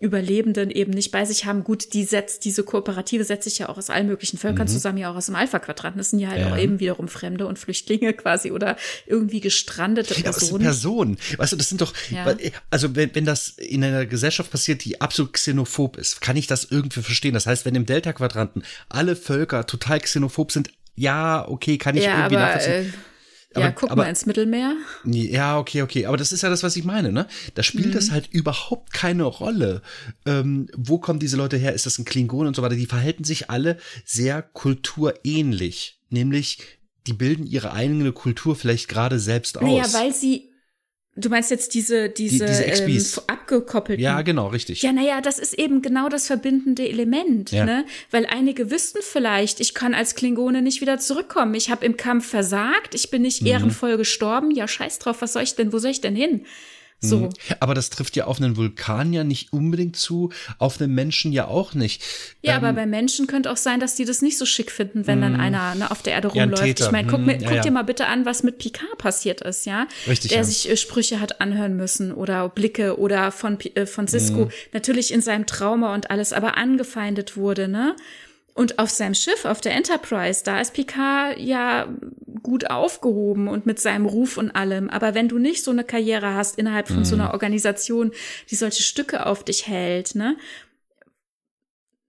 Überlebenden 0.00 0.70
eben 0.70 0.90
nicht 0.90 1.12
bei 1.12 1.24
sich 1.24 1.46
haben. 1.46 1.62
Gut, 1.62 1.94
die 1.94 2.04
setzt, 2.04 2.44
diese 2.44 2.64
Kooperative 2.64 3.24
setzt 3.24 3.44
sich 3.44 3.58
ja 3.58 3.68
auch 3.68 3.78
aus 3.78 3.90
allen 3.90 4.08
möglichen 4.08 4.38
Völkern 4.38 4.66
mhm. 4.66 4.72
zusammen, 4.72 4.98
ja 4.98 5.10
auch 5.10 5.16
aus 5.16 5.26
dem 5.26 5.36
Alpha-Quadranten. 5.36 5.98
Das 5.98 6.10
sind 6.10 6.18
ja 6.18 6.30
halt 6.30 6.40
ja. 6.40 6.52
auch 6.52 6.58
eben 6.58 6.80
wiederum 6.80 7.06
Fremde 7.06 7.46
und 7.46 7.58
Flüchtlinge 7.58 8.12
quasi 8.12 8.50
oder 8.50 8.76
irgendwie 9.06 9.40
gestrandete 9.40 10.14
Personen. 10.14 10.24
Ja, 10.24 10.32
das 10.32 10.48
sind 10.48 10.60
Personen. 10.60 11.18
Weißt 11.36 11.52
du, 11.52 11.56
das 11.56 11.68
sind 11.68 11.80
doch, 11.80 11.94
ja. 12.10 12.36
also 12.70 12.96
wenn, 12.96 13.14
wenn 13.14 13.24
das 13.24 13.50
in 13.50 13.84
einer 13.84 14.04
Gesellschaft 14.04 14.50
passiert, 14.50 14.84
die 14.84 15.00
absolut 15.00 15.32
xenophob 15.32 15.96
ist, 15.96 16.20
kann 16.20 16.36
ich 16.36 16.48
das 16.48 16.64
irgendwie 16.64 17.02
verstehen. 17.02 17.34
Das 17.34 17.46
heißt, 17.46 17.64
wenn 17.64 17.76
im 17.76 17.86
Delta-Quadranten 17.86 18.64
alle 18.88 19.14
Völker 19.14 19.66
total 19.66 20.00
xenophob 20.00 20.50
sind, 20.50 20.70
ja, 20.96 21.48
okay, 21.48 21.78
kann 21.78 21.96
ich 21.96 22.04
ja, 22.04 22.18
irgendwie 22.18 22.36
aber, 22.36 22.46
nachvollziehen. 22.46 22.92
Äh 22.92 23.13
aber, 23.54 23.66
ja, 23.66 23.70
guck 23.72 23.90
aber, 23.90 24.02
mal 24.02 24.08
ins 24.08 24.26
Mittelmeer. 24.26 24.76
Ja, 25.04 25.58
okay, 25.58 25.82
okay. 25.82 26.06
Aber 26.06 26.16
das 26.16 26.32
ist 26.32 26.42
ja 26.42 26.50
das, 26.50 26.62
was 26.62 26.76
ich 26.76 26.84
meine, 26.84 27.12
ne? 27.12 27.26
Da 27.54 27.62
spielt 27.62 27.88
mhm. 27.88 27.92
das 27.92 28.10
halt 28.10 28.28
überhaupt 28.32 28.92
keine 28.92 29.24
Rolle. 29.24 29.82
Ähm, 30.26 30.68
wo 30.76 30.98
kommen 30.98 31.18
diese 31.18 31.36
Leute 31.36 31.56
her? 31.56 31.72
Ist 31.72 31.86
das 31.86 31.98
ein 31.98 32.04
Klingon 32.04 32.46
und 32.46 32.56
so 32.56 32.62
weiter? 32.62 32.76
Die 32.76 32.86
verhalten 32.86 33.24
sich 33.24 33.50
alle 33.50 33.78
sehr 34.04 34.42
kulturähnlich. 34.42 36.00
Nämlich, 36.10 36.58
die 37.06 37.12
bilden 37.12 37.46
ihre 37.46 37.72
eigene 37.72 38.12
Kultur 38.12 38.56
vielleicht 38.56 38.88
gerade 38.88 39.18
selbst 39.18 39.58
aus. 39.58 39.64
Naja, 39.64 39.92
weil 39.92 40.12
sie 40.12 40.50
Du 41.16 41.28
meinst 41.28 41.50
jetzt 41.52 41.74
diese, 41.74 42.08
diese, 42.08 42.44
die, 42.44 42.86
diese 42.86 43.20
ähm, 43.20 43.24
abgekoppelten? 43.28 44.02
Ja, 44.02 44.22
genau, 44.22 44.48
richtig. 44.48 44.82
Ja, 44.82 44.92
naja, 44.92 45.20
das 45.20 45.38
ist 45.38 45.54
eben 45.54 45.80
genau 45.80 46.08
das 46.08 46.26
verbindende 46.26 46.88
Element, 46.88 47.52
ja. 47.52 47.64
ne? 47.64 47.84
Weil 48.10 48.26
einige 48.26 48.72
wüssten 48.72 48.98
vielleicht, 49.00 49.60
ich 49.60 49.74
kann 49.74 49.94
als 49.94 50.16
Klingone 50.16 50.60
nicht 50.60 50.80
wieder 50.80 50.98
zurückkommen. 50.98 51.54
Ich 51.54 51.70
habe 51.70 51.86
im 51.86 51.96
Kampf 51.96 52.26
versagt, 52.26 52.96
ich 52.96 53.10
bin 53.10 53.22
nicht 53.22 53.42
mhm. 53.42 53.48
ehrenvoll 53.48 53.96
gestorben. 53.96 54.50
Ja, 54.50 54.66
scheiß 54.66 54.98
drauf, 54.98 55.22
was 55.22 55.34
soll 55.34 55.44
ich 55.44 55.54
denn, 55.54 55.72
wo 55.72 55.78
soll 55.78 55.92
ich 55.92 56.00
denn 56.00 56.16
hin? 56.16 56.46
So. 57.04 57.18
Mhm. 57.18 57.30
Aber 57.60 57.74
das 57.74 57.90
trifft 57.90 58.16
ja 58.16 58.24
auf 58.24 58.40
einen 58.40 58.56
Vulkan 58.56 59.12
ja 59.12 59.24
nicht 59.24 59.52
unbedingt 59.52 59.96
zu, 59.96 60.30
auf 60.58 60.80
einen 60.80 60.94
Menschen 60.94 61.32
ja 61.32 61.46
auch 61.46 61.74
nicht. 61.74 62.02
Ja, 62.42 62.52
ähm, 62.52 62.64
aber 62.64 62.72
bei 62.72 62.86
Menschen 62.86 63.26
könnte 63.26 63.50
auch 63.50 63.56
sein, 63.56 63.80
dass 63.80 63.94
die 63.94 64.04
das 64.04 64.22
nicht 64.22 64.38
so 64.38 64.46
schick 64.46 64.70
finden, 64.70 65.06
wenn 65.06 65.20
dann 65.20 65.34
mhm. 65.34 65.40
einer 65.40 65.74
ne, 65.74 65.90
auf 65.90 66.02
der 66.02 66.14
Erde 66.14 66.28
rumläuft. 66.28 66.80
Ja, 66.80 66.86
ich 66.86 66.92
meine, 66.92 67.08
guck, 67.08 67.20
mir, 67.20 67.38
guck 67.38 67.52
ja, 67.52 67.62
dir 67.62 67.70
mal 67.70 67.82
bitte 67.82 68.06
an, 68.06 68.24
was 68.24 68.42
mit 68.42 68.58
Picard 68.58 68.98
passiert 68.98 69.40
ist, 69.40 69.66
ja? 69.66 69.86
Richtig. 70.06 70.30
Der 70.30 70.44
sich 70.44 70.68
äh, 70.68 70.76
Sprüche 70.76 71.20
hat 71.20 71.40
anhören 71.40 71.76
müssen 71.76 72.12
oder 72.12 72.48
Blicke 72.48 72.98
oder 72.98 73.30
von, 73.32 73.58
äh, 73.60 73.86
von 73.86 74.08
Cisco, 74.08 74.46
mhm. 74.46 74.50
natürlich 74.72 75.12
in 75.12 75.20
seinem 75.20 75.46
Trauma 75.46 75.94
und 75.94 76.10
alles, 76.10 76.32
aber 76.32 76.56
angefeindet 76.56 77.36
wurde, 77.36 77.68
ne? 77.68 77.96
Und 78.54 78.78
auf 78.78 78.88
seinem 78.88 79.14
Schiff, 79.14 79.44
auf 79.44 79.60
der 79.60 79.74
Enterprise, 79.74 80.42
da 80.44 80.60
ist 80.60 80.74
Picard 80.74 81.38
ja 81.38 81.88
gut 82.42 82.70
aufgehoben 82.70 83.48
und 83.48 83.66
mit 83.66 83.80
seinem 83.80 84.06
Ruf 84.06 84.36
und 84.36 84.52
allem. 84.52 84.88
Aber 84.90 85.14
wenn 85.14 85.28
du 85.28 85.38
nicht 85.38 85.64
so 85.64 85.72
eine 85.72 85.82
Karriere 85.82 86.34
hast 86.34 86.56
innerhalb 86.56 86.86
von 86.86 86.98
mhm. 86.98 87.04
so 87.04 87.16
einer 87.16 87.32
Organisation, 87.32 88.12
die 88.50 88.54
solche 88.54 88.84
Stücke 88.84 89.26
auf 89.26 89.42
dich 89.42 89.66
hält, 89.66 90.14
ne? 90.14 90.36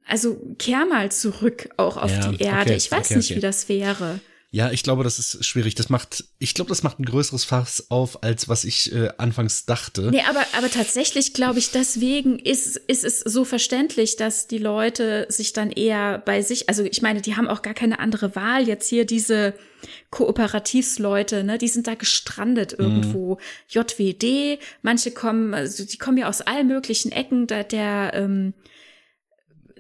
Also 0.08 0.40
kehr 0.60 0.86
mal 0.86 1.12
zurück 1.12 1.70
auch 1.78 1.98
auf 1.98 2.12
ja, 2.12 2.28
die 2.28 2.44
Erde. 2.44 2.62
Okay, 2.62 2.76
ich 2.76 2.92
weiß 2.92 3.08
okay, 3.08 3.16
nicht, 3.18 3.32
okay. 3.32 3.38
wie 3.38 3.42
das 3.42 3.68
wäre. 3.68 4.20
Ja, 4.56 4.72
ich 4.72 4.84
glaube, 4.84 5.03
das 5.03 5.19
ist 5.19 5.44
schwierig. 5.44 5.76
Das 5.76 5.90
macht, 5.90 6.23
ich 6.40 6.53
glaube, 6.53 6.69
das 6.69 6.82
macht 6.82 6.98
ein 6.98 7.03
größeres 7.03 7.44
Fass 7.44 7.88
auf, 7.91 8.23
als 8.23 8.48
was 8.48 8.64
ich 8.64 8.90
äh, 8.94 9.10
anfangs 9.18 9.65
dachte. 9.65 10.03
Nee, 10.11 10.23
aber, 10.30 10.45
aber 10.57 10.72
tatsächlich 10.72 11.34
glaube 11.34 11.60
ich, 11.60 11.72
deswegen 11.72 12.40
ist, 12.40 12.77
ist 12.77 13.03
es 13.03 13.19
so 13.19 13.44
verständlich, 13.44 14.15
dass 14.15 14.48
die 14.48 14.57
Leute 14.57 15.26
sich 15.27 15.52
dann 15.52 15.72
eher 15.72 16.19
bei 16.19 16.41
sich, 16.41 16.69
also 16.69 16.84
ich 16.84 17.02
meine, 17.02 17.19
die 17.19 17.36
haben 17.36 17.49
auch 17.49 17.64
gar 17.64 17.73
keine 17.73 17.99
andere 17.99 18.34
Wahl. 18.38 18.65
Jetzt 18.65 18.88
hier 18.88 19.03
diese 19.03 19.56
Kooperativsleute, 20.10 21.44
ne, 21.44 21.57
die 21.57 21.68
sind 21.68 21.88
da 21.88 21.95
gestrandet 21.95 22.80
mhm. 22.80 22.86
irgendwo. 22.86 23.36
Mhm. 23.36 23.40
JWD, 23.68 24.57
manche 24.82 25.11
kommen, 25.11 25.53
also 25.53 25.84
die 25.84 25.98
kommen 25.98 26.18
ja 26.18 26.30
aus 26.30 26.40
allen 26.40 26.68
möglichen 26.68 27.11
Ecken 27.11 27.48
der, 27.48 27.65
der 27.65 28.11
ähm, 28.14 28.53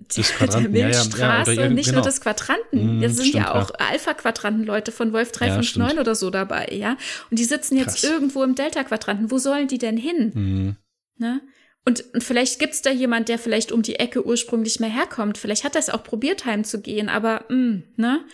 Quadranten. 0.37 0.73
der 0.73 0.85
Milchstraße, 0.85 1.53
ja, 1.53 1.63
ja, 1.63 1.69
nicht 1.69 1.87
genau. 1.87 1.99
nur 1.99 2.05
des 2.05 2.21
Quadranten. 2.21 2.99
Mm, 2.99 3.01
Jetzt 3.01 3.17
sind 3.17 3.33
ja 3.33 3.53
auch 3.53 3.71
ja. 3.71 3.87
Alpha-Quadranten-Leute 3.87 4.91
von 4.91 5.13
Wolf 5.13 5.31
359 5.31 5.95
ja, 5.95 6.01
oder 6.01 6.15
so 6.15 6.29
dabei, 6.29 6.67
ja. 6.71 6.97
Und 7.29 7.39
die 7.39 7.45
sitzen 7.45 7.77
jetzt 7.77 8.01
Krass. 8.01 8.03
irgendwo 8.03 8.43
im 8.43 8.55
Delta-Quadranten. 8.55 9.31
Wo 9.31 9.37
sollen 9.37 9.67
die 9.67 9.77
denn 9.77 9.97
hin? 9.97 10.31
Mm. 10.33 11.21
Ne? 11.21 11.41
Und, 11.85 12.03
und 12.13 12.23
vielleicht 12.23 12.59
gibt's 12.59 12.81
da 12.81 12.89
jemand, 12.89 13.29
der 13.29 13.37
vielleicht 13.37 13.71
um 13.71 13.81
die 13.81 13.95
Ecke 13.95 14.25
ursprünglich 14.25 14.79
mehr 14.79 14.89
herkommt. 14.89 15.37
Vielleicht 15.37 15.63
hat 15.63 15.75
er 15.75 15.79
es 15.79 15.89
auch 15.89 16.03
probiert, 16.03 16.45
heimzugehen, 16.45 17.09
aber, 17.09 17.45
mh, 17.49 17.55
mm, 17.55 17.83
ne? 17.97 18.25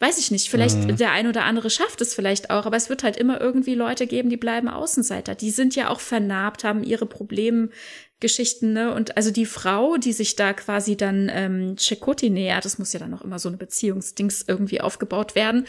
Weiß 0.00 0.18
ich 0.18 0.30
nicht. 0.30 0.50
Vielleicht 0.50 0.76
mhm. 0.76 0.96
der 0.96 1.12
ein 1.12 1.28
oder 1.28 1.44
andere 1.44 1.70
schafft 1.70 2.00
es 2.00 2.14
vielleicht 2.14 2.50
auch, 2.50 2.66
aber 2.66 2.76
es 2.76 2.90
wird 2.90 3.04
halt 3.04 3.16
immer 3.16 3.40
irgendwie 3.40 3.74
Leute 3.74 4.06
geben, 4.06 4.28
die 4.28 4.36
bleiben 4.36 4.68
Außenseiter. 4.68 5.34
Die 5.34 5.50
sind 5.50 5.76
ja 5.76 5.88
auch 5.88 6.00
vernarbt, 6.00 6.64
haben 6.64 6.82
ihre 6.82 7.06
Probleme, 7.06 7.70
Geschichten, 8.24 8.72
ne? 8.72 8.94
Und 8.94 9.18
also 9.18 9.30
die 9.30 9.44
Frau, 9.44 9.98
die 9.98 10.14
sich 10.14 10.34
da 10.34 10.54
quasi 10.54 10.96
dann 10.96 11.30
ähm, 11.30 11.76
Chakoti 11.78 12.30
nähert, 12.30 12.64
das 12.64 12.78
muss 12.78 12.94
ja 12.94 12.98
dann 12.98 13.10
noch 13.10 13.20
immer 13.20 13.38
so 13.38 13.50
eine 13.50 13.58
Beziehungsdings 13.58 14.46
irgendwie 14.48 14.80
aufgebaut 14.80 15.34
werden 15.34 15.66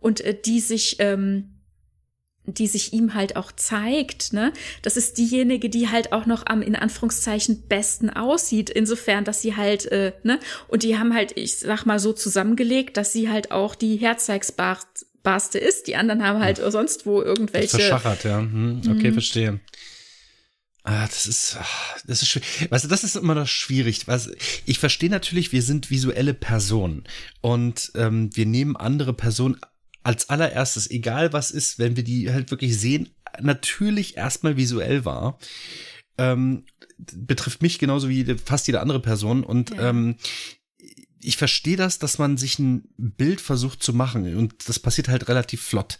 und 0.00 0.22
äh, 0.22 0.34
die 0.34 0.60
sich 0.60 0.96
ähm, 1.00 1.50
die 2.46 2.66
sich 2.66 2.92
ihm 2.92 3.14
halt 3.14 3.36
auch 3.36 3.52
zeigt, 3.52 4.32
ne? 4.32 4.52
Das 4.80 4.96
ist 4.96 5.18
diejenige, 5.18 5.68
die 5.68 5.90
halt 5.90 6.12
auch 6.12 6.24
noch 6.24 6.46
am 6.46 6.62
in 6.62 6.76
Anführungszeichen 6.76 7.68
besten 7.68 8.08
aussieht, 8.08 8.70
insofern, 8.70 9.24
dass 9.24 9.42
sie 9.42 9.54
halt, 9.56 9.84
äh, 9.86 10.12
ne? 10.22 10.40
Und 10.66 10.82
die 10.82 10.98
haben 10.98 11.12
halt, 11.14 11.36
ich 11.36 11.58
sag 11.58 11.84
mal 11.84 11.98
so 11.98 12.14
zusammengelegt, 12.14 12.96
dass 12.96 13.12
sie 13.12 13.28
halt 13.28 13.50
auch 13.50 13.74
die 13.74 13.96
Herzeigsbarste 13.96 15.58
ist. 15.58 15.88
Die 15.88 15.96
anderen 15.96 16.24
haben 16.24 16.40
halt 16.40 16.56
ja. 16.58 16.70
sonst 16.70 17.04
wo 17.04 17.20
irgendwelche. 17.20 17.76
Verschachert, 17.76 18.24
ja. 18.24 18.38
Hm, 18.38 18.80
okay, 18.88 19.10
mhm. 19.10 19.12
verstehe. 19.12 19.60
Ah, 20.88 21.06
das 21.06 21.26
ist, 21.26 21.54
ah, 21.60 21.66
das 22.06 22.22
ist 22.22 22.30
schwierig. 22.30 22.70
Weißt 22.70 22.84
du, 22.84 22.88
das 22.88 23.04
ist 23.04 23.14
immer 23.14 23.34
noch 23.34 23.46
schwierig. 23.46 24.08
Was, 24.08 24.30
ich 24.64 24.78
verstehe 24.78 25.10
natürlich, 25.10 25.52
wir 25.52 25.60
sind 25.60 25.90
visuelle 25.90 26.32
Personen 26.32 27.04
und 27.42 27.92
ähm, 27.94 28.34
wir 28.34 28.46
nehmen 28.46 28.74
andere 28.74 29.12
Personen 29.12 29.58
als 30.02 30.30
allererstes, 30.30 30.90
egal 30.90 31.34
was 31.34 31.50
ist, 31.50 31.78
wenn 31.78 31.96
wir 31.96 32.04
die 32.04 32.32
halt 32.32 32.50
wirklich 32.50 32.80
sehen, 32.80 33.10
natürlich 33.38 34.16
erstmal 34.16 34.56
visuell 34.56 35.04
wahr. 35.04 35.38
Ähm, 36.16 36.64
betrifft 36.96 37.60
mich 37.60 37.78
genauso 37.78 38.08
wie 38.08 38.24
fast 38.42 38.66
jede 38.66 38.80
andere 38.80 39.00
Person 39.00 39.44
und 39.44 39.68
ja. 39.68 39.90
ähm, 39.90 40.16
ich 41.20 41.36
verstehe 41.36 41.76
das, 41.76 41.98
dass 41.98 42.16
man 42.16 42.38
sich 42.38 42.58
ein 42.58 42.88
Bild 42.96 43.42
versucht 43.42 43.82
zu 43.82 43.92
machen 43.92 44.34
und 44.36 44.66
das 44.70 44.78
passiert 44.78 45.08
halt 45.08 45.28
relativ 45.28 45.60
flott. 45.60 45.98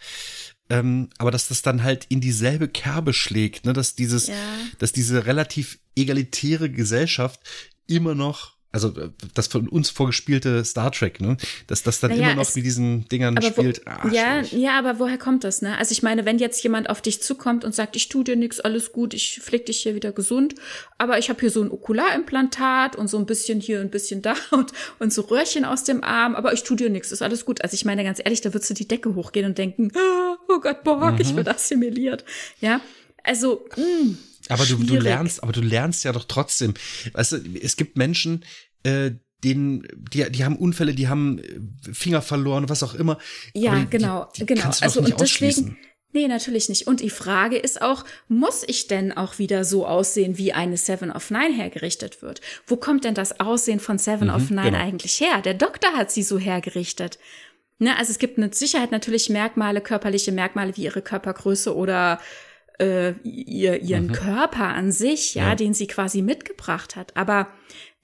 Ähm, 0.70 1.08
aber 1.18 1.30
dass 1.30 1.48
das 1.48 1.62
dann 1.62 1.82
halt 1.82 2.04
in 2.08 2.20
dieselbe 2.20 2.68
Kerbe 2.68 3.14
schlägt, 3.14 3.64
ne, 3.64 3.72
dass 3.72 3.94
dieses, 3.94 4.26
ja. 4.26 4.34
dass 4.78 4.92
diese 4.92 5.24
relativ 5.24 5.78
egalitäre 5.96 6.70
Gesellschaft 6.70 7.40
immer 7.86 8.14
noch 8.14 8.57
also 8.70 8.88
äh, 8.88 9.10
das 9.34 9.46
von 9.46 9.66
uns 9.68 9.88
vorgespielte 9.88 10.62
Star 10.64 10.92
Trek, 10.92 11.20
ne? 11.20 11.36
Dass 11.66 11.82
das 11.82 12.00
dann 12.00 12.10
naja, 12.10 12.32
immer 12.32 12.42
noch 12.42 12.54
mit 12.54 12.64
diesen 12.64 13.08
Dingern 13.08 13.40
spielt. 13.40 13.80
Wo, 13.86 13.90
ah, 13.90 14.10
ja, 14.12 14.42
ja, 14.42 14.78
aber 14.78 14.98
woher 14.98 15.16
kommt 15.16 15.44
das, 15.44 15.62
ne? 15.62 15.78
Also 15.78 15.92
ich 15.92 16.02
meine, 16.02 16.26
wenn 16.26 16.38
jetzt 16.38 16.62
jemand 16.62 16.90
auf 16.90 17.00
dich 17.00 17.22
zukommt 17.22 17.64
und 17.64 17.74
sagt, 17.74 17.96
ich 17.96 18.08
tu 18.08 18.22
dir 18.22 18.36
nichts, 18.36 18.60
alles 18.60 18.92
gut, 18.92 19.14
ich 19.14 19.40
pfleg 19.42 19.64
dich 19.66 19.80
hier 19.80 19.94
wieder 19.94 20.12
gesund, 20.12 20.54
aber 20.98 21.18
ich 21.18 21.30
habe 21.30 21.40
hier 21.40 21.50
so 21.50 21.62
ein 21.62 21.70
Okularimplantat 21.70 22.96
und 22.96 23.08
so 23.08 23.18
ein 23.18 23.24
bisschen 23.24 23.60
hier, 23.60 23.80
ein 23.80 23.90
bisschen 23.90 24.20
da 24.20 24.34
und, 24.50 24.72
und 24.98 25.12
so 25.12 25.22
Röhrchen 25.22 25.64
aus 25.64 25.84
dem 25.84 26.04
Arm, 26.04 26.34
aber 26.34 26.52
ich 26.52 26.62
tu 26.62 26.74
dir 26.74 26.90
nichts, 26.90 27.10
ist 27.10 27.22
alles 27.22 27.46
gut. 27.46 27.62
Also 27.62 27.74
ich 27.74 27.86
meine, 27.86 28.04
ganz 28.04 28.20
ehrlich, 28.22 28.42
da 28.42 28.52
würdest 28.52 28.68
du 28.70 28.74
die 28.74 28.88
Decke 28.88 29.14
hochgehen 29.14 29.46
und 29.46 29.56
denken, 29.56 29.92
ah, 29.96 30.36
oh 30.48 30.60
Gott, 30.60 30.84
Borg, 30.84 31.14
mhm. 31.14 31.20
ich 31.20 31.34
werde 31.34 31.54
assimiliert. 31.54 32.24
Ja, 32.60 32.82
also, 33.24 33.66
mh, 33.76 33.84
hm, 33.84 34.18
aber 34.48 34.64
du, 34.64 34.76
du 34.76 34.96
lernst, 34.96 35.42
aber 35.42 35.52
du 35.52 35.60
lernst 35.60 36.04
ja 36.04 36.12
doch 36.12 36.24
trotzdem. 36.24 36.74
Weißt 37.12 37.32
du, 37.32 37.36
es 37.60 37.76
gibt 37.76 37.96
Menschen, 37.96 38.44
äh, 38.82 39.12
denen, 39.44 39.86
die, 40.12 40.30
die 40.30 40.44
haben 40.44 40.56
Unfälle, 40.56 40.94
die 40.94 41.08
haben 41.08 41.38
äh, 41.38 41.92
Finger 41.92 42.22
verloren, 42.22 42.68
was 42.68 42.82
auch 42.82 42.94
immer. 42.94 43.18
Ja, 43.54 43.76
die, 43.76 43.90
genau, 43.90 44.28
die, 44.36 44.40
die 44.40 44.46
genau. 44.46 44.70
also 44.80 45.00
und 45.00 45.20
deswegen. 45.20 45.76
Nee, 46.12 46.26
natürlich 46.26 46.70
nicht. 46.70 46.86
Und 46.86 47.00
die 47.00 47.10
Frage 47.10 47.58
ist 47.58 47.82
auch, 47.82 48.04
muss 48.28 48.64
ich 48.66 48.86
denn 48.86 49.12
auch 49.12 49.38
wieder 49.38 49.64
so 49.64 49.86
aussehen, 49.86 50.38
wie 50.38 50.54
eine 50.54 50.78
Seven 50.78 51.12
of 51.12 51.30
Nine 51.30 51.54
hergerichtet 51.54 52.22
wird? 52.22 52.40
Wo 52.66 52.76
kommt 52.76 53.04
denn 53.04 53.12
das 53.12 53.40
Aussehen 53.40 53.78
von 53.78 53.98
Seven 53.98 54.28
mhm, 54.28 54.34
of 54.34 54.48
Nine 54.48 54.70
genau. 54.70 54.78
eigentlich 54.78 55.20
her? 55.20 55.42
Der 55.42 55.52
Doktor 55.52 55.92
hat 55.92 56.10
sie 56.10 56.22
so 56.22 56.38
hergerichtet. 56.38 57.18
Ne, 57.78 57.96
also 57.96 58.10
es 58.10 58.18
gibt 58.18 58.38
mit 58.38 58.54
Sicherheit 58.54 58.90
natürlich 58.90 59.28
Merkmale, 59.28 59.82
körperliche 59.82 60.32
Merkmale 60.32 60.76
wie 60.76 60.84
ihre 60.84 61.02
Körpergröße 61.02 61.76
oder 61.76 62.20
äh, 62.78 63.12
ihr, 63.22 63.82
ihren 63.82 64.08
mhm. 64.08 64.12
Körper 64.12 64.68
an 64.68 64.92
sich, 64.92 65.34
ja, 65.34 65.48
ja, 65.48 65.54
den 65.54 65.74
sie 65.74 65.86
quasi 65.86 66.22
mitgebracht 66.22 66.96
hat. 66.96 67.16
Aber 67.16 67.48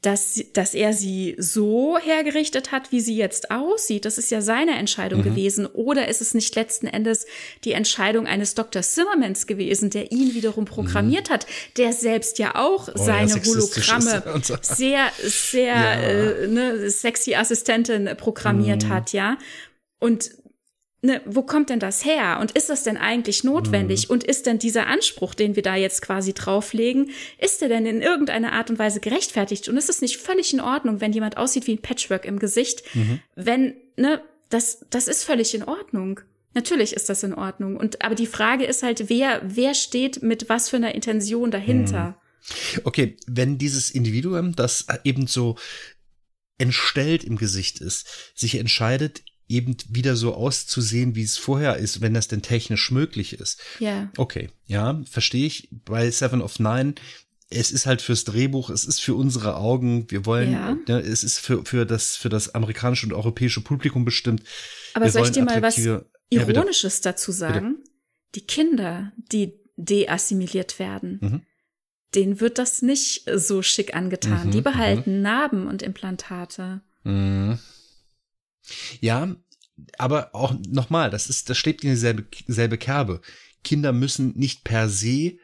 dass, 0.04 0.42
dass 0.52 0.74
er 0.74 0.92
sie 0.92 1.34
so 1.38 1.98
hergerichtet 1.98 2.72
hat, 2.72 2.92
wie 2.92 3.00
sie 3.00 3.16
jetzt 3.16 3.50
aussieht, 3.50 4.04
das 4.04 4.18
ist 4.18 4.30
ja 4.30 4.42
seine 4.42 4.76
Entscheidung 4.76 5.20
mhm. 5.20 5.24
gewesen. 5.24 5.66
Oder 5.66 6.08
ist 6.08 6.20
es 6.20 6.34
nicht 6.34 6.54
letzten 6.56 6.86
Endes 6.86 7.24
die 7.64 7.72
Entscheidung 7.72 8.26
eines 8.26 8.54
Dr. 8.54 8.82
Zimmermans 8.82 9.46
gewesen, 9.46 9.88
der 9.88 10.12
ihn 10.12 10.34
wiederum 10.34 10.66
programmiert 10.66 11.30
mhm. 11.30 11.34
hat, 11.34 11.46
der 11.78 11.92
selbst 11.94 12.38
ja 12.38 12.54
auch 12.54 12.88
oh, 12.88 12.92
seine 12.96 13.30
ja, 13.30 13.44
Hologramme 13.44 14.42
sehr, 14.60 15.06
sehr 15.22 15.74
ja. 15.74 15.94
äh, 15.94 16.48
ne, 16.48 16.90
sexy 16.90 17.34
Assistentin 17.34 18.10
programmiert 18.18 18.84
mhm. 18.84 18.88
hat, 18.90 19.12
ja. 19.14 19.38
Und 20.00 20.32
ne, 21.04 21.20
wo 21.26 21.42
kommt 21.42 21.70
denn 21.70 21.78
das 21.78 22.04
her? 22.04 22.38
Und 22.40 22.52
ist 22.52 22.70
das 22.70 22.82
denn 22.82 22.96
eigentlich 22.96 23.44
notwendig? 23.44 24.08
Mhm. 24.08 24.14
Und 24.14 24.24
ist 24.24 24.46
denn 24.46 24.58
dieser 24.58 24.86
Anspruch, 24.86 25.34
den 25.34 25.54
wir 25.54 25.62
da 25.62 25.76
jetzt 25.76 26.02
quasi 26.02 26.32
drauflegen, 26.32 27.10
ist 27.38 27.60
der 27.60 27.68
denn 27.68 27.86
in 27.86 28.02
irgendeiner 28.02 28.52
Art 28.52 28.70
und 28.70 28.78
Weise 28.78 29.00
gerechtfertigt? 29.00 29.68
Und 29.68 29.76
ist 29.76 29.90
es 29.90 30.00
nicht 30.00 30.16
völlig 30.16 30.52
in 30.52 30.60
Ordnung, 30.60 31.00
wenn 31.00 31.12
jemand 31.12 31.36
aussieht 31.36 31.66
wie 31.66 31.74
ein 31.74 31.82
Patchwork 31.82 32.24
im 32.24 32.38
Gesicht? 32.38 32.82
Mhm. 32.94 33.20
Wenn, 33.36 33.74
ne, 33.96 34.22
das, 34.48 34.84
das 34.90 35.06
ist 35.06 35.24
völlig 35.24 35.54
in 35.54 35.64
Ordnung. 35.64 36.20
Natürlich 36.54 36.94
ist 36.94 37.08
das 37.08 37.22
in 37.22 37.34
Ordnung. 37.34 37.76
Und, 37.76 38.02
aber 38.02 38.14
die 38.14 38.26
Frage 38.26 38.64
ist 38.64 38.82
halt, 38.82 39.08
wer, 39.08 39.42
wer 39.44 39.74
steht 39.74 40.22
mit 40.22 40.48
was 40.48 40.70
für 40.70 40.76
einer 40.76 40.94
Intention 40.94 41.50
dahinter? 41.50 42.08
Mhm. 42.08 42.14
Okay, 42.84 43.16
wenn 43.26 43.58
dieses 43.58 43.90
Individuum, 43.90 44.54
das 44.54 44.86
eben 45.04 45.26
so 45.26 45.56
entstellt 46.58 47.24
im 47.24 47.36
Gesicht 47.36 47.80
ist, 47.80 48.06
sich 48.34 48.56
entscheidet, 48.56 49.24
eben 49.48 49.76
wieder 49.88 50.16
so 50.16 50.34
auszusehen, 50.34 51.14
wie 51.14 51.22
es 51.22 51.36
vorher 51.36 51.76
ist, 51.76 52.00
wenn 52.00 52.14
das 52.14 52.28
denn 52.28 52.42
technisch 52.42 52.90
möglich 52.90 53.34
ist. 53.34 53.60
Ja. 53.78 54.10
Okay, 54.16 54.50
ja, 54.66 55.02
verstehe 55.10 55.46
ich. 55.46 55.68
Bei 55.70 56.10
Seven 56.10 56.40
of 56.40 56.58
Nine 56.58 56.94
es 57.50 57.70
ist 57.70 57.86
halt 57.86 58.02
fürs 58.02 58.24
Drehbuch, 58.24 58.70
es 58.70 58.84
ist 58.84 59.00
für 59.00 59.14
unsere 59.14 59.56
Augen, 59.56 60.10
wir 60.10 60.26
wollen, 60.26 60.52
ja. 60.52 60.76
ne, 60.88 61.00
es 61.00 61.22
ist 61.24 61.38
für, 61.38 61.64
für, 61.64 61.86
das, 61.86 62.16
für 62.16 62.28
das 62.28 62.54
amerikanische 62.54 63.06
und 63.06 63.12
europäische 63.12 63.60
Publikum 63.60 64.04
bestimmt. 64.04 64.42
Aber 64.94 65.04
wir 65.04 65.12
soll 65.12 65.24
ich 65.24 65.32
dir 65.32 65.44
mal 65.44 65.62
was 65.62 65.78
Ironisches 66.30 67.02
ja, 67.04 67.12
dazu 67.12 67.32
sagen? 67.32 67.76
Bitte. 67.76 67.90
Die 68.34 68.46
Kinder, 68.46 69.12
die 69.30 69.60
deassimiliert 69.76 70.78
werden, 70.78 71.18
mhm. 71.20 71.42
denen 72.14 72.40
wird 72.40 72.58
das 72.58 72.82
nicht 72.82 73.28
so 73.34 73.62
schick 73.62 73.94
angetan. 73.94 74.48
Mhm, 74.48 74.50
die 74.50 74.60
behalten 74.60 75.16
mhm. 75.16 75.22
Narben 75.22 75.66
und 75.66 75.82
Implantate. 75.82 76.80
Mhm. 77.04 77.58
Ja, 79.00 79.34
aber 79.98 80.34
auch 80.34 80.54
nochmal, 80.68 81.10
das 81.10 81.28
ist, 81.28 81.50
das 81.50 81.58
schlägt 81.58 81.84
in 81.84 81.90
dieselbe 81.90 82.26
selbe 82.46 82.78
Kerbe. 82.78 83.20
Kinder 83.62 83.92
müssen 83.92 84.32
nicht 84.36 84.64
per 84.64 84.88
se 84.88 85.38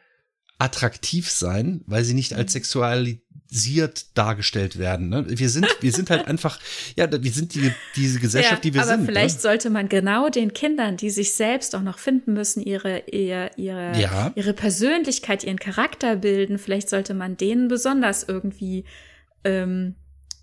attraktiv 0.61 1.31
sein, 1.31 1.83
weil 1.87 2.05
sie 2.05 2.15
nicht 2.15 2.35
als 2.35 2.53
mhm. 2.53 2.59
sexualisiert 2.59 4.17
dargestellt 4.17 4.79
werden. 4.79 5.09
Ne? 5.09 5.25
Wir 5.27 5.49
sind, 5.49 5.67
wir 5.81 5.91
sind 5.91 6.11
halt 6.11 6.27
einfach, 6.29 6.61
ja, 6.97 7.11
wir 7.11 7.33
sind 7.33 7.55
die, 7.55 7.73
diese 7.97 8.21
Gesellschaft, 8.21 8.65
ja, 8.65 8.71
die 8.71 8.75
wir 8.75 8.83
aber 8.83 8.91
sind. 8.91 9.01
Aber 9.01 9.07
vielleicht 9.07 9.37
ne? 9.37 9.41
sollte 9.41 9.71
man 9.71 9.89
genau 9.89 10.29
den 10.29 10.53
Kindern, 10.53 10.99
die 10.99 11.11
sich 11.11 11.33
selbst 11.33 11.75
auch 11.75 11.81
noch 11.81 11.99
finden 11.99 12.35
müssen, 12.35 12.63
ihre, 12.63 13.05
ihre, 13.11 13.51
ihre, 13.57 13.99
ja. 13.99 14.33
ihre 14.35 14.53
Persönlichkeit, 14.53 15.45
ihren 15.45 15.59
Charakter 15.59 16.17
bilden, 16.17 16.59
vielleicht 16.59 16.91
sollte 16.91 17.15
man 17.15 17.39
denen 17.39 17.69
besonders 17.69 18.23
irgendwie 18.23 18.85
ähm, 19.45 19.95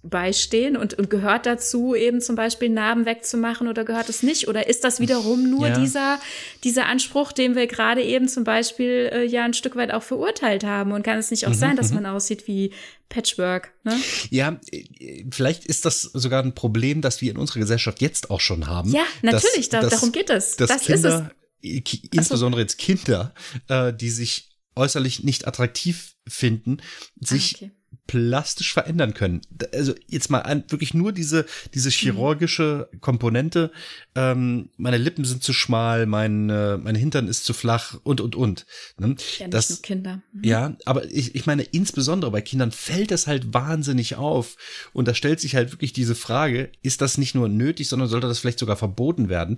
beistehen 0.10 0.78
und, 0.78 0.94
und 0.94 1.10
gehört 1.10 1.46
dazu, 1.46 1.96
eben 1.96 2.22
zum 2.22 2.36
Beispiel 2.36 2.70
Narben 2.70 3.06
wegzumachen 3.06 3.68
oder 3.68 3.84
gehört 3.84 4.10
es 4.10 4.24
nicht? 4.24 4.48
Oder 4.48 4.68
ist 4.68 4.84
das 4.84 5.00
wiederum 5.00 5.50
nur 5.50 5.68
ja. 5.68 5.80
dieser, 5.80 6.20
dieser 6.64 6.88
Anspruch, 6.88 7.32
den 7.32 7.56
wir 7.56 7.68
gerade 7.68 8.04
eben 8.04 8.28
zum 8.28 8.44
Beispiel 8.44 9.10
äh, 9.12 9.26
ja 9.26 9.44
ein 9.44 9.54
Stück 9.54 9.76
weit 9.76 9.92
auch 9.92 10.04
verurteilt 10.04 10.64
haben? 10.64 10.92
Und 10.92 11.04
kann 11.04 11.18
es 11.18 11.32
nicht 11.32 11.46
auch 11.46 11.52
mhm, 11.52 11.56
sein, 11.56 11.76
dass 11.76 11.90
mhm. 11.90 11.96
man 11.96 12.06
aussieht 12.08 12.48
wie 12.48 12.72
Patchwork? 13.10 13.74
Ne? 13.84 14.00
Ja, 14.30 14.60
äh, 14.72 15.26
vielleicht 15.32 15.66
ist 15.66 15.86
das 15.86 16.02
sogar 16.02 16.44
ein 16.44 16.56
Problem, 16.56 17.02
das 17.02 17.22
wir 17.22 17.32
in 17.32 17.38
unserer 17.38 17.60
Gesellschaft 17.60 18.02
jetzt 18.02 18.30
auch 18.30 18.42
schon 18.42 18.68
haben. 18.68 18.92
Ja, 18.92 19.04
natürlich, 19.22 19.70
dass, 19.70 19.84
da, 19.84 19.90
darum 19.90 20.12
geht 20.12 20.30
es. 20.30 20.56
das 20.56 20.82
Kinder, 20.82 21.30
ist 21.62 21.84
es. 21.84 22.12
Insbesondere 22.12 22.62
jetzt 22.62 22.78
Kinder, 22.78 23.34
äh, 23.68 23.94
die 23.94 24.10
sich 24.10 24.50
äußerlich 24.76 25.24
nicht 25.24 25.48
attraktiv 25.48 26.16
finden, 26.28 26.78
sich 27.20 27.56
ah, 27.56 27.66
okay 27.66 27.72
plastisch 28.08 28.74
verändern 28.74 29.14
können. 29.14 29.42
Also 29.74 29.94
jetzt 30.08 30.30
mal 30.30 30.40
an, 30.40 30.64
wirklich 30.70 30.94
nur 30.94 31.12
diese, 31.12 31.46
diese 31.74 31.90
chirurgische 31.90 32.90
Komponente. 33.02 33.72
Ähm, 34.16 34.70
meine 34.78 34.98
Lippen 34.98 35.26
sind 35.26 35.44
zu 35.44 35.54
schmal, 35.54 36.06
mein, 36.06 36.50
äh, 36.50 36.78
mein 36.78 36.96
Hintern 36.96 37.28
ist 37.28 37.44
zu 37.44 37.54
flach 37.54 38.00
und, 38.04 38.22
und, 38.22 38.36
und. 38.36 38.66
Ne? 38.98 39.16
Ja, 39.38 39.48
das, 39.50 39.70
nur 39.70 39.82
Kinder. 39.82 40.22
Mhm. 40.32 40.44
Ja, 40.44 40.78
aber 40.86 41.06
ich, 41.12 41.36
ich 41.36 41.46
meine, 41.46 41.64
insbesondere 41.64 42.32
bei 42.32 42.42
Kindern 42.42 42.72
fällt 42.72 43.12
das 43.12 43.28
halt 43.28 43.54
wahnsinnig 43.54 44.16
auf. 44.16 44.56
Und 44.94 45.08
da 45.08 45.14
stellt 45.14 45.42
sich 45.42 45.56
halt 45.56 45.74
wirklich 45.74 45.94
diese 45.94 46.16
Frage, 46.16 46.72
ist 46.82 47.02
das 47.02 47.18
nicht 47.18 47.36
nur 47.36 47.50
nötig, 47.50 47.90
sondern 47.90 48.08
sollte 48.08 48.28
das 48.28 48.40
vielleicht 48.40 48.60
sogar 48.60 48.78
verboten 48.78 49.28
werden? 49.30 49.58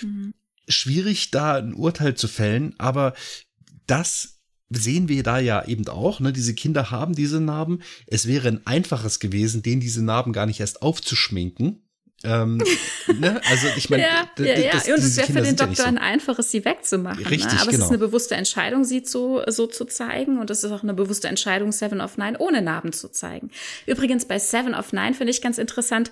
Mhm. 0.00 0.34
Schwierig, 0.66 1.30
da 1.30 1.56
ein 1.56 1.74
Urteil 1.74 2.14
zu 2.14 2.28
fällen, 2.28 2.74
aber 2.78 3.14
das 3.86 4.41
sehen 4.74 5.08
wir 5.08 5.22
da 5.22 5.38
ja 5.38 5.64
eben 5.66 5.86
auch, 5.88 6.20
ne, 6.20 6.32
diese 6.32 6.54
Kinder 6.54 6.90
haben 6.90 7.14
diese 7.14 7.40
Narben. 7.40 7.82
Es 8.06 8.26
wäre 8.26 8.48
ein 8.48 8.66
einfaches 8.66 9.20
gewesen, 9.20 9.62
denen 9.62 9.80
diese 9.80 10.04
Narben 10.04 10.32
gar 10.32 10.46
nicht 10.46 10.60
erst 10.60 10.82
aufzuschminken. 10.82 11.82
Ähm, 12.24 12.62
ne? 13.18 13.40
Also 13.48 13.68
ich 13.76 13.90
meine, 13.90 14.02
ja, 14.02 14.28
ja, 14.38 14.58
ja. 14.58 14.72
und 14.94 14.98
es 14.98 15.16
wäre 15.16 15.26
für 15.32 15.42
den 15.42 15.56
Doktor 15.56 15.70
ja 15.70 15.74
so. 15.74 15.84
ein 15.84 15.98
einfaches, 15.98 16.50
sie 16.50 16.64
wegzumachen. 16.64 17.24
Richtig, 17.26 17.52
ne? 17.52 17.60
Aber 17.60 17.64
genau. 17.64 17.68
es 17.70 17.74
ist 17.74 17.78
genau. 17.78 17.88
eine 17.88 17.98
bewusste 17.98 18.34
Entscheidung, 18.34 18.84
sie 18.84 19.02
so, 19.04 19.42
so 19.48 19.66
zu 19.66 19.84
zeigen. 19.84 20.38
Und 20.38 20.50
es 20.50 20.64
ist 20.64 20.70
auch 20.70 20.82
eine 20.82 20.94
bewusste 20.94 21.28
Entscheidung, 21.28 21.72
Seven 21.72 22.00
of 22.00 22.18
Nine 22.18 22.38
ohne 22.38 22.62
Narben 22.62 22.92
zu 22.92 23.08
zeigen. 23.10 23.50
Übrigens 23.86 24.24
bei 24.26 24.38
Seven 24.38 24.74
of 24.74 24.92
Nine 24.92 25.14
finde 25.14 25.30
ich 25.30 25.42
ganz 25.42 25.58
interessant. 25.58 26.10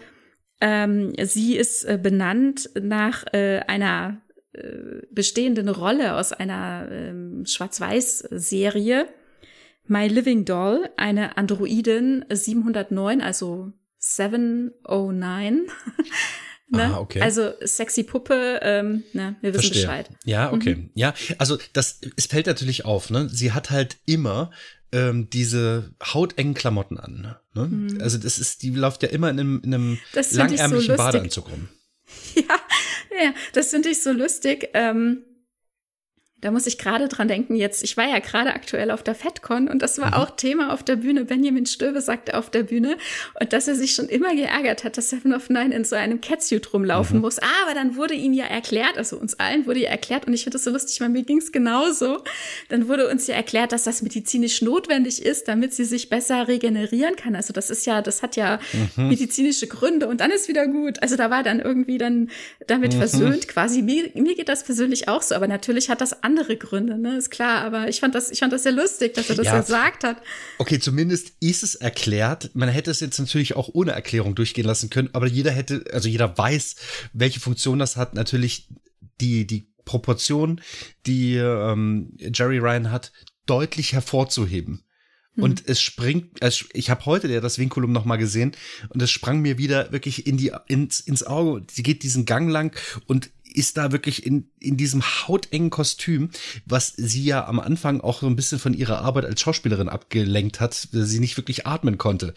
Ähm, 0.61 1.15
sie 1.23 1.57
ist 1.57 1.85
äh, 1.85 1.99
benannt 2.01 2.71
nach 2.81 3.25
äh, 3.33 3.61
einer 3.67 4.21
bestehenden 5.11 5.69
Rolle 5.69 6.17
aus 6.17 6.33
einer 6.33 6.89
ähm, 6.91 7.45
Schwarz-Weiß-Serie. 7.47 9.09
My 9.87 10.07
Living 10.07 10.45
Doll, 10.45 10.89
eine 10.97 11.37
Androidin 11.37 12.25
709, 12.29 13.21
also 13.21 13.73
709. 13.99 15.67
ne? 16.69 16.85
Ah, 16.85 16.99
okay. 16.99 17.21
Also 17.21 17.53
sexy 17.61 18.05
Puppe, 18.05 18.61
ähm, 18.63 19.05
ne, 19.13 19.37
wir 19.41 19.53
wissen 19.53 19.63
Verstehe. 19.63 19.83
Bescheid. 19.83 20.11
Ja, 20.25 20.53
okay. 20.53 20.77
Mhm. 20.77 20.91
Ja, 20.95 21.15
also 21.39 21.59
das, 21.73 22.01
es 22.17 22.27
fällt 22.27 22.47
natürlich 22.47 22.85
auf, 22.85 23.11
ne? 23.11 23.29
Sie 23.29 23.53
hat 23.53 23.71
halt 23.71 23.99
immer 24.07 24.51
ähm, 24.93 25.29
diese 25.31 25.93
hautengen 26.03 26.55
Klamotten 26.55 26.99
an. 26.99 27.37
Ne? 27.55 27.67
Mhm. 27.67 28.01
Also 28.01 28.19
das 28.19 28.39
ist, 28.39 28.63
die 28.63 28.71
läuft 28.71 29.03
ja 29.03 29.09
immer 29.09 29.31
in 29.31 29.41
einem, 29.41 29.63
in 29.65 29.75
einem 29.75 29.99
langärmlichen 30.33 30.97
so 30.97 30.97
Badeanzug 30.97 31.51
rum. 31.51 31.69
Ja, 32.35 32.57
ja, 33.11 33.35
das 33.53 33.71
finde 33.71 33.91
ich 33.91 34.03
so 34.03 34.13
lustig. 34.13 34.71
Ähm, 34.75 35.25
Da 36.41 36.51
muss 36.51 36.67
ich 36.67 36.79
gerade 36.79 37.09
dran 37.09 37.29
denken, 37.29 37.55
jetzt, 37.55 37.83
ich 37.83 37.97
war 37.97 38.09
ja 38.09 38.19
gerade 38.19 38.55
aktuell 38.55 38.91
auf 38.91 39.03
der 39.03 39.15
FedCon 39.15 39.69
und 39.69 39.83
das 39.83 39.99
war 39.99 40.09
mhm. 40.09 40.15
auch 40.15 40.31
Thema 40.31 40.73
auf 40.73 40.83
der 40.83 40.97
Bühne. 40.97 41.25
Benjamin 41.25 41.67
Stöbe 41.67 42.01
sagte 42.01 42.37
auf 42.37 42.51
der 42.51 42.63
Bühne 42.63 42.97
und 43.39 43.53
dass 43.53 43.69
er 43.69 43.75
sich 43.75 43.95
schon 43.95 44.09
immer 44.09 44.35
geärgert 44.35 44.85
hat, 44.85 44.97
dass 44.97 45.11
Seven 45.11 45.35
of 45.35 45.51
Nine 45.51 45.75
in 45.75 45.85
so 45.85 45.97
einem 45.97 46.21
Catsuit 46.21 46.73
rumlaufen 46.73 47.17
mhm. 47.17 47.23
muss. 47.23 47.39
Aber 47.39 47.75
dann 47.75 47.97
wurde 47.97 48.15
ihm 48.15 48.33
ja 48.33 48.47
erklärt, 48.47 48.97
also 48.97 49.17
uns 49.17 49.39
allen 49.39 49.67
wurde 49.67 49.81
ja 49.81 49.91
erklärt 49.91 50.27
und 50.27 50.33
ich 50.33 50.45
finde 50.45 50.57
das 50.57 50.65
so 50.65 50.71
lustig, 50.71 51.01
weil 51.01 51.11
mir 51.11 51.23
ging's 51.23 51.53
genauso. 51.53 52.23
Dann 52.69 52.89
wurde 52.89 53.09
uns 53.09 53.27
ja 53.27 53.35
erklärt, 53.35 53.73
dass 53.73 53.85
das 53.85 54.03
medizinisch 54.03 54.63
notwendig 54.63 55.25
ist, 55.25 55.49
damit 55.49 55.75
sie 55.75 55.85
sich 55.85 56.09
besser 56.09 56.49
regenerieren 56.49 57.17
kann. 57.17 57.37
Also 57.37 57.53
das 57.53 57.71
ist 57.71 57.87
ja, 57.87 58.03
das 58.03 58.23
hat 58.23 58.37
ja 58.37 58.61
mhm. 58.97 59.09
medizinische 59.09 59.67
Gründe 59.67 60.09
und 60.09 60.21
dann 60.21 60.31
ist 60.31 60.49
wieder 60.49 60.67
gut. 60.67 61.03
Also 61.03 61.17
da 61.17 61.31
war 61.31 61.43
dann 61.43 61.61
irgendwie 61.61 61.99
dann 61.99 62.31
damit 62.67 62.95
mhm. 62.95 62.99
versöhnt 62.99 63.49
quasi. 63.49 63.83
Mir, 63.83 64.11
mir 64.15 64.35
geht 64.35 64.49
das 64.49 64.65
persönlich 64.65 65.09
auch 65.09 65.23
so, 65.23 65.35
aber 65.35 65.49
natürlich 65.49 65.91
hat 65.91 66.01
das 66.01 66.23
andere 66.31 66.57
Gründe, 66.57 66.99
ne, 66.99 67.17
ist 67.17 67.31
klar. 67.31 67.63
Aber 67.63 67.89
ich 67.89 68.01
fand 68.01 68.15
das, 68.15 68.31
ich 68.31 68.39
fand 68.39 68.53
das 68.53 68.63
sehr 68.63 68.73
lustig, 68.73 69.15
dass 69.15 69.29
er 69.29 69.37
das 69.37 69.47
ja. 69.47 69.61
gesagt 69.61 70.05
hat. 70.05 70.23
Okay, 70.59 70.79
zumindest 70.79 71.33
ist 71.41 71.63
es 71.63 71.75
erklärt. 71.75 72.51
Man 72.55 72.69
hätte 72.69 72.91
es 72.91 73.01
jetzt 73.01 73.19
natürlich 73.19 73.57
auch 73.57 73.69
ohne 73.73 73.93
Erklärung 73.93 74.35
durchgehen 74.35 74.67
lassen 74.67 74.91
können, 74.91 75.11
aber 75.13 75.27
jeder 75.27 75.51
hätte, 75.51 75.85
also 75.93 76.09
jeder 76.09 76.37
weiß, 76.37 76.77
welche 77.13 77.41
Funktion 77.41 77.79
das 77.79 77.97
hat. 77.97 78.15
Natürlich 78.15 78.69
die, 79.21 79.47
die 79.47 79.69
Proportion, 79.85 80.61
die 81.07 81.37
ähm, 81.37 82.17
Jerry 82.19 82.59
Ryan 82.59 82.93
hat, 82.93 83.13
deutlich 83.47 83.93
hervorzuheben. 83.93 84.85
Hm. 85.35 85.45
Und 85.45 85.69
es 85.69 85.81
springt, 85.81 86.43
also 86.43 86.65
ich 86.73 86.91
habe 86.91 87.07
heute 87.07 87.29
ja 87.29 87.41
das 87.41 87.59
Vinculum 87.59 87.93
noch 87.93 88.05
mal 88.05 88.17
gesehen 88.17 88.53
und 88.89 89.03
es 89.03 89.11
sprang 89.11 89.41
mir 89.41 89.59
wieder 89.59 89.93
wirklich 89.93 90.27
in 90.27 90.37
die 90.37 90.53
ins, 90.69 91.01
ins 91.01 91.25
Auge. 91.25 91.65
Sie 91.71 91.83
geht 91.83 92.03
diesen 92.03 92.25
Gang 92.25 92.51
lang 92.51 92.77
und 93.07 93.31
ist 93.51 93.77
da 93.77 93.93
wirklich 93.93 94.27
in, 94.27 94.51
in 94.59 94.77
diesem 94.77 95.03
hautengen 95.03 95.71
Kostüm, 95.71 96.31
was 96.67 96.93
sie 96.97 97.25
ja 97.25 97.47
am 97.47 97.61
Anfang 97.61 98.01
auch 98.01 98.21
so 98.21 98.27
ein 98.27 98.37
bisschen 98.37 98.59
von 98.59 98.75
ihrer 98.75 99.01
Arbeit 99.01 99.25
als 99.25 99.41
Schauspielerin 99.41 99.89
abgelenkt 99.89 100.61
hat, 100.61 100.89
sie 100.93 101.21
nicht 101.21 101.37
wirklich 101.37 101.67
atmen 101.67 101.99
konnte. 101.99 102.35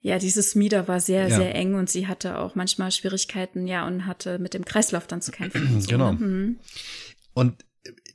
Ja, 0.00 0.18
dieses 0.18 0.56
Mieder 0.56 0.88
war 0.88 1.00
sehr, 1.00 1.28
ja. 1.28 1.36
sehr 1.36 1.54
eng 1.54 1.74
und 1.74 1.88
sie 1.88 2.08
hatte 2.08 2.38
auch 2.38 2.56
manchmal 2.56 2.90
Schwierigkeiten, 2.90 3.68
ja, 3.68 3.86
und 3.86 4.04
hatte 4.04 4.40
mit 4.40 4.52
dem 4.52 4.64
Kreislauf 4.64 5.06
dann 5.06 5.22
zu 5.22 5.30
kämpfen. 5.30 5.80
So, 5.80 5.88
genau. 5.88 6.12
Ne? 6.12 6.26
Mhm. 6.26 6.56
Und 7.34 7.64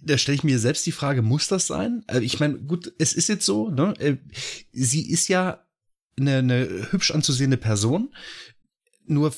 da 0.03 0.17
stelle 0.17 0.35
ich 0.35 0.43
mir 0.43 0.59
selbst 0.59 0.85
die 0.85 0.91
Frage, 0.91 1.21
muss 1.21 1.47
das 1.47 1.67
sein? 1.67 2.03
Also 2.07 2.21
ich 2.21 2.39
meine, 2.39 2.57
gut, 2.59 2.93
es 2.99 3.13
ist 3.13 3.29
jetzt 3.29 3.45
so, 3.45 3.69
ne? 3.69 3.93
Äh, 3.99 4.17
sie 4.71 5.09
ist 5.09 5.29
ja 5.29 5.65
eine, 6.19 6.37
eine 6.37 6.87
hübsch 6.91 7.11
anzusehende 7.11 7.57
Person. 7.57 8.13
Nur 9.05 9.33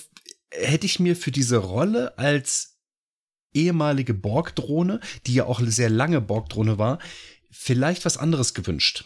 hätte 0.52 0.86
ich 0.88 1.00
mir 1.00 1.16
für 1.16 1.32
diese 1.32 1.58
Rolle 1.58 2.18
als 2.18 2.79
ehemalige 3.54 4.14
Borg-Drohne, 4.14 5.00
die 5.26 5.34
ja 5.34 5.46
auch 5.46 5.60
eine 5.60 5.72
sehr 5.72 5.90
lange 5.90 6.22
Borg-Drohne 6.22 6.78
war, 6.78 7.00
vielleicht 7.52 8.06
was 8.06 8.18
anderes 8.18 8.54
gewünscht. 8.54 9.06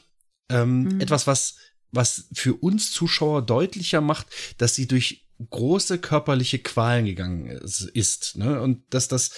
Ähm, 0.50 0.84
mhm. 0.84 1.02
Etwas, 1.02 1.28
was, 1.28 1.56
was 1.92 2.28
für 2.34 2.56
uns 2.56 2.92
Zuschauer 2.92 3.46
deutlicher 3.46 4.02
macht, 4.02 4.28
dass 4.58 4.76
sie 4.76 4.88
durch 4.88 5.26
große 5.50 6.00
körperliche 6.00 6.60
Qualen 6.60 7.06
gegangen 7.06 7.48
ist. 7.48 8.36
Ne? 8.36 8.62
Und 8.62 8.84
dass 8.94 9.08
das, 9.08 9.32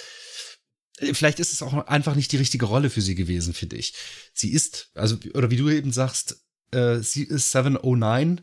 vielleicht 1.13 1.39
ist 1.39 1.53
es 1.53 1.61
auch 1.61 1.73
einfach 1.87 2.15
nicht 2.15 2.31
die 2.31 2.37
richtige 2.37 2.65
Rolle 2.65 2.89
für 2.89 3.01
sie 3.01 3.15
gewesen, 3.15 3.53
finde 3.53 3.77
ich. 3.77 3.93
Sie 4.33 4.51
ist, 4.51 4.89
also, 4.93 5.17
oder 5.33 5.51
wie 5.51 5.57
du 5.57 5.69
eben 5.69 5.91
sagst, 5.91 6.43
äh, 6.71 6.99
sie 6.99 7.23
ist 7.23 7.51
709, 7.51 8.41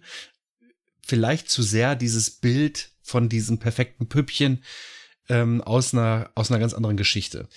vielleicht 1.04 1.50
zu 1.50 1.62
sehr 1.62 1.96
dieses 1.96 2.30
Bild 2.30 2.90
von 3.02 3.28
diesem 3.28 3.58
perfekten 3.58 4.08
Püppchen, 4.08 4.64
ähm, 5.28 5.60
aus, 5.60 5.94
einer, 5.94 6.30
aus 6.34 6.50
einer 6.50 6.60
ganz 6.60 6.74
anderen 6.74 6.96
Geschichte. 6.96 7.48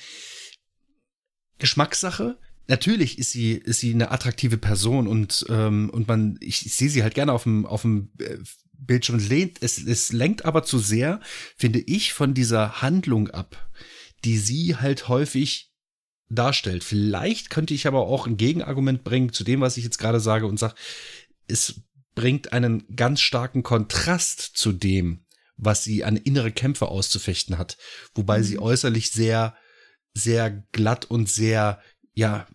Geschmackssache. 1.57 2.37
Natürlich 2.67 3.19
ist 3.19 3.31
sie, 3.31 3.53
ist 3.53 3.79
sie 3.79 3.93
eine 3.93 4.11
attraktive 4.11 4.57
Person 4.57 5.07
und, 5.07 5.45
ähm, 5.49 5.89
und 5.91 6.07
man, 6.07 6.37
ich, 6.41 6.65
ich 6.65 6.73
sehe 6.73 6.89
sie 6.89 7.03
halt 7.03 7.13
gerne 7.13 7.31
auf 7.31 7.43
dem, 7.43 7.65
auf 7.65 7.83
dem 7.83 8.11
äh, 8.19 8.37
Bildschirm. 8.73 9.19
Lehnt, 9.19 9.57
es, 9.61 9.77
es 9.77 10.11
lenkt 10.11 10.45
aber 10.45 10.63
zu 10.63 10.79
sehr, 10.79 11.19
finde 11.55 11.79
ich, 11.79 12.13
von 12.13 12.33
dieser 12.33 12.81
Handlung 12.81 13.29
ab, 13.29 13.69
die 14.23 14.37
sie 14.37 14.75
halt 14.75 15.07
häufig 15.07 15.71
darstellt. 16.29 16.83
Vielleicht 16.83 17.49
könnte 17.49 17.73
ich 17.73 17.87
aber 17.87 18.01
auch 18.07 18.25
ein 18.25 18.37
Gegenargument 18.37 19.03
bringen 19.03 19.31
zu 19.31 19.43
dem, 19.43 19.61
was 19.61 19.77
ich 19.77 19.83
jetzt 19.83 19.99
gerade 19.99 20.19
sage 20.19 20.47
und 20.47 20.57
sage, 20.57 20.75
es 21.47 21.81
bringt 22.15 22.53
einen 22.53 22.95
ganz 22.95 23.21
starken 23.21 23.61
Kontrast 23.61 24.39
zu 24.39 24.71
dem, 24.71 25.24
was 25.57 25.83
sie 25.83 26.03
an 26.03 26.17
innere 26.17 26.51
Kämpfe 26.51 26.87
auszufechten 26.87 27.57
hat. 27.57 27.77
Wobei 28.13 28.39
mhm. 28.39 28.43
sie 28.43 28.59
äußerlich 28.59 29.11
sehr, 29.11 29.55
sehr 30.13 30.51
glatt 30.71 31.05
und 31.05 31.29
sehr, 31.29 31.81
ja, 32.13 32.47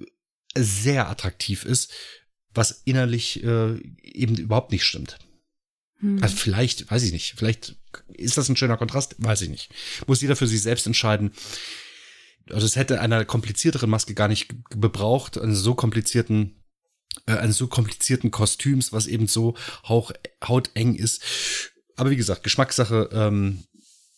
sehr 0.56 1.08
attraktiv 1.08 1.64
ist, 1.64 1.92
was 2.52 2.82
innerlich 2.84 3.42
äh, 3.44 3.76
eben 4.02 4.36
überhaupt 4.36 4.72
nicht 4.72 4.84
stimmt. 4.84 5.18
Mhm. 6.00 6.22
Also 6.22 6.36
vielleicht, 6.36 6.90
weiß 6.90 7.02
ich 7.02 7.12
nicht, 7.12 7.34
vielleicht 7.36 7.76
ist 8.08 8.36
das 8.36 8.48
ein 8.48 8.56
schöner 8.56 8.76
Kontrast, 8.76 9.14
weiß 9.18 9.42
ich 9.42 9.48
nicht. 9.48 9.70
Muss 10.06 10.22
jeder 10.22 10.36
für 10.36 10.46
sich 10.46 10.62
selbst 10.62 10.86
entscheiden. 10.86 11.32
Also 12.48 12.66
es 12.66 12.76
hätte 12.76 13.00
einer 13.00 13.24
komplizierteren 13.24 13.90
Maske 13.90 14.14
gar 14.14 14.28
nicht 14.28 14.48
gebraucht, 14.70 15.38
einen 15.38 15.54
so 15.54 15.74
komplizierten 15.74 16.60
äh, 17.26 17.32
eines 17.32 17.56
so 17.56 17.66
komplizierten 17.66 18.30
Kostüms, 18.30 18.92
was 18.92 19.06
eben 19.06 19.26
so 19.26 19.56
hauch, 19.84 20.12
hauteng 20.42 20.94
ist. 20.94 21.22
Aber 22.00 22.08
wie 22.08 22.16
gesagt, 22.16 22.44
Geschmackssache. 22.44 23.10
Ähm, 23.12 23.64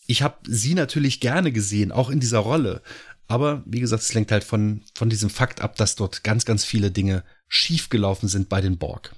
ich 0.07 0.21
habe 0.21 0.37
sie 0.47 0.73
natürlich 0.73 1.19
gerne 1.19 1.51
gesehen, 1.51 1.91
auch 1.91 2.09
in 2.09 2.21
dieser 2.21 2.39
Rolle. 2.39 2.81
Aber 3.27 3.61
wie 3.65 3.81
gesagt, 3.81 4.03
es 4.03 4.13
lenkt 4.13 4.31
halt 4.31 4.45
von, 4.45 4.83
von 4.95 5.09
diesem 5.09 5.29
Fakt 5.29 5.59
ab, 5.59 5.75
dass 5.75 5.97
dort 5.97 6.23
ganz, 6.23 6.45
ganz 6.45 6.63
viele 6.63 6.91
Dinge 6.91 7.25
schiefgelaufen 7.49 8.29
sind 8.29 8.47
bei 8.47 8.61
den 8.61 8.77
Borg. 8.77 9.13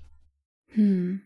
Hm. 0.70 1.22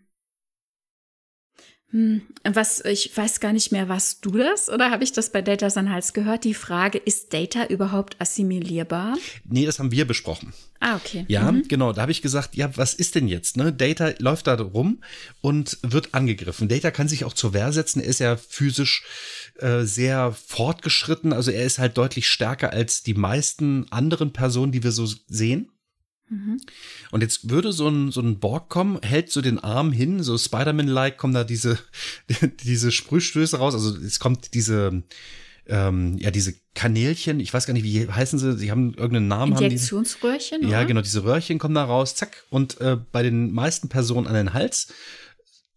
Hm, 1.92 2.22
was, 2.43 2.85
ich 2.85 3.16
weiß 3.18 3.40
gar 3.40 3.51
nicht 3.51 3.72
mehr, 3.72 3.90
warst 3.90 4.24
du 4.24 4.38
das 4.38 4.69
oder 4.69 4.92
habe 4.92 5.03
ich 5.03 5.11
das 5.11 5.32
bei 5.32 5.42
Data 5.42 5.72
San 5.72 5.92
Hals 5.92 6.14
gehört? 6.14 6.43
Die 6.43 6.53
Frage, 6.53 7.00
ist 7.00 7.34
Data 7.34 7.66
überhaupt 7.66 8.16
assimilierbar? 8.19 9.18
Nee, 9.45 9.66
das 9.66 9.80
haben 9.80 9.92
wir 9.92 10.06
besprochen. 10.06 10.53
Ah, 10.80 10.98
okay. 10.98 11.26
Ja, 11.27 11.51
mhm. 11.51 11.68
genau. 11.68 11.92
Da 11.92 12.03
habe 12.03 12.11
ich 12.11 12.22
gesagt, 12.22 12.56
ja, 12.56 12.77
was 12.77 12.93
ist 12.93 13.16
denn 13.16 13.27
jetzt? 13.27 13.58
Ne? 13.58 13.74
Data 13.74 14.11
läuft 14.19 14.45
da 14.45 14.53
rum 14.53 15.01
und 15.42 15.80
wird 15.82 16.14
angegriffen. 16.14 16.69
Data 16.69 16.92
kann 16.92 17.08
sich 17.08 17.26
auch 17.26 17.34
zur 17.34 17.53
Wehr 17.53 17.72
setzen. 17.74 18.01
Er 18.01 18.08
ist 18.08 18.19
ja 18.19 18.38
physisch 18.38 19.03
äh, 19.58 19.82
sehr 19.82 20.32
fortgeschritten. 20.32 21.34
Also 21.34 21.50
er 21.50 21.66
ist 21.66 21.80
halt 21.80 21.98
deutlich 21.98 22.30
stärker 22.30 22.72
als 22.72 23.01
die 23.01 23.16
meisten 23.16 23.92
anderen 23.92 24.32
Personen, 24.32 24.72
die 24.72 24.84
wir 24.84 24.92
so 24.92 25.08
sehen. 25.27 25.72
Mhm. 26.30 26.61
Und 27.11 27.22
jetzt 27.22 27.49
würde 27.49 27.74
so 27.74 27.88
ein, 27.88 28.11
so 28.11 28.22
ein 28.22 28.40
Borg 28.40 28.69
kommen, 28.69 28.99
hält 29.01 29.32
so 29.32 29.41
den 29.41 29.59
Arm 29.59 29.91
hin, 29.91 30.24
so 30.24 30.38
Spider-Man-like 30.38 31.17
kommen 31.17 31.33
da 31.33 31.43
diese, 31.43 31.80
diese 32.64 32.91
Sprühstöße 32.91 33.58
raus. 33.58 33.74
Also 33.74 33.95
es 33.98 34.19
kommt 34.19 34.53
diese, 34.53 35.03
ähm, 35.67 36.17
ja, 36.19 36.32
diese 36.32 36.53
Kanälchen, 36.75 37.40
ich 37.40 37.53
weiß 37.53 37.66
gar 37.66 37.74
nicht, 37.74 37.83
wie 37.83 38.08
heißen 38.08 38.40
sie, 38.40 38.58
sie 38.58 38.72
haben 38.72 38.93
irgendeinen 38.93 39.27
Namen. 39.27 39.53
Injektionsröhrchen? 39.53 40.67
Ja, 40.67 40.83
genau, 40.83 41.01
diese 41.01 41.24
Röhrchen 41.24 41.59
kommen 41.59 41.75
da 41.75 41.83
raus, 41.83 42.16
zack, 42.16 42.43
und 42.49 42.80
äh, 42.80 42.98
bei 43.11 43.24
den 43.24 43.51
meisten 43.51 43.90
Personen 43.90 44.27
an 44.27 44.35
den 44.35 44.53
Hals 44.53 44.93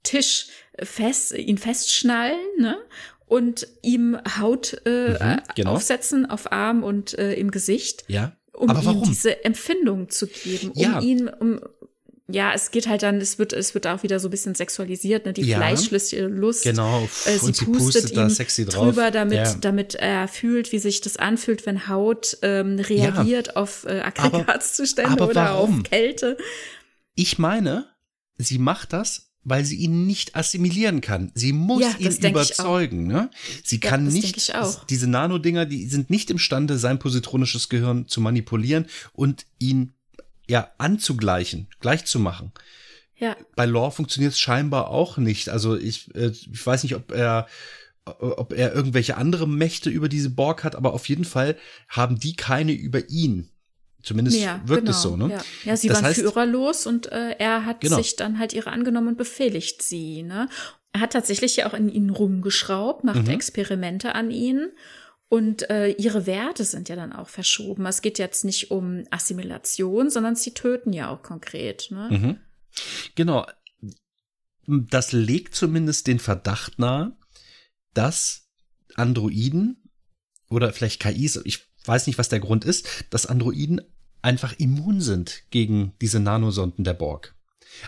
Tisch 0.03 0.49
fest, 0.79 1.33
ihn 1.33 1.57
festschnallen, 1.57 2.39
ne? 2.59 2.77
Und 3.27 3.67
ihm 3.81 4.19
Haut 4.39 4.83
äh, 4.85 5.13
mhm, 5.19 5.41
genau. 5.55 5.73
aufsetzen 5.73 6.27
auf 6.27 6.53
Arm 6.53 6.85
und 6.85 7.19
äh, 7.19 7.33
im 7.35 7.51
Gesicht. 7.51 8.05
Ja. 8.07 8.37
Um 8.53 8.69
aber 8.69 8.93
ihm 8.93 9.03
diese 9.03 9.45
Empfindung 9.45 10.11
zu 10.11 10.27
geben, 10.27 10.73
um 10.73 10.83
ja. 10.83 11.01
ihn, 11.01 11.29
um 11.29 11.59
ja, 12.27 12.53
es 12.55 12.71
geht 12.71 12.89
halt 12.89 13.03
dann, 13.03 13.19
es 13.19 13.39
wird, 13.39 13.53
es 13.53 13.75
wird 13.75 13.87
auch 13.87 14.03
wieder 14.03 14.19
so 14.19 14.29
ein 14.29 14.31
bisschen 14.31 14.55
sexualisiert, 14.55 15.27
ne? 15.27 15.35
Die 15.35 15.43
ja, 15.43 15.59
fleischliche 15.59 16.27
Lust. 16.27 16.65
Genau. 16.65 17.07
Äh, 17.27 17.39
sie, 17.39 17.53
sie, 17.53 17.65
pustet, 17.67 18.05
pustet 18.05 18.17
ihm 18.17 18.31
sexy 18.31 18.65
drauf. 18.65 18.87
drüber, 18.87 19.11
damit, 19.11 19.37
ja. 19.37 19.55
damit 19.61 19.95
er 19.95 20.27
fühlt, 20.27 20.73
wie 20.73 20.79
sich 20.79 21.03
das 21.03 21.19
anfühlt, 21.19 21.67
wenn 21.67 21.87
Haut 21.87 22.39
ähm, 22.41 22.79
reagiert 22.79 23.49
ja. 23.49 23.57
auf 23.57 23.85
äh, 23.85 24.01
Aggregatzustände 24.01 25.23
oder 25.23 25.45
warum? 25.45 25.81
auf 25.81 25.83
Kälte. 25.83 26.39
Ich 27.15 27.39
meine, 27.39 27.89
sie 28.39 28.59
macht 28.59 28.95
das, 28.95 29.35
weil 29.43 29.67
sie 29.67 29.77
ihn 29.77 30.07
nicht 30.07 30.35
assimilieren 30.35 31.03
kann. 31.03 31.31
Sie 31.35 31.53
muss 31.53 31.83
ja, 31.83 31.95
ihn 31.99 32.31
überzeugen. 32.31 33.07
Ne? 33.07 33.31
Sie 33.63 33.81
ja, 33.83 33.91
kann 33.91 34.07
nicht, 34.07 34.51
diese 34.89 35.07
Nanodinger, 35.09 35.67
die 35.67 35.87
sind 35.87 36.09
nicht 36.09 36.31
imstande, 36.31 36.79
sein 36.79 36.99
positronisches 36.99 37.69
Gehirn 37.69 38.09
zu 38.09 38.23
manipulieren 38.23 38.87
und 39.13 39.45
ihn 39.59 39.93
ja 40.49 40.71
anzugleichen, 40.79 41.69
gleich 41.81 42.05
zu 42.05 42.19
machen. 42.19 42.53
Ja. 43.17 43.37
Bei 43.57 43.67
Law 43.67 43.91
funktioniert 43.91 44.33
es 44.33 44.39
scheinbar 44.39 44.89
auch 44.91 45.17
nicht. 45.17 45.49
Also 45.49 45.77
ich, 45.77 46.15
äh, 46.15 46.29
ich 46.29 46.67
weiß 46.67 46.83
nicht, 46.83 46.95
ob 46.95 47.13
er 47.13 47.47
ob 48.07 48.53
er 48.53 48.75
irgendwelche 48.75 49.17
andere 49.17 49.49
Mächte 49.49 49.89
über 49.89 50.11
diese 50.11 50.29
Borg 50.29 50.63
hat, 50.63 50.77
aber 50.77 50.93
auf 50.93 51.09
jeden 51.09 51.25
Fall 51.25 51.57
haben 51.89 52.19
die 52.19 52.37
keine 52.37 52.73
über 52.73 53.09
ihn. 53.09 53.49
Zumindest 54.03 54.37
ja, 54.39 54.61
wirkt 54.67 54.83
genau, 54.83 54.91
es 54.91 55.01
so, 55.01 55.17
ne? 55.17 55.31
Ja, 55.31 55.43
ja 55.65 55.77
sie 55.77 55.89
das 55.89 55.97
waren 55.97 56.05
heißt, 56.05 56.21
führerlos 56.21 56.87
und 56.87 57.11
äh, 57.11 57.37
er 57.39 57.65
hat 57.65 57.81
genau. 57.81 57.97
sich 57.97 58.17
dann 58.17 58.39
halt 58.39 58.53
ihre 58.53 58.71
angenommen 58.71 59.09
und 59.09 59.17
befehligt 59.17 59.83
sie, 59.83 60.23
ne? 60.23 60.49
Er 60.93 61.01
hat 61.01 61.15
tatsächlich 61.15 61.57
ja 61.57 61.67
auch 61.67 61.73
in 61.73 61.89
ihnen 61.89 62.11
rumgeschraubt, 62.11 63.05
macht 63.05 63.23
mhm. 63.23 63.31
Experimente 63.31 64.15
an 64.15 64.31
ihnen 64.31 64.73
und 65.29 65.69
äh, 65.71 65.89
ihre 65.91 66.27
Werte 66.27 66.65
sind 66.65 66.89
ja 66.89 66.97
dann 66.97 67.13
auch 67.13 67.29
verschoben. 67.29 67.87
Es 67.87 68.03
geht 68.03 68.19
jetzt 68.19 68.45
nicht 68.45 68.71
um 68.71 69.05
Assimilation, 69.11 70.11
sondern 70.11 70.37
sie 70.37 70.55
töten 70.55 70.93
ja 70.93 71.11
auch 71.11 71.23
konkret. 71.23 71.89
Ne? 71.91 72.09
Mhm. 72.11 72.39
Genau. 73.15 73.47
Das 74.67 75.13
legt 75.13 75.55
zumindest 75.55 76.07
den 76.07 76.19
Verdacht 76.19 76.79
nahe, 76.79 77.17
dass 77.93 78.49
Androiden 78.95 79.91
oder 80.49 80.73
vielleicht 80.73 81.01
KIs, 81.01 81.41
ich 81.45 81.67
weiß 81.85 82.07
nicht, 82.07 82.19
was 82.19 82.29
der 82.29 82.41
Grund 82.41 82.65
ist, 82.65 82.87
dass 83.11 83.27
Androiden 83.27 83.81
einfach 84.23 84.55
immun 84.59 85.01
sind 85.01 85.43
gegen 85.51 85.93
diese 86.01 86.21
Nanosonden 86.21 86.85
der 86.85 86.95
Borg. 86.95 87.35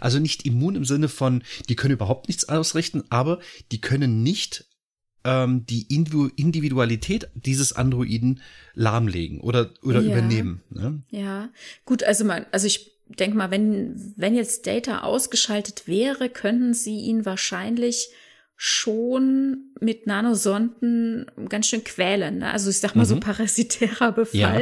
Also 0.01 0.19
nicht 0.19 0.45
immun 0.45 0.75
im 0.75 0.85
Sinne 0.85 1.09
von, 1.09 1.43
die 1.69 1.77
können 1.77 1.95
überhaupt 1.95 2.29
nichts 2.29 2.49
ausrichten, 2.49 3.05
aber 3.09 3.41
die 3.73 3.81
können 3.81 4.23
nicht 4.23 4.67
ähm, 5.27 5.67
die 5.67 5.93
Individualität 5.93 7.29
dieses 7.35 7.73
Androiden 7.75 8.41
lahmlegen 8.75 9.41
oder, 9.41 9.71
oder 9.83 10.01
ja. 10.01 10.13
übernehmen. 10.13 10.63
Ne? 10.71 11.03
Ja, 11.11 11.51
gut, 11.85 12.05
also 12.05 12.25
man, 12.25 12.47
also 12.53 12.69
ich 12.69 12.93
denke 13.09 13.37
mal, 13.37 13.51
wenn, 13.51 14.15
wenn 14.17 14.37
jetzt 14.37 14.67
Data 14.67 15.01
ausgeschaltet 15.01 15.87
wäre, 15.87 16.29
könnten 16.29 16.75
sie 16.75 17.01
ihn 17.01 17.27
wahrscheinlich 17.27 18.09
schon 18.59 19.75
mit 19.81 20.07
Nanosonden 20.07 21.27
ganz 21.51 21.69
schön 21.69 21.85
quälen. 21.85 22.39
Ne? 22.39 22.51
Also 22.51 22.71
ich 22.71 22.79
sag 22.79 22.95
mal 22.95 23.03
mhm. 23.03 23.09
so 23.09 23.21
parasitärer 23.21 24.13
Befall. 24.13 24.33
Ja. 24.33 24.61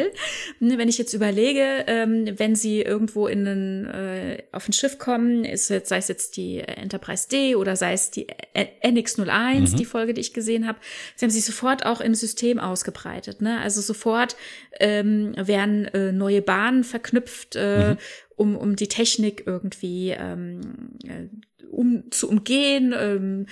Ne, 0.59 0.79
wenn 0.79 0.89
ich 0.89 0.99
jetzt 0.99 1.15
überlege, 1.15 1.85
ähm, 1.87 2.29
wenn 2.37 2.57
sie 2.57 2.83
irgendwo 2.83 3.29
in 3.29 3.47
einen, 3.47 3.87
äh, 3.87 4.43
auf 4.51 4.69
ein 4.69 4.73
Schiff 4.73 4.99
kommen, 4.99 5.45
ist 5.45 5.71
jetzt, 5.71 5.91
sei 5.91 5.99
es 5.99 6.09
jetzt 6.09 6.37
die 6.37 6.59
Enterprise 6.59 7.29
D 7.29 7.55
oder 7.55 7.77
sei 7.77 7.93
es 7.93 8.11
die 8.11 8.27
NX01, 8.57 9.61
mhm. 9.61 9.77
die 9.77 9.85
Folge, 9.85 10.13
die 10.13 10.23
ich 10.23 10.35
gesehen 10.35 10.67
habe, 10.67 10.79
sie 11.15 11.25
haben 11.25 11.31
sich 11.31 11.45
sofort 11.45 11.87
auch 11.87 12.01
im 12.01 12.17
System 12.17 12.59
ausgebreitet. 12.59 13.43
Ne? 13.43 13.61
Also 13.61 13.81
sofort 13.81 14.35
ähm, 14.81 15.35
werden 15.37 15.85
äh, 15.87 16.11
neue 16.11 16.43
Bahnen 16.43 16.83
verknüpft, 16.83 17.55
äh, 17.55 17.91
mhm. 17.91 17.97
um, 18.35 18.57
um 18.57 18.75
die 18.75 18.89
Technik 18.89 19.45
irgendwie 19.47 20.11
ähm, 20.11 20.61
äh, 21.05 21.29
um 21.71 22.11
zu 22.11 22.29
umgehen, 22.29 22.95
ähm, 22.97 23.47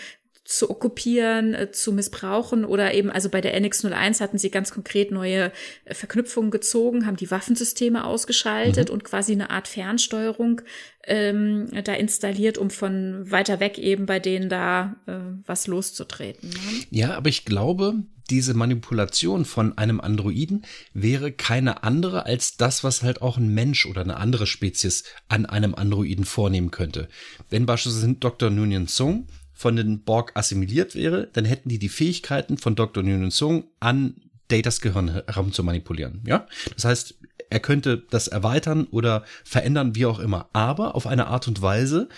zu 0.44 0.70
okkupieren, 0.70 1.54
äh, 1.54 1.70
zu 1.70 1.92
missbrauchen 1.92 2.64
oder 2.64 2.94
eben, 2.94 3.10
also 3.10 3.28
bei 3.28 3.40
der 3.40 3.58
NX01 3.60 4.20
hatten 4.20 4.38
sie 4.38 4.50
ganz 4.50 4.72
konkret 4.72 5.10
neue 5.12 5.52
äh, 5.84 5.94
Verknüpfungen 5.94 6.50
gezogen, 6.50 7.06
haben 7.06 7.16
die 7.16 7.30
Waffensysteme 7.30 8.04
ausgeschaltet 8.04 8.88
mhm. 8.88 8.94
und 8.94 9.04
quasi 9.04 9.32
eine 9.32 9.50
Art 9.50 9.68
Fernsteuerung 9.68 10.62
ähm, 11.04 11.68
da 11.84 11.94
installiert, 11.94 12.58
um 12.58 12.70
von 12.70 13.30
weiter 13.30 13.60
weg 13.60 13.78
eben 13.78 14.06
bei 14.06 14.18
denen 14.18 14.48
da 14.48 14.96
äh, 15.06 15.12
was 15.46 15.66
loszutreten. 15.66 16.50
Ne? 16.50 16.56
Ja, 16.90 17.14
aber 17.14 17.28
ich 17.28 17.44
glaube, 17.44 17.94
diese 18.30 18.54
Manipulation 18.54 19.44
von 19.44 19.76
einem 19.78 20.00
Androiden 20.00 20.64
wäre 20.92 21.32
keine 21.32 21.82
andere 21.82 22.26
als 22.26 22.56
das, 22.56 22.82
was 22.82 23.02
halt 23.02 23.20
auch 23.20 23.36
ein 23.36 23.52
Mensch 23.52 23.86
oder 23.86 24.00
eine 24.00 24.16
andere 24.16 24.46
Spezies 24.46 25.04
an 25.28 25.46
einem 25.46 25.74
Androiden 25.74 26.24
vornehmen 26.24 26.70
könnte. 26.70 27.08
Wenn 27.50 27.66
beispielsweise 27.66 28.14
Dr. 28.14 28.50
Nguyen 28.50 28.86
Sung 28.86 29.26
von 29.62 29.76
den 29.76 30.02
Borg 30.02 30.32
assimiliert 30.34 30.96
wäre, 30.96 31.28
dann 31.32 31.44
hätten 31.44 31.68
die 31.68 31.78
die 31.78 31.88
Fähigkeiten 31.88 32.58
von 32.58 32.74
Dr. 32.74 33.02
Nguyen 33.02 33.30
Sung 33.30 33.64
an 33.78 34.20
Datas 34.48 34.80
Gehirn 34.80 35.08
herum 35.08 35.52
zu 35.52 35.62
manipulieren. 35.62 36.20
Ja, 36.26 36.46
das 36.74 36.84
heißt, 36.84 37.14
er 37.48 37.60
könnte 37.60 38.04
das 38.10 38.26
erweitern 38.26 38.86
oder 38.90 39.24
verändern, 39.44 39.94
wie 39.94 40.06
auch 40.06 40.18
immer, 40.18 40.50
aber 40.52 40.96
auf 40.96 41.06
eine 41.06 41.28
Art 41.28 41.46
und 41.46 41.62
Weise, 41.62 42.08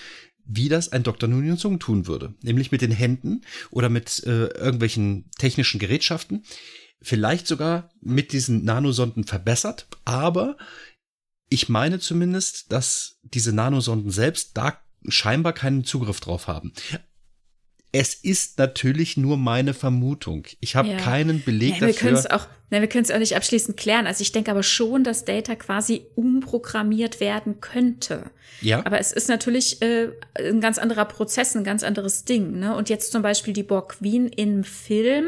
wie 0.47 0.71
das 0.71 0.91
ein 0.91 1.03
Dr. 1.03 1.29
Nguyen 1.29 1.59
Sung 1.59 1.79
tun 1.79 2.07
würde, 2.07 2.35
nämlich 2.43 2.73
mit 2.73 2.81
den 2.81 2.91
Händen 2.91 3.43
oder 3.71 3.91
mit 3.91 4.25
äh, 4.25 4.47
irgendwelchen 4.47 5.31
technischen 5.39 5.79
Gerätschaften, 5.79 6.45
vielleicht 7.03 7.47
sogar 7.47 7.91
mit 8.01 8.33
diesen 8.33 8.65
Nanosonden 8.65 9.25
verbessert, 9.25 9.87
aber 10.07 10.57
ich 11.51 11.69
meine 11.69 11.99
zumindest, 11.99 12.73
dass 12.73 13.19
diese 13.23 13.53
Nanosonden 13.53 14.11
selbst 14.11 14.57
da 14.57 14.79
scheinbar 15.09 15.53
keinen 15.53 15.85
Zugriff 15.85 16.21
drauf 16.21 16.49
haben. 16.49 16.73
Es 17.97 18.13
ist 18.13 18.59
natürlich 18.59 19.17
nur 19.17 19.37
meine 19.37 19.73
Vermutung. 19.73 20.47
Ich 20.59 20.75
habe 20.75 20.89
ja. 20.89 20.97
keinen 20.97 21.45
Beleg 21.45 21.75
ja, 21.75 21.83
wir 21.83 21.89
dafür. 21.93 22.35
Auch, 22.35 22.49
nein, 22.71 22.81
wir 22.81 22.89
können 22.89 23.05
es 23.05 23.13
auch 23.13 23.21
nicht 23.21 23.37
abschließend 23.37 23.77
klären. 23.77 24.09
Also 24.09 24.23
ich 24.23 24.33
denke 24.33 24.51
aber 24.51 24.65
schon, 24.65 25.05
dass 25.05 25.25
Data 25.25 25.55
quasi 25.55 26.07
umprogrammiert 26.17 27.21
werden 27.21 27.61
könnte. 27.61 28.33
Ja. 28.61 28.85
Aber 28.85 28.99
es 28.99 29.13
ist 29.13 29.29
natürlich 29.29 29.81
äh, 29.81 30.09
ein 30.37 30.61
ganz 30.61 30.79
anderer 30.79 31.05
Prozess, 31.05 31.55
ein 31.55 31.63
ganz 31.63 31.85
anderes 31.85 32.25
Ding. 32.25 32.59
Ne? 32.59 32.75
Und 32.75 32.89
jetzt 32.89 33.13
zum 33.13 33.23
Beispiel 33.23 33.55
die 33.55 33.63
Borg 33.63 33.91
Queen 34.01 34.27
im 34.27 34.65
Film 34.65 35.27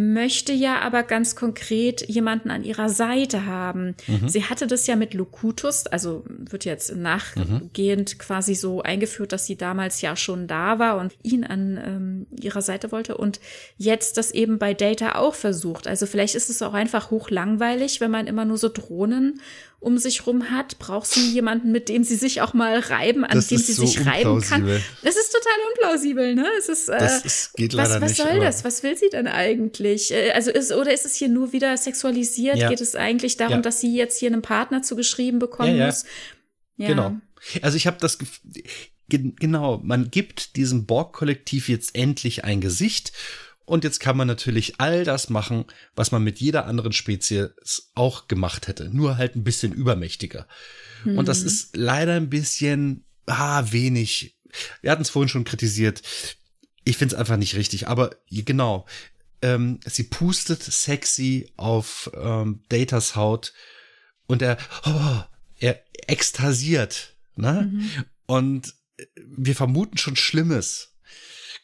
möchte 0.00 0.52
ja 0.52 0.78
aber 0.78 1.02
ganz 1.02 1.34
konkret 1.34 2.08
jemanden 2.08 2.52
an 2.52 2.62
ihrer 2.62 2.88
Seite 2.88 3.46
haben. 3.46 3.96
Mhm. 4.06 4.28
Sie 4.28 4.44
hatte 4.44 4.68
das 4.68 4.86
ja 4.86 4.94
mit 4.94 5.12
Locutus, 5.12 5.88
also 5.88 6.24
wird 6.28 6.64
jetzt 6.64 6.94
nachgehend 6.94 8.14
mhm. 8.14 8.18
quasi 8.18 8.54
so 8.54 8.80
eingeführt, 8.80 9.32
dass 9.32 9.46
sie 9.46 9.56
damals 9.56 10.00
ja 10.00 10.14
schon 10.14 10.46
da 10.46 10.78
war 10.78 10.98
und 10.98 11.16
ihn 11.24 11.42
an 11.42 11.80
ähm, 11.84 12.26
ihrer 12.40 12.62
Seite 12.62 12.92
wollte 12.92 13.16
und 13.16 13.40
jetzt 13.76 14.18
das 14.18 14.30
eben 14.30 14.60
bei 14.60 14.72
Data 14.72 15.16
auch 15.16 15.34
versucht. 15.34 15.88
Also 15.88 16.06
vielleicht 16.06 16.36
ist 16.36 16.48
es 16.48 16.62
auch 16.62 16.74
einfach 16.74 17.10
hochlangweilig, 17.10 18.00
wenn 18.00 18.12
man 18.12 18.28
immer 18.28 18.44
nur 18.44 18.56
so 18.56 18.68
Drohnen 18.68 19.40
um 19.80 19.98
sich 19.98 20.26
rum 20.26 20.50
hat? 20.50 20.78
Braucht 20.78 21.06
sie 21.06 21.30
jemanden, 21.32 21.70
mit 21.70 21.88
dem 21.88 22.02
sie 22.02 22.16
sich 22.16 22.40
auch 22.40 22.52
mal 22.52 22.78
reiben, 22.78 23.24
an 23.24 23.36
das 23.36 23.46
dem 23.46 23.58
sie 23.58 23.72
so 23.72 23.86
sich 23.86 24.04
reiben 24.04 24.40
kann? 24.40 24.66
Das 25.02 25.16
ist 25.16 25.32
total 25.32 25.54
unplausibel, 25.70 26.34
ne? 26.34 26.46
Es 26.58 26.68
ist, 26.68 26.88
äh, 26.88 26.98
das 26.98 27.52
geht 27.52 27.72
leider 27.72 27.94
was, 27.94 28.00
was 28.00 28.10
nicht. 28.10 28.22
Soll 28.22 28.40
das? 28.40 28.64
Was 28.64 28.82
will 28.82 28.96
sie 28.96 29.08
denn 29.10 29.28
eigentlich? 29.28 30.12
Äh, 30.12 30.32
also 30.32 30.50
ist, 30.50 30.72
oder 30.72 30.92
ist 30.92 31.06
es 31.06 31.14
hier 31.14 31.28
nur 31.28 31.52
wieder 31.52 31.76
sexualisiert? 31.76 32.56
Ja. 32.56 32.68
Geht 32.68 32.80
es 32.80 32.96
eigentlich 32.96 33.36
darum, 33.36 33.56
ja. 33.56 33.60
dass 33.62 33.80
sie 33.80 33.94
jetzt 33.94 34.18
hier 34.18 34.30
einen 34.30 34.42
Partner 34.42 34.82
zugeschrieben 34.82 35.38
bekommen 35.38 35.76
ja, 35.76 35.86
muss? 35.86 36.04
Ja. 36.76 36.88
Genau. 36.88 37.16
Also 37.62 37.76
ich 37.76 37.86
habe 37.86 37.98
das 38.00 38.18
genau, 39.08 39.80
man 39.82 40.10
gibt 40.10 40.56
diesem 40.56 40.86
Borg-Kollektiv 40.86 41.68
jetzt 41.68 41.94
endlich 41.94 42.44
ein 42.44 42.60
Gesicht 42.60 43.12
und 43.68 43.84
jetzt 43.84 44.00
kann 44.00 44.16
man 44.16 44.26
natürlich 44.26 44.80
all 44.80 45.04
das 45.04 45.28
machen, 45.28 45.66
was 45.94 46.10
man 46.10 46.24
mit 46.24 46.40
jeder 46.40 46.66
anderen 46.66 46.92
Spezies 46.92 47.90
auch 47.94 48.26
gemacht 48.26 48.66
hätte. 48.66 48.88
Nur 48.90 49.18
halt 49.18 49.36
ein 49.36 49.44
bisschen 49.44 49.72
übermächtiger. 49.72 50.48
Hm. 51.02 51.18
Und 51.18 51.28
das 51.28 51.40
hm. 51.40 51.46
ist 51.46 51.76
leider 51.76 52.14
ein 52.14 52.30
bisschen, 52.30 53.04
ah, 53.26 53.64
wenig. 53.70 54.38
Wir 54.80 54.90
hatten 54.90 55.02
es 55.02 55.10
vorhin 55.10 55.28
schon 55.28 55.44
kritisiert. 55.44 56.02
Ich 56.84 56.96
finde 56.96 57.14
es 57.14 57.20
einfach 57.20 57.36
nicht 57.36 57.56
richtig. 57.56 57.88
Aber 57.88 58.16
genau, 58.30 58.86
ähm, 59.42 59.80
sie 59.84 60.04
pustet 60.04 60.62
sexy 60.62 61.52
auf 61.56 62.10
ähm, 62.14 62.62
Datas 62.70 63.16
Haut 63.16 63.52
und 64.26 64.40
er, 64.40 64.56
oh, 64.86 65.22
er 65.58 65.82
ekstasiert. 66.06 67.16
Ne? 67.36 67.70
Mhm. 67.70 67.90
Und 68.26 68.74
wir 69.26 69.54
vermuten 69.54 69.98
schon 69.98 70.16
Schlimmes. 70.16 70.94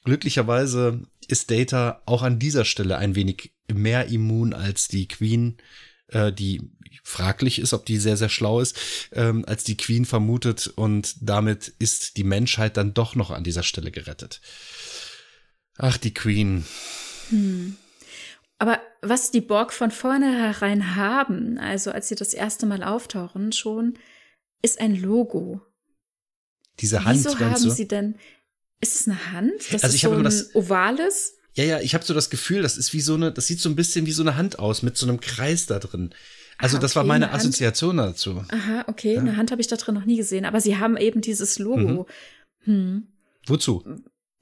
Glücklicherweise 0.05 1.03
ist 1.31 1.51
Data 1.51 2.03
auch 2.07 2.23
an 2.23 2.39
dieser 2.39 2.65
Stelle 2.65 2.99
ein 2.99 3.15
wenig 3.15 3.53
mehr 3.73 4.07
immun 4.07 4.53
als 4.53 4.89
die 4.89 5.09
Queen, 5.09 5.57
äh, 6.09 6.33
die 6.33 6.71
fraglich 7.03 7.59
ist, 7.59 7.73
ob 7.73 7.85
die 7.87 7.99
sehr, 7.99 8.17
sehr 8.17 8.29
schlau 8.29 8.61
ist, 8.61 8.79
ähm, 9.13 9.45
als 9.47 9.65
die 9.65 9.77
Queen 9.77 10.05
vermutet 10.05 10.67
und 10.67 11.17
damit 11.21 11.69
ist 11.79 12.17
die 12.17 12.25
Menschheit 12.25 12.77
dann 12.77 12.95
doch 12.95 13.15
noch 13.15 13.31
an 13.31 13.45
dieser 13.45 13.63
Stelle 13.63 13.91
gerettet. 13.91 14.41
Ach, 15.77 15.97
die 15.97 16.15
Queen. 16.15 16.65
Hm. 17.31 17.77
Aber 18.59 18.81
was 19.03 19.31
die 19.31 19.41
Borg 19.41 19.73
von 19.73 19.91
vornherein 19.91 20.97
haben, 20.97 21.59
also 21.59 21.91
als 21.91 22.09
sie 22.09 22.15
das 22.15 22.33
erste 22.33 22.67
Mal 22.67 22.83
auftauchen 22.83 23.53
schon, 23.53 23.99
ist 24.63 24.81
ein 24.81 24.97
Logo. 24.97 25.61
Diese 26.81 27.05
Hand. 27.05 27.19
Wieso 27.19 27.39
haben 27.39 27.71
sie 27.71 27.87
denn, 27.87 28.17
ist 28.81 29.01
es 29.01 29.09
eine 29.09 29.33
Hand? 29.33 29.53
Das 29.71 29.85
also 29.85 29.89
ist 29.89 29.95
ich 29.95 30.01
so 30.03 30.13
ein 30.13 30.25
das, 30.25 30.55
ovales? 30.55 31.35
Ja, 31.55 31.65
ja, 31.65 31.81
ich 31.81 31.95
habe 31.95 32.05
so 32.05 32.15
das 32.15 32.31
Gefühl, 32.31 32.63
das 32.63 32.77
ist 32.77 32.93
wie 32.93 33.01
so 33.01 33.15
eine, 33.15 33.33
das 33.33 33.47
sieht 33.47 33.61
so 33.61 33.69
ein 33.69 33.77
bisschen 33.77 34.07
wie 34.07 34.13
so 34.13 34.23
eine 34.23 34.37
Hand 34.37 34.59
aus 34.59 34.83
mit 34.83 34.97
so 34.97 35.07
einem 35.07 35.21
Kreis 35.21 35.67
da 35.67 35.79
drin. 35.79 36.15
Also 36.59 36.79
das 36.79 36.93
okay, 36.93 36.97
war 36.97 37.05
meine 37.05 37.33
Assoziation 37.33 38.01
Hand. 38.01 38.15
dazu. 38.15 38.45
Aha, 38.49 38.85
okay, 38.87 39.15
ja. 39.15 39.21
eine 39.21 39.37
Hand 39.37 39.51
habe 39.51 39.61
ich 39.61 39.69
da 39.69 39.77
drin 39.77 39.95
noch 39.95 40.05
nie 40.05 40.17
gesehen, 40.17 40.45
aber 40.45 40.61
sie 40.61 40.79
haben 40.79 40.97
eben 40.97 41.21
dieses 41.21 41.59
Logo. 41.59 42.07
Mhm. 42.65 42.73
Hm. 42.73 43.07
Wozu? 43.47 43.85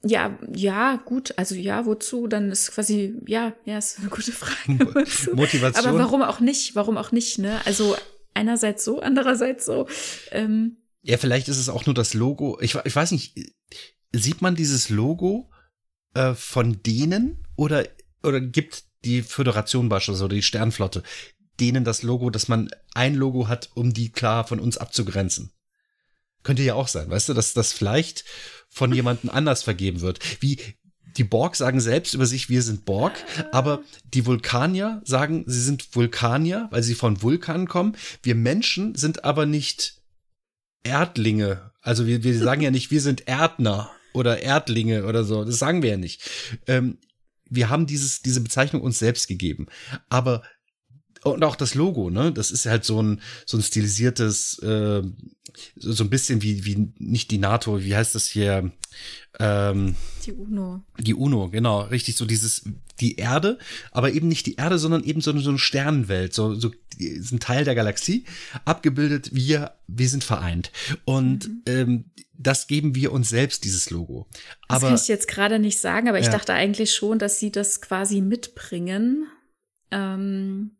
Ja, 0.05 0.37
ja, 0.53 0.97
gut, 0.97 1.33
also 1.37 1.55
ja, 1.55 1.85
wozu? 1.85 2.27
Dann 2.27 2.51
ist 2.51 2.71
quasi, 2.71 3.15
ja, 3.25 3.53
ja, 3.65 3.77
ist 3.77 3.99
eine 3.99 4.09
gute 4.09 4.31
Frage. 4.31 4.83
Motivation. 5.33 5.85
Aber 5.85 5.97
warum 5.97 6.21
auch 6.21 6.39
nicht? 6.39 6.75
Warum 6.75 6.97
auch 6.97 7.11
nicht, 7.11 7.39
ne? 7.39 7.61
Also 7.65 7.95
einerseits 8.33 8.83
so, 8.83 8.99
andererseits 8.99 9.65
so. 9.65 9.87
Ähm, 10.31 10.77
ja, 11.03 11.17
vielleicht 11.17 11.47
ist 11.47 11.57
es 11.57 11.69
auch 11.69 11.85
nur 11.85 11.95
das 11.95 12.13
Logo. 12.13 12.59
Ich, 12.61 12.75
ich 12.83 12.95
weiß 12.95 13.11
nicht, 13.11 13.35
sieht 14.13 14.41
man 14.41 14.55
dieses 14.55 14.89
Logo 14.89 15.49
äh, 16.13 16.33
von 16.33 16.81
denen 16.83 17.45
oder, 17.55 17.85
oder 18.21 18.39
gibt 18.39 18.83
die 19.03 19.21
Föderation 19.21 19.89
beispielsweise 19.89 20.25
oder 20.25 20.35
die 20.35 20.43
Sternflotte 20.43 21.03
denen 21.59 21.83
das 21.83 22.03
Logo, 22.03 22.29
dass 22.29 22.47
man 22.47 22.69
ein 22.93 23.15
Logo 23.15 23.47
hat, 23.47 23.69
um 23.75 23.93
die 23.93 24.11
klar 24.11 24.47
von 24.47 24.59
uns 24.59 24.77
abzugrenzen? 24.77 25.51
Könnte 26.43 26.63
ja 26.63 26.73
auch 26.73 26.87
sein, 26.87 27.09
weißt 27.09 27.29
du, 27.29 27.33
dass 27.33 27.53
das 27.53 27.73
vielleicht 27.73 28.25
von 28.69 28.93
jemandem 28.93 29.29
anders 29.29 29.63
vergeben 29.63 30.01
wird. 30.01 30.19
Wie 30.41 30.57
die 31.17 31.23
Borg 31.23 31.55
sagen 31.55 31.79
selbst 31.79 32.15
über 32.15 32.25
sich, 32.25 32.49
wir 32.49 32.63
sind 32.63 32.85
Borg, 32.85 33.13
aber 33.51 33.83
die 34.13 34.25
Vulkanier 34.25 35.01
sagen, 35.05 35.43
sie 35.47 35.61
sind 35.61 35.95
Vulkanier, 35.95 36.67
weil 36.71 36.83
sie 36.83 36.95
von 36.95 37.21
Vulkanen 37.21 37.67
kommen. 37.67 37.95
Wir 38.21 38.35
Menschen 38.35 38.95
sind 38.95 39.23
aber 39.23 39.45
nicht 39.45 40.01
Erdlinge. 40.83 41.71
Also 41.81 42.07
wir, 42.07 42.23
wir 42.23 42.37
sagen 42.43 42.61
ja 42.61 42.71
nicht, 42.71 42.91
wir 42.91 43.01
sind 43.01 43.27
Erdner 43.27 43.91
oder 44.13 44.41
Erdlinge 44.41 45.05
oder 45.05 45.23
so. 45.23 45.43
Das 45.43 45.59
sagen 45.59 45.81
wir 45.81 45.91
ja 45.91 45.97
nicht. 45.97 46.29
Ähm, 46.67 46.97
wir 47.49 47.69
haben 47.69 47.85
dieses, 47.85 48.21
diese 48.21 48.41
Bezeichnung 48.41 48.81
uns 48.81 48.99
selbst 48.99 49.27
gegeben. 49.27 49.67
Aber 50.09 50.43
und 51.23 51.43
auch 51.43 51.55
das 51.55 51.75
Logo, 51.75 52.09
ne? 52.09 52.31
Das 52.31 52.51
ist 52.51 52.65
halt 52.65 52.85
so 52.85 53.01
ein 53.01 53.21
so 53.45 53.57
ein 53.57 53.63
stilisiertes, 53.63 54.59
äh, 54.59 55.03
so 55.75 56.03
ein 56.03 56.09
bisschen 56.09 56.41
wie 56.41 56.65
wie 56.65 56.91
nicht 56.99 57.31
die 57.31 57.37
NATO, 57.37 57.83
wie 57.83 57.95
heißt 57.95 58.15
das 58.15 58.27
hier? 58.27 58.71
Ähm, 59.39 59.95
die 60.25 60.31
UNO. 60.31 60.83
Die 60.99 61.13
UNO, 61.13 61.49
genau, 61.49 61.81
richtig 61.81 62.15
so 62.15 62.25
dieses 62.25 62.63
die 62.99 63.15
Erde, 63.15 63.57
aber 63.91 64.11
eben 64.11 64.27
nicht 64.27 64.45
die 64.45 64.55
Erde, 64.55 64.77
sondern 64.77 65.03
eben 65.03 65.21
so 65.21 65.31
eine, 65.31 65.41
so 65.41 65.49
eine 65.49 65.59
Sternenwelt, 65.59 66.33
so 66.33 66.55
so 66.55 66.71
ein 66.99 67.39
Teil 67.39 67.65
der 67.65 67.75
Galaxie 67.75 68.25
abgebildet. 68.65 69.29
Wir 69.33 69.73
wir 69.87 70.09
sind 70.09 70.23
vereint 70.23 70.71
und 71.05 71.47
mhm. 71.47 71.61
ähm, 71.65 72.05
das 72.35 72.67
geben 72.67 72.95
wir 72.95 73.11
uns 73.11 73.29
selbst 73.29 73.63
dieses 73.63 73.89
Logo. 73.89 74.27
Aber, 74.67 74.89
das 74.89 74.89
kann 74.89 74.95
ich 74.95 75.07
jetzt 75.07 75.27
gerade 75.27 75.59
nicht 75.59 75.79
sagen, 75.79 76.09
aber 76.09 76.19
ich 76.19 76.25
ja. 76.25 76.31
dachte 76.31 76.53
eigentlich 76.53 76.93
schon, 76.93 77.19
dass 77.19 77.39
sie 77.39 77.51
das 77.51 77.81
quasi 77.81 78.21
mitbringen. 78.21 79.27
Ähm 79.91 80.71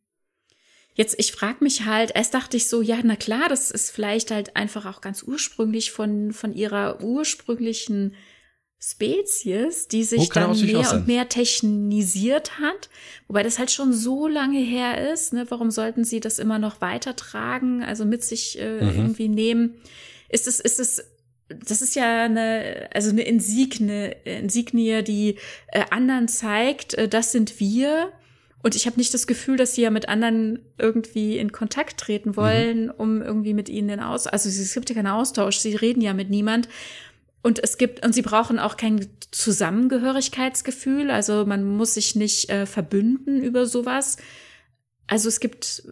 Jetzt, 0.96 1.16
ich 1.18 1.32
frage 1.32 1.64
mich 1.64 1.86
halt, 1.86 2.12
erst 2.14 2.34
dachte 2.34 2.58
ich 2.58 2.70
so, 2.70 2.82
ja, 2.82 3.00
na 3.04 3.16
klar, 3.16 3.50
das 3.50 3.72
ist 3.72 3.90
vielleicht 3.90 4.32
halt 4.32 4.56
einfach 4.56 4.86
auch 4.86 5.02
ganz 5.02 5.24
ursprünglich 5.24 5.92
von, 5.92 6.34
von 6.34 6.54
ihrer 6.54 7.02
ursprünglichen 7.02 8.16
Spezies, 8.80 9.88
die 9.88 10.04
sich 10.04 10.30
oh, 10.30 10.34
dann 10.34 10.60
mehr 10.60 10.94
und 10.94 11.08
mehr 11.08 11.30
technisiert 11.30 12.60
hat. 12.60 12.90
Wobei 13.28 13.42
das 13.42 13.58
halt 13.58 13.72
schon 13.72 13.94
so 13.94 14.28
lange 14.28 14.60
her 14.60 15.12
ist. 15.14 15.34
Ne? 15.34 15.46
Warum 15.50 15.72
sollten 15.72 16.04
sie 16.04 16.20
das 16.20 16.38
immer 16.38 16.60
noch 16.60 16.82
weitertragen, 16.82 17.82
also 17.82 18.04
mit 18.04 18.24
sich 18.24 18.60
äh, 18.60 18.82
mhm. 18.82 18.90
irgendwie 18.90 19.30
nehmen? 19.30 19.76
Ist 20.30 20.48
es, 20.48 20.60
ist 20.60 20.80
es 20.80 21.14
das 21.48 21.82
ist 21.82 21.96
ja 21.96 22.24
eine, 22.24 22.90
also 22.94 23.10
eine 23.10 23.24
Insigne, 23.24 24.12
Insignie, 24.26 25.04
die 25.04 25.38
äh, 25.68 25.84
anderen 25.90 26.28
zeigt, 26.28 26.94
äh, 26.94 27.08
das 27.08 27.32
sind 27.32 27.60
wir. 27.60 28.12
Und 28.64 28.76
ich 28.76 28.88
habe 28.88 28.98
nicht 28.98 29.14
das 29.14 29.28
Gefühl, 29.28 29.58
dass 29.58 29.76
sie 29.76 29.82
ja 29.82 29.92
mit 29.92 30.08
anderen 30.08 30.60
irgendwie 30.78 31.38
in 31.38 31.52
Kontakt 31.52 32.00
treten 32.00 32.30
mhm. 32.30 32.36
wollen, 32.38 32.86
mhm. 32.86 32.94
um 32.98 33.22
irgendwie 33.22 33.54
mit 33.54 33.70
ihnen 33.70 33.90
den 33.90 34.00
Aus, 34.00 34.26
also 34.26 34.50
es 34.50 34.74
gibt 34.74 34.90
ja 34.90 34.96
keinen 34.96 35.08
Austausch, 35.08 35.58
sie 35.58 35.76
reden 35.76 36.02
ja 36.02 36.14
mit 36.14 36.30
niemand. 36.30 36.70
Und 37.42 37.62
es 37.62 37.78
gibt, 37.78 38.06
und 38.06 38.16
sie 38.16 38.22
brauchen 38.22 38.58
auch 38.58 38.78
kein 38.78 39.06
Zusammengehörigkeitsgefühl, 39.32 41.12
also 41.12 41.46
man 41.46 41.66
muss 41.66 41.96
sich 41.96 42.16
nicht 42.16 42.50
äh, 42.50 42.66
verbünden 42.66 43.44
über 43.44 43.66
sowas. 43.66 44.16
Also 45.08 45.28
es 45.28 45.42
gibt 45.42 45.84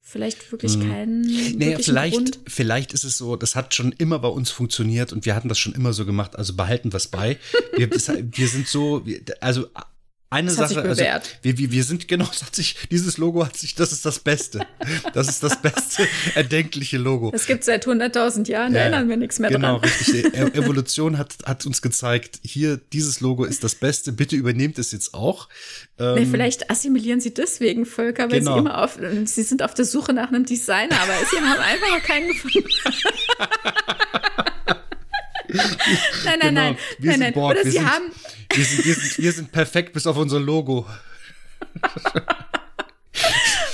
vielleicht 0.00 0.52
wirklich 0.52 0.76
mhm. 0.76 0.88
keinen. 0.88 1.58
Naja, 1.58 1.78
vielleicht, 1.80 2.14
Grund. 2.14 2.38
vielleicht 2.46 2.92
ist 2.92 3.02
es 3.02 3.18
so, 3.18 3.34
das 3.34 3.56
hat 3.56 3.74
schon 3.74 3.90
immer 3.90 4.20
bei 4.20 4.28
uns 4.28 4.50
funktioniert 4.50 5.12
und 5.12 5.26
wir 5.26 5.34
hatten 5.34 5.48
das 5.48 5.58
schon 5.58 5.74
immer 5.74 5.92
so 5.92 6.06
gemacht, 6.06 6.36
also 6.36 6.54
behalten 6.54 6.92
wir 6.92 6.98
es 6.98 7.08
bei. 7.08 7.36
Wir, 7.76 7.88
das, 7.88 8.08
wir 8.08 8.48
sind 8.48 8.68
so, 8.68 9.04
also 9.40 9.66
eine 10.32 10.48
das 10.48 10.70
Sache, 10.70 10.82
also 10.82 11.02
wir, 11.42 11.58
wir, 11.58 11.70
wir 11.70 11.84
sind 11.84 12.08
genau, 12.08 12.24
das 12.24 12.42
hat 12.42 12.56
sich, 12.56 12.76
dieses 12.90 13.18
Logo 13.18 13.44
hat 13.44 13.56
sich, 13.56 13.74
das 13.74 13.92
ist 13.92 14.06
das 14.06 14.18
Beste. 14.18 14.66
Das 15.12 15.28
ist 15.28 15.42
das 15.42 15.60
beste 15.60 16.06
erdenkliche 16.34 16.96
Logo. 16.96 17.30
Das 17.30 17.46
gibt 17.46 17.64
seit 17.64 17.86
100.000 17.86 18.48
Jahren, 18.48 18.72
da 18.72 18.78
ja, 18.78 18.84
erinnern 18.86 19.08
wir 19.08 19.18
nichts 19.18 19.38
mehr 19.38 19.50
genau, 19.50 19.78
dran. 19.78 19.90
Genau, 19.98 20.22
richtig. 20.22 20.34
E-, 20.34 20.58
Evolution 20.58 21.18
hat, 21.18 21.34
hat 21.44 21.66
uns 21.66 21.82
gezeigt, 21.82 22.40
hier, 22.42 22.80
dieses 22.92 23.20
Logo 23.20 23.44
ist 23.44 23.62
das 23.62 23.74
Beste, 23.74 24.12
bitte 24.12 24.34
übernehmt 24.36 24.78
es 24.78 24.92
jetzt 24.92 25.12
auch. 25.12 25.48
Ähm, 25.98 26.14
nee, 26.14 26.26
vielleicht 26.26 26.70
assimilieren 26.70 27.20
sie 27.20 27.34
deswegen 27.34 27.84
Völker, 27.84 28.30
weil 28.30 28.38
genau. 28.40 28.54
sie 28.54 28.58
immer 28.60 28.82
auf, 28.82 28.98
sie 29.24 29.42
sind 29.42 29.62
auf 29.62 29.74
der 29.74 29.84
Suche 29.84 30.14
nach 30.14 30.28
einem 30.28 30.46
Designer, 30.46 30.98
aber 31.00 31.12
sie 31.30 31.36
haben 31.36 31.60
einfach 31.60 31.88
noch 31.88 32.02
keinen 32.02 32.28
gefunden. 32.28 32.68
nein, 36.24 36.38
nein, 36.38 36.40
genau. 36.40 36.60
nein, 36.60 36.76
wir 36.98 37.10
nein, 37.10 37.20
nein. 37.20 37.32
Borg. 37.32 37.52
Oder 37.52 37.64
wir 37.64 37.72
sind, 37.72 37.90
haben. 37.90 38.04
Wir 38.54 38.64
sind, 38.64 38.84
wir, 38.84 38.94
sind, 38.94 39.18
wir 39.18 39.32
sind 39.32 39.52
perfekt 39.52 39.92
bis 39.92 40.06
auf 40.06 40.16
unser 40.16 40.40
Logo. 40.40 40.86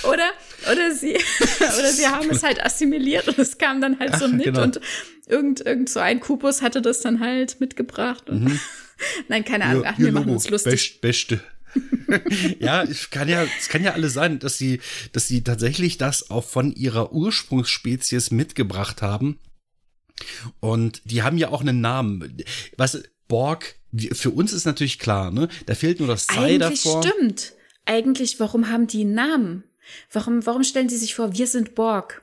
oder, 0.04 0.30
oder 0.70 0.94
sie, 0.94 1.14
oder 1.60 1.92
sie 1.92 2.06
haben 2.06 2.30
es 2.30 2.42
halt 2.42 2.64
assimiliert 2.64 3.28
und 3.28 3.38
es 3.38 3.58
kam 3.58 3.80
dann 3.80 3.98
halt 3.98 4.16
so 4.16 4.28
mit 4.28 4.44
genau. 4.44 4.62
und 4.62 4.80
irgend, 5.26 5.60
irgend 5.60 5.88
so 5.88 6.00
ein 6.00 6.20
Kubus 6.20 6.62
hatte 6.62 6.82
das 6.82 7.00
dann 7.00 7.20
halt 7.20 7.60
mitgebracht. 7.60 8.28
Und 8.30 8.44
mhm. 8.44 8.60
Nein, 9.28 9.44
keine 9.44 9.64
Ahnung, 9.64 9.84
ach, 9.86 9.98
wir 9.98 10.12
machen 10.12 10.30
uns 10.30 10.50
lustig. 10.50 11.00
Best, 11.00 11.00
beste. 11.00 11.40
ja, 12.58 12.82
es 12.82 13.10
kann 13.10 13.28
ja, 13.28 13.44
es 13.58 13.68
kann 13.68 13.84
ja 13.84 13.92
alles 13.92 14.14
sein, 14.14 14.38
dass 14.38 14.58
sie, 14.58 14.80
dass 15.12 15.28
sie 15.28 15.44
tatsächlich 15.44 15.98
das 15.98 16.30
auch 16.30 16.44
von 16.44 16.72
ihrer 16.72 17.12
Ursprungsspezies 17.12 18.30
mitgebracht 18.30 19.02
haben 19.02 19.38
und 20.60 21.02
die 21.04 21.22
haben 21.22 21.38
ja 21.38 21.48
auch 21.48 21.60
einen 21.60 21.80
Namen. 21.80 22.42
Was 22.76 23.02
Borg, 23.28 23.76
für 24.12 24.30
uns 24.30 24.52
ist 24.52 24.64
natürlich 24.64 24.98
klar, 24.98 25.30
ne? 25.30 25.48
Da 25.66 25.74
fehlt 25.74 25.98
nur 25.98 26.08
das 26.08 26.26
Sei 26.26 26.54
Eigentlich 26.54 26.82
davor. 26.82 27.02
Stimmt. 27.02 27.52
Eigentlich, 27.84 28.40
warum 28.40 28.68
haben 28.68 28.86
die 28.86 29.02
einen 29.02 29.14
Namen? 29.14 29.64
Warum, 30.12 30.44
warum 30.44 30.64
stellen 30.64 30.88
sie 30.88 30.98
sich 30.98 31.14
vor, 31.14 31.32
wir 31.34 31.46
sind 31.46 31.74
Borg? 31.74 32.22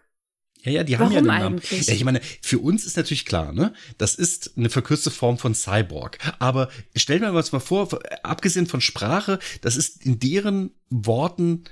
Ja, 0.62 0.72
ja, 0.72 0.84
die 0.84 0.96
haben 0.98 1.02
Warum 1.02 1.14
ja 1.14 1.22
den 1.22 1.28
Namen. 1.28 1.60
Eigentlich? 1.60 1.88
Ja, 1.88 1.94
ich 1.94 2.04
meine, 2.04 2.22
für 2.42 2.58
uns 2.58 2.86
ist 2.86 2.98
natürlich 2.98 3.26
klar, 3.26 3.52
ne? 3.52 3.74
Das 4.00 4.16
ist 4.16 4.58
eine 4.58 4.70
verkürzte 4.70 5.12
Form 5.12 5.38
von 5.38 5.54
Cyborg. 5.54 6.18
Aber 6.40 6.70
stellen 6.96 7.22
wir 7.22 7.32
uns 7.32 7.52
mal 7.52 7.60
vor, 7.60 8.00
abgesehen 8.24 8.66
von 8.66 8.82
Sprache, 8.82 9.38
das 9.62 9.76
ist 9.76 10.04
in 10.06 10.20
deren 10.20 10.72
Worten 10.90 11.66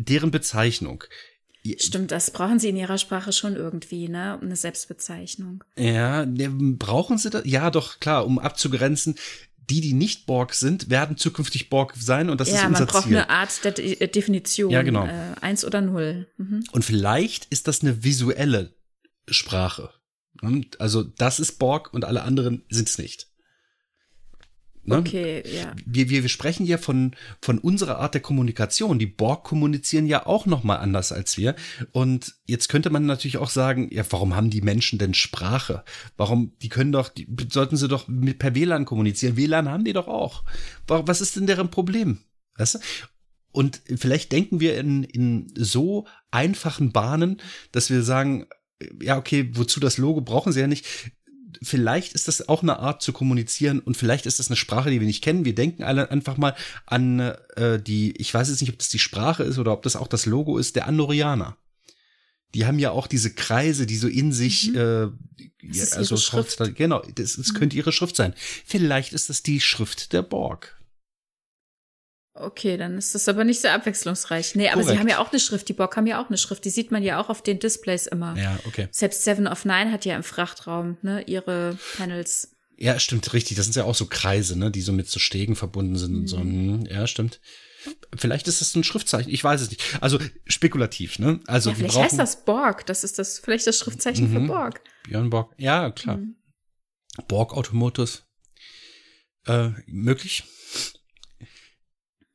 deren 0.00 0.30
Bezeichnung. 0.30 1.04
Stimmt, 1.78 2.10
das 2.10 2.30
brauchen 2.30 2.58
sie 2.58 2.70
in 2.70 2.76
ihrer 2.76 2.98
Sprache 2.98 3.32
schon 3.32 3.54
irgendwie, 3.54 4.08
ne? 4.08 4.38
Eine 4.40 4.56
Selbstbezeichnung. 4.56 5.62
Ja, 5.76 6.24
ne, 6.24 6.48
brauchen 6.50 7.18
sie 7.18 7.30
das? 7.30 7.42
Ja, 7.44 7.70
doch, 7.70 8.00
klar, 8.00 8.26
um 8.26 8.38
abzugrenzen. 8.38 9.16
Die, 9.68 9.80
die 9.80 9.92
nicht 9.92 10.26
Borg 10.26 10.54
sind, 10.54 10.90
werden 10.90 11.16
zukünftig 11.16 11.70
Borg 11.70 11.94
sein 11.96 12.28
und 12.28 12.40
das 12.40 12.48
ja, 12.48 12.56
ist 12.56 12.64
unser 12.64 12.76
Ziel. 12.76 12.82
Ja, 12.82 12.86
man 12.86 12.88
braucht 12.88 13.04
Ziel. 13.04 13.16
eine 13.16 13.30
Art 13.30 13.64
der 13.64 13.72
De 13.72 14.06
Definition. 14.08 14.70
Ja, 14.70 14.82
genau. 14.82 15.06
Äh, 15.06 15.34
eins 15.42 15.64
oder 15.64 15.80
null. 15.80 16.26
Mhm. 16.38 16.64
Und 16.72 16.84
vielleicht 16.84 17.44
ist 17.46 17.68
das 17.68 17.82
eine 17.82 18.02
visuelle 18.02 18.74
Sprache. 19.28 19.90
Also 20.78 21.04
das 21.04 21.38
ist 21.38 21.58
Borg 21.58 21.92
und 21.92 22.04
alle 22.04 22.22
anderen 22.22 22.64
sind 22.68 22.88
es 22.88 22.98
nicht. 22.98 23.29
Ne? 24.82 24.98
Okay, 24.98 25.42
ja. 25.46 25.74
Wir, 25.84 26.08
wir, 26.08 26.22
wir 26.22 26.28
sprechen 26.28 26.64
ja 26.64 26.78
von, 26.78 27.14
von 27.42 27.58
unserer 27.58 27.98
Art 27.98 28.14
der 28.14 28.22
Kommunikation. 28.22 28.98
Die 28.98 29.06
Borg 29.06 29.44
kommunizieren 29.44 30.06
ja 30.06 30.26
auch 30.26 30.46
noch 30.46 30.64
mal 30.64 30.76
anders 30.76 31.12
als 31.12 31.36
wir. 31.36 31.54
Und 31.92 32.34
jetzt 32.46 32.68
könnte 32.68 32.90
man 32.90 33.04
natürlich 33.06 33.36
auch 33.36 33.50
sagen, 33.50 33.88
ja, 33.92 34.04
warum 34.10 34.34
haben 34.34 34.50
die 34.50 34.62
Menschen 34.62 34.98
denn 34.98 35.14
Sprache? 35.14 35.84
Warum, 36.16 36.52
die 36.62 36.70
können 36.70 36.92
doch, 36.92 37.08
die, 37.08 37.28
sollten 37.50 37.76
sie 37.76 37.88
doch 37.88 38.08
mit 38.08 38.38
per 38.38 38.54
WLAN 38.54 38.86
kommunizieren. 38.86 39.36
WLAN 39.36 39.68
haben 39.68 39.84
die 39.84 39.92
doch 39.92 40.08
auch. 40.08 40.44
Was 40.86 41.20
ist 41.20 41.36
denn 41.36 41.46
deren 41.46 41.70
Problem? 41.70 42.18
Weißt 42.56 42.76
du? 42.76 42.78
Und 43.52 43.82
vielleicht 43.96 44.32
denken 44.32 44.60
wir 44.60 44.78
in, 44.78 45.04
in 45.04 45.52
so 45.56 46.06
einfachen 46.30 46.92
Bahnen, 46.92 47.40
dass 47.72 47.90
wir 47.90 48.02
sagen, 48.02 48.46
ja, 49.02 49.18
okay, 49.18 49.50
wozu 49.54 49.80
das 49.80 49.98
Logo 49.98 50.20
brauchen 50.20 50.52
sie 50.52 50.60
ja 50.60 50.66
nicht 50.66 50.86
vielleicht 51.62 52.12
ist 52.12 52.28
das 52.28 52.48
auch 52.48 52.62
eine 52.62 52.78
Art 52.78 53.02
zu 53.02 53.12
kommunizieren 53.12 53.80
und 53.80 53.96
vielleicht 53.96 54.26
ist 54.26 54.38
das 54.38 54.48
eine 54.48 54.56
Sprache, 54.56 54.90
die 54.90 55.00
wir 55.00 55.06
nicht 55.06 55.22
kennen. 55.22 55.44
Wir 55.44 55.54
denken 55.54 55.82
alle 55.82 56.10
einfach 56.10 56.36
mal 56.36 56.54
an 56.86 57.20
äh, 57.56 57.80
die, 57.80 58.16
ich 58.16 58.32
weiß 58.32 58.48
jetzt 58.48 58.60
nicht, 58.60 58.70
ob 58.70 58.78
das 58.78 58.88
die 58.88 58.98
Sprache 58.98 59.42
ist 59.42 59.58
oder 59.58 59.72
ob 59.72 59.82
das 59.82 59.96
auch 59.96 60.08
das 60.08 60.26
Logo 60.26 60.58
ist, 60.58 60.76
der 60.76 60.86
Andorianer. 60.86 61.56
Die 62.54 62.66
haben 62.66 62.78
ja 62.78 62.90
auch 62.90 63.06
diese 63.06 63.32
Kreise, 63.32 63.86
die 63.86 63.96
so 63.96 64.08
in 64.08 64.32
sich, 64.32 64.70
mhm. 64.70 64.76
äh, 64.76 65.02
ja, 65.62 65.84
also 65.92 66.16
Schrift. 66.16 66.58
genau, 66.74 67.02
das, 67.14 67.36
das 67.36 67.52
mhm. 67.52 67.54
könnte 67.54 67.76
ihre 67.76 67.92
Schrift 67.92 68.16
sein. 68.16 68.34
Vielleicht 68.64 69.12
ist 69.12 69.28
das 69.28 69.42
die 69.42 69.60
Schrift 69.60 70.12
der 70.12 70.22
Borg. 70.22 70.79
Okay, 72.32 72.76
dann 72.76 72.96
ist 72.96 73.14
das 73.14 73.28
aber 73.28 73.44
nicht 73.44 73.60
sehr 73.60 73.74
abwechslungsreich. 73.74 74.54
Nee, 74.54 74.68
aber 74.68 74.82
Korrekt. 74.82 74.90
sie 74.90 74.98
haben 75.00 75.08
ja 75.08 75.18
auch 75.18 75.30
eine 75.30 75.40
Schrift. 75.40 75.68
Die 75.68 75.72
Bock 75.72 75.96
haben 75.96 76.06
ja 76.06 76.22
auch 76.22 76.28
eine 76.28 76.38
Schrift. 76.38 76.64
Die 76.64 76.70
sieht 76.70 76.92
man 76.92 77.02
ja 77.02 77.20
auch 77.20 77.28
auf 77.28 77.42
den 77.42 77.58
Displays 77.58 78.06
immer. 78.06 78.36
Ja, 78.36 78.58
okay. 78.66 78.88
Selbst 78.92 79.24
Seven 79.24 79.48
of 79.48 79.64
Nine 79.64 79.90
hat 79.90 80.04
ja 80.04 80.14
im 80.14 80.22
Frachtraum, 80.22 80.96
ne, 81.02 81.22
ihre 81.22 81.76
Panels. 81.96 82.56
Ja, 82.76 82.98
stimmt, 82.98 83.32
richtig. 83.32 83.56
Das 83.56 83.66
sind 83.66 83.76
ja 83.76 83.84
auch 83.84 83.94
so 83.94 84.06
Kreise, 84.06 84.56
ne, 84.58 84.70
die 84.70 84.80
so 84.80 84.92
mit 84.92 85.08
so 85.08 85.18
Stegen 85.18 85.56
verbunden 85.56 85.96
sind 85.96 86.12
mhm. 86.12 86.20
und 86.20 86.26
so. 86.28 86.38
Mhm. 86.38 86.44
Hm, 86.44 86.86
ja, 86.86 87.06
stimmt. 87.06 87.40
Vielleicht 88.16 88.46
ist 88.46 88.60
das 88.60 88.74
ein 88.74 88.84
Schriftzeichen. 88.84 89.32
Ich 89.32 89.42
weiß 89.42 89.60
es 89.60 89.70
nicht. 89.70 89.82
Also 90.00 90.18
spekulativ, 90.46 91.18
ne? 91.18 91.40
Also 91.46 91.70
ja, 91.70 91.76
vielleicht 91.76 91.94
brauchen, 91.94 92.04
heißt 92.04 92.18
das 92.18 92.44
Borg. 92.44 92.86
Das 92.86 93.04
ist 93.04 93.18
das 93.18 93.38
vielleicht 93.38 93.66
das 93.66 93.78
Schriftzeichen 93.78 94.30
mhm. 94.30 94.34
für 94.34 94.46
Borg. 94.46 94.82
Björn 95.04 95.30
Borg. 95.30 95.52
Ja, 95.56 95.90
klar. 95.90 96.18
Mhm. 96.18 96.36
Borg 97.26 97.54
Automotus. 97.54 98.24
Äh, 99.46 99.70
möglich. 99.86 100.44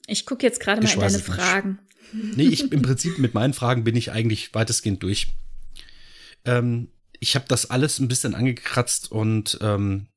Ich 0.07 0.25
gucke 0.25 0.45
jetzt 0.45 0.59
gerade 0.59 0.81
mal 0.81 0.91
in 0.91 0.99
deine 0.99 1.19
Fragen. 1.19 1.79
Nicht. 2.11 2.37
Nee, 2.37 2.47
ich 2.47 2.71
im 2.71 2.81
Prinzip 2.81 3.17
mit 3.19 3.33
meinen 3.33 3.53
Fragen 3.53 3.83
bin 3.83 3.95
ich 3.95 4.11
eigentlich 4.11 4.53
weitestgehend 4.53 5.01
durch. 5.03 5.27
Ähm, 6.45 6.89
ich 7.19 7.35
habe 7.35 7.45
das 7.47 7.69
alles 7.69 7.99
ein 7.99 8.07
bisschen 8.07 8.35
angekratzt 8.35 9.11
und 9.11 9.57
ähm, 9.61 10.07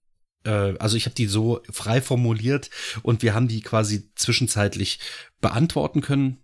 äh, 0.45 0.75
also 0.79 0.97
ich 0.97 1.07
habe 1.07 1.15
die 1.15 1.27
so 1.27 1.63
frei 1.71 2.01
formuliert 2.01 2.71
und 3.03 3.23
wir 3.23 3.35
haben 3.35 3.49
die 3.49 3.63
quasi 3.63 4.11
zwischenzeitlich 4.15 4.99
beantworten 5.41 6.01
können. 6.01 6.39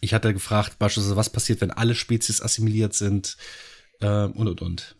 Ich 0.00 0.14
hatte 0.14 0.32
gefragt, 0.32 0.78
beispielsweise, 0.78 1.16
was 1.16 1.30
passiert, 1.30 1.60
wenn 1.60 1.70
alle 1.70 1.94
Spezies 1.94 2.42
assimiliert 2.42 2.94
sind 2.94 3.36
äh, 4.00 4.24
und 4.24 4.48
und 4.48 4.62
und. 4.62 4.96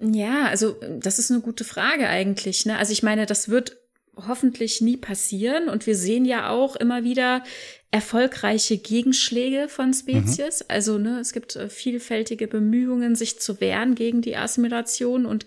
Ja, 0.00 0.46
also 0.46 0.80
das 0.98 1.18
ist 1.18 1.30
eine 1.30 1.40
gute 1.40 1.62
Frage 1.62 2.08
eigentlich. 2.08 2.64
Ne? 2.66 2.78
Also 2.78 2.92
ich 2.92 3.02
meine, 3.02 3.26
das 3.26 3.48
wird 3.48 3.76
hoffentlich 4.16 4.80
nie 4.80 4.96
passieren. 4.96 5.68
Und 5.68 5.86
wir 5.86 5.96
sehen 5.96 6.24
ja 6.24 6.50
auch 6.50 6.76
immer 6.76 7.04
wieder 7.04 7.42
erfolgreiche 7.90 8.78
Gegenschläge 8.78 9.68
von 9.68 9.92
Spezies. 9.92 10.60
Mhm. 10.60 10.66
Also 10.68 10.98
ne, 10.98 11.18
es 11.20 11.32
gibt 11.32 11.56
äh, 11.56 11.68
vielfältige 11.68 12.46
Bemühungen, 12.46 13.16
sich 13.16 13.40
zu 13.40 13.60
wehren 13.60 13.94
gegen 13.94 14.22
die 14.22 14.36
Assimilation 14.36 15.26
und 15.26 15.46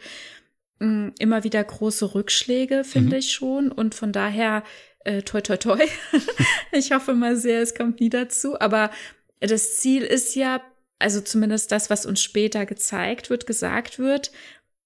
mh, 0.80 0.88
mm, 0.88 1.14
immer 1.20 1.44
wieder 1.44 1.64
große 1.64 2.14
Rückschläge, 2.14 2.84
finde 2.84 3.16
mhm. 3.16 3.20
ich 3.20 3.32
schon. 3.32 3.72
Und 3.72 3.96
von 3.96 4.12
daher, 4.12 4.64
äh, 5.06 5.22
toi, 5.22 5.42
toi, 5.42 5.58
toi. 5.58 5.80
ich 6.72 6.92
hoffe 6.92 7.14
mal 7.14 7.36
sehr, 7.36 7.62
es 7.62 7.76
kommt 7.76 8.00
nie 8.00 8.10
dazu. 8.10 8.60
Aber 8.60 8.92
das 9.40 9.78
Ziel 9.78 10.04
ist 10.04 10.36
ja, 10.36 10.62
also 11.00 11.22
zumindest 11.22 11.72
das, 11.72 11.90
was 11.90 12.06
uns 12.06 12.22
später 12.22 12.66
gezeigt 12.66 13.30
wird, 13.30 13.46
gesagt 13.46 14.00
wird, 14.00 14.32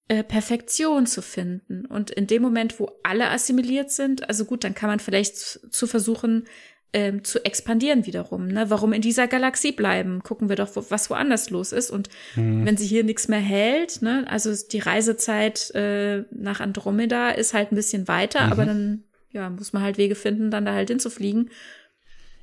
äh, 0.07 0.23
Perfektion 0.23 1.05
zu 1.05 1.21
finden. 1.21 1.85
Und 1.85 2.11
in 2.11 2.27
dem 2.27 2.41
Moment, 2.41 2.79
wo 2.79 2.91
alle 3.03 3.29
assimiliert 3.29 3.91
sind, 3.91 4.29
also 4.29 4.45
gut, 4.45 4.63
dann 4.63 4.75
kann 4.75 4.89
man 4.89 4.99
vielleicht 4.99 5.35
zu 5.37 5.87
versuchen, 5.87 6.45
ähm, 6.93 7.23
zu 7.23 7.43
expandieren 7.43 8.05
wiederum. 8.05 8.47
Ne? 8.47 8.69
Warum 8.69 8.93
in 8.93 9.01
dieser 9.01 9.27
Galaxie 9.27 9.73
bleiben? 9.73 10.23
Gucken 10.23 10.47
wir 10.47 10.55
doch, 10.55 10.75
wo, 10.75 10.85
was 10.89 11.09
woanders 11.09 11.49
los 11.49 11.73
ist. 11.73 11.91
Und 11.91 12.09
mhm. 12.35 12.65
wenn 12.65 12.77
sie 12.77 12.87
hier 12.87 13.03
nichts 13.03 13.27
mehr 13.27 13.39
hält, 13.39 14.01
ne? 14.01 14.25
also 14.29 14.53
die 14.71 14.79
Reisezeit 14.79 15.71
äh, 15.75 16.23
nach 16.31 16.61
Andromeda 16.61 17.31
ist 17.31 17.53
halt 17.53 17.71
ein 17.71 17.75
bisschen 17.75 18.07
weiter, 18.07 18.45
mhm. 18.45 18.51
aber 18.51 18.65
dann 18.65 19.03
ja, 19.31 19.49
muss 19.49 19.73
man 19.73 19.83
halt 19.83 19.97
Wege 19.97 20.15
finden, 20.15 20.49
dann 20.49 20.65
da 20.65 20.73
halt 20.73 20.89
hinzufliegen. 20.89 21.51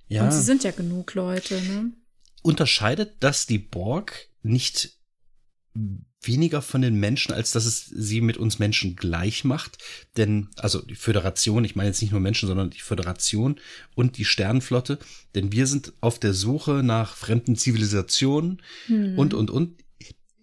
Ja. 0.09 0.25
Und 0.25 0.33
sie 0.33 0.43
sind 0.43 0.65
ja 0.65 0.71
genug 0.71 1.15
Leute. 1.15 1.55
Ne? 1.55 1.93
Unterscheidet 2.43 3.15
das 3.21 3.47
die 3.47 3.59
Borg 3.59 4.29
nicht 4.43 4.99
weniger 6.27 6.63
von 6.63 6.83
den 6.83 6.95
Menschen, 6.97 7.33
als 7.33 7.53
dass 7.53 7.65
es 7.67 7.87
sie 7.87 8.21
mit 8.21 8.37
uns 8.37 8.59
Menschen 8.59 8.97
gleich 8.97 9.45
macht. 9.45 9.79
Denn, 10.17 10.49
also 10.57 10.81
die 10.83 10.95
Föderation, 10.95 11.65
ich 11.65 11.77
meine 11.77 11.89
jetzt 11.89 12.03
nicht 12.03 12.11
nur 12.11 12.21
Menschen, 12.21 12.47
sondern 12.47 12.71
die 12.71 12.81
Föderation 12.81 13.61
und 13.95 14.19
die 14.19 14.25
Sternenflotte, 14.25 14.99
denn 15.35 15.53
wir 15.53 15.67
sind 15.67 15.93
auf 16.01 16.19
der 16.19 16.35
Suche 16.35 16.83
nach 16.83 17.17
fremden 17.17 17.57
Zivilisationen 17.57 18.63
hm. 18.87 19.19
und, 19.19 19.35
und, 19.35 19.51
und. 19.51 19.83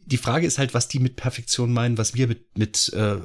Die 0.05 0.17
Frage 0.17 0.45
ist 0.45 0.57
halt, 0.57 0.73
was 0.73 0.87
die 0.87 0.99
mit 0.99 1.15
Perfektion 1.15 1.71
meinen, 1.71 1.97
was 1.97 2.15
wir 2.15 2.27
mit, 2.27 2.57
mit 2.57 2.91
äh, 2.93 3.19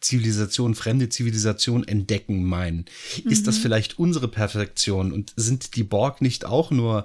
Zivilisation, 0.00 0.74
fremde 0.74 1.08
Zivilisation 1.08 1.86
entdecken 1.86 2.44
meinen. 2.44 2.84
Mhm. 3.24 3.30
Ist 3.30 3.46
das 3.46 3.58
mhm. 3.58 3.62
vielleicht 3.62 3.98
unsere 3.98 4.28
Perfektion 4.28 5.12
und 5.12 5.32
sind 5.36 5.76
die 5.76 5.84
Borg 5.84 6.20
nicht 6.20 6.44
auch 6.44 6.70
nur 6.70 7.04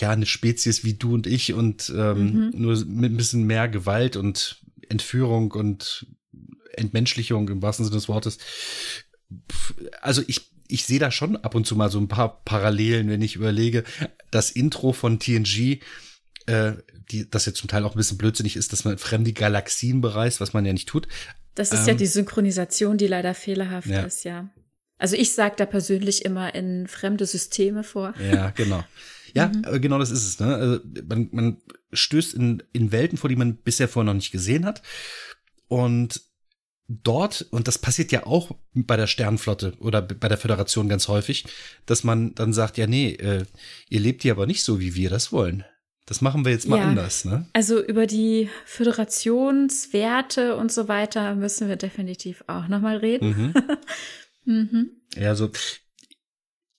ja 0.00 0.10
eine 0.10 0.26
Spezies 0.26 0.84
wie 0.84 0.94
du 0.94 1.14
und 1.14 1.26
ich 1.26 1.52
und 1.52 1.92
ähm, 1.96 2.50
mhm. 2.52 2.52
nur 2.54 2.76
mit 2.86 3.12
ein 3.12 3.16
bisschen 3.16 3.44
mehr 3.44 3.68
Gewalt 3.68 4.16
und 4.16 4.62
Entführung 4.88 5.52
und 5.52 6.06
Entmenschlichung 6.72 7.48
im 7.48 7.62
wahrsten 7.62 7.84
Sinne 7.84 7.96
des 7.96 8.08
Wortes. 8.08 8.38
Also 10.00 10.22
ich 10.26 10.50
ich 10.66 10.86
sehe 10.86 10.98
da 10.98 11.10
schon 11.10 11.36
ab 11.36 11.54
und 11.54 11.66
zu 11.66 11.76
mal 11.76 11.90
so 11.90 11.98
ein 11.98 12.08
paar 12.08 12.42
Parallelen, 12.44 13.08
wenn 13.08 13.22
ich 13.22 13.36
überlege, 13.36 13.84
das 14.30 14.50
Intro 14.50 14.92
von 14.92 15.18
TNG, 15.18 15.80
äh, 16.46 16.72
die, 17.10 17.28
das 17.28 17.46
jetzt 17.46 17.58
zum 17.58 17.68
Teil 17.68 17.84
auch 17.84 17.94
ein 17.94 17.98
bisschen 17.98 18.18
blödsinnig 18.18 18.56
ist, 18.56 18.72
dass 18.72 18.84
man 18.84 18.98
fremde 18.98 19.32
Galaxien 19.32 20.00
bereist, 20.00 20.40
was 20.40 20.52
man 20.52 20.64
ja 20.64 20.72
nicht 20.72 20.88
tut. 20.88 21.06
Das 21.54 21.72
ist 21.72 21.80
ähm, 21.80 21.88
ja 21.88 21.94
die 21.94 22.06
Synchronisation, 22.06 22.96
die 22.96 23.06
leider 23.06 23.34
fehlerhaft 23.34 23.88
ja. 23.88 24.02
ist, 24.02 24.24
ja. 24.24 24.48
Also 24.98 25.16
ich 25.16 25.32
sage 25.34 25.54
da 25.58 25.66
persönlich 25.66 26.24
immer 26.24 26.54
in 26.54 26.86
fremde 26.86 27.26
Systeme 27.26 27.84
vor. 27.84 28.14
Ja, 28.18 28.50
genau. 28.50 28.84
Ja, 29.34 29.48
mhm. 29.48 29.80
genau 29.80 29.98
das 29.98 30.10
ist 30.10 30.26
es. 30.26 30.40
Ne? 30.40 30.54
Also 30.54 30.80
man, 31.08 31.28
man 31.32 31.56
stößt 31.92 32.34
in, 32.34 32.62
in 32.72 32.92
Welten 32.92 33.18
vor, 33.18 33.28
die 33.28 33.36
man 33.36 33.56
bisher 33.56 33.88
vorher 33.88 34.06
noch 34.06 34.14
nicht 34.14 34.32
gesehen 34.32 34.64
hat. 34.64 34.82
Und 35.68 36.22
dort, 36.88 37.46
und 37.50 37.66
das 37.66 37.78
passiert 37.78 38.12
ja 38.12 38.26
auch 38.26 38.52
bei 38.74 38.96
der 38.96 39.06
Sternflotte 39.06 39.74
oder 39.78 40.02
bei 40.02 40.28
der 40.28 40.38
Föderation 40.38 40.88
ganz 40.88 41.08
häufig, 41.08 41.44
dass 41.86 42.04
man 42.04 42.34
dann 42.34 42.52
sagt, 42.52 42.78
ja, 42.78 42.86
nee, 42.86 43.12
äh, 43.12 43.44
ihr 43.88 44.00
lebt 44.00 44.22
hier 44.22 44.32
aber 44.32 44.46
nicht 44.46 44.62
so, 44.64 44.80
wie 44.80 44.94
wir 44.94 45.10
das 45.10 45.32
wollen. 45.32 45.64
Das 46.06 46.20
machen 46.20 46.44
wir 46.44 46.52
jetzt 46.52 46.68
mal 46.68 46.76
ja, 46.76 46.84
anders, 46.84 47.24
ne? 47.24 47.46
Also 47.54 47.82
über 47.82 48.06
die 48.06 48.50
Föderationswerte 48.66 50.54
und 50.56 50.70
so 50.70 50.86
weiter 50.86 51.34
müssen 51.34 51.66
wir 51.66 51.76
definitiv 51.76 52.44
auch 52.46 52.68
nochmal 52.68 52.98
reden. 52.98 53.54
Mhm. 54.44 54.44
mhm. 54.44 54.90
Ja, 55.16 55.30
also 55.30 55.50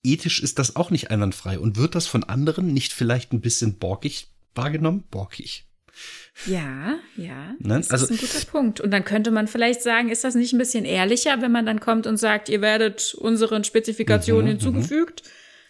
ethisch 0.05 0.41
ist 0.41 0.59
das 0.59 0.75
auch 0.75 0.91
nicht 0.91 1.11
einwandfrei. 1.11 1.59
Und 1.59 1.77
wird 1.77 1.95
das 1.95 2.07
von 2.07 2.23
anderen 2.23 2.73
nicht 2.73 2.93
vielleicht 2.93 3.33
ein 3.33 3.41
bisschen 3.41 3.77
borkig 3.77 4.29
wahrgenommen? 4.53 5.03
Borkig. 5.11 5.65
Ja, 6.45 6.97
ja. 7.15 7.53
Ne? 7.59 7.77
Das 7.77 7.91
also, 7.91 8.05
ist 8.05 8.11
ein 8.11 8.17
guter 8.17 8.45
Punkt. 8.45 8.81
Und 8.81 8.91
dann 8.91 9.05
könnte 9.05 9.31
man 9.31 9.47
vielleicht 9.47 9.81
sagen, 9.81 10.09
ist 10.09 10.23
das 10.23 10.35
nicht 10.35 10.53
ein 10.53 10.59
bisschen 10.59 10.85
ehrlicher, 10.85 11.41
wenn 11.41 11.51
man 11.51 11.65
dann 11.65 11.79
kommt 11.79 12.07
und 12.07 12.17
sagt, 12.17 12.49
ihr 12.49 12.61
werdet 12.61 13.13
unseren 13.15 13.63
Spezifikationen 13.63 14.45
mhm, 14.45 14.51
mhm. 14.51 14.59
hinzugefügt? 14.59 15.23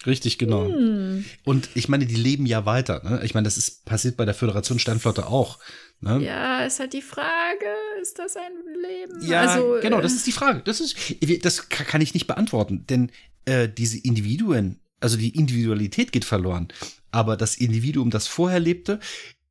Richtig, 0.06 0.38
genau. 0.38 0.66
Hm. 0.66 1.24
Und 1.44 1.68
ich 1.74 1.88
meine, 1.88 2.06
die 2.06 2.14
leben 2.14 2.46
ja 2.46 2.64
weiter. 2.64 3.02
Ne? 3.02 3.20
Ich 3.24 3.34
meine, 3.34 3.44
das 3.44 3.56
ist 3.56 3.84
passiert 3.84 4.16
bei 4.16 4.24
der 4.24 4.34
Föderation 4.34 4.78
Sternflotte 4.78 5.26
auch. 5.26 5.58
Ne? 6.00 6.22
Ja, 6.22 6.64
ist 6.64 6.78
halt 6.78 6.92
die 6.92 7.02
Frage, 7.02 7.66
ist 8.00 8.18
das 8.18 8.36
ein 8.36 8.52
Leben? 8.82 9.26
Ja, 9.26 9.42
also, 9.42 9.78
genau, 9.80 10.00
das 10.00 10.12
äh, 10.12 10.16
ist 10.16 10.26
die 10.26 10.32
Frage. 10.32 10.62
Das 10.64 10.80
ist, 10.80 10.96
das 11.42 11.68
kann 11.68 12.00
ich 12.00 12.14
nicht 12.14 12.26
beantworten, 12.26 12.84
denn 12.88 13.10
äh, 13.46 13.68
diese 13.68 13.98
Individuen, 13.98 14.80
also 15.00 15.16
die 15.16 15.36
Individualität 15.36 16.12
geht 16.12 16.24
verloren. 16.24 16.68
Aber 17.10 17.36
das 17.36 17.56
Individuum, 17.56 18.10
das 18.10 18.26
vorher 18.26 18.60
lebte, 18.60 19.00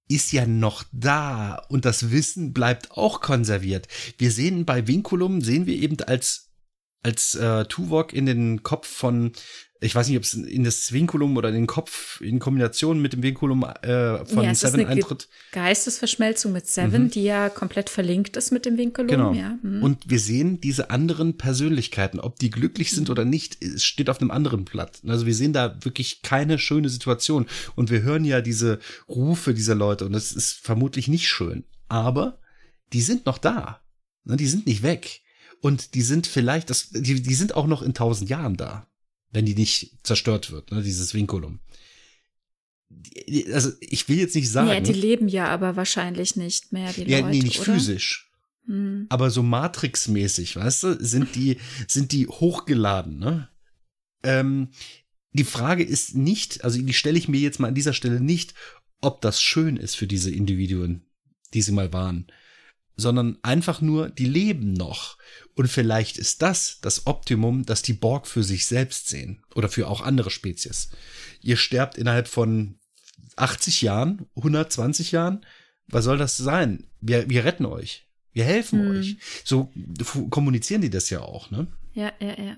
ist 0.08 0.32
ja 0.32 0.46
noch 0.46 0.84
da 0.92 1.56
und 1.70 1.86
das 1.86 2.12
Wissen 2.12 2.54
bleibt 2.54 2.92
auch 2.92 3.22
konserviert. 3.22 3.88
Wir 4.18 4.32
sehen 4.32 4.66
bei 4.66 4.88
Vinculum, 4.88 5.42
sehen 5.42 5.66
wir 5.66 5.76
eben 5.76 6.00
als 6.02 6.52
als 7.02 7.36
äh, 7.36 7.66
Tuvok 7.66 8.14
in 8.14 8.26
den 8.26 8.64
Kopf 8.64 8.88
von 8.88 9.32
ich 9.86 9.94
weiß 9.94 10.08
nicht, 10.08 10.18
ob 10.18 10.24
es 10.24 10.34
in 10.34 10.64
das 10.64 10.92
Vinculum 10.92 11.38
oder 11.38 11.50
in 11.50 11.56
den 11.56 11.68
Kopf 11.68 12.20
in 12.20 12.40
Kombination 12.40 13.02
mit 13.02 13.14
dem 13.14 13.22
Vinculum 13.22 13.64
äh, 13.64 14.26
von 14.26 14.44
ja, 14.44 14.56
Seven 14.56 14.86
eintritt. 14.86 15.28
Geistesverschmelzung 15.52 16.52
mit 16.52 16.68
Seven, 16.68 17.04
mhm. 17.04 17.10
die 17.12 17.24
ja 17.24 17.50
komplett 17.50 17.90
verlinkt 17.90 18.36
ist 18.36 18.52
mit 18.52 18.66
dem 18.66 18.78
Vinculum. 18.78 19.10
Genau. 19.10 19.34
Ja. 19.34 19.58
Mhm. 19.62 19.84
Und 19.84 20.10
wir 20.10 20.20
sehen 20.20 20.60
diese 20.60 20.90
anderen 20.90 21.38
Persönlichkeiten, 21.38 22.20
ob 22.20 22.40
die 22.40 22.50
glücklich 22.50 22.92
sind 22.92 23.10
mhm. 23.10 23.12
oder 23.12 23.26
nicht, 23.26 23.58
steht 23.82 24.10
auf 24.10 24.20
einem 24.20 24.32
anderen 24.32 24.66
Blatt. 24.66 25.02
Also 25.06 25.26
wir 25.26 25.36
sehen 25.36 25.54
da 25.54 25.78
wirklich 25.84 26.24
keine 26.24 26.58
schöne 26.58 26.90
Situation. 26.90 27.46
Und 27.76 27.92
wir 27.92 28.02
hören 28.02 28.26
ja 28.26 28.42
diese 28.42 28.80
Rufe 29.08 29.54
dieser 29.54 29.76
Leute 29.76 30.06
und 30.06 30.14
das 30.14 30.32
ist 30.32 30.54
vermutlich 30.54 31.08
nicht 31.08 31.28
schön. 31.28 31.64
Aber 31.88 32.40
die 32.92 33.02
sind 33.02 33.26
noch 33.26 33.38
da. 33.38 33.82
Ne, 34.24 34.36
die 34.36 34.48
sind 34.48 34.66
nicht 34.66 34.82
weg. 34.82 35.22
Und 35.62 35.94
die 35.94 36.02
sind 36.02 36.28
vielleicht, 36.28 36.70
das, 36.70 36.90
die, 36.90 37.22
die 37.22 37.36
sind 37.36 37.56
auch 37.56 37.68
noch 37.68 37.82
in 37.82 37.94
tausend 37.94 38.30
Jahren 38.30 38.58
da 38.58 38.88
wenn 39.36 39.46
die 39.46 39.56
nicht 39.56 39.92
zerstört 40.04 40.52
wird, 40.52 40.72
ne, 40.72 40.82
dieses 40.82 41.14
Vinculum. 41.14 41.60
Also 43.52 43.72
ich 43.82 44.08
will 44.08 44.18
jetzt 44.18 44.36
nicht 44.36 44.50
sagen. 44.50 44.70
Ja, 44.70 44.80
die 44.80 44.94
leben 44.94 45.28
ja 45.28 45.48
aber 45.50 45.76
wahrscheinlich 45.76 46.36
nicht 46.36 46.72
mehr, 46.72 46.94
die 46.94 47.04
ja, 47.04 47.20
Leute, 47.20 47.32
nee, 47.32 47.44
nicht 47.44 47.60
oder? 47.60 47.74
physisch. 47.74 48.32
Hm. 48.66 49.06
Aber 49.10 49.30
so 49.30 49.44
Matrix-mäßig, 49.44 50.56
weißt 50.56 50.84
du, 50.84 51.06
sind 51.06 51.36
die, 51.36 51.58
sind 51.88 52.12
die 52.12 52.28
hochgeladen, 52.28 53.20
ne? 53.20 53.50
Ähm, 54.24 54.70
die 55.34 55.44
Frage 55.44 55.84
ist 55.84 56.16
nicht, 56.16 56.64
also 56.64 56.82
die 56.82 56.94
stelle 56.94 57.18
ich 57.18 57.28
mir 57.28 57.40
jetzt 57.40 57.60
mal 57.60 57.68
an 57.68 57.76
dieser 57.76 57.94
Stelle 57.94 58.22
nicht, 58.22 58.54
ob 59.02 59.22
das 59.22 59.42
schön 59.42 59.78
ist 59.78 59.96
für 59.96 60.08
diese 60.08 60.32
Individuen, 60.32 61.06
die 61.54 61.62
sie 61.62 61.74
mal 61.74 61.92
waren, 61.94 62.28
sondern 62.98 63.38
einfach 63.42 63.82
nur, 63.82 64.10
die 64.10 64.26
leben 64.26 64.74
noch. 64.74 65.18
Und 65.56 65.68
vielleicht 65.68 66.18
ist 66.18 66.42
das 66.42 66.80
das 66.82 67.08
Optimum, 67.08 67.66
das 67.66 67.82
die 67.82 67.94
Borg 67.94 68.28
für 68.28 68.44
sich 68.44 68.66
selbst 68.66 69.10
sehen 69.10 69.44
oder 69.54 69.70
für 69.70 69.88
auch 69.88 70.02
andere 70.02 70.30
Spezies. 70.30 70.90
Ihr 71.42 71.58
sterbt 71.58 71.98
innerhalb 71.98 72.28
von 72.28 72.80
80 73.36 73.82
Jahren, 73.82 74.26
120 74.36 75.12
Jahren. 75.12 75.46
Was 75.88 76.06
soll 76.06 76.18
das 76.18 76.38
sein? 76.38 76.88
Wir, 77.02 77.30
wir 77.30 77.46
retten 77.46 77.66
euch. 77.66 78.08
Wir 78.34 78.44
helfen 78.44 78.82
hm. 78.82 78.92
euch. 78.92 79.18
So 79.44 79.72
kommunizieren 80.30 80.82
die 80.82 80.90
das 80.90 81.10
ja 81.10 81.22
auch, 81.22 81.52
ne? 81.52 81.68
Ja, 81.94 82.12
ja, 82.20 82.38
ja. 82.38 82.58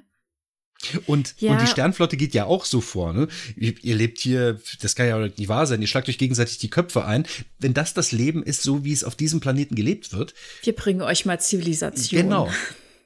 Und, 1.05 1.35
ja. 1.39 1.51
und 1.51 1.61
die 1.61 1.67
Sternflotte 1.67 2.17
geht 2.17 2.33
ja 2.33 2.45
auch 2.45 2.65
so 2.65 2.81
vor. 2.81 3.13
Ne? 3.13 3.27
Ihr, 3.55 3.73
ihr, 3.83 3.95
lebt 3.95 4.19
hier, 4.19 4.59
das 4.81 4.95
kann 4.95 5.07
ja 5.07 5.17
nicht 5.17 5.47
wahr 5.47 5.65
sein, 5.65 5.81
ihr 5.81 5.87
schlagt 5.87 6.07
euch 6.07 6.17
gegenseitig 6.17 6.59
die 6.59 6.69
Köpfe 6.69 7.05
ein. 7.05 7.25
Wenn 7.59 7.73
das 7.73 7.93
das 7.93 8.11
Leben 8.11 8.43
ist, 8.43 8.61
so 8.61 8.83
wie 8.83 8.93
es 8.93 9.03
auf 9.03 9.15
diesem 9.15 9.39
Planeten 9.39 9.75
gelebt 9.75 10.13
wird. 10.13 10.33
Wir 10.63 10.73
bringen 10.73 11.01
euch 11.01 11.25
mal 11.25 11.39
Zivilisation. 11.39 12.21
Genau. 12.21 12.51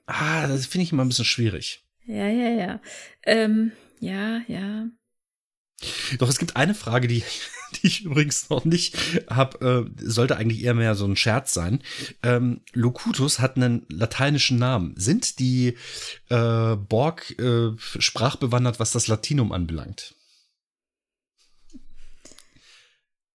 Ah, 0.06 0.48
das 0.48 0.66
finde 0.66 0.84
ich 0.84 0.92
immer 0.92 1.06
ein 1.06 1.08
bisschen 1.08 1.26
schwierig. 1.26 1.84
Ja, 2.06 2.28
ja, 2.28 2.50
ja. 2.50 2.82
Ähm, 3.24 3.72
ja, 4.00 4.42
ja. 4.48 4.88
Doch 6.20 6.30
es 6.30 6.40
gibt 6.40 6.56
eine 6.56 6.76
Frage, 6.76 7.08
die, 7.08 7.24
die 7.84 7.88
ich 7.88 8.06
übrigens 8.06 8.50
noch 8.50 8.66
nicht 8.66 8.98
habe, 9.30 9.88
äh, 10.00 10.04
sollte 10.04 10.38
eigentlich 10.38 10.64
eher 10.64 10.74
mehr 10.74 10.96
so 10.96 11.06
ein 11.06 11.16
Scherz 11.16 11.54
sein. 11.54 11.82
Ähm, 12.24 12.62
Locutus 12.74 13.40
hat 13.40 13.56
einen 13.56 13.86
lateinischen 13.90 14.58
Namen. 14.58 14.94
Sind 14.98 15.40
die 15.40 15.78
äh, 16.30 16.76
Borg 16.76 17.38
äh, 17.40 17.72
sprachbewandert, 17.78 18.80
was 18.80 18.92
das 18.92 19.08
Latinum 19.08 19.52
anbelangt? 19.52 20.16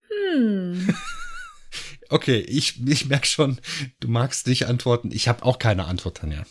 Hm. 0.09 0.95
okay, 2.09 2.41
ich, 2.41 2.87
ich 2.87 3.07
merke 3.07 3.27
schon, 3.27 3.59
du 4.01 4.09
magst 4.09 4.47
nicht 4.47 4.67
antworten. 4.67 5.11
Ich 5.13 5.29
habe 5.29 5.45
auch 5.45 5.59
keine 5.59 5.87
Antwort, 5.87 6.19
Tanja. 6.19 6.45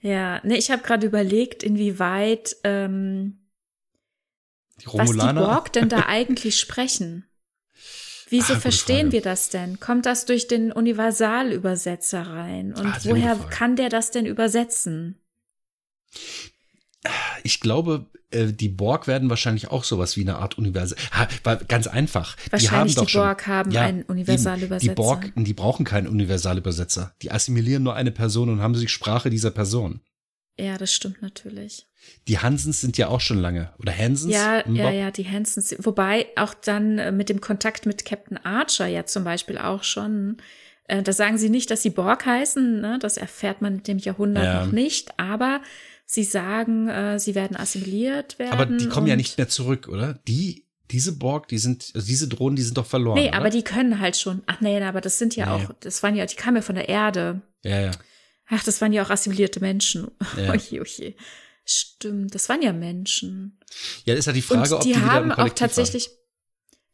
Ja, 0.00 0.40
ne, 0.44 0.56
ich 0.56 0.70
habe 0.70 0.82
gerade 0.82 1.06
überlegt, 1.06 1.62
inwieweit 1.62 2.56
ähm, 2.62 3.47
die 4.80 4.86
Romulaner? 4.86 5.40
was 5.40 5.46
die 5.46 5.52
Borg 5.52 5.72
denn 5.72 5.88
da 5.88 6.04
eigentlich 6.06 6.58
sprechen. 6.58 7.24
Wieso 8.30 8.54
ah, 8.54 8.60
verstehen 8.60 9.12
wir 9.12 9.22
das 9.22 9.48
denn? 9.48 9.80
Kommt 9.80 10.04
das 10.06 10.26
durch 10.26 10.48
den 10.48 10.70
Universalübersetzer 10.70 12.26
rein? 12.26 12.74
Und 12.74 12.86
ah, 12.86 12.98
woher 13.04 13.36
kann 13.36 13.76
der 13.76 13.88
das 13.88 14.10
denn 14.10 14.26
übersetzen? 14.26 15.18
Ich 17.42 17.60
glaube, 17.60 18.06
äh, 18.30 18.52
die 18.52 18.68
Borg 18.68 19.06
werden 19.06 19.30
wahrscheinlich 19.30 19.68
auch 19.68 19.84
sowas 19.84 20.16
wie 20.16 20.22
eine 20.22 20.36
Art 20.36 20.58
Universal. 20.58 20.98
Ganz 21.68 21.86
einfach. 21.86 22.36
Wahrscheinlich 22.50 22.94
die, 22.94 23.00
haben 23.00 23.06
die 23.06 23.12
Borg 23.14 23.42
schon, 23.42 23.54
haben 23.54 23.70
ja, 23.70 23.82
einen 23.82 24.02
Universalübersetzer. 24.02 24.88
Die 24.90 24.94
Borg, 24.94 25.32
die 25.34 25.54
brauchen 25.54 25.84
keinen 25.84 26.08
Universalübersetzer. 26.08 27.14
Die 27.22 27.30
assimilieren 27.30 27.82
nur 27.82 27.94
eine 27.94 28.10
Person 28.10 28.50
und 28.50 28.60
haben 28.60 28.74
die 28.74 28.88
Sprache 28.88 29.30
dieser 29.30 29.50
Person. 29.50 30.00
Ja, 30.58 30.76
das 30.76 30.92
stimmt 30.92 31.22
natürlich. 31.22 31.86
Die 32.26 32.38
Hansens 32.38 32.80
sind 32.80 32.98
ja 32.98 33.08
auch 33.08 33.20
schon 33.20 33.38
lange. 33.38 33.72
Oder 33.78 33.96
Hansens? 33.96 34.32
Ja, 34.32 34.68
ja, 34.68 34.90
ja, 34.90 35.10
die 35.10 35.28
Hansens. 35.28 35.74
Wobei 35.78 36.26
auch 36.36 36.54
dann 36.54 36.98
äh, 36.98 37.12
mit 37.12 37.28
dem 37.28 37.40
Kontakt 37.40 37.86
mit 37.86 38.04
Captain 38.04 38.38
Archer 38.38 38.86
ja 38.86 39.06
zum 39.06 39.24
Beispiel 39.24 39.58
auch 39.58 39.84
schon. 39.84 40.38
Äh, 40.84 41.02
da 41.02 41.12
sagen 41.12 41.38
sie 41.38 41.50
nicht, 41.50 41.70
dass 41.70 41.82
sie 41.82 41.90
Borg 41.90 42.26
heißen. 42.26 42.80
Ne? 42.80 42.98
Das 43.00 43.16
erfährt 43.16 43.62
man 43.62 43.76
in 43.76 43.82
dem 43.84 43.98
Jahrhundert 43.98 44.44
ja. 44.44 44.64
noch 44.64 44.72
nicht. 44.72 45.18
Aber 45.18 45.60
sie 46.06 46.24
sagen, 46.24 46.88
äh, 46.88 47.20
sie 47.20 47.34
werden 47.34 47.56
assimiliert 47.56 48.38
werden. 48.38 48.52
Aber 48.52 48.66
die 48.66 48.88
kommen 48.88 49.06
ja 49.06 49.16
nicht 49.16 49.38
mehr 49.38 49.48
zurück, 49.48 49.88
oder? 49.88 50.18
Die 50.26 50.64
diese 50.90 51.12
Borg, 51.12 51.48
die 51.48 51.58
sind, 51.58 51.92
also 51.94 52.06
diese 52.06 52.28
Drohnen, 52.28 52.56
die 52.56 52.62
sind 52.62 52.78
doch 52.78 52.86
verloren. 52.86 53.18
Nee, 53.20 53.28
oder? 53.28 53.36
aber 53.36 53.50
die 53.50 53.62
können 53.62 54.00
halt 54.00 54.16
schon. 54.16 54.42
Ach 54.46 54.60
nee, 54.60 54.80
aber 54.82 55.02
das 55.02 55.18
sind 55.18 55.36
ja 55.36 55.44
nee. 55.44 55.64
auch, 55.64 55.72
das 55.80 56.02
waren 56.02 56.16
ja, 56.16 56.24
die 56.24 56.36
kamen 56.36 56.56
ja 56.56 56.62
von 56.62 56.76
der 56.76 56.88
Erde. 56.88 57.42
Ja, 57.62 57.80
ja. 57.80 57.90
Ach, 58.48 58.64
das 58.64 58.80
waren 58.80 58.92
ja 58.92 59.04
auch 59.04 59.10
assimilierte 59.10 59.60
Menschen. 59.60 60.10
Ja. 60.36 60.52
Oje, 60.52 60.80
oje. 60.80 61.14
Stimmt, 61.64 62.34
das 62.34 62.48
waren 62.48 62.62
ja 62.62 62.72
Menschen. 62.72 63.58
Ja, 64.04 64.14
ist 64.14 64.24
ja 64.24 64.32
die 64.32 64.40
Frage, 64.40 64.74
und 64.74 64.84
die 64.84 64.94
ob 64.94 64.96
die 64.96 65.04
haben 65.04 65.32
auch 65.32 65.50
tatsächlich. 65.50 66.06
Waren. 66.06 66.16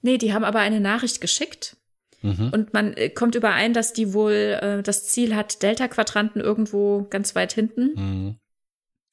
Nee, 0.03 0.19
die 0.19 0.33
haben 0.35 0.45
aber 0.45 0.59
eine 0.59 0.81
Nachricht 0.81 1.21
geschickt. 1.21 1.77
Mhm. 2.23 2.51
Und 2.53 2.73
man 2.73 2.95
äh, 2.95 3.09
kommt 3.09 3.37
überein, 3.37 3.73
dass 3.73 3.93
die 3.93 4.13
wohl 4.13 4.59
äh, 4.61 4.83
das 4.83 5.07
Ziel 5.07 5.37
hat, 5.37 5.63
Delta-Quadranten 5.63 6.41
irgendwo 6.41 7.07
ganz 7.09 7.35
weit 7.37 7.53
hinten. 7.53 7.93
Mhm. 7.95 8.37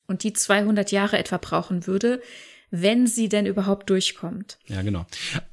Und 0.07 0.23
die 0.23 0.33
200 0.33 0.91
Jahre 0.91 1.19
etwa 1.19 1.37
brauchen 1.37 1.85
würde, 1.85 2.21
wenn 2.71 3.05
sie 3.05 3.29
denn 3.29 3.45
überhaupt 3.45 3.89
durchkommt. 3.89 4.57
Ja, 4.65 4.81
genau. 4.81 5.05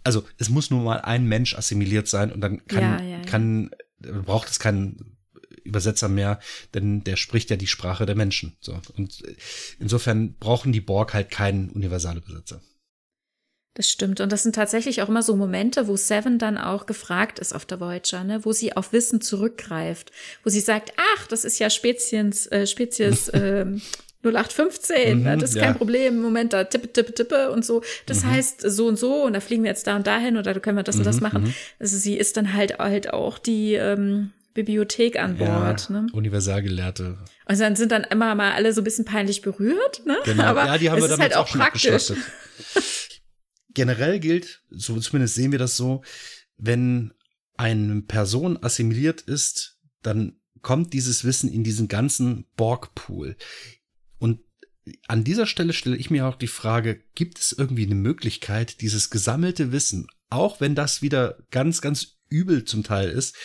Also 0.05 0.25
es 0.39 0.49
muss 0.49 0.70
nur 0.70 0.83
mal 0.83 1.00
ein 1.00 1.26
Mensch 1.26 1.55
assimiliert 1.55 2.08
sein 2.08 2.33
und 2.33 2.41
dann 2.41 2.67
kann, 2.67 2.83
ja, 2.83 3.00
ja, 3.02 3.18
ja. 3.18 3.25
kann 3.25 3.70
braucht 4.00 4.49
es 4.49 4.58
keinen 4.60 5.18
Übersetzer 5.69 6.09
mehr, 6.09 6.41
denn 6.75 7.05
der 7.05 7.17
spricht 7.17 7.51
ja 7.51 7.57
die 7.57 7.67
Sprache 7.67 8.07
der 8.07 8.17
Menschen. 8.17 8.57
So. 8.61 8.81
Und 8.97 9.23
insofern 9.79 10.35
brauchen 10.35 10.73
die 10.73 10.81
Borg 10.81 11.15
halt 11.15 11.31
keinen 11.31 11.71
Universalübersetzer. 11.71 12.61
Das 13.79 13.89
stimmt. 13.89 14.21
Und 14.21 14.33
das 14.33 14.43
sind 14.43 14.57
tatsächlich 14.57 15.03
auch 15.03 15.09
immer 15.09 15.23
so 15.23 15.37
Momente, 15.37 15.87
wo 15.87 15.97
Seven 15.97 16.41
dann 16.41 16.59
auch 16.59 16.87
gefragt 16.87 17.39
ist 17.39 17.55
auf 17.55 17.65
der 17.65 17.79
Voyager, 17.79 18.25
ne? 18.25 18.45
wo 18.45 18.53
sie 18.53 18.77
auf 18.77 18.93
Wissen 18.93 19.21
zurückgreift, 19.21 20.11
wo 20.43 20.51
sie 20.51 20.59
sagt, 20.59 20.93
ach, 21.15 21.29
das 21.29 21.45
ist 21.45 21.61
ja 21.61 21.71
Spezies, 21.71 22.49
äh, 22.49 22.67
Spezies 22.67 23.29
äh, 23.29 23.67
0815, 24.25 25.23
ne? 25.23 25.37
mhm, 25.37 25.39
das 25.39 25.51
ist 25.51 25.57
ja. 25.57 25.63
kein 25.63 25.77
Problem, 25.77 26.21
Moment, 26.21 26.53
da 26.53 26.65
tippe, 26.65 26.93
tippe, 26.93 27.15
tippe 27.15 27.53
und 27.53 27.65
so. 27.65 27.83
Das 28.07 28.25
mhm. 28.25 28.31
heißt 28.31 28.63
so 28.69 28.89
und 28.89 28.99
so 28.99 29.23
und 29.23 29.35
da 29.35 29.41
fliegen 29.41 29.63
wir 29.63 29.71
jetzt 29.71 29.87
da 29.87 29.95
und 29.95 30.09
dahin 30.09 30.37
oder 30.37 30.55
da 30.55 30.59
können 30.59 30.77
wir 30.77 30.83
das 30.83 30.97
mhm, 30.97 31.03
und 31.03 31.07
das 31.07 31.17
mhm, 31.17 31.23
machen. 31.23 31.43
Mhm. 31.45 31.55
Also 31.79 31.97
sie 31.99 32.17
ist 32.17 32.37
dann 32.37 32.55
halt 32.55 32.81
halt 32.81 33.13
auch 33.13 33.39
die 33.39 33.75
ähm, 33.75 34.33
Bibliothek 34.59 35.20
an 35.20 35.37
Bord. 35.37 35.89
Ja, 35.89 36.01
ne? 36.01 36.07
Universalgelehrte. 36.12 37.17
Und 37.47 37.61
dann 37.61 37.77
sind 37.77 37.93
dann 37.93 38.03
immer 38.03 38.35
mal 38.35 38.55
alle 38.55 38.73
so 38.73 38.81
ein 38.81 38.85
bisschen 38.85 39.05
peinlich 39.05 39.41
berührt, 39.41 40.05
ne? 40.05 40.17
Genau. 40.25 40.43
Aber 40.43 40.67
ja, 40.67 40.78
die 40.78 40.91
haben 40.91 41.01
wir 41.01 41.07
damit 41.07 41.20
halt 41.20 41.37
auch, 41.37 41.43
auch 41.43 41.47
schon 41.47 41.61
praktisch. 41.61 42.12
Generell 43.75 44.19
gilt, 44.19 44.65
so 44.69 44.99
zumindest 44.99 45.37
sehen 45.37 45.53
wir 45.53 45.61
das 45.61 45.77
so, 45.77 46.03
wenn 46.57 47.15
eine 47.57 48.03
Person 48.03 48.59
assimiliert 48.61 49.20
ist, 49.20 49.78
dann 50.03 50.41
kommt 50.61 50.93
dieses 50.93 51.25
Wissen 51.25 51.49
in 51.49 51.62
diesen 51.62 51.87
ganzen 51.87 52.47
Borg-Pool. 52.57 53.37
Und 54.19 54.41
an 55.07 55.23
dieser 55.23 55.47
Stelle 55.47 55.73
stelle 55.73 55.97
ich 55.97 56.11
mir 56.11 56.27
auch 56.27 56.35
die 56.35 56.49
Frage, 56.49 57.01
gibt 57.15 57.39
es 57.39 57.53
irgendwie 57.53 57.87
eine 57.87 57.95
Möglichkeit, 57.95 58.81
dieses 58.81 59.11
gesammelte 59.11 59.70
Wissen, 59.70 60.09
auch 60.31 60.61
wenn 60.61 60.75
das 60.75 61.01
wieder 61.01 61.39
ganz, 61.53 61.81
ganz 61.81 62.19
übel 62.28 62.65
zum 62.65 62.83
Teil 62.83 63.09
ist, 63.11 63.37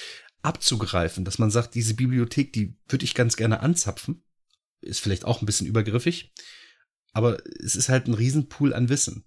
abzugreifen, 0.43 1.25
dass 1.25 1.39
man 1.39 1.49
sagt, 1.49 1.75
diese 1.75 1.95
Bibliothek, 1.95 2.53
die 2.53 2.77
würde 2.87 3.05
ich 3.05 3.15
ganz 3.15 3.35
gerne 3.35 3.61
anzapfen, 3.61 4.23
ist 4.81 4.99
vielleicht 4.99 5.25
auch 5.25 5.41
ein 5.41 5.45
bisschen 5.45 5.67
übergriffig, 5.67 6.33
aber 7.13 7.37
es 7.63 7.75
ist 7.75 7.89
halt 7.89 8.07
ein 8.07 8.13
Riesenpool 8.13 8.73
an 8.73 8.89
Wissen. 8.89 9.25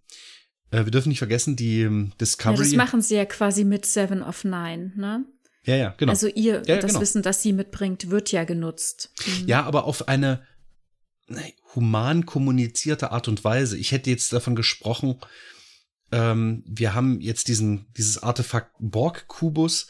Äh, 0.70 0.84
wir 0.84 0.90
dürfen 0.90 1.08
nicht 1.08 1.18
vergessen, 1.18 1.56
die 1.56 1.82
ähm, 1.82 2.12
Discovery. 2.20 2.58
Ja, 2.58 2.64
das 2.64 2.72
machen 2.74 3.02
sie 3.02 3.16
ja 3.16 3.24
quasi 3.24 3.64
mit 3.64 3.86
Seven 3.86 4.22
of 4.22 4.44
Nine, 4.44 4.92
ne? 4.96 5.24
Ja, 5.64 5.76
ja, 5.76 5.94
genau. 5.96 6.12
Also 6.12 6.28
ihr, 6.28 6.62
ja, 6.66 6.76
das 6.76 6.92
genau. 6.92 7.00
Wissen, 7.00 7.22
das 7.22 7.42
sie 7.42 7.52
mitbringt, 7.52 8.10
wird 8.10 8.30
ja 8.30 8.44
genutzt. 8.44 9.10
Mhm. 9.26 9.48
Ja, 9.48 9.64
aber 9.64 9.84
auf 9.84 10.06
eine 10.06 10.46
human 11.74 12.24
kommunizierte 12.24 13.10
Art 13.10 13.26
und 13.26 13.42
Weise. 13.42 13.76
Ich 13.76 13.90
hätte 13.92 14.10
jetzt 14.10 14.32
davon 14.32 14.54
gesprochen, 14.54 15.18
ähm, 16.12 16.62
wir 16.66 16.94
haben 16.94 17.20
jetzt 17.20 17.48
diesen, 17.48 17.86
dieses 17.96 18.22
Artefakt 18.22 18.72
Borg-Kubus 18.78 19.88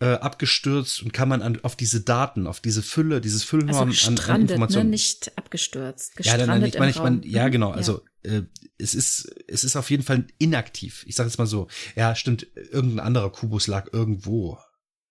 äh, 0.00 0.14
abgestürzt 0.14 1.02
und 1.02 1.12
kann 1.12 1.28
man 1.28 1.42
an, 1.42 1.60
auf 1.62 1.76
diese 1.76 2.00
Daten, 2.00 2.46
auf 2.46 2.60
diese 2.60 2.82
Fülle, 2.82 3.20
dieses 3.20 3.44
Füllhorn 3.44 3.88
also 3.88 4.10
an, 4.10 4.18
an 4.18 4.34
ne, 4.34 4.42
Informationen. 4.42 4.86
Ne, 4.86 4.90
nicht 4.90 5.36
abgestürzt. 5.36 6.14
Ja, 6.20 6.36
nein, 6.36 6.46
nein, 6.48 6.64
ich 6.64 6.78
meine, 6.78 6.90
ich 6.90 6.98
meine, 6.98 7.26
ja, 7.26 7.48
genau. 7.48 7.70
Also 7.70 8.02
äh, 8.22 8.42
es 8.78 8.94
ist, 8.94 9.32
es 9.46 9.64
ist 9.64 9.76
auf 9.76 9.90
jeden 9.90 10.02
Fall 10.02 10.26
inaktiv. 10.38 11.04
Ich 11.06 11.14
sage 11.14 11.28
jetzt 11.28 11.38
mal 11.38 11.46
so. 11.46 11.68
Ja, 11.94 12.14
stimmt. 12.14 12.46
Irgendein 12.72 13.00
anderer 13.00 13.30
Kubus 13.30 13.66
lag 13.68 13.92
irgendwo. 13.92 14.58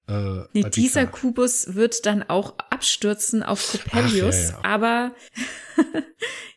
Äh, 0.08 0.44
nee, 0.54 0.64
dieser 0.70 1.08
Kubus 1.08 1.76
wird 1.76 2.06
dann 2.06 2.24
auch 2.24 2.58
abstürzen 2.58 3.44
auf 3.44 3.72
Coppelius, 3.72 4.50
ja, 4.50 4.50
ja. 4.50 4.60
aber 4.64 5.16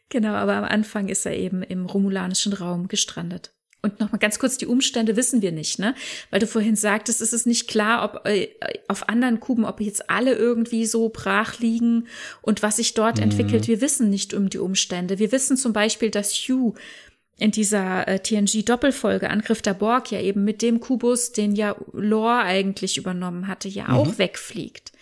genau, 0.08 0.32
aber 0.32 0.54
am 0.56 0.64
Anfang 0.64 1.08
ist 1.08 1.26
er 1.26 1.36
eben 1.36 1.62
im 1.62 1.86
romulanischen 1.86 2.52
Raum 2.52 2.88
gestrandet. 2.88 3.54
Und 3.84 4.00
nochmal 4.00 4.18
ganz 4.18 4.38
kurz, 4.38 4.56
die 4.56 4.66
Umstände 4.66 5.14
wissen 5.14 5.42
wir 5.42 5.52
nicht, 5.52 5.78
ne? 5.78 5.94
Weil 6.30 6.40
du 6.40 6.46
vorhin 6.46 6.74
sagtest, 6.74 7.20
es 7.20 7.34
ist 7.34 7.46
nicht 7.46 7.68
klar, 7.68 8.02
ob 8.02 8.26
äh, 8.26 8.48
auf 8.88 9.10
anderen 9.10 9.40
Kuben, 9.40 9.66
ob 9.66 9.78
jetzt 9.80 10.08
alle 10.08 10.32
irgendwie 10.34 10.86
so 10.86 11.10
brach 11.10 11.58
liegen 11.58 12.08
und 12.40 12.62
was 12.62 12.76
sich 12.76 12.94
dort 12.94 13.18
mhm. 13.18 13.24
entwickelt. 13.24 13.68
Wir 13.68 13.82
wissen 13.82 14.08
nicht 14.08 14.32
um 14.32 14.48
die 14.48 14.58
Umstände. 14.58 15.18
Wir 15.18 15.32
wissen 15.32 15.58
zum 15.58 15.74
Beispiel, 15.74 16.10
dass 16.10 16.32
Hugh 16.32 16.74
in 17.36 17.50
dieser 17.50 18.08
äh, 18.08 18.20
TNG-Doppelfolge 18.20 19.28
Angriff 19.28 19.60
der 19.60 19.74
Borg 19.74 20.10
ja 20.10 20.20
eben 20.20 20.44
mit 20.44 20.62
dem 20.62 20.80
Kubus, 20.80 21.32
den 21.32 21.54
ja 21.54 21.76
Lore 21.92 22.38
eigentlich 22.38 22.96
übernommen 22.96 23.48
hatte, 23.48 23.68
ja 23.68 23.88
mhm. 23.88 23.94
auch 23.94 24.18
wegfliegt. 24.18 24.92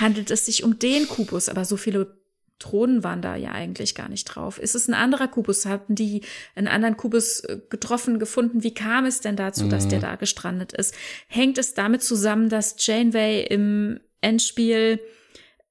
Handelt 0.00 0.32
es 0.32 0.46
sich 0.46 0.64
um 0.64 0.80
den 0.80 1.06
Kubus, 1.06 1.48
aber 1.48 1.64
so 1.64 1.76
viele 1.76 2.19
Thronen 2.60 3.02
waren 3.02 3.22
da 3.22 3.34
ja 3.34 3.50
eigentlich 3.50 3.94
gar 3.96 4.08
nicht 4.08 4.24
drauf. 4.26 4.58
Ist 4.58 4.76
es 4.76 4.86
ein 4.86 4.94
anderer 4.94 5.26
Kubus? 5.26 5.66
Hatten 5.66 5.96
die 5.96 6.20
einen 6.54 6.68
anderen 6.68 6.96
Kubus 6.96 7.40
äh, 7.40 7.58
getroffen, 7.68 8.20
gefunden? 8.20 8.62
Wie 8.62 8.74
kam 8.74 9.06
es 9.06 9.20
denn 9.20 9.34
dazu, 9.34 9.64
mhm. 9.64 9.70
dass 9.70 9.88
der 9.88 9.98
mhm. 9.98 10.02
da 10.02 10.16
gestrandet 10.16 10.72
ist? 10.72 10.94
Hängt 11.26 11.58
es 11.58 11.74
damit 11.74 12.02
zusammen, 12.02 12.48
dass 12.48 12.76
Janeway 12.78 13.42
im 13.42 13.98
Endspiel 14.20 15.00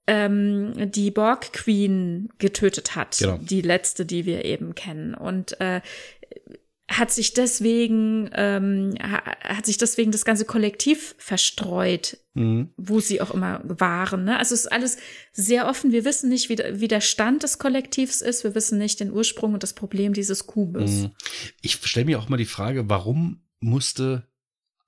ähm, 0.07 0.73
die 0.91 1.11
Borg 1.11 1.53
Queen 1.53 2.29
getötet 2.39 2.95
hat? 2.95 3.17
Genau. 3.19 3.37
Die 3.37 3.61
letzte, 3.61 4.05
die 4.05 4.25
wir 4.25 4.43
eben 4.43 4.73
kennen. 4.73 5.13
Und 5.13 5.61
äh, 5.61 5.81
hat 6.89 7.11
sich 7.11 7.33
deswegen 7.33 8.29
ähm, 8.33 8.95
hat 8.99 9.65
sich 9.67 9.77
deswegen 9.77 10.11
das 10.11 10.25
ganze 10.25 10.43
Kollektiv 10.43 11.13
verstreut, 11.19 12.17
mhm. 12.33 12.69
wo 12.77 12.99
sie 12.99 13.21
auch 13.21 13.31
immer 13.31 13.61
waren. 13.63 14.23
Ne? 14.23 14.39
Also 14.39 14.55
es 14.55 14.61
ist 14.61 14.71
alles 14.71 14.97
sehr 15.31 15.67
offen. 15.67 15.91
Wir 15.91 16.03
wissen 16.03 16.29
nicht, 16.29 16.49
wie, 16.49 16.57
wie 16.57 16.87
der 16.87 17.01
Stand 17.01 17.43
des 17.43 17.59
Kollektivs 17.59 18.21
ist. 18.21 18.43
Wir 18.43 18.55
wissen 18.55 18.79
nicht 18.79 18.99
den 18.99 19.11
Ursprung 19.11 19.53
und 19.53 19.61
das 19.61 19.73
Problem 19.73 20.13
dieses 20.13 20.47
Kubus. 20.47 20.89
Mhm. 20.89 21.11
Ich 21.61 21.75
stelle 21.83 22.07
mir 22.07 22.17
auch 22.19 22.27
mal 22.27 22.37
die 22.37 22.45
Frage, 22.45 22.89
warum 22.89 23.43
musste 23.59 24.27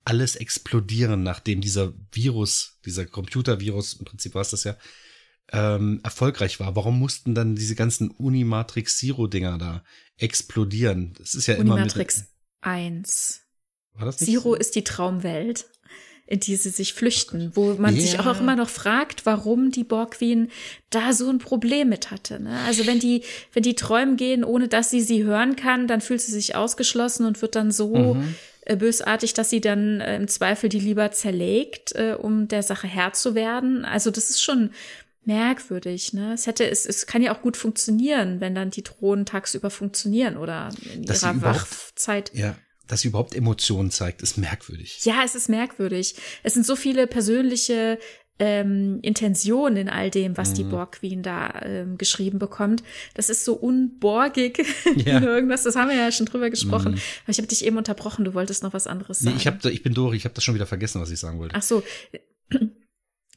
alles 0.04 0.34
explodieren, 0.34 1.22
nachdem 1.22 1.60
dieser 1.60 1.92
Virus, 2.10 2.80
dieser 2.84 3.06
Computervirus, 3.06 3.94
im 3.94 4.04
Prinzip 4.04 4.34
war 4.34 4.42
es 4.42 4.50
das 4.50 4.64
ja, 4.64 4.76
ähm, 5.52 6.00
erfolgreich 6.02 6.58
war. 6.58 6.74
Warum 6.74 6.98
mussten 6.98 7.34
dann 7.34 7.54
diese 7.54 7.76
ganzen 7.76 8.10
Unimatrix 8.10 8.96
Zero 8.96 9.28
Dinger 9.28 9.58
da 9.58 9.84
explodieren? 10.22 11.14
Das 11.18 11.34
ist 11.34 11.46
ja 11.46 11.56
Unimatrix 11.56 12.16
immer 12.16 12.76
mit 12.76 12.98
1. 12.98 13.40
War 13.94 14.06
das 14.06 14.20
nicht 14.20 14.30
Zero 14.30 14.50
so? 14.50 14.54
ist 14.54 14.74
die 14.74 14.84
Traumwelt, 14.84 15.66
in 16.26 16.40
die 16.40 16.56
sie 16.56 16.70
sich 16.70 16.94
flüchten, 16.94 17.52
wo 17.54 17.74
man 17.74 17.94
ja. 17.94 18.00
sich 18.00 18.18
auch, 18.20 18.40
immer 18.40 18.56
noch 18.56 18.68
fragt, 18.68 19.26
warum 19.26 19.70
die 19.70 19.84
Borg 19.84 20.12
Queen 20.12 20.50
da 20.90 21.12
so 21.12 21.28
ein 21.28 21.38
Problem 21.38 21.88
mit 21.88 22.10
hatte. 22.10 22.40
Ne? 22.40 22.58
Also 22.66 22.86
wenn 22.86 23.00
die, 23.00 23.22
wenn 23.52 23.62
die 23.62 23.74
träumen 23.74 24.16
gehen, 24.16 24.44
ohne 24.44 24.68
dass 24.68 24.90
sie 24.90 25.00
sie 25.00 25.24
hören 25.24 25.56
kann, 25.56 25.88
dann 25.88 26.00
fühlt 26.00 26.20
sie 26.20 26.32
sich 26.32 26.54
ausgeschlossen 26.54 27.26
und 27.26 27.42
wird 27.42 27.54
dann 27.54 27.70
so 27.70 28.14
mhm 28.14 28.34
äh, 28.64 28.76
bösartig, 28.76 29.34
dass 29.34 29.50
sie 29.50 29.60
dann 29.60 30.00
äh, 30.00 30.16
im 30.16 30.28
Zweifel 30.28 30.68
die 30.68 30.78
lieber 30.78 31.10
zerlegt, 31.10 31.96
äh, 31.96 32.16
um 32.16 32.46
der 32.46 32.62
Sache 32.62 32.86
Herr 32.86 33.12
zu 33.12 33.34
werden. 33.34 33.84
Also 33.84 34.12
das 34.12 34.30
ist 34.30 34.40
schon 34.40 34.70
merkwürdig, 35.24 36.12
ne? 36.12 36.32
Es 36.32 36.46
hätte, 36.46 36.68
es, 36.68 36.86
es 36.86 37.06
kann 37.06 37.22
ja 37.22 37.34
auch 37.34 37.42
gut 37.42 37.56
funktionieren, 37.56 38.40
wenn 38.40 38.54
dann 38.54 38.70
die 38.70 38.82
Drohnen 38.82 39.26
tagsüber 39.26 39.70
funktionieren 39.70 40.36
oder 40.36 40.70
in 40.92 41.04
dass 41.04 41.22
ihrer 41.22 41.40
Wachzeit. 41.42 42.32
Ja, 42.34 42.56
dass 42.88 43.02
sie 43.02 43.08
überhaupt 43.08 43.34
Emotionen 43.34 43.90
zeigt, 43.90 44.22
ist 44.22 44.36
merkwürdig. 44.36 45.04
Ja, 45.04 45.22
es 45.24 45.34
ist 45.34 45.48
merkwürdig. 45.48 46.16
Es 46.42 46.54
sind 46.54 46.66
so 46.66 46.76
viele 46.76 47.06
persönliche 47.06 47.98
ähm, 48.38 48.98
Intentionen 49.02 49.76
in 49.76 49.88
all 49.88 50.10
dem, 50.10 50.36
was 50.36 50.50
mhm. 50.50 50.54
die 50.54 50.64
Borg 50.64 50.98
Queen 50.98 51.22
da 51.22 51.62
ähm, 51.62 51.96
geschrieben 51.96 52.38
bekommt. 52.38 52.82
Das 53.14 53.30
ist 53.30 53.44
so 53.44 53.54
unborgig 53.54 54.64
ja. 54.96 55.20
irgendwas. 55.20 55.62
Das 55.62 55.76
haben 55.76 55.88
wir 55.88 55.96
ja 55.96 56.10
schon 56.10 56.26
drüber 56.26 56.50
gesprochen. 56.50 56.92
Mhm. 56.92 57.00
Aber 57.24 57.30
ich 57.30 57.38
habe 57.38 57.46
dich 57.46 57.64
eben 57.64 57.76
unterbrochen. 57.76 58.24
Du 58.24 58.34
wolltest 58.34 58.62
noch 58.62 58.72
was 58.72 58.86
anderes 58.86 59.20
sagen. 59.20 59.36
Nee, 59.36 59.40
ich, 59.40 59.46
hab, 59.46 59.64
ich 59.64 59.82
bin 59.82 59.94
durch. 59.94 60.16
Ich 60.16 60.24
habe 60.24 60.34
das 60.34 60.42
schon 60.42 60.54
wieder 60.54 60.66
vergessen, 60.66 61.00
was 61.00 61.10
ich 61.10 61.20
sagen 61.20 61.38
wollte. 61.38 61.54
Ach 61.54 61.62
so. 61.62 61.84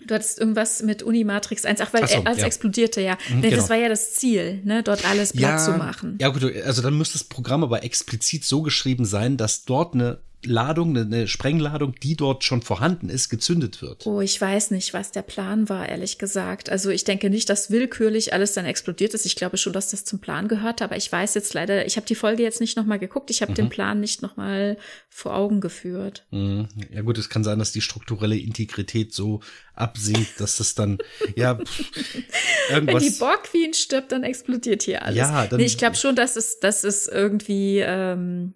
Du 0.07 0.13
hattest 0.13 0.39
irgendwas 0.39 0.81
mit 0.83 1.03
Unimatrix 1.03 1.65
1, 1.65 1.81
ach, 1.81 1.93
weil 1.93 2.07
so, 2.07 2.23
alles 2.23 2.39
ja. 2.39 2.45
explodierte, 2.45 3.01
ja. 3.01 3.17
Mhm, 3.29 3.41
genau. 3.41 3.55
Das 3.55 3.69
war 3.69 3.77
ja 3.77 3.89
das 3.89 4.13
Ziel, 4.13 4.61
ne, 4.63 4.83
dort 4.83 5.05
alles 5.05 5.33
platt 5.33 5.41
ja, 5.41 5.57
zu 5.57 5.71
machen. 5.71 6.17
Ja, 6.21 6.29
gut, 6.29 6.43
also 6.43 6.81
dann 6.81 6.97
müsste 6.97 7.17
das 7.17 7.23
Programm 7.23 7.63
aber 7.63 7.83
explizit 7.83 8.43
so 8.43 8.61
geschrieben 8.61 9.05
sein, 9.05 9.37
dass 9.37 9.65
dort 9.65 9.93
eine 9.93 10.19
Ladung, 10.45 10.97
eine 10.97 11.27
Sprengladung, 11.27 11.95
die 12.01 12.15
dort 12.15 12.43
schon 12.43 12.61
vorhanden 12.61 13.09
ist, 13.09 13.29
gezündet 13.29 13.81
wird. 13.81 14.05
Oh, 14.05 14.21
ich 14.21 14.39
weiß 14.39 14.71
nicht, 14.71 14.93
was 14.93 15.11
der 15.11 15.21
Plan 15.21 15.69
war, 15.69 15.87
ehrlich 15.87 16.17
gesagt. 16.17 16.69
Also 16.69 16.89
ich 16.89 17.03
denke 17.03 17.29
nicht, 17.29 17.49
dass 17.49 17.69
willkürlich 17.71 18.33
alles 18.33 18.53
dann 18.53 18.65
explodiert 18.65 19.13
ist. 19.13 19.25
Ich 19.25 19.35
glaube 19.35 19.57
schon, 19.57 19.73
dass 19.73 19.91
das 19.91 20.05
zum 20.05 20.19
Plan 20.19 20.47
gehört, 20.47 20.81
aber 20.81 20.97
ich 20.97 21.11
weiß 21.11 21.33
jetzt 21.33 21.53
leider, 21.53 21.85
ich 21.85 21.97
habe 21.97 22.07
die 22.07 22.15
Folge 22.15 22.43
jetzt 22.43 22.61
nicht 22.61 22.77
nochmal 22.77 22.99
geguckt, 22.99 23.29
ich 23.29 23.41
habe 23.41 23.51
mhm. 23.51 23.55
den 23.55 23.69
Plan 23.69 23.99
nicht 23.99 24.21
nochmal 24.21 24.77
vor 25.09 25.35
Augen 25.35 25.61
geführt. 25.61 26.25
Mhm. 26.31 26.67
Ja 26.91 27.01
gut, 27.01 27.17
es 27.17 27.29
kann 27.29 27.43
sein, 27.43 27.59
dass 27.59 27.71
die 27.71 27.81
strukturelle 27.81 28.37
Integrität 28.37 29.13
so 29.13 29.41
absinkt, 29.73 30.39
dass 30.39 30.57
das 30.57 30.75
dann, 30.75 30.97
ja, 31.35 31.55
pff, 31.55 31.91
irgendwas. 32.69 33.03
Wenn 33.03 33.11
die 33.11 33.19
Borg 33.19 33.43
Queen 33.43 33.73
stirbt, 33.73 34.11
dann 34.11 34.23
explodiert 34.23 34.83
hier 34.83 35.03
alles. 35.03 35.17
Ja, 35.17 35.47
dann, 35.47 35.59
nee, 35.59 35.65
ich 35.65 35.77
glaube 35.77 35.95
schon, 35.95 36.15
dass 36.15 36.35
es, 36.35 36.59
dass 36.59 36.83
es 36.83 37.07
irgendwie, 37.07 37.79
ähm, 37.79 38.53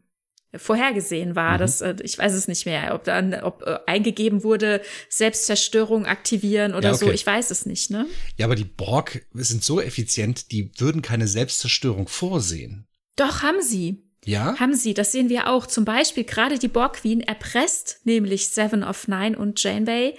vorhergesehen 0.56 1.36
war. 1.36 1.56
Mhm. 1.56 1.60
Das, 1.60 1.82
äh, 1.82 1.96
ich 2.02 2.18
weiß 2.18 2.34
es 2.34 2.48
nicht 2.48 2.66
mehr, 2.66 2.94
ob 2.96 3.04
dann, 3.04 3.34
ob 3.36 3.64
äh, 3.64 3.80
eingegeben 3.86 4.44
wurde, 4.44 4.82
Selbstzerstörung 5.10 6.06
aktivieren 6.06 6.74
oder 6.74 6.90
ja, 6.90 6.96
okay. 6.96 7.06
so. 7.06 7.12
Ich 7.12 7.26
weiß 7.26 7.52
es 7.52 7.66
nicht, 7.66 7.92
ne? 7.92 8.08
Ja, 8.38 8.46
aber 8.46 8.56
die 8.56 8.66
Borg 8.66 9.26
sind 9.34 9.64
so 9.64 9.80
effizient, 9.80 10.52
die 10.52 10.72
würden 10.78 11.02
keine 11.02 11.28
Selbstzerstörung 11.28 12.08
vorsehen. 12.08 12.88
Doch, 13.16 13.44
haben 13.44 13.62
sie. 13.62 14.04
Ja? 14.26 14.60
Haben 14.60 14.74
sie, 14.74 14.94
das 14.94 15.12
sehen 15.12 15.30
wir 15.30 15.48
auch. 15.48 15.66
Zum 15.68 15.86
Beispiel 15.86 16.24
gerade 16.24 16.58
die 16.58 16.68
Borg 16.68 16.98
Queen 16.98 17.22
erpresst 17.22 18.02
nämlich 18.04 18.50
Seven 18.50 18.84
of 18.84 19.08
Nine 19.08 19.38
und 19.38 19.62
Janeway 19.62 20.16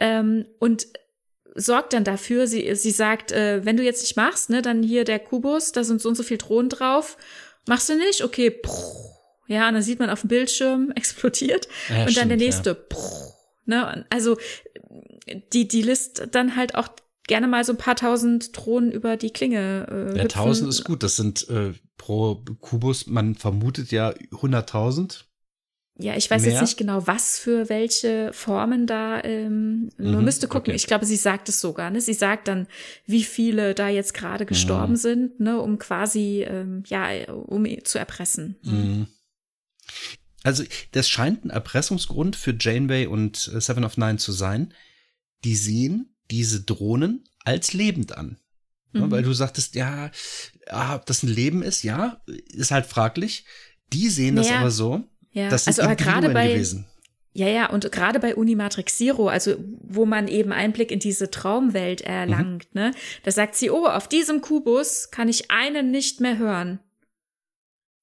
ähm, 0.00 0.44
und 0.58 0.86
sorgt 1.54 1.92
dann 1.92 2.04
dafür, 2.04 2.46
sie, 2.46 2.74
sie 2.74 2.90
sagt, 2.90 3.32
äh, 3.32 3.64
wenn 3.64 3.76
du 3.76 3.82
jetzt 3.82 4.02
nicht 4.02 4.16
machst, 4.16 4.50
ne, 4.50 4.62
dann 4.62 4.82
hier 4.82 5.04
der 5.04 5.18
Kubus, 5.18 5.72
da 5.72 5.82
sind 5.82 6.00
so 6.00 6.08
und 6.08 6.14
so 6.14 6.22
viel 6.22 6.38
Drohnen 6.38 6.68
drauf. 6.68 7.16
Machst 7.66 7.88
du 7.88 7.96
nicht? 7.96 8.22
Okay, 8.22 8.50
Puh 8.50 9.07
ja, 9.48 9.66
und 9.66 9.74
dann 9.74 9.82
sieht 9.82 9.98
man 9.98 10.10
auf 10.10 10.20
dem 10.20 10.28
Bildschirm 10.28 10.90
explodiert 10.94 11.68
ja, 11.88 12.06
und 12.06 12.16
dann 12.16 12.28
der 12.28 12.38
nächste. 12.38 12.86
Ja. 12.90 13.34
Ne? 13.64 14.06
Also 14.10 14.38
die, 15.52 15.66
die 15.66 15.82
List 15.82 16.28
dann 16.30 16.54
halt 16.54 16.74
auch 16.74 16.88
gerne 17.26 17.48
mal 17.48 17.64
so 17.64 17.72
ein 17.72 17.78
paar 17.78 17.96
tausend 17.96 18.56
Drohnen 18.56 18.92
über 18.92 19.16
die 19.16 19.30
Klinge. 19.30 20.14
Äh, 20.14 20.18
ja, 20.18 20.24
tausend 20.28 20.68
ist 20.68 20.84
gut. 20.84 21.02
Das 21.02 21.16
sind 21.16 21.48
äh, 21.48 21.72
pro 21.96 22.42
Kubus, 22.60 23.06
man 23.06 23.34
vermutet 23.34 23.90
ja 23.90 24.14
hunderttausend. 24.32 25.26
Ja, 26.00 26.16
ich 26.16 26.30
weiß 26.30 26.42
Mehr? 26.42 26.52
jetzt 26.52 26.60
nicht 26.60 26.76
genau, 26.76 27.08
was 27.08 27.40
für 27.40 27.68
welche 27.68 28.32
Formen 28.32 28.86
da. 28.86 29.22
Ähm, 29.24 29.90
mhm, 29.98 30.12
man 30.12 30.24
müsste 30.24 30.46
gucken. 30.46 30.70
Okay. 30.70 30.76
Ich 30.76 30.86
glaube, 30.86 31.04
sie 31.06 31.16
sagt 31.16 31.48
es 31.48 31.60
sogar. 31.60 31.90
Ne? 31.90 32.00
Sie 32.00 32.14
sagt 32.14 32.46
dann, 32.46 32.68
wie 33.04 33.24
viele 33.24 33.74
da 33.74 33.88
jetzt 33.88 34.14
gerade 34.14 34.46
gestorben 34.46 34.92
mhm. 34.92 34.96
sind, 34.96 35.40
ne, 35.40 35.60
um 35.60 35.78
quasi 35.78 36.46
ähm, 36.48 36.84
ja, 36.86 37.08
um 37.32 37.66
zu 37.82 37.98
erpressen. 37.98 38.56
Mhm. 38.62 39.08
Also, 40.44 40.64
das 40.92 41.08
scheint 41.08 41.44
ein 41.44 41.50
Erpressungsgrund 41.50 42.36
für 42.36 42.56
Janeway 42.58 43.06
und 43.06 43.50
äh, 43.54 43.60
Seven 43.60 43.84
of 43.84 43.96
Nine 43.96 44.18
zu 44.18 44.32
sein. 44.32 44.72
Die 45.44 45.56
sehen 45.56 46.14
diese 46.30 46.62
Drohnen 46.62 47.24
als 47.44 47.72
lebend 47.72 48.16
an. 48.16 48.38
Mhm. 48.92 49.00
Ja, 49.00 49.10
weil 49.10 49.22
du 49.22 49.32
sagtest, 49.32 49.74
ja, 49.74 50.10
ob 50.70 51.06
das 51.06 51.22
ein 51.22 51.28
Leben 51.28 51.62
ist, 51.62 51.82
ja, 51.82 52.20
ist 52.26 52.70
halt 52.70 52.86
fraglich. 52.86 53.44
Die 53.92 54.08
sehen 54.08 54.36
das 54.36 54.50
aber 54.50 54.70
so. 54.70 55.04
Ja, 55.32 55.48
das 55.48 55.64
sind 55.64 55.78
also 55.78 55.82
aber 55.82 55.96
gerade 55.96 56.30
bei, 56.30 56.52
gewesen. 56.52 56.86
Ja, 57.32 57.46
ja, 57.48 57.70
und 57.70 57.90
gerade 57.92 58.20
bei 58.20 58.34
Unimatrix 58.34 58.96
Zero, 58.96 59.28
also 59.28 59.56
wo 59.82 60.06
man 60.06 60.28
eben 60.28 60.52
Einblick 60.52 60.90
in 60.90 60.98
diese 60.98 61.30
Traumwelt 61.30 62.00
erlangt, 62.00 62.74
mhm. 62.74 62.80
ne, 62.80 62.90
da 63.22 63.30
sagt 63.30 63.54
sie, 63.54 63.70
oh, 63.70 63.86
auf 63.86 64.08
diesem 64.08 64.40
Kubus 64.40 65.10
kann 65.10 65.28
ich 65.28 65.50
einen 65.50 65.90
nicht 65.90 66.20
mehr 66.20 66.38
hören. 66.38 66.80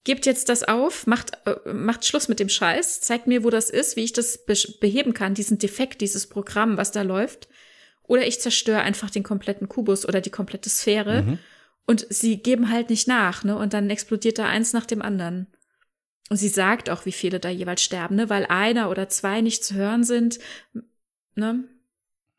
Gebt 0.06 0.28
jetzt 0.28 0.50
das 0.50 0.64
auf, 0.64 1.08
macht, 1.08 1.32
äh, 1.46 1.74
macht 1.74 2.06
Schluss 2.06 2.28
mit 2.28 2.40
dem 2.40 2.48
Scheiß, 2.48 3.02
zeigt 3.02 3.28
mir, 3.28 3.44
wo 3.44 3.50
das 3.50 3.70
ist, 3.70 3.98
wie 3.98 4.04
ich 4.04 4.14
das 4.14 4.46
be 4.46 4.56
beheben 4.80 5.14
kann, 5.14 5.34
diesen 5.34 5.58
Defekt, 5.58 6.00
dieses 6.00 6.28
Programm, 6.28 6.78
was 6.78 6.92
da 6.92 7.02
läuft. 7.02 7.50
Oder 8.04 8.26
ich 8.28 8.40
zerstöre 8.40 8.82
einfach 8.82 9.10
den 9.10 9.24
kompletten 9.24 9.68
Kubus 9.68 10.08
oder 10.08 10.22
die 10.22 10.30
komplette 10.30 10.70
Sphäre. 10.70 11.24
Mhm. 11.24 11.40
Und 11.88 12.06
sie 12.10 12.38
geben 12.38 12.72
halt 12.72 12.92
nicht 12.92 13.08
nach, 13.08 13.44
ne? 13.44 13.58
Und 13.58 13.74
dann 13.74 13.90
explodiert 13.90 14.38
da 14.38 14.46
eins 14.46 14.74
nach 14.74 14.86
dem 14.86 15.02
anderen. 15.02 15.48
Und 16.30 16.38
sie 16.38 16.50
sagt 16.50 16.90
auch, 16.90 17.06
wie 17.06 17.12
viele 17.12 17.40
da 17.40 17.50
jeweils 17.50 17.82
sterben, 17.82 18.16
ne? 18.16 18.30
Weil 18.30 18.46
einer 18.46 18.92
oder 18.92 19.10
zwei 19.10 19.42
nicht 19.42 19.64
zu 19.64 19.74
hören 19.74 20.04
sind, 20.04 20.40
ne? 21.36 21.64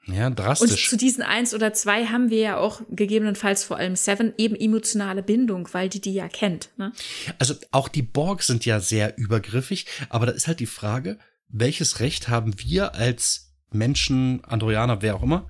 Ja, 0.07 0.31
drastisch. 0.31 0.71
Und 0.71 0.91
zu 0.91 0.97
diesen 0.97 1.23
eins 1.23 1.53
oder 1.53 1.73
zwei 1.73 2.07
haben 2.07 2.31
wir 2.31 2.39
ja 2.39 2.57
auch 2.59 2.83
gegebenenfalls 2.91 3.65
vor 3.65 3.77
allem 3.77 3.97
Seven 3.97 4.33
eben 4.39 4.55
emotionale 4.55 5.23
Bindung, 5.23 5.69
weil 5.73 5.89
die 5.89 6.01
die 6.01 6.15
ja 6.15 6.29
kennt. 6.29 6.71
Ne? 6.77 6.93
Also 7.39 7.55
auch 7.73 7.89
die 7.89 8.03
Borg 8.03 8.43
sind 8.43 8.65
ja 8.65 8.79
sehr 8.81 9.19
übergriffig, 9.19 9.87
aber 10.09 10.27
da 10.27 10.33
ist 10.33 10.47
halt 10.47 10.61
die 10.61 10.67
Frage, 10.67 11.19
welches 11.49 12.01
Recht 12.01 12.29
haben 12.29 12.55
wir 12.59 12.95
als 12.95 13.53
Menschen, 13.73 14.45
Androianer, 14.45 15.03
wer 15.03 15.17
auch 15.17 15.23
immer, 15.23 15.49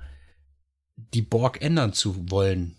die 0.97 1.23
Borg 1.23 1.61
ändern 1.61 1.93
zu 1.93 2.31
wollen? 2.31 2.77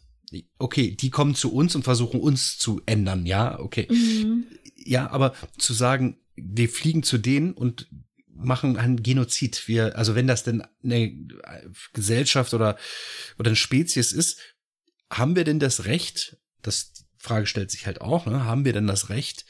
Okay, 0.57 0.95
die 0.95 1.09
kommen 1.09 1.35
zu 1.35 1.53
uns 1.53 1.75
und 1.75 1.83
versuchen 1.83 2.19
uns 2.19 2.57
zu 2.57 2.81
ändern, 2.85 3.25
ja, 3.25 3.59
okay. 3.59 3.87
Mhm. 3.89 4.45
Ja, 4.75 5.09
aber 5.11 5.33
zu 5.57 5.73
sagen, 5.73 6.17
wir 6.35 6.69
fliegen 6.69 7.03
zu 7.03 7.17
denen 7.17 7.53
und 7.53 7.87
machen 8.37 8.77
einen 8.77 9.01
Genozid. 9.01 9.67
Wir, 9.67 9.97
also 9.97 10.15
wenn 10.15 10.27
das 10.27 10.43
denn 10.43 10.63
eine 10.83 11.15
Gesellschaft 11.93 12.53
oder, 12.53 12.77
oder 13.37 13.49
eine 13.49 13.55
Spezies 13.55 14.11
ist, 14.11 14.39
haben 15.09 15.35
wir 15.35 15.43
denn 15.43 15.59
das 15.59 15.85
Recht, 15.85 16.37
das 16.61 16.93
Frage 17.17 17.47
stellt 17.47 17.71
sich 17.71 17.85
halt 17.85 18.01
auch, 18.01 18.25
ne, 18.25 18.45
haben 18.45 18.65
wir 18.65 18.73
denn 18.73 18.87
das 18.87 19.09
Recht, 19.09 19.45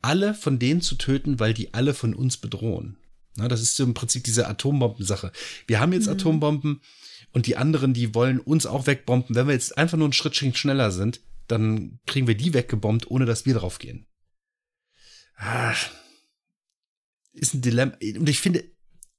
alle 0.00 0.34
von 0.34 0.58
denen 0.58 0.80
zu 0.80 0.96
töten, 0.96 1.38
weil 1.38 1.54
die 1.54 1.74
alle 1.74 1.94
von 1.94 2.14
uns 2.14 2.36
bedrohen? 2.36 2.98
Na, 3.36 3.48
das 3.48 3.62
ist 3.62 3.76
so 3.76 3.84
im 3.84 3.94
Prinzip 3.94 4.24
diese 4.24 4.46
Atombombensache. 4.46 5.32
Wir 5.66 5.80
haben 5.80 5.92
jetzt 5.92 6.06
mhm. 6.06 6.12
Atombomben 6.12 6.80
und 7.32 7.46
die 7.46 7.56
anderen, 7.56 7.94
die 7.94 8.14
wollen 8.14 8.40
uns 8.40 8.66
auch 8.66 8.86
wegbomben. 8.86 9.34
Wenn 9.34 9.46
wir 9.46 9.54
jetzt 9.54 9.78
einfach 9.78 9.96
nur 9.96 10.08
ein 10.08 10.12
Schrittchen 10.12 10.54
schneller 10.54 10.90
sind, 10.90 11.20
dann 11.48 11.98
kriegen 12.06 12.26
wir 12.26 12.36
die 12.36 12.54
weggebombt, 12.54 13.10
ohne 13.10 13.24
dass 13.24 13.46
wir 13.46 13.54
drauf 13.54 13.78
gehen. 13.78 14.06
Ah, 15.36 15.74
ist 17.32 17.54
ein 17.54 17.62
Dilemma. 17.62 17.94
Und 17.94 18.28
ich 18.28 18.40
finde, 18.40 18.64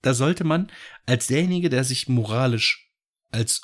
da 0.02 0.14
sollte 0.14 0.44
man 0.44 0.72
als 1.06 1.28
derjenige, 1.28 1.70
der 1.70 1.84
sich 1.84 2.08
moralisch 2.08 2.92
als, 3.32 3.62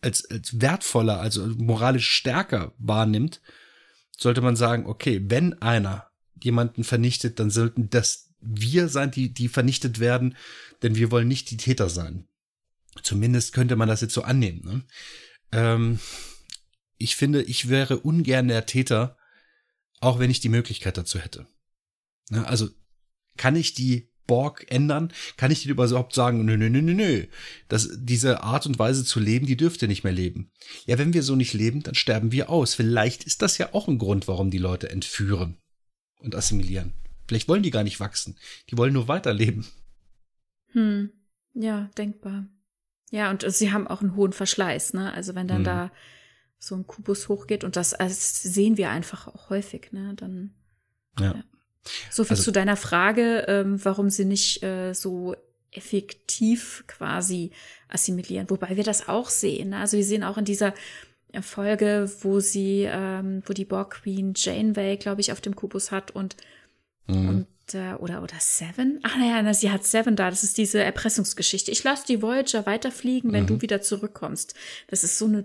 als, 0.00 0.28
als 0.30 0.60
wertvoller, 0.60 1.20
also 1.20 1.46
moralisch 1.46 2.10
stärker 2.10 2.74
wahrnimmt, 2.78 3.40
sollte 4.16 4.40
man 4.40 4.56
sagen, 4.56 4.86
okay, 4.86 5.22
wenn 5.24 5.60
einer 5.62 6.10
jemanden 6.42 6.84
vernichtet, 6.84 7.38
dann 7.38 7.50
sollten 7.50 7.90
das 7.90 8.34
wir 8.40 8.88
sein, 8.88 9.10
die, 9.10 9.32
die 9.32 9.48
vernichtet 9.48 9.98
werden, 9.98 10.36
denn 10.82 10.94
wir 10.94 11.10
wollen 11.10 11.28
nicht 11.28 11.50
die 11.50 11.56
Täter 11.56 11.88
sein. 11.88 12.28
Zumindest 13.02 13.52
könnte 13.52 13.76
man 13.76 13.88
das 13.88 14.00
jetzt 14.00 14.14
so 14.14 14.22
annehmen. 14.22 14.62
Ne? 14.64 14.82
Ähm, 15.52 16.00
ich 16.98 17.16
finde, 17.16 17.42
ich 17.42 17.68
wäre 17.68 17.98
ungern 17.98 18.48
der 18.48 18.66
Täter, 18.66 19.16
auch 20.00 20.18
wenn 20.18 20.30
ich 20.30 20.40
die 20.40 20.48
Möglichkeit 20.48 20.96
dazu 20.96 21.18
hätte. 21.18 21.46
Ne? 22.30 22.46
Also 22.46 22.68
kann 23.38 23.56
ich 23.56 23.72
die 23.72 24.10
Borg 24.28 24.66
ändern? 24.68 25.12
Kann 25.36 25.50
ich 25.50 25.62
dir 25.62 25.70
überhaupt 25.70 26.14
sagen, 26.14 26.44
nö, 26.44 26.56
nö, 26.56 26.68
nö, 26.68 26.82
nö, 26.82 26.94
nö. 26.94 27.26
Das, 27.68 27.88
diese 27.96 28.44
Art 28.44 28.66
und 28.66 28.78
Weise 28.78 29.04
zu 29.04 29.18
leben, 29.18 29.46
die 29.46 29.56
dürfte 29.56 29.88
nicht 29.88 30.04
mehr 30.04 30.12
leben. 30.12 30.52
Ja, 30.86 30.98
wenn 30.98 31.14
wir 31.14 31.24
so 31.24 31.34
nicht 31.34 31.54
leben, 31.54 31.82
dann 31.82 31.96
sterben 31.96 32.30
wir 32.30 32.50
aus. 32.50 32.74
Vielleicht 32.74 33.24
ist 33.24 33.42
das 33.42 33.58
ja 33.58 33.70
auch 33.72 33.88
ein 33.88 33.98
Grund, 33.98 34.28
warum 34.28 34.50
die 34.50 34.58
Leute 34.58 34.90
entführen 34.90 35.56
und 36.20 36.36
assimilieren. 36.36 36.92
Vielleicht 37.26 37.48
wollen 37.48 37.62
die 37.62 37.70
gar 37.70 37.84
nicht 37.84 38.00
wachsen. 38.00 38.36
Die 38.70 38.78
wollen 38.78 38.92
nur 38.92 39.08
weiterleben. 39.08 39.66
Hm. 40.72 41.10
Ja, 41.54 41.90
denkbar. 41.96 42.46
Ja, 43.10 43.30
und 43.30 43.50
sie 43.50 43.72
haben 43.72 43.88
auch 43.88 44.02
einen 44.02 44.14
hohen 44.14 44.32
Verschleiß, 44.32 44.92
ne? 44.92 45.12
Also 45.12 45.34
wenn 45.34 45.48
dann 45.48 45.58
hm. 45.58 45.64
da 45.64 45.92
so 46.58 46.74
ein 46.74 46.86
Kubus 46.86 47.28
hochgeht 47.28 47.64
und 47.64 47.76
das, 47.76 47.94
also 47.94 48.14
das 48.14 48.42
sehen 48.42 48.76
wir 48.76 48.90
einfach 48.90 49.28
auch 49.28 49.48
häufig, 49.48 49.92
ne? 49.92 50.12
Dann. 50.14 50.54
ja. 51.18 51.34
ja. 51.34 51.44
So 52.10 52.24
viel 52.24 52.32
also, 52.32 52.44
zu 52.44 52.52
deiner 52.52 52.76
Frage, 52.76 53.44
ähm, 53.48 53.84
warum 53.84 54.10
sie 54.10 54.24
nicht 54.24 54.62
äh, 54.62 54.92
so 54.94 55.34
effektiv 55.70 56.84
quasi 56.86 57.50
assimilieren. 57.88 58.48
Wobei 58.50 58.76
wir 58.76 58.84
das 58.84 59.08
auch 59.08 59.28
sehen. 59.28 59.70
Ne? 59.70 59.78
Also 59.78 59.96
wir 59.96 60.04
sehen 60.04 60.24
auch 60.24 60.38
in 60.38 60.44
dieser 60.44 60.74
Folge, 61.42 62.10
wo 62.22 62.40
sie, 62.40 62.88
ähm, 62.90 63.42
wo 63.46 63.52
die 63.52 63.64
Borg 63.64 64.02
Queen 64.02 64.32
Janeway, 64.34 64.96
glaube 64.96 65.20
ich, 65.20 65.32
auf 65.32 65.40
dem 65.40 65.54
Kubus 65.54 65.90
hat 65.90 66.10
und, 66.10 66.36
mhm. 67.06 67.28
und 67.28 67.46
äh, 67.74 67.94
oder 67.94 68.22
oder 68.22 68.36
Seven. 68.38 69.00
Ach 69.02 69.16
naja, 69.16 69.42
na, 69.42 69.52
sie 69.52 69.70
hat 69.70 69.84
Seven 69.84 70.16
da. 70.16 70.30
Das 70.30 70.42
ist 70.42 70.56
diese 70.56 70.82
Erpressungsgeschichte. 70.82 71.70
Ich 71.70 71.84
lasse 71.84 72.06
die 72.06 72.22
Voyager 72.22 72.64
weiterfliegen, 72.64 73.32
wenn 73.32 73.42
mhm. 73.42 73.48
du 73.48 73.62
wieder 73.62 73.82
zurückkommst. 73.82 74.54
Das 74.88 75.04
ist 75.04 75.18
so 75.18 75.26
eine 75.26 75.44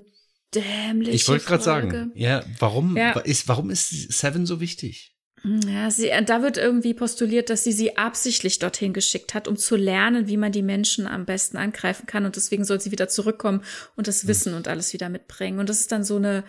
dämliche. 0.56 1.12
Ich 1.12 1.28
wollte 1.28 1.46
gerade 1.46 1.64
sagen, 1.64 2.12
ja, 2.16 2.44
warum 2.60 2.96
ja. 2.96 3.20
ist 3.20 3.48
warum 3.48 3.70
ist 3.70 3.90
Seven 3.90 4.46
so 4.46 4.60
wichtig? 4.60 5.13
Ja, 5.46 5.92
sie, 5.92 6.10
äh, 6.10 6.24
da 6.24 6.42
wird 6.42 6.58
irgendwie 6.58 6.94
postuliert, 6.94 7.50
dass 7.50 7.66
sie 7.66 7.74
sie 7.74 7.98
absichtlich 7.98 8.60
dorthin 8.60 8.94
geschickt 8.94 9.34
hat, 9.34 9.50
um 9.50 9.58
zu 9.58 9.76
lernen, 9.76 10.28
wie 10.28 10.38
man 10.38 10.54
die 10.54 10.62
Menschen 10.62 11.06
am 11.06 11.26
besten 11.26 11.58
angreifen 11.58 12.06
kann. 12.06 12.26
Und 12.26 12.38
deswegen 12.38 12.64
soll 12.64 12.80
sie 12.80 12.92
wieder 12.92 13.10
zurückkommen 13.10 13.62
und 13.96 14.08
das 14.08 14.22
hm. 14.22 14.30
Wissen 14.30 14.54
und 14.54 14.70
alles 14.70 14.94
wieder 14.94 15.10
mitbringen. 15.10 15.60
Und 15.60 15.68
das 15.68 15.82
ist 15.82 15.92
dann 15.92 16.06
so 16.06 16.16
eine 16.16 16.46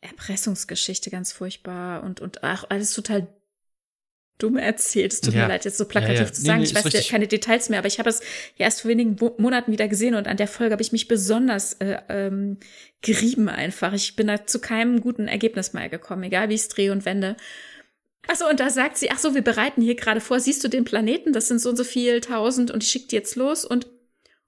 Erpressungsgeschichte, 0.00 1.10
ganz 1.10 1.32
furchtbar 1.32 2.02
und, 2.02 2.20
und 2.20 2.42
auch 2.42 2.64
alles 2.70 2.94
total 2.94 3.26
dumm 4.38 4.56
erzählt. 4.56 5.12
Es 5.12 5.20
tut 5.20 5.34
ja. 5.34 5.42
mir 5.42 5.48
leid, 5.48 5.64
jetzt 5.64 5.76
so 5.76 5.84
plakativ 5.84 6.20
ja, 6.20 6.24
ja. 6.24 6.32
zu 6.32 6.40
sagen. 6.40 6.58
Nee, 6.58 6.64
nee, 6.64 6.70
ich 6.70 6.74
weiß 6.74 6.86
richtig. 6.86 7.08
keine 7.08 7.26
Details 7.26 7.68
mehr, 7.68 7.80
aber 7.80 7.88
ich 7.88 7.98
habe 7.98 8.08
es 8.08 8.20
ja 8.56 8.64
erst 8.64 8.82
vor 8.82 8.88
wenigen 8.88 9.16
Monaten 9.38 9.72
wieder 9.72 9.88
gesehen 9.88 10.14
und 10.14 10.26
an 10.26 10.36
der 10.36 10.48
Folge 10.48 10.72
habe 10.72 10.82
ich 10.82 10.92
mich 10.92 11.08
besonders 11.08 11.74
äh, 11.74 11.98
ähm, 12.08 12.58
gerieben 13.02 13.48
einfach. 13.48 13.92
Ich 13.92 14.16
bin 14.16 14.28
da 14.28 14.46
zu 14.46 14.60
keinem 14.60 15.00
guten 15.00 15.28
Ergebnis 15.28 15.72
mal 15.72 15.90
gekommen, 15.90 16.22
egal 16.22 16.48
wie 16.48 16.54
ich 16.54 16.62
es 16.62 16.68
drehe 16.68 16.92
und 16.92 17.04
wende. 17.04 17.36
Achso, 18.28 18.48
und 18.48 18.60
da 18.60 18.68
sagt 18.68 18.98
sie, 18.98 19.10
ach 19.10 19.18
so, 19.18 19.34
wir 19.34 19.42
bereiten 19.42 19.80
hier 19.80 19.94
gerade 19.94 20.20
vor, 20.20 20.38
siehst 20.38 20.62
du 20.62 20.68
den 20.68 20.84
Planeten? 20.84 21.32
Das 21.32 21.48
sind 21.48 21.60
so 21.60 21.70
und 21.70 21.76
so 21.76 21.84
viel 21.84 22.20
tausend 22.20 22.70
und 22.70 22.84
ich 22.84 22.90
schicke 22.90 23.08
die 23.08 23.16
jetzt 23.16 23.36
los 23.36 23.64
und, 23.64 23.86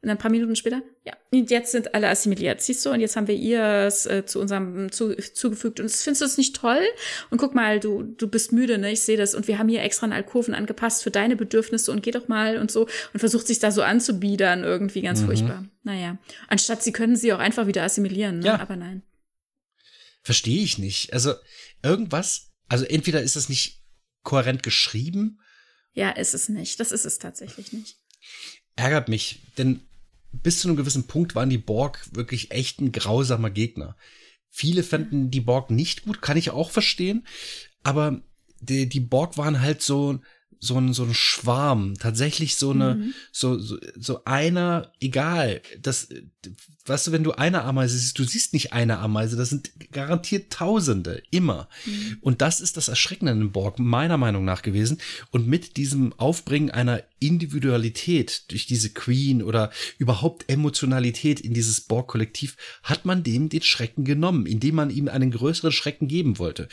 und 0.03 0.11
ein 0.11 0.19
paar 0.19 0.31
Minuten 0.31 0.55
später, 0.55 0.83
ja, 1.05 1.15
und 1.33 1.51
jetzt 1.51 1.73
sind 1.73 1.95
alle 1.95 2.09
assimiliert, 2.09 2.61
siehst 2.61 2.85
du? 2.85 2.91
Und 2.91 3.01
jetzt 3.01 3.17
haben 3.17 3.27
wir 3.27 3.35
ihr 3.35 3.63
es 3.63 4.05
äh, 4.05 4.27
zu 4.27 4.39
unserem 4.39 4.93
zu, 4.93 5.17
zugefügt. 5.17 5.81
Und 5.81 5.91
findest 5.91 6.21
du 6.21 6.27
es 6.27 6.37
nicht 6.37 6.57
toll? 6.57 6.83
Und 7.31 7.39
guck 7.39 7.55
mal, 7.55 7.81
du, 7.81 8.03
du 8.03 8.29
bist 8.29 8.53
müde, 8.53 8.79
ne? 8.79 8.93
Ich 8.93 9.01
sehe 9.03 9.17
das. 9.17 9.35
Und 9.35 9.49
wir 9.49 9.59
haben 9.59 9.69
hier 9.69 9.83
extra 9.83 10.05
einen 10.05 10.13
Alkoven 10.13 10.55
angepasst 10.55 11.03
für 11.03 11.11
deine 11.11 11.37
Bedürfnisse 11.37 11.93
und 11.93 12.03
geh 12.03 12.11
doch 12.11 12.29
mal 12.29 12.59
und 12.59 12.71
so. 12.71 12.87
Und 13.13 13.21
versucht 13.21 13.47
sich 13.47 13.61
da 13.61 13.71
so 13.71 13.83
anzubiedern, 13.83 14.65
irgendwie 14.65 15.03
ganz 15.03 15.23
mhm. 15.23 15.27
furchtbar. 15.27 15.65
Naja. 15.85 16.19
Anstatt 16.49 16.83
sie 16.83 16.93
können 16.93 17.17
sie 17.17 17.33
auch 17.33 17.39
einfach 17.39 17.67
wieder 17.67 17.85
assimilieren, 17.85 18.41
ne? 18.41 18.47
Ja. 18.47 18.61
Aber 18.61 18.77
nein. 18.77 19.03
Verstehe 20.23 20.63
ich 20.63 20.77
nicht. 20.77 21.15
Also, 21.15 21.35
irgendwas 21.83 22.50
also 22.71 22.85
entweder 22.85 23.21
ist 23.21 23.37
es 23.37 23.49
nicht 23.49 23.83
kohärent 24.23 24.63
geschrieben. 24.63 25.41
Ja, 25.93 26.11
ist 26.11 26.35
es 26.35 26.49
nicht. 26.49 26.79
Das 26.79 26.93
ist 26.93 27.05
es 27.05 27.19
tatsächlich 27.19 27.73
nicht. 27.73 27.99
Ärgert 28.77 29.09
mich, 29.09 29.41
denn 29.59 29.81
bis 30.33 30.61
zu 30.61 30.69
einem 30.69 30.77
gewissen 30.77 31.09
Punkt 31.09 31.35
waren 31.35 31.51
die 31.51 31.59
Borg 31.59 32.09
wirklich 32.13 32.53
echt 32.53 32.81
ein 32.81 32.93
grausamer 32.93 33.51
Gegner. 33.51 33.97
Viele 34.51 34.85
fanden 34.85 35.33
die 35.33 35.41
Borg 35.41 35.71
nicht 35.71 36.05
gut, 36.05 36.23
kann 36.23 36.37
ich 36.37 36.51
auch 36.51 36.71
verstehen, 36.71 37.27
aber 37.83 38.23
die, 38.61 38.89
die 38.89 39.01
Borg 39.01 39.37
waren 39.37 39.61
halt 39.61 39.83
so, 39.83 40.21
so 40.61 40.77
ein, 40.77 40.93
so 40.93 41.05
ein 41.05 41.15
Schwarm, 41.15 41.95
tatsächlich 41.99 42.57
so 42.57 42.71
eine, 42.71 42.97
mhm. 42.97 43.15
so, 43.33 43.59
so, 43.59 43.79
so 43.99 44.25
einer, 44.25 44.93
egal, 45.01 45.63
das, 45.81 46.09
weißt 46.85 47.07
du, 47.07 47.13
wenn 47.13 47.25
du 47.25 47.33
eine 47.33 47.65
Ameise 47.65 47.97
siehst, 47.97 48.19
du 48.19 48.25
siehst 48.25 48.53
nicht 48.53 48.75
eine 48.75 48.99
Ameise, 48.99 49.37
das 49.37 49.49
sind 49.49 49.71
garantiert 49.91 50.53
Tausende, 50.53 51.23
immer. 51.31 51.69
Mhm. 51.87 52.19
Und 52.21 52.43
das 52.43 52.61
ist 52.61 52.77
das 52.77 52.89
Erschreckende 52.89 53.33
in 53.33 53.53
Borg, 53.53 53.79
meiner 53.79 54.19
Meinung 54.19 54.45
nach 54.45 54.61
gewesen. 54.61 54.99
Und 55.31 55.49
mit 55.49 55.79
diesem 55.79 56.13
Aufbringen 56.15 56.71
einer 56.71 57.03
Individualität 57.21 58.45
durch 58.49 58.67
diese 58.67 58.91
Queen 58.91 59.43
oder 59.43 59.71
überhaupt 59.97 60.51
Emotionalität 60.51 61.41
in 61.41 61.55
dieses 61.55 61.81
Borg-Kollektiv 61.81 62.57
hat 62.83 63.07
man 63.07 63.23
dem 63.23 63.49
den 63.49 63.63
Schrecken 63.63 64.05
genommen, 64.05 64.45
indem 64.45 64.75
man 64.75 64.91
ihm 64.91 65.09
einen 65.09 65.31
größeren 65.31 65.73
Schrecken 65.73 66.07
geben 66.07 66.39
wollte. 66.39 66.69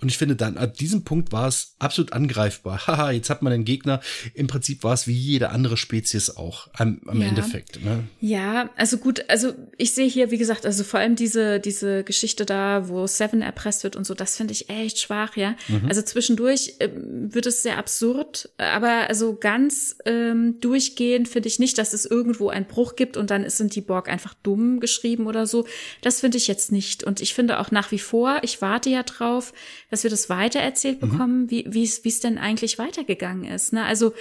Und 0.00 0.08
ich 0.08 0.18
finde, 0.18 0.36
dann 0.36 0.56
ab 0.56 0.74
diesem 0.76 1.04
Punkt 1.04 1.32
war 1.32 1.48
es 1.48 1.74
absolut 1.78 2.12
angreifbar. 2.12 2.78
Haha, 2.86 3.10
jetzt 3.10 3.30
hat 3.30 3.42
man 3.42 3.52
einen 3.52 3.64
Gegner. 3.64 4.00
Im 4.34 4.46
Prinzip 4.46 4.82
war 4.84 4.94
es 4.94 5.06
wie 5.06 5.12
jede 5.12 5.50
andere 5.50 5.76
Spezies 5.76 6.36
auch 6.36 6.68
am, 6.74 7.00
am 7.06 7.20
Ja. 7.20 7.28
Endeffekt. 7.28 7.84
Ne? 7.84 8.04
Ja, 8.20 8.70
also 8.76 8.98
gut, 8.98 9.24
also 9.28 9.52
ich 9.76 9.92
sehe 9.92 10.08
hier, 10.08 10.30
wie 10.30 10.38
gesagt, 10.38 10.66
also 10.66 10.84
vor 10.84 11.00
allem 11.00 11.16
diese, 11.16 11.60
diese 11.60 12.04
Geschichte 12.04 12.46
da, 12.46 12.88
wo 12.88 13.06
Seven 13.06 13.42
erpresst 13.42 13.84
wird 13.84 13.96
und 13.96 14.06
so, 14.06 14.14
das 14.14 14.36
finde 14.36 14.52
ich 14.52 14.68
echt 14.70 14.98
schwach, 14.98 15.36
ja. 15.36 15.54
Also 15.88 16.02
zwischendurch 16.02 16.74
ähm, 16.80 17.32
wird 17.34 17.46
es 17.46 17.62
sehr 17.62 17.78
absurd, 17.78 18.50
aber 18.56 19.08
also 19.08 19.36
ganz 19.36 19.96
ähm, 20.04 20.60
durchgehend 20.60 21.28
finde 21.28 21.48
ich 21.48 21.58
nicht, 21.58 21.78
dass 21.78 21.92
es 21.92 22.04
irgendwo 22.06 22.48
einen 22.48 22.66
Bruch 22.66 22.96
gibt 22.96 23.16
und 23.16 23.30
dann 23.30 23.48
sind 23.50 23.74
die 23.74 23.80
Borg 23.80 24.08
einfach 24.08 24.34
dumm 24.42 24.80
geschrieben 24.80 25.26
oder 25.26 25.46
so. 25.46 25.66
Das 26.02 26.20
finde 26.20 26.38
ich 26.38 26.46
jetzt 26.46 26.72
nicht. 26.72 27.04
Und 27.04 27.20
ich 27.20 27.34
finde 27.34 27.58
auch 27.58 27.70
nach 27.70 27.90
wie 27.92 27.98
vor, 27.98 28.38
ich 28.42 28.62
warte 28.62 28.90
ja 28.90 29.02
drauf, 29.02 29.52
dass 29.90 30.02
wir 30.04 30.10
das 30.10 30.28
weitererzählt 30.28 31.00
bekommen, 31.00 31.50
wie 31.50 31.66
wie 31.68 31.82
es 31.82 32.04
wie 32.04 32.08
es 32.08 32.20
denn 32.20 32.38
eigentlich 32.38 32.78
weitergegangen 32.78 33.44
ist. 33.44 33.72
Ne? 33.72 33.84
Also 33.84 34.12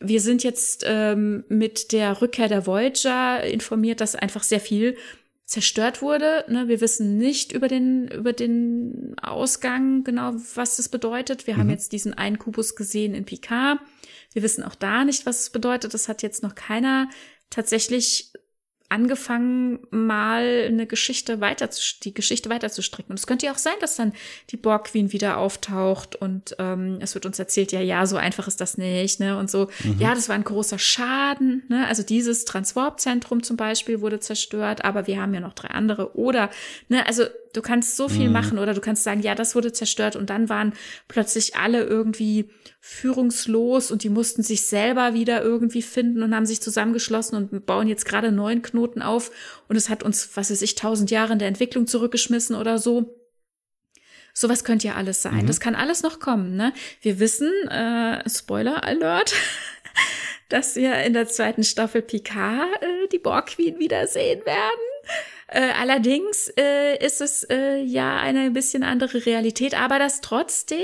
wir 0.00 0.20
sind 0.20 0.42
jetzt 0.42 0.84
ähm, 0.86 1.44
mit 1.48 1.92
der 1.92 2.20
Rückkehr 2.20 2.48
der 2.48 2.66
Voyager 2.66 3.44
informiert, 3.44 4.00
dass 4.00 4.16
einfach 4.16 4.42
sehr 4.42 4.60
viel 4.60 4.96
zerstört 5.44 6.02
wurde. 6.02 6.44
Ne? 6.48 6.66
Wir 6.68 6.80
wissen 6.80 7.18
nicht 7.18 7.52
über 7.52 7.68
den, 7.68 8.08
über 8.08 8.32
den 8.32 9.14
Ausgang 9.20 10.02
genau, 10.02 10.32
was 10.54 10.76
das 10.76 10.88
bedeutet. 10.88 11.46
Wir 11.46 11.56
haben 11.56 11.70
jetzt 11.70 11.92
diesen 11.92 12.14
einen 12.14 12.38
Kubus 12.38 12.74
gesehen 12.74 13.14
in 13.14 13.24
Picard. 13.24 13.78
Wir 14.32 14.42
wissen 14.42 14.64
auch 14.64 14.74
da 14.74 15.04
nicht, 15.04 15.26
was 15.26 15.40
es 15.40 15.50
bedeutet. 15.50 15.92
Das 15.94 16.08
hat 16.08 16.22
jetzt 16.22 16.42
noch 16.42 16.54
keiner 16.54 17.08
tatsächlich 17.50 18.32
angefangen, 18.92 19.80
mal 19.90 20.66
eine 20.68 20.86
Geschichte 20.86 21.40
weiter 21.40 21.70
zu, 21.70 21.82
die 22.02 22.12
Geschichte 22.12 22.50
weiterzustricken. 22.50 23.10
Und 23.10 23.18
es 23.18 23.26
könnte 23.26 23.46
ja 23.46 23.52
auch 23.52 23.58
sein, 23.58 23.74
dass 23.80 23.96
dann 23.96 24.12
die 24.50 24.56
Borg 24.56 24.84
Queen 24.84 25.12
wieder 25.12 25.38
auftaucht 25.38 26.14
und 26.16 26.54
ähm, 26.58 26.98
es 27.00 27.14
wird 27.14 27.26
uns 27.26 27.38
erzählt, 27.38 27.72
ja, 27.72 27.80
ja, 27.80 28.06
so 28.06 28.16
einfach 28.16 28.46
ist 28.46 28.60
das 28.60 28.76
nicht, 28.76 29.18
ne? 29.18 29.38
Und 29.38 29.50
so, 29.50 29.68
ja, 29.98 30.14
das 30.14 30.28
war 30.28 30.36
ein 30.36 30.44
großer 30.44 30.78
Schaden, 30.78 31.62
ne? 31.68 31.86
Also 31.88 32.02
dieses 32.02 32.44
Transwarp-Zentrum 32.44 33.42
zum 33.42 33.56
Beispiel 33.56 34.00
wurde 34.02 34.20
zerstört, 34.20 34.84
aber 34.84 35.06
wir 35.06 35.20
haben 35.20 35.32
ja 35.32 35.40
noch 35.40 35.54
drei 35.54 35.68
andere. 35.68 36.16
Oder, 36.16 36.50
ne, 36.88 37.06
also 37.06 37.24
du 37.52 37.62
kannst 37.62 37.96
so 37.96 38.08
viel 38.08 38.30
machen 38.30 38.58
oder 38.58 38.74
du 38.74 38.80
kannst 38.80 39.04
sagen, 39.04 39.20
ja, 39.20 39.34
das 39.34 39.54
wurde 39.54 39.72
zerstört 39.72 40.16
und 40.16 40.30
dann 40.30 40.48
waren 40.48 40.72
plötzlich 41.08 41.56
alle 41.56 41.84
irgendwie 41.84 42.48
führungslos 42.80 43.90
und 43.90 44.02
die 44.04 44.08
mussten 44.08 44.42
sich 44.42 44.62
selber 44.62 45.14
wieder 45.14 45.42
irgendwie 45.42 45.82
finden 45.82 46.22
und 46.22 46.34
haben 46.34 46.46
sich 46.46 46.60
zusammengeschlossen 46.60 47.36
und 47.36 47.66
bauen 47.66 47.88
jetzt 47.88 48.04
gerade 48.04 48.32
neuen 48.32 48.62
Knoten 48.62 49.02
auf 49.02 49.30
und 49.68 49.76
es 49.76 49.88
hat 49.88 50.02
uns, 50.02 50.30
was 50.34 50.50
weiß 50.50 50.62
ich, 50.62 50.74
tausend 50.74 51.10
Jahre 51.10 51.34
in 51.34 51.38
der 51.38 51.48
Entwicklung 51.48 51.86
zurückgeschmissen 51.86 52.56
oder 52.56 52.78
so. 52.78 53.18
Sowas 54.34 54.64
könnte 54.64 54.86
ja 54.86 54.94
alles 54.94 55.20
sein. 55.20 55.46
Das 55.46 55.60
kann 55.60 55.74
alles 55.74 56.02
noch 56.02 56.18
kommen. 56.18 56.56
Ne? 56.56 56.72
Wir 57.02 57.18
wissen, 57.18 57.50
äh, 57.68 58.26
Spoiler 58.28 58.82
Alert, 58.82 59.34
dass 60.48 60.74
wir 60.74 60.94
in 61.04 61.12
der 61.12 61.28
zweiten 61.28 61.64
Staffel 61.64 62.00
Picard 62.00 62.82
äh, 62.82 63.08
die 63.12 63.18
Borg 63.18 63.48
Queen 63.48 63.78
wiedersehen 63.78 64.44
werden. 64.46 64.80
Äh, 65.52 65.72
allerdings 65.78 66.50
äh, 66.58 67.04
ist 67.04 67.20
es 67.20 67.44
äh, 67.44 67.82
ja 67.82 68.16
eine 68.16 68.50
bisschen 68.50 68.82
andere 68.82 69.26
Realität, 69.26 69.78
aber 69.78 69.98
das 69.98 70.20
trotzdem 70.22 70.78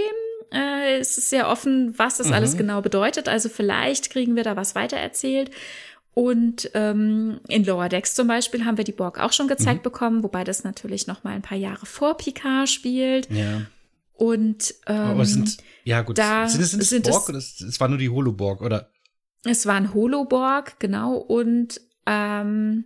äh, 0.53 1.01
ist 1.01 1.17
es 1.17 1.31
sehr 1.31 1.49
offen, 1.49 1.99
was 1.99 2.19
das 2.19 2.31
alles 2.31 2.57
genau 2.57 2.83
bedeutet. 2.83 3.29
Also 3.29 3.49
vielleicht 3.49 4.11
kriegen 4.11 4.37
wir 4.37 4.45
da 4.45 4.57
was 4.57 4.75
weitererzählt. 4.75 5.51
Und 6.15 6.71
ähm, 6.75 7.41
in 7.49 7.65
Lower 7.65 7.89
Decks 7.89 8.15
zum 8.15 8.27
Beispiel 8.27 8.65
haben 8.65 8.77
wir 8.77 8.85
die 8.85 8.93
Borg 8.93 9.21
auch 9.21 9.33
schon 9.33 9.47
gezeigt 9.47 9.83
bekommen, 9.85 10.23
wobei 10.23 10.43
das 10.45 10.65
natürlich 10.65 11.07
noch 11.07 11.23
mal 11.25 11.31
ein 11.35 11.43
paar 11.43 11.59
Jahre 11.59 11.87
vor 11.87 12.17
Picard 12.17 12.69
spielt. 12.69 13.31
Ja. 13.31 13.63
Und 14.15 14.75
ähm, 14.87 14.97
Aber 14.97 15.23
es 15.23 15.33
sind, 15.33 15.59
ja 15.85 16.03
gut, 16.03 16.19
da 16.19 16.49
sind 16.49 16.61
es, 16.61 16.73
sind 16.73 16.83
es 16.83 16.89
sind 16.91 17.09
Borg 17.09 17.23
es- 17.23 17.29
oder 17.29 17.39
es, 17.39 17.61
es 17.61 17.79
war 17.81 17.89
nur 17.89 17.99
die 17.99 18.09
Holoborg 18.11 18.61
oder? 18.63 18.91
es 19.45 19.67
war 19.67 19.77
ein 19.77 19.95
Holoborg, 19.95 20.79
genau, 20.81 21.15
und 21.17 21.81
ähm, 22.07 22.85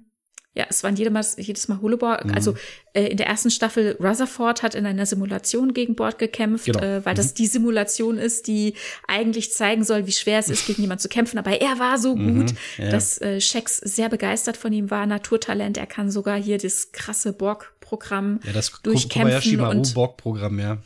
ja, 0.55 0.67
es 0.69 0.83
waren 0.85 0.97
jedes 0.97 1.13
Mal, 1.13 1.25
jedes 1.43 1.69
Mal 1.69 1.81
Holoborg. 1.81 2.27
Mhm. 2.27 2.35
Also 2.35 2.55
äh, 2.93 3.07
in 3.07 3.17
der 3.17 3.27
ersten 3.27 3.51
Staffel 3.51 3.97
Rutherford 3.99 4.63
hat 4.63 4.75
in 4.75 4.85
einer 4.85 5.07
Simulation 5.07 5.73
gegen 5.73 5.95
Bord 5.95 6.19
gekämpft, 6.19 6.67
Genau. 6.67 6.81
äh, 6.81 7.05
weil 7.07 7.15
das 7.15 7.33
die 7.33 7.47
Simulation 7.47 8.19
ist, 8.19 8.49
die 8.49 8.75
eigentlich 9.09 9.53
zeigen 9.53 9.83
soll, 9.83 10.07
wie 10.07 10.13
schwer 10.13 10.39
es 10.39 10.51
ist, 10.51 10.67
gegen 10.67 10.83
jemanden 10.83 11.01
zu 11.01 11.09
kämpfen. 11.09 11.39
Aber 11.39 11.59
er 11.61 11.79
war 11.79 11.97
so 11.99 12.15
gut, 12.15 12.53
Mhm. 12.53 12.57
ja. 12.77 12.91
dass 12.91 13.19
äh, 13.23 13.41
Shax 13.41 13.79
sehr 13.79 14.11
begeistert 14.11 14.57
von 14.59 14.73
ihm 14.75 14.91
war. 14.91 15.07
Naturtalent, 15.07 15.79
er 15.79 15.87
kann 15.87 16.11
sogar 16.11 16.37
hier 16.41 16.59
das 16.59 16.93
krasse 16.93 17.33
Borg-Programm 17.33 18.41
Ja, 18.45 18.53
das 18.53 18.73
durchkämpfen 18.83 19.23
Kobayashi 19.41 19.57
und 19.57 19.95
Borg 19.95 20.19
Programm, 20.19 20.59
ja. 20.59 20.77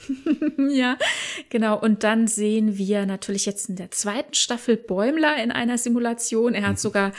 ja, 0.70 0.96
genau. 1.50 1.78
Und 1.80 2.04
dann 2.04 2.28
sehen 2.28 2.78
wir 2.78 3.06
natürlich 3.06 3.46
jetzt 3.46 3.68
in 3.68 3.76
der 3.76 3.90
zweiten 3.90 4.34
Staffel 4.34 4.76
Bäumler 4.76 5.42
in 5.42 5.50
einer 5.50 5.78
Simulation. 5.78 6.54
Er 6.54 6.60
Mhm. 6.62 6.66
hat 6.66 6.78
sogar 6.78 7.12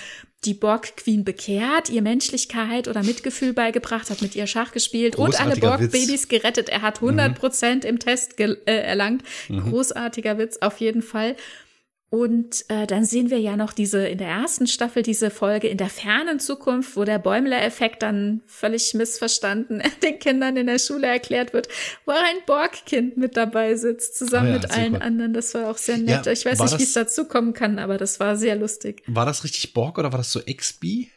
die 0.46 0.54
Borg 0.54 0.98
Queen 0.98 1.24
bekehrt, 1.24 1.90
ihr 1.90 2.02
Menschlichkeit 2.02 2.88
oder 2.88 3.04
Mitgefühl 3.04 3.54
beigebracht, 3.54 4.10
hat 4.10 4.22
mit 4.22 4.36
ihr 4.36 4.48
Schach 4.48 4.72
gespielt 4.72 5.16
und 5.16 5.40
alle 5.40 5.56
Borg. 5.58 5.82
Mhm. 5.82 5.90
Babys 5.90 6.28
gerettet. 6.28 6.70
Er 6.70 6.82
hat 6.82 6.96
100 6.96 7.38
Prozent 7.38 7.86
im 7.86 8.00
Test 8.00 8.40
äh, 8.40 8.56
erlangt. 8.66 9.24
Großartiger 9.50 10.38
Witz 10.38 10.58
auf 10.62 10.80
jeden 10.80 11.02
Fall. 11.02 11.36
Und 12.10 12.64
äh, 12.70 12.88
dann 12.88 13.04
sehen 13.04 13.30
wir 13.30 13.40
ja 13.40 13.58
noch 13.58 13.74
diese 13.74 14.08
in 14.08 14.18
der 14.18 14.30
ersten 14.30 14.66
Staffel 14.66 15.04
diese 15.04 15.30
Folge 15.30 15.68
in 15.68 15.78
der 15.78 15.90
fernen 15.90 16.40
Zukunft, 16.40 16.96
wo 16.96 17.04
der 17.04 17.20
Bäumler-Effekt 17.20 18.02
dann 18.02 18.42
völlig 18.46 18.94
missverstanden 18.94 19.84
den 20.04 20.18
Kindern 20.18 20.56
in 20.56 20.68
der 20.68 20.80
Schule 20.80 21.08
erklärt 21.08 21.52
wird, 21.52 21.68
wo 22.06 22.14
ein 22.14 22.38
Borg-Kind 22.46 23.18
mit 23.18 23.36
dabei 23.36 23.76
sitzt, 23.76 24.18
zusammen 24.18 24.48
Oh 24.48 24.54
ja, 24.54 24.60
mit 24.60 24.72
allen 24.72 24.94
cool. 24.94 25.02
anderen. 25.02 25.34
Das 25.34 25.54
war 25.54 25.70
auch 25.70 25.78
sehr 25.78 25.98
nett. 25.98 26.26
Ja, 26.26 26.32
ich 26.32 26.46
weiß 26.46 26.62
nicht, 26.62 26.80
wie 26.80 26.84
es 26.84 26.94
dazu 26.94 27.26
kommen 27.26 27.54
kann, 27.54 27.78
aber 27.78 27.98
das 27.98 28.22
war 28.22 28.38
sehr 28.38 28.56
lustig. 28.56 29.04
War 29.08 29.26
das 29.26 29.44
richtig 29.44 29.74
Borg 29.74 29.98
oder 29.98 30.14
war 30.14 30.18
das 30.20 30.32
so 30.32 30.40
XB? 30.40 31.10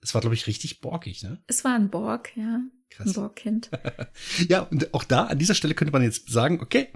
Es 0.00 0.14
war, 0.14 0.20
glaube 0.20 0.34
ich, 0.34 0.48
richtig 0.48 0.80
borgig, 0.80 1.22
ne? 1.22 1.40
Es 1.46 1.62
war 1.62 1.74
ein 1.76 1.90
Borg, 1.90 2.36
ja. 2.36 2.56
Ein 2.56 2.72
Krass. 2.90 3.12
Borg-Kind. 3.12 3.70
Ja, 4.48 4.62
und 4.62 4.92
auch 4.94 5.04
da, 5.04 5.24
an 5.26 5.38
dieser 5.38 5.54
Stelle 5.54 5.74
könnte 5.74 5.92
man 5.92 6.02
jetzt 6.02 6.28
sagen, 6.28 6.60
okay, 6.60 6.88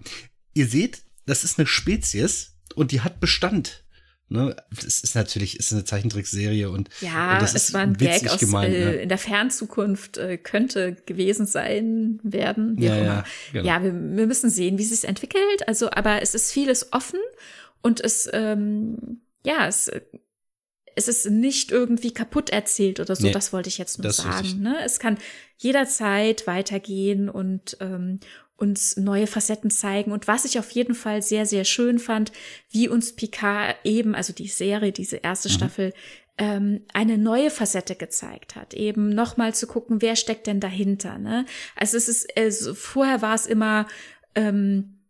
ihr 0.54 0.66
seht, 0.66 1.02
das 1.26 1.44
ist 1.44 1.58
eine 1.58 1.68
Spezies 1.68 2.51
und 2.72 2.92
die 2.92 3.00
hat 3.00 3.20
Bestand. 3.20 3.84
Ne? 4.32 4.56
Das 4.70 5.00
ist 5.00 5.14
natürlich, 5.14 5.58
ist 5.58 5.72
eine 5.72 5.84
Zeichentrickserie 5.84 6.70
und, 6.70 6.88
Ja, 7.02 7.34
und 7.34 7.42
das 7.42 7.54
es 7.54 7.64
ist 7.64 7.74
war 7.74 7.82
ein 7.82 8.00
witzig 8.00 8.22
Gag 8.22 8.30
aus 8.32 8.40
gemeint, 8.40 8.74
äh, 8.74 8.84
ne? 8.84 8.92
in 8.94 9.08
der 9.10 9.18
Fernzukunft 9.18 10.16
äh, 10.16 10.38
könnte 10.38 10.96
gewesen 11.04 11.44
sein 11.44 12.18
werden. 12.22 12.78
Wie 12.78 12.86
Ja, 12.86 12.92
auch 12.92 12.96
ja, 12.96 13.02
immer. 13.02 13.24
genau. 13.52 13.66
ja 13.66 13.82
wir, 13.82 13.92
wir 13.92 14.26
müssen 14.26 14.48
sehen, 14.48 14.78
wie 14.78 14.82
es 14.82 14.88
sich 14.88 15.06
entwickelt. 15.06 15.68
Also, 15.68 15.90
aber 15.90 16.22
es 16.22 16.34
ist 16.34 16.50
vieles 16.50 16.94
offen 16.94 17.20
und 17.82 18.00
es, 18.00 18.28
ähm, 18.32 19.20
ja, 19.44 19.66
es, 19.66 19.88
äh, 19.88 20.00
es 20.94 21.08
ist 21.08 21.28
nicht 21.28 21.70
irgendwie 21.70 22.12
kaputt 22.12 22.50
erzählt 22.50 23.00
oder 23.00 23.14
so. 23.16 23.26
Nee, 23.26 23.32
das 23.32 23.52
wollte 23.52 23.68
ich 23.68 23.78
jetzt 23.78 23.98
nur 23.98 24.12
sagen. 24.12 24.60
Ne? 24.60 24.76
Es 24.84 24.98
kann 24.98 25.18
jederzeit 25.58 26.46
weitergehen 26.46 27.28
und 27.28 27.76
ähm, 27.80 28.20
uns 28.62 28.96
neue 28.96 29.26
Facetten 29.26 29.70
zeigen. 29.70 30.12
Und 30.12 30.28
was 30.28 30.44
ich 30.44 30.56
auf 30.60 30.70
jeden 30.70 30.94
Fall 30.94 31.20
sehr, 31.20 31.46
sehr 31.46 31.64
schön 31.64 31.98
fand, 31.98 32.30
wie 32.70 32.88
uns 32.88 33.14
Picard 33.14 33.74
eben, 33.82 34.14
also 34.14 34.32
die 34.32 34.46
Serie, 34.46 34.92
diese 34.92 35.16
erste 35.16 35.48
Mhm. 35.48 35.52
Staffel, 35.52 35.92
ähm, 36.38 36.82
eine 36.94 37.18
neue 37.18 37.50
Facette 37.50 37.96
gezeigt 37.96 38.54
hat. 38.54 38.72
Eben 38.72 39.08
nochmal 39.08 39.52
zu 39.52 39.66
gucken, 39.66 40.00
wer 40.00 40.14
steckt 40.14 40.46
denn 40.46 40.60
dahinter. 40.60 41.18
Ne? 41.18 41.44
Also 41.74 41.96
es 41.96 42.08
ist, 42.08 42.36
also 42.38 42.72
vorher 42.74 43.20
war 43.20 43.34
es 43.34 43.46
immer 43.46 43.88
ähm, 44.36 45.01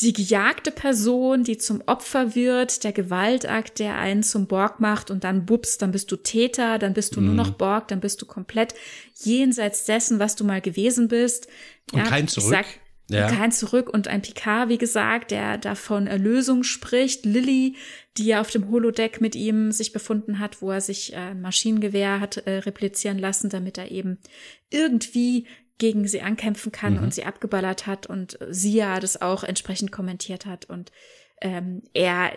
die 0.00 0.12
gejagte 0.12 0.70
Person, 0.70 1.44
die 1.44 1.58
zum 1.58 1.82
Opfer 1.86 2.34
wird, 2.34 2.84
der 2.84 2.92
Gewaltakt, 2.92 3.78
der 3.78 3.96
einen 3.96 4.22
zum 4.22 4.46
Borg 4.46 4.80
macht 4.80 5.10
und 5.10 5.24
dann 5.24 5.46
bups, 5.46 5.78
dann 5.78 5.92
bist 5.92 6.10
du 6.10 6.16
Täter, 6.16 6.78
dann 6.78 6.92
bist 6.94 7.16
du 7.16 7.20
nur 7.20 7.30
Mhm. 7.30 7.36
noch 7.36 7.50
Borg, 7.50 7.88
dann 7.88 8.00
bist 8.00 8.20
du 8.22 8.26
komplett 8.26 8.74
jenseits 9.22 9.84
dessen, 9.84 10.18
was 10.18 10.36
du 10.36 10.44
mal 10.44 10.60
gewesen 10.60 11.08
bist. 11.08 11.48
Und 11.92 12.04
kein 12.04 12.24
ich 12.24 12.30
Zurück. 12.30 12.50
Sag, 12.50 12.66
Ja. 13.08 13.28
Kein 13.30 13.52
Zurück 13.52 13.88
und 13.88 14.08
ein 14.08 14.20
Picard, 14.20 14.68
wie 14.68 14.78
gesagt, 14.78 15.30
der 15.30 15.58
davon 15.58 16.08
Erlösung 16.08 16.64
spricht. 16.64 17.24
Lilly, 17.24 17.76
die 18.16 18.24
ja 18.26 18.40
auf 18.40 18.50
dem 18.50 18.68
Holodeck 18.68 19.20
mit 19.20 19.36
ihm 19.36 19.70
sich 19.70 19.92
befunden 19.92 20.40
hat, 20.40 20.60
wo 20.60 20.72
er 20.72 20.80
sich 20.80 21.12
äh, 21.12 21.16
ein 21.16 21.40
Maschinengewehr 21.40 22.18
hat 22.18 22.38
äh, 22.38 22.58
replizieren 22.58 23.18
lassen, 23.18 23.48
damit 23.48 23.78
er 23.78 23.92
eben 23.92 24.18
irgendwie 24.70 25.46
gegen 25.78 26.06
sie 26.08 26.22
ankämpfen 26.22 26.72
kann 26.72 26.94
Mhm. 26.94 27.02
und 27.04 27.14
sie 27.14 27.24
abgeballert 27.24 27.86
hat 27.86 28.06
und 28.06 28.38
sie 28.50 28.74
ja 28.74 28.98
das 29.00 29.20
auch 29.20 29.44
entsprechend 29.44 29.92
kommentiert 29.92 30.46
hat 30.46 30.64
und 30.66 30.90
ähm, 31.42 31.82
er 31.92 32.32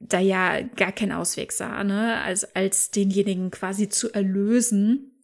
da 0.00 0.18
ja 0.18 0.62
gar 0.62 0.92
keinen 0.92 1.12
Ausweg 1.12 1.52
sah, 1.52 1.84
ne, 1.84 2.20
als, 2.22 2.56
als 2.56 2.90
denjenigen 2.90 3.50
quasi 3.50 3.88
zu 3.88 4.10
erlösen. 4.12 5.19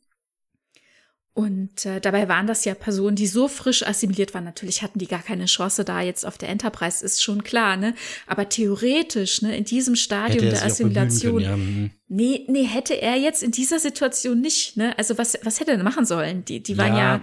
Und 1.36 1.84
äh, 1.84 2.00
dabei 2.00 2.30
waren 2.30 2.46
das 2.46 2.64
ja 2.64 2.74
Personen, 2.74 3.14
die 3.14 3.26
so 3.26 3.46
frisch 3.46 3.86
assimiliert 3.86 4.32
waren. 4.32 4.44
Natürlich 4.44 4.80
hatten 4.80 4.98
die 4.98 5.06
gar 5.06 5.22
keine 5.22 5.44
Chance 5.44 5.84
da 5.84 6.00
jetzt 6.00 6.24
auf 6.24 6.38
der 6.38 6.48
Enterprise, 6.48 7.04
ist 7.04 7.22
schon 7.22 7.44
klar, 7.44 7.76
ne? 7.76 7.94
Aber 8.26 8.48
theoretisch, 8.48 9.42
ne, 9.42 9.54
in 9.54 9.64
diesem 9.64 9.96
Stadium 9.96 10.46
er 10.46 10.52
der 10.52 10.64
Assimilation, 10.64 11.42
können, 11.42 11.44
ja. 11.44 11.56
mhm. 11.58 11.90
nee, 12.08 12.46
nee, 12.48 12.64
hätte 12.64 12.94
er 12.94 13.16
jetzt 13.16 13.42
in 13.42 13.50
dieser 13.50 13.78
Situation 13.78 14.40
nicht, 14.40 14.78
ne? 14.78 14.96
Also 14.96 15.18
was, 15.18 15.38
was 15.42 15.60
hätte 15.60 15.72
er 15.72 15.76
denn 15.76 15.84
machen 15.84 16.06
sollen? 16.06 16.42
Die, 16.46 16.62
die 16.62 16.78
waren 16.78 16.96
Ja. 16.96 17.16
ja, 17.16 17.20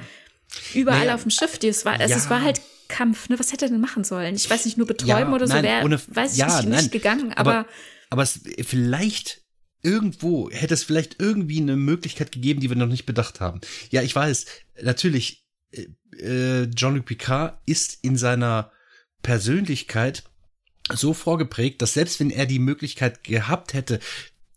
überall 0.76 1.00
Naja, 1.00 1.16
auf 1.16 1.24
dem 1.24 1.32
Schiff. 1.32 1.58
Die, 1.58 1.70
es 1.70 1.84
war, 1.84 2.00
also 2.00 2.14
es 2.14 2.26
ja. 2.26 2.30
war 2.30 2.44
halt 2.44 2.62
Kampf, 2.90 3.30
ne? 3.30 3.40
Was 3.40 3.52
hätte 3.52 3.66
er 3.66 3.70
denn 3.70 3.82
machen 3.82 4.04
sollen? 4.04 4.36
Ich 4.36 4.48
weiß 4.48 4.66
nicht, 4.66 4.78
nur 4.78 4.86
betäuben 4.86 5.34
oder 5.34 5.48
so 5.48 5.56
wäre, 5.56 5.90
weiß 5.90 6.38
ich 6.38 6.46
nicht, 6.46 6.70
nicht 6.70 6.92
gegangen, 6.92 7.34
aber. 7.34 7.52
Aber, 7.52 7.68
aber 8.12 8.22
es, 8.22 8.42
vielleicht 8.62 9.43
irgendwo 9.84 10.50
hätte 10.50 10.74
es 10.74 10.84
vielleicht 10.84 11.20
irgendwie 11.20 11.62
eine 11.62 11.76
Möglichkeit 11.76 12.32
gegeben, 12.32 12.62
die 12.62 12.70
wir 12.70 12.78
noch 12.78 12.88
nicht 12.88 13.06
bedacht 13.06 13.40
haben. 13.40 13.62
Ja, 13.92 14.02
ich 14.02 14.16
weiß, 14.16 14.46
natürlich, 14.82 15.46
äh, 15.72 15.88
äh 16.18 16.70
Jean-Luc 16.72 17.06
Picard 17.06 17.60
ist 17.66 18.00
in 18.02 18.18
seiner 18.18 18.72
Persönlichkeit 19.22 20.24
so 20.92 21.14
vorgeprägt, 21.14 21.82
dass 21.82 21.94
selbst 21.94 22.20
wenn 22.20 22.30
er 22.30 22.46
die 22.46 22.60
Möglichkeit 22.60 23.24
gehabt 23.24 23.74
hätte, 23.74 24.00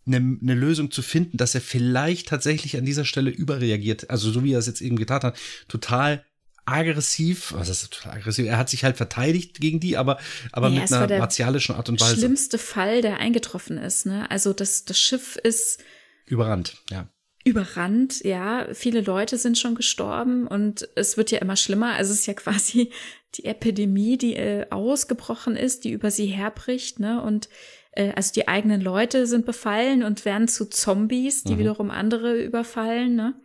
eine, 0.05 0.37
eine 0.41 0.55
Lösung 0.55 0.89
zu 0.91 1.01
finden, 1.01 1.37
dass 1.37 1.53
er 1.53 1.61
vielleicht 1.61 2.29
tatsächlich 2.29 2.77
an 2.77 2.85
dieser 2.85 3.05
Stelle 3.05 3.29
überreagiert, 3.29 4.09
also 4.09 4.31
so 4.31 4.43
wie 4.43 4.53
er 4.53 4.59
es 4.59 4.67
jetzt 4.67 4.81
eben 4.81 4.95
getan 4.95 5.21
hat, 5.21 5.37
total 5.67 6.23
aggressiv, 6.67 7.53
was 7.53 7.69
ist 7.69 7.93
total 7.93 8.17
aggressiv? 8.17 8.45
Er 8.45 8.57
hat 8.57 8.69
sich 8.69 8.83
halt 8.83 8.97
verteidigt 8.97 9.59
gegen 9.59 9.79
die, 9.79 9.97
aber, 9.97 10.19
aber 10.51 10.69
ja, 10.69 10.81
mit 10.81 10.91
einer 10.91 11.19
martialischen 11.19 11.75
Art 11.75 11.89
und 11.89 12.01
Weise. 12.01 12.17
Schlimmste 12.17 12.57
Fall, 12.57 13.01
der 13.01 13.17
eingetroffen 13.17 13.77
ist, 13.77 14.05
ne? 14.05 14.29
Also 14.29 14.53
das, 14.53 14.85
das 14.85 14.99
Schiff 14.99 15.37
ist 15.37 15.81
überrannt, 16.25 16.83
ja. 16.89 17.07
Überrannt, 17.45 18.23
ja. 18.25 18.67
Viele 18.73 18.99
Leute 18.99 19.37
sind 19.37 19.57
schon 19.57 19.75
gestorben 19.75 20.47
und 20.47 20.89
es 20.95 21.15
wird 21.15 21.31
ja 21.31 21.39
immer 21.39 21.55
schlimmer. 21.55 21.93
Also 21.93 22.11
es 22.11 22.19
ist 22.19 22.25
ja 22.25 22.33
quasi 22.33 22.91
die 23.35 23.45
Epidemie, 23.45 24.17
die 24.17 24.35
äh, 24.35 24.67
ausgebrochen 24.69 25.55
ist, 25.55 25.85
die 25.85 25.91
über 25.91 26.11
sie 26.11 26.25
herbricht, 26.25 26.99
ne? 26.99 27.21
Und 27.21 27.47
äh, 27.93 28.11
also 28.11 28.33
die 28.33 28.49
eigenen 28.49 28.81
Leute 28.81 29.25
sind 29.25 29.45
befallen 29.45 30.03
und 30.03 30.25
werden 30.25 30.49
zu 30.49 30.65
Zombies, 30.69 31.43
die 31.43 31.53
mhm. 31.53 31.59
wiederum 31.59 31.91
andere 31.91 32.37
überfallen, 32.41 33.15
ne? 33.15 33.39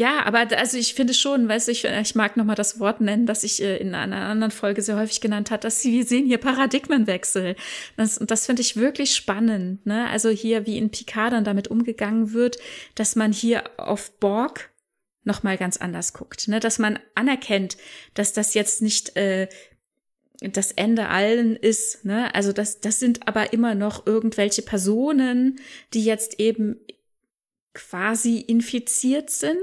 Ja. 0.00 0.24
Aber 0.24 0.46
also 0.56 0.78
ich 0.78 0.94
finde 0.94 1.12
schon, 1.12 1.46
weißt 1.46 1.68
du, 1.68 1.72
ich, 1.72 1.84
ich 1.84 2.14
mag 2.14 2.38
noch 2.38 2.46
mal 2.46 2.54
das 2.54 2.80
Wort 2.80 3.02
nennen, 3.02 3.26
das 3.26 3.44
ich 3.44 3.62
äh, 3.62 3.76
in 3.76 3.94
einer 3.94 4.16
anderen 4.16 4.50
Folge 4.50 4.80
sehr 4.80 4.96
häufig 4.96 5.20
genannt 5.20 5.50
hat, 5.50 5.62
dass 5.62 5.84
wir 5.84 6.06
sehen 6.06 6.24
hier 6.24 6.38
Paradigmenwechsel. 6.38 7.54
Das, 7.98 8.16
und 8.16 8.30
das 8.30 8.46
finde 8.46 8.62
ich 8.62 8.76
wirklich 8.76 9.14
spannend. 9.14 9.84
Ne? 9.84 10.08
Also 10.08 10.30
hier, 10.30 10.66
wie 10.66 10.78
in 10.78 10.90
Picard 10.90 11.34
dann 11.34 11.44
damit 11.44 11.68
umgegangen 11.68 12.32
wird, 12.32 12.56
dass 12.94 13.14
man 13.14 13.30
hier 13.30 13.64
auf 13.76 14.18
Borg 14.18 14.70
noch 15.24 15.42
mal 15.42 15.58
ganz 15.58 15.76
anders 15.76 16.14
guckt, 16.14 16.48
ne? 16.48 16.60
dass 16.60 16.78
man 16.78 16.98
anerkennt, 17.14 17.76
dass 18.14 18.32
das 18.32 18.54
jetzt 18.54 18.80
nicht 18.80 19.16
äh, 19.16 19.48
das 20.40 20.72
Ende 20.72 21.08
allen 21.08 21.56
ist. 21.56 22.06
Ne? 22.06 22.34
Also 22.34 22.54
das, 22.54 22.80
das 22.80 23.00
sind 23.00 23.28
aber 23.28 23.52
immer 23.52 23.74
noch 23.74 24.06
irgendwelche 24.06 24.62
Personen, 24.62 25.60
die 25.92 26.04
jetzt 26.04 26.40
eben 26.40 26.80
quasi 27.74 28.38
infiziert 28.38 29.30
sind. 29.30 29.56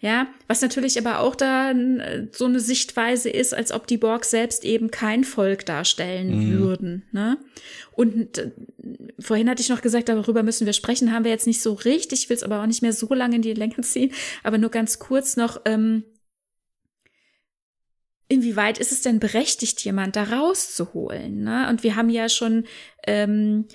Ja, 0.00 0.28
was 0.46 0.62
natürlich 0.62 0.96
aber 0.96 1.18
auch 1.18 1.34
dann 1.34 1.98
äh, 1.98 2.28
so 2.30 2.44
eine 2.44 2.60
Sichtweise 2.60 3.30
ist, 3.30 3.52
als 3.52 3.72
ob 3.72 3.88
die 3.88 3.96
Borg 3.96 4.24
selbst 4.24 4.64
eben 4.64 4.92
kein 4.92 5.24
Volk 5.24 5.66
darstellen 5.66 6.28
mhm. 6.38 6.58
würden. 6.60 7.02
Ne? 7.10 7.36
Und 7.96 8.38
äh, 8.38 8.52
vorhin 9.18 9.50
hatte 9.50 9.60
ich 9.60 9.70
noch 9.70 9.82
gesagt, 9.82 10.08
darüber 10.08 10.44
müssen 10.44 10.66
wir 10.66 10.72
sprechen, 10.72 11.12
haben 11.12 11.24
wir 11.24 11.32
jetzt 11.32 11.48
nicht 11.48 11.60
so 11.60 11.72
richtig, 11.72 12.22
ich 12.22 12.28
will 12.28 12.36
es 12.36 12.44
aber 12.44 12.62
auch 12.62 12.66
nicht 12.66 12.80
mehr 12.80 12.92
so 12.92 13.12
lange 13.12 13.34
in 13.36 13.42
die 13.42 13.54
Länge 13.54 13.74
ziehen, 13.82 14.12
aber 14.44 14.56
nur 14.56 14.70
ganz 14.70 15.00
kurz 15.00 15.36
noch, 15.36 15.62
ähm, 15.64 16.04
inwieweit 18.28 18.78
ist 18.78 18.92
es 18.92 19.02
denn 19.02 19.18
berechtigt, 19.18 19.84
jemand 19.84 20.14
da 20.14 20.24
rauszuholen? 20.24 21.42
Ne? 21.42 21.68
Und 21.68 21.82
wir 21.82 21.96
haben 21.96 22.10
ja 22.10 22.28
schon 22.28 22.66
ähm, 23.04 23.66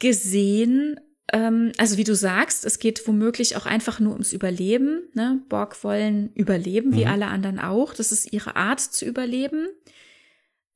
gesehen, 0.00 0.98
also 1.32 1.98
wie 1.98 2.04
du 2.04 2.14
sagst, 2.14 2.64
es 2.64 2.78
geht 2.78 3.06
womöglich 3.06 3.56
auch 3.56 3.66
einfach 3.66 4.00
nur 4.00 4.12
ums 4.12 4.32
Überleben. 4.32 5.02
Ne? 5.14 5.42
Borg 5.48 5.82
wollen 5.84 6.32
überleben, 6.34 6.94
wie 6.94 7.04
mhm. 7.04 7.10
alle 7.10 7.26
anderen 7.26 7.58
auch. 7.58 7.92
Das 7.92 8.12
ist 8.12 8.32
ihre 8.32 8.56
Art 8.56 8.80
zu 8.80 9.04
überleben. 9.04 9.68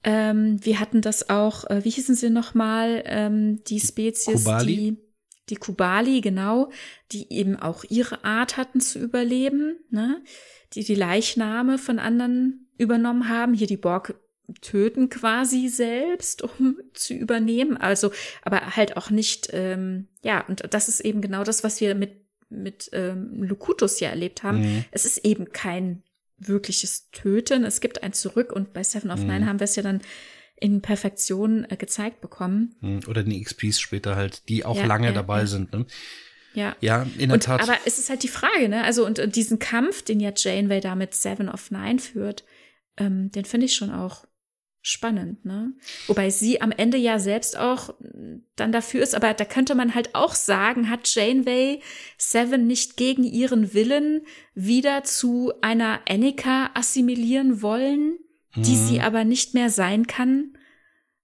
Ähm, 0.04 0.58
wir 0.64 0.80
hatten 0.80 1.00
das 1.00 1.30
auch, 1.30 1.68
äh, 1.70 1.84
wie 1.84 1.90
hießen 1.90 2.14
sie 2.14 2.28
nochmal, 2.28 3.02
ähm, 3.06 3.62
die 3.64 3.80
Spezies, 3.80 4.44
Kubali. 4.44 4.76
die 4.76 5.12
die 5.48 5.56
Kubali, 5.56 6.20
genau, 6.20 6.70
die 7.10 7.32
eben 7.32 7.56
auch 7.56 7.84
ihre 7.88 8.24
Art 8.24 8.56
hatten 8.56 8.80
zu 8.80 8.98
überleben, 8.98 9.76
ne? 9.90 10.22
die 10.72 10.84
die 10.84 10.94
Leichname 10.94 11.78
von 11.78 11.98
anderen 11.98 12.70
übernommen 12.78 13.28
haben. 13.28 13.52
Hier 13.52 13.66
die 13.66 13.76
Borg 13.76 14.14
töten 14.60 15.08
quasi 15.08 15.68
selbst, 15.68 16.42
um 16.42 16.78
zu 16.94 17.14
übernehmen. 17.14 17.76
Also, 17.76 18.12
aber 18.42 18.76
halt 18.76 18.96
auch 18.96 19.10
nicht, 19.10 19.48
ähm, 19.52 20.08
ja, 20.22 20.44
und 20.46 20.62
das 20.70 20.88
ist 20.88 21.00
eben 21.00 21.20
genau 21.20 21.44
das, 21.44 21.64
was 21.64 21.80
wir 21.80 21.94
mit, 21.94 22.12
mit 22.48 22.90
ähm, 22.92 23.42
Lukutus 23.42 24.00
ja 24.00 24.10
erlebt 24.10 24.42
haben. 24.42 24.60
Mhm. 24.60 24.84
Es 24.90 25.04
ist 25.04 25.24
eben 25.24 25.52
kein 25.52 26.02
wirkliches 26.38 27.10
Töten. 27.10 27.64
Es 27.64 27.80
gibt 27.80 28.02
ein 28.02 28.12
Zurück 28.12 28.52
und 28.52 28.72
bei 28.72 28.82
Seven 28.82 29.10
of 29.10 29.20
mhm. 29.20 29.28
Nine 29.28 29.46
haben 29.46 29.60
wir 29.60 29.64
es 29.64 29.76
ja 29.76 29.82
dann 29.82 30.00
in 30.56 30.80
Perfektion 30.80 31.66
äh, 31.68 31.76
gezeigt 31.76 32.20
bekommen. 32.20 32.74
Mhm. 32.80 33.00
Oder 33.08 33.22
die 33.22 33.42
XPs 33.42 33.80
später 33.80 34.16
halt, 34.16 34.48
die 34.48 34.64
auch 34.64 34.76
ja, 34.76 34.86
lange 34.86 35.08
ja, 35.08 35.12
dabei 35.12 35.40
ja. 35.40 35.46
sind. 35.46 35.72
Ne? 35.72 35.86
Ja. 36.54 36.76
Ja, 36.80 37.06
in 37.18 37.28
der 37.28 37.34
und, 37.34 37.42
Tat. 37.44 37.62
Aber 37.62 37.76
es 37.84 37.98
ist 37.98 38.10
halt 38.10 38.22
die 38.22 38.28
Frage, 38.28 38.68
ne? 38.68 38.84
Also, 38.84 39.06
und, 39.06 39.18
und 39.18 39.36
diesen 39.36 39.58
Kampf, 39.58 40.02
den 40.02 40.20
ja 40.20 40.32
Janeway 40.34 40.80
da 40.80 40.94
mit 40.94 41.14
Seven 41.14 41.48
of 41.48 41.70
Nine 41.70 41.98
führt, 41.98 42.44
ähm, 42.96 43.30
den 43.32 43.44
finde 43.44 43.66
ich 43.66 43.74
schon 43.74 43.90
auch 43.90 44.26
spannend, 44.82 45.44
ne? 45.44 45.72
Wobei 46.08 46.30
sie 46.30 46.60
am 46.60 46.72
Ende 46.72 46.98
ja 46.98 47.20
selbst 47.20 47.56
auch 47.56 47.94
dann 48.56 48.72
dafür 48.72 49.02
ist, 49.02 49.14
aber 49.14 49.32
da 49.32 49.44
könnte 49.44 49.76
man 49.76 49.94
halt 49.94 50.14
auch 50.16 50.34
sagen, 50.34 50.90
hat 50.90 51.14
Janeway 51.14 51.80
Seven 52.18 52.66
nicht 52.66 52.96
gegen 52.96 53.22
ihren 53.22 53.74
Willen 53.74 54.26
wieder 54.54 55.04
zu 55.04 55.52
einer 55.60 56.00
Annika 56.08 56.70
assimilieren 56.74 57.62
wollen, 57.62 58.18
mhm. 58.54 58.62
die 58.64 58.76
sie 58.76 59.00
aber 59.00 59.24
nicht 59.24 59.54
mehr 59.54 59.70
sein 59.70 60.08
kann, 60.08 60.58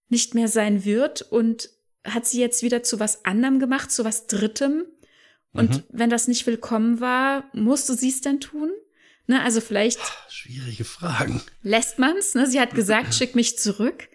nicht 0.08 0.36
mehr 0.36 0.48
sein 0.48 0.84
wird 0.84 1.22
und 1.22 1.70
hat 2.04 2.26
sie 2.26 2.40
jetzt 2.40 2.62
wieder 2.62 2.84
zu 2.84 3.00
was 3.00 3.24
anderem 3.24 3.58
gemacht, 3.58 3.90
zu 3.90 4.04
was 4.04 4.28
Drittem? 4.28 4.86
Und 5.52 5.70
mhm. 5.70 5.84
wenn 5.90 6.10
das 6.10 6.28
nicht 6.28 6.46
willkommen 6.46 7.00
war, 7.00 7.50
musste 7.52 7.94
sie 7.94 8.10
es 8.10 8.20
denn 8.20 8.38
tun? 8.38 8.70
Ne, 9.28 9.42
also 9.42 9.60
vielleicht. 9.60 10.00
Schwierige 10.30 10.84
Fragen. 10.84 11.42
Lässt 11.62 11.98
man's? 11.98 12.34
Ne? 12.34 12.46
Sie 12.46 12.58
hat 12.58 12.74
gesagt, 12.74 13.14
schick 13.14 13.34
mich 13.34 13.58
zurück. 13.58 14.08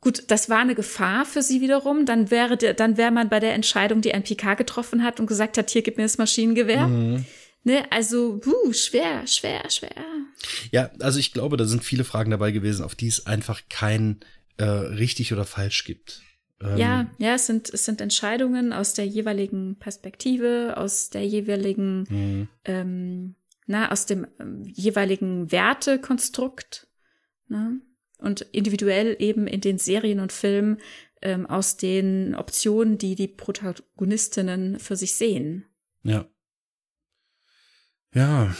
Gut, 0.00 0.24
das 0.32 0.50
war 0.50 0.58
eine 0.58 0.74
Gefahr 0.74 1.24
für 1.24 1.42
sie 1.42 1.60
wiederum. 1.60 2.06
Dann 2.06 2.32
wäre 2.32 2.56
dann 2.56 2.96
wäre 2.96 3.12
man 3.12 3.28
bei 3.28 3.38
der 3.38 3.54
Entscheidung, 3.54 4.00
die 4.00 4.12
ein 4.12 4.24
PK 4.24 4.54
getroffen 4.54 5.04
hat 5.04 5.20
und 5.20 5.28
gesagt 5.28 5.58
hat, 5.58 5.70
hier 5.70 5.82
gib 5.82 5.96
mir 5.96 6.02
das 6.02 6.18
Maschinengewehr. 6.18 6.88
Mhm. 6.88 7.24
Ne, 7.62 7.84
also, 7.90 8.38
puh, 8.38 8.72
schwer, 8.72 9.24
schwer, 9.28 9.70
schwer. 9.70 9.94
Ja, 10.72 10.90
also 10.98 11.20
ich 11.20 11.32
glaube, 11.32 11.56
da 11.56 11.64
sind 11.64 11.84
viele 11.84 12.02
Fragen 12.02 12.32
dabei 12.32 12.50
gewesen, 12.50 12.84
auf 12.84 12.96
die 12.96 13.06
es 13.06 13.26
einfach 13.26 13.62
kein 13.70 14.18
äh, 14.56 14.64
richtig 14.64 15.32
oder 15.32 15.44
falsch 15.44 15.84
gibt. 15.84 16.22
Ähm, 16.60 16.76
ja, 16.76 17.06
ja, 17.18 17.34
es 17.34 17.46
sind, 17.46 17.72
es 17.72 17.84
sind 17.84 18.00
Entscheidungen 18.00 18.72
aus 18.72 18.94
der 18.94 19.06
jeweiligen 19.06 19.76
Perspektive, 19.78 20.74
aus 20.76 21.10
der 21.10 21.24
jeweiligen 21.24 22.06
mhm. 22.08 22.48
ähm, 22.64 23.34
na, 23.72 23.90
aus 23.90 24.04
dem 24.04 24.26
ähm, 24.38 24.64
jeweiligen 24.66 25.50
Wertekonstrukt 25.50 26.88
ne? 27.48 27.80
und 28.18 28.42
individuell 28.42 29.16
eben 29.18 29.46
in 29.46 29.62
den 29.62 29.78
Serien 29.78 30.20
und 30.20 30.30
Filmen 30.30 30.78
ähm, 31.22 31.46
aus 31.46 31.78
den 31.78 32.34
Optionen, 32.34 32.98
die 32.98 33.14
die 33.14 33.28
Protagonistinnen 33.28 34.78
für 34.78 34.94
sich 34.94 35.14
sehen. 35.14 35.64
Ja. 36.02 36.26
Ja. 38.14 38.54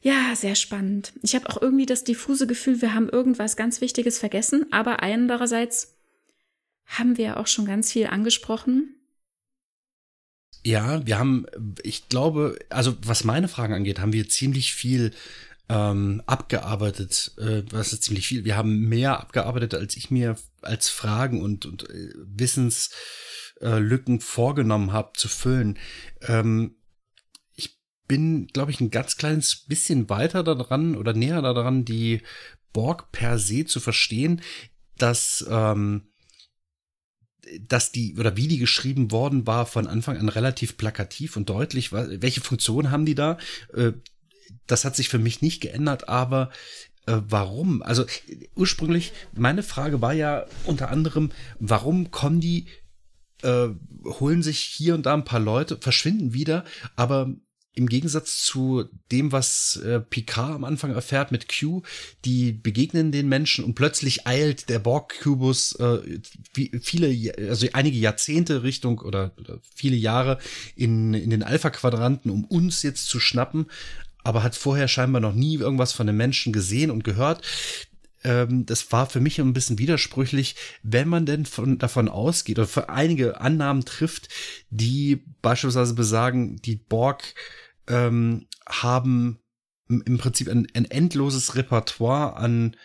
Ja, 0.00 0.34
sehr 0.34 0.54
spannend. 0.54 1.12
Ich 1.22 1.34
habe 1.34 1.50
auch 1.50 1.60
irgendwie 1.60 1.86
das 1.86 2.04
diffuse 2.04 2.46
Gefühl, 2.46 2.80
wir 2.80 2.94
haben 2.94 3.10
irgendwas 3.10 3.54
ganz 3.54 3.82
Wichtiges 3.82 4.18
vergessen, 4.18 4.66
aber 4.72 5.02
andererseits 5.02 5.98
haben 6.86 7.18
wir 7.18 7.36
auch 7.36 7.46
schon 7.46 7.66
ganz 7.66 7.92
viel 7.92 8.06
angesprochen. 8.06 8.96
Ja, 10.64 11.04
wir 11.06 11.18
haben, 11.18 11.46
ich 11.82 12.08
glaube, 12.08 12.56
also 12.68 12.96
was 13.04 13.24
meine 13.24 13.48
Fragen 13.48 13.74
angeht, 13.74 13.98
haben 13.98 14.12
wir 14.12 14.28
ziemlich 14.28 14.74
viel 14.74 15.12
ähm, 15.68 16.22
abgearbeitet. 16.26 17.32
Äh, 17.38 17.62
was 17.70 17.92
ist 17.92 18.04
ziemlich 18.04 18.28
viel? 18.28 18.44
Wir 18.44 18.56
haben 18.56 18.88
mehr 18.88 19.18
abgearbeitet, 19.18 19.74
als 19.74 19.96
ich 19.96 20.10
mir 20.10 20.36
als 20.60 20.88
Fragen 20.88 21.42
und, 21.42 21.66
und 21.66 21.90
äh, 21.90 22.12
Wissenslücken 22.16 24.18
äh, 24.18 24.20
vorgenommen 24.20 24.92
habe 24.92 25.12
zu 25.14 25.28
füllen. 25.28 25.78
Ähm, 26.20 26.76
ich 27.54 27.80
bin, 28.06 28.46
glaube 28.46 28.70
ich, 28.70 28.80
ein 28.80 28.90
ganz 28.90 29.16
kleines 29.16 29.64
bisschen 29.66 30.08
weiter 30.08 30.44
daran 30.44 30.94
oder 30.94 31.12
näher 31.12 31.42
daran, 31.42 31.84
die 31.84 32.22
Borg 32.72 33.10
per 33.10 33.38
se 33.38 33.64
zu 33.64 33.80
verstehen, 33.80 34.42
dass 34.96 35.44
ähm, 35.48 36.11
dass 37.60 37.92
die 37.92 38.16
oder 38.16 38.36
wie 38.36 38.48
die 38.48 38.58
geschrieben 38.58 39.10
worden 39.10 39.46
war 39.46 39.66
von 39.66 39.86
Anfang 39.86 40.16
an 40.16 40.28
relativ 40.28 40.76
plakativ 40.76 41.36
und 41.36 41.48
deutlich. 41.48 41.92
Welche 41.92 42.40
Funktion 42.40 42.90
haben 42.90 43.06
die 43.06 43.14
da? 43.14 43.38
Äh, 43.74 43.92
das 44.66 44.84
hat 44.84 44.96
sich 44.96 45.08
für 45.08 45.18
mich 45.18 45.42
nicht 45.42 45.60
geändert, 45.60 46.08
aber 46.08 46.50
äh, 47.06 47.16
warum? 47.28 47.82
Also 47.82 48.04
ursprünglich, 48.54 49.12
meine 49.34 49.62
Frage 49.62 50.00
war 50.00 50.12
ja 50.12 50.46
unter 50.64 50.90
anderem, 50.90 51.30
warum 51.58 52.10
kommen 52.10 52.40
die, 52.40 52.66
äh, 53.42 53.68
holen 54.04 54.42
sich 54.42 54.60
hier 54.60 54.94
und 54.94 55.06
da 55.06 55.14
ein 55.14 55.24
paar 55.24 55.40
Leute, 55.40 55.78
verschwinden 55.78 56.32
wieder, 56.32 56.64
aber 56.96 57.34
im 57.74 57.88
Gegensatz 57.88 58.42
zu 58.42 58.84
dem, 59.10 59.32
was 59.32 59.76
äh, 59.76 60.00
Picard 60.00 60.54
am 60.54 60.64
Anfang 60.64 60.92
erfährt 60.94 61.32
mit 61.32 61.46
Q, 61.48 61.82
die 62.24 62.52
begegnen 62.52 63.12
den 63.12 63.28
Menschen 63.28 63.64
und 63.64 63.74
plötzlich 63.74 64.26
eilt 64.26 64.68
der 64.68 64.78
Borg-Kubus 64.78 65.76
äh, 65.76 66.20
viele, 66.54 67.32
also 67.48 67.66
einige 67.72 67.98
Jahrzehnte 67.98 68.62
Richtung 68.62 68.98
oder, 68.98 69.32
oder 69.38 69.58
viele 69.74 69.96
Jahre 69.96 70.38
in, 70.76 71.14
in 71.14 71.30
den 71.30 71.42
Alpha-Quadranten, 71.42 72.30
um 72.30 72.44
uns 72.44 72.82
jetzt 72.82 73.06
zu 73.06 73.20
schnappen, 73.20 73.66
aber 74.22 74.42
hat 74.42 74.54
vorher 74.54 74.88
scheinbar 74.88 75.20
noch 75.20 75.34
nie 75.34 75.56
irgendwas 75.56 75.92
von 75.92 76.06
den 76.06 76.16
Menschen 76.16 76.52
gesehen 76.52 76.90
und 76.90 77.04
gehört 77.04 77.42
ähm, 78.24 78.66
das 78.66 78.92
war 78.92 79.08
für 79.08 79.20
mich 79.20 79.40
ein 79.40 79.52
bisschen 79.52 79.78
widersprüchlich, 79.78 80.56
wenn 80.82 81.08
man 81.08 81.26
denn 81.26 81.46
von, 81.46 81.78
davon 81.78 82.08
ausgeht 82.08 82.58
oder 82.58 82.68
für 82.68 82.88
einige 82.88 83.40
Annahmen 83.40 83.84
trifft, 83.84 84.28
die 84.70 85.24
beispielsweise 85.42 85.94
besagen, 85.94 86.56
die 86.62 86.76
Borg 86.76 87.34
ähm, 87.88 88.46
haben 88.66 89.38
im 89.88 90.18
Prinzip 90.18 90.48
ein, 90.48 90.66
ein 90.74 90.84
endloses 90.86 91.54
Repertoire 91.54 92.36
an 92.36 92.76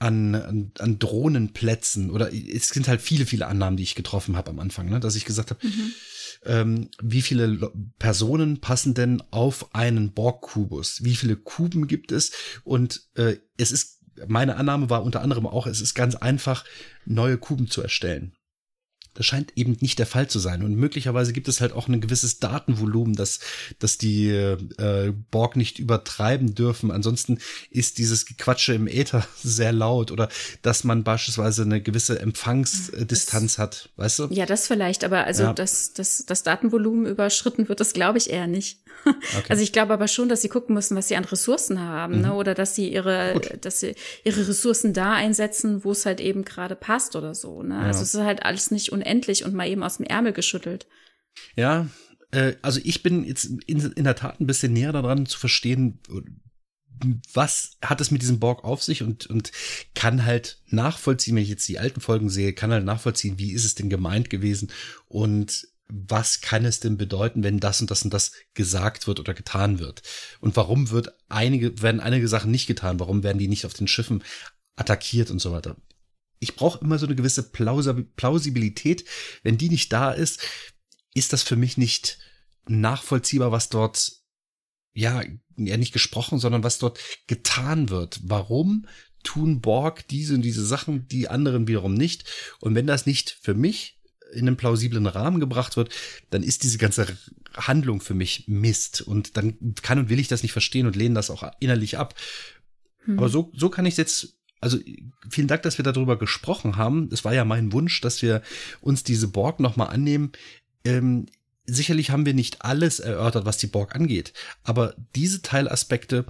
an, 0.00 0.72
an, 0.78 0.98
Drohnenplätzen 0.98 2.10
oder 2.10 2.32
es 2.32 2.68
sind 2.68 2.88
halt 2.88 3.02
viele, 3.02 3.26
viele 3.26 3.46
Annahmen, 3.46 3.76
die 3.76 3.82
ich 3.82 3.94
getroffen 3.94 4.34
habe 4.34 4.48
am 4.48 4.58
Anfang, 4.58 4.88
ne? 4.88 4.98
dass 4.98 5.14
ich 5.14 5.26
gesagt 5.26 5.50
habe, 5.50 5.66
mhm. 5.66 5.92
ähm, 6.46 6.90
wie 7.02 7.20
viele 7.20 7.70
Personen 7.98 8.62
passen 8.62 8.94
denn 8.94 9.22
auf 9.30 9.74
einen 9.74 10.14
Borg-Kubus? 10.14 11.04
Wie 11.04 11.16
viele 11.16 11.36
Kuben 11.36 11.86
gibt 11.86 12.12
es? 12.12 12.32
Und 12.64 13.08
äh, 13.14 13.36
es 13.58 13.72
ist 13.72 13.99
meine 14.26 14.56
Annahme 14.56 14.90
war 14.90 15.02
unter 15.02 15.20
anderem 15.22 15.46
auch, 15.46 15.66
es 15.66 15.80
ist 15.80 15.94
ganz 15.94 16.14
einfach, 16.14 16.64
neue 17.04 17.38
Kuben 17.38 17.68
zu 17.68 17.82
erstellen. 17.82 18.32
Das 19.14 19.26
scheint 19.26 19.52
eben 19.56 19.76
nicht 19.80 19.98
der 19.98 20.06
Fall 20.06 20.28
zu 20.28 20.38
sein. 20.38 20.62
Und 20.62 20.76
möglicherweise 20.76 21.32
gibt 21.32 21.48
es 21.48 21.60
halt 21.60 21.72
auch 21.72 21.88
ein 21.88 22.00
gewisses 22.00 22.38
Datenvolumen, 22.38 23.16
dass, 23.16 23.40
dass 23.78 23.98
die 23.98 24.28
äh, 24.28 25.12
Borg 25.30 25.56
nicht 25.56 25.78
übertreiben 25.78 26.54
dürfen. 26.54 26.90
Ansonsten 26.90 27.38
ist 27.70 27.98
dieses 27.98 28.24
Gequatsche 28.24 28.74
im 28.74 28.86
Äther 28.86 29.26
sehr 29.42 29.72
laut 29.72 30.12
oder 30.12 30.28
dass 30.62 30.84
man 30.84 31.02
beispielsweise 31.02 31.62
eine 31.62 31.80
gewisse 31.80 32.20
Empfangsdistanz 32.20 33.54
das, 33.54 33.58
hat, 33.58 33.90
weißt 33.96 34.18
du? 34.20 34.28
Ja, 34.30 34.46
das 34.46 34.66
vielleicht, 34.66 35.04
aber 35.04 35.24
also 35.24 35.44
ja. 35.44 35.52
dass 35.52 35.92
das, 35.92 36.24
das 36.26 36.42
Datenvolumen 36.42 37.06
überschritten 37.06 37.68
wird, 37.68 37.80
das 37.80 37.92
glaube 37.92 38.18
ich 38.18 38.30
eher 38.30 38.46
nicht. 38.46 38.78
Okay. 39.30 39.46
Also 39.48 39.62
ich 39.62 39.72
glaube 39.72 39.94
aber 39.94 40.08
schon, 40.08 40.28
dass 40.28 40.42
sie 40.42 40.48
gucken 40.48 40.74
müssen, 40.74 40.96
was 40.96 41.08
sie 41.08 41.16
an 41.16 41.24
Ressourcen 41.24 41.80
haben, 41.80 42.14
ne? 42.14 42.18
mhm. 42.18 42.24
ne? 42.24 42.34
oder 42.34 42.54
dass 42.54 42.74
sie 42.74 42.92
ihre, 42.92 43.32
Gut. 43.34 43.64
dass 43.64 43.80
sie 43.80 43.94
ihre 44.24 44.46
Ressourcen 44.46 44.92
da 44.92 45.12
einsetzen, 45.12 45.84
wo 45.84 45.92
es 45.92 46.04
halt 46.04 46.20
eben 46.20 46.44
gerade 46.44 46.74
passt 46.74 47.16
oder 47.16 47.34
so. 47.34 47.62
Ne? 47.62 47.76
Also 47.76 47.82
ja. 47.82 47.86
Also 47.90 48.02
es 48.02 48.14
ist 48.14 48.20
halt 48.20 48.44
alles 48.44 48.70
nicht 48.70 48.92
unendlich 49.00 49.44
und 49.44 49.54
mal 49.54 49.68
eben 49.68 49.82
aus 49.82 49.96
dem 49.96 50.06
Ärmel 50.06 50.32
geschüttelt. 50.32 50.86
Ja, 51.56 51.88
äh, 52.30 52.54
also 52.62 52.80
ich 52.82 53.02
bin 53.02 53.24
jetzt 53.24 53.44
in, 53.66 53.80
in 53.92 54.04
der 54.04 54.16
Tat 54.16 54.40
ein 54.40 54.46
bisschen 54.46 54.72
näher 54.72 54.92
daran 54.92 55.26
zu 55.26 55.38
verstehen, 55.38 56.00
was 57.32 57.78
hat 57.82 58.00
es 58.00 58.10
mit 58.10 58.22
diesem 58.22 58.40
Borg 58.40 58.64
auf 58.64 58.82
sich 58.82 59.02
und, 59.02 59.26
und 59.26 59.52
kann 59.94 60.24
halt 60.24 60.62
nachvollziehen, 60.66 61.34
wenn 61.34 61.42
ich 61.42 61.48
jetzt 61.48 61.68
die 61.68 61.78
alten 61.78 62.00
Folgen 62.00 62.28
sehe, 62.28 62.52
kann 62.52 62.72
halt 62.72 62.84
nachvollziehen, 62.84 63.38
wie 63.38 63.52
ist 63.52 63.64
es 63.64 63.74
denn 63.74 63.88
gemeint 63.88 64.28
gewesen 64.28 64.70
und 65.06 65.66
was 65.92 66.40
kann 66.40 66.64
es 66.64 66.78
denn 66.78 66.96
bedeuten, 66.96 67.42
wenn 67.42 67.58
das 67.58 67.80
und 67.80 67.90
das 67.90 68.02
und 68.02 68.14
das 68.14 68.32
gesagt 68.54 69.06
wird 69.06 69.18
oder 69.18 69.34
getan 69.34 69.80
wird? 69.80 70.02
Und 70.40 70.56
warum 70.56 70.90
wird 70.90 71.12
einige, 71.28 71.82
werden 71.82 72.00
einige 72.00 72.28
Sachen 72.28 72.50
nicht 72.50 72.66
getan? 72.66 73.00
Warum 73.00 73.24
werden 73.24 73.38
die 73.38 73.48
nicht 73.48 73.66
auf 73.66 73.74
den 73.74 73.88
Schiffen 73.88 74.22
attackiert 74.76 75.30
und 75.30 75.40
so 75.40 75.50
weiter? 75.50 75.76
Ich 76.40 76.56
brauche 76.56 76.80
immer 76.80 76.98
so 76.98 77.06
eine 77.06 77.14
gewisse 77.14 77.50
Plausibilität. 77.50 79.04
Wenn 79.42 79.58
die 79.58 79.68
nicht 79.68 79.92
da 79.92 80.10
ist, 80.10 80.40
ist 81.14 81.32
das 81.32 81.42
für 81.42 81.56
mich 81.56 81.76
nicht 81.76 82.18
nachvollziehbar, 82.66 83.52
was 83.52 83.68
dort, 83.68 84.12
ja, 84.92 85.22
ja 85.56 85.76
nicht 85.76 85.92
gesprochen, 85.92 86.38
sondern 86.38 86.64
was 86.64 86.78
dort 86.78 86.98
getan 87.26 87.90
wird. 87.90 88.20
Warum 88.24 88.86
tun 89.22 89.60
Borg 89.60 90.08
diese 90.08 90.34
und 90.34 90.42
diese 90.42 90.64
Sachen, 90.64 91.06
die 91.08 91.28
anderen 91.28 91.68
wiederum 91.68 91.94
nicht? 91.94 92.24
Und 92.60 92.74
wenn 92.74 92.86
das 92.86 93.06
nicht 93.06 93.38
für 93.42 93.54
mich 93.54 94.00
in 94.32 94.46
einen 94.46 94.56
plausiblen 94.56 95.06
Rahmen 95.06 95.40
gebracht 95.40 95.76
wird, 95.76 95.92
dann 96.30 96.42
ist 96.42 96.62
diese 96.62 96.78
ganze 96.78 97.18
Handlung 97.54 98.00
für 98.00 98.14
mich 98.14 98.44
Mist. 98.46 99.00
Und 99.02 99.36
dann 99.36 99.74
kann 99.82 99.98
und 99.98 100.08
will 100.08 100.20
ich 100.20 100.28
das 100.28 100.42
nicht 100.42 100.52
verstehen 100.52 100.86
und 100.86 100.96
lehne 100.96 101.16
das 101.16 101.30
auch 101.30 101.50
innerlich 101.60 101.98
ab. 101.98 102.14
Hm. 103.04 103.18
Aber 103.18 103.28
so, 103.28 103.52
so 103.54 103.68
kann 103.68 103.86
ich 103.86 103.96
jetzt 103.96 104.39
also 104.60 104.78
vielen 105.30 105.48
Dank, 105.48 105.62
dass 105.62 105.78
wir 105.78 105.84
darüber 105.84 106.18
gesprochen 106.18 106.76
haben. 106.76 107.08
Es 107.12 107.24
war 107.24 107.34
ja 107.34 107.44
mein 107.44 107.72
Wunsch, 107.72 108.00
dass 108.00 108.22
wir 108.22 108.42
uns 108.80 109.02
diese 109.04 109.28
Borg 109.28 109.60
nochmal 109.60 109.88
annehmen. 109.88 110.32
Ähm, 110.84 111.26
sicherlich 111.66 112.10
haben 112.10 112.26
wir 112.26 112.34
nicht 112.34 112.62
alles 112.62 113.00
erörtert, 113.00 113.44
was 113.44 113.58
die 113.58 113.66
Borg 113.66 113.94
angeht, 113.94 114.32
aber 114.62 114.94
diese 115.14 115.42
Teilaspekte, 115.42 116.24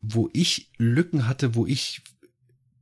wo 0.00 0.28
ich 0.32 0.70
Lücken 0.76 1.28
hatte, 1.28 1.54
wo 1.54 1.66
ich 1.66 2.02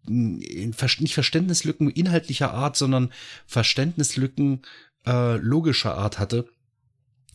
nicht 0.04 1.14
Verständnislücken 1.14 1.88
inhaltlicher 1.90 2.52
Art, 2.52 2.76
sondern 2.76 3.12
Verständnislücken 3.46 4.62
äh, 5.06 5.36
logischer 5.36 5.96
Art 5.96 6.18
hatte. 6.18 6.48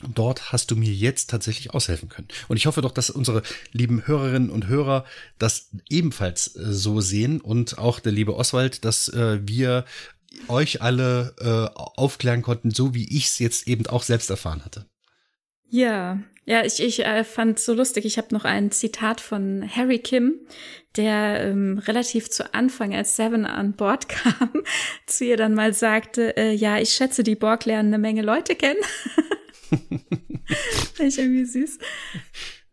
Dort 0.04 0.52
hast 0.52 0.70
du 0.70 0.76
mir 0.76 0.94
jetzt 0.94 1.30
tatsächlich 1.30 1.74
aushelfen 1.74 2.08
können. 2.08 2.28
Und 2.48 2.58
ich 2.58 2.68
hoffe 2.68 2.82
doch, 2.82 2.92
dass 2.92 3.10
unsere 3.10 3.42
lieben 3.72 4.06
Hörerinnen 4.06 4.52
und 4.52 4.68
Hörer 4.68 5.06
das 5.40 5.72
ebenfalls 5.90 6.56
äh, 6.56 6.72
so 6.72 7.02
sehen 7.02 7.42
und 7.42 7.80
auch 7.80 8.00
der 8.00 8.12
liebe 8.12 8.36
Oswald, 8.36 8.86
dass 8.86 9.08
äh, 9.10 9.40
wir 9.48 9.86
euch 10.48 10.82
alle 10.82 11.34
äh, 11.40 11.76
aufklären 11.76 12.44
konnten, 12.44 12.70
so 12.70 12.94
wie 12.94 13.18
ich 13.18 13.28
es 13.28 13.40
jetzt 13.40 13.68
eben 13.68 13.88
auch 13.88 14.04
selbst 14.04 14.30
erfahren 14.30 14.64
hatte. 14.64 14.86
Ja, 15.70 16.20
ja, 16.46 16.64
ich, 16.64 16.82
ich 16.82 17.04
äh, 17.04 17.24
fand 17.24 17.60
so 17.60 17.74
lustig. 17.74 18.06
Ich 18.06 18.18
habe 18.18 18.34
noch 18.34 18.46
ein 18.46 18.72
Zitat 18.72 19.20
von 19.20 19.68
Harry 19.70 20.00
Kim, 20.00 20.36
der 20.96 21.42
ähm, 21.44 21.78
relativ 21.80 22.30
zu 22.30 22.54
Anfang, 22.54 22.96
als 22.96 23.18
Seven 23.18 23.46
an 23.46 23.74
Bord 23.74 24.08
kam, 24.10 24.52
zu 25.08 25.26
ihr 25.26 25.38
dann 25.38 25.56
mal 25.56 25.74
sagte, 25.74 26.38
äh, 26.38 26.54
ja, 26.54 26.78
ich 26.78 26.92
schätze, 26.92 27.24
die 27.24 27.36
Borg 27.36 27.66
lernen 27.66 27.90
eine 27.90 27.98
Menge 27.98 28.22
Leute 28.22 28.56
kennen. 28.56 28.80
Fand 30.94 31.10
ich 31.10 31.18
irgendwie 31.18 31.46
süß. 31.46 31.80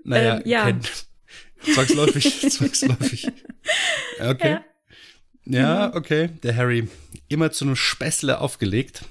Naja, 0.05 0.36
ähm, 0.36 0.42
ja. 0.44 0.64
Kenn, 0.66 0.81
zwangsläufig, 1.74 2.40
zwangsläufig. 2.50 3.32
Okay. 4.20 4.58
Ja. 5.44 5.60
ja, 5.60 5.94
okay. 5.94 6.31
Der 6.42 6.56
Harry 6.56 6.89
immer 7.28 7.50
zu 7.50 7.64
einem 7.64 7.76
Späßle 7.76 8.40
aufgelegt. 8.40 9.05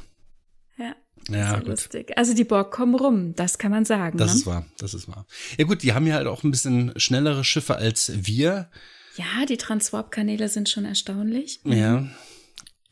Ja, 1.30 1.60
gut. 1.60 1.68
lustig. 1.68 2.18
Also 2.18 2.34
die 2.34 2.44
Borg 2.44 2.72
kommen 2.72 2.96
rum, 2.96 3.36
das 3.36 3.58
kann 3.58 3.72
man 3.72 3.86
sagen. 3.86 4.18
Das 4.18 4.32
ne? 4.32 4.40
ist 4.40 4.46
wahr, 4.46 4.66
das 4.78 4.94
ist 4.94 5.08
wahr. 5.08 5.26
Ja 5.58 5.66
gut, 5.66 5.84
die 5.84 5.94
haben 5.94 6.08
ja 6.08 6.16
halt 6.16 6.28
auch 6.28 6.44
ein 6.44 6.52
bisschen 6.52 6.92
schnellere 6.98 7.44
Schiffe 7.44 7.76
als 7.76 8.12
wir. 8.26 8.70
Ja, 9.16 9.46
die 9.48 9.58
Transwarp-Kanäle 9.58 10.50
sind 10.50 10.70
schon 10.70 10.86
erstaunlich. 10.86 11.62
Ja. 11.64 12.08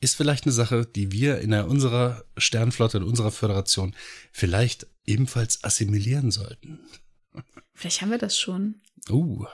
Ist 0.02 0.16
vielleicht 0.16 0.46
eine 0.46 0.52
Sache, 0.52 0.86
die 0.86 1.12
wir 1.12 1.40
in 1.40 1.54
unserer 1.54 2.26
Sternflotte, 2.36 2.98
in 2.98 3.04
unserer 3.04 3.32
Föderation 3.32 3.96
vielleicht 4.32 4.88
ebenfalls 5.06 5.64
assimilieren 5.64 6.32
sollten. 6.32 6.80
Vielleicht 7.74 8.02
haben 8.02 8.12
wir 8.12 8.18
das 8.18 8.38
schon. 8.38 8.82
Uh. 9.10 9.46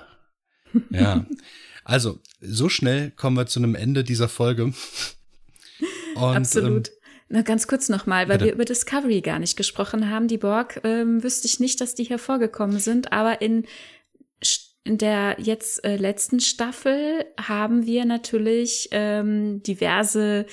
Ja. 0.90 1.26
Also, 1.84 2.20
so 2.42 2.68
schnell 2.68 3.12
kommen 3.12 3.38
wir 3.38 3.46
zu 3.46 3.60
einem 3.60 3.76
Ende 3.76 4.04
dieser 4.04 4.28
Folge. 4.28 4.74
Und, 6.16 6.36
Absolut. 6.36 6.90
Ähm, 6.90 6.94
na, 7.30 7.42
ganz 7.42 7.68
kurz 7.68 7.90
nochmal, 7.90 8.30
weil 8.30 8.38
Bitte. 8.38 8.46
wir 8.46 8.54
über 8.54 8.66
Discovery 8.66 9.22
gar 9.22 9.40
nicht 9.40 9.58
gesprochen 9.58 10.10
haben. 10.10 10.28
Die 10.28 10.38
Borg 10.38 10.82
ähm, 10.84 11.24
wüsste 11.24 11.48
ich 11.48 11.60
nicht, 11.60 11.82
dass 11.82 11.94
die 11.96 12.06
hier 12.06 12.20
vorgekommen 12.20 12.80
sind, 12.80 13.12
aber 13.12 13.42
in, 13.42 13.66
in 14.88 14.98
der 14.98 15.36
jetzt 15.40 15.84
äh, 15.84 15.98
letzten 15.98 16.40
Staffel 16.40 17.26
haben 17.40 17.86
wir 17.86 18.06
natürlich 18.06 18.88
ähm, 18.92 19.62
diverse 19.62 20.46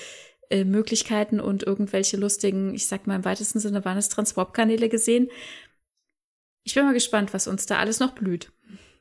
äh, 0.50 0.64
Möglichkeiten 0.64 1.40
und 1.40 1.62
irgendwelche 1.62 2.16
lustigen, 2.16 2.74
ich 2.74 2.86
sag 2.86 3.06
mal 3.06 3.16
im 3.16 3.24
weitesten 3.24 3.60
Sinne 3.60 3.84
waren 3.84 3.96
es 3.96 4.08
Transwarp-Kanäle 4.08 4.88
gesehen. 4.88 5.30
Ich 6.64 6.74
bin 6.74 6.84
mal 6.84 6.94
gespannt, 6.94 7.32
was 7.32 7.46
uns 7.46 7.66
da 7.66 7.78
alles 7.78 8.00
noch 8.00 8.14
blüht. 8.14 8.52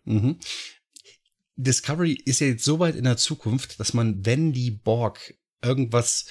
Mhm. 0.05 0.37
Discovery 1.55 2.13
ist 2.25 2.39
ja 2.39 2.47
jetzt 2.47 2.63
so 2.63 2.79
weit 2.79 2.95
in 2.95 3.03
der 3.03 3.17
Zukunft, 3.17 3.79
dass 3.79 3.93
man, 3.93 4.25
wenn 4.25 4.53
die 4.53 4.71
Borg 4.71 5.35
irgendwas 5.63 6.27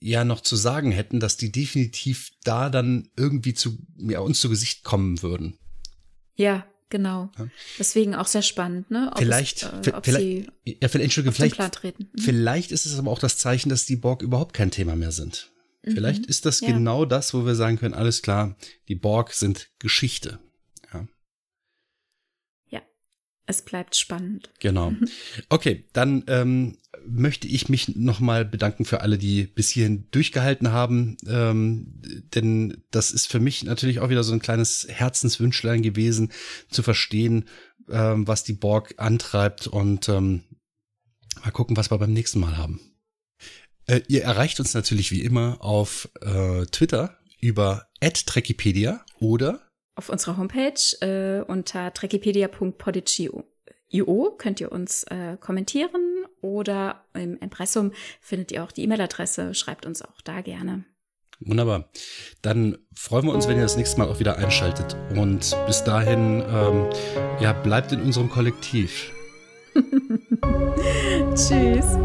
ja 0.00 0.24
noch 0.24 0.40
zu 0.40 0.56
sagen 0.56 0.90
hätten, 0.90 1.20
dass 1.20 1.36
die 1.36 1.52
definitiv 1.52 2.30
da 2.42 2.70
dann 2.70 3.08
irgendwie 3.16 3.54
zu 3.54 3.78
ja, 3.96 4.18
uns 4.18 4.40
zu 4.40 4.48
Gesicht 4.48 4.82
kommen 4.82 5.22
würden. 5.22 5.58
Ja, 6.34 6.66
genau. 6.90 7.30
Ja. 7.38 7.48
Deswegen 7.78 8.14
auch 8.14 8.26
sehr 8.26 8.42
spannend, 8.42 8.90
ne? 8.90 9.10
Ob 9.12 9.18
vielleicht, 9.18 9.62
es, 9.62 9.86
äh, 9.86 9.92
ob 9.92 10.04
vielleicht, 10.04 10.52
ja, 10.64 10.88
vielleicht, 10.88 11.04
Entschuldige, 11.04 11.32
vielleicht, 11.32 11.84
mhm. 11.84 12.18
vielleicht 12.18 12.72
ist 12.72 12.86
es 12.86 12.98
aber 12.98 13.10
auch 13.10 13.18
das 13.18 13.38
Zeichen, 13.38 13.68
dass 13.68 13.86
die 13.86 13.96
Borg 13.96 14.22
überhaupt 14.22 14.54
kein 14.54 14.70
Thema 14.70 14.96
mehr 14.96 15.12
sind. 15.12 15.52
Mhm. 15.82 15.92
Vielleicht 15.92 16.26
ist 16.26 16.46
das 16.46 16.60
ja. 16.60 16.68
genau 16.68 17.04
das, 17.04 17.34
wo 17.34 17.44
wir 17.44 17.54
sagen 17.54 17.78
können, 17.78 17.94
alles 17.94 18.22
klar, 18.22 18.56
die 18.88 18.94
Borg 18.94 19.32
sind 19.32 19.70
Geschichte. 19.78 20.38
Ja. 20.92 21.06
Ja. 22.70 22.82
Es 23.46 23.62
bleibt 23.62 23.94
spannend. 23.96 24.50
Genau. 24.60 24.92
Okay, 25.50 25.84
dann 25.92 26.24
ähm, 26.28 26.78
möchte 27.06 27.46
ich 27.46 27.68
mich 27.68 27.94
nochmal 27.94 28.44
bedanken 28.44 28.84
für 28.84 29.02
alle, 29.02 29.18
die 29.18 29.44
bis 29.44 29.68
hierhin 29.68 30.08
durchgehalten 30.10 30.72
haben. 30.72 31.16
Ähm, 31.26 32.00
denn 32.34 32.82
das 32.90 33.10
ist 33.10 33.30
für 33.30 33.40
mich 33.40 33.64
natürlich 33.64 34.00
auch 34.00 34.08
wieder 34.08 34.24
so 34.24 34.32
ein 34.32 34.40
kleines 34.40 34.86
Herzenswünschlein 34.88 35.82
gewesen, 35.82 36.32
zu 36.70 36.82
verstehen, 36.82 37.44
ähm, 37.90 38.26
was 38.26 38.44
die 38.44 38.54
Borg 38.54 38.94
antreibt 38.96 39.66
und 39.66 40.08
ähm, 40.08 40.44
mal 41.42 41.50
gucken, 41.50 41.76
was 41.76 41.90
wir 41.90 41.98
beim 41.98 42.12
nächsten 42.12 42.40
Mal 42.40 42.56
haben. 42.56 42.80
Äh, 43.86 44.00
ihr 44.08 44.22
erreicht 44.22 44.58
uns 44.60 44.72
natürlich 44.72 45.10
wie 45.10 45.22
immer 45.22 45.58
auf 45.60 46.08
äh, 46.22 46.64
Twitter 46.66 47.18
über 47.40 47.88
@trekipedia 48.00 49.04
oder 49.18 49.60
auf 49.96 50.08
unserer 50.08 50.36
Homepage 50.36 50.74
äh, 51.00 51.40
unter 51.42 51.92
trekipedia.podigy.io 51.92 54.34
könnt 54.38 54.60
ihr 54.60 54.70
uns 54.72 55.04
äh, 55.04 55.36
kommentieren 55.40 56.24
oder 56.40 57.04
im 57.14 57.36
Impressum 57.38 57.92
findet 58.20 58.50
ihr 58.52 58.64
auch 58.64 58.72
die 58.72 58.82
E-Mail-Adresse. 58.84 59.54
Schreibt 59.54 59.86
uns 59.86 60.02
auch 60.02 60.20
da 60.22 60.40
gerne. 60.40 60.84
Wunderbar. 61.40 61.90
Dann 62.42 62.78
freuen 62.94 63.26
wir 63.26 63.32
uns, 63.32 63.48
wenn 63.48 63.56
ihr 63.56 63.62
das 63.62 63.76
nächste 63.76 63.98
Mal 63.98 64.08
auch 64.08 64.20
wieder 64.20 64.38
einschaltet. 64.38 64.96
Und 65.16 65.56
bis 65.66 65.82
dahin, 65.84 66.42
ähm, 66.48 66.86
ja, 67.40 67.52
bleibt 67.52 67.92
in 67.92 68.00
unserem 68.00 68.30
Kollektiv. 68.30 69.12
Tschüss. 71.34 71.98